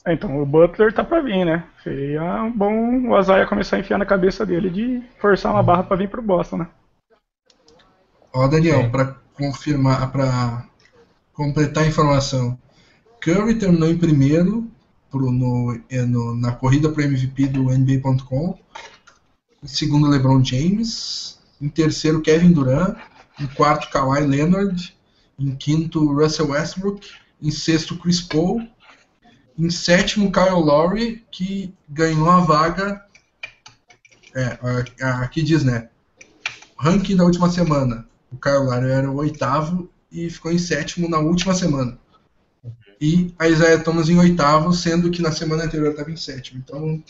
É, 0.06 0.14
então, 0.14 0.40
o 0.40 0.46
Butler 0.46 0.94
tá 0.94 1.04
pra 1.04 1.22
vir, 1.22 1.44
né? 1.44 1.64
Seria 1.84 2.52
bom 2.56 3.08
o 3.08 3.16
Azaia 3.16 3.48
começar 3.48 3.78
a 3.78 3.80
enfiar 3.80 3.98
na 3.98 4.06
cabeça 4.06 4.46
dele 4.46 4.70
de 4.70 5.02
forçar 5.20 5.52
uma 5.52 5.64
barra 5.64 5.84
pra 5.84 5.98
vir 5.98 6.10
pro 6.10 6.22
Boston, 6.22 6.58
né? 6.58 6.68
Ó, 8.32 8.48
Daniel, 8.48 8.92
pra 8.92 9.16
confirmar, 9.34 10.12
pra 10.12 10.66
completar 11.34 11.84
a 11.84 11.88
informação. 11.88 12.58
Curry 13.20 13.56
terminou 13.56 13.90
em 13.90 13.98
primeiro 13.98 14.68
pro, 15.10 15.32
no, 15.32 15.80
no, 16.08 16.36
na 16.36 16.52
corrida 16.52 16.90
para 16.92 17.06
MVP 17.06 17.48
do 17.48 17.64
NBA.com. 17.64 18.58
Em 19.64 19.68
segundo, 19.68 20.08
LeBron 20.08 20.44
James. 20.44 21.40
Em 21.62 21.70
terceiro, 21.70 22.22
Kevin 22.22 22.52
Durant. 22.52 22.98
Em 23.40 23.48
quarto, 23.48 23.90
Kawhi 23.90 24.26
Leonard. 24.26 24.96
Em 25.40 25.56
quinto, 25.56 26.14
Russell 26.14 26.50
Westbrook. 26.50 27.08
Em 27.42 27.52
sexto, 27.52 27.98
Chris 27.98 28.22
Paul. 28.22 28.68
Em 29.58 29.70
sétimo, 29.70 30.32
Kyle 30.32 30.52
Lowry, 30.52 31.24
que 31.32 31.74
ganhou 31.88 32.30
a 32.30 32.40
vaga. 32.40 33.06
É, 34.34 34.58
aqui 35.22 35.42
diz, 35.42 35.64
né? 35.64 35.90
Ranking 36.78 37.16
da 37.16 37.24
última 37.24 37.50
semana. 37.50 38.08
O 38.32 38.38
Kyle 38.38 38.66
Lowry 38.66 38.92
era 38.92 39.12
o 39.12 39.18
oitavo 39.18 39.90
e 40.12 40.30
ficou 40.30 40.52
em 40.52 40.58
sétimo 40.58 41.08
na 41.08 41.20
última 41.20 41.54
semana 41.54 42.00
e 43.02 43.34
a 43.40 43.50
Isaiah 43.50 43.84
Thomas 43.84 44.08
em 44.10 44.20
oitavo, 44.20 44.72
sendo 44.72 45.10
que 45.10 45.24
na 45.24 45.32
semana 45.32 45.64
anterior 45.64 45.90
estava 45.90 46.12
em 46.12 46.16
sétimo. 46.16 46.62
Então, 46.64 47.04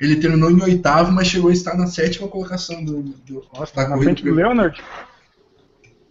ele 0.00 0.16
terminou 0.16 0.50
em 0.50 0.62
oitavo, 0.62 1.10
mas 1.12 1.26
chegou 1.26 1.50
a 1.50 1.52
estar 1.52 1.76
na 1.76 1.86
sétima 1.86 2.28
colocação 2.28 2.84
do, 2.84 3.02
do 3.02 3.46
Nossa, 3.52 3.74
da 3.74 3.88
na 3.88 3.98
frente 3.98 4.24
do 4.24 4.34
Leonard? 4.34 4.82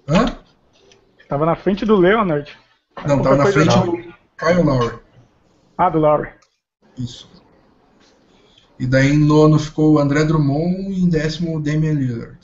Hã? 0.07 0.37
Estava 1.19 1.45
na 1.45 1.55
frente 1.55 1.85
do 1.85 1.95
Leonard. 1.95 2.57
Não, 3.05 3.17
estava 3.17 3.37
na 3.37 3.45
frente 3.45 3.79
do 3.79 3.91
Kyle 4.37 4.63
Lowry. 4.63 4.99
Ah, 5.77 5.89
do 5.89 5.99
Lowry. 5.99 6.29
Isso. 6.97 7.29
E 8.79 8.85
daí 8.85 9.11
em 9.11 9.19
nono 9.19 9.57
ficou 9.57 9.93
o 9.93 9.99
André 9.99 10.23
Drummond 10.23 10.91
e 10.91 11.03
em 11.03 11.09
décimo 11.09 11.57
o 11.57 11.61
Damian 11.61 11.93
Lillard. 11.93 12.37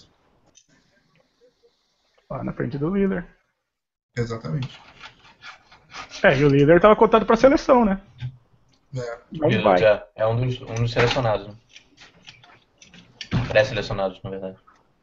Lá 2.30 2.44
na 2.44 2.54
frente 2.54 2.78
do 2.78 2.90
Lillard. 2.90 3.28
Exatamente. 4.18 4.80
É, 6.24 6.38
e 6.38 6.46
o 6.46 6.48
líder 6.48 6.78
estava 6.78 6.96
cotado 6.96 7.26
para 7.26 7.36
a 7.36 7.38
seleção, 7.38 7.84
né? 7.84 8.00
É. 8.96 9.62
Vai. 9.62 9.84
É, 9.84 10.04
é 10.16 10.28
um, 10.28 10.36
dos, 10.36 10.62
um 10.62 10.76
dos 10.76 10.92
selecionados. 10.92 11.48
Né? 11.48 11.54
Pré-selecionados, 13.48 14.22
na 14.24 14.30
verdade. 14.30 14.58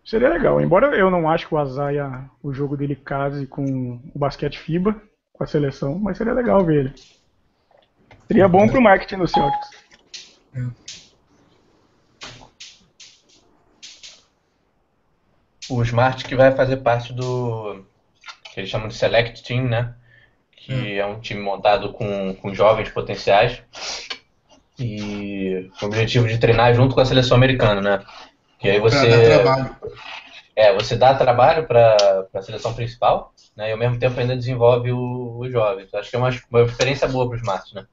Seria 0.04 0.28
legal, 0.28 0.60
embora 0.60 0.96
eu 0.96 1.10
não 1.10 1.28
acho 1.28 1.46
que 1.46 1.54
o 1.54 1.58
Azaia, 1.58 2.28
o 2.42 2.52
jogo 2.52 2.76
dele 2.76 2.96
case 2.96 3.46
com 3.46 4.00
o 4.14 4.18
basquete 4.18 4.58
FIBA, 4.58 5.00
com 5.32 5.44
a 5.44 5.46
seleção, 5.46 5.98
mas 5.98 6.16
seria 6.18 6.32
legal 6.32 6.64
ver 6.64 6.86
ele. 6.86 6.94
Seria 8.26 8.48
bom 8.48 8.66
pro 8.66 8.80
marketing 8.80 9.18
do 9.18 9.28
Celtics. 9.28 9.68
É. 10.54 10.90
O 15.68 15.82
Smart 15.82 16.24
que 16.24 16.34
vai 16.34 16.50
fazer 16.50 16.78
parte 16.78 17.12
do 17.12 17.84
que 18.52 18.58
eles 18.58 18.70
chamam 18.70 18.88
de 18.88 18.94
Select 18.94 19.44
Team, 19.44 19.68
né? 19.68 19.94
Que 20.60 20.74
hum. 20.74 20.96
é 20.96 21.06
um 21.06 21.20
time 21.20 21.40
montado 21.40 21.92
com, 21.92 22.34
com 22.34 22.54
jovens 22.54 22.90
potenciais. 22.90 23.62
e 24.78 25.70
com 25.78 25.86
o 25.86 25.88
objetivo 25.88 26.28
de 26.28 26.38
treinar 26.38 26.74
junto 26.74 26.94
com 26.94 27.00
a 27.00 27.04
seleção 27.04 27.36
americana, 27.36 27.80
né? 27.80 28.02
Que 28.58 28.70
aí 28.70 28.80
você 28.80 29.08
é, 30.56 30.74
você 30.74 30.94
dá 30.96 31.14
trabalho 31.14 31.66
para 31.66 32.26
a 32.34 32.42
seleção 32.42 32.74
principal, 32.74 33.32
né? 33.56 33.70
E 33.70 33.72
ao 33.72 33.78
mesmo 33.78 33.98
tempo 33.98 34.18
ainda 34.20 34.36
desenvolve 34.36 34.92
o, 34.92 35.38
o 35.38 35.50
jovem. 35.50 35.86
Então, 35.86 35.98
acho 35.98 36.10
que 36.10 36.16
é 36.16 36.18
uma, 36.18 36.30
uma 36.50 36.62
experiência 36.62 37.08
boa 37.08 37.26
para 37.26 37.36
os 37.36 37.42
Matos, 37.42 37.72
né? 37.72 37.86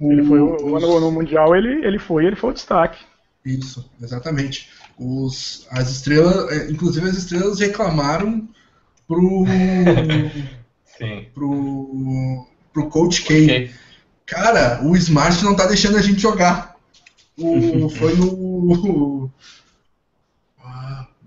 Ele 0.00 0.24
foi 0.24 0.38
no, 0.38 1.00
no 1.00 1.12
Mundial, 1.12 1.54
ele, 1.54 1.84
ele 1.84 1.98
foi, 1.98 2.26
ele 2.26 2.36
foi 2.36 2.50
o 2.50 2.54
destaque. 2.54 3.04
Isso, 3.44 3.90
exatamente. 4.00 4.68
Os, 4.98 5.66
as 5.70 5.90
estrelas, 5.90 6.50
é, 6.52 6.70
inclusive 6.70 7.08
as 7.08 7.16
estrelas 7.16 7.60
reclamaram 7.60 8.48
pro, 9.06 9.44
Sim. 10.98 11.26
pro, 11.34 12.46
pro 12.72 12.88
Coach 12.88 13.22
K. 13.22 13.44
Ok. 13.44 13.70
Cara, 14.26 14.80
o 14.84 14.96
Smart 14.96 15.42
não 15.44 15.54
tá 15.56 15.66
deixando 15.66 15.96
a 15.96 16.02
gente 16.02 16.20
jogar. 16.20 16.76
O, 17.36 17.88
foi 17.90 18.14
no. 18.16 19.30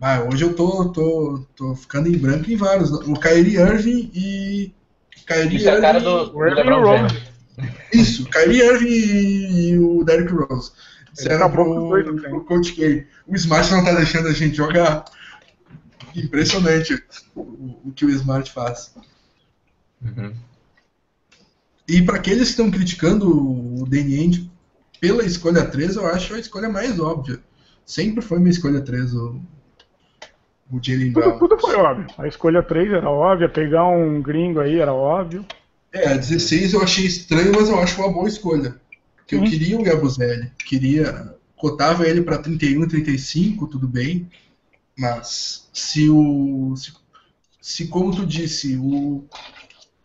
Ah, 0.02 0.24
hoje 0.32 0.44
eu 0.44 0.54
tô, 0.54 0.90
tô, 0.90 1.46
tô 1.56 1.76
ficando 1.76 2.08
em 2.08 2.18
branco 2.18 2.50
em 2.52 2.56
vários. 2.56 2.92
O 2.92 3.14
Kyrie 3.16 3.58
Irving 3.58 4.12
e. 4.14 4.72
Kyrie 5.26 5.58
Isso 5.58 5.68
é 5.70 5.78
a 5.78 5.82
cara 5.82 5.98
Irving- 5.98 6.10
do, 6.10 6.26
do 6.30 6.46
Irving 6.46 6.56
LeBron 6.62 6.96
e 6.96 6.98
James. 6.98 7.14
Isso, 7.94 8.26
Kyrie 8.30 8.62
Irving 8.62 8.88
e, 8.88 9.70
e 9.72 9.80
o 9.80 10.04
Derrick 10.04 10.32
Rose. 10.32 10.72
Dois 11.18 11.40
no 11.40 11.50
pro, 11.50 12.30
pro 12.30 12.46
Coach 12.46 12.74
K. 12.74 13.08
O 13.26 13.36
Smart 13.36 13.72
não 13.72 13.84
tá 13.84 13.94
deixando 13.94 14.28
a 14.28 14.34
gente 14.34 14.56
jogar. 14.58 15.06
Impressionante 16.16 16.94
o, 17.36 17.42
o 17.86 17.92
que 17.96 18.06
o 18.06 18.10
Smart 18.10 18.52
faz. 18.52 18.94
Uhum. 20.02 20.34
E 21.88 22.02
para 22.02 22.18
aqueles 22.18 22.46
que 22.46 22.50
estão 22.52 22.72
criticando 22.72 23.30
o 23.30 23.86
Danny 23.88 24.50
pela 25.00 25.24
escolha 25.24 25.66
3, 25.66 25.96
eu 25.98 26.08
acho 26.08 26.34
a 26.34 26.40
escolha 26.40 26.70
mais 26.70 27.00
óbvia. 27.00 27.40
Sempre 27.86 28.24
foi 28.24 28.40
minha 28.40 28.50
escolha 28.52 28.82
3, 28.82 29.14
o, 29.14 29.40
o 30.72 30.80
Jalen 30.82 31.14
Tudo, 31.14 31.14
Brown. 31.14 31.40
tudo 31.40 31.60
foi 31.60 31.76
óbvio. 31.76 32.08
A 32.18 32.28
escolha 32.28 32.64
3 32.64 32.94
era 32.94 33.10
óbvia, 33.10 33.48
pegar 33.48 33.88
um 33.88 34.22
gringo 34.22 34.60
aí 34.60 34.80
era 34.80 34.94
óbvio. 34.94 35.46
É, 35.94 36.10
a 36.10 36.18
16 36.18 36.74
eu 36.74 36.82
achei 36.82 37.06
estranho, 37.06 37.54
mas 37.56 37.70
eu 37.70 37.80
acho 37.80 38.02
uma 38.02 38.12
boa 38.12 38.28
escolha. 38.28 38.76
Porque 39.16 39.36
eu 39.36 39.40
Sim. 39.40 39.50
queria 39.50 39.78
o 39.78 39.86
Yabusele. 39.86 40.52
Queria. 40.66 41.34
Cotava 41.56 42.06
ele 42.06 42.22
para 42.22 42.38
31, 42.38 42.88
35, 42.88 43.68
tudo 43.68 43.88
bem. 43.88 44.30
Mas 44.98 45.70
se 45.74 46.10
o. 46.10 46.76
Se, 46.76 46.94
se 47.62 47.88
como 47.88 48.14
tu 48.16 48.26
disse, 48.26 48.76
o. 48.76 49.24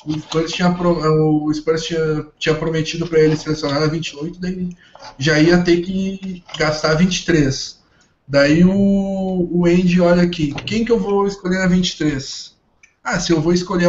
O 0.07 0.19
Spurs 0.19 0.53
tinha, 0.53 0.71
o 0.71 1.53
Spurs 1.53 1.85
tinha, 1.85 2.27
tinha 2.39 2.55
prometido 2.55 3.07
para 3.07 3.21
ele 3.21 3.37
selecionar 3.37 3.83
a 3.83 3.87
28, 3.87 4.41
daí 4.41 4.71
já 5.19 5.39
ia 5.39 5.63
ter 5.63 5.83
que 5.83 6.43
gastar 6.59 6.95
23. 6.95 7.79
Daí 8.27 8.65
o, 8.65 9.49
o 9.51 9.67
Andy 9.67 10.01
olha 10.01 10.23
aqui, 10.23 10.55
quem 10.65 10.85
que 10.85 10.93
eu 10.93 10.99
vou 10.99 11.27
escolher 11.27 11.59
na 11.59 11.67
23? 11.67 12.55
Ah, 13.03 13.19
se 13.19 13.33
eu 13.33 13.41
vou 13.41 13.53
escolher 13.53 13.89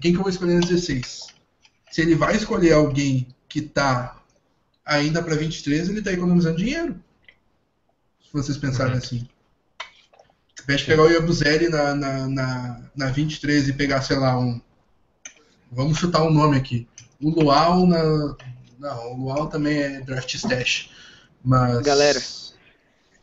quem 0.00 0.12
que 0.12 0.18
eu 0.18 0.22
vou 0.22 0.28
escolher 0.28 0.54
na 0.54 0.60
16? 0.60 1.26
Se 1.90 2.00
ele 2.00 2.14
vai 2.14 2.36
escolher 2.36 2.72
alguém 2.72 3.26
que 3.48 3.60
tá 3.60 4.20
ainda 4.84 5.22
para 5.22 5.34
23, 5.34 5.88
ele 5.88 6.02
tá 6.02 6.12
economizando 6.12 6.58
dinheiro. 6.58 6.94
Se 8.22 8.32
vocês 8.32 8.58
pensarem 8.58 8.96
assim. 8.96 9.28
Ao 10.58 10.64
invés 10.64 10.80
de 10.80 10.86
pegar 10.86 11.02
o 11.02 11.10
Yabuzeli 11.10 11.68
na, 11.68 11.94
na, 11.94 12.28
na, 12.28 12.80
na 12.94 13.06
23 13.06 13.68
e 13.68 13.72
pegar, 13.72 14.02
sei 14.02 14.16
lá, 14.16 14.38
um. 14.38 14.60
Vamos 15.70 15.98
chutar 15.98 16.22
um 16.22 16.32
nome 16.32 16.56
aqui. 16.56 16.88
O 17.22 17.30
Luau 17.30 17.86
na. 17.86 18.36
Não, 18.78 19.12
o 19.12 19.16
Luau 19.16 19.48
também 19.48 19.78
é 19.78 20.00
draft 20.00 20.34
stash. 20.34 20.90
Mas. 21.44 21.82
Galera. 21.82 22.20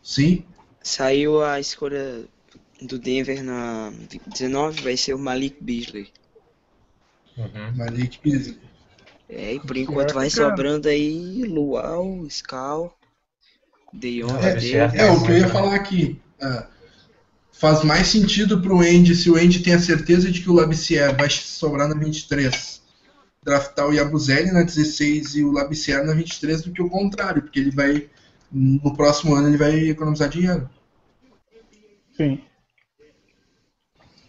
Sim. 0.02 0.46
Saiu 0.82 1.44
a 1.44 1.60
escolha 1.60 2.24
do 2.82 2.98
Denver 2.98 3.44
na 3.44 3.92
19, 4.28 4.82
vai 4.82 4.96
ser 4.96 5.14
o 5.14 5.20
Malik 5.20 5.58
Beasley. 5.62 6.10
Uhum. 7.38 7.76
Malik 7.76 8.20
Beasley. 8.24 8.60
É, 9.30 9.56
e 9.56 9.60
por 9.60 9.76
enquanto 9.76 10.14
vai 10.14 10.30
sobrando 10.30 10.88
aí 10.88 11.44
Luau, 11.44 12.26
Scal, 12.30 12.98
Deion, 13.92 14.30
É, 14.38 14.54
Davis. 14.54 14.74
É, 14.74 15.12
o 15.12 15.24
que 15.26 15.32
eu 15.32 15.38
ia 15.40 15.50
falar 15.50 15.76
aqui. 15.76 16.22
ah, 16.42 16.68
faz 17.60 17.84
mais 17.84 18.08
sentido 18.08 18.62
pro 18.62 18.80
Andy 18.82 19.16
se 19.16 19.30
o 19.30 19.36
Andy 19.36 19.62
tem 19.62 19.74
a 19.74 19.80
certeza 19.80 20.32
de 20.32 20.42
que 20.42 20.50
o 20.50 20.54
Labissière 20.54 21.16
vai 21.18 21.30
sobrar 21.30 21.88
na 21.88 21.96
23. 21.96 22.82
Draftar 23.44 23.88
o 23.88 23.94
Yabuzeli 23.94 24.52
na 24.52 24.64
16 24.64 25.36
e 25.36 25.44
o 25.44 25.52
Labissière 25.52 26.06
na 26.06 26.14
23 26.14 26.62
do 26.64 26.72
que 26.72 26.82
o 26.82 26.90
contrário, 26.90 27.42
porque 27.42 27.60
ele 27.60 27.72
vai. 27.72 28.08
No 28.52 28.96
próximo 28.96 29.36
ano 29.36 29.48
ele 29.50 29.58
vai 29.58 29.90
economizar 29.90 30.30
dinheiro. 30.30 30.70
Sim. 32.16 32.42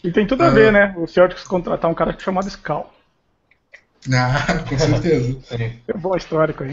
E 0.03 0.11
tem 0.13 0.27
tudo 0.27 0.43
a 0.43 0.49
Ah. 0.49 0.51
ver, 0.51 0.73
né? 0.73 0.95
O 0.97 1.07
Celtics 1.07 1.45
contratar 1.45 1.91
um 1.91 1.95
cara 1.95 2.17
chamado 2.19 2.49
Scal. 2.49 2.95
Ah, 4.13 4.65
com 4.69 4.79
certeza. 4.79 5.39
É 5.89 5.93
bom 5.95 6.17
histórico 6.17 6.63
aí. 6.65 6.73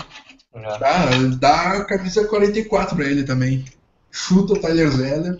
Dá, 0.79 1.09
dá 1.39 1.71
a 1.73 1.85
camisa 1.85 2.27
44 2.27 2.95
pra 2.95 3.05
ele 3.05 3.23
também. 3.23 3.65
Chuta 4.11 4.53
o 4.53 4.59
Tyler 4.59 4.89
Zeller 4.89 5.37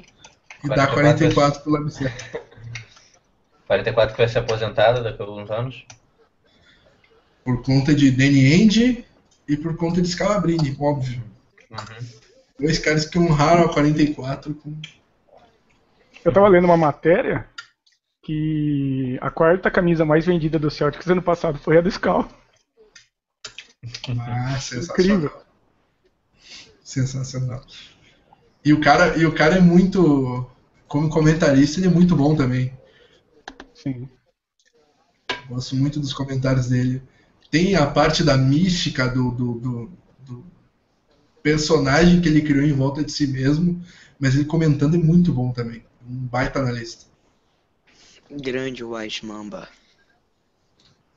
e 0.66 0.70
dá 0.70 0.88
44 0.88 0.94
44 0.94 1.62
pro 1.62 1.72
Labissière. 1.72 2.14
44 3.68 4.16
que 4.16 4.22
vai 4.22 4.30
ser 4.30 4.40
aposentada 4.40 5.02
daqui 5.02 5.22
a 5.22 5.26
alguns 5.26 5.50
anos. 5.50 5.86
Por 7.44 7.62
conta 7.64 7.94
de 7.94 8.12
Danny 8.12 8.54
Ainge 8.54 9.06
e 9.48 9.58
por 9.58 9.76
conta 9.76 10.02
de 10.02 10.08
Scalabrini, 10.08 10.76
óbvio. 10.80 11.24
Uhum. 11.72 12.08
Dois 12.60 12.80
caras 12.80 13.06
que 13.06 13.20
honraram 13.20 13.66
a 13.66 13.74
44 13.74 14.54
com. 14.56 14.76
Eu 16.24 16.34
tava 16.34 16.48
lendo 16.48 16.66
uma 16.66 16.78
matéria 16.78 17.48
que 18.24 19.20
a 19.22 19.30
quarta 19.30 19.70
camisa 19.70 20.04
mais 20.04 20.26
vendida 20.26 20.58
do 20.58 20.72
Celtics 20.72 21.08
ano 21.08 21.22
passado 21.22 21.60
foi 21.60 21.78
a 21.78 21.82
do 21.82 21.92
Scal. 21.92 22.28
Ah, 24.20 24.58
sensacional. 24.60 25.18
Incrível. 25.18 25.32
Sensacional. 26.84 27.62
E 28.64 28.74
o 28.74 28.82
cara, 28.82 29.16
e 29.18 29.26
o 29.26 29.34
cara 29.34 29.58
é 29.58 29.62
muito. 29.62 30.50
Como 30.88 31.10
comentarista, 31.10 31.80
ele 31.80 31.88
é 31.88 31.90
muito 31.92 32.16
bom 32.16 32.36
também. 32.36 32.72
Sim. 33.74 34.10
Gosto 35.48 35.76
muito 35.76 36.00
dos 36.00 36.14
comentários 36.14 36.70
dele. 36.70 37.02
Tem 37.52 37.76
a 37.76 37.86
parte 37.86 38.24
da 38.24 38.36
mística 38.38 39.08
do, 39.08 39.32
do, 39.32 39.54
do- 39.60 39.92
do 40.26 40.46
personagem 41.44 42.22
que 42.22 42.28
ele 42.28 42.42
criou 42.42 42.66
em 42.66 42.74
volta 42.74 43.04
de 43.04 43.12
si 43.12 43.28
mesmo, 43.28 43.82
mas 44.20 44.36
ele 44.36 44.46
comentando 44.46 44.96
é 44.96 45.00
muito 45.00 45.32
bom 45.32 45.52
também. 45.52 45.84
Um 46.08 46.28
baita 46.28 46.60
analista. 46.60 47.06
Grande 48.30 48.84
White 48.84 49.26
Mamba. 49.26 49.68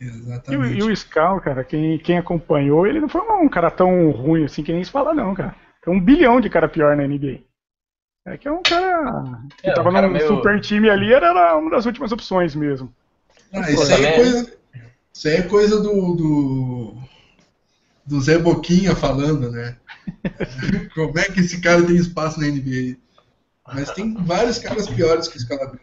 E, 0.01 0.57
o- 0.57 0.65
Exatamente. 0.65 0.79
e 0.79 0.83
o 0.83 0.97
Scal, 0.97 1.41
cara, 1.41 1.65
quem, 1.65 1.99
quem 1.99 2.19
acompanhou, 2.19 2.87
ele 2.87 3.01
não 3.01 3.09
foi 3.09 3.21
um 3.21 3.49
cara 3.49 3.71
tão 3.71 4.11
ruim 4.11 4.45
assim 4.45 4.63
que 4.63 4.73
nem 4.73 4.83
se 4.85 4.91
fala, 4.91 5.15
não, 5.15 5.35
cara. 5.35 5.55
Tem 5.83 5.93
um 5.93 6.01
bilhão 6.01 6.41
de 6.41 6.49
cara 6.51 6.69
pior 6.69 6.97
na 6.97 7.05
NBA. 7.05 7.48
É 8.33 8.37
que 8.37 8.47
é 8.49 8.53
um 8.53 8.63
cara 8.63 9.41
que 9.57 9.69
É, 9.71 9.75
tava 9.75 9.89
um 9.89 9.93
cara 9.93 10.07
num 10.07 10.13
meio- 10.13 10.29
super 10.29 10.61
time 10.61 10.89
ali, 10.91 11.13
era 11.13 11.57
uma 11.57 11.71
das 11.71 11.87
últimas 11.87 12.13
opções 12.13 12.55
mesmo. 12.55 12.93
Ah, 13.53 13.71
isso, 13.71 13.83
aí 13.83 13.93
é 13.93 13.97
também- 13.97 14.15
coisa, 14.17 14.53
isso 15.13 15.29
aí 15.29 15.35
é 15.35 15.43
coisa 15.43 15.81
do, 15.81 16.15
do, 16.15 16.95
do 18.05 18.21
Zé 18.21 18.39
Boquinha 18.39 18.95
falando, 18.95 19.51
né? 19.51 19.77
Como 20.95 21.19
é 21.19 21.25
que 21.25 21.41
esse 21.41 21.61
cara 21.61 21.83
tem 21.83 21.97
espaço 21.97 22.41
na 22.41 22.47
NBA? 22.47 22.97
Mas 23.75 23.91
tem 23.91 24.15
vários 24.15 24.59
caras 24.59 24.89
piores 24.89 25.29
que 25.29 25.37
o 25.37 25.41
Scalabrini. 25.41 25.81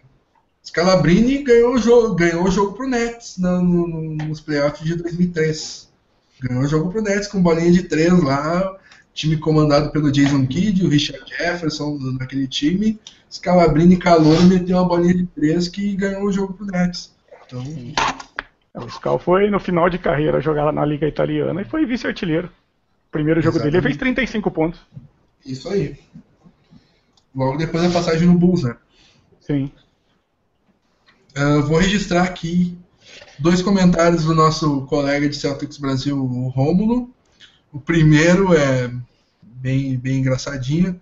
Scalabrini 0.64 1.44
ganhou 1.44 1.76
o 1.76 1.78
jogo, 1.78 2.16
ganhou 2.16 2.44
o 2.44 2.52
jogo 2.52 2.74
pro 2.74 2.88
Nets 2.88 3.38
na- 3.38 3.62
no- 3.62 3.88
no- 3.88 4.16
nos 4.26 4.42
playoffs 4.42 4.84
de 4.84 4.96
2003. 4.96 5.88
Ganhou 6.42 6.64
o 6.64 6.68
jogo 6.68 6.92
pro 6.92 7.02
Nets 7.04 7.28
com 7.28 7.42
bolinha 7.42 7.72
de 7.72 7.84
três 7.84 8.12
lá, 8.24 8.76
time 9.16 9.38
comandado 9.38 9.90
pelo 9.92 10.12
Jason 10.12 10.46
Kidd, 10.46 10.86
o 10.86 10.90
Richard 10.90 11.24
Jefferson 11.28 11.98
naquele 12.20 12.48
time. 12.48 13.00
Scalabrini 13.32 13.98
e 13.98 14.46
meteu 14.46 14.78
uma 14.78 14.88
bolinha 14.88 15.14
de 15.16 15.26
três 15.28 15.68
que 15.68 15.96
ganhou 15.96 16.26
o 16.26 16.32
jogo 16.32 16.54
pro 16.54 16.66
Nets. 16.66 17.16
Então, 17.48 17.64
É, 18.74 18.80
O 18.80 18.90
Scal 18.90 19.18
foi 19.18 19.50
no 19.50 19.60
final 19.60 19.90
de 19.90 19.98
carreira 19.98 20.42
jogar 20.42 20.72
na 20.72 20.86
Liga 20.86 21.08
Italiana 21.08 21.62
e 21.62 21.66
foi 21.66 21.86
vice-artilheiro. 21.86 22.52
Primeiro 23.10 23.42
jogo 23.42 23.58
dele 23.58 23.78
ele 23.78 23.82
fez 23.82 23.96
Exatamente. 23.96 24.16
35 24.16 24.52
pontos. 24.52 24.80
isso 25.46 25.70
aí. 25.70 25.98
Logo 27.34 27.58
depois 27.58 27.84
da 27.84 27.90
passagem 27.90 28.28
no 28.28 28.38
Bulls, 28.38 28.64
né? 28.64 28.76
Sim. 29.40 29.72
Ah, 31.36 31.60
vou 31.60 31.78
registrar 31.78 32.24
aqui 32.24 32.78
dois 33.40 33.62
comentários 33.62 34.26
do 34.26 34.36
nosso 34.36 34.82
colega 34.88 35.30
de 35.30 35.36
Celtics 35.36 35.78
Brasil, 35.78 36.18
o 36.22 36.50
Rômulo. 36.50 37.15
O 37.76 37.80
primeiro 37.82 38.54
é 38.54 38.90
bem, 39.44 39.98
bem 39.98 40.20
engraçadinho. 40.20 40.98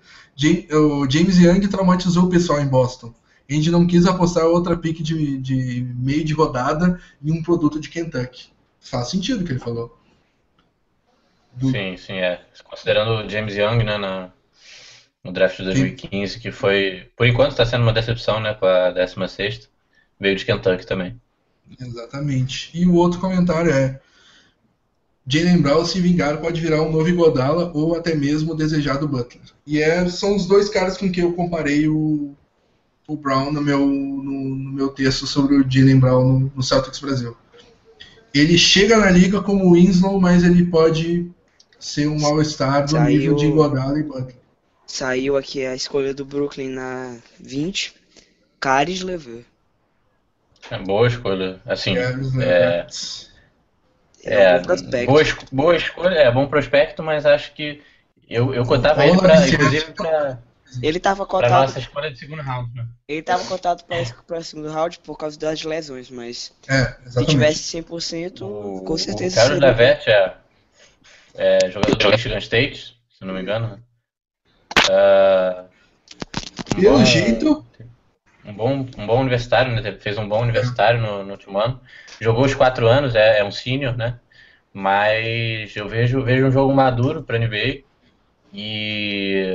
O 0.71 1.07
James 1.07 1.37
Young 1.37 1.67
traumatizou 1.67 2.23
o 2.23 2.29
pessoal 2.31 2.59
em 2.59 2.67
Boston. 2.67 3.13
A 3.47 3.53
gente 3.53 3.69
não 3.69 3.85
quis 3.85 4.07
apostar 4.07 4.45
outra 4.45 4.75
pick 4.75 5.03
de, 5.03 5.37
de 5.37 5.83
meio 5.95 6.25
de 6.25 6.33
rodada 6.33 6.99
em 7.23 7.31
um 7.31 7.43
produto 7.43 7.79
de 7.79 7.89
Kentucky. 7.89 8.47
Faz 8.79 9.11
sentido 9.11 9.41
o 9.41 9.45
que 9.45 9.51
ele 9.51 9.59
falou. 9.59 9.95
Do... 11.53 11.69
Sim, 11.69 11.95
sim, 11.95 12.13
é. 12.13 12.43
Considerando 12.63 13.23
o 13.23 13.29
James 13.29 13.55
Young, 13.55 13.83
né, 13.83 13.99
na, 13.99 14.31
no 15.23 15.31
draft 15.31 15.57
de 15.57 15.65
2015, 15.65 16.33
sim. 16.33 16.39
que 16.39 16.51
foi, 16.51 17.07
por 17.15 17.27
enquanto, 17.27 17.51
está 17.51 17.67
sendo 17.67 17.83
uma 17.83 17.93
decepção, 17.93 18.39
né, 18.39 18.55
com 18.55 18.65
a 18.65 18.89
16 18.89 19.69
veio 20.19 20.35
de 20.35 20.43
Kentucky 20.43 20.87
também. 20.87 21.21
Exatamente. 21.79 22.71
E 22.73 22.87
o 22.87 22.95
outro 22.95 23.19
comentário 23.19 23.71
é: 23.71 24.01
Jalen 25.25 25.61
Brown, 25.61 25.85
se 25.85 26.01
vingar, 26.01 26.41
pode 26.41 26.59
virar 26.59 26.81
um 26.81 26.91
novo 26.91 27.07
Iguodala 27.07 27.71
ou 27.73 27.95
até 27.95 28.13
mesmo 28.13 28.51
o 28.51 28.55
desejado 28.55 29.07
Butler. 29.07 29.43
E 29.65 29.81
é, 29.81 30.07
são 30.09 30.35
os 30.35 30.45
dois 30.45 30.67
caras 30.69 30.97
com 30.97 31.09
quem 31.09 31.23
eu 31.23 31.33
comparei 31.33 31.87
o, 31.87 32.35
o 33.07 33.15
Brown 33.15 33.51
no 33.51 33.61
meu, 33.61 33.79
no, 33.79 34.55
no 34.55 34.71
meu 34.73 34.89
texto 34.89 35.25
sobre 35.25 35.55
o 35.55 35.65
Jalen 35.69 35.99
Brown 35.99 36.27
no, 36.27 36.51
no, 36.53 36.63
Celtics 36.63 36.99
Brasil. 36.99 37.35
Ele 38.33 38.57
chega 38.57 38.97
na 38.97 39.09
liga 39.09 39.41
como 39.41 39.73
Winslow, 39.73 40.19
mas 40.19 40.43
ele 40.43 40.65
pode 40.65 41.31
ser 41.79 42.07
um 42.07 42.25
All-Star 42.25 42.83
do 42.83 42.91
Saiu... 42.91 43.17
nível 43.17 43.35
de 43.35 43.45
Iguodala 43.45 43.99
e 43.99 44.03
Butler. 44.03 44.35
Saiu 44.85 45.37
aqui 45.37 45.65
a 45.65 45.73
escolha 45.73 46.13
do 46.13 46.25
Brooklyn 46.25 46.69
na 46.69 47.15
20, 47.39 47.95
Caris 48.59 49.01
Lever. 49.01 49.45
É 50.69 50.77
boa 50.79 51.07
escolha. 51.07 51.61
Assim, 51.65 51.97
é, 51.97 52.87
é, 54.23 54.35
é, 54.35 54.59
bom 54.59 54.63
prospecto. 54.63 55.05
Boa, 55.11 55.23
boa 55.51 55.75
escolha, 55.75 56.15
é 56.15 56.31
bom 56.31 56.47
prospecto, 56.47 57.03
mas 57.03 57.25
acho 57.25 57.53
que 57.53 57.81
eu, 58.29 58.53
eu 58.53 58.65
cotava 58.65 59.05
ele 59.05 59.17
pra, 59.17 59.47
inclusive 59.47 59.91
pra, 59.91 60.39
ele 60.81 60.99
tava 60.99 61.25
cotado. 61.25 61.49
Pra 61.49 61.61
nossa 61.61 61.79
escolha 61.79 62.11
de 62.11 62.17
segundo 62.17 62.41
round, 62.41 62.73
né? 62.73 62.87
Ele 63.07 63.21
tava 63.21 63.43
cotado 63.45 63.83
pra, 63.83 63.97
pra 64.25 64.41
segundo 64.41 64.71
round 64.71 64.99
por 64.99 65.17
causa 65.17 65.37
das 65.37 65.61
lesões, 65.63 66.09
mas 66.09 66.53
é, 66.67 66.95
se 67.09 67.25
tivesse 67.25 67.77
100%, 67.81 68.41
o, 68.41 68.83
com 68.83 68.97
certeza. 68.97 69.35
O 69.35 69.43
Carlos 69.43 69.59
Davete 69.59 70.09
é, 70.09 70.35
é 71.35 71.69
jogador 71.69 71.95
do 71.95 72.09
Michigan 72.09 72.37
State, 72.39 72.97
se 73.17 73.25
não 73.25 73.33
me 73.33 73.41
engano. 73.41 73.79
Uh, 74.85 75.65
Pelo 76.75 76.97
bom, 76.97 77.05
jeito, 77.05 77.65
um 78.45 78.53
bom, 78.53 78.85
um 78.97 79.07
bom 79.07 79.21
universitário, 79.21 79.73
né? 79.73 79.97
Fez 79.99 80.17
um 80.17 80.27
bom 80.27 80.41
universitário 80.41 80.99
no, 80.99 81.23
no 81.23 81.31
último 81.31 81.59
ano. 81.59 81.79
Jogou 82.19 82.45
os 82.45 82.53
quatro 82.53 82.87
anos, 82.87 83.15
é, 83.15 83.39
é 83.39 83.43
um 83.43 83.51
sênior, 83.51 83.95
né? 83.95 84.19
Mas 84.73 85.75
eu 85.75 85.87
vejo, 85.87 86.23
vejo 86.23 86.47
um 86.47 86.51
jogo 86.51 86.73
maduro 86.73 87.23
para 87.23 87.37
NBA. 87.37 87.83
E 88.51 89.45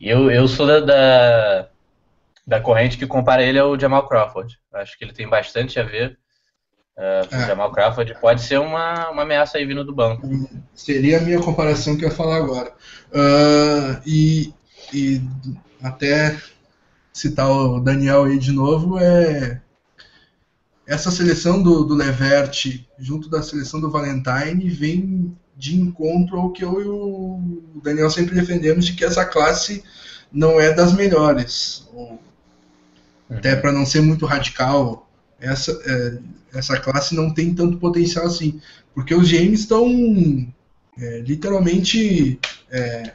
eu, 0.00 0.30
eu 0.30 0.48
sou 0.48 0.66
da, 0.66 0.80
da, 0.80 1.68
da, 2.46 2.60
corrente 2.60 2.98
que 2.98 3.06
compara 3.06 3.42
ele 3.42 3.58
ao 3.58 3.78
Jamal 3.78 4.08
Crawford. 4.08 4.58
Acho 4.74 4.98
que 4.98 5.04
ele 5.04 5.12
tem 5.12 5.28
bastante 5.28 5.78
a 5.78 5.84
ver. 5.84 6.18
Uh, 6.96 7.34
é. 7.34 7.36
O 7.36 7.46
Jamal 7.46 7.72
Crawford 7.72 8.14
pode 8.20 8.42
ser 8.42 8.58
uma, 8.58 9.10
uma 9.10 9.22
ameaça 9.22 9.58
aí 9.58 9.64
vindo 9.64 9.84
do 9.84 9.94
banco. 9.94 10.28
Seria 10.74 11.18
a 11.18 11.20
minha 11.20 11.40
comparação 11.40 11.96
que 11.96 12.04
eu 12.04 12.08
ia 12.08 12.14
falar 12.14 12.36
agora. 12.36 12.72
Uh, 13.12 14.02
e, 14.04 14.52
e 14.92 15.22
até 15.82 16.36
citar 17.12 17.50
o 17.50 17.80
Daniel 17.80 18.24
aí 18.24 18.38
de 18.38 18.52
novo, 18.52 18.98
é 18.98 19.60
essa 20.86 21.10
seleção 21.10 21.62
do, 21.62 21.84
do 21.84 21.94
Levert 21.94 22.84
junto 22.98 23.28
da 23.28 23.42
seleção 23.42 23.80
do 23.80 23.90
Valentine 23.90 24.68
vem 24.68 25.36
de 25.56 25.78
encontro 25.78 26.38
ao 26.38 26.50
que 26.50 26.64
eu 26.64 26.80
e 26.80 26.84
o 26.84 27.80
Daniel 27.82 28.10
sempre 28.10 28.34
defendemos 28.34 28.86
de 28.86 28.94
que 28.94 29.04
essa 29.04 29.24
classe 29.24 29.84
não 30.32 30.60
é 30.60 30.72
das 30.72 30.92
melhores. 30.92 31.86
Uhum. 31.92 32.18
Até 33.30 33.54
para 33.54 33.72
não 33.72 33.86
ser 33.86 34.00
muito 34.00 34.26
radical, 34.26 35.08
essa, 35.38 35.72
é, 35.84 36.58
essa 36.58 36.78
classe 36.78 37.14
não 37.14 37.32
tem 37.32 37.54
tanto 37.54 37.78
potencial 37.78 38.26
assim. 38.26 38.60
Porque 38.94 39.14
os 39.14 39.30
GMs 39.30 39.62
estão 39.62 39.86
é, 40.98 41.20
literalmente 41.20 42.38
é, 42.70 43.14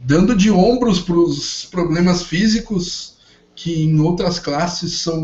dando 0.00 0.34
de 0.34 0.50
ombros 0.50 1.00
para 1.00 1.16
os 1.16 1.64
problemas 1.66 2.22
físicos 2.22 3.18
que 3.54 3.82
em 3.82 4.00
outras 4.00 4.38
classes 4.38 5.00
são. 5.00 5.22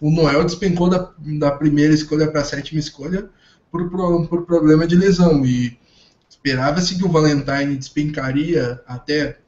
O 0.00 0.10
Noel 0.10 0.44
despencou 0.44 0.88
da, 0.88 1.10
da 1.18 1.50
primeira 1.50 1.94
escolha 1.94 2.30
para 2.30 2.42
a 2.42 2.44
sétima 2.44 2.78
escolha 2.78 3.30
por, 3.70 3.88
por, 3.90 4.28
por 4.28 4.46
problema 4.46 4.86
de 4.86 4.96
lesão. 4.96 5.44
E 5.46 5.78
esperava-se 6.28 6.96
que 6.96 7.04
o 7.04 7.10
Valentine 7.10 7.76
despencaria 7.76 8.82
até 8.86 9.38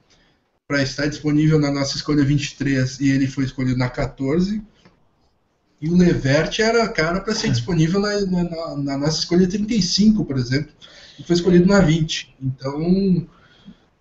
para 0.67 0.83
estar 0.83 1.07
disponível 1.07 1.59
na 1.59 1.71
nossa 1.71 1.97
escolha 1.97 2.25
23 2.25 3.01
e 3.01 3.11
ele 3.11 3.27
foi 3.27 3.45
escolhido 3.45 3.79
na 3.79 3.91
14. 3.91 4.63
E 5.81 5.89
o 5.91 5.97
Levert 5.97 6.59
era 6.59 6.89
cara 6.89 7.21
para 7.21 7.35
ser 7.35 7.51
disponível 7.51 8.01
na, 8.01 8.21
na, 8.23 8.77
na, 8.77 8.99
nossa 8.99 9.19
escolha 9.19 9.47
35, 9.47 10.25
por 10.25 10.39
exemplo, 10.39 10.73
e 11.19 11.23
foi 11.23 11.37
escolhido 11.37 11.67
na 11.67 11.81
20. 11.81 12.35
Então, 12.41 13.29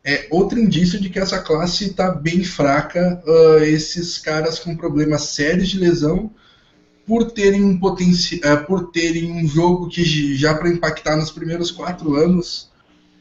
é 0.05 0.27
outro 0.29 0.59
indício 0.59 1.01
de 1.01 1.09
que 1.09 1.17
essa 1.17 1.41
classe 1.41 1.85
está 1.85 2.11
bem 2.11 2.43
fraca. 2.43 3.23
Uh, 3.25 3.63
esses 3.63 4.19
caras 4.19 4.59
com 4.59 4.77
problemas 4.77 5.23
sérios 5.23 5.67
de 5.69 5.79
lesão, 5.79 6.31
por 7.07 7.31
terem 7.31 7.63
um 7.63 7.79
potencial, 7.79 8.53
uh, 8.53 8.65
por 8.65 8.91
terem 8.91 9.31
um 9.31 9.47
jogo 9.47 9.89
que 9.89 10.35
já 10.35 10.53
para 10.53 10.69
impactar 10.69 11.15
nos 11.15 11.31
primeiros 11.31 11.71
quatro 11.71 12.15
anos 12.15 12.71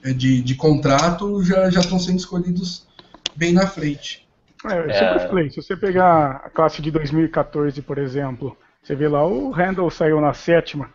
uh, 0.05 0.13
de, 0.13 0.43
de 0.43 0.55
contrato, 0.55 1.43
já 1.43 1.71
já 1.71 1.81
estão 1.81 1.99
sendo 1.99 2.19
escolhidos 2.19 2.87
bem 3.35 3.55
na 3.55 3.67
frente. 3.67 4.29
É, 4.67 4.79
eu 4.79 4.93
sempre 4.93 5.23
é. 5.23 5.29
falei, 5.29 5.51
se 5.51 5.57
você 5.57 5.77
pegar 5.77 6.43
a 6.45 6.51
classe 6.51 6.83
de 6.83 6.91
2014, 6.91 7.81
por 7.81 7.97
exemplo, 7.97 8.57
você 8.83 8.95
vê 8.95 9.09
lá 9.09 9.27
o 9.27 9.51
Randall 9.51 9.91
saiu 9.91 10.21
na 10.21 10.35
sétima. 10.35 10.93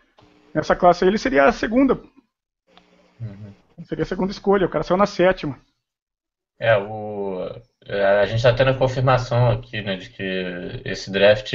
Nessa 0.54 0.76
classe 0.76 1.04
aí 1.04 1.10
ele 1.10 1.18
seria 1.18 1.46
a 1.46 1.52
segunda. 1.52 2.00
Uhum. 3.20 3.54
Seria 3.86 4.04
a 4.04 4.08
segunda 4.08 4.32
escolha, 4.32 4.68
o 4.68 4.70
cara 4.70 4.84
saiu 4.84 4.98
na 4.98 5.08
sétima. 5.08 5.58
É, 6.60 6.78
o, 6.78 7.50
é, 7.86 8.04
a 8.20 8.26
gente 8.26 8.38
está 8.38 8.54
tendo 8.54 8.72
a 8.72 8.78
confirmação 8.78 9.50
aqui, 9.50 9.82
né, 9.82 9.96
de 9.96 10.10
que 10.10 10.82
esse 10.84 11.10
draft, 11.10 11.54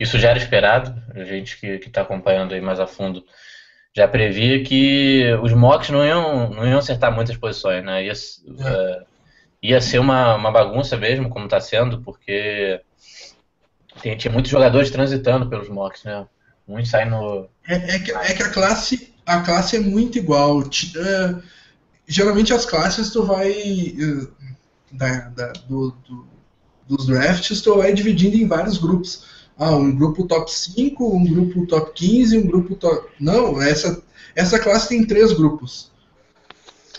isso 0.00 0.18
já 0.18 0.30
era 0.30 0.38
esperado, 0.38 1.00
a 1.14 1.22
gente 1.22 1.58
que 1.58 1.66
está 1.66 2.00
acompanhando 2.00 2.54
aí 2.54 2.60
mais 2.60 2.80
a 2.80 2.86
fundo 2.86 3.24
já 3.94 4.08
previa 4.08 4.62
que 4.64 5.24
os 5.42 5.52
mocks 5.52 5.90
não 5.90 6.04
iam, 6.04 6.50
não 6.50 6.66
iam 6.66 6.78
acertar 6.78 7.14
muitas 7.14 7.36
posições, 7.36 7.84
né, 7.84 8.04
ia, 8.04 8.12
é. 8.12 8.14
uh, 8.14 9.06
ia 9.62 9.80
ser 9.80 9.98
uma, 9.98 10.34
uma 10.34 10.50
bagunça 10.50 10.96
mesmo, 10.96 11.28
como 11.28 11.44
está 11.44 11.60
sendo, 11.60 12.00
porque 12.02 12.80
tem, 14.02 14.16
tinha 14.16 14.32
muitos 14.32 14.50
jogadores 14.50 14.90
transitando 14.90 15.48
pelos 15.48 15.68
mocks, 15.68 16.04
né, 16.04 16.26
muitos 16.66 16.90
saem 16.90 17.10
no... 17.10 17.48
É, 17.68 17.74
é, 17.74 17.98
que, 17.98 18.12
é 18.12 18.34
que 18.34 18.42
a 18.42 18.50
classe, 18.50 19.14
a 19.26 19.42
classe 19.42 19.76
é 19.76 19.80
muito 19.80 20.16
igual, 20.16 20.58
uh, 20.58 21.42
geralmente 22.06 22.52
as 22.52 22.64
classes 22.64 23.10
tu 23.10 23.22
vai 23.24 23.50
uh, 23.50 24.37
da, 24.92 25.28
da, 25.28 25.52
do, 25.68 25.94
do, 26.08 26.26
dos 26.88 27.06
drafts, 27.06 27.60
tu 27.60 27.76
vai 27.76 27.92
dividindo 27.92 28.36
em 28.36 28.46
vários 28.46 28.78
grupos. 28.78 29.24
Ah, 29.56 29.74
um 29.74 29.94
grupo 29.94 30.26
top 30.26 30.50
5, 30.50 31.16
um 31.16 31.24
grupo 31.24 31.66
top 31.66 31.92
15, 31.94 32.38
um 32.38 32.46
grupo 32.46 32.74
top. 32.76 33.08
Não, 33.18 33.60
essa, 33.60 34.02
essa 34.34 34.58
classe 34.58 34.88
tem 34.88 35.04
três 35.04 35.32
grupos. 35.32 35.90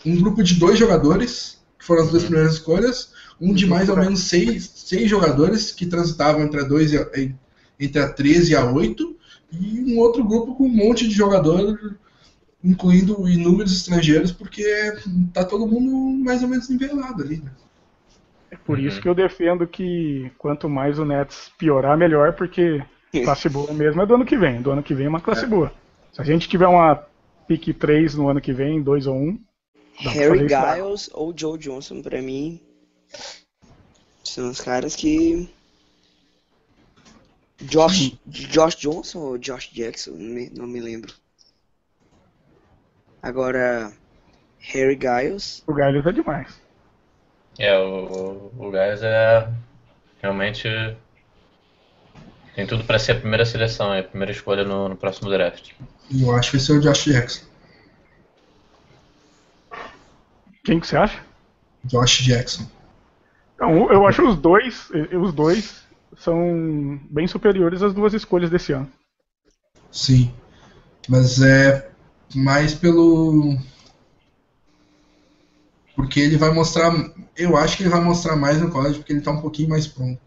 Um 0.05 0.19
grupo 0.19 0.43
de 0.43 0.55
dois 0.55 0.77
jogadores, 0.77 1.57
que 1.77 1.85
foram 1.85 2.03
as 2.03 2.09
duas 2.09 2.23
primeiras 2.23 2.53
escolhas, 2.53 3.11
um 3.39 3.53
de 3.53 3.65
mais 3.65 3.87
ou 3.89 3.97
menos 3.97 4.23
seis, 4.23 4.69
seis 4.75 5.09
jogadores, 5.09 5.71
que 5.71 5.85
transitavam 5.85 6.43
entre 6.43 6.59
a, 6.59 6.63
dois 6.63 6.91
e 6.91 7.35
entre 7.79 8.01
a 8.01 8.09
13 8.11 8.51
e 8.51 8.55
a 8.55 8.69
8, 8.69 9.15
e 9.53 9.93
um 9.93 9.99
outro 9.99 10.23
grupo 10.23 10.53
com 10.55 10.65
um 10.65 10.69
monte 10.69 11.07
de 11.07 11.13
jogador, 11.13 11.97
incluindo 12.61 13.27
inúmeros 13.27 13.71
estrangeiros, 13.71 14.33
porque 14.33 14.65
tá 15.33 15.45
todo 15.45 15.65
mundo 15.65 16.21
mais 16.23 16.43
ou 16.43 16.49
menos 16.49 16.67
nivelado 16.67 17.23
ali, 17.23 17.37
né? 17.37 17.51
É 18.51 18.55
por 18.57 18.77
uhum. 18.77 18.85
isso 18.85 19.01
que 19.01 19.07
eu 19.07 19.15
defendo 19.15 19.67
que 19.67 20.31
quanto 20.37 20.67
mais 20.67 20.97
o 20.97 21.05
Nets 21.05 21.51
piorar, 21.57 21.97
melhor, 21.97 22.33
porque 22.33 22.83
classe 23.23 23.49
boa 23.49 23.71
mesmo 23.73 24.01
é 24.01 24.05
do 24.05 24.15
ano 24.15 24.25
que 24.25 24.37
vem. 24.37 24.61
Do 24.61 24.71
ano 24.71 24.83
que 24.83 24.93
vem 24.93 25.05
é 25.05 25.09
uma 25.09 25.21
classe 25.21 25.45
é. 25.45 25.47
boa. 25.47 25.71
Se 26.13 26.21
a 26.21 26.23
gente 26.23 26.49
tiver 26.49 26.67
uma 26.67 27.03
pick 27.47 27.73
3 27.73 28.15
no 28.15 28.29
ano 28.29 28.41
que 28.41 28.53
vem, 28.53 28.81
2 28.81 29.07
ou 29.07 29.15
1. 29.15 29.19
Um, 29.19 29.39
Harry 29.97 30.47
Giles 30.47 31.09
ou 31.13 31.33
Joe 31.35 31.57
Johnson, 31.57 32.01
pra 32.01 32.21
mim, 32.21 32.61
são 34.23 34.49
os 34.49 34.61
caras 34.61 34.95
que. 34.95 35.49
Josh, 37.61 38.17
Josh 38.25 38.75
Johnson 38.75 39.19
ou 39.19 39.37
Josh 39.37 39.69
Jackson? 39.73 40.11
Não 40.11 40.19
me, 40.19 40.49
não 40.51 40.67
me 40.67 40.79
lembro. 40.79 41.13
Agora, 43.21 43.91
Harry 44.59 44.97
Giles. 44.97 45.61
O 45.67 45.73
Giles 45.73 46.05
é 46.05 46.11
demais. 46.13 46.61
É, 47.59 47.77
o, 47.77 48.51
o 48.57 48.71
Gás 48.71 49.03
é 49.03 49.51
realmente 50.21 50.67
tem 52.55 52.65
tudo 52.65 52.85
para 52.85 52.97
ser 52.97 53.13
a 53.13 53.19
primeira 53.19 53.45
seleção, 53.45 53.93
é 53.93 53.99
a 53.99 54.03
primeira 54.03 54.31
escolha 54.31 54.63
no, 54.63 54.89
no 54.89 54.95
próximo 54.95 55.29
draft. 55.29 55.71
E 56.09 56.23
eu 56.23 56.35
acho 56.35 56.51
que 56.51 56.57
vai 56.57 56.65
ser 56.65 56.73
o 56.73 56.81
Josh 56.81 57.05
Jackson. 57.05 57.45
Quem 60.63 60.79
que 60.79 60.87
você 60.87 60.97
acha? 60.97 61.21
Josh 61.83 62.21
Jackson. 62.21 62.65
Não, 63.59 63.91
eu 63.91 64.07
acho 64.07 64.25
os 64.25 64.37
dois, 64.37 64.89
os 65.21 65.33
dois 65.33 65.83
são 66.17 66.99
bem 67.09 67.27
superiores 67.27 67.81
às 67.81 67.93
duas 67.93 68.13
escolhas 68.13 68.49
desse 68.49 68.71
ano. 68.71 68.89
Sim, 69.91 70.33
mas 71.09 71.41
é 71.41 71.89
mais 72.33 72.73
pelo 72.73 73.57
Porque 75.99 76.21
ele 76.21 76.37
vai 76.37 76.49
mostrar. 76.53 76.93
Eu 77.35 77.57
acho 77.57 77.75
que 77.75 77.83
ele 77.83 77.89
vai 77.89 77.99
mostrar 77.99 78.37
mais 78.37 78.57
no 78.61 78.71
college 78.71 78.99
porque 78.99 79.11
ele 79.11 79.19
tá 79.19 79.31
um 79.31 79.41
pouquinho 79.41 79.67
mais 79.67 79.85
pronto. 79.85 80.21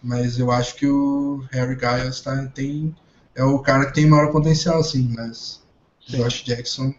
Mas 0.00 0.38
eu 0.38 0.52
acho 0.52 0.76
que 0.76 0.86
o 0.86 1.44
Harry 1.50 1.76
Giles 1.76 2.20
tá, 2.20 2.46
tem, 2.54 2.94
é 3.34 3.42
o 3.42 3.58
cara 3.58 3.86
que 3.86 3.94
tem 3.94 4.06
maior 4.06 4.30
potencial, 4.30 4.82
sim, 4.84 5.12
mas 5.14 5.60
o 6.08 6.12
Josh 6.12 6.44
Jackson 6.44 6.94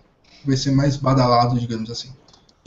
vai 0.46 0.58
ser 0.58 0.72
mais 0.72 0.98
badalado, 0.98 1.58
digamos 1.58 1.90
assim. 1.90 2.10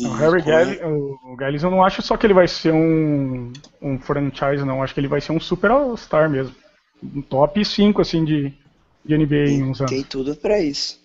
O 0.00 0.08
Harry 0.14 0.42
Giles, 0.42 0.80
o 0.82 1.36
Giles, 1.38 1.62
eu 1.62 1.70
não 1.70 1.84
acho 1.84 2.00
só 2.00 2.16
que 2.16 2.26
ele 2.26 2.34
vai 2.34 2.48
ser 2.48 2.72
um, 2.72 3.52
um 3.82 3.98
franchise, 3.98 4.64
não. 4.64 4.82
Acho 4.82 4.94
que 4.94 5.00
ele 5.00 5.06
vai 5.06 5.20
ser 5.20 5.32
um 5.32 5.38
super 5.38 5.70
all-star 5.70 6.30
mesmo. 6.30 6.54
Um 7.02 7.20
top 7.20 7.62
5, 7.62 8.00
assim, 8.00 8.24
de, 8.24 8.54
de 9.04 9.18
NBA 9.18 9.50
em 9.50 9.62
uns 9.64 9.82
anos. 9.82 9.92
Tem 9.92 10.02
tudo 10.02 10.34
pra 10.34 10.58
isso. 10.58 11.03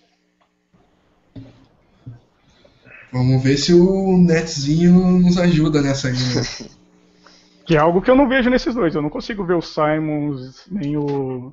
Vamos 3.12 3.42
ver 3.42 3.56
se 3.56 3.74
o 3.74 4.16
Netzinho 4.18 5.18
nos 5.18 5.36
ajuda 5.36 5.82
nessa 5.82 6.08
aí, 6.08 6.14
né? 6.14 6.70
que 7.66 7.76
é 7.76 7.78
algo 7.78 8.00
que 8.02 8.10
eu 8.10 8.16
não 8.16 8.28
vejo 8.28 8.50
nesses 8.50 8.74
dois. 8.74 8.94
Eu 8.94 9.02
não 9.02 9.10
consigo 9.10 9.44
ver 9.44 9.54
o 9.54 9.62
Simons 9.62 10.66
nem 10.70 10.96
o. 10.96 11.52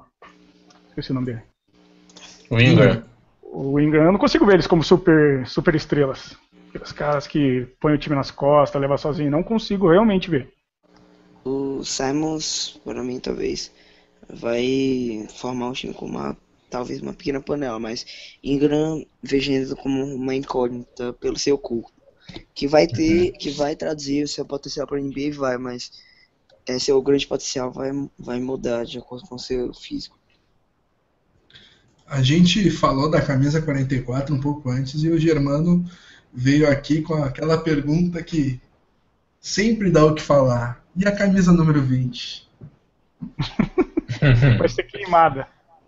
Esqueci 0.90 1.11
o 1.11 1.14
nome 1.14 1.27
dele. 1.27 1.42
O 2.50 2.60
Ingram. 2.60 3.03
O 3.42 3.80
Ingram, 3.80 4.03
eu 4.06 4.11
não 4.11 4.19
consigo 4.19 4.45
ver 4.45 4.53
eles 4.53 4.68
como 4.68 4.84
super, 4.84 5.45
super 5.48 5.76
estrelas. 5.76 6.36
Aqueles 6.69 6.92
caras 6.92 7.27
que 7.27 7.68
põem 7.80 7.95
o 7.95 7.98
time 7.98 8.16
nas 8.16 8.32
costas, 8.32 8.80
levam 8.80 8.98
sozinho. 8.98 9.32
Não 9.32 9.44
consigo 9.44 9.90
realmente 9.90 10.30
ver. 10.30 10.52
O 11.44 11.84
Simons, 11.84 12.80
para 12.84 13.03
mim, 13.03 13.19
talvez, 13.19 13.72
vai 14.30 15.27
formar 15.36 15.69
um 15.69 15.74
time 15.74 15.94
com 15.94 16.06
uma 16.06 16.36
talvez 16.70 17.02
uma 17.02 17.14
pequena 17.14 17.42
panela, 17.42 17.80
mas 17.80 18.06
Ingram 18.44 19.06
vejo 19.22 19.76
como 19.78 20.04
uma 20.04 20.36
incógnita 20.36 21.14
pelo 21.14 21.38
seu 21.38 21.58
corpo. 21.58 21.92
Que 22.54 22.68
vai 22.68 22.88
ter, 22.88 23.32
uhum. 23.32 23.38
que 23.38 23.50
vai 23.52 23.76
traduzir 23.76 24.24
o 24.24 24.28
seu 24.28 24.46
potencial 24.46 24.86
para 24.86 24.98
a 24.98 25.02
NBA, 25.02 25.32
vai, 25.34 25.58
mas 25.58 25.92
é, 26.68 26.78
seu 26.78 27.02
grande 27.02 27.26
potencial 27.26 27.72
vai, 27.72 27.92
vai 28.20 28.40
mudar 28.40 28.84
de 28.86 28.98
acordo 28.98 29.28
com 29.28 29.36
o 29.36 29.40
seu 29.40 29.74
físico. 29.74 30.18
A 32.06 32.22
gente 32.22 32.70
falou 32.72 33.10
da 33.10 33.22
camisa 33.22 33.62
44 33.62 34.34
um 34.34 34.40
pouco 34.40 34.70
antes 34.70 35.04
e 35.04 35.10
o 35.10 35.20
Germano 35.20 35.86
veio 36.34 36.70
aqui 36.70 37.02
com 37.02 37.16
aquela 37.16 37.58
pergunta 37.58 38.22
que 38.22 38.62
sempre 39.40 39.90
dá 39.90 40.06
o 40.06 40.16
que 40.16 40.22
falar. 40.22 40.86
E 40.96 41.06
a 41.06 41.16
camisa 41.16 41.52
número 41.52 41.82
20? 41.82 42.48
Vai 44.58 44.70
ser 44.70 44.84
queimada. 44.84 45.48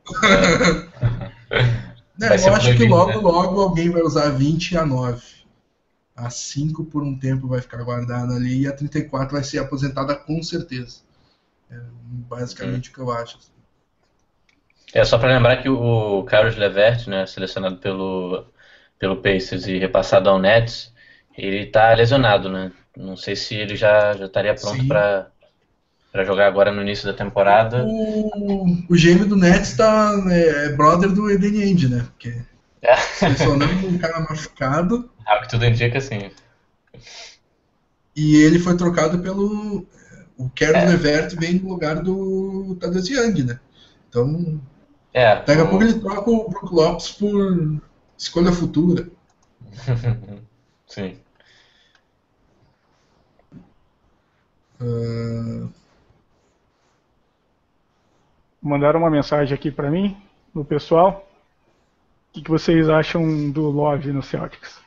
Eu 2.22 2.54
acho 2.54 2.76
que 2.76 2.86
logo, 2.86 3.12
né? 3.12 3.16
logo 3.16 3.62
alguém 3.62 3.90
vai 3.90 4.02
usar 4.02 4.30
20 4.30 4.72
e 4.72 4.78
a 4.78 4.86
9. 4.86 5.22
A 6.16 6.30
5 6.30 6.84
por 6.86 7.02
um 7.02 7.18
tempo 7.18 7.48
vai 7.48 7.62
ficar 7.62 7.82
guardada 7.82 8.34
ali 8.34 8.64
e 8.64 8.68
a 8.68 8.74
34 8.74 9.32
vai 9.32 9.44
ser 9.44 9.60
aposentada 9.60 10.16
com 10.16 10.44
certeza. 10.44 11.00
É 11.72 11.80
basicamente 12.02 12.90
hum. 12.90 12.92
o 12.92 12.96
que 12.96 13.02
eu 13.02 13.12
acho. 13.12 13.38
É 14.94 15.06
só 15.06 15.18
para 15.18 15.34
lembrar 15.34 15.62
que 15.62 15.70
o 15.70 16.24
Carlos 16.24 16.58
Levert, 16.58 17.08
né, 17.08 17.26
selecionado 17.26 17.78
pelo, 17.78 18.46
pelo 18.98 19.22
Pacers 19.22 19.68
e 19.68 19.78
repassado 19.78 20.30
ao 20.30 20.40
Nets, 20.40 20.92
ele 21.38 21.64
está 21.64 21.94
lesionado, 21.94 22.50
né? 22.50 22.72
Não 22.98 23.16
sei 23.16 23.36
se 23.36 23.56
ele 23.56 23.76
já, 23.76 24.14
já 24.14 24.26
estaria 24.26 24.54
pronto 24.56 24.86
para 24.88 25.32
para 26.12 26.24
jogar 26.24 26.48
agora 26.48 26.72
no 26.72 26.82
início 26.82 27.06
da 27.06 27.14
temporada. 27.14 27.86
O, 27.86 28.86
o 28.90 28.98
gêmeo 28.98 29.28
do 29.28 29.36
Nets 29.36 29.76
tá, 29.76 30.14
é, 30.30 30.66
é 30.66 30.70
brother 30.70 31.12
do 31.12 31.30
Eden 31.30 31.62
End, 31.62 31.88
né? 31.88 32.06
Porque 32.12 32.42
é. 32.82 32.96
selecionando 32.98 33.88
um 33.88 33.98
cara 33.98 34.20
machucado. 34.22 35.10
Ah, 35.30 35.38
o 35.38 35.42
que 35.42 35.50
tudo 35.50 35.64
indica 35.64 36.02
sim. 36.02 36.32
E 38.16 38.36
ele 38.38 38.58
foi 38.58 38.76
trocado 38.76 39.20
pelo. 39.20 39.86
O 40.36 40.50
Carlos 40.56 40.82
é. 40.82 40.88
Levert 40.88 41.36
vem 41.36 41.54
no 41.60 41.70
lugar 41.70 42.02
do 42.02 42.76
Tadeusz 42.82 43.08
Young, 43.08 43.44
né? 43.44 43.60
Então. 44.10 44.60
É, 45.14 45.36
daqui 45.36 45.62
a 45.62 45.68
pouco 45.68 45.84
ele 45.84 46.00
troca 46.00 46.32
o 46.32 46.50
Brook 46.50 46.74
Lopes 46.74 47.12
por 47.12 47.80
escolha 48.18 48.52
futura. 48.52 49.08
sim. 50.88 51.20
Uh, 54.82 55.70
mandaram 58.62 59.00
uma 59.00 59.10
mensagem 59.10 59.54
aqui 59.54 59.72
para 59.72 59.90
mim, 59.90 60.18
no 60.54 60.64
pessoal. 60.66 61.28
O 62.30 62.34
que, 62.34 62.42
que, 62.44 62.50
vocês 62.50 62.90
acham 62.90 63.50
do 63.50 63.70
Love 63.70 64.12
no 64.12 64.22
Celtics? 64.22 64.80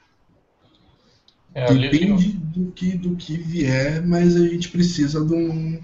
É, 1.54 1.66
Depende 1.72 2.32
do 2.32 2.70
que, 2.72 2.96
do 2.96 3.16
que 3.16 3.36
vier, 3.36 4.00
mas 4.06 4.36
a 4.36 4.46
gente 4.46 4.68
precisa 4.68 5.24
de 5.24 5.34
um 5.34 5.82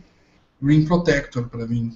Ring 0.62 0.84
Protector 0.84 1.48
para 1.48 1.66
mim. 1.66 1.92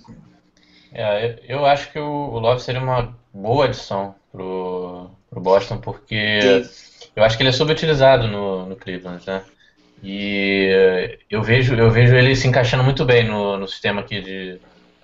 É, 0.92 1.40
eu 1.48 1.64
acho 1.64 1.90
que 1.92 1.98
o 1.98 2.38
Love 2.38 2.62
seria 2.62 2.82
uma 2.82 3.16
boa 3.32 3.66
adição 3.66 4.14
pro, 4.30 5.10
pro 5.30 5.40
Boston, 5.40 5.78
porque 5.78 6.66
eu 7.16 7.24
acho 7.24 7.36
que 7.36 7.42
ele 7.42 7.50
é 7.50 7.52
subutilizado 7.52 8.26
no, 8.28 8.66
no 8.66 8.76
Cleveland, 8.76 9.24
né? 9.26 9.42
E 10.02 11.18
eu 11.30 11.42
vejo, 11.42 11.74
eu 11.74 11.90
vejo 11.90 12.14
ele 12.14 12.34
se 12.34 12.48
encaixando 12.48 12.82
muito 12.82 13.04
bem 13.04 13.26
no, 13.26 13.56
no 13.56 13.68
sistema 13.68 14.00
aqui 14.00 14.20
de, 14.20 14.58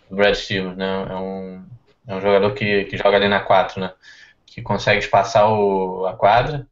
do 0.08 0.16
Brad 0.16 0.34
Stevens, 0.34 0.76
né? 0.76 1.06
É 1.10 1.14
um, 1.14 1.64
é 2.06 2.14
um 2.14 2.20
jogador 2.20 2.54
que, 2.54 2.84
que 2.84 2.96
joga 2.96 3.16
ali 3.16 3.28
na 3.28 3.40
4, 3.40 3.80
né? 3.80 3.92
Que 4.46 4.62
consegue 4.62 4.98
espaçar 4.98 5.50
o, 5.50 6.06
a 6.06 6.14
quadra, 6.14 6.66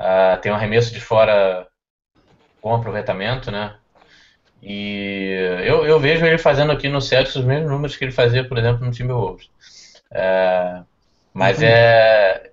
uh, 0.00 0.40
tem 0.40 0.52
um 0.52 0.54
arremesso 0.54 0.92
de 0.92 1.00
fora 1.00 1.66
com 2.60 2.74
aproveitamento, 2.74 3.50
né? 3.50 3.74
E 4.62 5.62
eu, 5.64 5.86
eu 5.86 6.00
vejo 6.00 6.26
ele 6.26 6.38
fazendo 6.38 6.72
aqui 6.72 6.88
no 6.88 7.00
Celtics 7.00 7.36
os 7.36 7.44
mesmos 7.44 7.70
números 7.70 7.96
que 7.96 8.04
ele 8.04 8.12
fazia, 8.12 8.46
por 8.46 8.58
exemplo, 8.58 8.84
no 8.84 8.90
Timberwolves. 8.90 9.48
É, 10.10 10.82
mas 11.32 11.58
uhum. 11.58 11.64
é, 11.64 12.50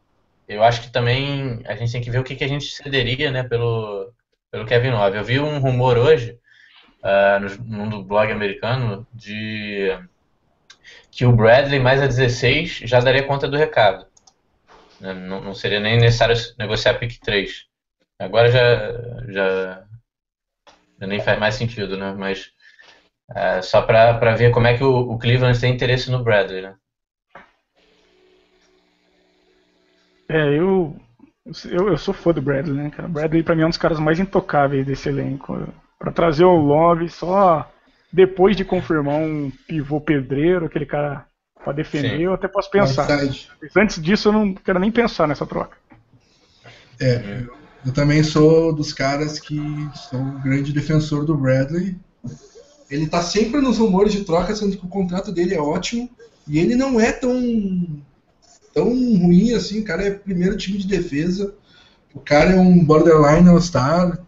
eu 0.47 0.63
acho 0.63 0.81
que 0.81 0.91
também 0.91 1.61
a 1.65 1.75
gente 1.75 1.91
tem 1.91 2.01
que 2.01 2.11
ver 2.11 2.19
o 2.19 2.23
que, 2.23 2.35
que 2.35 2.43
a 2.43 2.47
gente 2.47 2.65
cederia, 2.65 3.31
né, 3.31 3.43
pelo, 3.43 4.13
pelo 4.51 4.65
Kevin 4.65 4.91
Love. 4.91 5.17
Eu 5.17 5.23
vi 5.23 5.39
um 5.39 5.59
rumor 5.59 5.97
hoje 5.97 6.37
uh, 7.01 7.65
no, 7.65 7.85
no 7.87 8.03
blog 8.03 8.31
americano 8.31 9.07
de 9.11 9.97
que 11.15 11.25
o 11.25 11.31
Bradley 11.31 11.79
mais 11.79 12.01
a 12.01 12.07
16 12.07 12.81
já 12.83 12.99
daria 12.99 13.25
conta 13.25 13.47
do 13.47 13.55
recado. 13.55 14.05
Né? 14.99 15.13
Não, 15.13 15.41
não, 15.41 15.53
seria 15.53 15.79
nem 15.79 15.97
necessário 15.97 16.35
negociar 16.59 16.95
pick 16.95 17.17
3. 17.21 17.65
Agora 18.19 18.51
já, 18.51 18.91
já, 19.29 19.85
já 20.99 21.07
nem 21.07 21.21
faz 21.21 21.39
mais 21.39 21.55
sentido, 21.55 21.97
né? 21.97 22.13
Mas 22.17 22.51
é, 23.33 23.61
só 23.61 23.81
para 23.81 24.35
ver 24.35 24.51
como 24.51 24.67
é 24.67 24.77
que 24.77 24.83
o, 24.83 25.11
o, 25.11 25.17
Cleveland 25.17 25.57
tem 25.57 25.73
interesse 25.73 26.11
no 26.11 26.21
Bradley, 26.21 26.61
né? 26.61 26.75
É, 30.27 30.49
eu, 30.49 30.99
eu, 31.71 31.87
eu 31.87 31.97
sou 31.97 32.13
fã 32.13 32.33
do 32.33 32.41
Bradley, 32.41 32.75
né, 32.75 32.89
cara? 32.89 33.07
O 33.07 33.11
Bradley 33.11 33.41
pra 33.41 33.55
mim 33.55 33.61
é 33.61 33.65
um 33.65 33.69
dos 33.69 33.77
caras 33.77 33.99
mais 34.01 34.19
intocáveis 34.19 34.85
desse 34.85 35.07
elenco. 35.07 35.65
Pra 35.97 36.11
trazer 36.11 36.43
o 36.43 36.57
Love 36.57 37.07
só 37.07 37.71
depois 38.15 38.55
de 38.55 38.63
confirmar 38.63 39.19
um 39.19 39.51
pivô 39.67 39.99
pedreiro, 39.99 40.65
aquele 40.65 40.85
cara 40.85 41.25
para 41.61 41.73
defender, 41.73 42.17
Sim. 42.17 42.23
eu 42.23 42.33
até 42.33 42.47
posso 42.47 42.71
pensar. 42.71 43.07
Mas 43.09 43.75
antes 43.75 44.01
disso, 44.01 44.29
eu 44.29 44.33
não 44.33 44.53
quero 44.53 44.79
nem 44.79 44.89
pensar 44.89 45.27
nessa 45.27 45.45
troca. 45.45 45.75
É, 46.97 47.43
eu 47.85 47.91
também 47.91 48.23
sou 48.23 48.73
dos 48.73 48.93
caras 48.93 49.37
que 49.37 49.59
sou 50.09 50.19
um 50.19 50.41
grande 50.41 50.71
defensor 50.71 51.25
do 51.25 51.35
Bradley. 51.35 51.97
Ele 52.89 53.05
tá 53.07 53.21
sempre 53.21 53.59
nos 53.59 53.79
rumores 53.79 54.13
de 54.13 54.23
troca, 54.23 54.55
sendo 54.55 54.77
que 54.77 54.85
o 54.85 54.89
contrato 54.89 55.29
dele 55.29 55.53
é 55.53 55.59
ótimo. 55.59 56.09
E 56.47 56.57
ele 56.57 56.75
não 56.75 56.97
é 56.97 57.11
tão, 57.11 58.01
tão 58.73 58.85
ruim 58.85 59.51
assim. 59.53 59.81
O 59.81 59.83
cara 59.83 60.03
é 60.03 60.11
primeiro 60.11 60.55
time 60.55 60.77
de 60.77 60.87
defesa. 60.87 61.53
O 62.13 62.19
cara 62.21 62.51
é 62.51 62.59
um 62.59 62.85
borderline 62.85 63.49
all-star. 63.49 64.24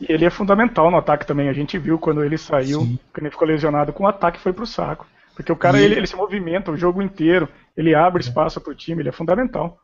E 0.00 0.12
ele 0.12 0.24
é 0.24 0.30
fundamental 0.30 0.90
no 0.90 0.96
ataque 0.96 1.26
também. 1.26 1.48
A 1.48 1.52
gente 1.52 1.78
viu 1.78 1.98
quando 1.98 2.22
ele 2.24 2.38
saiu, 2.38 2.82
Sim. 2.82 2.98
quando 3.12 3.24
ele 3.24 3.30
ficou 3.30 3.48
lesionado, 3.48 3.92
com 3.92 4.04
o 4.04 4.08
ataque 4.08 4.40
foi 4.40 4.52
pro 4.52 4.66
saco. 4.66 5.06
Porque 5.34 5.52
o 5.52 5.56
cara, 5.56 5.80
ele, 5.80 5.94
ele, 5.94 6.06
se 6.06 6.16
movimenta 6.16 6.70
o 6.70 6.76
jogo 6.76 7.00
inteiro, 7.00 7.48
ele 7.76 7.94
abre 7.94 8.22
espaço 8.22 8.60
pro 8.60 8.74
time, 8.74 9.02
ele 9.02 9.08
é 9.08 9.12
fundamental. 9.12 9.78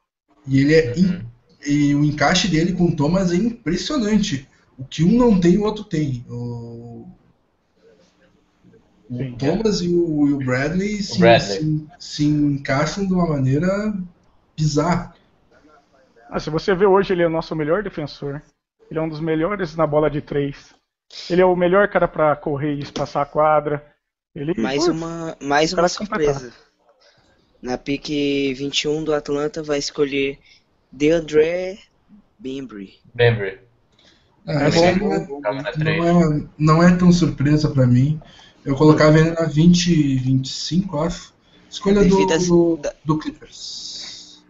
E 0.47 0.60
ele 0.60 0.75
é. 0.75 0.99
In... 0.99 1.20
E 1.67 1.94
o 1.94 2.05
encaixe 2.05 2.49
dele 2.49 2.73
com 2.73 2.86
o 2.86 2.97
Thomas 2.97 3.33
é 3.33 3.36
impressionante. 3.36 4.49
O 4.76 4.84
que 4.84 5.05
um 5.05 5.17
não 5.17 5.39
tem, 5.39 5.57
o 5.57 5.62
outro 5.62 5.84
tem. 5.84 6.25
O, 6.28 7.07
o 9.09 9.17
Sim, 9.17 9.36
Thomas 9.36 9.81
é. 9.81 9.84
e, 9.84 9.89
o, 9.94 10.28
e 10.28 10.33
o 10.33 10.39
Bradley, 10.39 11.02
se, 11.02 11.18
Bradley. 11.18 11.59
Se, 11.59 11.86
se, 11.99 12.25
encaixam 12.25 13.07
de 13.07 13.12
uma 13.12 13.26
maneira 13.26 13.94
bizarra. 14.57 15.15
Ah, 16.28 16.41
se 16.41 16.51
você 16.51 16.75
vê 16.75 16.84
hoje, 16.84 17.12
ele 17.12 17.23
é 17.23 17.26
o 17.26 17.31
nosso 17.31 17.55
melhor 17.55 17.83
defensor. 17.83 18.43
Ele 18.94 19.00
é 19.00 19.02
um 19.02 19.08
dos 19.08 19.18
melhores 19.18 19.74
na 19.74 19.89
bola 19.89 20.08
de 20.08 20.20
três. 20.20 20.73
Ele 21.28 21.42
é 21.42 21.44
o 21.44 21.56
melhor 21.56 21.89
cara 21.89 22.06
para 22.06 22.36
correr 22.36 22.74
e 22.74 22.78
espaçar 22.78 23.24
a 23.24 23.26
quadra. 23.26 23.84
Ele, 24.32 24.55
mais 24.56 24.86
uma, 24.86 25.36
mais 25.42 25.73
uma 25.73 25.89
surpresa. 25.89 26.52
Na 27.60 27.76
pique 27.76 28.55
21 28.55 29.02
do 29.02 29.12
Atlanta 29.12 29.64
vai 29.64 29.78
escolher 29.78 30.39
DeAndre 30.92 31.81
Bembry. 32.39 32.94
Bembry. 33.12 33.58
Ah, 34.47 34.68
É 34.68 34.70
bom, 34.70 35.40
não, 35.40 35.58
é, 35.58 35.73
três. 35.73 35.98
não, 35.98 36.23
é, 36.23 36.47
não 36.56 36.82
é 36.84 36.97
tão 36.97 37.10
surpresa 37.10 37.70
pra 37.70 37.89
mim. 37.89 38.20
Eu 38.64 38.76
colocava 38.76 39.18
ele 39.18 39.31
na 39.31 39.44
20, 39.44 40.18
25, 40.18 40.98
acho. 41.00 41.34
Escolha 41.68 42.05
do, 42.05 42.26
do, 42.26 42.81
do 43.05 43.18
Clippers. 43.18 43.93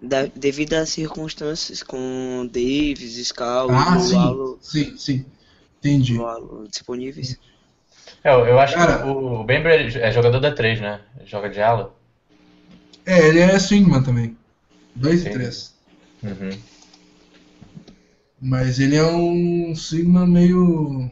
Da- 0.06 0.26
devido 0.26 0.74
às 0.74 0.90
circunstâncias 0.90 1.82
com 1.82 2.46
Davis, 2.52 3.16
Scal 3.26 3.70
Ah, 3.70 3.98
sim. 3.98 4.14
Lualo, 4.14 4.58
Sim, 4.60 4.96
sim. 4.96 5.24
Entendi. 5.78 6.14
Lualo 6.16 6.66
disponíveis. 6.68 7.38
É, 8.22 8.32
eu, 8.32 8.46
eu 8.46 8.58
acho 8.58 8.74
Cara. 8.74 8.98
que 9.02 9.08
o, 9.08 9.40
o 9.40 9.44
Bembry 9.44 9.98
é 9.98 10.10
jogador 10.10 10.40
da 10.40 10.52
3, 10.52 10.80
né? 10.80 11.00
Joga 11.24 11.48
de 11.48 11.60
ala. 11.60 11.94
É, 13.06 13.28
ele 13.28 13.40
é 13.40 13.58
swingman 13.58 14.02
também. 14.02 14.36
2 14.94 15.20
e 15.20 15.24
Sim. 15.24 15.30
3. 15.32 15.74
Uhum. 16.22 16.50
Mas 18.40 18.78
ele 18.78 18.96
é 18.96 19.04
um 19.04 19.74
swingman 19.74 20.26
meio. 20.26 21.10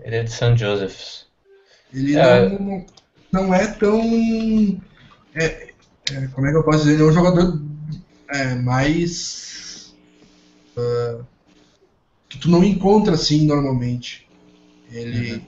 Ele 0.00 0.16
é 0.16 0.22
de 0.22 0.30
St. 0.32 0.56
Joseph's. 0.56 1.26
Ele 1.92 2.16
É. 2.16 2.48
não, 2.48 2.86
não 3.30 3.54
é 3.54 3.66
tão. 3.68 4.00
É- 5.34 5.72
é, 6.10 6.26
como 6.28 6.46
é 6.46 6.50
que 6.50 6.56
eu 6.56 6.64
posso 6.64 6.80
dizer? 6.80 6.94
Ele 6.94 7.02
é 7.02 7.06
um 7.06 7.12
jogador 7.12 7.60
é, 8.28 8.54
mais. 8.56 9.94
ah, 10.76 11.24
que 12.28 12.38
tu 12.38 12.50
não 12.50 12.64
encontra 12.64 13.14
assim 13.14 13.46
normalmente. 13.46 14.26
Ele. 14.90 15.34
Uhum. 15.34 15.46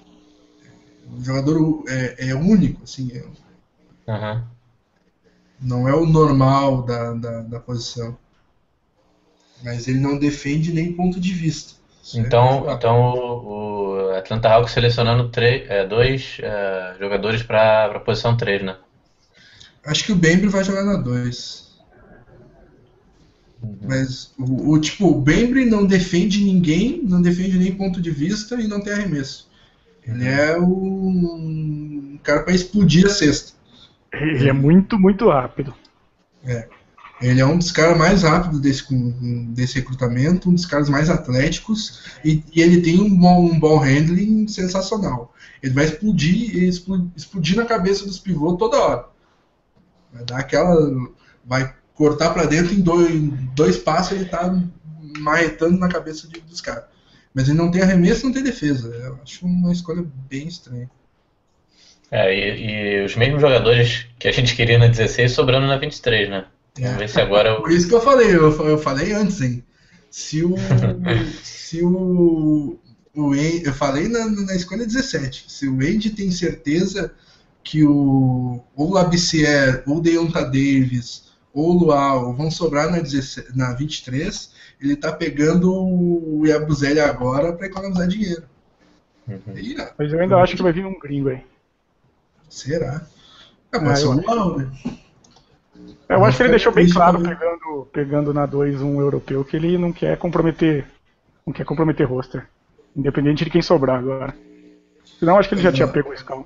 O 1.19 1.23
jogador 1.23 1.85
é, 1.89 2.29
é 2.29 2.35
único, 2.35 2.83
assim. 2.85 3.11
é- 3.13 3.25
Uhum. 4.07 4.45
não 5.61 5.89
é 5.89 5.95
o 5.95 6.07
normal 6.07 6.83
da, 6.83 7.13
da, 7.15 7.41
da 7.43 7.61
posição. 7.61 8.17
Mas 9.63 9.89
ele 9.89 9.99
não 9.99 10.19
defende 10.19 10.73
nem 10.73 10.93
ponto 10.95 11.19
de 11.19 11.33
vista. 11.33 11.75
É 12.15 12.19
Então, 12.21 12.61
fato. 12.65 12.77
então 12.77 12.97
o, 13.15 13.95
o 14.09 14.11
Atlanta 14.15 14.49
Hawks 14.49 14.73
selecionando 14.73 15.31
três, 15.31 15.69
é, 15.69 15.87
dois 15.87 16.39
é, 16.41 16.97
jogadores 16.99 17.43
para 17.43 17.87
a 17.97 18.01
posição 18.01 18.37
3, 18.37 18.63
né? 18.63 18.77
Acho 19.87 20.05
que 20.05 20.13
o 20.13 20.17
Bembry 20.17 20.49
vai 20.49 20.65
jogar 20.65 20.85
na 20.85 20.97
2. 20.97 21.75
Uhum. 23.63 23.79
Mas 23.83 24.33
o, 24.39 24.73
o 24.73 24.81
tipo, 24.81 25.09
o 25.09 25.21
Bembry 25.21 25.65
não 25.65 25.87
defende 25.87 26.43
ninguém, 26.43 27.03
não 27.03 27.21
defende 27.21 27.59
nem 27.59 27.75
ponto 27.75 28.01
de 28.01 28.11
vista 28.11 28.61
e 28.61 28.67
não 28.67 28.81
tem 28.81 28.93
arremesso. 28.93 29.49
Ele 30.07 30.27
é 30.27 30.59
um 30.59 32.19
cara 32.23 32.43
para 32.43 32.55
explodir 32.55 33.07
a 33.07 33.11
cesta. 33.11 33.53
Ele 34.13 34.49
é 34.49 34.53
muito, 34.53 34.99
muito 34.99 35.29
rápido. 35.29 35.75
Ele 37.23 37.41
é 37.41 37.47
um 37.47 37.57
dos 37.57 37.73
caras 37.73 37.97
mais 37.97 38.23
rápidos 38.23 38.61
desse, 38.61 38.85
desse 39.49 39.77
recrutamento, 39.77 40.51
um 40.51 40.55
dos 40.55 40.67
caras 40.67 40.89
mais 40.89 41.09
atléticos 41.09 42.03
e, 42.25 42.43
e 42.53 42.61
ele 42.61 42.83
tem 42.83 43.01
um 43.01 43.17
bom 43.17 43.47
um 43.47 43.59
ball 43.59 43.79
handling 43.79 44.47
sensacional. 44.49 45.33
Ele 45.63 45.73
vai 45.73 45.87
explodir, 45.87 46.63
explodir, 46.65 47.07
explodir 47.17 47.57
na 47.57 47.65
cabeça 47.65 48.05
dos 48.05 48.19
pivôs 48.19 48.59
toda 48.59 48.77
hora. 48.77 49.14
Vai 50.15 50.25
dar 50.25 50.39
aquela. 50.39 50.77
Vai 51.45 51.75
cortar 51.95 52.31
para 52.31 52.47
dentro 52.47 52.73
em 52.73 52.81
dois, 52.81 53.11
em 53.15 53.29
dois 53.55 53.77
passos 53.77 54.13
ele 54.13 54.25
tá 54.25 54.51
marretando 55.19 55.79
na 55.79 55.89
cabeça 55.89 56.27
de- 56.29 56.41
dos 56.41 56.61
caras. 56.61 56.85
Mas 57.35 57.49
ele 57.49 57.59
não 57.59 57.71
tem 57.71 57.83
arremesso, 57.83 58.25
não 58.27 58.33
tem 58.33 58.43
defesa. 58.43 58.89
Eu 58.95 59.19
acho 59.23 59.45
uma 59.45 59.73
escolha 59.73 60.05
bem 60.31 60.49
estranha. 60.49 60.89
É, 62.11 62.33
e, 62.33 63.01
e 63.01 63.05
os 63.05 63.17
mesmos 63.17 63.41
jogadores 63.41 64.07
que 64.19 64.29
a 64.29 64.33
gente 64.33 64.55
queria 64.55 64.79
na 64.79 64.87
16 64.87 65.33
sobrando 65.33 65.67
na 65.67 65.77
23, 65.77 66.29
né? 66.31 66.47
Vamos 66.79 66.91
É. 66.93 66.97
ver 66.99 67.09
se 67.09 67.21
agora 67.21 67.55
o. 67.59 67.63
Por 67.63 67.73
isso 67.73 67.89
que 67.89 67.95
eu 67.95 68.01
falei, 68.01 68.29
eu, 68.35 68.51
eu 68.69 68.79
falei 68.79 69.13
antes, 69.13 69.41
hein? 69.41 69.65
Se 70.11 70.45
o. 70.45 70.55
se 71.43 71.83
o. 71.83 72.79
o 73.15 73.33
Andy- 73.33 73.65
eu 73.65 73.73
falei 73.73 74.09
na, 74.09 74.27
na 74.27 74.55
escolha 74.55 74.87
17. 74.87 75.47
Se 75.49 75.69
o 75.69 75.75
Andy 75.81 76.11
tem 76.11 76.31
certeza 76.31 77.13
que 77.65 77.85
o. 77.85 78.63
Ou 78.77 78.91
o 78.91 78.95
Labissière, 78.95 79.83
ou 79.87 79.97
o 79.99 80.01
Deonta 80.01 80.43
Davis, 80.45 81.33
ou 81.53 81.71
o 81.71 81.79
Luau 81.85 82.35
vão 82.35 82.51
sobrar 82.51 82.91
na, 82.91 83.01
17, 83.01 83.57
na 83.57 83.73
23, 83.75 84.53
ele 84.81 84.97
tá 84.97 85.13
pegando 85.13 85.73
o 85.75 86.47
Yabuzeli 86.47 87.01
agora 87.01 87.53
para 87.55 87.67
economizar 87.67 88.07
dinheiro. 88.09 88.45
Uhum. 89.27 89.41
Mas 89.99 90.13
eu 90.13 90.21
ainda 90.21 90.37
acho 90.39 90.57
que 90.57 90.63
vai 90.63 90.73
vir 90.73 90.85
um 90.87 90.99
gringo 90.99 91.31
aí. 91.31 91.43
será? 92.49 93.07
Ah, 93.73 93.81
Ah, 93.81 93.81
mas 93.81 94.03
eu 94.03 94.11
o 94.11 94.13
acho. 94.13 94.21
Luau, 94.23 94.59
né? 94.59 94.71
Eu 96.09 96.25
acho 96.25 96.37
que 96.37 96.43
ele 96.43 96.51
deixou 96.51 96.73
bem 96.73 96.85
triste 96.85 96.95
claro, 96.95 97.21
pegando, 97.23 97.89
pegando 97.93 98.35
na 98.35 98.47
2 98.47 98.81
um 98.83 99.01
europeu, 99.01 99.45
que 99.45 99.57
ele 99.57 99.79
não 99.79 99.93
quer 99.93 100.17
comprometer. 100.19 100.87
Não 101.47 101.53
quer 101.53 101.65
comprometer 101.65 102.07
roster. 102.09 102.47
Independente 102.97 103.45
de 103.45 103.51
quem 103.51 103.63
sobrar 103.63 103.99
agora. 103.99 104.35
Senão 105.19 105.39
acho 105.39 105.49
que 105.49 105.55
ele 105.55 105.63
já 105.63 105.73
tinha 105.73 105.89
pego 105.89 106.11
o 106.11 106.17
Scam. 106.17 106.45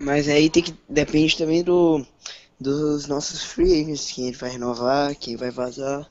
Mas 0.00 0.28
aí 0.28 0.50
tem 0.50 0.62
que. 0.62 0.74
Depende 0.88 1.36
também 1.36 1.62
do. 1.62 2.04
Dos 2.58 3.06
nossos 3.06 3.42
free 3.42 3.82
agents, 3.82 4.12
quem 4.12 4.30
vai 4.32 4.50
renovar, 4.50 5.14
quem 5.16 5.36
vai 5.36 5.50
vazar. 5.50 6.08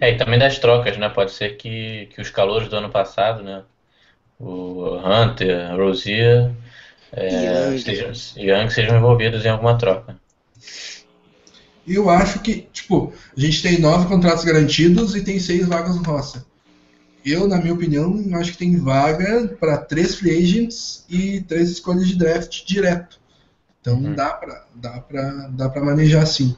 É, 0.00 0.10
e 0.10 0.16
também 0.16 0.38
das 0.38 0.58
trocas, 0.58 0.96
né? 0.96 1.08
Pode 1.08 1.32
ser 1.32 1.56
que, 1.56 2.06
que 2.06 2.20
os 2.20 2.30
calouros 2.30 2.68
do 2.68 2.76
ano 2.76 2.88
passado, 2.88 3.42
né? 3.42 3.64
O 4.38 4.96
Hunter, 4.96 5.76
Rozier, 5.76 6.52
é, 7.12 7.72
Young. 7.72 7.78
sejam, 7.78 8.12
Young 8.36 8.70
sejam 8.70 8.96
envolvidos 8.96 9.44
em 9.44 9.48
alguma 9.48 9.76
troca. 9.76 10.16
Eu 11.86 12.10
acho 12.10 12.40
que, 12.40 12.68
tipo, 12.72 13.12
a 13.36 13.40
gente 13.40 13.62
tem 13.62 13.80
nove 13.80 14.06
contratos 14.06 14.44
garantidos 14.44 15.16
e 15.16 15.24
tem 15.24 15.40
seis 15.40 15.66
vagas 15.66 15.96
no 15.96 16.02
roster. 16.02 16.42
Eu, 17.24 17.46
na 17.48 17.58
minha 17.58 17.74
opinião, 17.74 18.14
acho 18.34 18.52
que 18.52 18.58
tem 18.58 18.76
vaga 18.78 19.48
para 19.60 19.76
três 19.78 20.14
free 20.14 20.36
agents 20.38 21.04
e 21.08 21.40
três 21.42 21.68
escolhas 21.70 22.06
de 22.08 22.16
draft 22.16 22.64
direto. 22.64 23.18
Então 23.80 23.96
Uhum. 23.98 24.14
dá 24.14 24.30
pra, 24.30 24.64
dá 24.74 25.00
pra, 25.00 25.30
dá 25.50 25.68
pra 25.68 25.84
manejar 25.84 26.26
sim. 26.26 26.56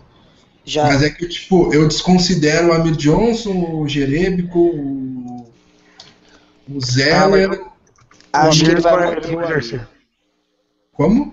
Já. 0.64 0.84
Mas 0.84 1.02
é 1.02 1.10
que, 1.10 1.26
tipo, 1.26 1.72
eu 1.74 1.88
desconsidero 1.88 2.68
o 2.68 2.72
Amir 2.72 2.94
Johnson, 2.96 3.80
o 3.80 3.88
Jerebico, 3.88 4.58
o, 4.58 5.50
o 6.68 6.80
Zeller. 6.80 7.64
acho 8.32 8.62
o 8.62 8.64
que 8.64 8.70
ele 8.70 8.80
vai 8.80 8.92
vai, 8.92 9.18
o 9.18 9.38
Amir. 9.38 9.44
exercer. 9.50 9.88
Como? 10.92 11.32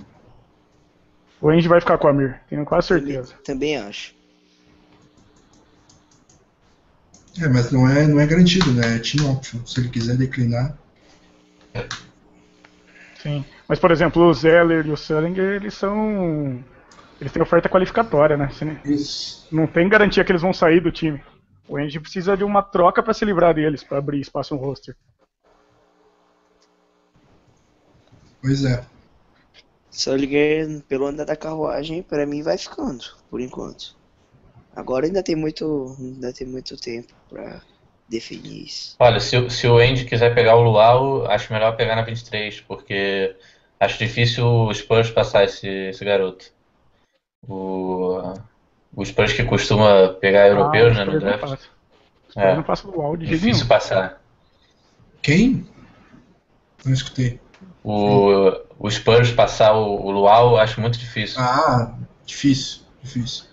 O 1.42 1.50
Andy 1.50 1.68
vai 1.68 1.80
ficar 1.80 1.98
com 2.00 2.08
o 2.08 2.10
Amir, 2.10 2.40
tenho 2.50 2.66
quase 2.66 2.88
certeza. 2.88 3.34
Também 3.46 3.78
acho. 3.78 4.16
É, 7.40 7.48
mas 7.48 7.72
não 7.72 7.88
é, 7.88 8.08
não 8.08 8.20
é 8.20 8.26
garantido, 8.26 8.74
né? 8.74 8.96
É 8.96 9.00
team 9.00 9.32
option. 9.32 9.66
Se 9.66 9.80
ele 9.80 9.90
quiser 9.90 10.18
declinar. 10.18 10.78
Sim. 13.22 13.46
Mas, 13.68 13.80
por 13.80 13.92
exemplo, 13.92 14.24
o 14.24 14.34
Zeller 14.34 14.86
e 14.86 14.92
o 14.92 14.98
Sullinger, 14.98 15.56
eles 15.56 15.74
são. 15.74 16.64
Eles 17.20 17.34
têm 17.34 17.42
oferta 17.42 17.68
qualificatória, 17.68 18.38
né? 18.38 18.50
Isso. 18.86 19.48
não 19.52 19.66
tem 19.66 19.90
garantia 19.90 20.24
que 20.24 20.32
eles 20.32 20.42
vão 20.42 20.54
sair 20.54 20.80
do 20.80 20.92
time. 20.92 21.22
O 21.68 21.76
Andy 21.76 22.00
precisa 22.00 22.38
de 22.38 22.44
uma 22.44 22.62
troca 22.62 23.04
pra 23.04 23.14
se 23.14 23.26
livrar 23.26 23.54
deles, 23.54 23.84
pra 23.84 23.98
abrir 23.98 24.22
espaço 24.22 24.56
no 24.56 24.62
roster. 24.62 24.96
Pois 28.42 28.64
é. 28.64 28.86
Soliger, 29.90 30.82
pelo 30.88 31.08
andar 31.08 31.26
da 31.26 31.36
carruagem, 31.36 32.04
pra 32.04 32.26
mim 32.26 32.44
vai 32.44 32.58
ficando, 32.58 33.04
por 33.30 33.42
enquanto. 33.42 33.97
Agora 34.78 35.08
ainda 35.08 35.24
tem 35.24 35.36
muito, 35.36 35.96
ainda 36.00 36.32
tem 36.32 36.46
muito 36.46 36.78
tempo 36.80 37.12
pra 37.28 37.62
definir 38.08 38.66
isso. 38.66 38.96
Olha, 39.00 39.20
se, 39.20 39.36
o- 39.36 39.50
se 39.50 39.68
o 39.68 39.78
Andy 39.80 40.06
quiser 40.06 40.36
pegar 40.36 40.56
o 40.56 40.62
Luau, 40.62 41.26
acho 41.26 41.52
melhor 41.52 41.76
pegar 41.76 41.96
na 41.96 42.04
23, 42.04 42.62
porque 42.62 43.36
acho 43.80 43.98
difícil 43.98 44.46
o 44.46 44.72
Spurs 44.74 45.10
passar 45.10 45.46
esse, 45.46 45.68
esse 45.68 46.06
garoto. 46.06 46.46
O, 47.48 48.34
o 48.96 49.04
Spurs 49.04 49.34
que 49.34 49.44
costuma 49.44 50.10
pegar 50.22 50.48
europeus, 50.48 50.96
Ah, 50.96 51.00
né, 51.00 51.02
o 51.04 51.06
no 51.08 51.14
não 51.14 51.20
draft. 51.20 51.42
passa. 51.42 51.56
O 52.28 52.32
Spurs 52.32 52.46
É. 52.46 52.56
não 52.56 52.64
passa 52.64 52.88
do 52.88 53.02
áudio 53.02 53.26
de 53.26 53.32
jeito 53.32 53.40
Difícil 53.42 53.54
nenhum. 53.66 53.68
passar. 53.68 54.22
Quem? 55.24 55.68
Não 56.86 56.94
escutei. 56.94 57.40
O, 57.84 58.52
o 58.78 58.90
Spurs 58.92 59.32
passar 59.32 59.74
o, 59.74 60.06
o 60.06 60.12
Luau, 60.12 60.56
acho 60.58 60.80
muito 60.80 61.00
difícil. 61.00 61.42
Ah, 61.42 61.96
difícil, 62.26 62.82
difícil. 63.02 63.46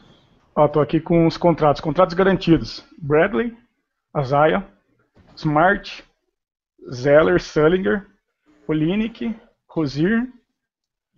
Tô 0.73 0.81
aqui 0.81 1.01
com 1.01 1.27
os 1.27 1.37
contratos. 1.37 1.81
Contratos 1.81 2.15
garantidos. 2.15 2.85
Bradley, 2.99 3.57
Azaya, 4.13 4.65
Smart, 5.37 6.05
Zeller, 6.93 7.41
Sullinger, 7.41 8.07
Polinick, 8.67 9.35
Rosier, 9.69 10.29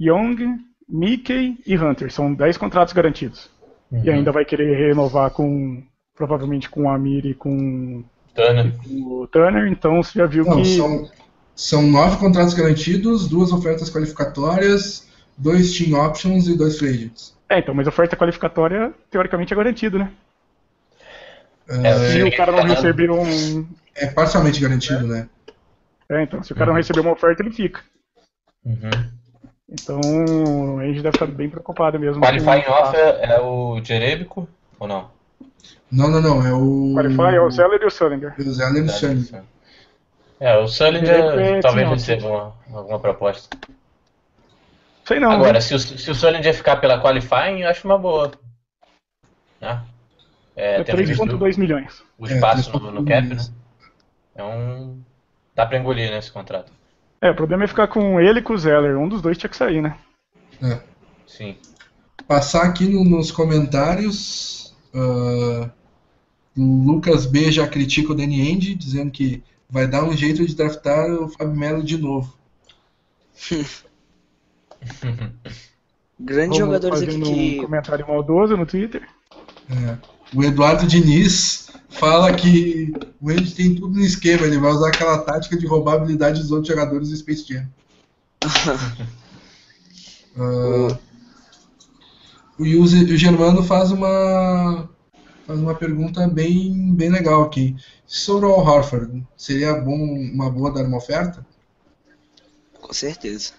Young, 0.00 0.58
Mickey 0.88 1.58
e 1.66 1.76
Hunter. 1.76 2.10
São 2.10 2.32
10 2.32 2.56
contratos 2.56 2.94
garantidos. 2.94 3.50
E 3.92 4.10
ainda 4.10 4.32
vai 4.32 4.44
querer 4.44 4.74
renovar 4.88 5.30
com. 5.30 5.82
Provavelmente 6.14 6.70
com 6.70 6.84
o 6.84 6.88
Amir 6.88 7.26
e 7.26 7.34
com 7.34 8.02
Turner. 8.34 8.72
o 8.90 9.28
Turner, 9.30 9.70
então 9.70 10.02
você 10.02 10.18
já 10.18 10.24
viu 10.26 10.46
Não, 10.46 10.56
que. 10.56 10.64
são, 10.64 11.10
são 11.54 11.82
nove 11.82 12.16
contratos 12.16 12.54
garantidos, 12.54 13.28
duas 13.28 13.52
ofertas 13.52 13.90
qualificatórias, 13.90 15.06
dois 15.36 15.76
team 15.76 15.92
options 16.00 16.48
e 16.48 16.56
dois 16.56 16.78
free 16.78 16.88
agents. 16.88 17.35
É, 17.48 17.58
então, 17.58 17.74
mas 17.74 17.86
a 17.86 17.90
oferta 17.90 18.16
qualificatória, 18.16 18.92
teoricamente, 19.10 19.52
é 19.52 19.56
garantido, 19.56 19.98
né? 19.98 20.10
É, 21.68 21.94
Se 22.12 22.22
o 22.22 22.36
cara 22.36 22.52
não 22.52 22.62
receber 22.62 23.10
um. 23.10 23.66
é 23.94 24.06
parcialmente 24.06 24.60
garantido, 24.60 25.06
né? 25.06 25.28
É, 26.08 26.22
então, 26.22 26.42
se 26.42 26.52
o 26.52 26.56
cara 26.56 26.70
não 26.70 26.76
receber 26.76 27.00
uma 27.00 27.12
oferta, 27.12 27.42
ele 27.42 27.50
fica. 27.52 27.80
Uhum. 28.64 28.90
Então, 29.68 30.78
a 30.78 30.84
gente 30.84 31.02
deve 31.02 31.16
estar 31.16 31.26
bem 31.26 31.50
preocupado 31.50 31.98
mesmo. 31.98 32.22
Qualifying 32.22 32.62
com- 32.62 32.70
offer 32.72 33.18
é 33.20 33.40
o 33.40 33.80
Jerebico 33.82 34.48
ou 34.78 34.86
não? 34.86 35.10
Não, 35.90 36.08
não, 36.08 36.20
não. 36.20 36.46
É 36.46 36.52
o. 36.52 36.92
Qualify 36.94 37.34
é 37.36 37.40
o 37.40 37.50
Zeller 37.50 37.80
e 37.82 37.86
o 37.86 37.90
Sullinger. 37.90 38.34
O 38.38 38.42
Zeller 38.52 38.82
e 38.84 38.86
o 38.86 38.90
Sullinger. 38.90 39.42
É, 40.38 40.56
o 40.58 40.68
Sullinger 40.68 41.14
É, 41.40 41.60
talvez 41.60 41.88
receba 41.88 42.28
uma- 42.28 42.78
alguma 42.78 43.00
proposta. 43.00 43.56
Sei 45.06 45.20
não. 45.20 45.30
Agora, 45.30 45.54
né? 45.54 45.60
se 45.60 45.74
o, 45.74 45.78
se 45.78 46.10
o 46.10 46.14
Sullinger 46.14 46.54
ficar 46.54 46.76
pela 46.76 47.00
qualifying, 47.00 47.60
eu 47.62 47.68
acho 47.68 47.86
uma 47.86 47.98
boa. 47.98 48.32
Né? 49.60 49.84
É, 50.56 50.80
É 50.80 50.84
tendo 50.84 50.98
visto 51.04 51.22
3,2 51.24 51.58
milhões. 51.58 52.02
o 52.18 52.26
É, 52.26 52.32
espaço 52.34 52.72
no, 52.72 52.80
3,2 52.80 52.92
no 52.92 53.04
cap, 53.04 53.26
né? 53.28 53.36
É 54.34 54.42
um. 54.44 55.00
Dá 55.54 55.64
pra 55.64 55.78
engolir 55.78 56.10
nesse 56.10 56.30
contrato. 56.30 56.72
É, 57.22 57.30
o 57.30 57.34
problema 57.34 57.64
é 57.64 57.68
ficar 57.68 57.88
com 57.88 58.20
ele 58.20 58.40
e 58.40 58.42
com 58.42 58.52
o 58.54 58.58
Zeller. 58.58 58.98
Um 58.98 59.08
dos 59.08 59.22
dois 59.22 59.38
tinha 59.38 59.48
que 59.48 59.56
sair, 59.56 59.80
né? 59.80 59.96
É. 60.62 60.80
Sim. 61.26 61.56
Passar 62.26 62.64
aqui 62.64 62.86
no- 62.88 63.04
nos 63.04 63.30
comentários. 63.30 64.74
ah, 64.94 65.70
o 66.58 66.84
Lucas 66.86 67.26
B 67.26 67.52
já 67.52 67.68
critica 67.68 68.12
o 68.12 68.14
Danny 68.14 68.40
End, 68.50 68.74
dizendo 68.74 69.10
que 69.10 69.42
vai 69.68 69.86
dar 69.86 70.04
um 70.04 70.16
jeito 70.16 70.44
de 70.46 70.54
draftar 70.56 71.06
o 71.10 71.28
Fábio 71.28 71.54
Melo 71.54 71.82
de 71.82 71.96
novo. 71.98 72.34
Grandes 76.18 76.58
Vamos 76.58 76.74
jogadores 76.74 77.02
aqui 77.02 77.58
um 77.58 77.62
comentário 77.64 78.06
maldoso 78.08 78.56
no 78.56 78.64
Twitter. 78.64 79.06
É. 79.68 79.98
O 80.34 80.42
Eduardo 80.42 80.86
Diniz 80.86 81.68
fala 81.90 82.32
que 82.34 82.92
o 83.20 83.30
End 83.30 83.54
tem 83.54 83.74
tudo 83.74 83.94
no 83.94 84.04
esquema, 84.04 84.46
ele 84.46 84.58
vai 84.58 84.70
usar 84.72 84.88
aquela 84.88 85.18
tática 85.18 85.56
de 85.56 85.66
roubar 85.66 85.92
a 85.92 85.96
habilidade 85.96 86.40
dos 86.40 86.50
outros 86.50 86.68
jogadores 86.68 87.10
do 87.10 87.16
Space 87.16 87.44
Jam. 87.46 87.66
Ah, 90.38 90.98
o 92.58 92.66
Yuse- 92.66 93.04
o 93.10 93.16
Germano 93.16 93.62
faz 93.62 93.90
uma 93.90 94.86
faz 95.46 95.58
uma 95.58 95.74
pergunta 95.74 96.28
bem, 96.28 96.92
bem 96.94 97.08
legal 97.10 97.42
aqui. 97.42 97.74
Sobre 98.06 98.44
o 98.44 98.52
Al 98.52 98.60
Horford, 98.66 99.26
seria 99.34 99.72
bom, 99.80 99.94
uma 99.94 100.50
boa 100.50 100.70
dar 100.70 100.84
uma 100.84 100.98
oferta? 100.98 101.46
Com 102.80 102.92
certeza. 102.92 103.52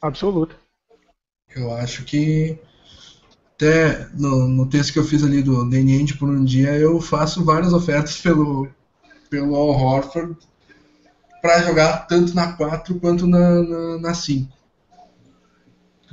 Absoluto. 0.00 0.56
Eu 1.54 1.72
acho 1.74 2.04
que 2.04 2.58
até 3.54 4.06
no, 4.12 4.46
no 4.46 4.66
texto 4.68 4.92
que 4.92 4.98
eu 4.98 5.04
fiz 5.04 5.24
ali 5.24 5.42
do 5.42 5.62
Ainge 5.62 6.16
por 6.16 6.28
um 6.28 6.44
dia, 6.44 6.76
eu 6.76 7.00
faço 7.00 7.44
várias 7.44 7.72
ofertas 7.72 8.20
pelo, 8.20 8.68
pelo 9.30 9.56
Al 9.56 9.70
Horford 9.70 10.36
para 11.40 11.62
jogar 11.62 12.06
tanto 12.06 12.34
na 12.34 12.52
4 12.52 13.00
quanto 13.00 13.26
na, 13.26 13.62
na, 13.62 13.98
na 13.98 14.14
5. 14.14 14.52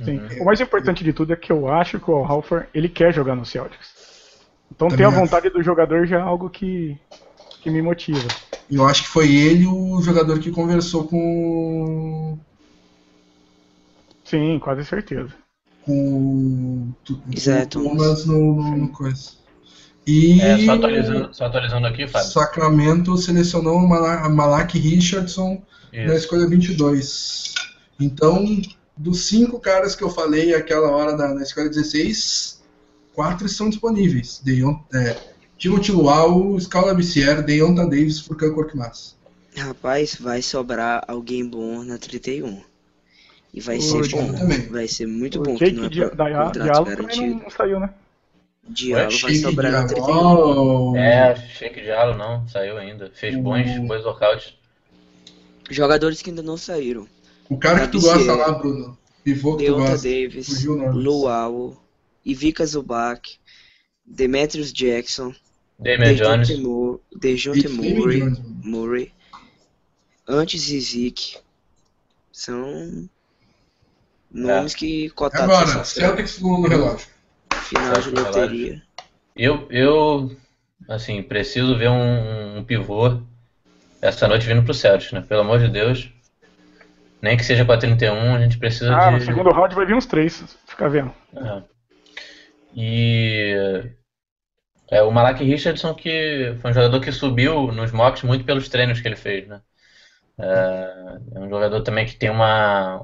Sim. 0.02 0.18
Uhum. 0.18 0.42
O 0.42 0.44
mais 0.46 0.60
importante 0.60 1.04
de 1.04 1.12
tudo 1.12 1.32
é 1.32 1.36
que 1.36 1.52
eu 1.52 1.68
acho 1.68 2.00
que 2.00 2.10
o 2.10 2.14
Al 2.14 2.24
Halford, 2.24 2.68
ele 2.74 2.88
quer 2.88 3.12
jogar 3.12 3.36
no 3.36 3.44
Celtics. 3.44 3.92
Então 4.70 4.88
ter 4.88 5.04
a 5.04 5.08
acho. 5.08 5.16
vontade 5.18 5.50
do 5.50 5.62
jogador 5.62 6.06
já 6.06 6.18
é 6.18 6.22
algo 6.22 6.48
que, 6.48 6.98
que 7.60 7.70
me 7.70 7.82
motiva. 7.82 8.26
Eu 8.70 8.86
acho 8.86 9.02
que 9.02 9.08
foi 9.08 9.32
ele 9.32 9.66
o 9.66 10.00
jogador 10.00 10.38
que 10.38 10.50
conversou 10.50 11.06
com, 11.06 12.38
Sim, 14.24 14.58
quase 14.58 14.84
certeza. 14.84 15.28
com, 15.86 16.92
Exato. 17.30 17.80
o 17.80 17.82
Thomas 17.90 18.24
no, 18.24 18.56
no, 18.56 18.76
no 18.76 18.88
coisa. 18.88 19.32
E 20.06 20.40
É, 20.40 20.64
só, 20.64 20.72
atualizando, 20.72 21.34
só 21.34 21.44
atualizando 21.46 21.86
aqui, 21.86 22.06
Fábio. 22.06 22.28
Sacramento 22.28 23.16
selecionou 23.16 23.78
Malak 23.78 24.78
Richardson 24.78 25.62
na 25.92 26.04
Isso. 26.04 26.14
escolha 26.14 26.46
22. 26.46 27.54
Então, 27.98 28.44
dos 28.96 29.26
cinco 29.26 29.58
caras 29.60 29.94
que 29.94 30.02
eu 30.02 30.10
falei 30.10 30.54
aquela 30.54 30.90
hora 30.90 31.16
na, 31.16 31.34
na 31.34 31.42
escolha 31.42 31.68
16, 31.68 32.62
quatro 33.14 33.46
estão 33.46 33.68
disponíveis. 33.70 34.40
Deion, 34.44 34.76
é, 34.92 35.16
Timothy 35.56 35.92
Luau, 35.92 36.58
Scala 36.60 36.94
Bissier, 36.94 37.42
Deonta 37.42 37.84
Davis 37.84 38.20
por 38.20 38.36
Korkmaz. 38.36 39.16
Rapaz, 39.56 40.16
vai 40.16 40.42
sobrar 40.42 41.04
alguém 41.06 41.46
bom 41.46 41.84
na 41.84 41.96
31. 41.96 42.60
E 43.54 43.60
vai 43.60 43.78
O 43.78 43.82
ser 43.82 44.02
Diallo 44.02 44.32
bom. 44.32 44.38
também. 44.38 44.66
Vai 44.66 44.88
ser 44.88 45.06
muito 45.06 45.38
o 45.38 45.42
bom. 45.44 45.54
Que 45.56 45.66
Jake 45.66 45.76
não 45.76 45.84
é 45.84 45.88
Dia- 45.88 46.08
contrato 46.10 46.60
Diallo 46.60 46.96
também 46.96 47.30
não, 47.36 47.50
saiu, 47.50 47.78
né? 47.80 47.90
Diallo 48.68 49.18
vai 49.18 49.34
sobrar 49.36 49.72
na 49.72 49.86
31. 49.86 50.06
Diallo. 50.06 50.96
É, 50.96 51.36
Shake 51.36 51.80
Diallo 51.80 52.18
não, 52.18 52.48
saiu 52.48 52.76
ainda. 52.76 53.10
Fez 53.14 53.36
bons, 53.36 53.70
O- 53.78 53.82
bons 53.86 54.04
workouts. 54.04 54.54
Jogadores 55.70 56.20
que 56.20 56.30
ainda 56.30 56.42
não 56.42 56.56
saíram. 56.56 57.06
O 57.48 57.56
cara 57.56 57.86
que 57.86 57.92
tu 57.92 58.00
gosta 58.00 58.34
lá, 58.34 58.50
Bruno. 58.52 58.98
Pivô 59.22 59.56
que 59.56 59.64
tu 59.64 59.72
Deonta 59.76 59.90
gosta. 59.92 60.08
Davis. 60.08 60.64
Luau, 60.64 61.80
Ivica 62.24 62.66
Zubac, 62.66 63.36
Demetrius 64.04 64.72
Jackson, 64.72 65.32
Damian 65.78 66.14
Jones. 66.14 66.48
Dejounte 67.16 67.68
Murray. 67.68 68.22
Murray, 68.64 69.12
antes 70.26 70.60
Zizik. 70.62 71.36
São 72.32 73.08
nomes 74.34 74.74
que 74.74 75.08
cotados 75.10 75.54
Agora, 75.54 75.84
Celtics 75.84 76.40
no, 76.40 76.60
no 76.60 76.68
relógio. 76.68 77.06
final 77.52 78.00
de 78.00 78.10
loteria. 78.10 78.82
Eu, 79.36 79.66
eu, 79.70 80.36
assim, 80.88 81.22
preciso 81.22 81.78
ver 81.78 81.88
um, 81.88 82.58
um 82.58 82.64
pivô 82.64 83.20
essa 84.02 84.28
noite 84.28 84.46
vindo 84.46 84.62
pro 84.62 84.74
Celtics, 84.74 85.12
né? 85.12 85.24
Pelo 85.26 85.40
amor 85.42 85.60
de 85.60 85.68
Deus. 85.68 86.10
Nem 87.22 87.36
que 87.38 87.44
seja 87.44 87.64
pra 87.64 87.78
31, 87.78 88.34
a 88.34 88.40
gente 88.40 88.58
precisa 88.58 88.94
Ah, 88.94 89.08
de... 89.10 89.14
no 89.16 89.20
segundo 89.22 89.50
round 89.50 89.74
vai 89.74 89.86
vir 89.86 89.94
uns 89.94 90.04
três. 90.04 90.44
Fica 90.66 90.88
vendo. 90.90 91.14
É. 91.34 91.62
E 92.76 93.54
é, 94.90 95.02
o 95.02 95.10
Malak 95.10 95.42
Richardson 95.42 95.94
que 95.94 96.54
foi 96.60 96.70
um 96.70 96.74
jogador 96.74 97.00
que 97.00 97.10
subiu 97.12 97.72
nos 97.72 97.92
mocks 97.92 98.22
muito 98.22 98.44
pelos 98.44 98.68
treinos 98.68 99.00
que 99.00 99.08
ele 99.08 99.16
fez, 99.16 99.48
né? 99.48 99.60
É, 100.38 101.18
é 101.36 101.38
um 101.38 101.48
jogador 101.48 101.80
também 101.82 102.04
que 102.04 102.16
tem 102.16 102.28
uma, 102.28 103.00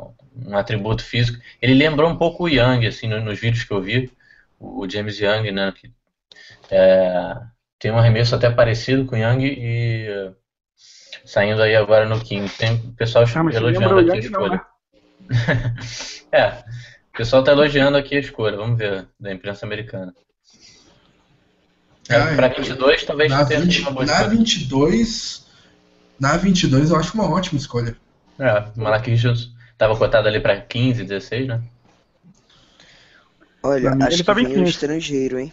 um 0.46 0.56
atributo 0.56 1.02
físico. 1.04 1.38
Ele 1.60 1.74
lembrou 1.74 2.10
um 2.10 2.16
pouco 2.16 2.44
o 2.44 2.48
Young, 2.48 2.86
assim, 2.86 3.08
no- 3.08 3.20
nos 3.20 3.38
vídeos 3.38 3.64
que 3.64 3.72
eu 3.72 3.80
vi, 3.82 4.10
o 4.58 4.88
James 4.88 5.18
Young, 5.18 5.50
né? 5.52 5.72
Que, 5.72 5.90
é, 6.70 7.36
tem 7.78 7.90
um 7.90 7.98
arremesso 7.98 8.34
até 8.34 8.50
parecido 8.50 9.04
com 9.06 9.16
o 9.16 9.18
Young 9.18 9.42
e 9.44 10.06
é, 10.08 10.32
saindo 11.24 11.62
aí 11.62 11.74
agora 11.76 12.06
no 12.06 12.20
King. 12.20 12.48
Tem 12.58 12.74
o 12.74 12.92
pessoal 12.94 13.24
Ah, 13.24 13.54
elogiando 13.54 13.98
aqui 14.00 14.10
a 14.10 14.16
escolha. 14.16 14.56
né? 14.56 14.60
É, 16.32 16.48
o 17.12 17.16
pessoal 17.16 17.42
tá 17.42 17.52
elogiando 17.52 17.96
aqui 17.96 18.16
a 18.16 18.20
escolha, 18.20 18.56
vamos 18.56 18.78
ver, 18.78 19.06
da 19.18 19.32
imprensa 19.32 19.66
americana. 19.66 20.14
Ah, 22.08 22.34
Pra 22.36 22.46
é. 22.46 22.54
22 22.54 23.04
talvez 23.04 23.30
Na, 23.30 23.44
tenha 23.44 23.60
20, 23.60 23.72
sido 23.74 23.82
uma 23.82 23.90
boa 23.92 24.06
na 24.06 24.12
escolha. 24.12 24.36
22, 24.36 25.46
na 26.18 26.36
22 26.36 26.90
eu 26.90 26.96
acho 26.96 27.14
uma 27.14 27.30
ótima 27.30 27.58
escolha. 27.58 27.96
É, 28.38 28.58
o 28.76 28.82
Malak 28.82 29.08
Richards 29.10 29.50
tava 29.80 29.96
cotado 29.96 30.28
ali 30.28 30.38
pra 30.38 30.60
15, 30.60 31.04
16, 31.04 31.48
né? 31.48 31.62
Olha, 33.62 33.92
acho 34.02 34.16
ele 34.16 34.24
que 34.24 34.30
em 34.30 34.34
vem 34.34 34.46
um 34.46 34.54
15. 34.56 34.70
estrangeiro, 34.70 35.38
hein? 35.38 35.50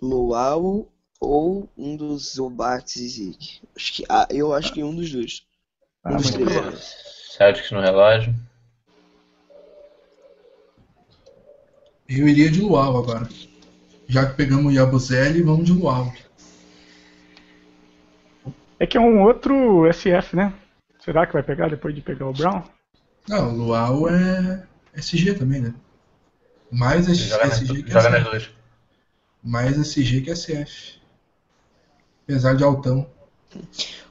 Luau 0.00 0.90
ou 1.20 1.68
um 1.76 1.94
dos 1.94 2.36
Zubacs 2.36 2.96
e 2.96 3.06
Zik. 3.06 3.60
Acho 3.76 3.92
que, 3.92 4.04
ah, 4.08 4.26
eu 4.30 4.54
acho 4.54 4.72
que 4.72 4.82
um 4.82 4.96
dos 4.96 5.12
dois. 5.12 5.42
Ah, 6.02 6.14
Um 6.14 6.16
dos 6.16 6.30
três. 6.30 6.96
Celtics 7.36 7.70
no 7.70 7.82
relógio. 7.82 8.34
Eu 12.08 12.26
iria 12.26 12.50
de 12.50 12.62
Luau 12.62 12.96
agora. 12.96 13.28
Já 14.08 14.24
que 14.24 14.36
pegamos 14.36 14.72
o 14.72 14.74
Yabusele, 14.74 15.42
vamos 15.42 15.66
de 15.66 15.72
Luau. 15.72 16.10
É 18.80 18.86
que 18.86 18.96
é 18.96 19.00
um 19.00 19.22
outro 19.22 19.86
SF, 19.92 20.34
né? 20.34 20.54
Será 21.00 21.26
que 21.26 21.34
vai 21.34 21.42
pegar 21.42 21.68
depois 21.68 21.94
de 21.94 22.00
pegar 22.00 22.26
o 22.26 22.32
Brown? 22.32 22.62
Não, 23.28 23.52
o 23.52 23.56
Luau 23.56 24.08
é 24.08 24.66
SG 24.94 25.34
também, 25.34 25.60
né? 25.60 25.74
Mais 26.70 27.06
Ele 27.06 27.16
S- 27.16 27.28
joga 27.28 27.46
SG 27.46 27.82
que 27.82 27.90
joga 27.90 28.10
nas 28.10 28.20
SF. 28.20 28.30
duas. 28.30 28.50
Mais 29.42 29.78
SG 29.78 30.20
que 30.22 30.30
SF. 30.30 31.00
Apesar 32.24 32.54
de 32.54 32.64
altão. 32.64 33.08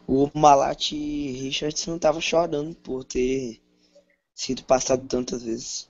O 0.08 0.30
Malat 0.33 0.92
Richardson 0.92 1.98
tava 1.98 2.22
chorando 2.22 2.75
por 2.75 3.03
ter 3.03 3.59
sido 4.33 4.64
passado 4.64 5.06
tantas 5.08 5.43
vezes. 5.43 5.90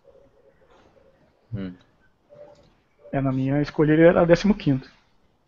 Hum. 1.54 1.74
É, 3.12 3.22
na 3.22 3.32
minha 3.32 3.62
escolha 3.62 3.94
ele 3.94 4.04
era 4.04 4.26
15. 4.26 4.82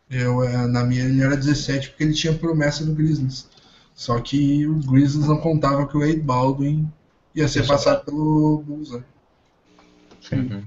Eu, 0.09 0.43
eh, 0.43 0.67
na 0.67 0.83
minha 0.83 1.03
ele 1.03 1.23
era 1.23 1.35
17 1.35 1.89
porque 1.89 2.03
ele 2.03 2.13
tinha 2.13 2.33
promessa 2.37 2.85
do 2.85 2.93
Grizzlies. 2.93 3.49
Só 3.95 4.19
que 4.19 4.67
o 4.67 4.75
Grizzlies 4.81 5.27
não 5.27 5.39
contava 5.39 5.87
que 5.87 5.97
o 5.97 6.01
Wade 6.01 6.19
Baldwin 6.19 6.91
ia 7.35 7.47
ser 7.47 7.67
passado 7.67 8.05
pelo 8.05 8.59
Bulls. 8.65 8.91
né? 8.91 9.03
Sim. 10.21 10.39
Uhum. 10.39 10.65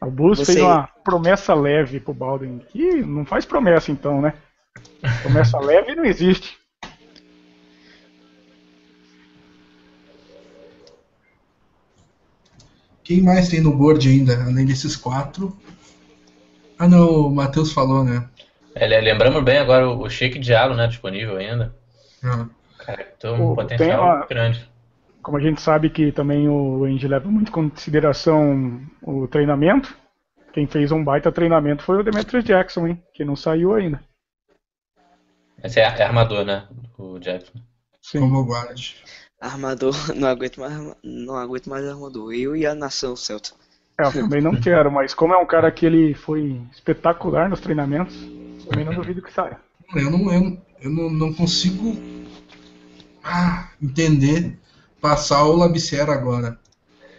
O 0.00 0.10
Bulls 0.10 0.38
Você- 0.38 0.52
fez 0.54 0.64
uma 0.64 0.86
promessa 1.04 1.54
leve 1.54 2.00
pro 2.00 2.14
Baldwin. 2.14 2.58
Que 2.70 3.02
não 3.02 3.24
faz 3.24 3.44
promessa 3.44 3.90
então, 3.90 4.20
né? 4.20 4.34
Promessa 5.22 5.58
leve 5.60 5.94
não 5.94 6.04
existe. 6.04 6.56
Quem 13.02 13.22
mais 13.22 13.48
tem 13.48 13.60
no 13.60 13.74
board 13.74 14.06
ainda, 14.08 14.44
além 14.44 14.66
desses 14.66 14.94
quatro? 14.96 15.56
Ah 16.78 16.86
não, 16.86 17.08
o 17.26 17.34
Matheus 17.34 17.72
falou, 17.72 18.04
né? 18.04 18.28
É, 18.74 18.86
le- 18.86 19.00
lembramos 19.00 19.42
bem 19.42 19.58
agora 19.58 19.88
o 19.88 20.02
o 20.02 20.10
Shake 20.10 20.38
Diallo, 20.38 20.74
né? 20.76 20.86
Disponível 20.86 21.36
ainda. 21.36 21.74
Cara, 22.78 23.04
tem 23.18 23.32
um 23.32 23.38
Pô, 23.38 23.56
potencial 23.56 24.20
tem 24.20 24.28
grande. 24.28 24.70
Como 25.22 25.36
a 25.36 25.40
gente 25.40 25.60
sabe 25.60 25.90
que 25.90 26.12
também 26.12 26.48
o 26.48 26.84
Andy 26.84 27.06
leva 27.06 27.28
muito 27.28 27.48
em 27.48 27.52
consideração 27.52 28.80
o 29.02 29.26
treinamento, 29.26 29.96
quem 30.52 30.66
fez 30.66 30.90
um 30.90 31.04
baita 31.04 31.30
treinamento 31.30 31.82
foi 31.82 31.98
o 31.98 32.02
Demetrius 32.02 32.44
Jackson, 32.44 32.86
hein? 32.86 33.02
Que 33.12 33.24
não 33.24 33.36
saiu 33.36 33.74
ainda. 33.74 34.02
Esse 35.62 35.80
é, 35.80 35.82
é 35.82 36.02
armador, 36.02 36.44
né? 36.44 36.66
O 36.96 37.18
Jackson. 37.18 37.58
Sim. 38.00 38.20
como 38.20 38.44
guarda. 38.44 38.74
Armador, 39.40 39.94
não 40.16 40.28
aguento 40.28 40.58
mais, 40.58 40.96
não 41.02 41.36
aguento 41.36 41.68
mais 41.68 41.86
armador. 41.86 42.32
Eu 42.32 42.56
e 42.56 42.66
a 42.66 42.74
nação 42.74 43.14
Celta. 43.14 43.50
É, 44.00 44.06
eu 44.06 44.12
também 44.12 44.40
não 44.40 44.54
quero, 44.60 44.90
mas 44.90 45.14
como 45.14 45.34
é 45.34 45.36
um 45.36 45.46
cara 45.46 45.70
que 45.70 45.84
ele 45.84 46.14
foi 46.14 46.60
espetacular 46.72 47.48
nos 47.48 47.60
treinamentos, 47.60 48.16
também 48.68 48.84
não 48.84 48.94
duvido 48.94 49.20
que 49.20 49.32
saia. 49.32 49.60
Eu 49.94 50.10
não, 50.10 50.32
eu, 50.32 50.58
eu 50.80 50.90
não, 50.90 51.10
não 51.10 51.32
consigo 51.32 51.96
ah, 53.22 53.70
entender 53.82 54.58
passar 55.00 55.44
o 55.44 55.56
Labicera 55.56 56.12
agora. 56.12 56.58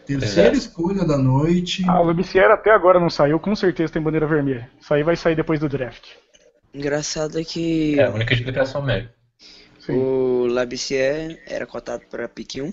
Terceira 0.06 0.56
Exato. 0.56 0.58
escolha 0.58 1.06
da 1.06 1.18
noite. 1.18 1.84
Ah, 1.88 2.02
o 2.02 2.06
Lubiciera 2.06 2.56
até 2.56 2.72
agora 2.72 3.00
não 3.00 3.12
saiu, 3.12 3.40
com 3.40 3.56
certeza 3.56 3.94
tem 3.94 4.02
bandeira 4.02 4.26
vermelha. 4.26 4.70
Isso 4.82 4.92
aí 4.92 5.04
vai 5.04 5.16
sair 5.16 5.36
depois 5.36 5.60
do 5.60 5.70
draft. 5.70 6.04
Engraçado 6.74 7.40
é 7.40 7.44
que 7.44 8.00
É 8.00 8.06
a 8.06 8.12
única 8.12 8.34
explicação 8.34 8.82
mesmo. 8.82 9.10
Sim. 9.80 9.94
o 9.94 10.48
Labissier 10.48 11.42
era 11.48 11.66
cotado 11.66 12.04
para 12.10 12.28
pick 12.28 12.56
1, 12.56 12.72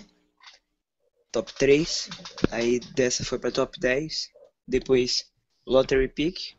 top 1.31 1.53
3, 1.55 2.09
aí 2.51 2.81
dessa 2.95 3.25
foi 3.25 3.39
para 3.39 3.53
top 3.53 3.79
10, 3.79 4.31
depois 4.67 5.27
lottery 5.67 6.09
pick 6.09 6.57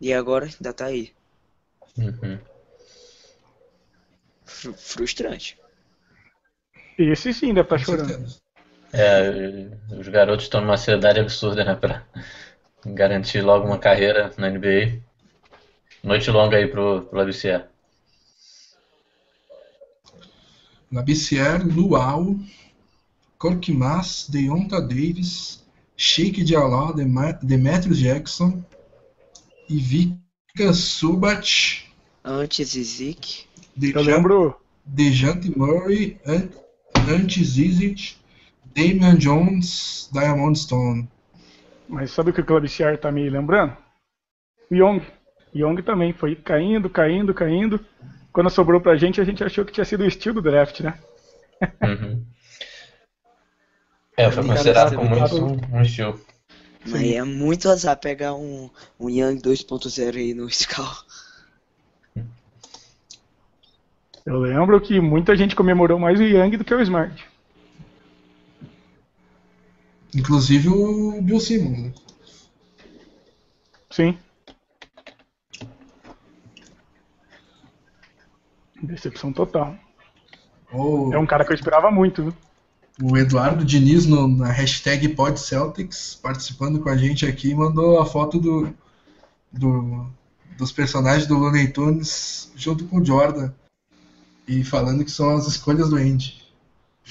e 0.00 0.12
agora 0.12 0.46
ainda 0.46 0.72
tá 0.72 0.86
aí. 0.86 1.12
Uhum. 1.96 2.38
Fru- 4.56 4.74
Frustrante. 4.74 5.56
Esse 6.98 7.32
sim 7.32 7.54
deve 7.54 7.60
estar 7.66 7.78
com 7.84 7.84
chorando. 7.84 8.08
certeza. 8.08 8.40
É, 8.92 9.68
os 9.98 10.08
garotos 10.08 10.46
estão 10.46 10.60
numa 10.60 10.74
ansiedade 10.74 11.20
absurda, 11.20 11.64
né? 11.64 11.74
Pra 11.74 12.04
garantir 12.86 13.42
logo 13.42 13.66
uma 13.66 13.78
carreira 13.78 14.32
na 14.38 14.48
NBA. 14.48 15.02
Noite 16.06 16.30
longa 16.30 16.56
aí 16.56 16.66
pro, 16.66 17.02
pro 17.02 17.18
Labissière. 17.18 17.66
Labissière, 20.92 21.62
Luau, 21.64 22.36
Korkmaz, 23.38 24.26
Deonta 24.28 24.80
Davis, 24.80 25.64
Sheik 25.96 26.44
Diallo, 26.44 26.94
Demetrius 27.42 27.98
Jackson 27.98 28.62
e 29.68 29.78
Vika 29.78 30.72
Subat, 30.72 31.85
Antes 32.28 32.70
Zizik, 32.70 33.46
Eu 33.80 34.02
lembro, 34.02 34.56
Dejante 34.84 35.56
Murray, 35.56 36.18
An- 36.26 36.48
Ante 37.08 37.44
Zizic, 37.44 38.16
Damian 38.74 39.16
Jones, 39.16 40.10
Diamond 40.12 40.58
Stone. 40.58 41.08
mas 41.88 42.10
sabe 42.10 42.30
o 42.30 42.32
que 42.32 42.40
o 42.40 42.44
Clubciar 42.44 42.98
tá 42.98 43.12
me 43.12 43.30
lembrando? 43.30 43.76
O 44.70 44.74
Young. 44.74 45.00
Young 45.54 45.80
também 45.82 46.12
foi 46.12 46.34
caindo, 46.34 46.90
caindo, 46.90 47.32
caindo. 47.32 47.80
Quando 48.32 48.50
sobrou 48.50 48.80
pra 48.80 48.96
gente, 48.96 49.20
a 49.20 49.24
gente 49.24 49.42
achou 49.44 49.64
que 49.64 49.72
tinha 49.72 49.84
sido 49.84 50.02
o 50.02 50.06
estilo 50.06 50.42
do 50.42 50.50
draft, 50.50 50.80
né? 50.80 50.98
Uhum. 51.82 52.22
É, 54.16 54.30
foi 54.30 54.44
considerado 54.44 54.96
como 54.96 55.14
um, 55.14 55.76
um 55.78 55.82
estilo. 55.82 56.20
mas 56.86 57.02
é 57.02 57.22
muito 57.22 57.68
azar 57.70 57.96
pegar 57.98 58.34
um, 58.34 58.68
um 58.98 59.08
Young 59.08 59.38
2.0 59.40 60.16
aí 60.16 60.34
no 60.34 60.48
Scal. 60.50 61.05
Eu 64.26 64.38
lembro 64.40 64.80
que 64.80 65.00
muita 65.00 65.36
gente 65.36 65.54
comemorou 65.54 65.98
mais 65.98 66.18
o 66.18 66.22
Young 66.24 66.56
do 66.56 66.64
que 66.64 66.74
o 66.74 66.80
Smart. 66.82 67.24
Inclusive 70.14 70.68
o 70.68 71.22
Bill 71.22 71.38
Simmons. 71.40 71.78
né? 71.78 71.92
Sim. 73.90 74.18
Decepção 78.82 79.32
total. 79.32 79.74
O, 80.72 81.12
É 81.14 81.18
um 81.18 81.26
cara 81.26 81.44
que 81.44 81.52
eu 81.52 81.54
esperava 81.54 81.90
muito, 81.90 82.24
viu? 82.24 82.34
o 83.02 83.14
Eduardo 83.16 83.62
Diniz 83.62 84.06
no- 84.06 84.26
na 84.26 84.50
hashtag 84.50 85.10
PodCeltics, 85.10 86.14
participando 86.14 86.80
com 86.80 86.88
a 86.88 86.96
gente 86.96 87.26
aqui, 87.26 87.54
mandou 87.54 88.00
a 88.00 88.06
foto 88.06 88.38
do, 88.40 88.72
do- 89.52 90.06
dos 90.56 90.72
personagens 90.72 91.26
do 91.26 91.36
Looney 91.36 91.68
Tunes 91.68 92.50
junto 92.56 92.86
com 92.86 92.98
o 92.98 93.04
Jordan. 93.04 93.52
E 94.46 94.62
falando 94.64 95.04
que 95.04 95.10
são 95.10 95.36
as 95.36 95.46
escolhas 95.46 95.90
do 95.90 95.96
Andy. 95.96 96.42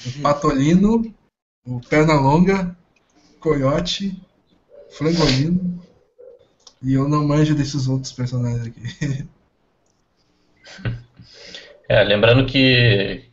O 0.06 0.22
Patolino, 0.22 1.14
o 1.66 1.80
Pernalonga, 1.80 2.76
Coyote, 3.40 4.20
Frangolino. 4.90 5.82
E 6.82 6.94
eu 6.94 7.08
não 7.08 7.26
manjo 7.26 7.54
desses 7.54 7.88
outros 7.88 8.12
personagens 8.12 8.66
aqui. 8.66 9.26
É, 11.88 12.02
lembrando 12.02 12.46
que, 12.46 13.24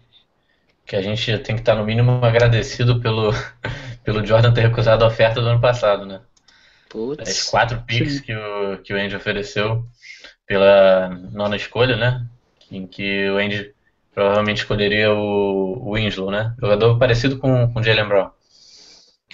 que 0.85 0.95
a 0.95 1.01
gente 1.01 1.39
tem 1.39 1.55
que 1.55 1.61
estar 1.61 1.75
no 1.75 1.83
mínimo 1.83 2.23
agradecido 2.23 3.01
pelo, 3.01 3.31
pelo 4.03 4.25
Jordan 4.25 4.53
ter 4.53 4.61
recusado 4.61 5.03
a 5.03 5.07
oferta 5.07 5.41
do 5.41 5.47
ano 5.47 5.59
passado, 5.59 6.05
né? 6.05 6.21
As 6.85 6.89
Putz. 6.89 7.49
quatro 7.49 7.81
picks 7.81 8.19
que 8.19 8.35
o, 8.35 8.77
que 8.83 8.93
o 8.93 8.97
Andy 8.97 9.15
ofereceu 9.15 9.83
pela 10.45 11.09
nona 11.31 11.55
escolha, 11.55 11.97
né? 11.97 12.27
Em 12.69 12.85
que 12.85 13.27
o 13.31 13.37
Andy 13.37 13.72
provavelmente 14.13 14.59
escolheria 14.59 15.11
o, 15.13 15.89
o 15.89 15.93
Winslow, 15.95 16.31
né? 16.31 16.53
Jogador 16.59 16.97
parecido 16.97 17.37
com, 17.37 17.71
com 17.71 17.79
o 17.79 17.83
Jalen 17.83 18.07
Brown. 18.07 18.29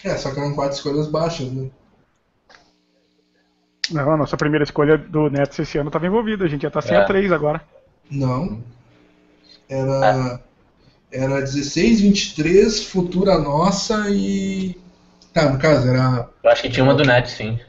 É, 0.03 0.15
só 0.17 0.31
que 0.31 0.39
eram 0.39 0.55
quatro 0.55 0.75
escolhas 0.75 1.07
baixas, 1.07 1.51
né? 1.51 1.69
Não, 3.91 4.11
a 4.11 4.17
nossa 4.17 4.37
primeira 4.37 4.63
escolha 4.63 4.97
do 4.97 5.29
Nets 5.29 5.57
esse 5.59 5.77
ano 5.77 5.89
estava 5.89 6.05
envolvida. 6.05 6.45
A 6.45 6.47
gente 6.47 6.61
já 6.61 6.69
tá 6.71 6.81
sem 6.81 6.95
É. 6.95 6.99
a 6.99 7.05
3 7.05 7.31
agora. 7.31 7.61
Não. 8.09 8.63
Era, 9.67 10.39
era 11.11 11.39
16, 11.41 12.01
23, 12.01 12.83
futura 12.85 13.37
nossa 13.37 14.09
e. 14.09 14.75
Tá, 15.33 15.49
no 15.49 15.59
caso, 15.59 15.87
era. 15.87 16.29
Eu 16.43 16.49
acho 16.51 16.61
que 16.61 16.69
tinha 16.69 16.83
uma 16.83 16.93
do 16.95 17.03
Nets, 17.03 17.31
sim. 17.33 17.59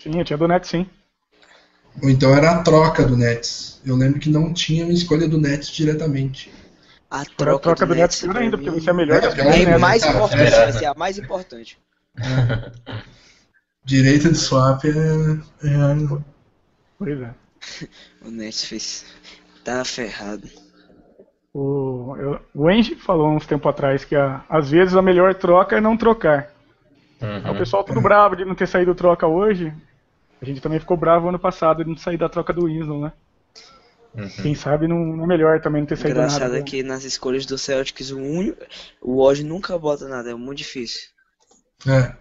Sim, 0.00 0.18
eu 0.18 0.24
tinha 0.24 0.36
do 0.36 0.48
Nets 0.48 0.70
sim. 0.70 0.86
Ou 2.02 2.10
então 2.10 2.34
era 2.34 2.50
a 2.52 2.62
troca 2.62 3.04
do 3.04 3.16
Nets. 3.16 3.80
Eu 3.84 3.96
lembro 3.96 4.20
que 4.20 4.28
não 4.28 4.52
tinha 4.52 4.84
uma 4.84 4.92
escolha 4.92 5.28
do 5.28 5.38
Nets 5.40 5.68
diretamente. 5.68 6.52
A 7.10 7.20
Agora 7.20 7.30
a 7.32 7.36
troca, 7.36 7.62
troca 7.62 7.86
do 7.86 7.94
Nets 7.94 8.20
pior 8.20 8.36
ainda, 8.36 8.58
porque 8.58 8.80
ser 8.80 8.90
a 8.90 8.94
melhor 8.94 9.22
É, 9.22 9.26
é, 9.26 9.62
É 9.62 9.66
né? 9.66 9.78
mais 9.78 10.04
importante, 10.04 10.84
é. 10.84 10.86
a 10.86 10.94
mais 10.94 11.18
importante. 11.18 11.78
Direito 13.84 14.30
de 14.30 14.36
swap 14.38 14.84
é. 14.84 14.88
é- 14.90 16.22
Pois 16.98 17.20
é. 17.20 17.34
O 18.24 18.30
Nets 18.30 18.64
fez. 18.64 19.04
Tá 19.64 19.84
ferrado. 19.84 20.48
O, 21.54 22.14
eu- 22.18 22.40
o 22.54 22.68
Angie 22.68 22.96
falou 22.96 23.28
uns 23.30 23.46
tempo 23.46 23.68
atrás 23.68 24.04
que 24.04 24.14
a- 24.14 24.44
às 24.48 24.70
vezes 24.70 24.94
a 24.94 25.02
melhor 25.02 25.34
troca 25.34 25.76
é 25.76 25.80
não 25.80 25.96
trocar. 25.96 26.50
Uhum. 27.22 27.52
O 27.52 27.56
pessoal 27.56 27.82
tudo 27.84 28.00
bravo 28.00 28.36
de 28.36 28.44
não 28.44 28.54
ter 28.54 28.66
saído 28.68 28.94
troca 28.94 29.26
hoje. 29.26 29.72
A 30.40 30.44
gente 30.44 30.60
também 30.60 30.78
ficou 30.78 30.96
bravo 30.96 31.28
ano 31.28 31.38
passado 31.38 31.82
de 31.82 31.90
não 31.90 31.96
sair 31.96 32.18
da 32.18 32.28
troca 32.28 32.52
do 32.52 32.66
Winslow, 32.66 33.00
né? 33.00 33.12
Uhum. 34.14 34.28
Quem 34.42 34.54
sabe 34.54 34.88
não, 34.88 34.96
não 34.98 35.24
é 35.24 35.26
melhor 35.26 35.60
também 35.60 35.82
não 35.82 35.86
ter 35.86 35.96
saído 35.96 36.18
Engraçado 36.18 36.52
nada. 36.52 36.58
é 36.58 36.62
que 36.62 36.82
nas 36.82 37.04
escolhas 37.04 37.44
do 37.44 37.58
Celtics 37.58 38.10
o 38.10 38.18
único. 38.18 38.64
O 39.00 39.16
Woj 39.16 39.44
nunca 39.44 39.78
bota 39.78 40.08
nada, 40.08 40.30
é 40.30 40.34
muito 40.34 40.58
difícil. 40.58 41.08
é. 41.86 42.14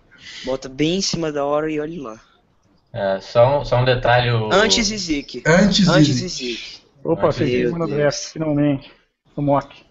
Bota 0.44 0.68
bem 0.68 0.96
em 0.98 1.02
cima 1.02 1.32
da 1.32 1.46
hora 1.46 1.70
e 1.70 1.80
olhe 1.80 2.00
lá. 2.00 2.20
É, 2.92 3.20
só, 3.20 3.60
um, 3.60 3.66
só 3.66 3.82
um 3.82 3.86
detalhe. 3.86 4.32
O, 4.32 4.52
Antes 4.52 4.88
Zizik. 4.88 5.44
Antes, 5.46 5.88
Antes. 5.88 6.16
Zizik. 6.16 6.82
Opa, 7.04 7.28
acertei 7.28 7.68
uma 7.68 7.80
no 7.80 7.88
draft, 7.88 8.32
finalmente. 8.32 8.92
No 9.36 9.44
mock. 9.44 9.86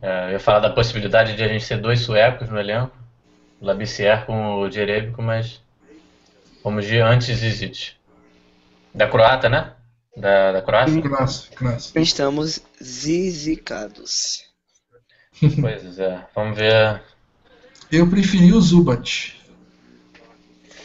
É, 0.00 0.28
eu 0.28 0.32
ia 0.32 0.40
falar 0.40 0.60
da 0.60 0.70
possibilidade 0.70 1.36
de 1.36 1.42
a 1.42 1.48
gente 1.48 1.66
ter 1.66 1.78
dois 1.78 2.00
suecos 2.00 2.48
no 2.48 2.58
elenco. 2.58 2.96
O 3.60 3.66
Labissière 3.66 4.24
com 4.24 4.60
o 4.60 4.70
Jerebico, 4.70 5.20
mas 5.20 5.60
vamos 6.66 6.84
de 6.84 6.98
antes 6.98 7.28
Zizic. 7.38 7.92
Da 8.92 9.06
Croata, 9.08 9.48
né? 9.48 9.72
Da, 10.16 10.52
da 10.52 10.62
Croácia? 10.62 11.00
Classe, 11.00 11.50
classe. 11.50 11.92
Estamos 12.00 12.60
zizicados. 12.82 14.44
Pois 15.60 15.98
é. 15.98 16.26
Vamos 16.34 16.56
ver. 16.58 17.02
Eu 17.92 18.08
preferi 18.08 18.52
o 18.52 18.60
Zubat. 18.60 19.38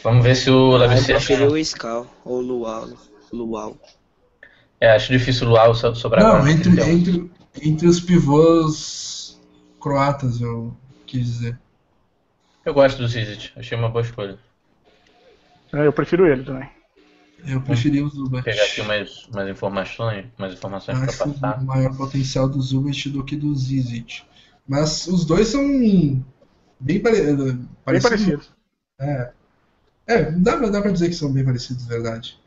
Vamos 0.04 0.22
ver 0.22 0.36
se 0.36 0.50
o 0.50 0.76
Ah, 0.76 0.84
eu 0.96 1.04
preferi 1.04 1.42
o 1.44 1.64
Scal 1.64 2.06
ou 2.24 2.38
o 2.38 2.40
Luau. 2.40 2.88
Luau. 3.32 3.76
É, 4.80 4.90
acho 4.92 5.10
difícil 5.12 5.46
o 5.46 5.50
Luau 5.50 5.74
so- 5.74 5.94
sobrar 5.94 6.22
Não, 6.22 6.36
agora. 6.36 6.50
entre, 6.50 6.70
Então, 6.70 6.88
entre, 6.88 7.30
entre 7.62 7.86
os 7.88 7.98
pivôs 8.00 9.40
croatas, 9.80 10.40
eu 10.40 10.76
quis 11.06 11.24
dizer. 11.26 11.58
Eu 12.64 12.74
gosto 12.74 12.98
do 12.98 13.08
Zizic, 13.08 13.52
achei 13.56 13.76
uma 13.78 13.88
boa 13.88 14.02
escolha. 14.02 14.38
É, 15.72 15.86
eu 15.86 15.92
prefiro 15.92 16.26
ele 16.26 16.44
também. 16.44 16.68
Eu 17.46 17.60
preferi 17.60 18.00
o 18.00 18.08
Zubat. 18.08 18.30
Vou 18.30 18.42
pegar 18.42 18.64
aqui 18.64 18.80
umas, 18.80 19.26
umas 19.26 19.48
informações, 19.48 20.26
umas 20.38 20.52
informações 20.52 20.98
Acho 21.02 21.18
passar. 21.18 21.58
o 21.58 21.64
maior 21.64 21.96
potencial 21.96 22.48
do 22.48 22.60
Zubat 22.60 23.08
do 23.10 23.24
que 23.24 23.34
do 23.34 23.54
Zizic. 23.54 24.22
Mas 24.68 25.06
os 25.08 25.24
dois 25.24 25.48
são 25.48 25.60
bem 26.78 27.00
pare... 27.02 27.20
Bem 27.34 27.68
parecidos. 27.84 28.08
parecido. 28.08 28.42
É, 29.00 29.32
é 30.06 30.30
dá, 30.30 30.56
pra- 30.56 30.68
dá 30.68 30.80
pra 30.80 30.92
dizer 30.92 31.08
que 31.08 31.14
são 31.14 31.32
bem 31.32 31.44
parecidos, 31.44 31.84
verdade. 31.86 32.38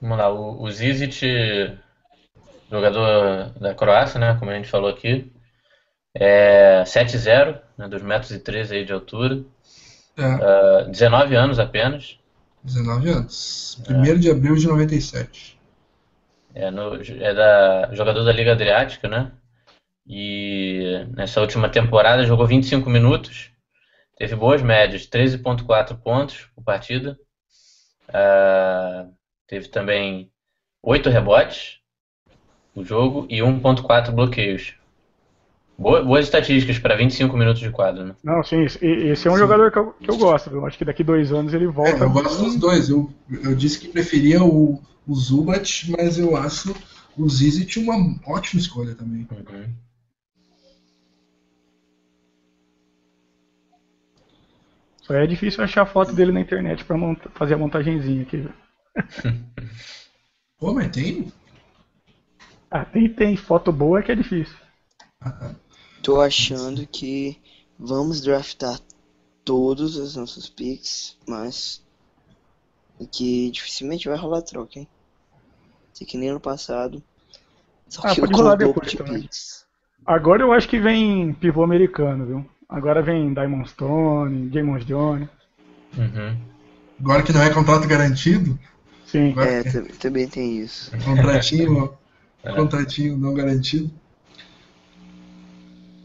Vamos 0.00 0.18
lá, 0.18 0.28
o, 0.32 0.60
o 0.60 0.70
Zizic, 0.70 1.22
jogador 2.70 3.50
da 3.60 3.74
Croácia, 3.74 4.18
né, 4.20 4.36
como 4.38 4.50
a 4.50 4.54
gente 4.54 4.68
falou 4.68 4.90
aqui, 4.90 5.32
é 6.14 6.84
7'0", 6.86 7.58
né, 7.76 7.88
2 7.88 8.02
metros 8.02 8.30
e 8.32 8.38
13 8.38 8.76
aí 8.76 8.84
de 8.84 8.92
altura, 8.92 9.42
É, 10.16 10.22
ah, 10.22 10.84
19 10.88 11.34
anos 11.34 11.58
apenas, 11.58 12.16
19 12.62 13.10
anos. 13.10 13.78
1 13.88 14.18
de 14.18 14.30
abril 14.30 14.56
de 14.56 14.66
97. 14.66 15.58
é, 16.54 16.70
no- 16.70 16.94
é 17.00 17.34
da, 17.34 17.88
jogador 17.92 18.22
da 18.24 18.32
Liga 18.32 18.52
Adriática, 18.52 19.08
né, 19.08 19.32
e 20.06 21.04
nessa 21.16 21.40
última 21.40 21.68
temporada 21.70 22.24
jogou 22.26 22.46
25 22.46 22.90
minutos, 22.90 23.50
teve 24.16 24.36
boas 24.36 24.62
médias, 24.62 25.06
13.4 25.06 25.96
pontos 25.96 26.48
por 26.54 26.64
partida, 26.64 27.18
ah, 28.12 29.06
teve 29.46 29.68
também 29.68 30.30
8 30.82 31.08
rebotes 31.10 31.78
no 32.74 32.84
jogo 32.84 33.26
e 33.30 33.42
1.4 33.42 34.12
bloqueios. 34.12 34.74
Boa- 35.76 36.02
boas 36.04 36.24
estatísticas 36.26 36.78
para 36.78 36.96
25 36.96 37.36
minutos 37.36 37.60
de 37.60 37.70
quadro, 37.70 38.04
né? 38.06 38.14
Não, 38.22 38.42
sim, 38.44 38.62
esse, 38.62 38.84
esse 38.86 39.26
é 39.26 39.30
um 39.30 39.36
jogador 39.36 39.72
que 39.72 39.78
eu, 39.78 39.92
que 39.92 40.10
eu 40.10 40.16
gosto. 40.16 40.48
viu? 40.50 40.64
Acho 40.64 40.78
que 40.78 40.84
daqui 40.84 41.02
dois 41.02 41.32
anos 41.32 41.52
ele 41.52 41.64
É, 41.64 41.68
volta. 41.68 42.04
eu 42.04 42.10
gosto 42.10 42.42
dos 42.44 42.56
dois. 42.56 42.88
Eu, 42.88 43.10
eu 43.42 43.54
disse 43.56 43.80
que 43.80 43.88
preferia 43.88 44.42
o, 44.42 44.80
o 45.06 45.14
Zubat, 45.14 45.90
mas 45.90 46.18
eu 46.18 46.36
acho 46.36 46.74
o 47.16 47.28
Zizic 47.28 47.78
uma 47.78 47.96
ótima 48.26 48.60
escolha 48.60 48.94
também. 48.94 49.26
Uhum. 49.30 49.72
Só 55.02 55.14
é 55.14 55.26
difícil 55.26 55.62
achar 55.62 55.82
a 55.82 55.86
foto 55.86 56.12
dele 56.12 56.32
na 56.32 56.40
internet 56.40 56.84
pra 56.84 56.96
monta- 56.96 57.28
fazer 57.34 57.54
a 57.54 57.58
montagenzinha 57.58 58.22
aqui. 58.22 58.38
viu? 58.38 58.52
Pô, 60.58 60.72
mas 60.72 60.90
tem? 60.90 61.32
Ah, 62.70 62.84
tem, 62.84 63.08
tem. 63.12 63.36
Foto 63.36 63.70
boa 63.70 63.98
é 63.98 64.02
que 64.02 64.12
é 64.12 64.14
difícil. 64.14 64.56
Tô 66.04 66.20
achando 66.20 66.86
que 66.86 67.40
vamos 67.78 68.20
draftar 68.20 68.78
todos 69.44 69.96
os 69.96 70.14
nossos 70.14 70.48
picks, 70.50 71.16
mas 71.26 71.82
que 73.10 73.50
dificilmente 73.50 74.06
vai 74.08 74.16
rolar 74.18 74.42
troca, 74.42 74.78
hein? 74.78 74.88
Sei 75.94 76.06
que 76.06 76.18
nem 76.18 76.28
ano 76.28 76.40
passado. 76.40 77.02
Só 77.88 78.02
Ah, 78.04 78.14
que 78.14 78.20
pode 78.20 78.32
eu 78.34 78.38
rolar 78.38 78.56
depois 78.56 78.90
de 78.90 78.98
também. 78.98 79.22
picks. 79.22 79.64
Agora 80.04 80.42
eu 80.42 80.52
acho 80.52 80.68
que 80.68 80.78
vem 80.78 81.32
pivô 81.32 81.64
americano, 81.64 82.26
viu? 82.26 82.50
Agora 82.68 83.00
vem 83.02 83.32
Diamond 83.32 83.66
Stone, 83.70 84.50
James 84.52 84.84
Jones. 84.84 85.28
Uhum. 85.96 86.36
Agora 87.00 87.22
que 87.22 87.32
não 87.32 87.42
é 87.42 87.48
contrato 87.50 87.88
garantido, 87.88 88.58
Sim. 89.06 89.30
Agora- 89.32 89.50
É, 89.50 89.62
tam- 89.62 89.86
também 89.98 90.28
tem 90.28 90.58
isso. 90.58 90.90
contratinho, 91.04 91.96
É. 92.42 92.52
contratinho 92.52 93.16
não 93.16 93.32
garantido. 93.32 93.90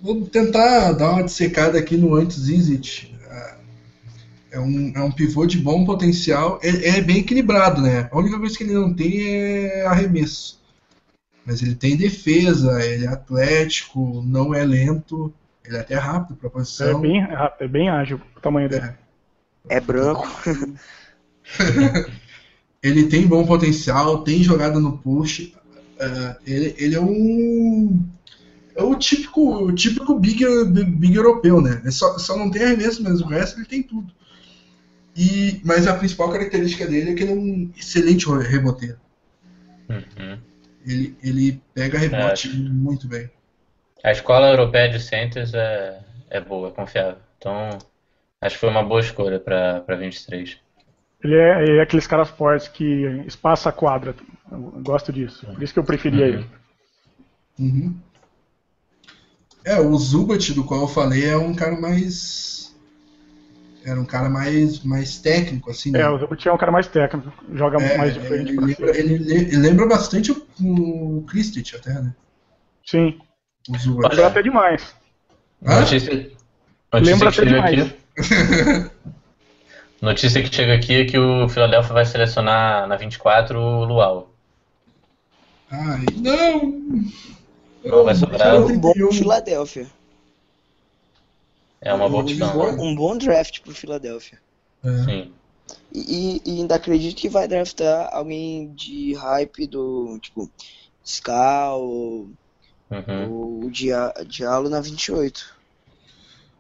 Vou 0.02 0.26
tentar 0.26 0.94
dar 0.94 1.12
uma 1.12 1.24
dissecada 1.24 1.78
aqui 1.78 1.98
no 1.98 2.16
antes 2.16 2.40
Zizic. 2.40 3.14
É 4.52 4.60
um, 4.60 4.92
é 4.96 5.02
um 5.02 5.12
pivô 5.12 5.46
de 5.46 5.60
bom 5.60 5.86
potencial. 5.86 6.60
É, 6.64 6.98
é 6.98 7.02
bem 7.02 7.18
equilibrado, 7.18 7.82
né? 7.82 8.10
A 8.12 8.18
única 8.18 8.40
coisa 8.40 8.58
que 8.58 8.64
ele 8.64 8.74
não 8.74 8.94
tem 8.94 9.22
é 9.22 9.86
arremesso. 9.86 10.60
Mas 11.46 11.62
ele 11.62 11.76
tem 11.76 11.96
defesa, 11.96 12.84
ele 12.84 13.06
é 13.06 13.10
atlético, 13.10 14.24
não 14.26 14.54
é 14.54 14.64
lento, 14.66 15.32
ele 15.64 15.78
é 15.78 15.80
até 15.82 15.96
rápido 15.96 16.36
para 16.38 16.48
É 16.48 16.52
posição. 16.52 17.00
bem, 17.00 17.22
rápido, 17.22 17.64
é 17.64 17.68
bem 17.68 17.90
ágil 17.90 18.20
o 18.36 18.40
tamanho 18.40 18.70
dele. 18.70 18.90
É 19.68 19.80
branco. 19.80 20.28
Ele 22.82 23.08
tem 23.08 23.28
bom 23.28 23.46
potencial, 23.46 24.24
tem 24.24 24.42
jogada 24.44 24.80
no 24.80 24.98
push. 24.98 25.52
é, 26.00 26.38
ele, 26.46 26.76
ele 26.78 26.96
é 26.96 27.02
um. 27.02 28.00
É 28.76 28.84
o 28.84 28.96
típico, 28.96 29.66
o 29.66 29.74
típico 29.74 30.18
big, 30.18 30.44
big 30.86 31.16
europeu, 31.16 31.62
né? 31.62 31.80
Ele 31.82 31.92
só, 31.92 32.18
só 32.18 32.38
não 32.38 32.50
tem 32.50 32.64
arremesso, 32.64 33.04
mas 33.04 33.22
o 33.22 33.26
resto 33.26 33.60
ele 33.60 33.68
tem 33.68 33.84
tudo. 33.84 34.12
E, 35.16 35.60
mas 35.66 35.88
a 35.88 35.96
principal 35.96 36.32
característica 36.32 36.86
dele 36.88 37.12
é 37.12 37.14
que 37.14 37.24
ele 37.24 37.32
é 37.32 37.36
um 37.36 37.72
excelente 37.78 38.26
reboteiro. 38.30 38.98
Uhum. 39.90 40.38
Ele, 40.86 41.18
ele 41.22 41.62
pega 41.74 41.98
rebote 41.98 42.48
muito 42.50 43.08
bem. 43.08 43.30
A 44.04 44.12
escola 44.12 44.50
europeia 44.50 44.90
de 44.90 45.00
centers 45.00 45.54
é, 45.54 46.00
é 46.30 46.40
boa, 46.40 46.70
é 46.70 46.72
confiável. 46.72 47.18
Então, 47.38 47.70
acho 48.42 48.56
que 48.56 48.62
foi 48.62 48.70
uma 48.70 48.84
boa 48.84 49.02
escolha 49.02 49.40
para 49.40 49.96
23. 49.98 50.58
Ele 51.22 51.36
é, 51.36 51.64
ele 51.64 51.78
é 51.80 51.82
aqueles 51.82 52.08
caras 52.08 52.30
fortes 52.30 52.70
que 52.70 53.24
espaça 53.28 53.68
a 53.70 53.74
quadra. 53.74 54.16
Eu 54.50 54.60
gosto 54.82 55.12
disso. 55.12 55.46
Por 55.46 55.62
isso 55.62 55.74
que 55.74 55.80
eu 55.80 55.84
preferia 55.84 56.26
Uhum. 56.26 56.34
ele. 56.34 56.46
Uhum. 57.60 58.00
É, 59.66 59.80
o 59.80 59.96
Zubat, 59.98 60.54
do 60.54 60.64
qual 60.64 60.82
eu 60.82 60.88
falei, 60.88 61.26
é 61.26 61.38
um 61.38 61.54
cara 61.54 61.80
mais. 61.80 62.76
Era 63.86 64.00
um 64.00 64.06
cara 64.06 64.30
mais, 64.30 64.84
mais 64.84 65.18
técnico, 65.18 65.72
assim, 65.72 65.92
né? 65.92 66.02
É, 66.02 66.10
o 66.10 66.18
Zubut 66.20 66.48
é 66.48 66.52
um 66.54 66.58
cara 66.58 66.72
mais 66.72 66.88
técnico, 66.88 67.32
joga 67.54 67.82
É, 67.82 67.98
mais 67.98 68.14
de 68.14 68.20
frente 68.20 68.52
ele, 68.52 68.60
lembra, 68.60 68.98
ele, 68.98 69.14
ele 69.14 69.58
lembra 69.58 69.88
bastante 69.88 70.32
o, 70.32 70.46
o 70.62 71.26
até, 71.76 71.94
né? 71.94 72.14
Sim, 72.86 73.20
O 73.70 73.78
Zubat. 73.78 74.10
lembra 74.14 74.28
até 74.28 74.42
demais. 74.42 74.96
Hã? 75.66 75.80
Notícia, 75.80 76.14
notícia 76.94 77.16
Lembra 77.16 77.32
que 77.32 77.40
até 77.40 77.50
chega 77.50 77.70
demais. 77.70 77.82
aqui. 77.82 78.92
Notícia 80.02 80.42
que 80.42 80.56
chega 80.56 80.76
aqui 80.76 81.02
é 81.02 81.06
que 81.06 81.18
o 81.18 81.50
Philadelphia 81.50 81.94
vai 81.94 82.06
selecionar 82.06 82.88
na 82.88 82.96
24 82.96 83.60
o 83.60 83.84
Luau. 83.84 84.34
Ai, 85.72 86.06
não! 86.18 86.80
Não 87.84 88.04
vai 88.04 88.16
sobrar. 88.16 88.56
Eu 88.56 88.66
Um 88.68 88.80
bom 88.80 88.92
31. 88.94 89.12
Filadélfia. 89.14 89.88
É 91.82 91.94
uma 91.94 92.10
boa 92.10 92.22
um, 92.22 92.26
opção. 92.26 92.54
bom, 92.54 92.84
um 92.90 92.96
bom 92.96 93.18
draft 93.18 93.62
pro 93.62 93.74
Filadélfia. 93.74 94.40
É. 94.84 95.04
Sim. 95.06 95.32
E, 95.94 96.42
e 96.46 96.60
ainda 96.60 96.76
acredito 96.76 97.16
que 97.18 97.30
vai 97.30 97.48
draftar 97.48 98.10
alguém 98.12 98.74
de 98.74 99.14
hype 99.14 99.66
do 99.68 100.20
tipo 100.20 100.50
Scal 101.04 101.82
ou, 101.82 102.30
Uhum. 102.92 103.32
ou 103.32 103.64
o 103.66 103.72
Dia- 103.72 104.14
Diallo 104.28 104.68
na 104.70 104.82
28. 104.82 105.56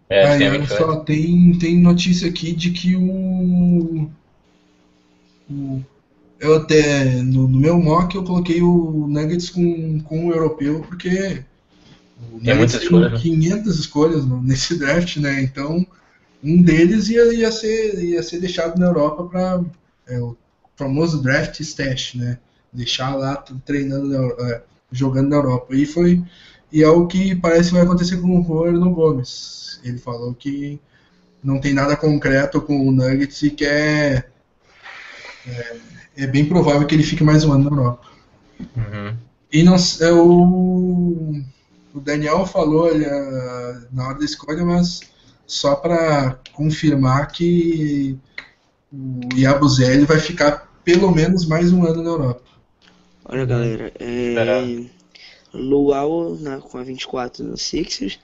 É, 0.09 0.25
Aí, 0.27 0.37
tem 0.39 0.49
olha 0.49 0.59
28. 0.59 0.77
só, 0.83 0.95
tem, 1.01 1.57
tem 1.59 1.77
notícia 1.79 2.29
aqui 2.29 2.53
de 2.53 2.71
que 2.71 2.95
o. 2.95 4.09
o- 5.49 5.81
eu 6.39 6.55
até. 6.55 7.05
No, 7.21 7.47
no 7.47 7.59
meu 7.59 7.77
mock 7.79 8.15
eu 8.15 8.23
coloquei 8.23 8.61
o 8.61 9.07
Nuggets 9.07 9.49
com, 9.49 9.99
com 10.01 10.27
o 10.27 10.31
europeu, 10.33 10.81
porque. 10.87 11.43
O 12.33 12.39
Tem 12.39 12.55
muitas 12.55 12.81
escolhas, 12.81 13.11
né? 13.13 13.19
500 13.19 13.79
escolhas 13.79 14.25
no- 14.25 14.41
nesse 14.41 14.77
draft, 14.77 15.17
né? 15.17 15.41
Então, 15.41 15.85
um 16.43 16.61
deles 16.61 17.09
ia, 17.09 17.33
ia, 17.33 17.51
ser, 17.51 18.03
ia 18.03 18.23
ser 18.23 18.39
deixado 18.39 18.79
na 18.79 18.87
Europa 18.87 19.23
para. 19.25 19.63
É, 20.07 20.19
o 20.19 20.35
famoso 20.75 21.21
draft 21.21 21.59
stash, 21.59 22.15
né? 22.15 22.39
Deixar 22.71 23.15
lá 23.15 23.35
treinando, 23.65 24.07
na 24.07 24.45
é, 24.47 24.63
jogando 24.91 25.29
na 25.29 25.35
Europa. 25.37 25.75
E 25.75 25.85
foi. 25.85 26.23
E 26.71 26.83
é 26.83 26.89
o 26.89 27.07
que 27.07 27.35
parece 27.35 27.69
que 27.69 27.75
vai 27.75 27.83
acontecer 27.83 28.17
com 28.17 28.39
o 28.39 28.43
Juan 28.43 28.91
Gomes. 28.91 29.79
Ele 29.83 29.97
falou 29.97 30.33
que 30.33 30.79
não 31.43 31.59
tem 31.59 31.73
nada 31.73 31.95
concreto 31.95 32.61
com 32.61 32.87
o 32.87 32.91
Nuggets 32.91 33.41
e 33.43 33.49
que 33.51 33.65
é, 33.65 34.25
é, 36.19 36.23
é 36.23 36.27
bem 36.27 36.45
provável 36.45 36.85
que 36.85 36.93
ele 36.93 37.03
fique 37.03 37.23
mais 37.23 37.43
um 37.43 37.53
ano 37.53 37.69
na 37.69 37.77
Europa. 37.77 38.07
Uhum. 38.59 39.15
E 39.51 39.63
não, 39.63 39.75
é, 39.75 40.11
o, 40.11 41.41
o 41.93 41.99
Daniel 41.99 42.45
falou 42.45 42.89
ali, 42.89 43.05
ah, 43.05 43.81
na 43.91 44.07
hora 44.07 44.19
da 44.19 44.25
escolha, 44.25 44.63
mas 44.63 45.01
só 45.47 45.75
para 45.75 46.37
confirmar 46.53 47.31
que 47.31 48.17
o 48.91 49.19
Yabusele 49.35 50.05
vai 50.05 50.19
ficar 50.19 50.69
pelo 50.83 51.11
menos 51.11 51.45
mais 51.45 51.71
um 51.71 51.85
ano 51.85 52.03
na 52.03 52.09
Europa. 52.09 52.41
Olha 53.25 53.45
galera, 53.45 53.91
é. 53.99 54.85
Luau 55.53 56.35
na, 56.35 56.59
com 56.59 56.77
a 56.77 56.83
24 56.83 57.43
no 57.43 57.57
Sixers 57.57 58.19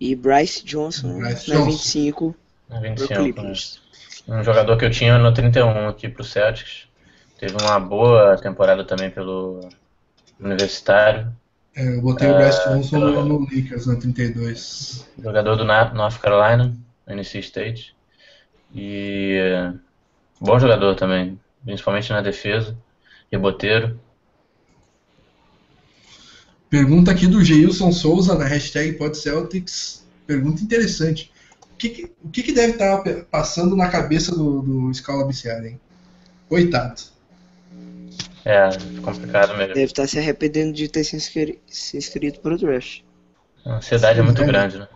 E 0.00 0.14
Bryce 0.14 0.64
Johnson 0.64 1.18
Bryce 1.18 1.50
na 1.50 1.56
Johnson. 1.56 1.70
25 1.70 2.36
Na 2.68 2.80
pro 2.80 3.06
25, 3.06 3.42
né? 3.42 3.52
Um 4.28 4.44
jogador 4.44 4.76
que 4.78 4.84
eu 4.84 4.90
tinha 4.90 5.18
no 5.18 5.32
31 5.32 5.88
aqui 5.88 6.08
pro 6.08 6.24
Celtics. 6.24 6.89
Teve 7.40 7.56
uma 7.56 7.80
boa 7.80 8.36
temporada 8.36 8.84
também 8.84 9.10
pelo 9.10 9.60
Universitário. 10.38 11.34
É, 11.74 11.96
eu 11.96 12.02
botei 12.02 12.28
o 12.28 12.34
Ah, 12.34 12.36
Bryce 12.36 12.68
Johnson 12.68 12.98
no, 12.98 13.14
tá. 13.14 13.24
no 13.24 13.38
Lakers 13.40 13.86
na 13.86 13.96
32. 13.96 15.06
Jogador 15.18 15.56
do 15.56 15.64
North 15.64 16.20
Carolina, 16.20 16.76
NC 17.06 17.38
State. 17.38 17.94
E 18.74 19.36
eh, 19.40 19.72
bom 20.40 20.58
jogador 20.58 20.94
também, 20.96 21.40
principalmente 21.64 22.10
na 22.12 22.20
defesa. 22.20 22.76
Reboteiro. 23.32 23.98
Pergunta 26.68 27.10
aqui 27.10 27.26
do 27.26 27.42
Geilson 27.44 27.90
Souza 27.90 28.36
na 28.36 28.44
hashtag 28.44 28.92
PodCeltics. 28.98 30.04
Pergunta 30.26 30.62
interessante. 30.62 31.32
O 31.72 31.76
que, 31.76 31.88
que- 31.88 32.12
o 32.22 32.28
que, 32.28 32.42
que 32.42 32.52
deve 32.52 32.72
estar 32.74 32.98
pe- 32.98 33.24
passando 33.24 33.74
na 33.74 33.88
cabeça 33.88 34.32
do, 34.34 34.62
do 34.62 34.94
Scala 34.94 35.26
Biciari, 35.26 35.68
hein? 35.70 35.80
Coitado. 36.48 37.02
É, 38.44 38.68
complicado 39.02 39.56
mesmo. 39.56 39.74
Deve 39.74 39.84
estar 39.84 40.06
se 40.06 40.18
arrependendo 40.18 40.72
de 40.72 40.88
ter 40.88 41.04
se, 41.04 41.16
inscri 41.16 41.60
se 41.66 41.96
inscrito 41.96 42.40
pro 42.40 42.58
draft. 42.58 43.02
A 43.64 43.76
ansiedade 43.76 44.20
é 44.20 44.22
muito 44.22 44.40
Sim, 44.40 44.46
grande, 44.46 44.78
né? 44.78 44.88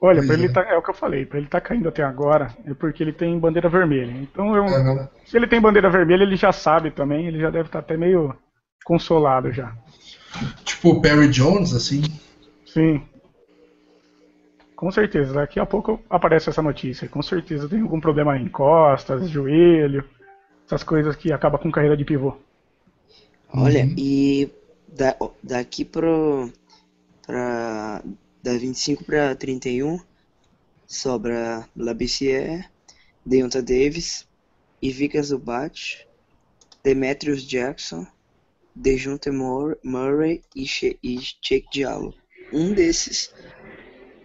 Olha, 0.00 0.20
ele 0.20 0.46
é. 0.46 0.48
tá, 0.48 0.60
é 0.62 0.76
o 0.76 0.82
que 0.82 0.90
eu 0.90 0.94
falei, 0.94 1.24
pra 1.24 1.38
ele 1.38 1.48
tá 1.48 1.60
caindo 1.60 1.88
até 1.88 2.02
agora 2.02 2.54
é 2.66 2.74
porque 2.74 3.02
ele 3.02 3.12
tem 3.12 3.38
bandeira 3.38 3.68
vermelha. 3.68 4.12
Então, 4.12 4.54
eu, 4.54 4.66
se 5.24 5.36
ele 5.36 5.46
tem 5.46 5.60
bandeira 5.60 5.90
vermelha, 5.90 6.22
ele 6.22 6.36
já 6.36 6.52
sabe 6.52 6.90
também, 6.90 7.26
ele 7.26 7.40
já 7.40 7.50
deve 7.50 7.68
estar 7.68 7.78
até 7.78 7.96
meio 7.96 8.34
consolado 8.84 9.50
já. 9.52 9.74
Tipo 10.64 10.90
o 10.90 11.00
Perry 11.00 11.28
Jones, 11.28 11.74
assim. 11.74 12.02
Sim. 12.66 13.02
Com 14.74 14.90
certeza, 14.90 15.32
daqui 15.32 15.58
a 15.58 15.64
pouco 15.64 15.98
aparece 16.10 16.50
essa 16.50 16.60
notícia. 16.60 17.08
Com 17.08 17.22
certeza 17.22 17.68
tem 17.68 17.80
algum 17.80 17.98
problema 17.98 18.36
em 18.36 18.48
costas, 18.48 19.30
joelho, 19.30 20.04
essas 20.66 20.82
coisas 20.84 21.16
que 21.16 21.32
acabam 21.32 21.58
com 21.58 21.70
carreira 21.70 21.96
de 21.96 22.04
pivô. 22.04 22.36
Olha, 23.52 23.84
Uhum. 23.84 23.94
e 23.96 24.50
da, 24.88 25.16
daqui 25.42 25.84
pro. 25.84 26.50
Pra, 27.26 28.02
da 28.42 28.56
25 28.56 29.02
pra 29.04 29.34
31 29.34 29.98
sobra 30.86 31.68
Labissière, 31.76 32.64
Deonta 33.24 33.60
Davis, 33.60 34.24
Ivica 34.80 35.20
Zubat, 35.20 36.06
Demetrius 36.84 37.42
Jackson, 37.42 38.06
Dejunte 38.72 39.30
Mur- 39.32 39.76
Murray 39.82 40.42
e, 40.54 40.64
Che, 40.66 40.96
e 41.02 41.16
Jake 41.42 41.66
Diallo. 41.72 42.14
Um 42.52 42.72
desses 42.72 43.34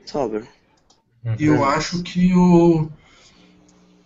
sobra. 0.06 0.48
Eu 1.40 1.64
acho 1.64 2.04
que 2.04 2.34
o. 2.36 2.88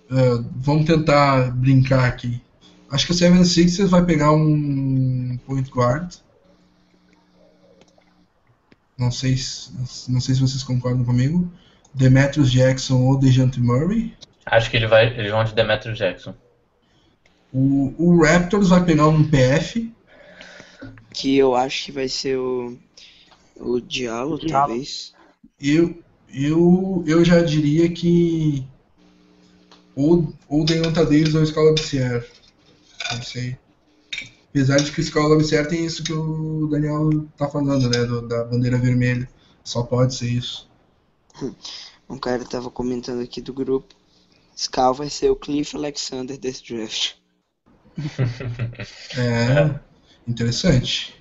é, 0.10 0.42
vamos 0.56 0.86
tentar 0.86 1.52
brincar 1.54 2.06
aqui. 2.08 2.42
Acho 2.96 3.08
que 3.08 3.12
o 3.12 3.16
76ers 3.16 3.88
vai 3.88 4.06
pegar 4.06 4.32
um 4.32 5.38
point 5.46 5.70
guard. 5.70 6.16
Não 8.98 9.12
sei 9.12 9.36
se, 9.36 9.70
não 10.10 10.22
sei 10.22 10.34
se 10.34 10.40
vocês 10.40 10.64
concordam 10.64 11.04
comigo. 11.04 11.52
Demetrius 11.94 12.50
Jackson 12.50 13.02
ou 13.02 13.20
Dejante 13.20 13.60
Murray. 13.60 14.14
Acho 14.46 14.72
que 14.72 14.78
ele 14.78 14.88
vai, 14.88 15.08
eles 15.08 15.30
vão 15.30 15.44
de 15.44 15.54
Demetrius 15.54 15.98
Jackson. 15.98 16.34
O, 17.52 17.94
o 17.98 18.24
Raptors 18.24 18.70
vai 18.70 18.86
pegar 18.86 19.10
um 19.10 19.30
PF. 19.30 19.94
Que 21.14 21.38
eu 21.38 21.54
acho 21.54 21.88
que 21.88 21.92
vai 21.92 22.08
ser 22.08 22.38
o. 22.38 22.78
O 23.58 23.82
Diallo, 23.82 24.40
Diallo. 24.40 24.48
talvez. 24.48 25.14
Eu, 25.60 26.02
eu, 26.34 27.04
eu 27.06 27.26
já 27.26 27.42
diria 27.42 27.90
que. 27.90 28.66
Ou, 29.94 30.34
ou 30.48 30.64
Deonta 30.64 31.04
Davis 31.04 31.36
ou 31.36 31.46
Scala 31.46 31.74
Bissier. 31.74 32.26
Não 33.12 33.22
sei. 33.22 33.58
Apesar 34.50 34.78
de 34.78 34.92
que 34.92 35.02
o 35.02 35.04
Scala 35.04 35.38
Bissier 35.38 35.68
tem 35.68 35.86
isso 35.86 36.04
que 36.04 36.14
o 36.14 36.68
Daniel 36.68 37.10
tá 37.38 37.50
falando, 37.50 37.90
né? 37.90 38.06
do- 38.06 38.28
da 38.28 38.44
bandeira 38.46 38.78
vermelha. 38.78 39.30
Só 39.64 39.84
pode 39.84 40.16
ser 40.16 40.30
isso. 40.30 40.70
Um 42.08 42.20
cara 42.20 42.46
tava 42.46 42.70
comentando 42.70 43.22
aqui 43.24 43.42
do 43.42 43.52
grupo. 43.52 43.96
Scal 44.56 44.94
vai 44.94 45.10
ser 45.10 45.32
o 45.32 45.36
Cliff 45.36 45.76
Alexander 45.76 46.38
desse 46.38 46.64
draft. 46.64 47.14
É, 49.18 49.80
interessante. 50.28 51.16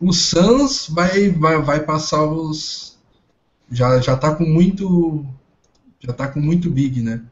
O 0.00 0.12
Suns 0.12 0.88
vai, 0.88 1.30
vai, 1.30 1.62
vai 1.62 1.84
passar 1.84 2.24
os. 2.24 2.98
Já, 3.70 4.00
já 4.00 4.16
tá 4.16 4.34
com 4.34 4.44
muito. 4.44 5.24
Já 6.00 6.12
tá 6.12 6.28
com 6.28 6.40
muito 6.40 6.70
big, 6.70 7.00
né? 7.02 7.22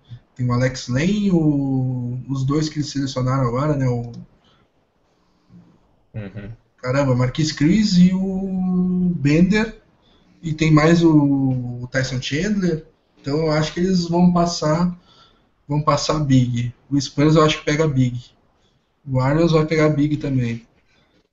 Tem 0.41 0.49
o 0.49 0.53
Alex 0.55 0.89
Lane, 0.89 1.31
o, 1.31 2.19
os 2.27 2.47
dois 2.47 2.71
que 2.71 2.79
eles 2.79 2.89
selecionaram 2.89 3.47
agora, 3.47 3.77
né? 3.77 3.87
O, 3.87 4.11
Uhum. 6.15 6.51
caramba, 6.79 7.15
Marquis 7.15 7.53
Chris 7.53 7.99
e 7.99 8.13
o 8.15 9.13
Bender. 9.17 9.81
E 10.43 10.55
tem 10.55 10.73
mais 10.73 11.03
o, 11.05 11.83
o 11.83 11.89
Tyson 11.91 12.21
Chandler. 12.23 12.87
Então 13.21 13.39
eu 13.39 13.53
acho 13.53 13.75
que 13.75 13.81
eles 13.81 14.09
vão 14.09 14.33
passar. 14.33 14.97
Vão 15.69 15.83
passar 15.83 16.21
big. 16.21 16.75
O 16.91 17.01
Spurs 17.01 17.37
eu 17.37 17.45
acho 17.45 17.59
que 17.61 17.65
pega 17.67 17.89
big. 17.89 18.21
O 19.07 19.19
Warriors 19.19 19.53
vai 19.53 19.67
pegar 19.67 19.91
big 19.91 20.17
também. 20.19 20.67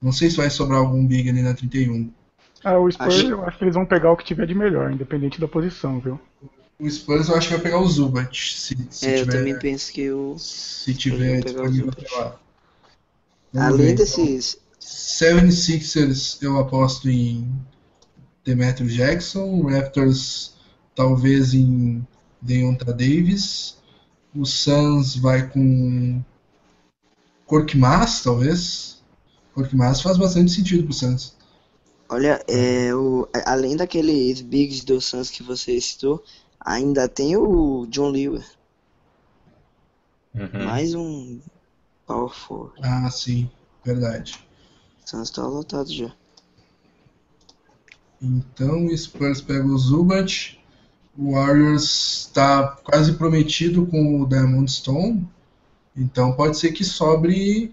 Não 0.01 0.11
sei 0.11 0.29
se 0.29 0.37
vai 0.37 0.49
sobrar 0.49 0.79
algum 0.79 1.05
big 1.05 1.29
ali 1.29 1.41
na 1.41 1.53
31. 1.53 2.11
Ah, 2.63 2.77
o 2.77 2.89
Spurs, 2.91 3.15
Acho- 3.15 3.31
eu 3.31 3.43
acho 3.43 3.57
que 3.57 3.63
eles 3.63 3.73
vão 3.73 3.85
pegar 3.85 4.11
o 4.11 4.17
que 4.17 4.23
tiver 4.23 4.45
de 4.45 4.53
melhor, 4.53 4.91
independente 4.91 5.39
da 5.41 5.47
posição, 5.47 5.99
viu? 5.99 6.19
O 6.79 6.89
Spurs 6.89 7.27
eu 7.27 7.35
acho 7.35 7.47
que 7.47 7.53
vai 7.55 7.63
pegar 7.63 7.79
o 7.79 7.87
Zubat, 7.87 8.55
se, 8.55 8.77
se 8.91 9.07
é, 9.07 9.15
eu 9.15 9.25
tiver, 9.25 9.37
também 9.37 9.59
penso 9.59 9.91
que 9.91 10.11
o. 10.11 10.37
se 10.37 10.93
tiver 10.93 11.43
disponível 11.43 11.89
até 11.89 12.15
lá. 12.15 12.39
Além 13.55 13.77
ver, 13.77 13.93
então. 13.93 14.05
desses. 14.05 14.57
76ers 14.79 16.37
eu 16.41 16.57
aposto 16.59 17.09
em 17.09 17.51
Demetrius 18.45 18.93
Jackson, 18.93 19.63
Raptors 19.63 20.53
talvez 20.95 21.53
em 21.53 22.05
Deonta 22.41 22.93
Davis, 22.93 23.77
o 24.35 24.45
Suns 24.45 25.15
vai 25.15 25.49
com 25.49 26.23
Korkmaz, 27.45 28.21
talvez. 28.21 29.01
Korkmaz 29.53 30.01
faz 30.01 30.17
bastante 30.17 30.51
sentido 30.51 30.83
pro 30.83 30.93
Suns. 30.93 31.35
Olha, 32.09 32.41
é, 32.47 32.93
o, 32.95 33.27
além 33.45 33.75
daqueles 33.75 34.41
bigs 34.41 34.83
do 34.83 35.01
Suns 35.01 35.29
que 35.29 35.43
você 35.43 35.79
citou, 35.81 36.23
ainda 36.67 37.07
tem 37.07 37.37
o 37.37 37.87
John 37.87 38.09
Lewer. 38.09 38.45
Uhum. 40.35 40.65
Mais 40.65 40.93
um 40.93 41.39
Power 42.05 42.29
Forward. 42.29 42.77
Ah, 42.83 43.09
sim, 43.09 43.49
verdade. 43.85 44.37
O 45.01 45.09
Suns 45.09 45.31
tá 45.31 45.47
lotado 45.47 45.91
já. 45.91 46.11
Então 48.21 48.87
o 48.87 48.97
Spurs 48.97 49.39
pega 49.39 49.65
o 49.65 49.77
Zubat, 49.77 50.59
o 51.17 51.31
Warriors 51.31 52.27
está 52.27 52.67
quase 52.83 53.13
prometido 53.13 53.85
com 53.85 54.21
o 54.21 54.27
Diamond 54.27 54.69
Stone, 54.69 55.25
então 55.95 56.33
pode 56.33 56.57
ser 56.57 56.73
que 56.73 56.83
sobre 56.83 57.71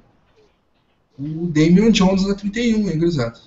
o 1.19 1.47
Damian 1.49 1.91
Jones 1.91 2.27
na 2.27 2.35
31, 2.35 2.91
hein, 2.91 2.99
gurizada? 2.99 3.41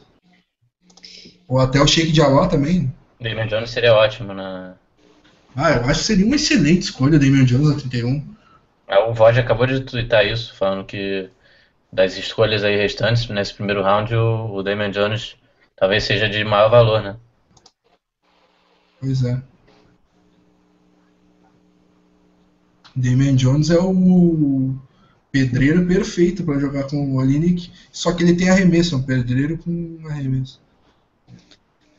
Ou 1.48 1.60
até 1.60 1.80
o 1.80 1.88
Shake 1.88 2.12
Diallo 2.12 2.50
também. 2.50 2.94
Damian 3.22 3.48
Jones 3.48 3.70
seria 3.70 3.94
ótimo 3.94 4.34
na. 4.34 4.76
Ah, 5.60 5.72
eu 5.72 5.86
acho 5.86 6.02
que 6.02 6.06
seria 6.06 6.24
uma 6.24 6.36
excelente 6.36 6.84
escolha 6.84 7.18
o 7.18 7.20
Damian 7.20 7.44
Jones 7.44 7.70
na 7.70 7.76
31. 7.76 8.24
Ah, 8.88 9.10
O 9.10 9.14
Voj 9.16 9.40
acabou 9.40 9.66
de 9.66 9.80
twittar 9.80 10.24
isso, 10.24 10.56
falando 10.56 10.86
que 10.86 11.32
das 11.92 12.16
escolhas 12.16 12.64
aí 12.64 12.78
restantes 12.78 13.28
nesse 13.30 13.56
primeiro 13.56 13.82
round, 13.82 14.14
o, 14.14 14.54
o 14.54 14.62
Damian 14.62 14.92
Jones 14.92 15.36
talvez 15.76 16.04
seja 16.04 16.30
de 16.30 16.44
maior 16.44 16.70
valor, 16.70 17.02
né? 17.02 17.18
Pois 19.00 19.24
é. 19.24 19.42
Damian 22.96 23.36
Jones 23.36 23.72
é 23.72 23.80
o 23.80 24.76
pedreiro 25.32 25.88
perfeito 25.88 26.44
para 26.44 26.60
jogar 26.60 26.84
com 26.84 26.98
o 26.98 27.16
Olinick, 27.16 27.72
só 27.92 28.12
que 28.14 28.22
ele 28.22 28.36
tem 28.36 28.52
arremesso, 28.52 28.94
é 28.94 28.98
um 29.00 29.04
pedreiro 29.04 29.58
com 29.58 30.00
arremesso. 30.08 30.62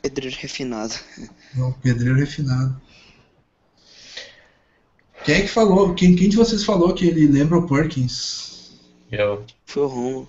Pedreiro 0.01 0.37
refinado. 0.39 0.95
É 1.57 1.61
um 1.61 1.73
pedreiro 1.73 2.17
refinado. 2.17 2.81
Quem 5.29 5.35
é 5.37 5.43
que 5.43 5.49
falou? 5.49 5.95
Quem, 5.95 6.17
quem 6.17 6.31
de 6.31 6.39
vocês 6.39 6.65
falou 6.65 6.95
que 6.95 7.07
ele 7.07 7.27
lembra 7.27 7.59
o 7.59 7.69
Perkins? 7.69 8.73
Eu, 9.13 9.45
Foi 9.67 9.83
o. 9.83 10.27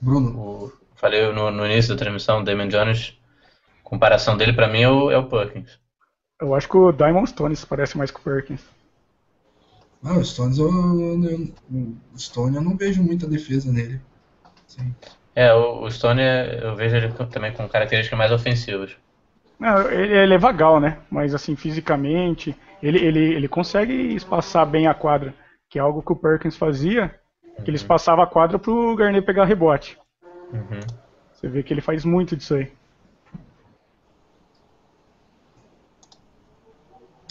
Bruno. 0.00 0.36
o- 0.36 0.72
falei 0.96 1.30
no, 1.32 1.52
no 1.52 1.64
início 1.64 1.94
da 1.94 1.96
transmissão, 1.96 2.40
o 2.40 2.42
Damian 2.44 2.66
Jones, 2.66 3.16
comparação 3.84 4.36
dele 4.36 4.52
pra 4.52 4.66
mim 4.66 4.80
é 4.82 4.88
o, 4.90 5.08
é 5.12 5.16
o 5.16 5.28
Perkins. 5.28 5.78
Eu 6.40 6.52
acho 6.52 6.68
que 6.68 6.76
o 6.76 6.90
Diamond 6.90 7.30
Stones 7.30 7.64
parece 7.64 7.96
mais 7.96 8.10
com 8.10 8.18
o 8.18 8.22
Perkins. 8.24 8.60
Ah, 10.02 10.18
o 10.18 10.24
Stones 10.24 10.58
eu, 10.58 10.68
eu- 10.68 11.54
o 12.12 12.18
Stone 12.18 12.56
eu 12.56 12.62
não 12.62 12.76
vejo 12.76 13.00
muita 13.04 13.28
defesa 13.28 13.70
nele. 13.70 14.00
Sim. 14.66 14.92
É, 15.32 15.54
o, 15.54 15.84
o 15.84 15.90
Stone 15.92 16.22
eu 16.60 16.74
vejo 16.74 16.96
ele 16.96 17.12
também 17.30 17.52
com 17.52 17.68
características 17.68 18.18
mais 18.18 18.32
ofensivas. 18.32 18.96
Não, 19.60 19.88
ele, 19.92 20.12
ele 20.12 20.34
é 20.34 20.38
vagal, 20.38 20.80
né? 20.80 20.98
Mas 21.08 21.36
assim, 21.36 21.54
fisicamente, 21.54 22.52
ele, 22.82 22.98
ele, 22.98 23.34
ele 23.34 23.48
consegue 23.48 23.92
espaçar 24.14 24.66
bem 24.66 24.86
a 24.86 24.94
quadra, 24.94 25.34
que 25.68 25.78
é 25.78 25.82
algo 25.82 26.02
que 26.02 26.12
o 26.12 26.16
Perkins 26.16 26.56
fazia, 26.56 27.14
que 27.64 27.70
ele 27.70 27.76
espaçava 27.76 28.22
a 28.22 28.26
quadra 28.26 28.58
pro 28.58 28.94
Garnet 28.94 29.24
pegar 29.24 29.44
rebote. 29.44 29.98
Uhum. 30.52 30.80
Você 31.32 31.48
vê 31.48 31.62
que 31.62 31.72
ele 31.72 31.80
faz 31.80 32.04
muito 32.04 32.36
disso 32.36 32.54
aí. 32.54 32.72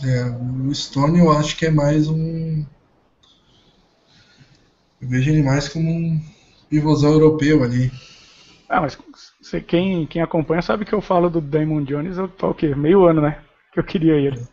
É, 0.04 0.26
o 0.26 0.74
Stone 0.74 1.20
eu 1.20 1.32
acho 1.32 1.56
que 1.58 1.66
é 1.66 1.72
mais 1.72 2.08
um. 2.08 2.66
Eu 5.02 5.08
vejo 5.08 5.32
ele 5.32 5.42
mais 5.42 5.70
como 5.70 5.90
um 5.90 6.22
pivôzão 6.70 7.14
europeu 7.14 7.64
ali. 7.64 7.92
Ah, 8.68 8.82
mas 8.82 8.98
você, 9.42 9.62
quem, 9.62 10.06
quem 10.08 10.22
acompanha 10.22 10.62
sabe 10.62 10.86
que 10.86 10.94
eu 10.94 11.02
falo 11.02 11.30
do 11.30 11.40
Damon 11.40 11.84
Jones 11.84 12.18
há 12.18 12.48
o 12.48 12.54
quê? 12.54 12.74
Meio 12.76 13.06
ano, 13.06 13.22
né? 13.22 13.42
Que 13.72 13.80
eu 13.80 13.84
queria 13.84 14.16
ele. 14.16 14.46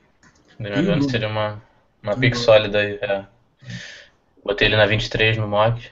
Jones 0.61 1.07
seria 1.11 1.29
uma, 1.29 1.63
uma 2.03 2.17
pick 2.17 2.35
sólida 2.37 2.79
aí. 2.79 2.99
É. 3.01 3.25
Botei 4.45 4.69
ele 4.69 4.77
na 4.77 4.87
23 4.87 5.37
no 5.39 5.47
mock. 5.49 5.91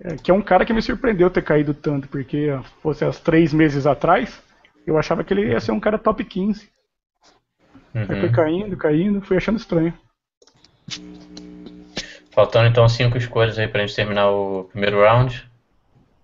É, 0.00 0.16
que 0.16 0.30
é 0.30 0.34
um 0.34 0.42
cara 0.42 0.64
que 0.64 0.72
me 0.72 0.82
surpreendeu 0.82 1.30
ter 1.30 1.42
caído 1.42 1.72
tanto, 1.72 2.08
porque 2.08 2.48
fosse 2.82 3.04
há 3.04 3.10
três 3.10 3.52
meses 3.52 3.86
atrás, 3.86 4.40
eu 4.86 4.98
achava 4.98 5.24
que 5.24 5.32
ele 5.32 5.48
ia 5.50 5.60
ser 5.60 5.72
um 5.72 5.80
cara 5.80 5.98
top 5.98 6.24
15. 6.24 6.68
Aí 7.94 8.06
foi 8.06 8.16
Uhum. 8.16 8.32
caindo, 8.32 8.76
caindo, 8.76 9.22
fui 9.22 9.36
achando 9.36 9.56
estranho. 9.58 9.92
Faltando 12.30 12.68
então 12.68 12.86
cinco 12.88 13.16
escolhas 13.16 13.58
aí 13.58 13.66
pra 13.66 13.80
gente 13.80 13.96
terminar 13.96 14.30
o 14.30 14.64
primeiro 14.64 15.00
round. 15.00 15.48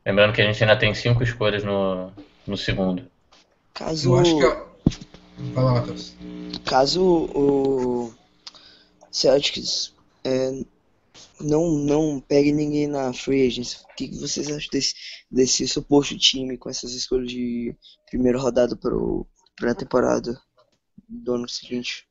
Lembrando 0.05 0.35
que 0.35 0.43
a 0.43 0.45
gente 0.45 0.63
ainda 0.63 0.77
tem 0.77 0.93
cinco 0.93 1.23
escolhas 1.23 1.65
no, 1.65 2.13
no 2.47 2.57
segundo. 2.57 3.05
Caso, 3.73 4.15
Eu 4.15 4.19
acho 4.19 4.37
que. 4.39 4.72
Vai 5.55 5.65
lá, 5.65 5.73
Matheus. 5.75 6.15
caso 6.65 7.03
o 7.03 8.15
Celtics 9.11 9.95
é, 10.25 10.63
não, 11.41 11.71
não 11.71 12.21
pegue 12.21 12.53
ninguém 12.53 12.87
na 12.87 13.13
free 13.13 13.47
agency, 13.47 13.77
o 13.83 13.95
que, 13.97 14.09
que 14.09 14.19
vocês 14.19 14.49
acham 14.49 14.69
desse, 14.73 14.95
desse 15.31 15.69
suposto 15.69 16.17
time 16.17 16.57
com 16.57 16.71
essas 16.71 16.93
escolhas 16.95 17.29
de 17.29 17.75
primeira 18.09 18.39
rodada 18.39 18.77
para 18.77 19.71
a 19.71 19.75
temporada 19.75 20.41
do 21.09 21.35
ano 21.35 21.49
seguinte? 21.49 22.07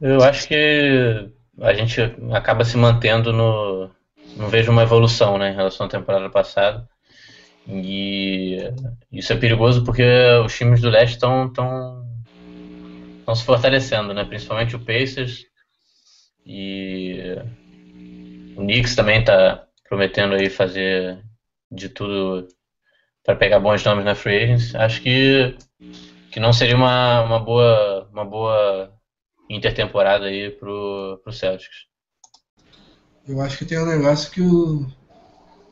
Eu 0.00 0.22
acho 0.22 0.48
que 0.48 1.30
a 1.60 1.74
gente 1.74 2.00
acaba 2.32 2.64
se 2.64 2.76
mantendo 2.76 3.32
no. 3.32 3.90
Não 4.36 4.48
vejo 4.48 4.70
uma 4.70 4.82
evolução 4.82 5.36
né, 5.36 5.50
em 5.50 5.54
relação 5.54 5.86
à 5.86 5.90
temporada 5.90 6.30
passada. 6.30 6.88
E 7.70 8.58
isso 9.12 9.32
é 9.32 9.36
perigoso 9.36 9.84
porque 9.84 10.04
os 10.44 10.56
times 10.56 10.80
do 10.80 10.90
leste 10.90 11.14
estão 11.14 11.52
tão, 11.52 12.04
tão 13.24 13.34
se 13.34 13.44
fortalecendo, 13.44 14.12
né? 14.12 14.24
principalmente 14.24 14.74
o 14.74 14.84
Pacers. 14.84 15.44
E 16.44 17.36
o 18.56 18.62
Knicks 18.62 18.96
também 18.96 19.20
está 19.20 19.66
prometendo 19.88 20.34
aí 20.34 20.50
fazer 20.50 21.22
de 21.70 21.88
tudo 21.88 22.48
para 23.24 23.36
pegar 23.36 23.60
bons 23.60 23.84
nomes 23.84 24.04
na 24.04 24.14
free 24.14 24.42
agents. 24.42 24.74
Acho 24.74 25.00
que, 25.02 25.56
que 26.32 26.40
não 26.40 26.52
seria 26.52 26.76
uma, 26.76 27.22
uma, 27.22 27.38
boa, 27.38 28.08
uma 28.10 28.24
boa 28.24 28.92
intertemporada 29.48 30.26
aí 30.26 30.50
pro, 30.50 31.20
pro 31.22 31.32
Celtics. 31.32 31.86
Eu 33.28 33.40
acho 33.40 33.58
que 33.58 33.64
tem 33.64 33.78
um 33.78 33.86
negócio 33.86 34.30
que, 34.30 34.40
o, 34.40 34.86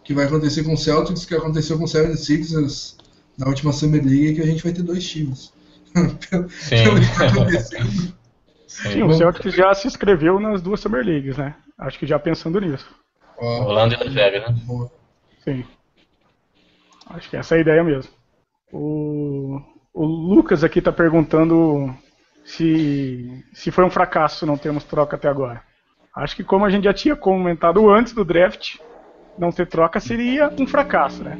que 0.08 0.14
vai 0.14 0.24
acontecer 0.24 0.64
com 0.64 0.72
o 0.72 0.76
Celtics, 0.78 1.26
que 1.26 1.34
aconteceu 1.34 1.76
com 1.76 1.84
o 1.84 1.86
76ers 1.86 2.96
na 3.36 3.46
última 3.46 3.74
Summer 3.74 4.02
League, 4.02 4.36
que 4.36 4.40
a 4.40 4.46
gente 4.46 4.64
vai 4.64 4.72
ter 4.72 4.82
dois 4.82 5.06
times. 5.06 5.52
Pelo- 6.30 6.48
Sim. 6.48 6.76
pelo 6.82 6.98
que 6.98 7.18
tá 7.18 7.26
acontecendo. 7.26 8.14
Sim, 8.66 9.02
o 9.02 9.12
Celtics 9.12 9.54
já 9.54 9.74
se 9.74 9.86
inscreveu 9.86 10.40
nas 10.40 10.62
duas 10.62 10.80
Summer 10.80 11.04
Leagues, 11.04 11.36
né? 11.36 11.54
Acho 11.76 11.98
que 11.98 12.06
já 12.06 12.18
pensando 12.18 12.58
nisso. 12.58 12.88
Ó, 13.36 13.66
Orlando 13.66 13.96
e 14.02 14.08
Vegas, 14.08 14.48
né? 14.48 14.58
boa. 14.64 14.90
Sim. 15.44 15.62
Acho 17.10 17.28
que 17.28 17.36
essa 17.36 17.54
é 17.54 17.58
a 17.58 17.60
ideia 17.60 17.84
mesmo. 17.84 18.10
O, 18.72 19.60
o 19.92 20.06
Lucas 20.06 20.64
aqui 20.64 20.80
tá 20.80 20.90
perguntando 20.90 21.94
se, 22.46 23.44
se 23.52 23.70
foi 23.70 23.84
um 23.84 23.90
fracasso 23.90 24.46
não 24.46 24.56
termos 24.56 24.84
troca 24.84 25.16
até 25.16 25.28
agora. 25.28 25.62
Acho 26.16 26.34
que 26.34 26.42
como 26.42 26.64
a 26.64 26.70
gente 26.70 26.84
já 26.84 26.94
tinha 26.94 27.14
comentado 27.14 27.90
antes 27.90 28.14
do 28.14 28.24
draft, 28.24 28.78
não 29.38 29.52
ter 29.52 29.66
troca 29.66 30.00
seria 30.00 30.52
um 30.58 30.66
fracasso, 30.66 31.22
né? 31.22 31.38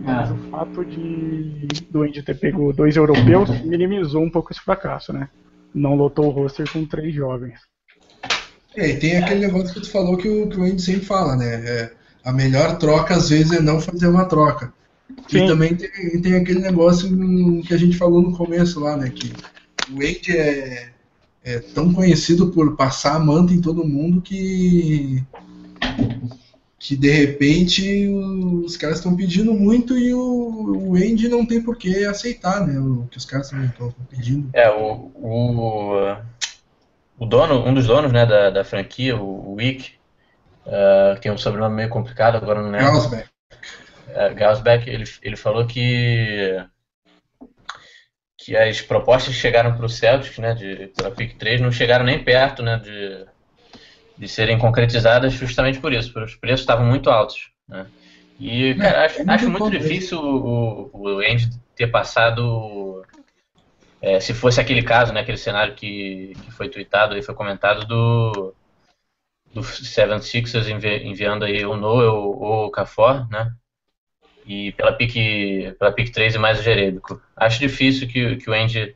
Mas 0.00 0.30
o 0.30 0.36
fato 0.50 0.84
de 0.84 1.66
do 1.90 2.02
Andy 2.02 2.22
ter 2.22 2.38
pego 2.38 2.72
dois 2.72 2.96
europeus 2.96 3.48
minimizou 3.64 4.22
um 4.22 4.30
pouco 4.30 4.52
esse 4.52 4.60
fracasso, 4.60 5.12
né? 5.12 5.28
Não 5.74 5.94
lotou 5.94 6.26
o 6.26 6.30
roster 6.30 6.70
com 6.70 6.84
três 6.84 7.14
jovens. 7.14 7.58
É, 8.76 8.90
e 8.90 8.98
tem 8.98 9.16
aquele 9.16 9.40
negócio 9.46 9.72
que 9.72 9.80
tu 9.80 9.90
falou 9.90 10.16
que 10.16 10.28
o, 10.28 10.48
que 10.48 10.58
o 10.58 10.64
Andy 10.64 10.82
sempre 10.82 11.06
fala, 11.06 11.36
né? 11.36 11.54
É, 11.54 11.92
a 12.24 12.32
melhor 12.32 12.76
troca 12.76 13.14
às 13.14 13.30
vezes 13.30 13.52
é 13.52 13.60
não 13.60 13.80
fazer 13.80 14.08
uma 14.08 14.26
troca. 14.26 14.72
Sim. 15.28 15.44
E 15.44 15.46
também 15.46 15.74
tem, 15.74 16.20
tem 16.20 16.34
aquele 16.34 16.60
negócio 16.60 17.08
que 17.62 17.72
a 17.72 17.76
gente 17.76 17.96
falou 17.96 18.20
no 18.20 18.36
começo 18.36 18.80
lá, 18.80 18.96
né? 18.96 19.10
Que 19.10 19.32
o 19.90 19.94
Wade 19.94 20.36
é, 20.36 20.90
é 21.44 21.58
tão 21.58 21.92
conhecido 21.92 22.50
por 22.50 22.76
passar 22.76 23.14
a 23.14 23.18
manta 23.18 23.52
em 23.52 23.60
todo 23.60 23.86
mundo 23.86 24.20
que 24.20 25.22
que 26.84 26.94
de 26.94 27.10
repente 27.10 28.10
os 28.10 28.76
caras 28.76 28.98
estão 28.98 29.16
pedindo 29.16 29.54
muito 29.54 29.96
e 29.96 30.12
o, 30.12 30.90
o 30.90 30.96
Andy 30.96 31.30
não 31.30 31.46
tem 31.46 31.62
por 31.62 31.78
que 31.78 32.04
aceitar, 32.04 32.60
né? 32.60 32.78
O 32.78 33.08
que 33.10 33.16
os 33.16 33.24
caras 33.24 33.50
estão 33.50 33.90
pedindo. 34.10 34.50
É, 34.52 34.68
o, 34.70 35.10
o, 35.14 36.14
o 37.18 37.24
dono, 37.24 37.66
um 37.66 37.72
dos 37.72 37.86
donos 37.86 38.12
né, 38.12 38.26
da, 38.26 38.50
da 38.50 38.62
franquia, 38.64 39.16
o, 39.16 39.54
Wick, 39.54 39.92
uh, 40.66 41.18
tem 41.22 41.32
um 41.32 41.38
sobrenome 41.38 41.74
meio 41.74 41.88
complicado, 41.88 42.36
agora 42.36 42.60
não 42.60 42.70
lembro. 42.70 42.92
Gaussbeck. 42.92 43.28
uh, 44.10 44.34
Gaussbeck, 44.34 44.90
ele, 44.90 45.04
ele 45.22 45.36
falou 45.36 45.66
que 45.66 46.62
que 48.36 48.54
as 48.54 48.82
propostas 48.82 49.34
que 49.34 49.40
chegaram 49.40 49.74
para 49.74 49.86
o 49.86 49.88
Celtics, 49.88 50.36
né, 50.36 50.52
de 50.52 50.88
pela 50.94 51.10
pick 51.10 51.38
3, 51.38 51.62
não 51.62 51.72
chegaram 51.72 52.04
nem 52.04 52.22
perto, 52.22 52.62
né, 52.62 52.76
de, 52.76 53.24
de 54.16 54.28
serem 54.28 54.58
concretizadas 54.58 55.32
justamente 55.32 55.80
por 55.80 55.92
isso, 55.92 56.12
porque 56.12 56.26
os 56.26 56.36
preços 56.36 56.60
estavam 56.60 56.86
muito 56.86 57.10
altos, 57.10 57.50
né. 57.68 57.86
E, 58.38 58.74
cara, 58.74 59.02
É, 59.02 59.04
acho, 59.06 59.14
é 59.14 59.18
muito 59.18 59.30
acho 59.30 59.50
muito 59.50 59.70
difícil 59.70 60.20
o, 60.20 60.90
o 60.92 61.18
Andy 61.18 61.50
ter 61.76 61.86
passado, 61.86 63.04
é, 64.02 64.18
se 64.20 64.34
fosse 64.34 64.60
aquele 64.60 64.82
caso, 64.82 65.12
né, 65.12 65.20
aquele 65.20 65.38
cenário 65.38 65.74
que, 65.74 66.32
que 66.44 66.50
foi 66.50 66.68
tweetado 66.68 67.16
e 67.16 67.22
foi 67.22 67.34
comentado 67.34 67.86
do 67.86 68.54
do 69.52 69.62
Seven 69.62 70.20
Sixers 70.20 70.66
envi, 70.66 71.06
enviando 71.06 71.44
aí 71.44 71.64
o 71.64 71.76
Noel 71.76 72.16
ou 72.16 72.66
o 72.66 72.70
Cafor, 72.72 73.28
né, 73.30 73.54
e 74.46 74.72
pela 74.72 74.92
pick, 74.92 75.14
pela 75.78 75.92
pick 75.92 76.10
3 76.12 76.34
e 76.34 76.38
mais 76.38 76.58
o 76.58 76.62
Jerebico. 76.62 77.20
Acho 77.36 77.60
difícil 77.60 78.08
que, 78.08 78.36
que 78.36 78.50
o 78.50 78.52
Andy 78.52 78.94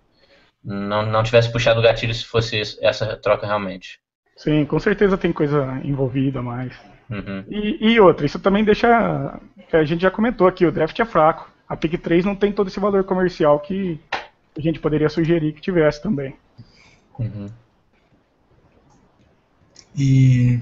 não, 0.62 1.06
não 1.06 1.22
tivesse 1.22 1.50
puxado 1.50 1.80
o 1.80 1.82
gatilho 1.82 2.14
se 2.14 2.24
fosse 2.24 2.60
essa 2.80 3.16
troca 3.16 3.46
realmente. 3.46 4.00
Sim, 4.38 4.64
com 4.64 4.78
certeza 4.78 5.18
tem 5.18 5.32
coisa 5.32 5.80
envolvida 5.84 6.40
mais. 6.40 6.72
Uhum. 7.10 7.44
E, 7.48 7.92
e 7.92 8.00
outra, 8.00 8.24
isso 8.24 8.38
também 8.38 8.64
deixa. 8.64 9.38
que 9.68 9.76
A 9.76 9.84
gente 9.84 10.00
já 10.02 10.10
comentou 10.10 10.46
aqui, 10.46 10.64
o 10.64 10.70
draft 10.70 10.98
é 10.98 11.04
fraco. 11.04 11.50
A 11.68 11.76
pick 11.76 12.00
3 12.00 12.24
não 12.24 12.36
tem 12.36 12.52
todo 12.52 12.68
esse 12.68 12.78
valor 12.78 13.02
comercial 13.04 13.58
que 13.58 14.00
a 14.56 14.60
gente 14.60 14.78
poderia 14.78 15.08
sugerir 15.08 15.52
que 15.52 15.60
tivesse 15.60 16.00
também. 16.00 16.36
Uhum. 17.18 17.48
E. 19.96 20.60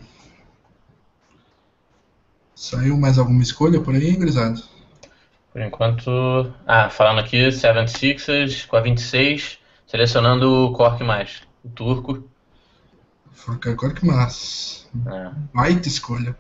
Saiu 2.55 2.96
mais 2.96 3.18
alguma 3.18 3.42
escolha 3.42 3.78
por 3.78 3.94
aí, 3.94 4.16
Grisado? 4.16 4.62
Por 5.52 5.60
enquanto. 5.60 6.50
Ah, 6.66 6.88
falando 6.88 7.20
aqui, 7.20 7.48
76ers 7.48 8.66
com 8.66 8.76
a 8.76 8.80
26, 8.80 9.58
selecionando 9.86 10.64
o 10.64 10.72
Cork 10.72 11.05
mais, 11.05 11.42
o 11.62 11.68
turco. 11.68 12.26
Forcar 13.47 13.76
Korkmaz. 13.76 14.89
né? 14.92 15.33
Baita 15.55 15.86
escolha. 15.86 16.36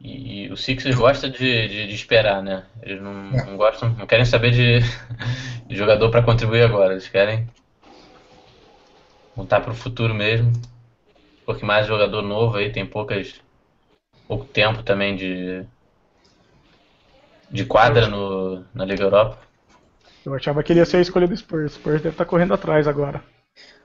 E, 0.00 0.44
e 0.44 0.52
o 0.52 0.56
Sixers 0.56 0.94
gosta 0.94 1.28
de, 1.28 1.38
de, 1.68 1.88
de 1.88 1.94
esperar, 1.94 2.40
né? 2.40 2.64
Eles 2.82 3.02
não, 3.02 3.32
É. 3.34 3.44
não 3.44 3.56
gostam, 3.56 3.90
não 3.94 4.06
querem 4.06 4.24
saber 4.24 4.52
de, 4.52 4.78
de 5.66 5.76
jogador 5.76 6.10
para 6.10 6.22
contribuir 6.22 6.62
agora. 6.62 6.92
Eles 6.92 7.08
querem 7.08 7.48
montar 9.36 9.60
para 9.60 9.72
o 9.72 9.76
futuro 9.76 10.14
mesmo. 10.14 10.52
Porque 11.44 11.64
mais 11.66 11.86
jogador 11.86 12.22
novo 12.22 12.56
aí 12.56 12.70
tem 12.72 12.86
poucas 12.86 13.34
pouco 14.28 14.44
tempo 14.46 14.82
também 14.82 15.16
de 15.16 15.64
de 17.50 17.64
quadra 17.64 18.08
no, 18.08 18.64
na 18.74 18.84
Liga 18.84 19.02
Europa. 19.04 19.38
Eu 20.24 20.34
achava 20.34 20.62
que 20.62 20.72
ele 20.72 20.80
ia 20.80 20.86
ser 20.86 20.98
a 20.98 21.02
escolha 21.02 21.26
do 21.28 21.36
Spurs. 21.36 21.72
O 21.72 21.74
Spurs 21.74 22.02
deve 22.02 22.14
estar 22.14 22.24
correndo 22.24 22.54
atrás 22.54 22.88
agora. 22.88 23.22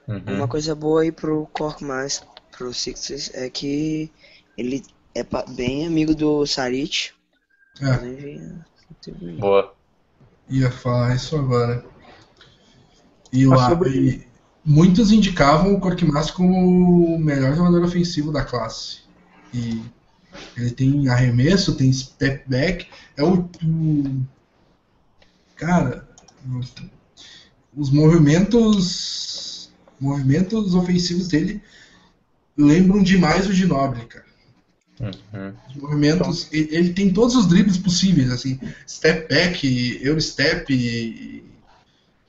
Uhum. 0.10 0.38
Uma 0.38 0.48
coisa 0.48 0.74
boa 0.74 1.04
aí 1.04 1.12
pro 1.12 1.48
Cork 1.54 1.84
mais, 1.84 2.24
pro 2.52 2.74
Sixers, 2.74 3.30
é 3.36 3.48
que 3.50 4.12
ele 4.58 4.84
é 5.14 5.24
bem 5.56 5.86
amigo 5.86 6.16
do 6.16 6.46
Saric. 6.48 7.12
É, 7.80 8.42
teve- 9.02 9.34
Boa. 9.38 9.74
ia 10.50 10.72
falar 10.72 11.16
isso 11.16 11.36
agora. 11.36 11.86
E, 13.32 13.46
lá, 13.46 13.70
sobre- 13.70 13.90
e 13.92 14.28
muitos 14.66 15.12
indicavam 15.12 15.76
o 15.76 15.80
Korkmaz 15.80 16.32
como 16.32 17.14
o 17.16 17.20
melhor 17.20 17.56
jogador 17.56 17.84
ofensivo 17.84 18.32
da 18.32 18.44
classe. 18.44 19.02
E 19.54 19.80
ele 20.58 20.72
tem 20.72 21.08
arremesso, 21.08 21.76
tem 21.78 21.94
step 21.94 22.50
back, 22.50 22.88
é 23.16 23.24
o, 23.24 23.48
o- 23.64 24.26
cara, 25.56 26.10
os 27.78 27.92
movimentos 27.92 29.59
movimentos 30.00 30.74
ofensivos 30.74 31.28
dele 31.28 31.62
lembram 32.58 33.02
demais 33.02 33.48
o 33.48 33.54
Ginobili, 33.54 34.06
cara. 34.06 34.26
Uhum. 35.00 35.54
Os 35.70 35.76
movimentos, 35.76 36.48
ele, 36.52 36.76
ele 36.76 36.94
tem 36.94 37.14
todos 37.14 37.36
os 37.36 37.48
dribles 37.48 37.78
possíveis, 37.78 38.30
assim, 38.32 38.60
step 38.88 39.34
back, 39.34 40.00
Eurostep, 40.02 41.44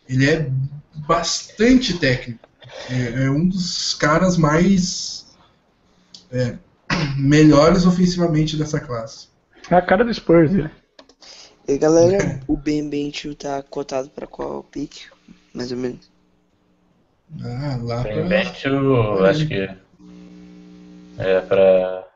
ele 0.08 0.30
é 0.30 0.50
bastante 1.06 1.98
técnico. 1.98 2.48
É, 2.88 3.24
é 3.24 3.30
um 3.30 3.48
dos 3.48 3.94
caras 3.94 4.36
mais 4.36 5.26
é, 6.30 6.56
melhores 7.18 7.84
ofensivamente 7.84 8.56
dessa 8.56 8.78
classe. 8.78 9.28
É 9.68 9.74
a 9.74 9.82
cara 9.82 10.04
do 10.04 10.14
Spurs, 10.14 10.52
né? 10.52 10.70
E 11.66 11.78
galera, 11.78 12.40
o 12.48 12.56
Ben 12.56 12.88
Bentil 12.88 13.34
tá 13.34 13.62
cotado 13.62 14.10
pra 14.10 14.26
qual 14.26 14.64
pick? 14.64 15.06
Mais 15.52 15.70
ou 15.70 15.78
menos. 15.78 16.10
Ah, 17.42 17.78
lá 17.82 18.02
pra 18.02 18.12
eu 18.12 19.24
acho 19.26 19.46
que. 19.46 19.68
É 21.18 21.40
pra. 21.40 22.06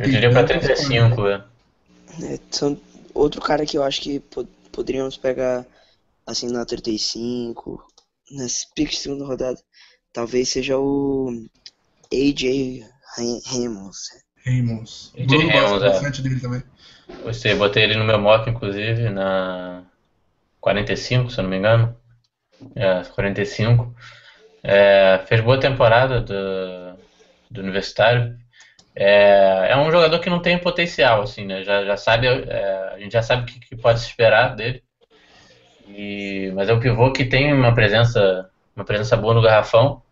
Eu 0.00 0.10
diria 0.10 0.30
pra 0.30 0.44
35, 0.44 1.26
é. 1.26 1.44
É, 2.22 2.38
são 2.50 2.78
outro 3.14 3.40
cara 3.40 3.66
que 3.66 3.76
eu 3.76 3.82
acho 3.82 4.00
que 4.00 4.20
po- 4.20 4.48
poderíamos 4.72 5.16
pegar 5.16 5.64
assim 6.26 6.50
na 6.50 6.64
35, 6.64 7.84
nesse 8.30 8.66
pick 8.74 8.90
de 8.90 8.96
segunda 8.96 9.24
rodada. 9.24 9.58
Talvez 10.12 10.48
seja 10.48 10.78
o 10.78 11.30
AJ 12.12 12.82
Ramos. 13.46 13.98
Ramos. 14.44 15.12
Gosta 15.16 15.46
Ramos, 15.52 16.18
é. 16.18 16.22
dele 16.22 16.40
também. 16.40 16.62
Você 17.24 17.54
botei 17.54 17.84
ele 17.84 17.96
no 17.96 18.04
meu 18.04 18.18
mock, 18.18 18.48
inclusive, 18.48 19.10
na 19.10 19.84
45, 20.60 21.30
se 21.30 21.38
eu 21.38 21.42
não 21.42 21.50
me 21.50 21.58
engano. 21.58 21.96
É, 22.74 23.02
45. 23.04 23.94
É, 24.68 25.20
fez 25.26 25.40
boa 25.40 25.60
temporada 25.60 26.20
do, 26.20 26.98
do 27.48 27.60
universitário. 27.60 28.36
É, 28.96 29.68
é 29.70 29.76
um 29.76 29.92
jogador 29.92 30.18
que 30.18 30.28
não 30.28 30.42
tem 30.42 30.58
potencial, 30.58 31.22
assim, 31.22 31.46
né? 31.46 31.62
Já, 31.62 31.84
já 31.84 31.96
sabe, 31.96 32.26
é, 32.26 32.90
a 32.94 32.98
gente 32.98 33.12
já 33.12 33.22
sabe 33.22 33.42
o 33.42 33.46
que, 33.46 33.60
que 33.60 33.76
pode 33.76 34.00
se 34.00 34.08
esperar 34.08 34.56
dele. 34.56 34.82
E, 35.86 36.50
mas 36.54 36.68
é 36.68 36.74
um 36.74 36.80
pivô 36.80 37.12
que 37.12 37.24
tem 37.24 37.52
uma 37.52 37.72
presença, 37.74 38.50
uma 38.74 38.84
presença 38.84 39.16
boa 39.16 39.34
no 39.34 39.42
garrafão. 39.42 40.02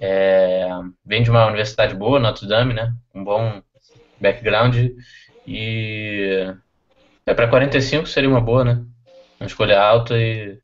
É, 0.00 0.68
vem 1.04 1.22
de 1.22 1.30
uma 1.30 1.46
universidade 1.46 1.94
boa, 1.94 2.18
Notre 2.18 2.48
Dame, 2.48 2.72
né? 2.72 2.94
Um 3.14 3.22
bom 3.22 3.62
background. 4.18 4.74
E 5.46 6.54
é 7.26 7.34
para 7.34 7.48
45 7.48 8.06
seria 8.06 8.30
uma 8.30 8.40
boa, 8.40 8.64
né? 8.64 8.82
Uma 9.38 9.46
escolha 9.46 9.78
alta 9.78 10.16
e 10.16 10.58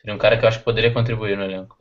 seria 0.00 0.14
um 0.14 0.18
cara 0.18 0.38
que 0.38 0.44
eu 0.44 0.48
acho 0.48 0.58
que 0.58 0.64
poderia 0.64 0.92
contribuir 0.92 1.36
no 1.36 1.42
elenco. 1.42 1.79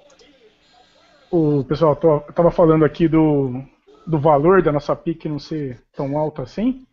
O 1.31 1.63
pessoal, 1.63 1.95
tô, 1.95 2.15
eu 2.27 2.33
tava 2.33 2.49
falando 2.51 2.83
aqui 2.83 3.07
do, 3.07 3.61
do 4.05 4.17
valor 4.19 4.61
da 4.63 4.71
nossa 4.71 4.95
pick 4.95 5.25
não 5.25 5.37
ser 5.39 5.79
tão 5.95 6.17
alto 6.17 6.41
assim. 6.41 6.85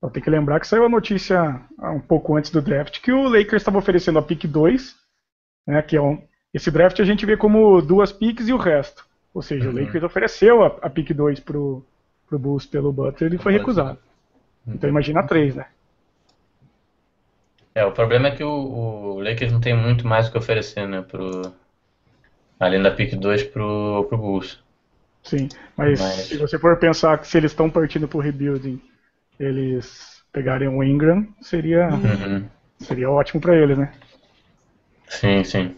Só 0.00 0.08
tem 0.10 0.22
que 0.22 0.30
lembrar 0.30 0.60
que 0.60 0.66
saiu 0.68 0.84
a 0.84 0.88
notícia 0.88 1.60
um 1.80 2.00
pouco 2.00 2.36
antes 2.36 2.50
do 2.50 2.62
draft 2.62 3.00
que 3.00 3.10
o 3.10 3.24
Lakers 3.28 3.62
estava 3.62 3.78
oferecendo 3.78 4.18
a 4.18 4.22
pick 4.22 4.44
2, 4.46 4.94
né, 5.66 5.82
que 5.82 5.96
é 5.96 6.00
um, 6.02 6.22
esse 6.54 6.70
draft 6.70 7.00
a 7.00 7.04
gente 7.04 7.26
vê 7.26 7.36
como 7.36 7.80
duas 7.82 8.12
picks 8.12 8.46
e 8.48 8.52
o 8.52 8.56
resto. 8.58 9.04
Ou 9.34 9.42
seja, 9.42 9.68
Uhum. 9.68 9.74
o 9.76 9.80
Lakers 9.80 10.04
ofereceu 10.04 10.62
a, 10.62 10.66
a 10.82 10.90
pick 10.90 11.12
2 11.12 11.40
pro, 11.40 11.84
pro 12.28 12.38
Bulls 12.38 12.66
pelo 12.66 12.92
Butler 12.92 13.32
e 13.32 13.38
foi 13.38 13.52
Butler. 13.52 13.58
recusado. 13.60 13.98
Então 14.66 14.88
imagina 14.88 15.26
três, 15.26 15.56
né? 15.56 15.66
É, 17.74 17.84
o 17.84 17.92
problema 17.92 18.28
é 18.28 18.30
que 18.32 18.42
o, 18.44 18.48
o 19.16 19.20
Lakers 19.22 19.52
não 19.52 19.60
tem 19.60 19.74
muito 19.76 20.06
mais 20.06 20.28
o 20.28 20.32
que 20.32 20.38
oferecer, 20.38 20.86
né? 20.86 21.00
Pro, 21.02 21.42
além 22.58 22.82
da 22.82 22.90
pick 22.90 23.14
2 23.16 23.42
pro, 23.44 24.04
pro 24.08 24.18
Bulls. 24.18 24.58
Sim, 25.22 25.48
mas, 25.76 26.00
Mas- 26.00 26.12
se 26.28 26.36
você 26.38 26.58
for 26.58 26.76
pensar 26.78 27.18
que 27.18 27.26
se 27.28 27.36
eles 27.36 27.50
estão 27.52 27.68
partindo 27.68 28.08
pro 28.08 28.18
rebuilding, 28.20 28.80
eles 29.38 30.22
pegarem 30.32 30.68
o 30.68 30.82
Ingram, 30.82 31.26
seria, 31.40 31.88
Uhum. 31.88 32.44
seria 32.78 33.10
ótimo 33.10 33.40
para 33.40 33.56
eles, 33.56 33.76
né? 33.76 33.92
Sim, 35.08 35.42
sim. 35.44 35.76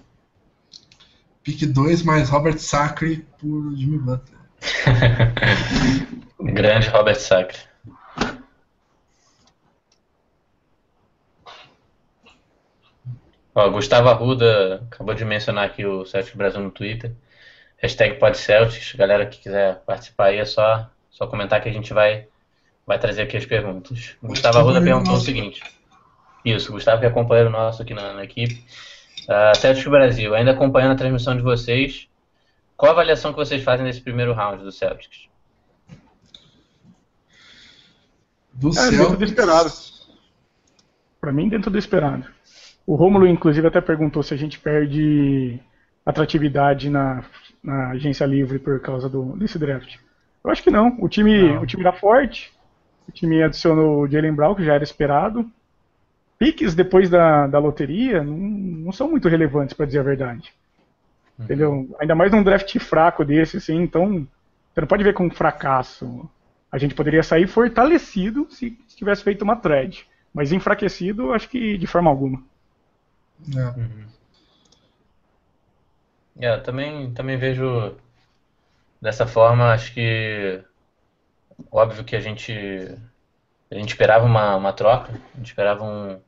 Pick 1.42 1.66
2 1.66 2.02
mais 2.02 2.28
Robert 2.28 2.58
Sacre 2.58 3.24
por 3.38 3.74
Jimmy 3.74 3.98
Butler. 3.98 4.38
Grande 6.54 6.88
Robert 6.90 7.16
Sacre. 7.18 7.58
Ó, 13.54 13.68
Gustavo 13.70 14.08
Arruda 14.08 14.86
acabou 14.90 15.14
de 15.14 15.24
mencionar 15.24 15.64
aqui 15.64 15.84
o 15.84 16.04
Celtics 16.04 16.36
Brasil 16.36 16.60
no 16.60 16.70
Twitter. 16.70 17.12
Hashtag 17.78 18.18
PodCeltics. 18.18 18.94
Galera 18.94 19.26
que 19.26 19.38
quiser 19.38 19.82
participar 19.84 20.26
aí 20.26 20.38
é 20.38 20.44
só, 20.44 20.88
só 21.10 21.26
comentar 21.26 21.60
que 21.60 21.68
a 21.68 21.72
gente 21.72 21.92
vai, 21.92 22.28
vai 22.86 22.98
trazer 22.98 23.22
aqui 23.22 23.36
as 23.36 23.46
perguntas. 23.46 24.16
O 24.22 24.28
Gustavo 24.28 24.58
Arruda 24.58 24.80
perguntou 24.80 25.14
o 25.14 25.20
seguinte. 25.20 25.62
Isso, 26.44 26.70
o 26.70 26.74
Gustavo 26.74 27.00
que 27.00 27.06
é 27.06 27.10
companheiro 27.10 27.50
nosso 27.50 27.82
aqui 27.82 27.92
na, 27.92 28.14
na 28.14 28.24
equipe. 28.24 28.64
Uh, 29.22 29.56
Celtics 29.56 29.86
Brasil, 29.86 30.34
ainda 30.34 30.52
acompanhando 30.52 30.92
a 30.92 30.96
transmissão 30.96 31.36
de 31.36 31.42
vocês, 31.42 32.08
qual 32.76 32.90
a 32.90 32.94
avaliação 32.94 33.32
que 33.32 33.38
vocês 33.38 33.62
fazem 33.62 33.84
desse 33.84 34.00
primeiro 34.00 34.32
round 34.32 34.62
do 34.62 34.72
Celtics? 34.72 35.28
Do 38.52 38.70
É, 38.70 38.90
dentro 38.90 39.16
do 39.16 39.24
esperado. 39.24 39.70
Pra 41.20 41.32
mim, 41.32 41.48
dentro 41.48 41.70
do 41.70 41.78
esperado. 41.78 42.26
O 42.90 42.96
Rômulo, 42.96 43.24
inclusive, 43.24 43.68
até 43.68 43.80
perguntou 43.80 44.20
se 44.20 44.34
a 44.34 44.36
gente 44.36 44.58
perde 44.58 45.60
atratividade 46.04 46.90
na, 46.90 47.22
na 47.62 47.90
agência 47.90 48.26
livre 48.26 48.58
por 48.58 48.80
causa 48.80 49.08
do, 49.08 49.36
desse 49.36 49.60
draft. 49.60 49.94
Eu 50.42 50.50
acho 50.50 50.60
que 50.60 50.72
não. 50.72 50.96
O 50.98 51.08
time, 51.08 51.52
Não. 51.52 51.62
o 51.62 51.66
time 51.66 51.84
dá 51.84 51.92
forte. 51.92 52.52
O 53.08 53.12
time 53.12 53.44
adicionou 53.44 54.00
o 54.00 54.08
Jalen 54.08 54.34
Brown, 54.34 54.56
que 54.56 54.64
já 54.64 54.74
era 54.74 54.82
esperado. 54.82 55.48
Piques 56.36 56.74
depois 56.74 57.08
da, 57.08 57.46
da 57.46 57.60
loteria 57.60 58.24
não, 58.24 58.36
não 58.36 58.90
são 58.90 59.08
muito 59.08 59.28
relevantes, 59.28 59.72
para 59.72 59.86
dizer 59.86 60.00
a 60.00 60.02
verdade. 60.02 60.52
Entendeu? 61.38 61.88
Ainda 62.00 62.16
mais 62.16 62.32
num 62.32 62.42
draft 62.42 62.76
fraco 62.80 63.24
desse, 63.24 63.58
assim, 63.58 63.80
então 63.80 64.26
você 64.74 64.80
não 64.80 64.88
pode 64.88 65.04
ver 65.04 65.14
como 65.14 65.28
um 65.28 65.32
fracasso. 65.32 66.28
A 66.72 66.76
gente 66.76 66.96
poderia 66.96 67.22
sair 67.22 67.46
fortalecido 67.46 68.48
se 68.50 68.72
tivesse 68.96 69.22
feito 69.22 69.42
uma 69.42 69.54
thread. 69.54 70.04
Mas 70.34 70.50
enfraquecido, 70.50 71.32
acho 71.32 71.48
que 71.48 71.78
de 71.78 71.86
forma 71.86 72.10
alguma. 72.10 72.49
É. 73.48 74.00
É, 76.38 76.54
eu 76.54 76.62
também, 76.62 77.12
também 77.12 77.36
vejo 77.36 77.96
dessa 79.00 79.26
forma, 79.26 79.72
acho 79.72 79.92
que 79.92 80.62
óbvio 81.70 82.04
que 82.04 82.16
a 82.16 82.20
gente 82.20 82.52
a 83.70 83.74
gente 83.74 83.90
esperava 83.90 84.24
uma, 84.26 84.56
uma 84.56 84.72
troca, 84.72 85.12
a 85.12 85.36
gente 85.38 85.48
esperava 85.48 85.84
um 85.84 86.20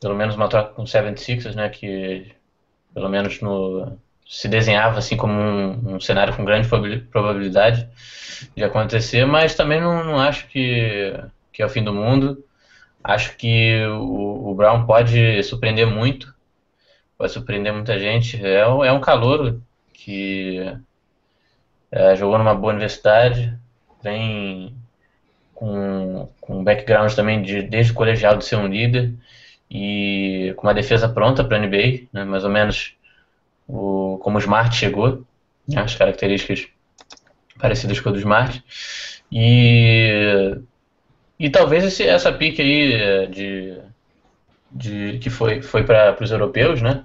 pelo 0.00 0.14
menos 0.14 0.34
uma 0.34 0.48
troca 0.48 0.72
com 0.72 0.82
o 0.82 0.86
76ers, 0.86 1.54
né, 1.54 1.68
que 1.68 2.32
pelo 2.94 3.08
menos 3.08 3.40
no 3.40 3.98
se 4.28 4.48
desenhava 4.48 4.98
assim 4.98 5.16
como 5.16 5.32
um, 5.34 5.96
um 5.96 6.00
cenário 6.00 6.36
com 6.36 6.44
grande 6.44 6.68
probabil- 6.68 7.06
probabilidade 7.06 7.88
de 8.56 8.64
acontecer, 8.64 9.26
mas 9.26 9.54
também 9.54 9.80
não, 9.80 10.04
não 10.04 10.20
acho 10.20 10.48
que, 10.48 11.12
que 11.52 11.62
é 11.62 11.66
o 11.66 11.70
fim 11.70 11.84
do 11.84 11.92
mundo. 11.94 12.44
Acho 13.04 13.36
que 13.36 13.84
o, 13.86 14.50
o 14.50 14.54
Brown 14.54 14.86
pode 14.86 15.42
surpreender 15.44 15.86
muito, 15.86 16.34
pode 17.18 17.32
surpreender 17.32 17.72
muita 17.72 17.98
gente. 17.98 18.44
É, 18.44 18.66
um- 18.68 18.84
é 18.84 18.92
um 18.92 19.00
calouro 19.00 19.62
que 19.94 20.60
é, 21.90 22.14
jogou 22.16 22.38
numa 22.38 22.54
boa 22.54 22.72
universidade, 22.72 23.56
vem 24.02 24.74
com, 25.54 26.28
com 26.40 26.60
um 26.60 26.64
background 26.64 27.12
também 27.14 27.42
de, 27.42 27.62
desde 27.62 27.92
o 27.92 27.96
colegial 27.96 28.36
de 28.36 28.44
ser 28.46 28.56
um 28.56 28.68
líder 28.68 29.14
e 29.70 30.54
com 30.56 30.66
uma 30.66 30.74
defesa 30.74 31.08
pronta 31.08 31.44
para 31.44 31.56
a 31.58 31.60
NBA, 31.60 32.18
né, 32.18 32.24
mais 32.24 32.44
ou 32.44 32.50
menos 32.50 32.94
o, 33.68 34.18
como 34.22 34.38
o 34.38 34.40
Smart 34.40 34.74
chegou, 34.76 35.24
né, 35.68 35.82
as 35.82 35.94
características 35.94 36.68
parecidas 37.60 38.00
com 38.00 38.10
a 38.10 38.12
do 38.12 38.18
Smart. 38.18 38.64
E, 39.32 40.58
e 41.40 41.48
talvez 41.48 41.82
esse, 41.82 42.06
essa 42.06 42.30
pique 42.30 42.60
aí 42.60 42.92
é, 42.92 43.26
de, 43.26 43.78
de 44.70 45.18
que 45.20 45.30
foi, 45.30 45.62
foi 45.62 45.82
para 45.84 46.14
os 46.22 46.30
europeus, 46.30 46.82
né? 46.82 47.02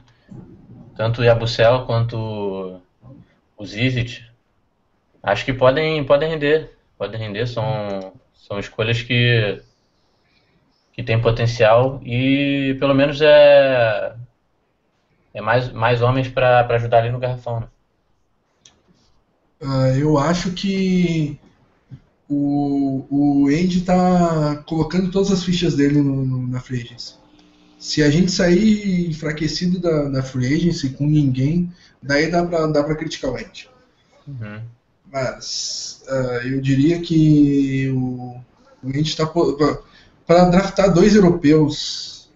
Tanto 0.98 1.22
o 1.22 1.24
Yabusel 1.24 1.86
quanto 1.86 2.82
o 3.58 3.66
Zizit, 3.66 4.30
acho 5.24 5.46
que 5.46 5.54
podem, 5.54 6.04
podem 6.04 6.30
render. 6.30 6.76
Podem 6.98 7.18
render, 7.18 7.48
são, 7.48 8.14
são 8.34 8.60
escolhas 8.60 9.02
que, 9.02 9.62
que 10.92 11.02
têm 11.02 11.22
potencial 11.22 12.02
e 12.04 12.76
pelo 12.78 12.94
menos 12.94 13.22
é, 13.22 14.16
é 15.34 15.42
mais, 15.42 15.72
mais 15.72 16.02
homens 16.02 16.28
para 16.28 16.68
ajudar 16.76 17.00
ali 17.00 17.10
no 17.10 17.20
garrafão, 17.20 17.62
né? 17.62 17.68
Uh, 19.62 19.98
eu 19.98 20.18
acho 20.18 20.52
que 20.52 21.40
o, 22.30 23.06
o 23.10 23.48
Andy 23.48 23.82
tá 23.82 24.64
colocando 24.66 25.12
todas 25.12 25.32
as 25.32 25.44
fichas 25.44 25.76
dele 25.76 26.02
no, 26.02 26.26
no, 26.26 26.48
na 26.48 26.60
Free 26.60 26.82
Agency. 26.82 27.16
Se 27.78 28.02
a 28.02 28.10
gente 28.10 28.32
sair 28.32 29.10
enfraquecido 29.10 29.80
da, 29.80 30.10
da 30.10 30.24
Free 30.24 30.54
Agency 30.54 30.90
com 30.90 31.06
ninguém, 31.06 31.72
daí 32.02 32.32
dá 32.32 32.44
pra, 32.44 32.66
dá 32.68 32.84
pra 32.84 32.96
criticar 32.96 33.32
o 33.32 33.36
Andy. 33.36 33.70
Uhum. 34.28 34.62
Mas 35.12 36.04
uh, 36.08 36.48
eu 36.48 36.62
diria 36.62 37.00
que 37.00 37.90
o, 37.90 38.36
o 38.84 38.90
Andy 38.90 39.02
está 39.02 39.26
para 39.28 40.46
draftar 40.50 40.92
dois 40.92 41.16
europeus 41.16 42.28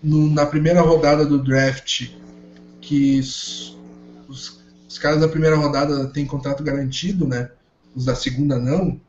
no, 0.00 0.30
na 0.30 0.46
primeira 0.46 0.80
rodada 0.80 1.24
do 1.26 1.42
draft, 1.42 2.10
que 2.80 3.18
os, 3.18 3.76
os, 4.28 4.60
os 4.88 4.98
caras 4.98 5.20
da 5.20 5.28
primeira 5.28 5.56
rodada 5.56 6.06
têm 6.06 6.24
contrato 6.24 6.62
garantido, 6.62 7.26
né? 7.26 7.50
Os 7.96 8.04
da 8.04 8.14
segunda 8.14 8.58
não. 8.58 9.00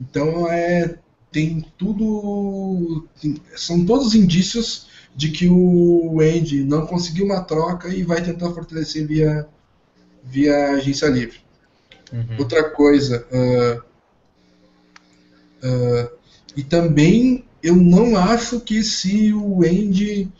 Então 0.00 0.48
é 0.48 0.98
tem 1.32 1.64
tudo, 1.78 3.08
tem, 3.20 3.40
são 3.56 3.86
todos 3.86 4.08
os 4.08 4.14
indícios 4.14 4.86
de 5.16 5.30
que 5.30 5.48
o 5.48 6.20
Andy 6.20 6.62
não 6.62 6.86
conseguiu 6.86 7.24
uma 7.24 7.40
troca 7.42 7.88
e 7.88 8.04
vai 8.04 8.22
tentar 8.22 8.50
fortalecer 8.50 9.06
via 9.06 9.48
via 10.22 10.72
agência 10.72 11.06
livre. 11.06 11.38
Uhum. 12.12 12.36
Outra 12.38 12.70
coisa, 12.70 13.26
uh, 13.32 13.82
uh, 15.66 16.10
e 16.54 16.62
também 16.62 17.44
eu 17.62 17.74
não 17.74 18.16
acho 18.16 18.60
que 18.60 18.84
se 18.84 19.32
o 19.32 19.62
Andy 19.64 20.30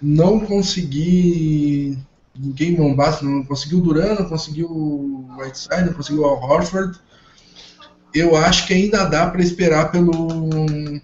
não 0.00 0.40
conseguir 0.40 1.98
ninguém 2.38 2.74
bombasse, 2.74 3.24
não 3.24 3.44
conseguiu 3.44 3.78
o 3.78 3.82
Duran, 3.82 4.14
não 4.14 4.28
conseguiu 4.28 4.70
o 4.70 5.28
Whiteside, 5.38 5.86
não 5.86 5.92
conseguiu 5.92 6.22
o 6.22 6.26
Al 6.26 6.42
Horford. 6.42 6.98
Eu 8.14 8.36
acho 8.36 8.66
que 8.66 8.72
ainda 8.72 9.04
dá 9.04 9.28
para 9.28 9.42
esperar 9.42 9.90
pelo, 9.90 10.14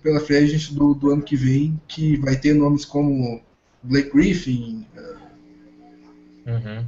pela 0.03 0.21
free 0.21 0.39
agent 0.39 0.73
do, 0.73 0.95
do 0.95 1.11
ano 1.11 1.23
que 1.23 1.37
vem, 1.37 1.79
que 1.87 2.17
vai 2.17 2.37
ter 2.37 2.55
nomes 2.55 2.85
como 2.85 3.43
Blake 3.83 4.11
Griffin, 4.11 4.87
uhum. 6.47 6.85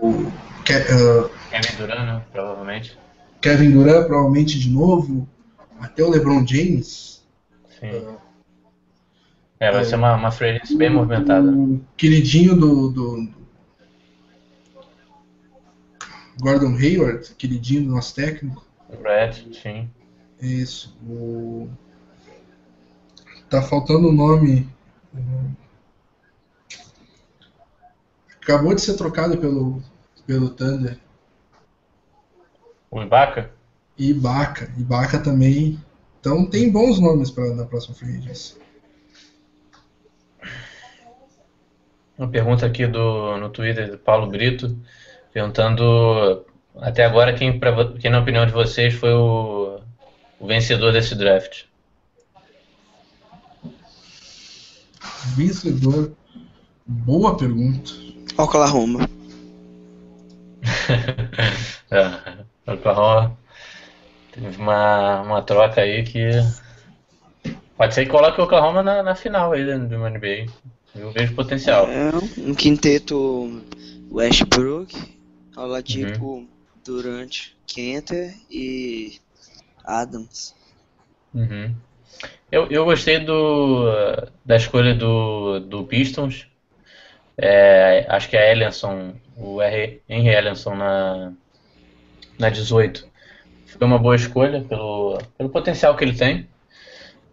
o, 0.00 0.32
Ke, 0.64 0.74
uh, 0.74 1.30
Kevin 1.50 1.76
Durant, 1.78 2.06
né, 2.06 2.22
provavelmente. 2.32 2.98
Kevin 3.40 3.70
Durant, 3.72 4.06
provavelmente 4.06 4.58
de 4.58 4.70
novo, 4.70 5.28
até 5.80 6.04
o 6.04 6.10
LeBron 6.10 6.46
James. 6.46 7.24
Sim. 7.80 7.90
Uh, 7.90 8.26
é, 9.58 9.72
vai 9.72 9.84
ser 9.84 9.96
uma, 9.96 10.14
uma 10.14 10.30
free 10.30 10.60
bem 10.76 10.90
movimentada. 10.90 11.50
O 11.50 11.80
queridinho 11.96 12.54
do, 12.54 12.90
do, 12.90 13.28
Gordon 16.40 16.76
Hayward, 16.76 17.34
queridinho 17.34 17.84
do 17.84 17.90
nosso 17.92 18.14
técnico. 18.14 18.64
Brad, 19.00 19.36
sim. 19.52 19.90
Isso. 20.40 20.96
O... 21.08 21.68
Tá 23.48 23.62
faltando 23.62 24.08
o 24.08 24.12
nome. 24.12 24.68
Acabou 28.42 28.74
de 28.74 28.80
ser 28.80 28.94
trocado 28.94 29.38
pelo, 29.38 29.82
pelo 30.26 30.50
Thunder. 30.50 30.98
O 32.90 33.02
Ibaka? 33.02 33.50
Ibaka. 33.98 34.72
Ibaka 34.76 35.18
também. 35.18 35.80
Então 36.20 36.48
tem 36.48 36.70
bons 36.70 37.00
nomes 37.00 37.30
para 37.30 37.54
na 37.54 37.64
próxima 37.64 37.94
free 37.94 38.18
agency. 38.18 38.56
Uma 42.18 42.28
pergunta 42.28 42.64
aqui 42.64 42.86
do, 42.86 43.36
no 43.38 43.50
Twitter 43.50 43.90
do 43.90 43.98
Paulo 43.98 44.28
Brito 44.28 44.76
perguntando 45.36 46.46
até 46.80 47.04
agora 47.04 47.34
quem, 47.34 47.60
pra, 47.60 47.92
quem 48.00 48.10
na 48.10 48.20
opinião 48.20 48.46
de 48.46 48.52
vocês 48.52 48.94
foi 48.94 49.12
o, 49.12 49.80
o 50.40 50.46
vencedor 50.46 50.94
desse 50.94 51.14
draft. 51.14 51.64
Vencedor? 55.36 56.12
Boa 56.86 57.36
pergunta. 57.36 57.90
Oklahoma. 58.38 59.06
é, 61.90 62.40
Oklahoma 62.72 63.36
teve 64.32 64.56
uma, 64.56 65.20
uma 65.20 65.42
troca 65.42 65.82
aí 65.82 66.02
que 66.02 66.30
pode 67.76 67.94
ser 67.94 68.06
que 68.06 68.10
coloque 68.10 68.40
o 68.40 68.44
Oklahoma 68.44 68.82
na, 68.82 69.02
na 69.02 69.14
final 69.14 69.52
aí 69.52 69.66
do 69.66 69.98
NBA. 69.98 70.46
Eu 70.94 71.10
vejo 71.10 71.34
potencial. 71.34 71.86
É, 71.90 72.10
um 72.38 72.54
quinteto 72.54 73.62
Westbrook, 74.10 75.15
Oladipo 75.56 76.24
uhum. 76.24 76.48
durante 76.84 77.56
Kenter 77.66 78.34
e 78.50 79.18
Adams. 79.84 80.54
Uhum. 81.34 81.74
Eu, 82.50 82.66
eu 82.70 82.84
gostei 82.84 83.18
do, 83.18 83.84
da 84.44 84.56
escolha 84.56 84.94
do, 84.94 85.60
do 85.60 85.84
Pistons. 85.84 86.46
É, 87.36 88.06
acho 88.08 88.28
que 88.28 88.36
a 88.36 88.52
Ellenson, 88.52 89.14
o 89.36 89.60
R, 89.60 90.00
Henry 90.08 90.28
Ellenson 90.28 90.74
na, 90.74 91.32
na 92.38 92.48
18, 92.48 93.06
foi 93.66 93.86
uma 93.86 93.98
boa 93.98 94.16
escolha 94.16 94.62
pelo, 94.62 95.18
pelo 95.36 95.50
potencial 95.50 95.96
que 95.96 96.04
ele 96.04 96.16
tem 96.16 96.48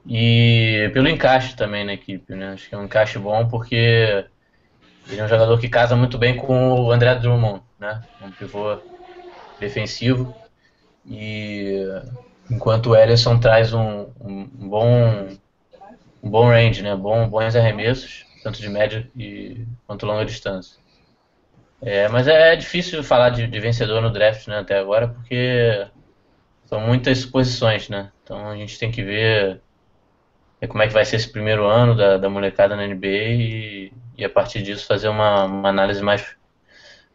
e 0.05 0.89
pelo 0.93 1.07
encaixe 1.07 1.55
também 1.55 1.85
na 1.85 1.93
equipe. 1.93 2.33
Né? 2.33 2.53
Acho 2.53 2.67
que 2.67 2.75
é 2.75 2.77
um 2.77 2.85
encaixe 2.85 3.17
bom 3.17 3.47
porque 3.47 4.25
ele 5.09 5.21
é 5.21 5.23
um 5.23 5.27
jogador 5.27 5.59
que 5.59 5.69
casa 5.69 5.95
muito 5.95 6.17
bem 6.17 6.37
com 6.37 6.73
o 6.73 6.91
André 6.91 7.15
Drummond 7.15 7.61
né? 7.83 8.01
Um 8.21 8.31
pivô 8.31 8.79
defensivo. 9.59 10.33
E 11.05 11.85
enquanto 12.49 12.91
o 12.91 12.95
Ellison 12.95 13.37
traz 13.37 13.73
um, 13.73 14.07
um, 14.21 14.47
bom 14.69 15.27
um 16.23 16.29
bom 16.29 16.47
range, 16.47 16.81
né? 16.81 16.95
Bom, 16.95 17.27
bons 17.27 17.55
arremessos, 17.55 18.25
tanto 18.41 18.61
de 18.61 18.69
média 18.69 19.09
e 19.15 19.65
quanto 19.85 20.05
longa 20.05 20.25
distância. 20.25 20.81
É, 21.81 22.07
mas 22.07 22.27
é 22.29 22.55
difícil 22.55 23.03
falar 23.03 23.29
de, 23.31 23.45
de, 23.45 23.59
vencedor 23.59 24.01
no 24.01 24.09
draft 24.09 24.47
né, 24.47 24.59
até 24.59 24.79
agora, 24.79 25.09
porque 25.09 25.85
são 26.65 26.79
muitas 26.79 27.17
suposições, 27.17 27.89
né? 27.89 28.09
Então 28.23 28.47
a 28.47 28.55
gente 28.55 28.79
tem 28.79 28.89
que 28.89 29.03
ver, 29.03 29.59
como 30.69 30.81
é 30.81 30.87
que 30.87 30.93
vai 30.93 31.03
ser 31.03 31.17
esse 31.17 31.29
primeiro 31.29 31.65
ano 31.65 31.93
da, 31.93 32.17
da 32.17 32.29
molecada 32.29 32.73
na 32.77 32.87
NBA 32.87 33.07
e, 33.07 33.93
e 34.17 34.23
a 34.23 34.29
partir 34.29 34.61
disso 34.61 34.85
fazer 34.85 35.09
uma, 35.09 35.45
uma 35.45 35.69
análise 35.69 36.01
mais 36.01 36.35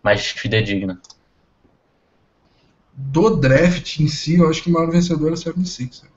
mais 0.03 0.27
fidedigna. 0.27 1.01
Do 2.95 3.37
draft 3.37 4.01
em 4.01 4.09
si, 4.09 4.39
eu 4.39 4.49
acho 4.49 4.63
que 4.63 4.71
o 4.71 4.73
maior 4.73 4.91
vencedor 4.91 5.31
é 5.31 5.35
o 5.35 5.37
76ers. 5.37 6.09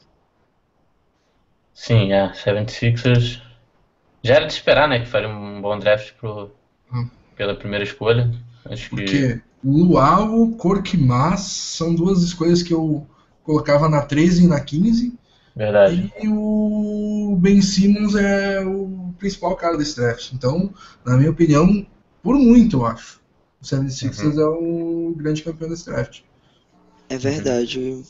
Sim, 1.74 2.14
é. 2.14 2.32
76ers. 2.34 3.42
Já 4.24 4.35
era 4.35 4.45
de 4.45 4.53
esperar, 4.53 4.88
né? 4.88 5.00
Que 5.00 5.08
faria 5.08 5.30
um 5.30 5.61
bom 5.61 5.77
draft 5.77 6.14
pro, 6.14 6.51
hum. 6.92 7.10
pela 7.35 7.56
primeira 7.56 7.84
escolha. 7.84 8.32
Acho 8.66 8.90
Porque 8.90 9.35
que... 9.35 9.42
Luau, 9.64 10.51
Korkmaz 10.51 11.42
são 11.42 11.93
duas 11.93 12.22
escolhas 12.24 12.64
que 12.64 12.74
eu 12.74 13.08
colocava 13.43 13.90
na 13.90 14.01
13 14.01 14.45
e 14.45 14.48
na 14.48 14.60
15. 14.60 15.19
Verdade. 15.55 16.13
E 16.21 16.27
o 16.27 17.38
Ben 17.39 17.61
Simmons 17.61 18.15
é 18.15 18.61
o 18.61 19.13
principal 19.17 19.55
cara 19.55 19.77
desse 19.77 19.95
draft. 19.95 20.31
Então, 20.33 20.73
na 21.05 21.17
minha 21.17 21.31
opinião, 21.31 21.85
por 22.23 22.35
muito, 22.35 22.77
eu 22.77 22.85
acho. 22.85 23.21
O 23.61 23.65
76ers 23.65 24.35
uhum. 24.35 24.41
é 24.41 24.45
o 24.45 25.13
grande 25.15 25.43
campeão 25.43 25.69
desse 25.69 25.85
draft. 25.85 26.21
É 27.09 27.17
verdade. 27.17 28.03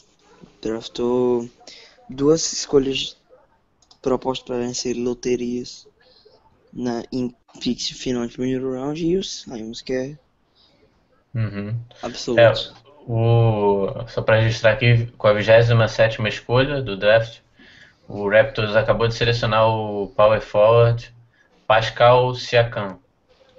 Draftou 0.62 1.50
duas 2.10 2.54
escolhas 2.54 3.18
propostas 4.02 4.48
para 4.48 4.58
vencer 4.58 4.96
loterias 4.96 5.88
na, 6.72 7.04
em 7.12 7.34
fix 7.60 7.90
final 7.90 8.26
de 8.26 8.34
primeiro 8.34 8.74
round 8.74 9.04
e 9.04 9.18
os 9.18 9.46
Lions, 9.48 9.82
que 9.82 9.94
é 9.94 10.18
uhum. 11.34 11.76
absoluto. 12.02 12.40
É, 12.40 12.54
o, 13.08 13.88
só 14.08 14.22
para 14.22 14.40
registrar 14.42 14.72
aqui, 14.72 15.08
com 15.18 15.28
a 15.28 15.34
27 15.34 16.22
escolha 16.28 16.82
do 16.82 16.98
draft, 16.98 17.40
o 18.08 18.30
Raptors 18.30 18.76
acabou 18.76 19.08
de 19.08 19.16
selecionar 19.16 19.68
o 19.68 20.08
Power 20.16 20.42
Forward 20.42 21.14
Pascal 21.68 22.36
Siakam. 22.36 23.00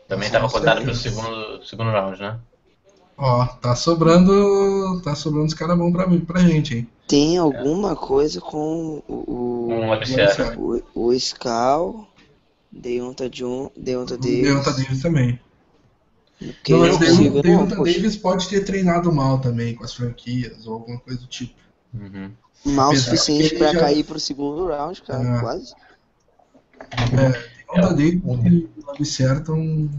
Também 0.06 0.26
estava 0.26 0.48
cotado 0.48 0.82
para 0.82 0.90
o 0.90 0.94
segundo, 0.94 1.64
segundo 1.64 1.90
round, 1.90 2.20
né? 2.20 2.38
Ó, 3.16 3.46
tá 3.46 3.74
sobrando. 3.74 5.00
Tá 5.02 5.14
sobrando 5.14 5.46
os 5.46 5.54
caras 5.54 5.78
bons 5.78 5.92
pra, 5.92 6.06
mim, 6.06 6.20
pra 6.20 6.40
gente, 6.40 6.76
hein? 6.76 6.88
Tem 7.08 7.38
alguma 7.38 7.92
é. 7.92 7.96
coisa 7.96 8.40
com 8.40 9.02
o. 9.08 9.68
Um 9.70 9.90
o, 9.90 10.82
o, 10.94 11.08
o 11.08 11.18
Scal, 11.18 12.06
Deonta 12.70 13.30
John, 13.30 13.70
Deonta 13.76 14.18
Davis. 14.18 14.42
Deonta 14.42 14.72
Davis 14.72 15.00
também. 15.00 15.40
Que 16.62 16.72
não, 16.72 16.98
Deonta, 16.98 17.42
Deonta 17.42 17.76
Davis 17.76 18.16
pode 18.16 18.48
ter 18.48 18.64
treinado 18.64 19.12
mal 19.12 19.38
também 19.38 19.74
com 19.74 19.84
as 19.84 19.94
franquias 19.94 20.66
ou 20.66 20.74
alguma 20.74 20.98
coisa 20.98 21.20
do 21.20 21.26
tipo. 21.26 21.54
Uhum. 21.94 22.30
Mal 22.64 22.92
o 22.92 22.96
suficiente 22.96 23.56
para 23.56 23.72
já... 23.72 23.80
cair 23.80 24.04
pro 24.04 24.20
segundo 24.20 24.66
round, 24.66 25.02
cara, 25.02 25.22
é. 25.22 25.40
quase. 25.40 25.74
É, 27.12 27.80
é, 27.80 27.94
dele 27.94 28.22
e 28.24 28.68
o 28.98 29.02
estão 29.02 29.90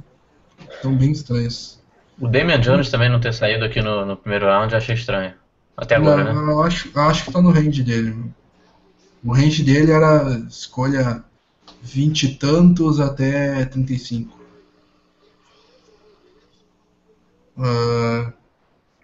tão 0.82 0.96
bem 0.96 1.12
estranhos. 1.12 1.80
O 2.20 2.28
Damian 2.28 2.60
Jones 2.60 2.90
também 2.90 3.10
não 3.10 3.20
ter 3.20 3.34
saído 3.34 3.66
aqui 3.66 3.82
no, 3.82 4.06
no 4.06 4.16
primeiro 4.16 4.46
round, 4.46 4.76
achei 4.76 4.96
estranho. 4.96 5.34
Até 5.76 5.96
agora, 5.96 6.24
não, 6.24 6.46
né? 6.46 6.54
Eu 6.54 6.62
acho, 6.62 6.90
eu 6.94 7.02
acho 7.02 7.26
que 7.26 7.32
tá 7.32 7.42
no 7.42 7.52
range 7.52 7.84
dele. 7.84 8.16
O 9.24 9.34
range 9.34 9.64
dele 9.64 9.92
era 9.92 10.46
escolha 10.48 11.24
20 11.82 12.24
e 12.24 12.36
tantos 12.36 13.00
até 13.00 13.66
35. 13.66 14.43
Uh, 17.58 18.34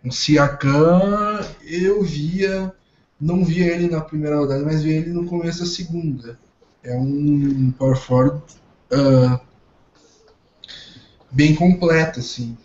o 0.04 0.12
Siakam, 0.12 1.40
eu 1.64 2.02
via, 2.04 2.74
não 3.20 3.44
via 3.44 3.74
ele 3.74 3.90
na 3.90 4.02
primeira 4.02 4.38
rodada, 4.38 4.64
mas 4.64 4.82
via 4.82 4.98
ele 4.98 5.12
no 5.12 5.26
começo 5.26 5.60
da 5.60 5.66
segunda. 5.66 6.40
É 6.84 6.96
um 6.96 7.72
power 7.72 7.98
forward 7.98 8.42
uh, 8.92 9.40
bem 11.32 11.54
completo, 11.54 12.20
assim. 12.20 12.58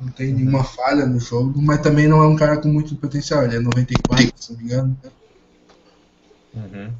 Não 0.00 0.08
tem 0.08 0.30
uhum. 0.30 0.36
nenhuma 0.36 0.64
falha 0.64 1.06
no 1.06 1.18
jogo, 1.18 1.60
mas 1.62 1.80
também 1.80 2.06
não 2.06 2.22
é 2.22 2.26
um 2.26 2.36
cara 2.36 2.58
com 2.58 2.68
muito 2.68 2.94
potencial. 2.96 3.44
Ele 3.44 3.56
é 3.56 3.60
94, 3.60 4.32
se 4.36 4.52
não 4.52 4.58
me 4.58 4.64
engano. 4.64 4.98
Uhum. 6.54 6.92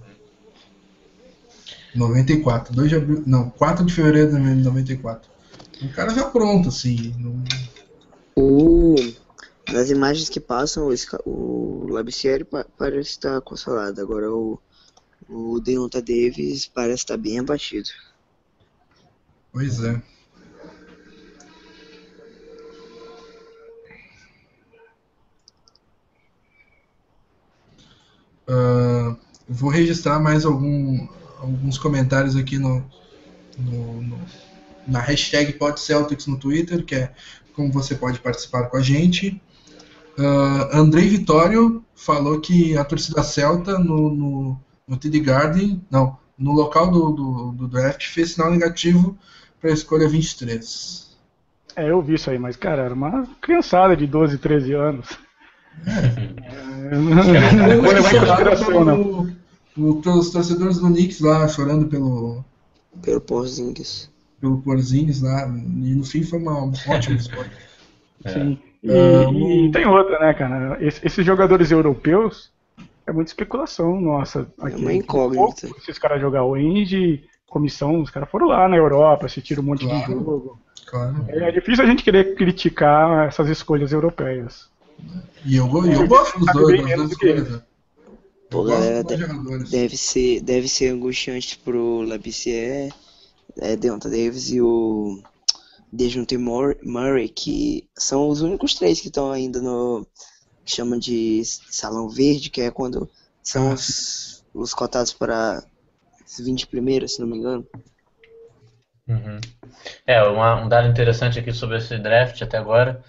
94, 1.95 2.75
2 2.75 2.89
de 2.89 2.97
abril, 2.97 3.23
não, 3.27 3.51
4 3.51 3.85
de 3.85 3.93
fevereiro 3.93 4.33
de 4.33 4.63
94. 4.63 5.31
Um 5.83 5.89
cara 5.89 6.13
já 6.15 6.25
pronto, 6.25 6.69
assim. 6.69 7.15
Não... 7.19 7.43
O... 8.37 8.95
Nas 9.73 9.91
imagens 9.91 10.29
que 10.29 10.41
passam, 10.41 10.89
o, 10.89 11.31
o 11.31 11.89
Labicieri 11.89 12.47
parece 12.77 13.11
estar 13.11 13.41
consolado. 13.41 14.01
Agora 14.01 14.31
o, 14.31 14.59
o 15.29 15.59
Deonta 15.61 16.03
Davis 16.03 16.67
parece 16.67 17.03
estar 17.03 17.17
bem 17.17 17.39
abatido. 17.39 17.89
Pois 19.53 19.83
é. 19.83 20.03
Uh, 28.47 29.17
vou 29.49 29.71
registrar 29.71 30.21
mais 30.21 30.45
algum, 30.45 31.09
alguns 31.39 31.79
comentários 31.79 32.37
aqui 32.37 32.59
no, 32.59 32.85
no, 33.59 34.03
no, 34.03 34.21
na 34.87 35.01
hashtag 35.01 35.55
PodCeltics 35.55 36.27
no 36.27 36.39
Twitter, 36.39 36.85
que 36.85 36.95
é 36.95 37.15
como 37.55 37.73
você 37.73 37.95
pode 37.95 38.19
participar 38.19 38.65
com 38.65 38.77
a 38.77 38.83
gente. 38.83 39.41
Uh, 40.19 40.77
Andrei 40.77 41.09
Vitório 41.09 41.85
falou 41.95 42.41
que 42.41 42.77
a 42.77 42.85
torcida 42.85 43.23
celta 43.23 43.79
no, 43.79 44.15
no, 44.15 44.61
no 44.87 44.97
TD 44.97 45.21
Garden, 45.21 45.83
não, 45.91 46.17
no 46.39 46.53
local 46.53 46.91
do, 46.91 47.13
do, 47.13 47.53
do 47.53 47.69
draft, 47.69 48.07
fez 48.07 48.33
sinal 48.33 48.51
negativo 48.51 49.17
para 49.61 49.71
a 49.71 49.75
escolha 49.75 50.09
23. 50.09 51.17
É, 51.77 51.91
eu 51.91 52.01
vi 52.01 52.15
isso 52.15 52.31
aí, 52.31 52.39
mas 52.39 52.57
cara, 52.57 52.83
era 52.83 52.95
uma 52.95 53.27
criançada 53.41 53.97
de 53.97 54.07
12, 54.07 54.39
13 54.39 54.73
anos. 54.75 55.19
É. 55.87 56.95
é, 56.95 56.99
não 58.97 59.23
vou 59.77 60.19
os 60.19 60.31
torcedores 60.31 60.79
do 60.79 60.87
Knicks 60.87 61.21
lá 61.21 61.49
chorando 61.49 61.87
pelo. 61.89 62.45
Pelo 63.03 63.21
Porzingis. 63.21 64.09
Pelo 64.45 64.61
Porzingis 64.61 65.23
lá. 65.23 65.49
E 65.49 65.95
no 65.95 66.05
fim 66.05 66.23
foi 66.23 66.39
uma 66.39 66.67
ótima 66.67 67.17
escolha. 67.17 67.51
Sim. 68.29 68.59
E, 68.83 68.91
uh, 68.91 69.33
e, 69.33 69.71
tem 69.73 69.87
outra, 69.87 70.19
né, 70.19 70.35
cara? 70.35 70.79
esses 70.81 71.25
jogadores 71.25 71.71
europeus 71.71 72.53
é 73.07 73.13
muita 73.13 73.31
especulação, 73.31 73.99
nossa. 73.99 74.47
Aqui, 74.61 74.75
é 74.75 74.79
uma 74.79 74.93
incógnita. 74.93 75.69
Esses 75.79 75.99
caras 75.99 76.21
jogar 76.21 76.45
o 76.45 76.59
Indy, 76.59 77.25
comissão, 77.47 78.03
os 78.03 78.11
caras 78.11 78.29
foram 78.29 78.49
lá 78.49 78.69
na 78.69 78.77
Europa, 78.77 79.25
assistiram 79.25 79.63
um 79.63 79.67
monte 79.67 79.87
claro, 79.87 80.01
de 80.01 80.13
jogo. 80.13 80.59
Claro. 80.87 81.25
É, 81.29 81.49
é 81.49 81.53
difícil 81.53 81.83
a 81.83 81.87
gente 81.87 82.05
querer 82.05 82.35
criticar 82.35 83.27
essas 83.27 83.49
escolhas 83.49 83.93
europeias. 83.93 84.69
E 85.47 85.57
eu, 85.57 85.67
eu 85.87 86.07
gosto 86.07 86.39
dos 86.39 86.53
dois, 86.53 86.87
das 86.87 87.11
duas. 87.17 87.51
Né? 87.51 87.63
Pô, 88.51 88.65
galera, 88.65 89.03
deve 89.03 89.97
ser, 89.97 90.43
deve 90.43 90.69
ser 90.69 90.89
angustiante 90.89 91.59
pro 91.59 92.03
Labissier, 92.03 92.93
é, 93.59 93.77
Deonta 93.77 94.09
Davis 94.09 94.51
e 94.51 94.61
o 94.61 95.23
Dejounte 95.93 96.37
Murray, 96.37 97.29
que 97.29 97.89
são 97.97 98.29
os 98.29 98.41
únicos 98.41 98.75
três 98.75 99.01
que 99.01 99.09
estão 99.09 99.31
ainda 99.31 99.61
no 99.61 100.07
que 100.65 100.73
chamam 100.73 100.99
de 100.99 101.43
salão 101.45 102.09
verde, 102.09 102.51
que 102.51 102.63
é 102.63 102.71
quando 102.71 103.09
são 103.43 103.71
ah, 103.71 103.75
os, 103.75 104.45
os 104.55 104.73
cotados 104.73 105.13
para 105.13 105.63
20 106.39 106.67
primeiros, 106.67 107.15
se 107.15 107.21
não 107.21 107.29
me 107.29 107.37
engano. 107.37 107.67
Uhum. 109.07 109.39
É, 110.07 110.23
uma, 110.23 110.65
um 110.65 110.69
dado 110.69 110.89
interessante 110.89 111.39
aqui 111.39 111.53
sobre 111.53 111.77
esse 111.77 111.99
draft 111.99 112.41
até 112.41 112.57
agora, 112.57 113.05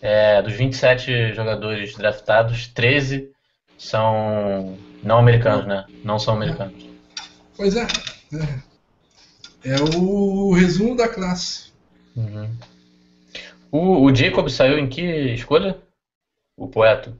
é, 0.00 0.40
dos 0.40 0.54
27 0.54 1.34
jogadores 1.34 1.94
draftados, 1.96 2.68
13 2.68 3.30
são 3.76 4.78
não 5.02 5.18
americanos, 5.18 5.66
né? 5.66 5.84
Não 6.04 6.18
são 6.18 6.34
americanos. 6.34 6.86
Pois 7.56 7.74
é. 7.74 7.82
É, 7.82 8.69
é 9.64 9.76
o 9.96 10.52
resumo 10.52 10.96
da 10.96 11.08
classe. 11.08 11.70
Uhum. 12.16 12.50
O, 13.70 14.04
o 14.04 14.14
Jacob 14.14 14.48
saiu 14.48 14.78
em 14.78 14.88
que 14.88 15.02
escolha? 15.34 15.80
O 16.56 16.68
poeta. 16.68 17.16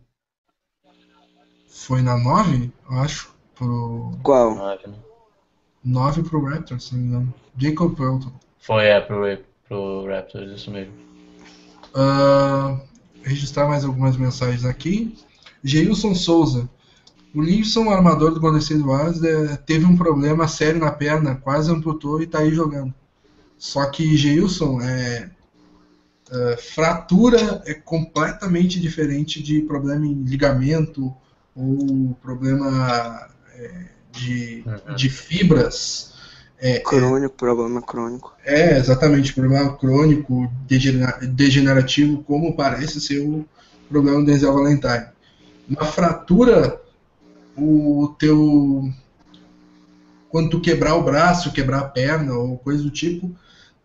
Foi 1.68 2.02
na 2.02 2.18
9, 2.18 2.70
eu 2.90 2.98
acho. 2.98 3.34
Pro... 3.54 4.12
Qual? 4.22 4.54
9, 4.54 4.86
né? 4.88 4.94
9 5.84 6.22
pro 6.22 6.44
Raptors, 6.44 6.84
se 6.84 6.94
não 6.94 7.00
me 7.00 7.08
engano. 7.08 7.34
Jacob 7.56 7.96
Pelton. 7.96 8.32
Foi, 8.58 8.84
é, 8.84 9.00
pro, 9.00 9.20
pro 9.68 10.06
Raptors, 10.06 10.50
isso 10.50 10.70
mesmo. 10.70 10.92
Uh, 11.94 12.80
registrar 13.22 13.66
mais 13.66 13.84
algumas 13.84 14.16
mensagens 14.16 14.64
aqui. 14.64 15.16
Geilson 15.62 16.14
Souza. 16.14 16.68
O 17.34 17.41
Linson, 17.41 17.91
armador 17.91 18.33
do 18.33 18.41
Golden 18.41 18.60
State 18.60 18.83
Warriors, 18.83 19.23
é, 19.23 19.57
teve 19.57 19.84
um 19.84 19.97
problema 19.97 20.49
sério 20.49 20.81
na 20.81 20.91
perna, 20.91 21.36
quase 21.36 21.70
amputou 21.70 22.20
e 22.20 22.25
está 22.25 22.41
aí 22.41 22.50
jogando. 22.50 22.92
Só 23.57 23.86
que 23.86 24.17
Geilson 24.17 24.81
é, 24.81 25.31
é, 26.31 26.57
fratura 26.57 27.62
é 27.67 27.75
completamente 27.75 28.81
diferente 28.81 29.42
de 29.42 29.60
problema 29.62 30.07
em 30.07 30.25
ligamento 30.25 31.15
ou 31.55 32.17
problema 32.23 33.28
é, 33.55 33.84
de, 34.10 34.65
uhum. 34.67 34.94
de 34.97 35.09
fibras. 35.09 36.15
É, 36.59 36.76
é, 36.76 36.81
crônico, 36.81 37.34
problema 37.36 37.81
crônico. 37.81 38.34
É, 38.44 38.78
exatamente, 38.78 39.33
problema 39.33 39.76
crônico, 39.76 40.50
degenerativo, 40.67 42.23
como 42.25 42.57
parece 42.57 43.00
ser 43.00 43.20
o 43.20 43.44
problema 43.89 44.18
do 44.18 44.26
Denzel 44.26 44.52
Valentine 44.52 45.07
uma 45.70 45.84
fratura, 45.84 46.81
o 47.60 48.14
teu. 48.18 48.90
Quando 50.28 50.50
tu 50.50 50.60
quebrar 50.60 50.94
o 50.94 51.02
braço, 51.02 51.52
quebrar 51.52 51.80
a 51.80 51.89
perna 51.89 52.34
ou 52.34 52.56
coisa 52.58 52.82
do 52.82 52.90
tipo, 52.90 53.34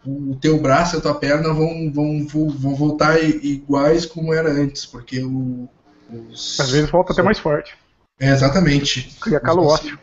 o 0.06 0.36
teu 0.36 0.62
braço 0.62 0.96
e 0.96 1.00
a 1.00 1.02
tua 1.02 1.16
perna 1.16 1.52
vão, 1.52 1.92
vão, 1.92 2.50
vão 2.50 2.76
voltar 2.76 3.22
iguais 3.24 4.06
como 4.06 4.34
era 4.34 4.52
antes, 4.52 4.86
porque 4.86 5.22
o. 5.22 5.68
Os... 6.30 6.60
Às 6.60 6.72
vezes 6.72 6.90
volta 6.90 7.14
até 7.14 7.24
mais 7.24 7.40
forte. 7.40 7.76
É, 8.20 8.30
exatamente. 8.30 9.18
Cria 9.20 9.40
calo 9.40 9.66
ósseo. 9.66 9.98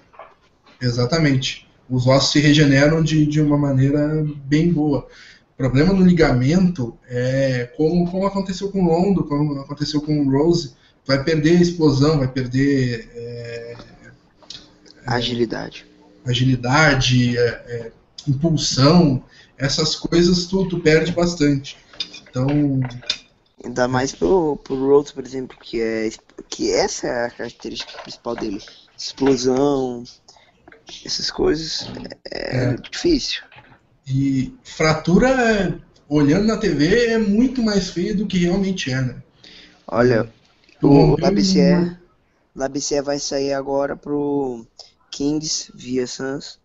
Exatamente. 0.80 1.68
Os 1.88 2.06
ossos 2.06 2.32
se 2.32 2.40
regeneram 2.40 3.02
de, 3.02 3.24
de 3.24 3.40
uma 3.40 3.56
maneira 3.56 4.26
bem 4.44 4.72
boa. 4.72 5.06
O 5.52 5.56
problema 5.56 5.92
no 5.92 6.04
ligamento 6.04 6.96
é 7.08 7.70
como, 7.76 8.10
como 8.10 8.26
aconteceu 8.26 8.70
com 8.70 8.82
o 8.82 8.86
Londo, 8.86 9.24
como 9.24 9.60
aconteceu 9.60 10.00
com 10.00 10.26
o 10.26 10.30
Rose, 10.30 10.74
vai 11.06 11.22
perder 11.22 11.60
explosão, 11.60 12.18
vai 12.18 12.28
perder 12.28 13.10
é, 13.14 13.76
agilidade, 15.06 15.86
agilidade, 16.24 17.36
é, 17.36 17.42
é, 17.42 17.92
impulsão, 18.28 19.22
essas 19.58 19.96
coisas 19.96 20.46
tu, 20.46 20.68
tu 20.68 20.80
perde 20.80 21.12
bastante. 21.12 21.76
Então 22.28 22.46
Ainda 23.64 23.86
mais 23.86 24.12
pro, 24.12 24.56
pro 24.56 24.74
Rhodes, 24.74 25.12
por 25.12 25.24
exemplo, 25.24 25.56
que, 25.60 25.80
é, 25.80 26.10
que 26.48 26.72
essa 26.72 27.06
é 27.06 27.26
a 27.26 27.30
característica 27.30 28.02
principal 28.02 28.34
dele. 28.34 28.60
Explosão, 28.98 30.02
essas 31.04 31.30
coisas 31.30 31.88
é, 32.30 32.56
é. 32.56 32.74
difícil. 32.74 33.42
E 34.06 34.52
fratura, 34.64 35.80
olhando 36.08 36.46
na 36.46 36.56
TV, 36.56 37.06
é 37.06 37.18
muito 37.18 37.62
mais 37.62 37.90
feio 37.90 38.16
do 38.16 38.26
que 38.26 38.38
realmente 38.38 38.90
é, 38.90 39.00
né? 39.00 39.22
Olha, 39.86 40.28
o 40.82 41.16
Labissier, 41.20 42.00
Labissier 42.54 43.02
vai 43.02 43.18
sair 43.18 43.52
agora 43.52 43.96
pro 43.96 44.66
Kings 45.10 45.70
via 45.74 46.06
Suns. 46.06 46.60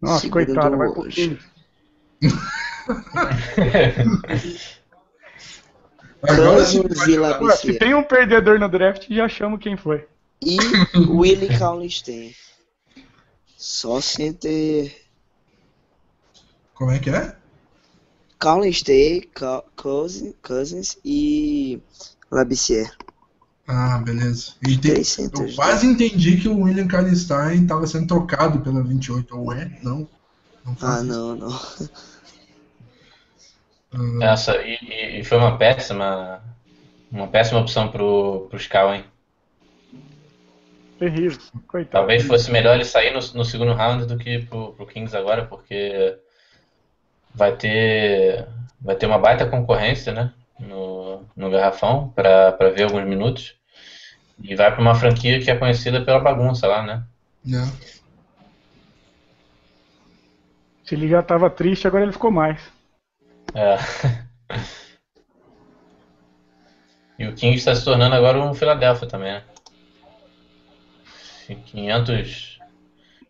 Nossa, 0.00 0.28
coitado, 0.28 0.76
vai 0.76 0.92
pro 0.92 1.08
Kings. 1.08 1.44
Agora 6.22 6.64
sim, 6.64 6.82
se 7.56 7.78
tem 7.78 7.94
um 7.94 8.02
perdedor 8.02 8.58
no 8.58 8.68
draft, 8.68 9.06
já 9.08 9.28
chamo 9.28 9.58
quem 9.58 9.76
foi. 9.76 10.06
E 10.42 10.56
Willie 10.96 11.56
Cauley-Stein. 11.58 12.34
Só 13.56 14.00
center 14.00 14.94
Como 16.74 16.90
é 16.90 16.98
que 16.98 17.10
é? 17.10 17.36
Co- 19.34 19.64
Cousins, 19.76 20.34
Cousins 20.42 20.98
e 21.04 21.80
Labissière. 22.30 22.90
Ah, 23.68 23.98
beleza. 23.98 24.52
E 24.62 24.78
tem- 24.78 24.92
Três 24.92 25.18
eu 25.18 25.24
centers. 25.24 25.56
quase 25.56 25.86
entendi 25.86 26.36
que 26.40 26.48
o 26.48 26.60
William 26.62 26.86
Kallenstein 26.86 27.62
estava 27.62 27.86
sendo 27.86 28.06
trocado 28.06 28.60
pela 28.60 28.82
28. 28.82 29.36
Ou 29.36 29.52
é? 29.52 29.78
Não. 29.82 30.08
Não 30.64 30.76
Ah, 30.82 30.94
isso. 30.96 31.04
não, 31.04 31.36
não. 31.36 31.60
Ah, 34.22 34.32
Essa, 34.32 34.56
e, 34.62 34.74
e- 34.82 35.20
e 35.20 35.24
foi 35.24 35.38
uma 35.38 35.56
péssima, 35.56 36.42
uma 37.10 37.28
péssima 37.28 37.60
opção 37.60 37.88
pro, 37.90 38.46
pro 38.50 38.58
Scal, 38.58 38.94
hein? 38.94 39.04
Terrível. 40.98 41.38
Coitado. 41.68 41.92
Talvez 41.92 42.24
fosse 42.24 42.50
melhor 42.50 42.74
ele 42.74 42.84
sair 42.84 43.10
no, 43.12 43.20
no 43.34 43.44
segundo 43.44 43.72
round 43.74 44.06
do 44.06 44.16
que 44.16 44.40
pro, 44.46 44.72
pro 44.72 44.86
Kings 44.86 45.14
agora, 45.16 45.44
porque 45.46 46.18
vai 47.34 47.54
ter, 47.56 48.46
vai 48.80 48.96
ter 48.96 49.06
uma 49.06 49.18
baita 49.18 49.46
concorrência, 49.46 50.12
né? 50.12 50.32
No, 50.58 51.22
no 51.36 51.50
garrafão 51.50 52.08
para 52.08 52.70
ver 52.74 52.84
alguns 52.84 53.04
minutos. 53.04 53.54
E 54.42 54.54
vai 54.54 54.70
para 54.70 54.80
uma 54.80 54.94
franquia 54.94 55.40
que 55.40 55.50
é 55.50 55.56
conhecida 55.56 56.04
pela 56.04 56.20
bagunça 56.20 56.66
lá, 56.66 56.82
né? 56.82 57.04
né? 57.44 57.72
Se 60.84 60.94
ele 60.94 61.08
já 61.08 61.22
tava 61.22 61.50
triste, 61.50 61.86
agora 61.86 62.04
ele 62.04 62.12
ficou 62.12 62.30
mais. 62.30 62.60
É. 63.54 63.76
E 67.18 67.26
o 67.26 67.34
Kings 67.34 67.58
está 67.58 67.74
se 67.74 67.84
tornando 67.84 68.14
agora 68.14 68.38
um 68.38 68.52
Philadelphia 68.52 69.08
também, 69.08 69.32
né? 69.32 69.42
500. 71.54 72.58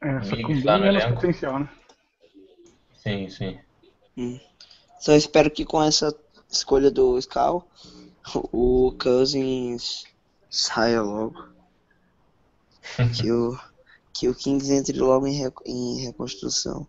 É, 0.01 0.23
só 0.23 0.37
com 0.37 0.65
lá 0.65 0.79
no 0.79 0.87
elenco. 0.87 1.15
potencial, 1.15 1.61
né? 1.61 1.69
Sim, 2.97 3.29
sim. 3.29 3.61
Só 4.99 5.13
espero 5.13 5.51
que 5.51 5.65
com 5.65 5.83
essa 5.83 6.13
escolha 6.51 6.91
do 6.91 7.19
Scal, 7.21 7.67
o 8.53 8.95
Cousins 9.01 10.05
saia 10.51 11.03
logo. 11.03 11.47
que, 13.15 13.31
o, 13.31 13.59
que 14.13 14.29
o 14.29 14.35
Kings 14.35 14.73
entre 14.73 14.99
logo 14.99 15.27
em, 15.27 15.35
reco- 15.35 15.63
em 15.67 16.01
reconstrução. 16.01 16.87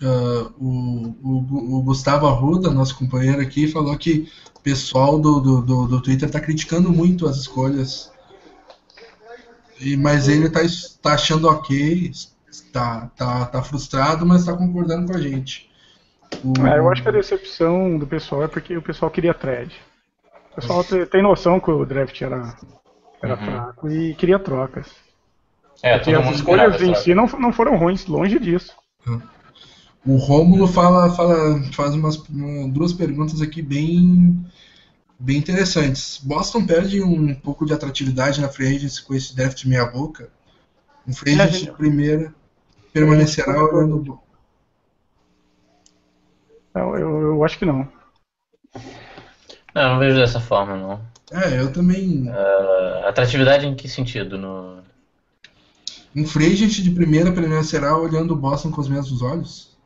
Ah, 0.00 0.52
o, 0.58 1.14
o, 1.22 1.78
o 1.78 1.82
Gustavo 1.82 2.26
Arruda, 2.26 2.70
nosso 2.70 2.96
companheiro 2.96 3.40
aqui, 3.40 3.66
falou 3.66 3.96
que 3.98 4.28
o 4.56 4.60
pessoal 4.60 5.18
do, 5.18 5.40
do, 5.40 5.62
do, 5.62 5.86
do 5.88 6.02
Twitter 6.02 6.28
está 6.28 6.40
criticando 6.40 6.90
muito 6.90 7.26
as 7.26 7.36
escolhas. 7.36 8.12
E, 9.80 9.96
mas 9.96 10.28
ele 10.28 10.46
está 10.46 10.60
tá 11.02 11.14
achando 11.14 11.48
ok, 11.48 12.10
está 12.50 13.06
tá, 13.08 13.46
tá 13.46 13.62
frustrado, 13.62 14.26
mas 14.26 14.40
está 14.40 14.56
concordando 14.56 15.06
com 15.10 15.16
a 15.16 15.20
gente. 15.20 15.67
O- 16.44 16.66
É, 16.66 16.78
eu 16.78 16.88
acho 16.90 17.02
que 17.02 17.08
a 17.08 17.12
decepção 17.12 17.98
do 17.98 18.06
pessoal 18.06 18.44
é 18.44 18.48
porque 18.48 18.76
o 18.76 18.82
pessoal 18.82 19.10
queria 19.10 19.34
trade. 19.34 19.74
O 20.52 20.54
pessoal 20.60 20.84
te- 20.84 21.06
tem 21.06 21.22
noção 21.22 21.58
que 21.60 21.70
o 21.70 21.84
draft 21.84 22.20
era, 22.20 22.56
era 23.22 23.34
Uhum. 23.36 23.44
fraco 23.44 23.90
e 23.90 24.14
queria 24.14 24.38
trocas. 24.38 24.86
É, 25.82 25.96
Porque 25.98 26.10
todo 26.10 26.20
as 26.20 26.24
mundo 26.26 26.34
escolhas 26.36 26.72
esperava 26.74 26.98
em 26.98 27.02
si 27.02 27.14
não, 27.14 27.26
não 27.40 27.52
foram 27.52 27.76
ruins, 27.76 28.06
longe 28.06 28.38
disso. 28.38 28.74
O 30.04 30.16
Rômulo 30.16 30.66
fala, 30.66 31.10
fala, 31.14 31.60
faz 31.72 31.94
umas 31.94 32.16
uma- 32.28 32.68
duas 32.68 32.92
perguntas 32.92 33.40
aqui 33.42 33.60
bem, 33.62 34.44
bem 35.18 35.36
interessantes. 35.38 36.18
Boston 36.22 36.64
perde 36.66 37.02
um 37.02 37.34
pouco 37.34 37.66
de 37.66 37.72
atratividade 37.72 38.40
na 38.40 38.48
free 38.48 38.74
agency 38.76 39.02
com 39.04 39.14
esse 39.14 39.34
draft 39.36 39.64
meia 39.66 39.84
boca. 39.86 40.30
Um 41.06 41.12
free 41.12 41.38
É, 41.38 41.46
gente. 41.48 41.66
de 41.66 41.72
primeira 41.72 42.34
permanecerá 42.92 43.54
É, 43.54 43.58
olhando. 43.60 44.18
Eu, 46.74 46.96
eu, 46.96 47.20
eu 47.22 47.44
acho 47.44 47.58
que 47.58 47.64
não. 47.64 47.88
Não, 49.74 49.82
eu 49.82 49.88
não 49.90 49.98
vejo 49.98 50.16
dessa 50.18 50.40
forma, 50.40 50.76
não. 50.76 51.00
É, 51.32 51.60
eu 51.60 51.72
também. 51.72 52.28
Ah, 52.30 53.04
atratividade 53.08 53.66
em 53.66 53.74
que 53.74 53.88
sentido? 53.88 54.38
No... 54.38 54.78
Um 56.16 56.26
free 56.26 56.52
agent 56.52 56.80
de 56.82 56.90
primeira 56.90 57.32
permanecerá 57.32 57.96
olhando 57.96 58.32
o 58.32 58.36
Boston 58.36 58.70
com 58.70 58.80
os 58.80 58.88
mesmos 58.88 59.22
olhos? 59.22 59.76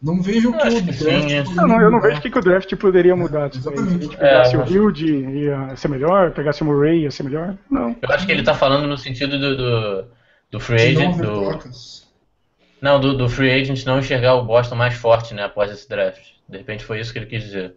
Não 0.00 0.20
vejo 0.22 0.50
o 0.50 0.56
que 0.58 0.70
sim, 0.70 0.82
draft. 0.82 1.30
é. 1.30 1.40
Eu 1.40 1.66
não, 1.66 1.80
eu 1.80 1.90
não 1.90 1.98
mudar. 1.98 2.00
vejo 2.00 2.18
o 2.18 2.22
que, 2.22 2.30
que 2.30 2.38
o 2.38 2.42
draft 2.42 2.74
poderia 2.76 3.16
mudar 3.16 3.48
disso 3.48 3.70
aí. 3.70 3.76
Se 3.78 3.94
a 3.94 3.98
gente 3.98 4.16
pegasse 4.18 4.54
É, 4.54 4.58
o 4.58 4.62
Build, 4.62 5.04
ia 5.06 5.74
ser 5.76 5.88
melhor, 5.88 6.32
pegasse 6.32 6.62
o 6.62 6.66
Murray, 6.66 7.02
ia 7.02 7.10
ser 7.10 7.22
melhor. 7.22 7.56
Não. 7.70 7.96
Eu 8.00 8.10
acho 8.10 8.26
que 8.26 8.32
ele 8.32 8.42
tá 8.42 8.54
falando 8.54 8.86
no 8.86 8.98
sentido 8.98 9.38
do, 9.38 9.56
do, 9.56 10.04
do 10.50 10.60
free 10.60 10.94
De 10.94 10.94
não 10.94 11.00
agent, 11.00 11.14
haver 11.14 11.26
do, 11.26 11.40
trocas. 11.40 12.05
Não, 12.80 13.00
do, 13.00 13.16
do 13.16 13.28
free 13.28 13.50
agent 13.50 13.84
não 13.84 13.98
enxergar 13.98 14.34
o 14.34 14.44
Boston 14.44 14.74
mais 14.76 14.94
forte, 14.94 15.34
né, 15.34 15.44
após 15.44 15.70
esse 15.70 15.88
draft. 15.88 16.20
De 16.48 16.58
repente 16.58 16.84
foi 16.84 17.00
isso 17.00 17.12
que 17.12 17.18
ele 17.18 17.26
quis 17.26 17.42
dizer. 17.44 17.74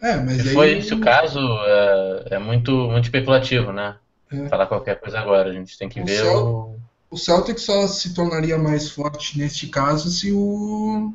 É, 0.00 0.16
mas 0.16 0.42
Se 0.42 0.48
aí. 0.48 0.54
foi 0.54 0.78
esse 0.78 0.94
o 0.94 1.00
caso, 1.00 1.38
é, 1.38 2.26
é 2.32 2.38
muito, 2.38 2.72
muito 2.72 3.04
especulativo, 3.04 3.72
né? 3.72 3.96
É. 4.32 4.48
Falar 4.48 4.66
qualquer 4.66 4.98
coisa 5.00 5.18
agora. 5.18 5.50
A 5.50 5.52
gente 5.52 5.76
tem 5.78 5.88
que 5.88 6.00
O 6.00 6.04
ver 6.04 6.18
céu- 6.22 6.36
o. 6.46 6.82
O 7.10 7.18
Celtic 7.18 7.58
só 7.58 7.86
se 7.86 8.14
tornaria 8.14 8.56
mais 8.56 8.88
forte 8.90 9.38
neste 9.38 9.66
caso 9.66 10.10
se 10.10 10.32
o 10.32 11.12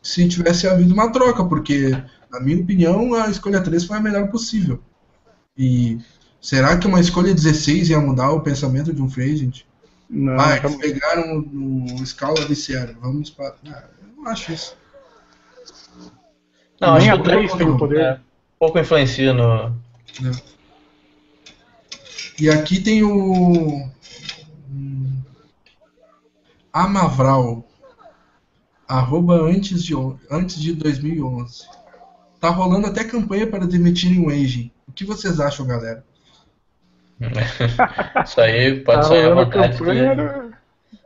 se 0.00 0.26
tivesse 0.28 0.66
havido 0.66 0.94
uma 0.94 1.12
troca, 1.12 1.44
porque 1.44 1.90
na 2.30 2.40
minha 2.40 2.58
opinião 2.62 3.12
a 3.14 3.28
escolha 3.28 3.60
3 3.62 3.84
foi 3.84 3.98
a 3.98 4.00
melhor 4.00 4.28
possível. 4.30 4.80
E 5.58 5.98
será 6.40 6.76
que 6.78 6.86
uma 6.86 7.00
escolha 7.00 7.34
16 7.34 7.90
ia 7.90 8.00
mudar 8.00 8.30
o 8.32 8.40
pensamento 8.40 8.92
de 8.94 9.02
um 9.02 9.08
free 9.08 9.32
agent? 9.34 9.62
Não, 10.08 10.34
ah, 10.34 10.60
tá- 10.60 10.68
eles 10.68 10.76
pegaram 10.76 11.38
o, 11.38 11.94
o 12.00 12.06
Scala 12.06 12.40
viciaram, 12.46 12.94
vamos 13.00 13.30
para. 13.30 13.54
Ah, 13.66 13.84
eu 14.02 14.08
não 14.16 14.26
acho 14.30 14.52
isso. 14.52 14.76
Não, 16.80 16.98
nem 16.98 17.10
acho 17.10 17.22
que 17.22 17.28
o 17.28 17.32
3 17.32 17.52
tem 17.54 17.68
o 17.68 17.78
poder. 17.78 18.00
é, 18.00 18.20
pouco 18.58 18.78
influencia 18.78 19.32
no. 19.32 19.70
né? 20.20 20.32
E 22.38 22.50
aqui 22.50 22.80
tem 22.80 23.02
o 23.02 23.88
hum, 24.70 25.22
Amavral, 26.72 27.64
arroba 28.88 29.34
antes 29.40 29.82
de, 29.84 29.94
antes 30.30 30.60
de 30.60 30.74
2011. 30.74 31.66
Tá 32.40 32.50
rolando 32.50 32.88
até 32.88 33.04
campanha 33.04 33.46
para 33.46 33.66
demitirem 33.66 34.20
o 34.20 34.28
Age. 34.28 34.72
O 34.86 34.92
que 34.92 35.04
vocês 35.04 35.40
acham, 35.40 35.66
galera? 35.66 36.04
Isso 38.24 38.40
aí 38.40 38.80
pode 38.80 39.08
Tá 39.08 39.14
à 39.14 39.26
a 39.26 39.34
vontade 39.34 39.72
que 39.72 39.78
campanha, 39.78 40.50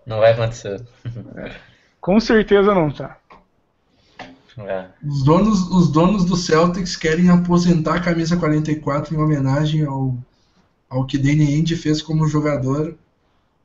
não 0.06 0.18
vai 0.18 0.32
acontecer. 0.32 0.82
Com 2.00 2.18
certeza 2.20 2.74
não 2.74 2.90
tá. 2.90 3.18
É. 4.58 4.86
Os 5.06 5.22
donos, 5.22 5.70
os 5.70 5.90
donos 5.92 6.24
do 6.24 6.36
Celtics 6.36 6.96
querem 6.96 7.30
aposentar 7.30 7.94
a 7.96 8.00
camisa 8.00 8.36
44 8.36 9.14
em 9.14 9.18
homenagem 9.18 9.84
ao, 9.84 10.16
ao 10.90 11.06
que 11.06 11.16
Danny 11.16 11.46
Ainge 11.54 11.76
fez 11.76 12.02
como 12.02 12.26
jogador 12.26 12.96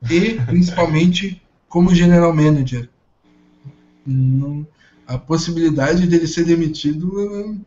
e 0.08 0.34
principalmente 0.46 1.42
como 1.68 1.94
general 1.94 2.32
manager. 2.32 2.88
Não- 4.06 4.66
a 5.06 5.18
possibilidade 5.18 6.06
dele 6.06 6.26
ser 6.26 6.44
demitido 6.44 7.58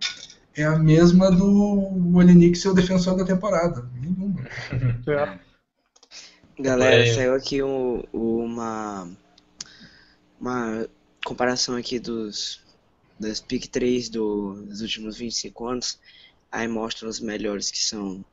é 0.58 0.64
a 0.66 0.78
mesma 0.78 1.30
do 1.32 2.16
Olenik 2.16 2.58
ser 2.58 2.70
o 2.70 2.74
defensor 2.74 3.16
da 3.16 3.24
temporada. 3.26 3.90
Nenhuma. 3.94 4.42
É. 5.08 5.40
Galera, 6.60 7.14
saiu 7.14 7.36
aqui 7.36 7.62
um- 7.62 8.02
uma, 8.12 9.08
uma 10.40 10.88
comparação 11.24 11.76
aqui 11.76 12.00
dos 12.00 12.60
das 13.20 13.40
pick 13.40 13.68
3 13.68 14.10
do, 14.10 14.54
dos 14.66 14.82
últimos 14.82 15.18
25 15.18 15.68
anos. 15.68 16.00
Aí 16.52 16.68
mostra 16.68 17.08
os 17.08 17.20
melhores 17.20 17.70
que 17.72 17.80
são 17.80 18.24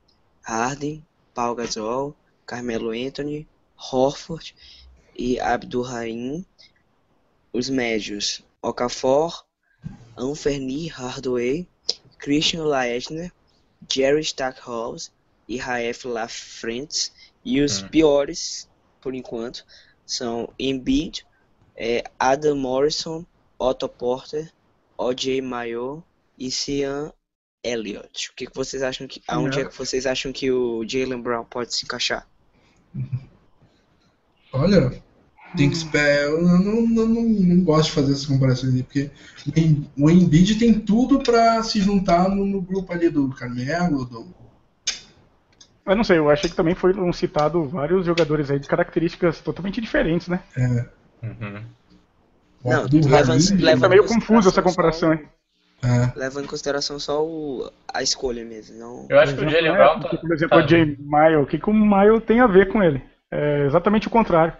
Harden, 0.43 1.05
Paul 1.35 1.55
Gasol, 1.55 2.17
Carmelo 2.47 2.91
Anthony, 2.91 3.47
Horford 3.77 4.55
e 5.17 5.39
Abdul 5.41 5.83
Rahim. 5.83 6.45
Os 7.53 7.69
médios, 7.71 8.43
Okafor, 8.63 9.45
Anferni 10.17 10.89
Hardaway, 10.89 11.69
Christian 12.25 12.65
Laettner, 12.65 13.31
Jerry 13.87 14.23
Stackhouse 14.23 15.11
e 15.47 15.59
Raef 15.59 16.07
LaFrentz. 16.07 17.13
E 17.45 17.61
os 17.61 17.83
Hum. 17.83 17.89
piores, 17.89 18.67
por 19.03 19.15
enquanto, 19.15 19.63
são 20.07 20.49
Embiid, 20.59 21.27
é, 21.77 22.03
Adam 22.19 22.57
Morrison, 22.57 23.27
Otto 23.59 23.87
Porter, 23.87 24.51
O.J. 24.97 25.43
Mayo 25.43 26.03
e 26.39 26.51
Cian 26.51 27.13
Elliott. 27.63 28.31
O 28.31 28.35
que, 28.35 28.47
que 28.47 28.55
vocês 28.55 28.83
acham 28.83 29.07
que. 29.07 29.21
Aonde 29.29 29.61
é 29.61 29.65
que 29.67 29.77
vocês 29.77 30.07
acham 30.07 30.33
que 30.33 30.51
o 30.51 30.83
Jalen 30.89 31.21
Brown 31.21 31.45
pode 31.45 31.75
se 31.75 31.85
encaixar? 31.85 32.27
Olha, 34.51 35.03
tem 35.57 35.71
que 35.71 35.77
esperar. 35.77 36.23
Eu 36.25 36.43
não, 36.43 36.59
não, 36.87 37.07
não, 37.07 37.23
não 37.23 37.65
gosto 37.65 37.87
de 37.87 37.93
fazer 37.93 38.13
essas 38.13 38.27
comparações 38.27 38.75
aí, 38.75 38.83
porque 38.83 39.11
o 39.47 39.59
Em- 39.59 39.91
o 39.99 40.11
Embiid 40.11 40.57
tem 40.59 40.75
tudo 40.81 41.21
para 41.23 41.63
se 41.63 41.81
juntar 41.81 42.29
no, 42.29 42.45
no 42.45 42.61
grupo 42.61 42.93
ali 42.93 43.09
do 43.09 43.29
Carmelo, 43.31 44.05
do, 44.05 44.27
Eu 45.87 45.97
não 45.97 46.05
sei, 46.05 46.19
eu 46.19 46.31
achei 46.31 46.49
que 46.49 46.57
também 46.57 46.75
foram 46.75 47.13
citados 47.13 47.71
vários 47.71 48.07
jogadores 48.07 48.51
aí 48.51 48.59
de 48.59 48.67
características 48.69 49.41
totalmente 49.41 49.81
diferentes, 49.81 50.29
né? 50.29 50.41
é, 50.57 50.87
Uhum. 51.23 51.63
Não, 52.65 52.81
Abdul 52.85 53.01
leva- 53.09 53.35
Tá 53.81 53.89
meio 53.89 54.05
em 54.05 54.07
confuso 54.07 54.49
essa 54.49 54.63
consideração 54.63 55.11
comparação, 55.11 55.13
hein? 55.13 55.29
é, 55.83 56.19
Leva 56.19 56.43
em 56.43 56.47
consideração 56.47 56.99
só 56.99 57.23
o- 57.23 57.71
a 57.93 58.03
escolha 58.03 58.43
mesmo, 58.45 58.79
não. 58.79 59.07
Eu 59.11 59.19
acho 59.21 59.35
que 59.35 59.41
o 59.45 59.49
Jalen 59.49 59.59
exemplo, 59.73 59.77
Brown 59.77 59.99
é, 59.99 60.01
tá. 60.01 60.17
Por 60.17 60.33
exemplo, 60.33 60.59
tá- 60.59 60.65
o 60.65 60.69
Jay 60.69 60.85
Mile, 60.99 61.37
o 61.43 61.47
que, 61.47 61.59
que 61.59 61.69
o 61.71 61.75
Mile 61.75 62.21
tem 62.23 62.41
a 62.41 62.47
ver 62.47 62.69
com 62.73 62.83
ele? 62.83 63.03
É 63.31 63.67
exatamente 63.67 64.07
o 64.07 64.11
contrário. 64.11 64.55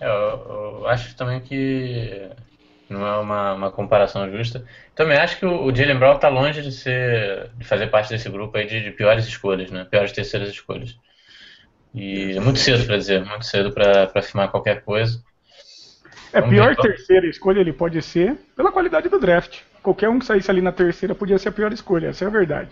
É, 0.00 0.06
eu, 0.06 0.78
eu 0.80 0.86
acho 0.88 1.14
também 1.16 1.40
que 1.40 2.30
não 2.88 3.06
é 3.06 3.18
uma, 3.18 3.52
uma 3.54 3.70
comparação 3.70 4.30
justa. 4.30 4.64
Também 4.94 5.18
acho 5.18 5.38
que 5.38 5.46
o, 5.46 5.64
o 5.64 5.74
Jalen 5.74 5.98
Brown 5.98 6.18
tá 6.18 6.28
longe 6.28 6.62
de 6.62 6.72
ser, 6.72 7.50
de 7.56 7.64
fazer 7.64 7.88
parte 7.88 8.10
desse 8.10 8.28
grupo 8.28 8.56
aí 8.56 8.66
de, 8.66 8.82
de 8.82 8.90
piores 8.90 9.26
escolhas, 9.26 9.70
né? 9.70 9.84
Piores 9.84 10.12
terceiras 10.12 10.48
escolhas. 10.48 10.96
E 11.94 12.32
é 12.36 12.40
muito 12.40 12.58
cedo 12.58 12.84
pra 12.86 12.96
dizer, 12.96 13.24
muito 13.24 13.44
cedo 13.44 13.72
pra 13.72 14.06
pra 14.06 14.20
afirmar 14.20 14.50
qualquer 14.50 14.82
coisa. 14.82 15.22
É, 16.32 16.40
Vamos 16.40 16.54
pior 16.54 16.76
terceira 16.76 17.26
escolha 17.26 17.60
ele 17.60 17.72
pode 17.72 18.00
ser 18.02 18.36
pela 18.56 18.70
qualidade 18.72 19.08
do 19.08 19.18
draft. 19.18 19.60
Qualquer 19.82 20.08
um 20.08 20.18
que 20.18 20.24
saísse 20.26 20.50
ali 20.50 20.60
na 20.60 20.72
terceira 20.72 21.14
podia 21.14 21.38
ser 21.38 21.48
a 21.48 21.52
pior 21.52 21.72
escolha, 21.72 22.08
essa 22.08 22.24
é 22.24 22.28
a 22.28 22.30
verdade. 22.30 22.70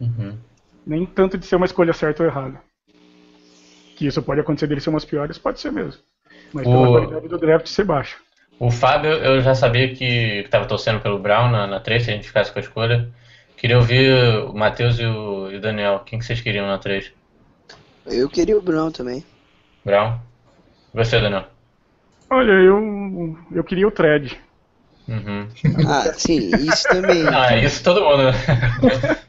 Uhum. 0.00 0.38
Nem 0.86 1.06
tanto 1.06 1.38
de 1.38 1.46
ser 1.46 1.56
uma 1.56 1.66
escolha 1.66 1.92
certa 1.92 2.22
ou 2.22 2.28
errada. 2.28 2.60
Que 3.96 4.06
isso 4.06 4.22
pode 4.22 4.40
acontecer 4.40 4.66
dele 4.66 4.80
ser 4.80 4.90
umas 4.90 5.04
piores, 5.04 5.38
pode 5.38 5.60
ser 5.60 5.72
mesmo. 5.72 6.00
Mas 6.52 6.66
pela 6.68 6.86
O- 6.86 6.92
qualidade 6.92 7.28
do 7.28 7.38
draft 7.38 7.66
ser 7.66 7.84
baixa. 7.84 8.16
O 8.58 8.70
Fábio, 8.70 9.10
eu 9.12 9.40
já 9.40 9.54
sabia 9.54 9.92
que 9.94 10.04
estava 10.44 10.66
torcendo 10.66 11.00
pelo 11.00 11.18
Brown 11.18 11.50
na, 11.50 11.66
na 11.66 11.80
3, 11.80 12.04
se 12.04 12.10
a 12.10 12.14
gente 12.14 12.28
ficasse 12.28 12.52
com 12.52 12.58
a 12.58 12.62
escolha. 12.62 13.08
Queria 13.56 13.76
ouvir 13.76 14.12
o 14.44 14.54
Matheus 14.54 14.98
e 14.98 15.04
o, 15.04 15.50
e 15.50 15.56
o 15.56 15.60
Daniel. 15.60 16.00
Quem 16.00 16.18
que 16.18 16.24
vocês 16.24 16.40
queriam 16.40 16.66
na 16.66 16.78
3? 16.78 17.12
Eu 18.06 18.28
queria 18.28 18.56
o 18.56 18.62
Brown 18.62 18.90
também. 18.90 19.24
Brown? 19.84 20.18
Você, 20.94 21.20
Daniel? 21.20 21.46
Olha, 22.30 22.52
eu, 22.52 23.36
eu 23.52 23.64
queria 23.64 23.86
o 23.86 23.90
thread. 23.90 24.40
Uhum. 25.08 25.48
Ah, 25.86 26.12
sim, 26.14 26.38
isso 26.38 26.88
também. 26.88 27.26
Ah, 27.34 27.56
isso 27.56 27.82
todo 27.82 28.00
mundo. 28.00 28.22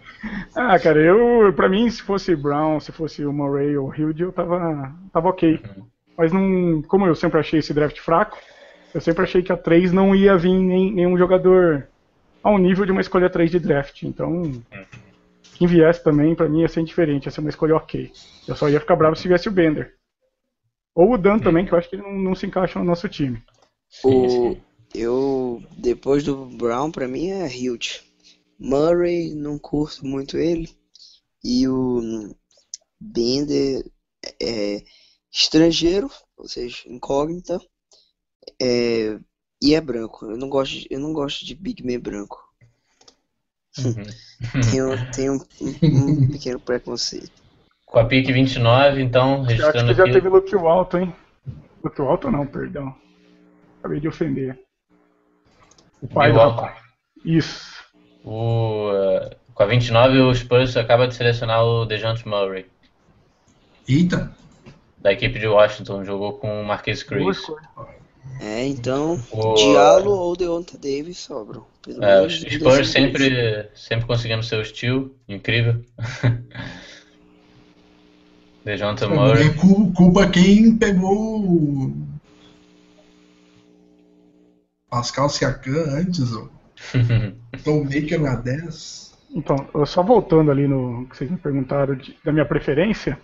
Ah, 0.56 0.80
cara, 0.80 1.00
eu, 1.00 1.52
pra 1.54 1.68
mim, 1.68 1.90
se 1.90 2.02
fosse 2.02 2.36
Brown, 2.36 2.80
se 2.80 2.92
fosse 2.92 3.26
o 3.26 3.34
Murray 3.34 3.76
ou 3.76 3.90
o 3.90 3.94
Hilde, 3.96 4.24
eu 4.24 4.32
tava, 4.32 4.94
tava 5.12 5.30
ok. 5.30 5.60
Mas 6.18 6.32
não, 6.32 6.82
como 6.84 7.08
eu 7.08 7.16
sempre 7.16 7.40
achei 7.40 7.60
esse 7.60 7.74
draft 7.74 8.00
fraco, 8.00 8.38
eu 8.94 9.02
sempre 9.02 9.24
achei 9.24 9.42
que 9.42 9.52
a 9.52 9.58
3 9.58 9.92
não 9.92 10.16
ia 10.16 10.38
vir 10.38 10.54
nem, 10.54 10.94
nenhum 10.94 11.18
jogador 11.18 11.88
ao 12.44 12.58
nível 12.58 12.86
de 12.86 12.92
uma 12.92 13.02
escolha 13.02 13.30
3 13.30 13.50
de 13.50 13.60
draft. 13.60 14.04
Então, 14.04 14.52
quem 15.56 15.68
viesse 15.68 16.04
também, 16.04 16.36
pra 16.36 16.48
mim, 16.48 16.62
ia 16.62 16.68
ser 16.68 16.82
indiferente, 16.82 17.28
ia 17.28 17.32
ser 17.32 17.42
uma 17.42 17.50
escolha 17.50 17.76
ok. 17.76 18.12
Eu 18.48 18.56
só 18.56 18.70
ia 18.70 18.80
ficar 18.80 18.96
bravo 18.96 19.16
se 19.16 19.24
tivesse 19.24 19.48
o 19.48 19.52
Bender. 19.52 19.96
Ou 20.94 21.14
o 21.14 21.18
Dan 21.18 21.40
também, 21.40 21.66
que 21.66 21.74
eu 21.74 21.78
acho 21.78 21.90
que 21.90 21.96
ele 21.96 22.04
não, 22.04 22.14
não 22.14 22.36
se 22.36 22.46
encaixa 22.46 22.78
no 22.78 22.86
nosso 22.86 23.10
time. 23.10 23.42
Sim, 23.90 24.08
O, 24.08 24.58
eu, 24.94 25.64
depois 25.76 26.24
do 26.24 26.46
Brown, 26.46 26.92
pra 26.92 27.08
mim 27.08 27.30
é 27.32 27.48
Hilt. 27.48 28.02
Murray, 28.60 29.34
não 29.34 29.58
curto 29.58 30.06
muito 30.06 30.38
ele. 30.38 30.70
E 31.44 31.68
o 31.68 32.34
Bender 33.00 33.84
é 34.42 34.84
estrangeiro, 35.34 36.10
ou 36.38 36.48
seja, 36.48 36.84
incógnita. 36.86 37.60
É, 38.62 39.18
e 39.62 39.74
é 39.74 39.82
branco. 39.82 40.26
Eu 40.30 40.38
não 40.38 40.48
gosto, 40.50 40.74
de- 40.74 40.88
eu 40.92 41.00
não 41.00 41.12
gosto 41.12 41.44
de 41.46 41.56
Big 41.56 41.84
Man 41.84 42.00
branco. 42.00 42.38
Uhum. 43.80 44.04
Tenho, 44.72 45.12
tenho 45.12 45.34
um, 45.34 45.40
um 46.22 46.28
pequeno 46.32 46.60
preconceito. 46.60 47.32
Com 47.86 48.00
a 48.00 48.06
pick 48.06 48.28
29, 48.28 49.02
então, 49.02 49.36
Eu 49.38 49.42
acho 49.42 49.50
registrando 49.50 49.88
que 49.92 49.94
já 49.98 50.04
aqui. 50.04 50.14
teve 50.14 50.30
look 50.30 50.54
alto, 50.56 50.98
hein? 50.98 51.16
Look 51.84 52.00
alto 52.02 52.30
não, 52.32 52.46
perdão. 52.46 52.96
Acabei 53.80 54.00
de 54.00 54.08
ofender. 54.08 54.60
O 56.02 56.08
pai 56.08 56.32
Bill 56.32 56.42
do 56.42 56.50
rapaz. 56.50 56.78
Isso. 57.24 57.84
O, 58.24 58.90
eh, 58.94 59.38
com 59.54 59.64
a 59.64 59.66
29, 59.66 60.20
o 60.22 60.34
Spurs 60.36 60.76
acaba 60.76 61.08
de 61.08 61.16
selecionar 61.16 61.64
o 61.64 61.86
DeJounte 61.86 62.28
Murray, 62.28 62.66
Eita, 63.88 64.36
da 65.04 65.12
equipe 65.14 65.38
de 65.38 65.46
Washington. 65.48 66.04
Jogou 66.04 66.34
com 66.34 66.62
o 66.62 66.66
Marquês 66.66 67.04
Chris. 67.04 67.38
É, 68.42 68.66
então, 68.66 69.20
O- 69.32 69.54
Diallo 69.54 70.12
ou 70.12 70.36
Deonta 70.36 70.78
Davis 70.78 71.20
sobram. 71.20 71.66
É, 72.02 72.22
os 72.26 72.40
Spurs 72.40 72.88
sempre, 72.90 73.70
sempre 73.76 74.08
conseguindo 74.08 74.42
seu 74.42 74.64
steal, 74.66 75.10
incrível. 75.28 75.84
DeJounte 78.64 79.06
Murray. 79.08 79.54
culpa 79.94 80.26
quem 80.30 80.78
pegou 80.78 81.42
o 81.46 81.94
Pascal 84.90 85.28
Siakam 85.30 85.74
antes, 85.98 86.34
ó. 86.34 86.48
Tom 87.64 87.84
Maker 87.84 88.22
na 88.22 88.36
10. 88.36 89.14
Então, 89.36 89.58
só 89.86 90.02
voltando 90.04 90.50
ali 90.52 90.68
no 90.68 91.06
que 91.08 91.18
vocês 91.18 91.30
me 91.30 91.38
perguntaram 91.38 91.96
de- 91.96 92.16
da 92.24 92.32
minha 92.32 92.46
preferência, 92.46 93.20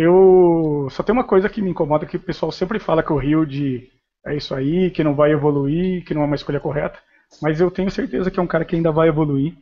eu 0.00 0.88
só 0.90 1.02
tem 1.02 1.12
uma 1.12 1.24
coisa 1.24 1.48
que 1.48 1.60
me 1.60 1.70
incomoda 1.70 2.06
que 2.06 2.16
o 2.16 2.20
pessoal 2.20 2.50
sempre 2.50 2.78
fala 2.78 3.02
que 3.02 3.12
o 3.12 3.20
Hilde 3.20 3.90
é 4.24 4.34
isso 4.34 4.54
aí, 4.54 4.90
que 4.90 5.04
não 5.04 5.14
vai 5.14 5.32
evoluir, 5.32 6.04
que 6.04 6.14
não 6.14 6.22
é 6.22 6.24
uma 6.24 6.36
escolha 6.36 6.60
correta, 6.60 6.98
mas 7.42 7.60
eu 7.60 7.70
tenho 7.70 7.90
certeza 7.90 8.30
que 8.30 8.40
é 8.40 8.42
um 8.42 8.46
cara 8.46 8.64
que 8.64 8.74
ainda 8.74 8.90
vai 8.90 9.08
evoluir 9.08 9.54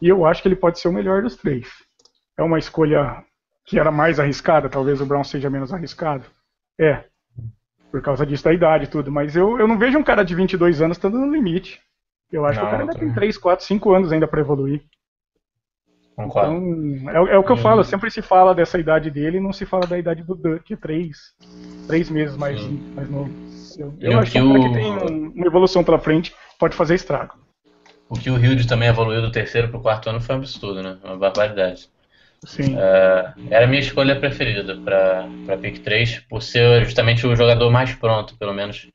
e 0.00 0.08
eu 0.08 0.26
acho 0.26 0.42
que 0.42 0.48
ele 0.48 0.56
pode 0.56 0.78
ser 0.78 0.88
o 0.88 0.92
melhor 0.92 1.22
dos 1.22 1.36
três. 1.36 1.68
É 2.36 2.42
uma 2.42 2.58
escolha 2.58 3.24
que 3.64 3.78
era 3.78 3.90
mais 3.90 4.20
arriscada, 4.20 4.68
talvez 4.68 5.00
o 5.00 5.06
Brown 5.06 5.24
seja 5.24 5.48
menos 5.48 5.72
arriscado. 5.72 6.24
É, 6.78 7.04
por 7.90 8.02
causa 8.02 8.26
disso 8.26 8.44
da 8.44 8.52
idade 8.52 8.84
e 8.84 8.88
tudo, 8.88 9.10
mas 9.10 9.36
eu, 9.36 9.58
eu 9.58 9.68
não 9.68 9.78
vejo 9.78 9.98
um 9.98 10.02
cara 10.02 10.22
de 10.22 10.34
22 10.34 10.82
anos 10.82 10.96
estando 10.96 11.18
no 11.18 11.32
limite. 11.32 11.80
Eu 12.30 12.44
acho 12.44 12.58
que 12.58 12.64
o 12.64 12.64
Não, 12.64 12.70
cara 12.70 12.82
ainda 12.82 12.92
tem 12.94 13.00
também. 13.00 13.14
3, 13.14 13.38
4, 13.38 13.64
5 13.64 13.94
anos 13.94 14.12
ainda 14.12 14.26
para 14.26 14.40
evoluir. 14.40 14.82
Concordo. 16.16 16.54
Então, 16.54 17.10
é, 17.26 17.34
é 17.34 17.38
o 17.38 17.42
que 17.44 17.50
eu 17.50 17.56
Hum. 17.56 17.58
falo, 17.58 17.84
sempre 17.84 18.10
se 18.10 18.20
fala 18.22 18.54
dessa 18.54 18.78
idade 18.78 19.10
dele 19.10 19.38
e 19.38 19.40
não 19.40 19.52
se 19.52 19.64
fala 19.64 19.86
da 19.86 19.98
idade 19.98 20.22
do 20.22 20.34
Dan, 20.34 20.58
que 20.58 20.74
é 20.74 20.76
três, 20.76 21.18
três 21.88 22.10
meses 22.10 22.36
mais, 22.36 22.60
Sim. 22.60 22.80
mais 22.94 23.10
novo. 23.10 23.30
Eu, 23.78 23.94
eu 24.00 24.12
o 24.12 24.20
acho 24.20 24.32
que 24.32 24.40
o- 24.40 24.52
que 24.60 24.74
tem 24.74 24.92
um- 24.98 25.32
uma 25.34 25.46
evolução 25.46 25.82
pela 25.82 25.98
frente, 25.98 26.34
pode 26.58 26.76
fazer 26.76 26.94
estrago. 26.94 27.34
O 28.08 28.18
que 28.18 28.30
o 28.30 28.38
Hilde 28.38 28.66
também 28.66 28.88
evoluiu 28.88 29.22
do 29.22 29.32
terceiro 29.32 29.68
pro 29.68 29.80
quarto 29.80 30.10
ano 30.10 30.20
foi 30.20 30.34
um 30.34 30.38
absurdo, 30.38 30.82
né? 30.82 30.98
Uma 31.02 31.16
barbaridade. 31.16 31.88
Sim. 32.44 32.76
É, 32.76 33.32
era 33.50 33.64
a 33.64 33.68
minha 33.68 33.80
escolha 33.80 34.18
preferida 34.18 34.76
para 34.84 35.30
para 35.46 35.56
pick 35.56 35.78
3, 35.82 36.18
por 36.28 36.42
ser 36.42 36.84
justamente 36.84 37.26
o 37.26 37.34
jogador 37.34 37.70
mais 37.70 37.94
pronto, 37.94 38.36
pelo 38.38 38.52
menos, 38.52 38.88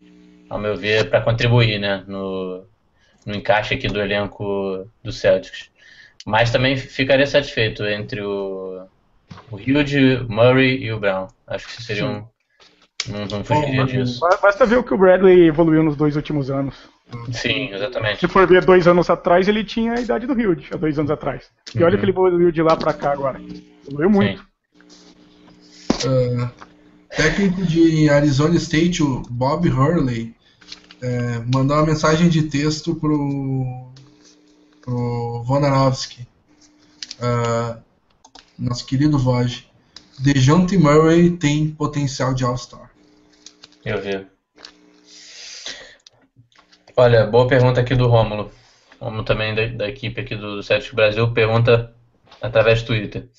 ao 0.49 0.59
meu 0.59 0.75
ver, 0.75 1.09
para 1.09 1.21
contribuir 1.21 1.79
né, 1.79 2.03
no, 2.07 2.65
no 3.25 3.35
encaixe 3.35 3.73
aqui 3.73 3.87
do 3.87 4.01
elenco 4.01 4.87
do 5.03 5.11
Celtics. 5.11 5.69
Mas 6.29 6.51
também 6.51 6.75
ficaria 6.75 7.25
satisfeito 7.25 7.85
entre 7.85 8.21
o, 8.21 8.85
o 9.49 9.57
Hilde, 9.57 10.25
Murray 10.27 10.83
e 10.83 10.91
o 10.91 10.99
Brown. 10.99 11.27
Acho 11.47 11.65
que 11.67 11.81
seria 11.81 12.05
um. 12.05 12.25
Não, 13.07 13.25
não 13.31 13.43
fugiria 13.45 13.85
Bom, 13.85 13.85
disso. 13.85 14.19
Ba- 14.19 14.37
Basta 14.41 14.65
ver 14.65 14.75
o 14.77 14.83
que 14.83 14.93
o 14.93 14.97
Bradley 14.97 15.47
evoluiu 15.47 15.81
nos 15.83 15.95
dois 15.95 16.17
últimos 16.17 16.51
anos. 16.51 16.75
Sim, 17.31 17.73
exatamente. 17.73 18.19
Se 18.19 18.27
for 18.27 18.45
ver 18.45 18.65
dois 18.65 18.85
anos 18.89 19.09
atrás, 19.09 19.47
ele 19.47 19.63
tinha 19.63 19.93
a 19.93 20.01
idade 20.01 20.27
do 20.27 20.37
Hilde, 20.37 20.67
há 20.73 20.75
dois 20.75 20.99
anos 20.99 21.09
atrás. 21.09 21.45
E 21.73 21.81
olha 21.81 21.93
Uhum. 21.93 21.97
que 21.99 22.03
ele 22.03 22.11
evoluiu 22.11 22.51
de 22.51 22.61
lá 22.61 22.75
pra 22.75 22.91
cá 22.91 23.13
agora. 23.13 23.39
Evoluiu 23.87 24.09
muito. 24.09 24.45
Ah, 26.05 26.51
técnico 27.15 27.61
de 27.63 28.09
Arizona 28.09 28.55
State, 28.57 29.01
o 29.01 29.21
Bob 29.29 29.69
Hurley, 29.69 30.35
é, 31.01 31.39
mandou 31.55 31.77
uma 31.77 31.85
mensagem 31.85 32.27
de 32.27 32.43
texto 32.43 32.93
pro, 32.95 33.93
pro 34.87 35.43
Vonarovsky, 35.43 36.25
Ah, 37.19 37.79
nosso 38.57 38.85
querido 38.85 39.17
Voj. 39.17 39.67
DeJounte 40.19 40.77
Murray 40.77 41.31
tem 41.31 41.69
potencial 41.69 42.33
de 42.33 42.45
All-Star. 42.45 42.91
Eu 43.83 44.01
vi. 44.01 44.25
Olha, 46.95 47.25
boa 47.25 47.47
pergunta 47.47 47.81
aqui 47.81 47.95
do 47.95 48.07
Rômulo. 48.07 48.51
Rômulo 48.99 49.23
também 49.23 49.53
da, 49.53 49.65
da 49.67 49.89
equipe 49.89 50.21
aqui 50.21 50.35
do 50.35 50.63
Celtics 50.63 50.93
Brasil 50.93 51.33
pergunta 51.33 51.93
através 52.41 52.81
do 52.81 52.87
Twitter. 52.87 53.29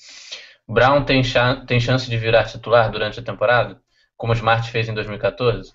Brown 0.67 1.03
tem, 1.03 1.23
chan 1.23 1.65
tem 1.65 1.79
chance 1.79 2.09
de 2.09 2.17
virar 2.17 2.45
titular 2.45 2.91
durante 2.91 3.19
a 3.19 3.23
temporada? 3.23 3.81
Como 4.15 4.33
o 4.33 4.35
Smart 4.35 4.69
fez 4.69 4.87
em 4.87 4.93
2014? 4.93 5.71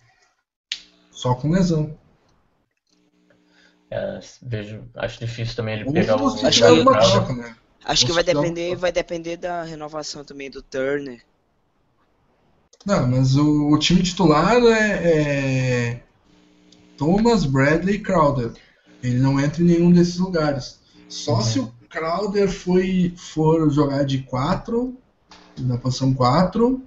Só 1.10 1.34
com 1.34 1.50
lesão. 1.50 1.98
É, 3.96 4.18
vejo, 4.42 4.82
acho 4.96 5.20
difícil 5.20 5.54
também 5.54 5.74
ele 5.80 5.92
pegar 5.92 6.20
o. 6.20 6.26
Acho 6.44 6.60
que- 6.60 6.80
uma 6.80 7.32
né? 7.36 7.56
Acho 7.84 8.06
que 8.06 8.12
vai 8.12 8.24
depender, 8.24 8.74
vai 8.74 8.90
depender 8.90 9.36
da 9.36 9.62
renovação 9.62 10.24
também 10.24 10.50
do 10.50 10.60
Turner. 10.60 11.22
Não, 12.84 13.06
mas 13.06 13.36
o, 13.36 13.68
o 13.70 13.78
time 13.78 14.02
titular 14.02 14.56
é, 14.64 15.92
é 15.92 16.00
Thomas, 16.98 17.44
Bradley 17.44 17.94
e 17.96 18.00
Crowder. 18.00 18.52
Ele 19.00 19.18
não 19.18 19.38
entra 19.38 19.62
em 19.62 19.66
nenhum 19.66 19.92
desses 19.92 20.18
lugares. 20.18 20.80
Só 21.08 21.34
Uhum. 21.36 21.42
se 21.42 21.58
o 21.60 21.72
Crowder 21.88 22.50
foi, 22.50 23.14
for 23.16 23.70
jogar 23.70 24.04
de 24.04 24.22
4, 24.22 24.96
na 25.60 25.78
posição 25.78 26.12
4, 26.12 26.82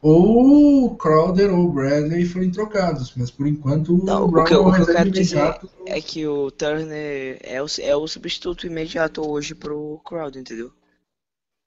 ou 0.00 0.84
o 0.86 0.96
Crowder 0.96 1.52
ou 1.52 1.66
o 1.66 1.72
Bradley 1.72 2.24
forem 2.24 2.50
trocados, 2.50 3.12
mas 3.16 3.30
por 3.30 3.46
enquanto 3.46 3.96
Não, 4.04 4.22
o 4.22 4.24
o 4.26 4.30
Brown 4.30 4.44
que, 4.44 4.54
eu- 4.54 4.62
é 4.64 4.68
o 4.68 4.72
que 4.72 4.80
eu 4.82 4.86
quero 4.86 5.10
dizer 5.10 5.54
é 5.86 6.00
que 6.00 6.26
o 6.26 6.50
Turner 6.50 7.38
é 7.42 7.62
o, 7.62 7.66
é 7.80 7.96
o 7.96 8.06
substituto 8.06 8.66
imediato 8.66 9.28
hoje 9.28 9.54
pro 9.54 10.00
Crowder, 10.04 10.40
entendeu? 10.40 10.70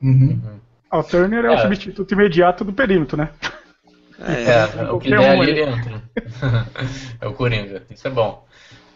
Uhum. 0.01 0.39
Ah, 0.89 0.99
O 0.99 1.03
Turner 1.03 1.45
é, 1.45 1.49
o 1.49 1.53
É. 1.53 1.57
substituto 1.61 2.13
imediato 2.13 2.63
do 2.63 2.73
perímetro, 2.73 3.17
né? 3.17 3.31
É, 4.19 4.91
o 4.91 4.99
que 4.99 5.09
der 5.09 5.29
ali 5.31 5.41
ali. 5.41 5.51
ele 5.51 5.61
entra. 5.63 6.03
é 7.19 7.27
o 7.27 7.33
Coringa, 7.33 7.83
isso 7.89 8.07
é 8.07 8.11
bom. 8.11 8.45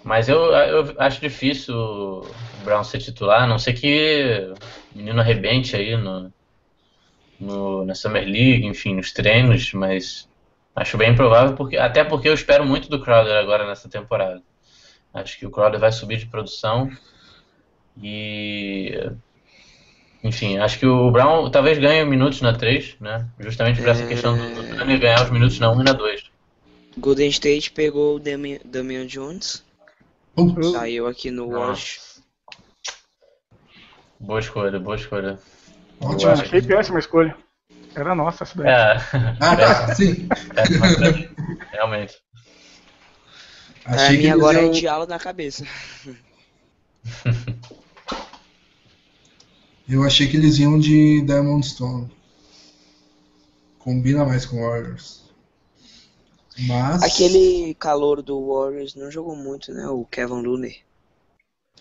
Mas 0.03 0.29
eu, 0.29 0.37
eu 0.37 0.93
acho 0.99 1.19
difícil 1.19 1.75
o 1.75 2.21
Brown 2.63 2.83
ser 2.83 2.99
titular, 2.99 3.41
a 3.43 3.47
não 3.47 3.57
ser 3.57 3.73
que 3.73 4.53
o 4.93 4.97
menino 4.97 5.19
arrebente 5.19 5.75
aí 5.75 5.97
no, 5.97 6.31
no, 7.39 7.85
na 7.85 7.95
Summer 7.95 8.23
League, 8.23 8.65
enfim, 8.65 8.95
nos 8.95 9.11
treinos, 9.11 9.73
mas 9.73 10.27
acho 10.75 10.97
bem 10.97 11.11
improvável, 11.11 11.55
porque, 11.55 11.77
até 11.77 12.03
porque 12.03 12.27
eu 12.29 12.33
espero 12.33 12.65
muito 12.65 12.89
do 12.89 13.01
Crowder 13.01 13.37
agora 13.37 13.65
nessa 13.67 13.89
temporada. 13.89 14.41
Acho 15.13 15.37
que 15.39 15.45
o 15.45 15.51
Crowder 15.51 15.79
vai 15.79 15.91
subir 15.91 16.17
de 16.17 16.25
produção 16.27 16.89
e. 18.01 18.91
Enfim, 20.23 20.57
acho 20.57 20.79
que 20.79 20.87
o 20.87 21.11
Brown 21.11 21.49
talvez 21.51 21.77
ganhe 21.77 22.03
minutos 22.03 22.41
na 22.41 22.51
3, 22.53 22.95
né? 22.99 23.27
Justamente 23.39 23.79
por 23.79 23.87
essa 23.89 24.03
É. 24.03 24.07
questão 24.07 24.35
do 24.35 24.55
do 24.55 24.75
Turner 24.75 24.99
ganhar 24.99 25.23
os 25.23 25.29
minutos 25.29 25.59
na 25.59 25.71
1 25.71 25.81
e 25.81 25.83
na 25.83 25.93
2. 25.93 26.23
Golden 26.97 27.29
State 27.29 27.71
pegou 27.71 28.15
o 28.15 28.19
Damian, 28.19 28.57
Damian 28.65 29.05
Jones, 29.05 29.63
Putz, 30.33 30.71
saiu 30.71 31.07
aqui 31.07 31.29
no 31.29 31.51
Nossa. 31.51 31.69
Wash. 31.69 32.21
Boa 34.19 34.39
escolha, 34.39 34.79
boa 34.79 34.95
escolha. 34.95 35.37
Ótimo. 36.01 36.31
Eu 36.31 36.33
achei 36.33 36.61
péssima 36.61 36.99
escolha. 36.99 37.35
Era 37.95 38.13
nossa 38.15 38.43
essa 38.43 38.57
daí. 38.57 38.67
É, 38.67 38.97
Ah, 39.39 39.55
tá, 39.55 39.95
sim. 39.95 40.27
é. 40.55 41.73
Realmente. 41.75 42.15
Achei 43.85 44.17
que 44.17 44.23
mim 44.23 44.29
eles 44.29 44.33
agora 44.33 44.59
é 44.59 44.63
iam- 44.63 44.71
diálogo 44.71 45.09
na 45.11 45.19
cabeça. 45.19 45.63
Eu 49.87 50.03
achei 50.03 50.27
que 50.27 50.35
eles 50.37 50.57
iam 50.57 50.79
de 50.79 51.21
Diamond 51.21 51.65
Stone. 51.65 52.09
Combina 53.77 54.25
mais 54.25 54.45
com 54.45 54.59
Warriors. 54.61 55.23
Mas. 56.67 57.03
Aquele 57.03 57.75
calor 57.75 58.21
do 58.23 58.47
Warriors 58.47 58.95
não 58.95 59.11
jogou 59.11 59.35
muito, 59.35 59.71
né? 59.71 59.87
O 59.87 60.03
Kevin 60.05 60.41
Looney. 60.41 60.77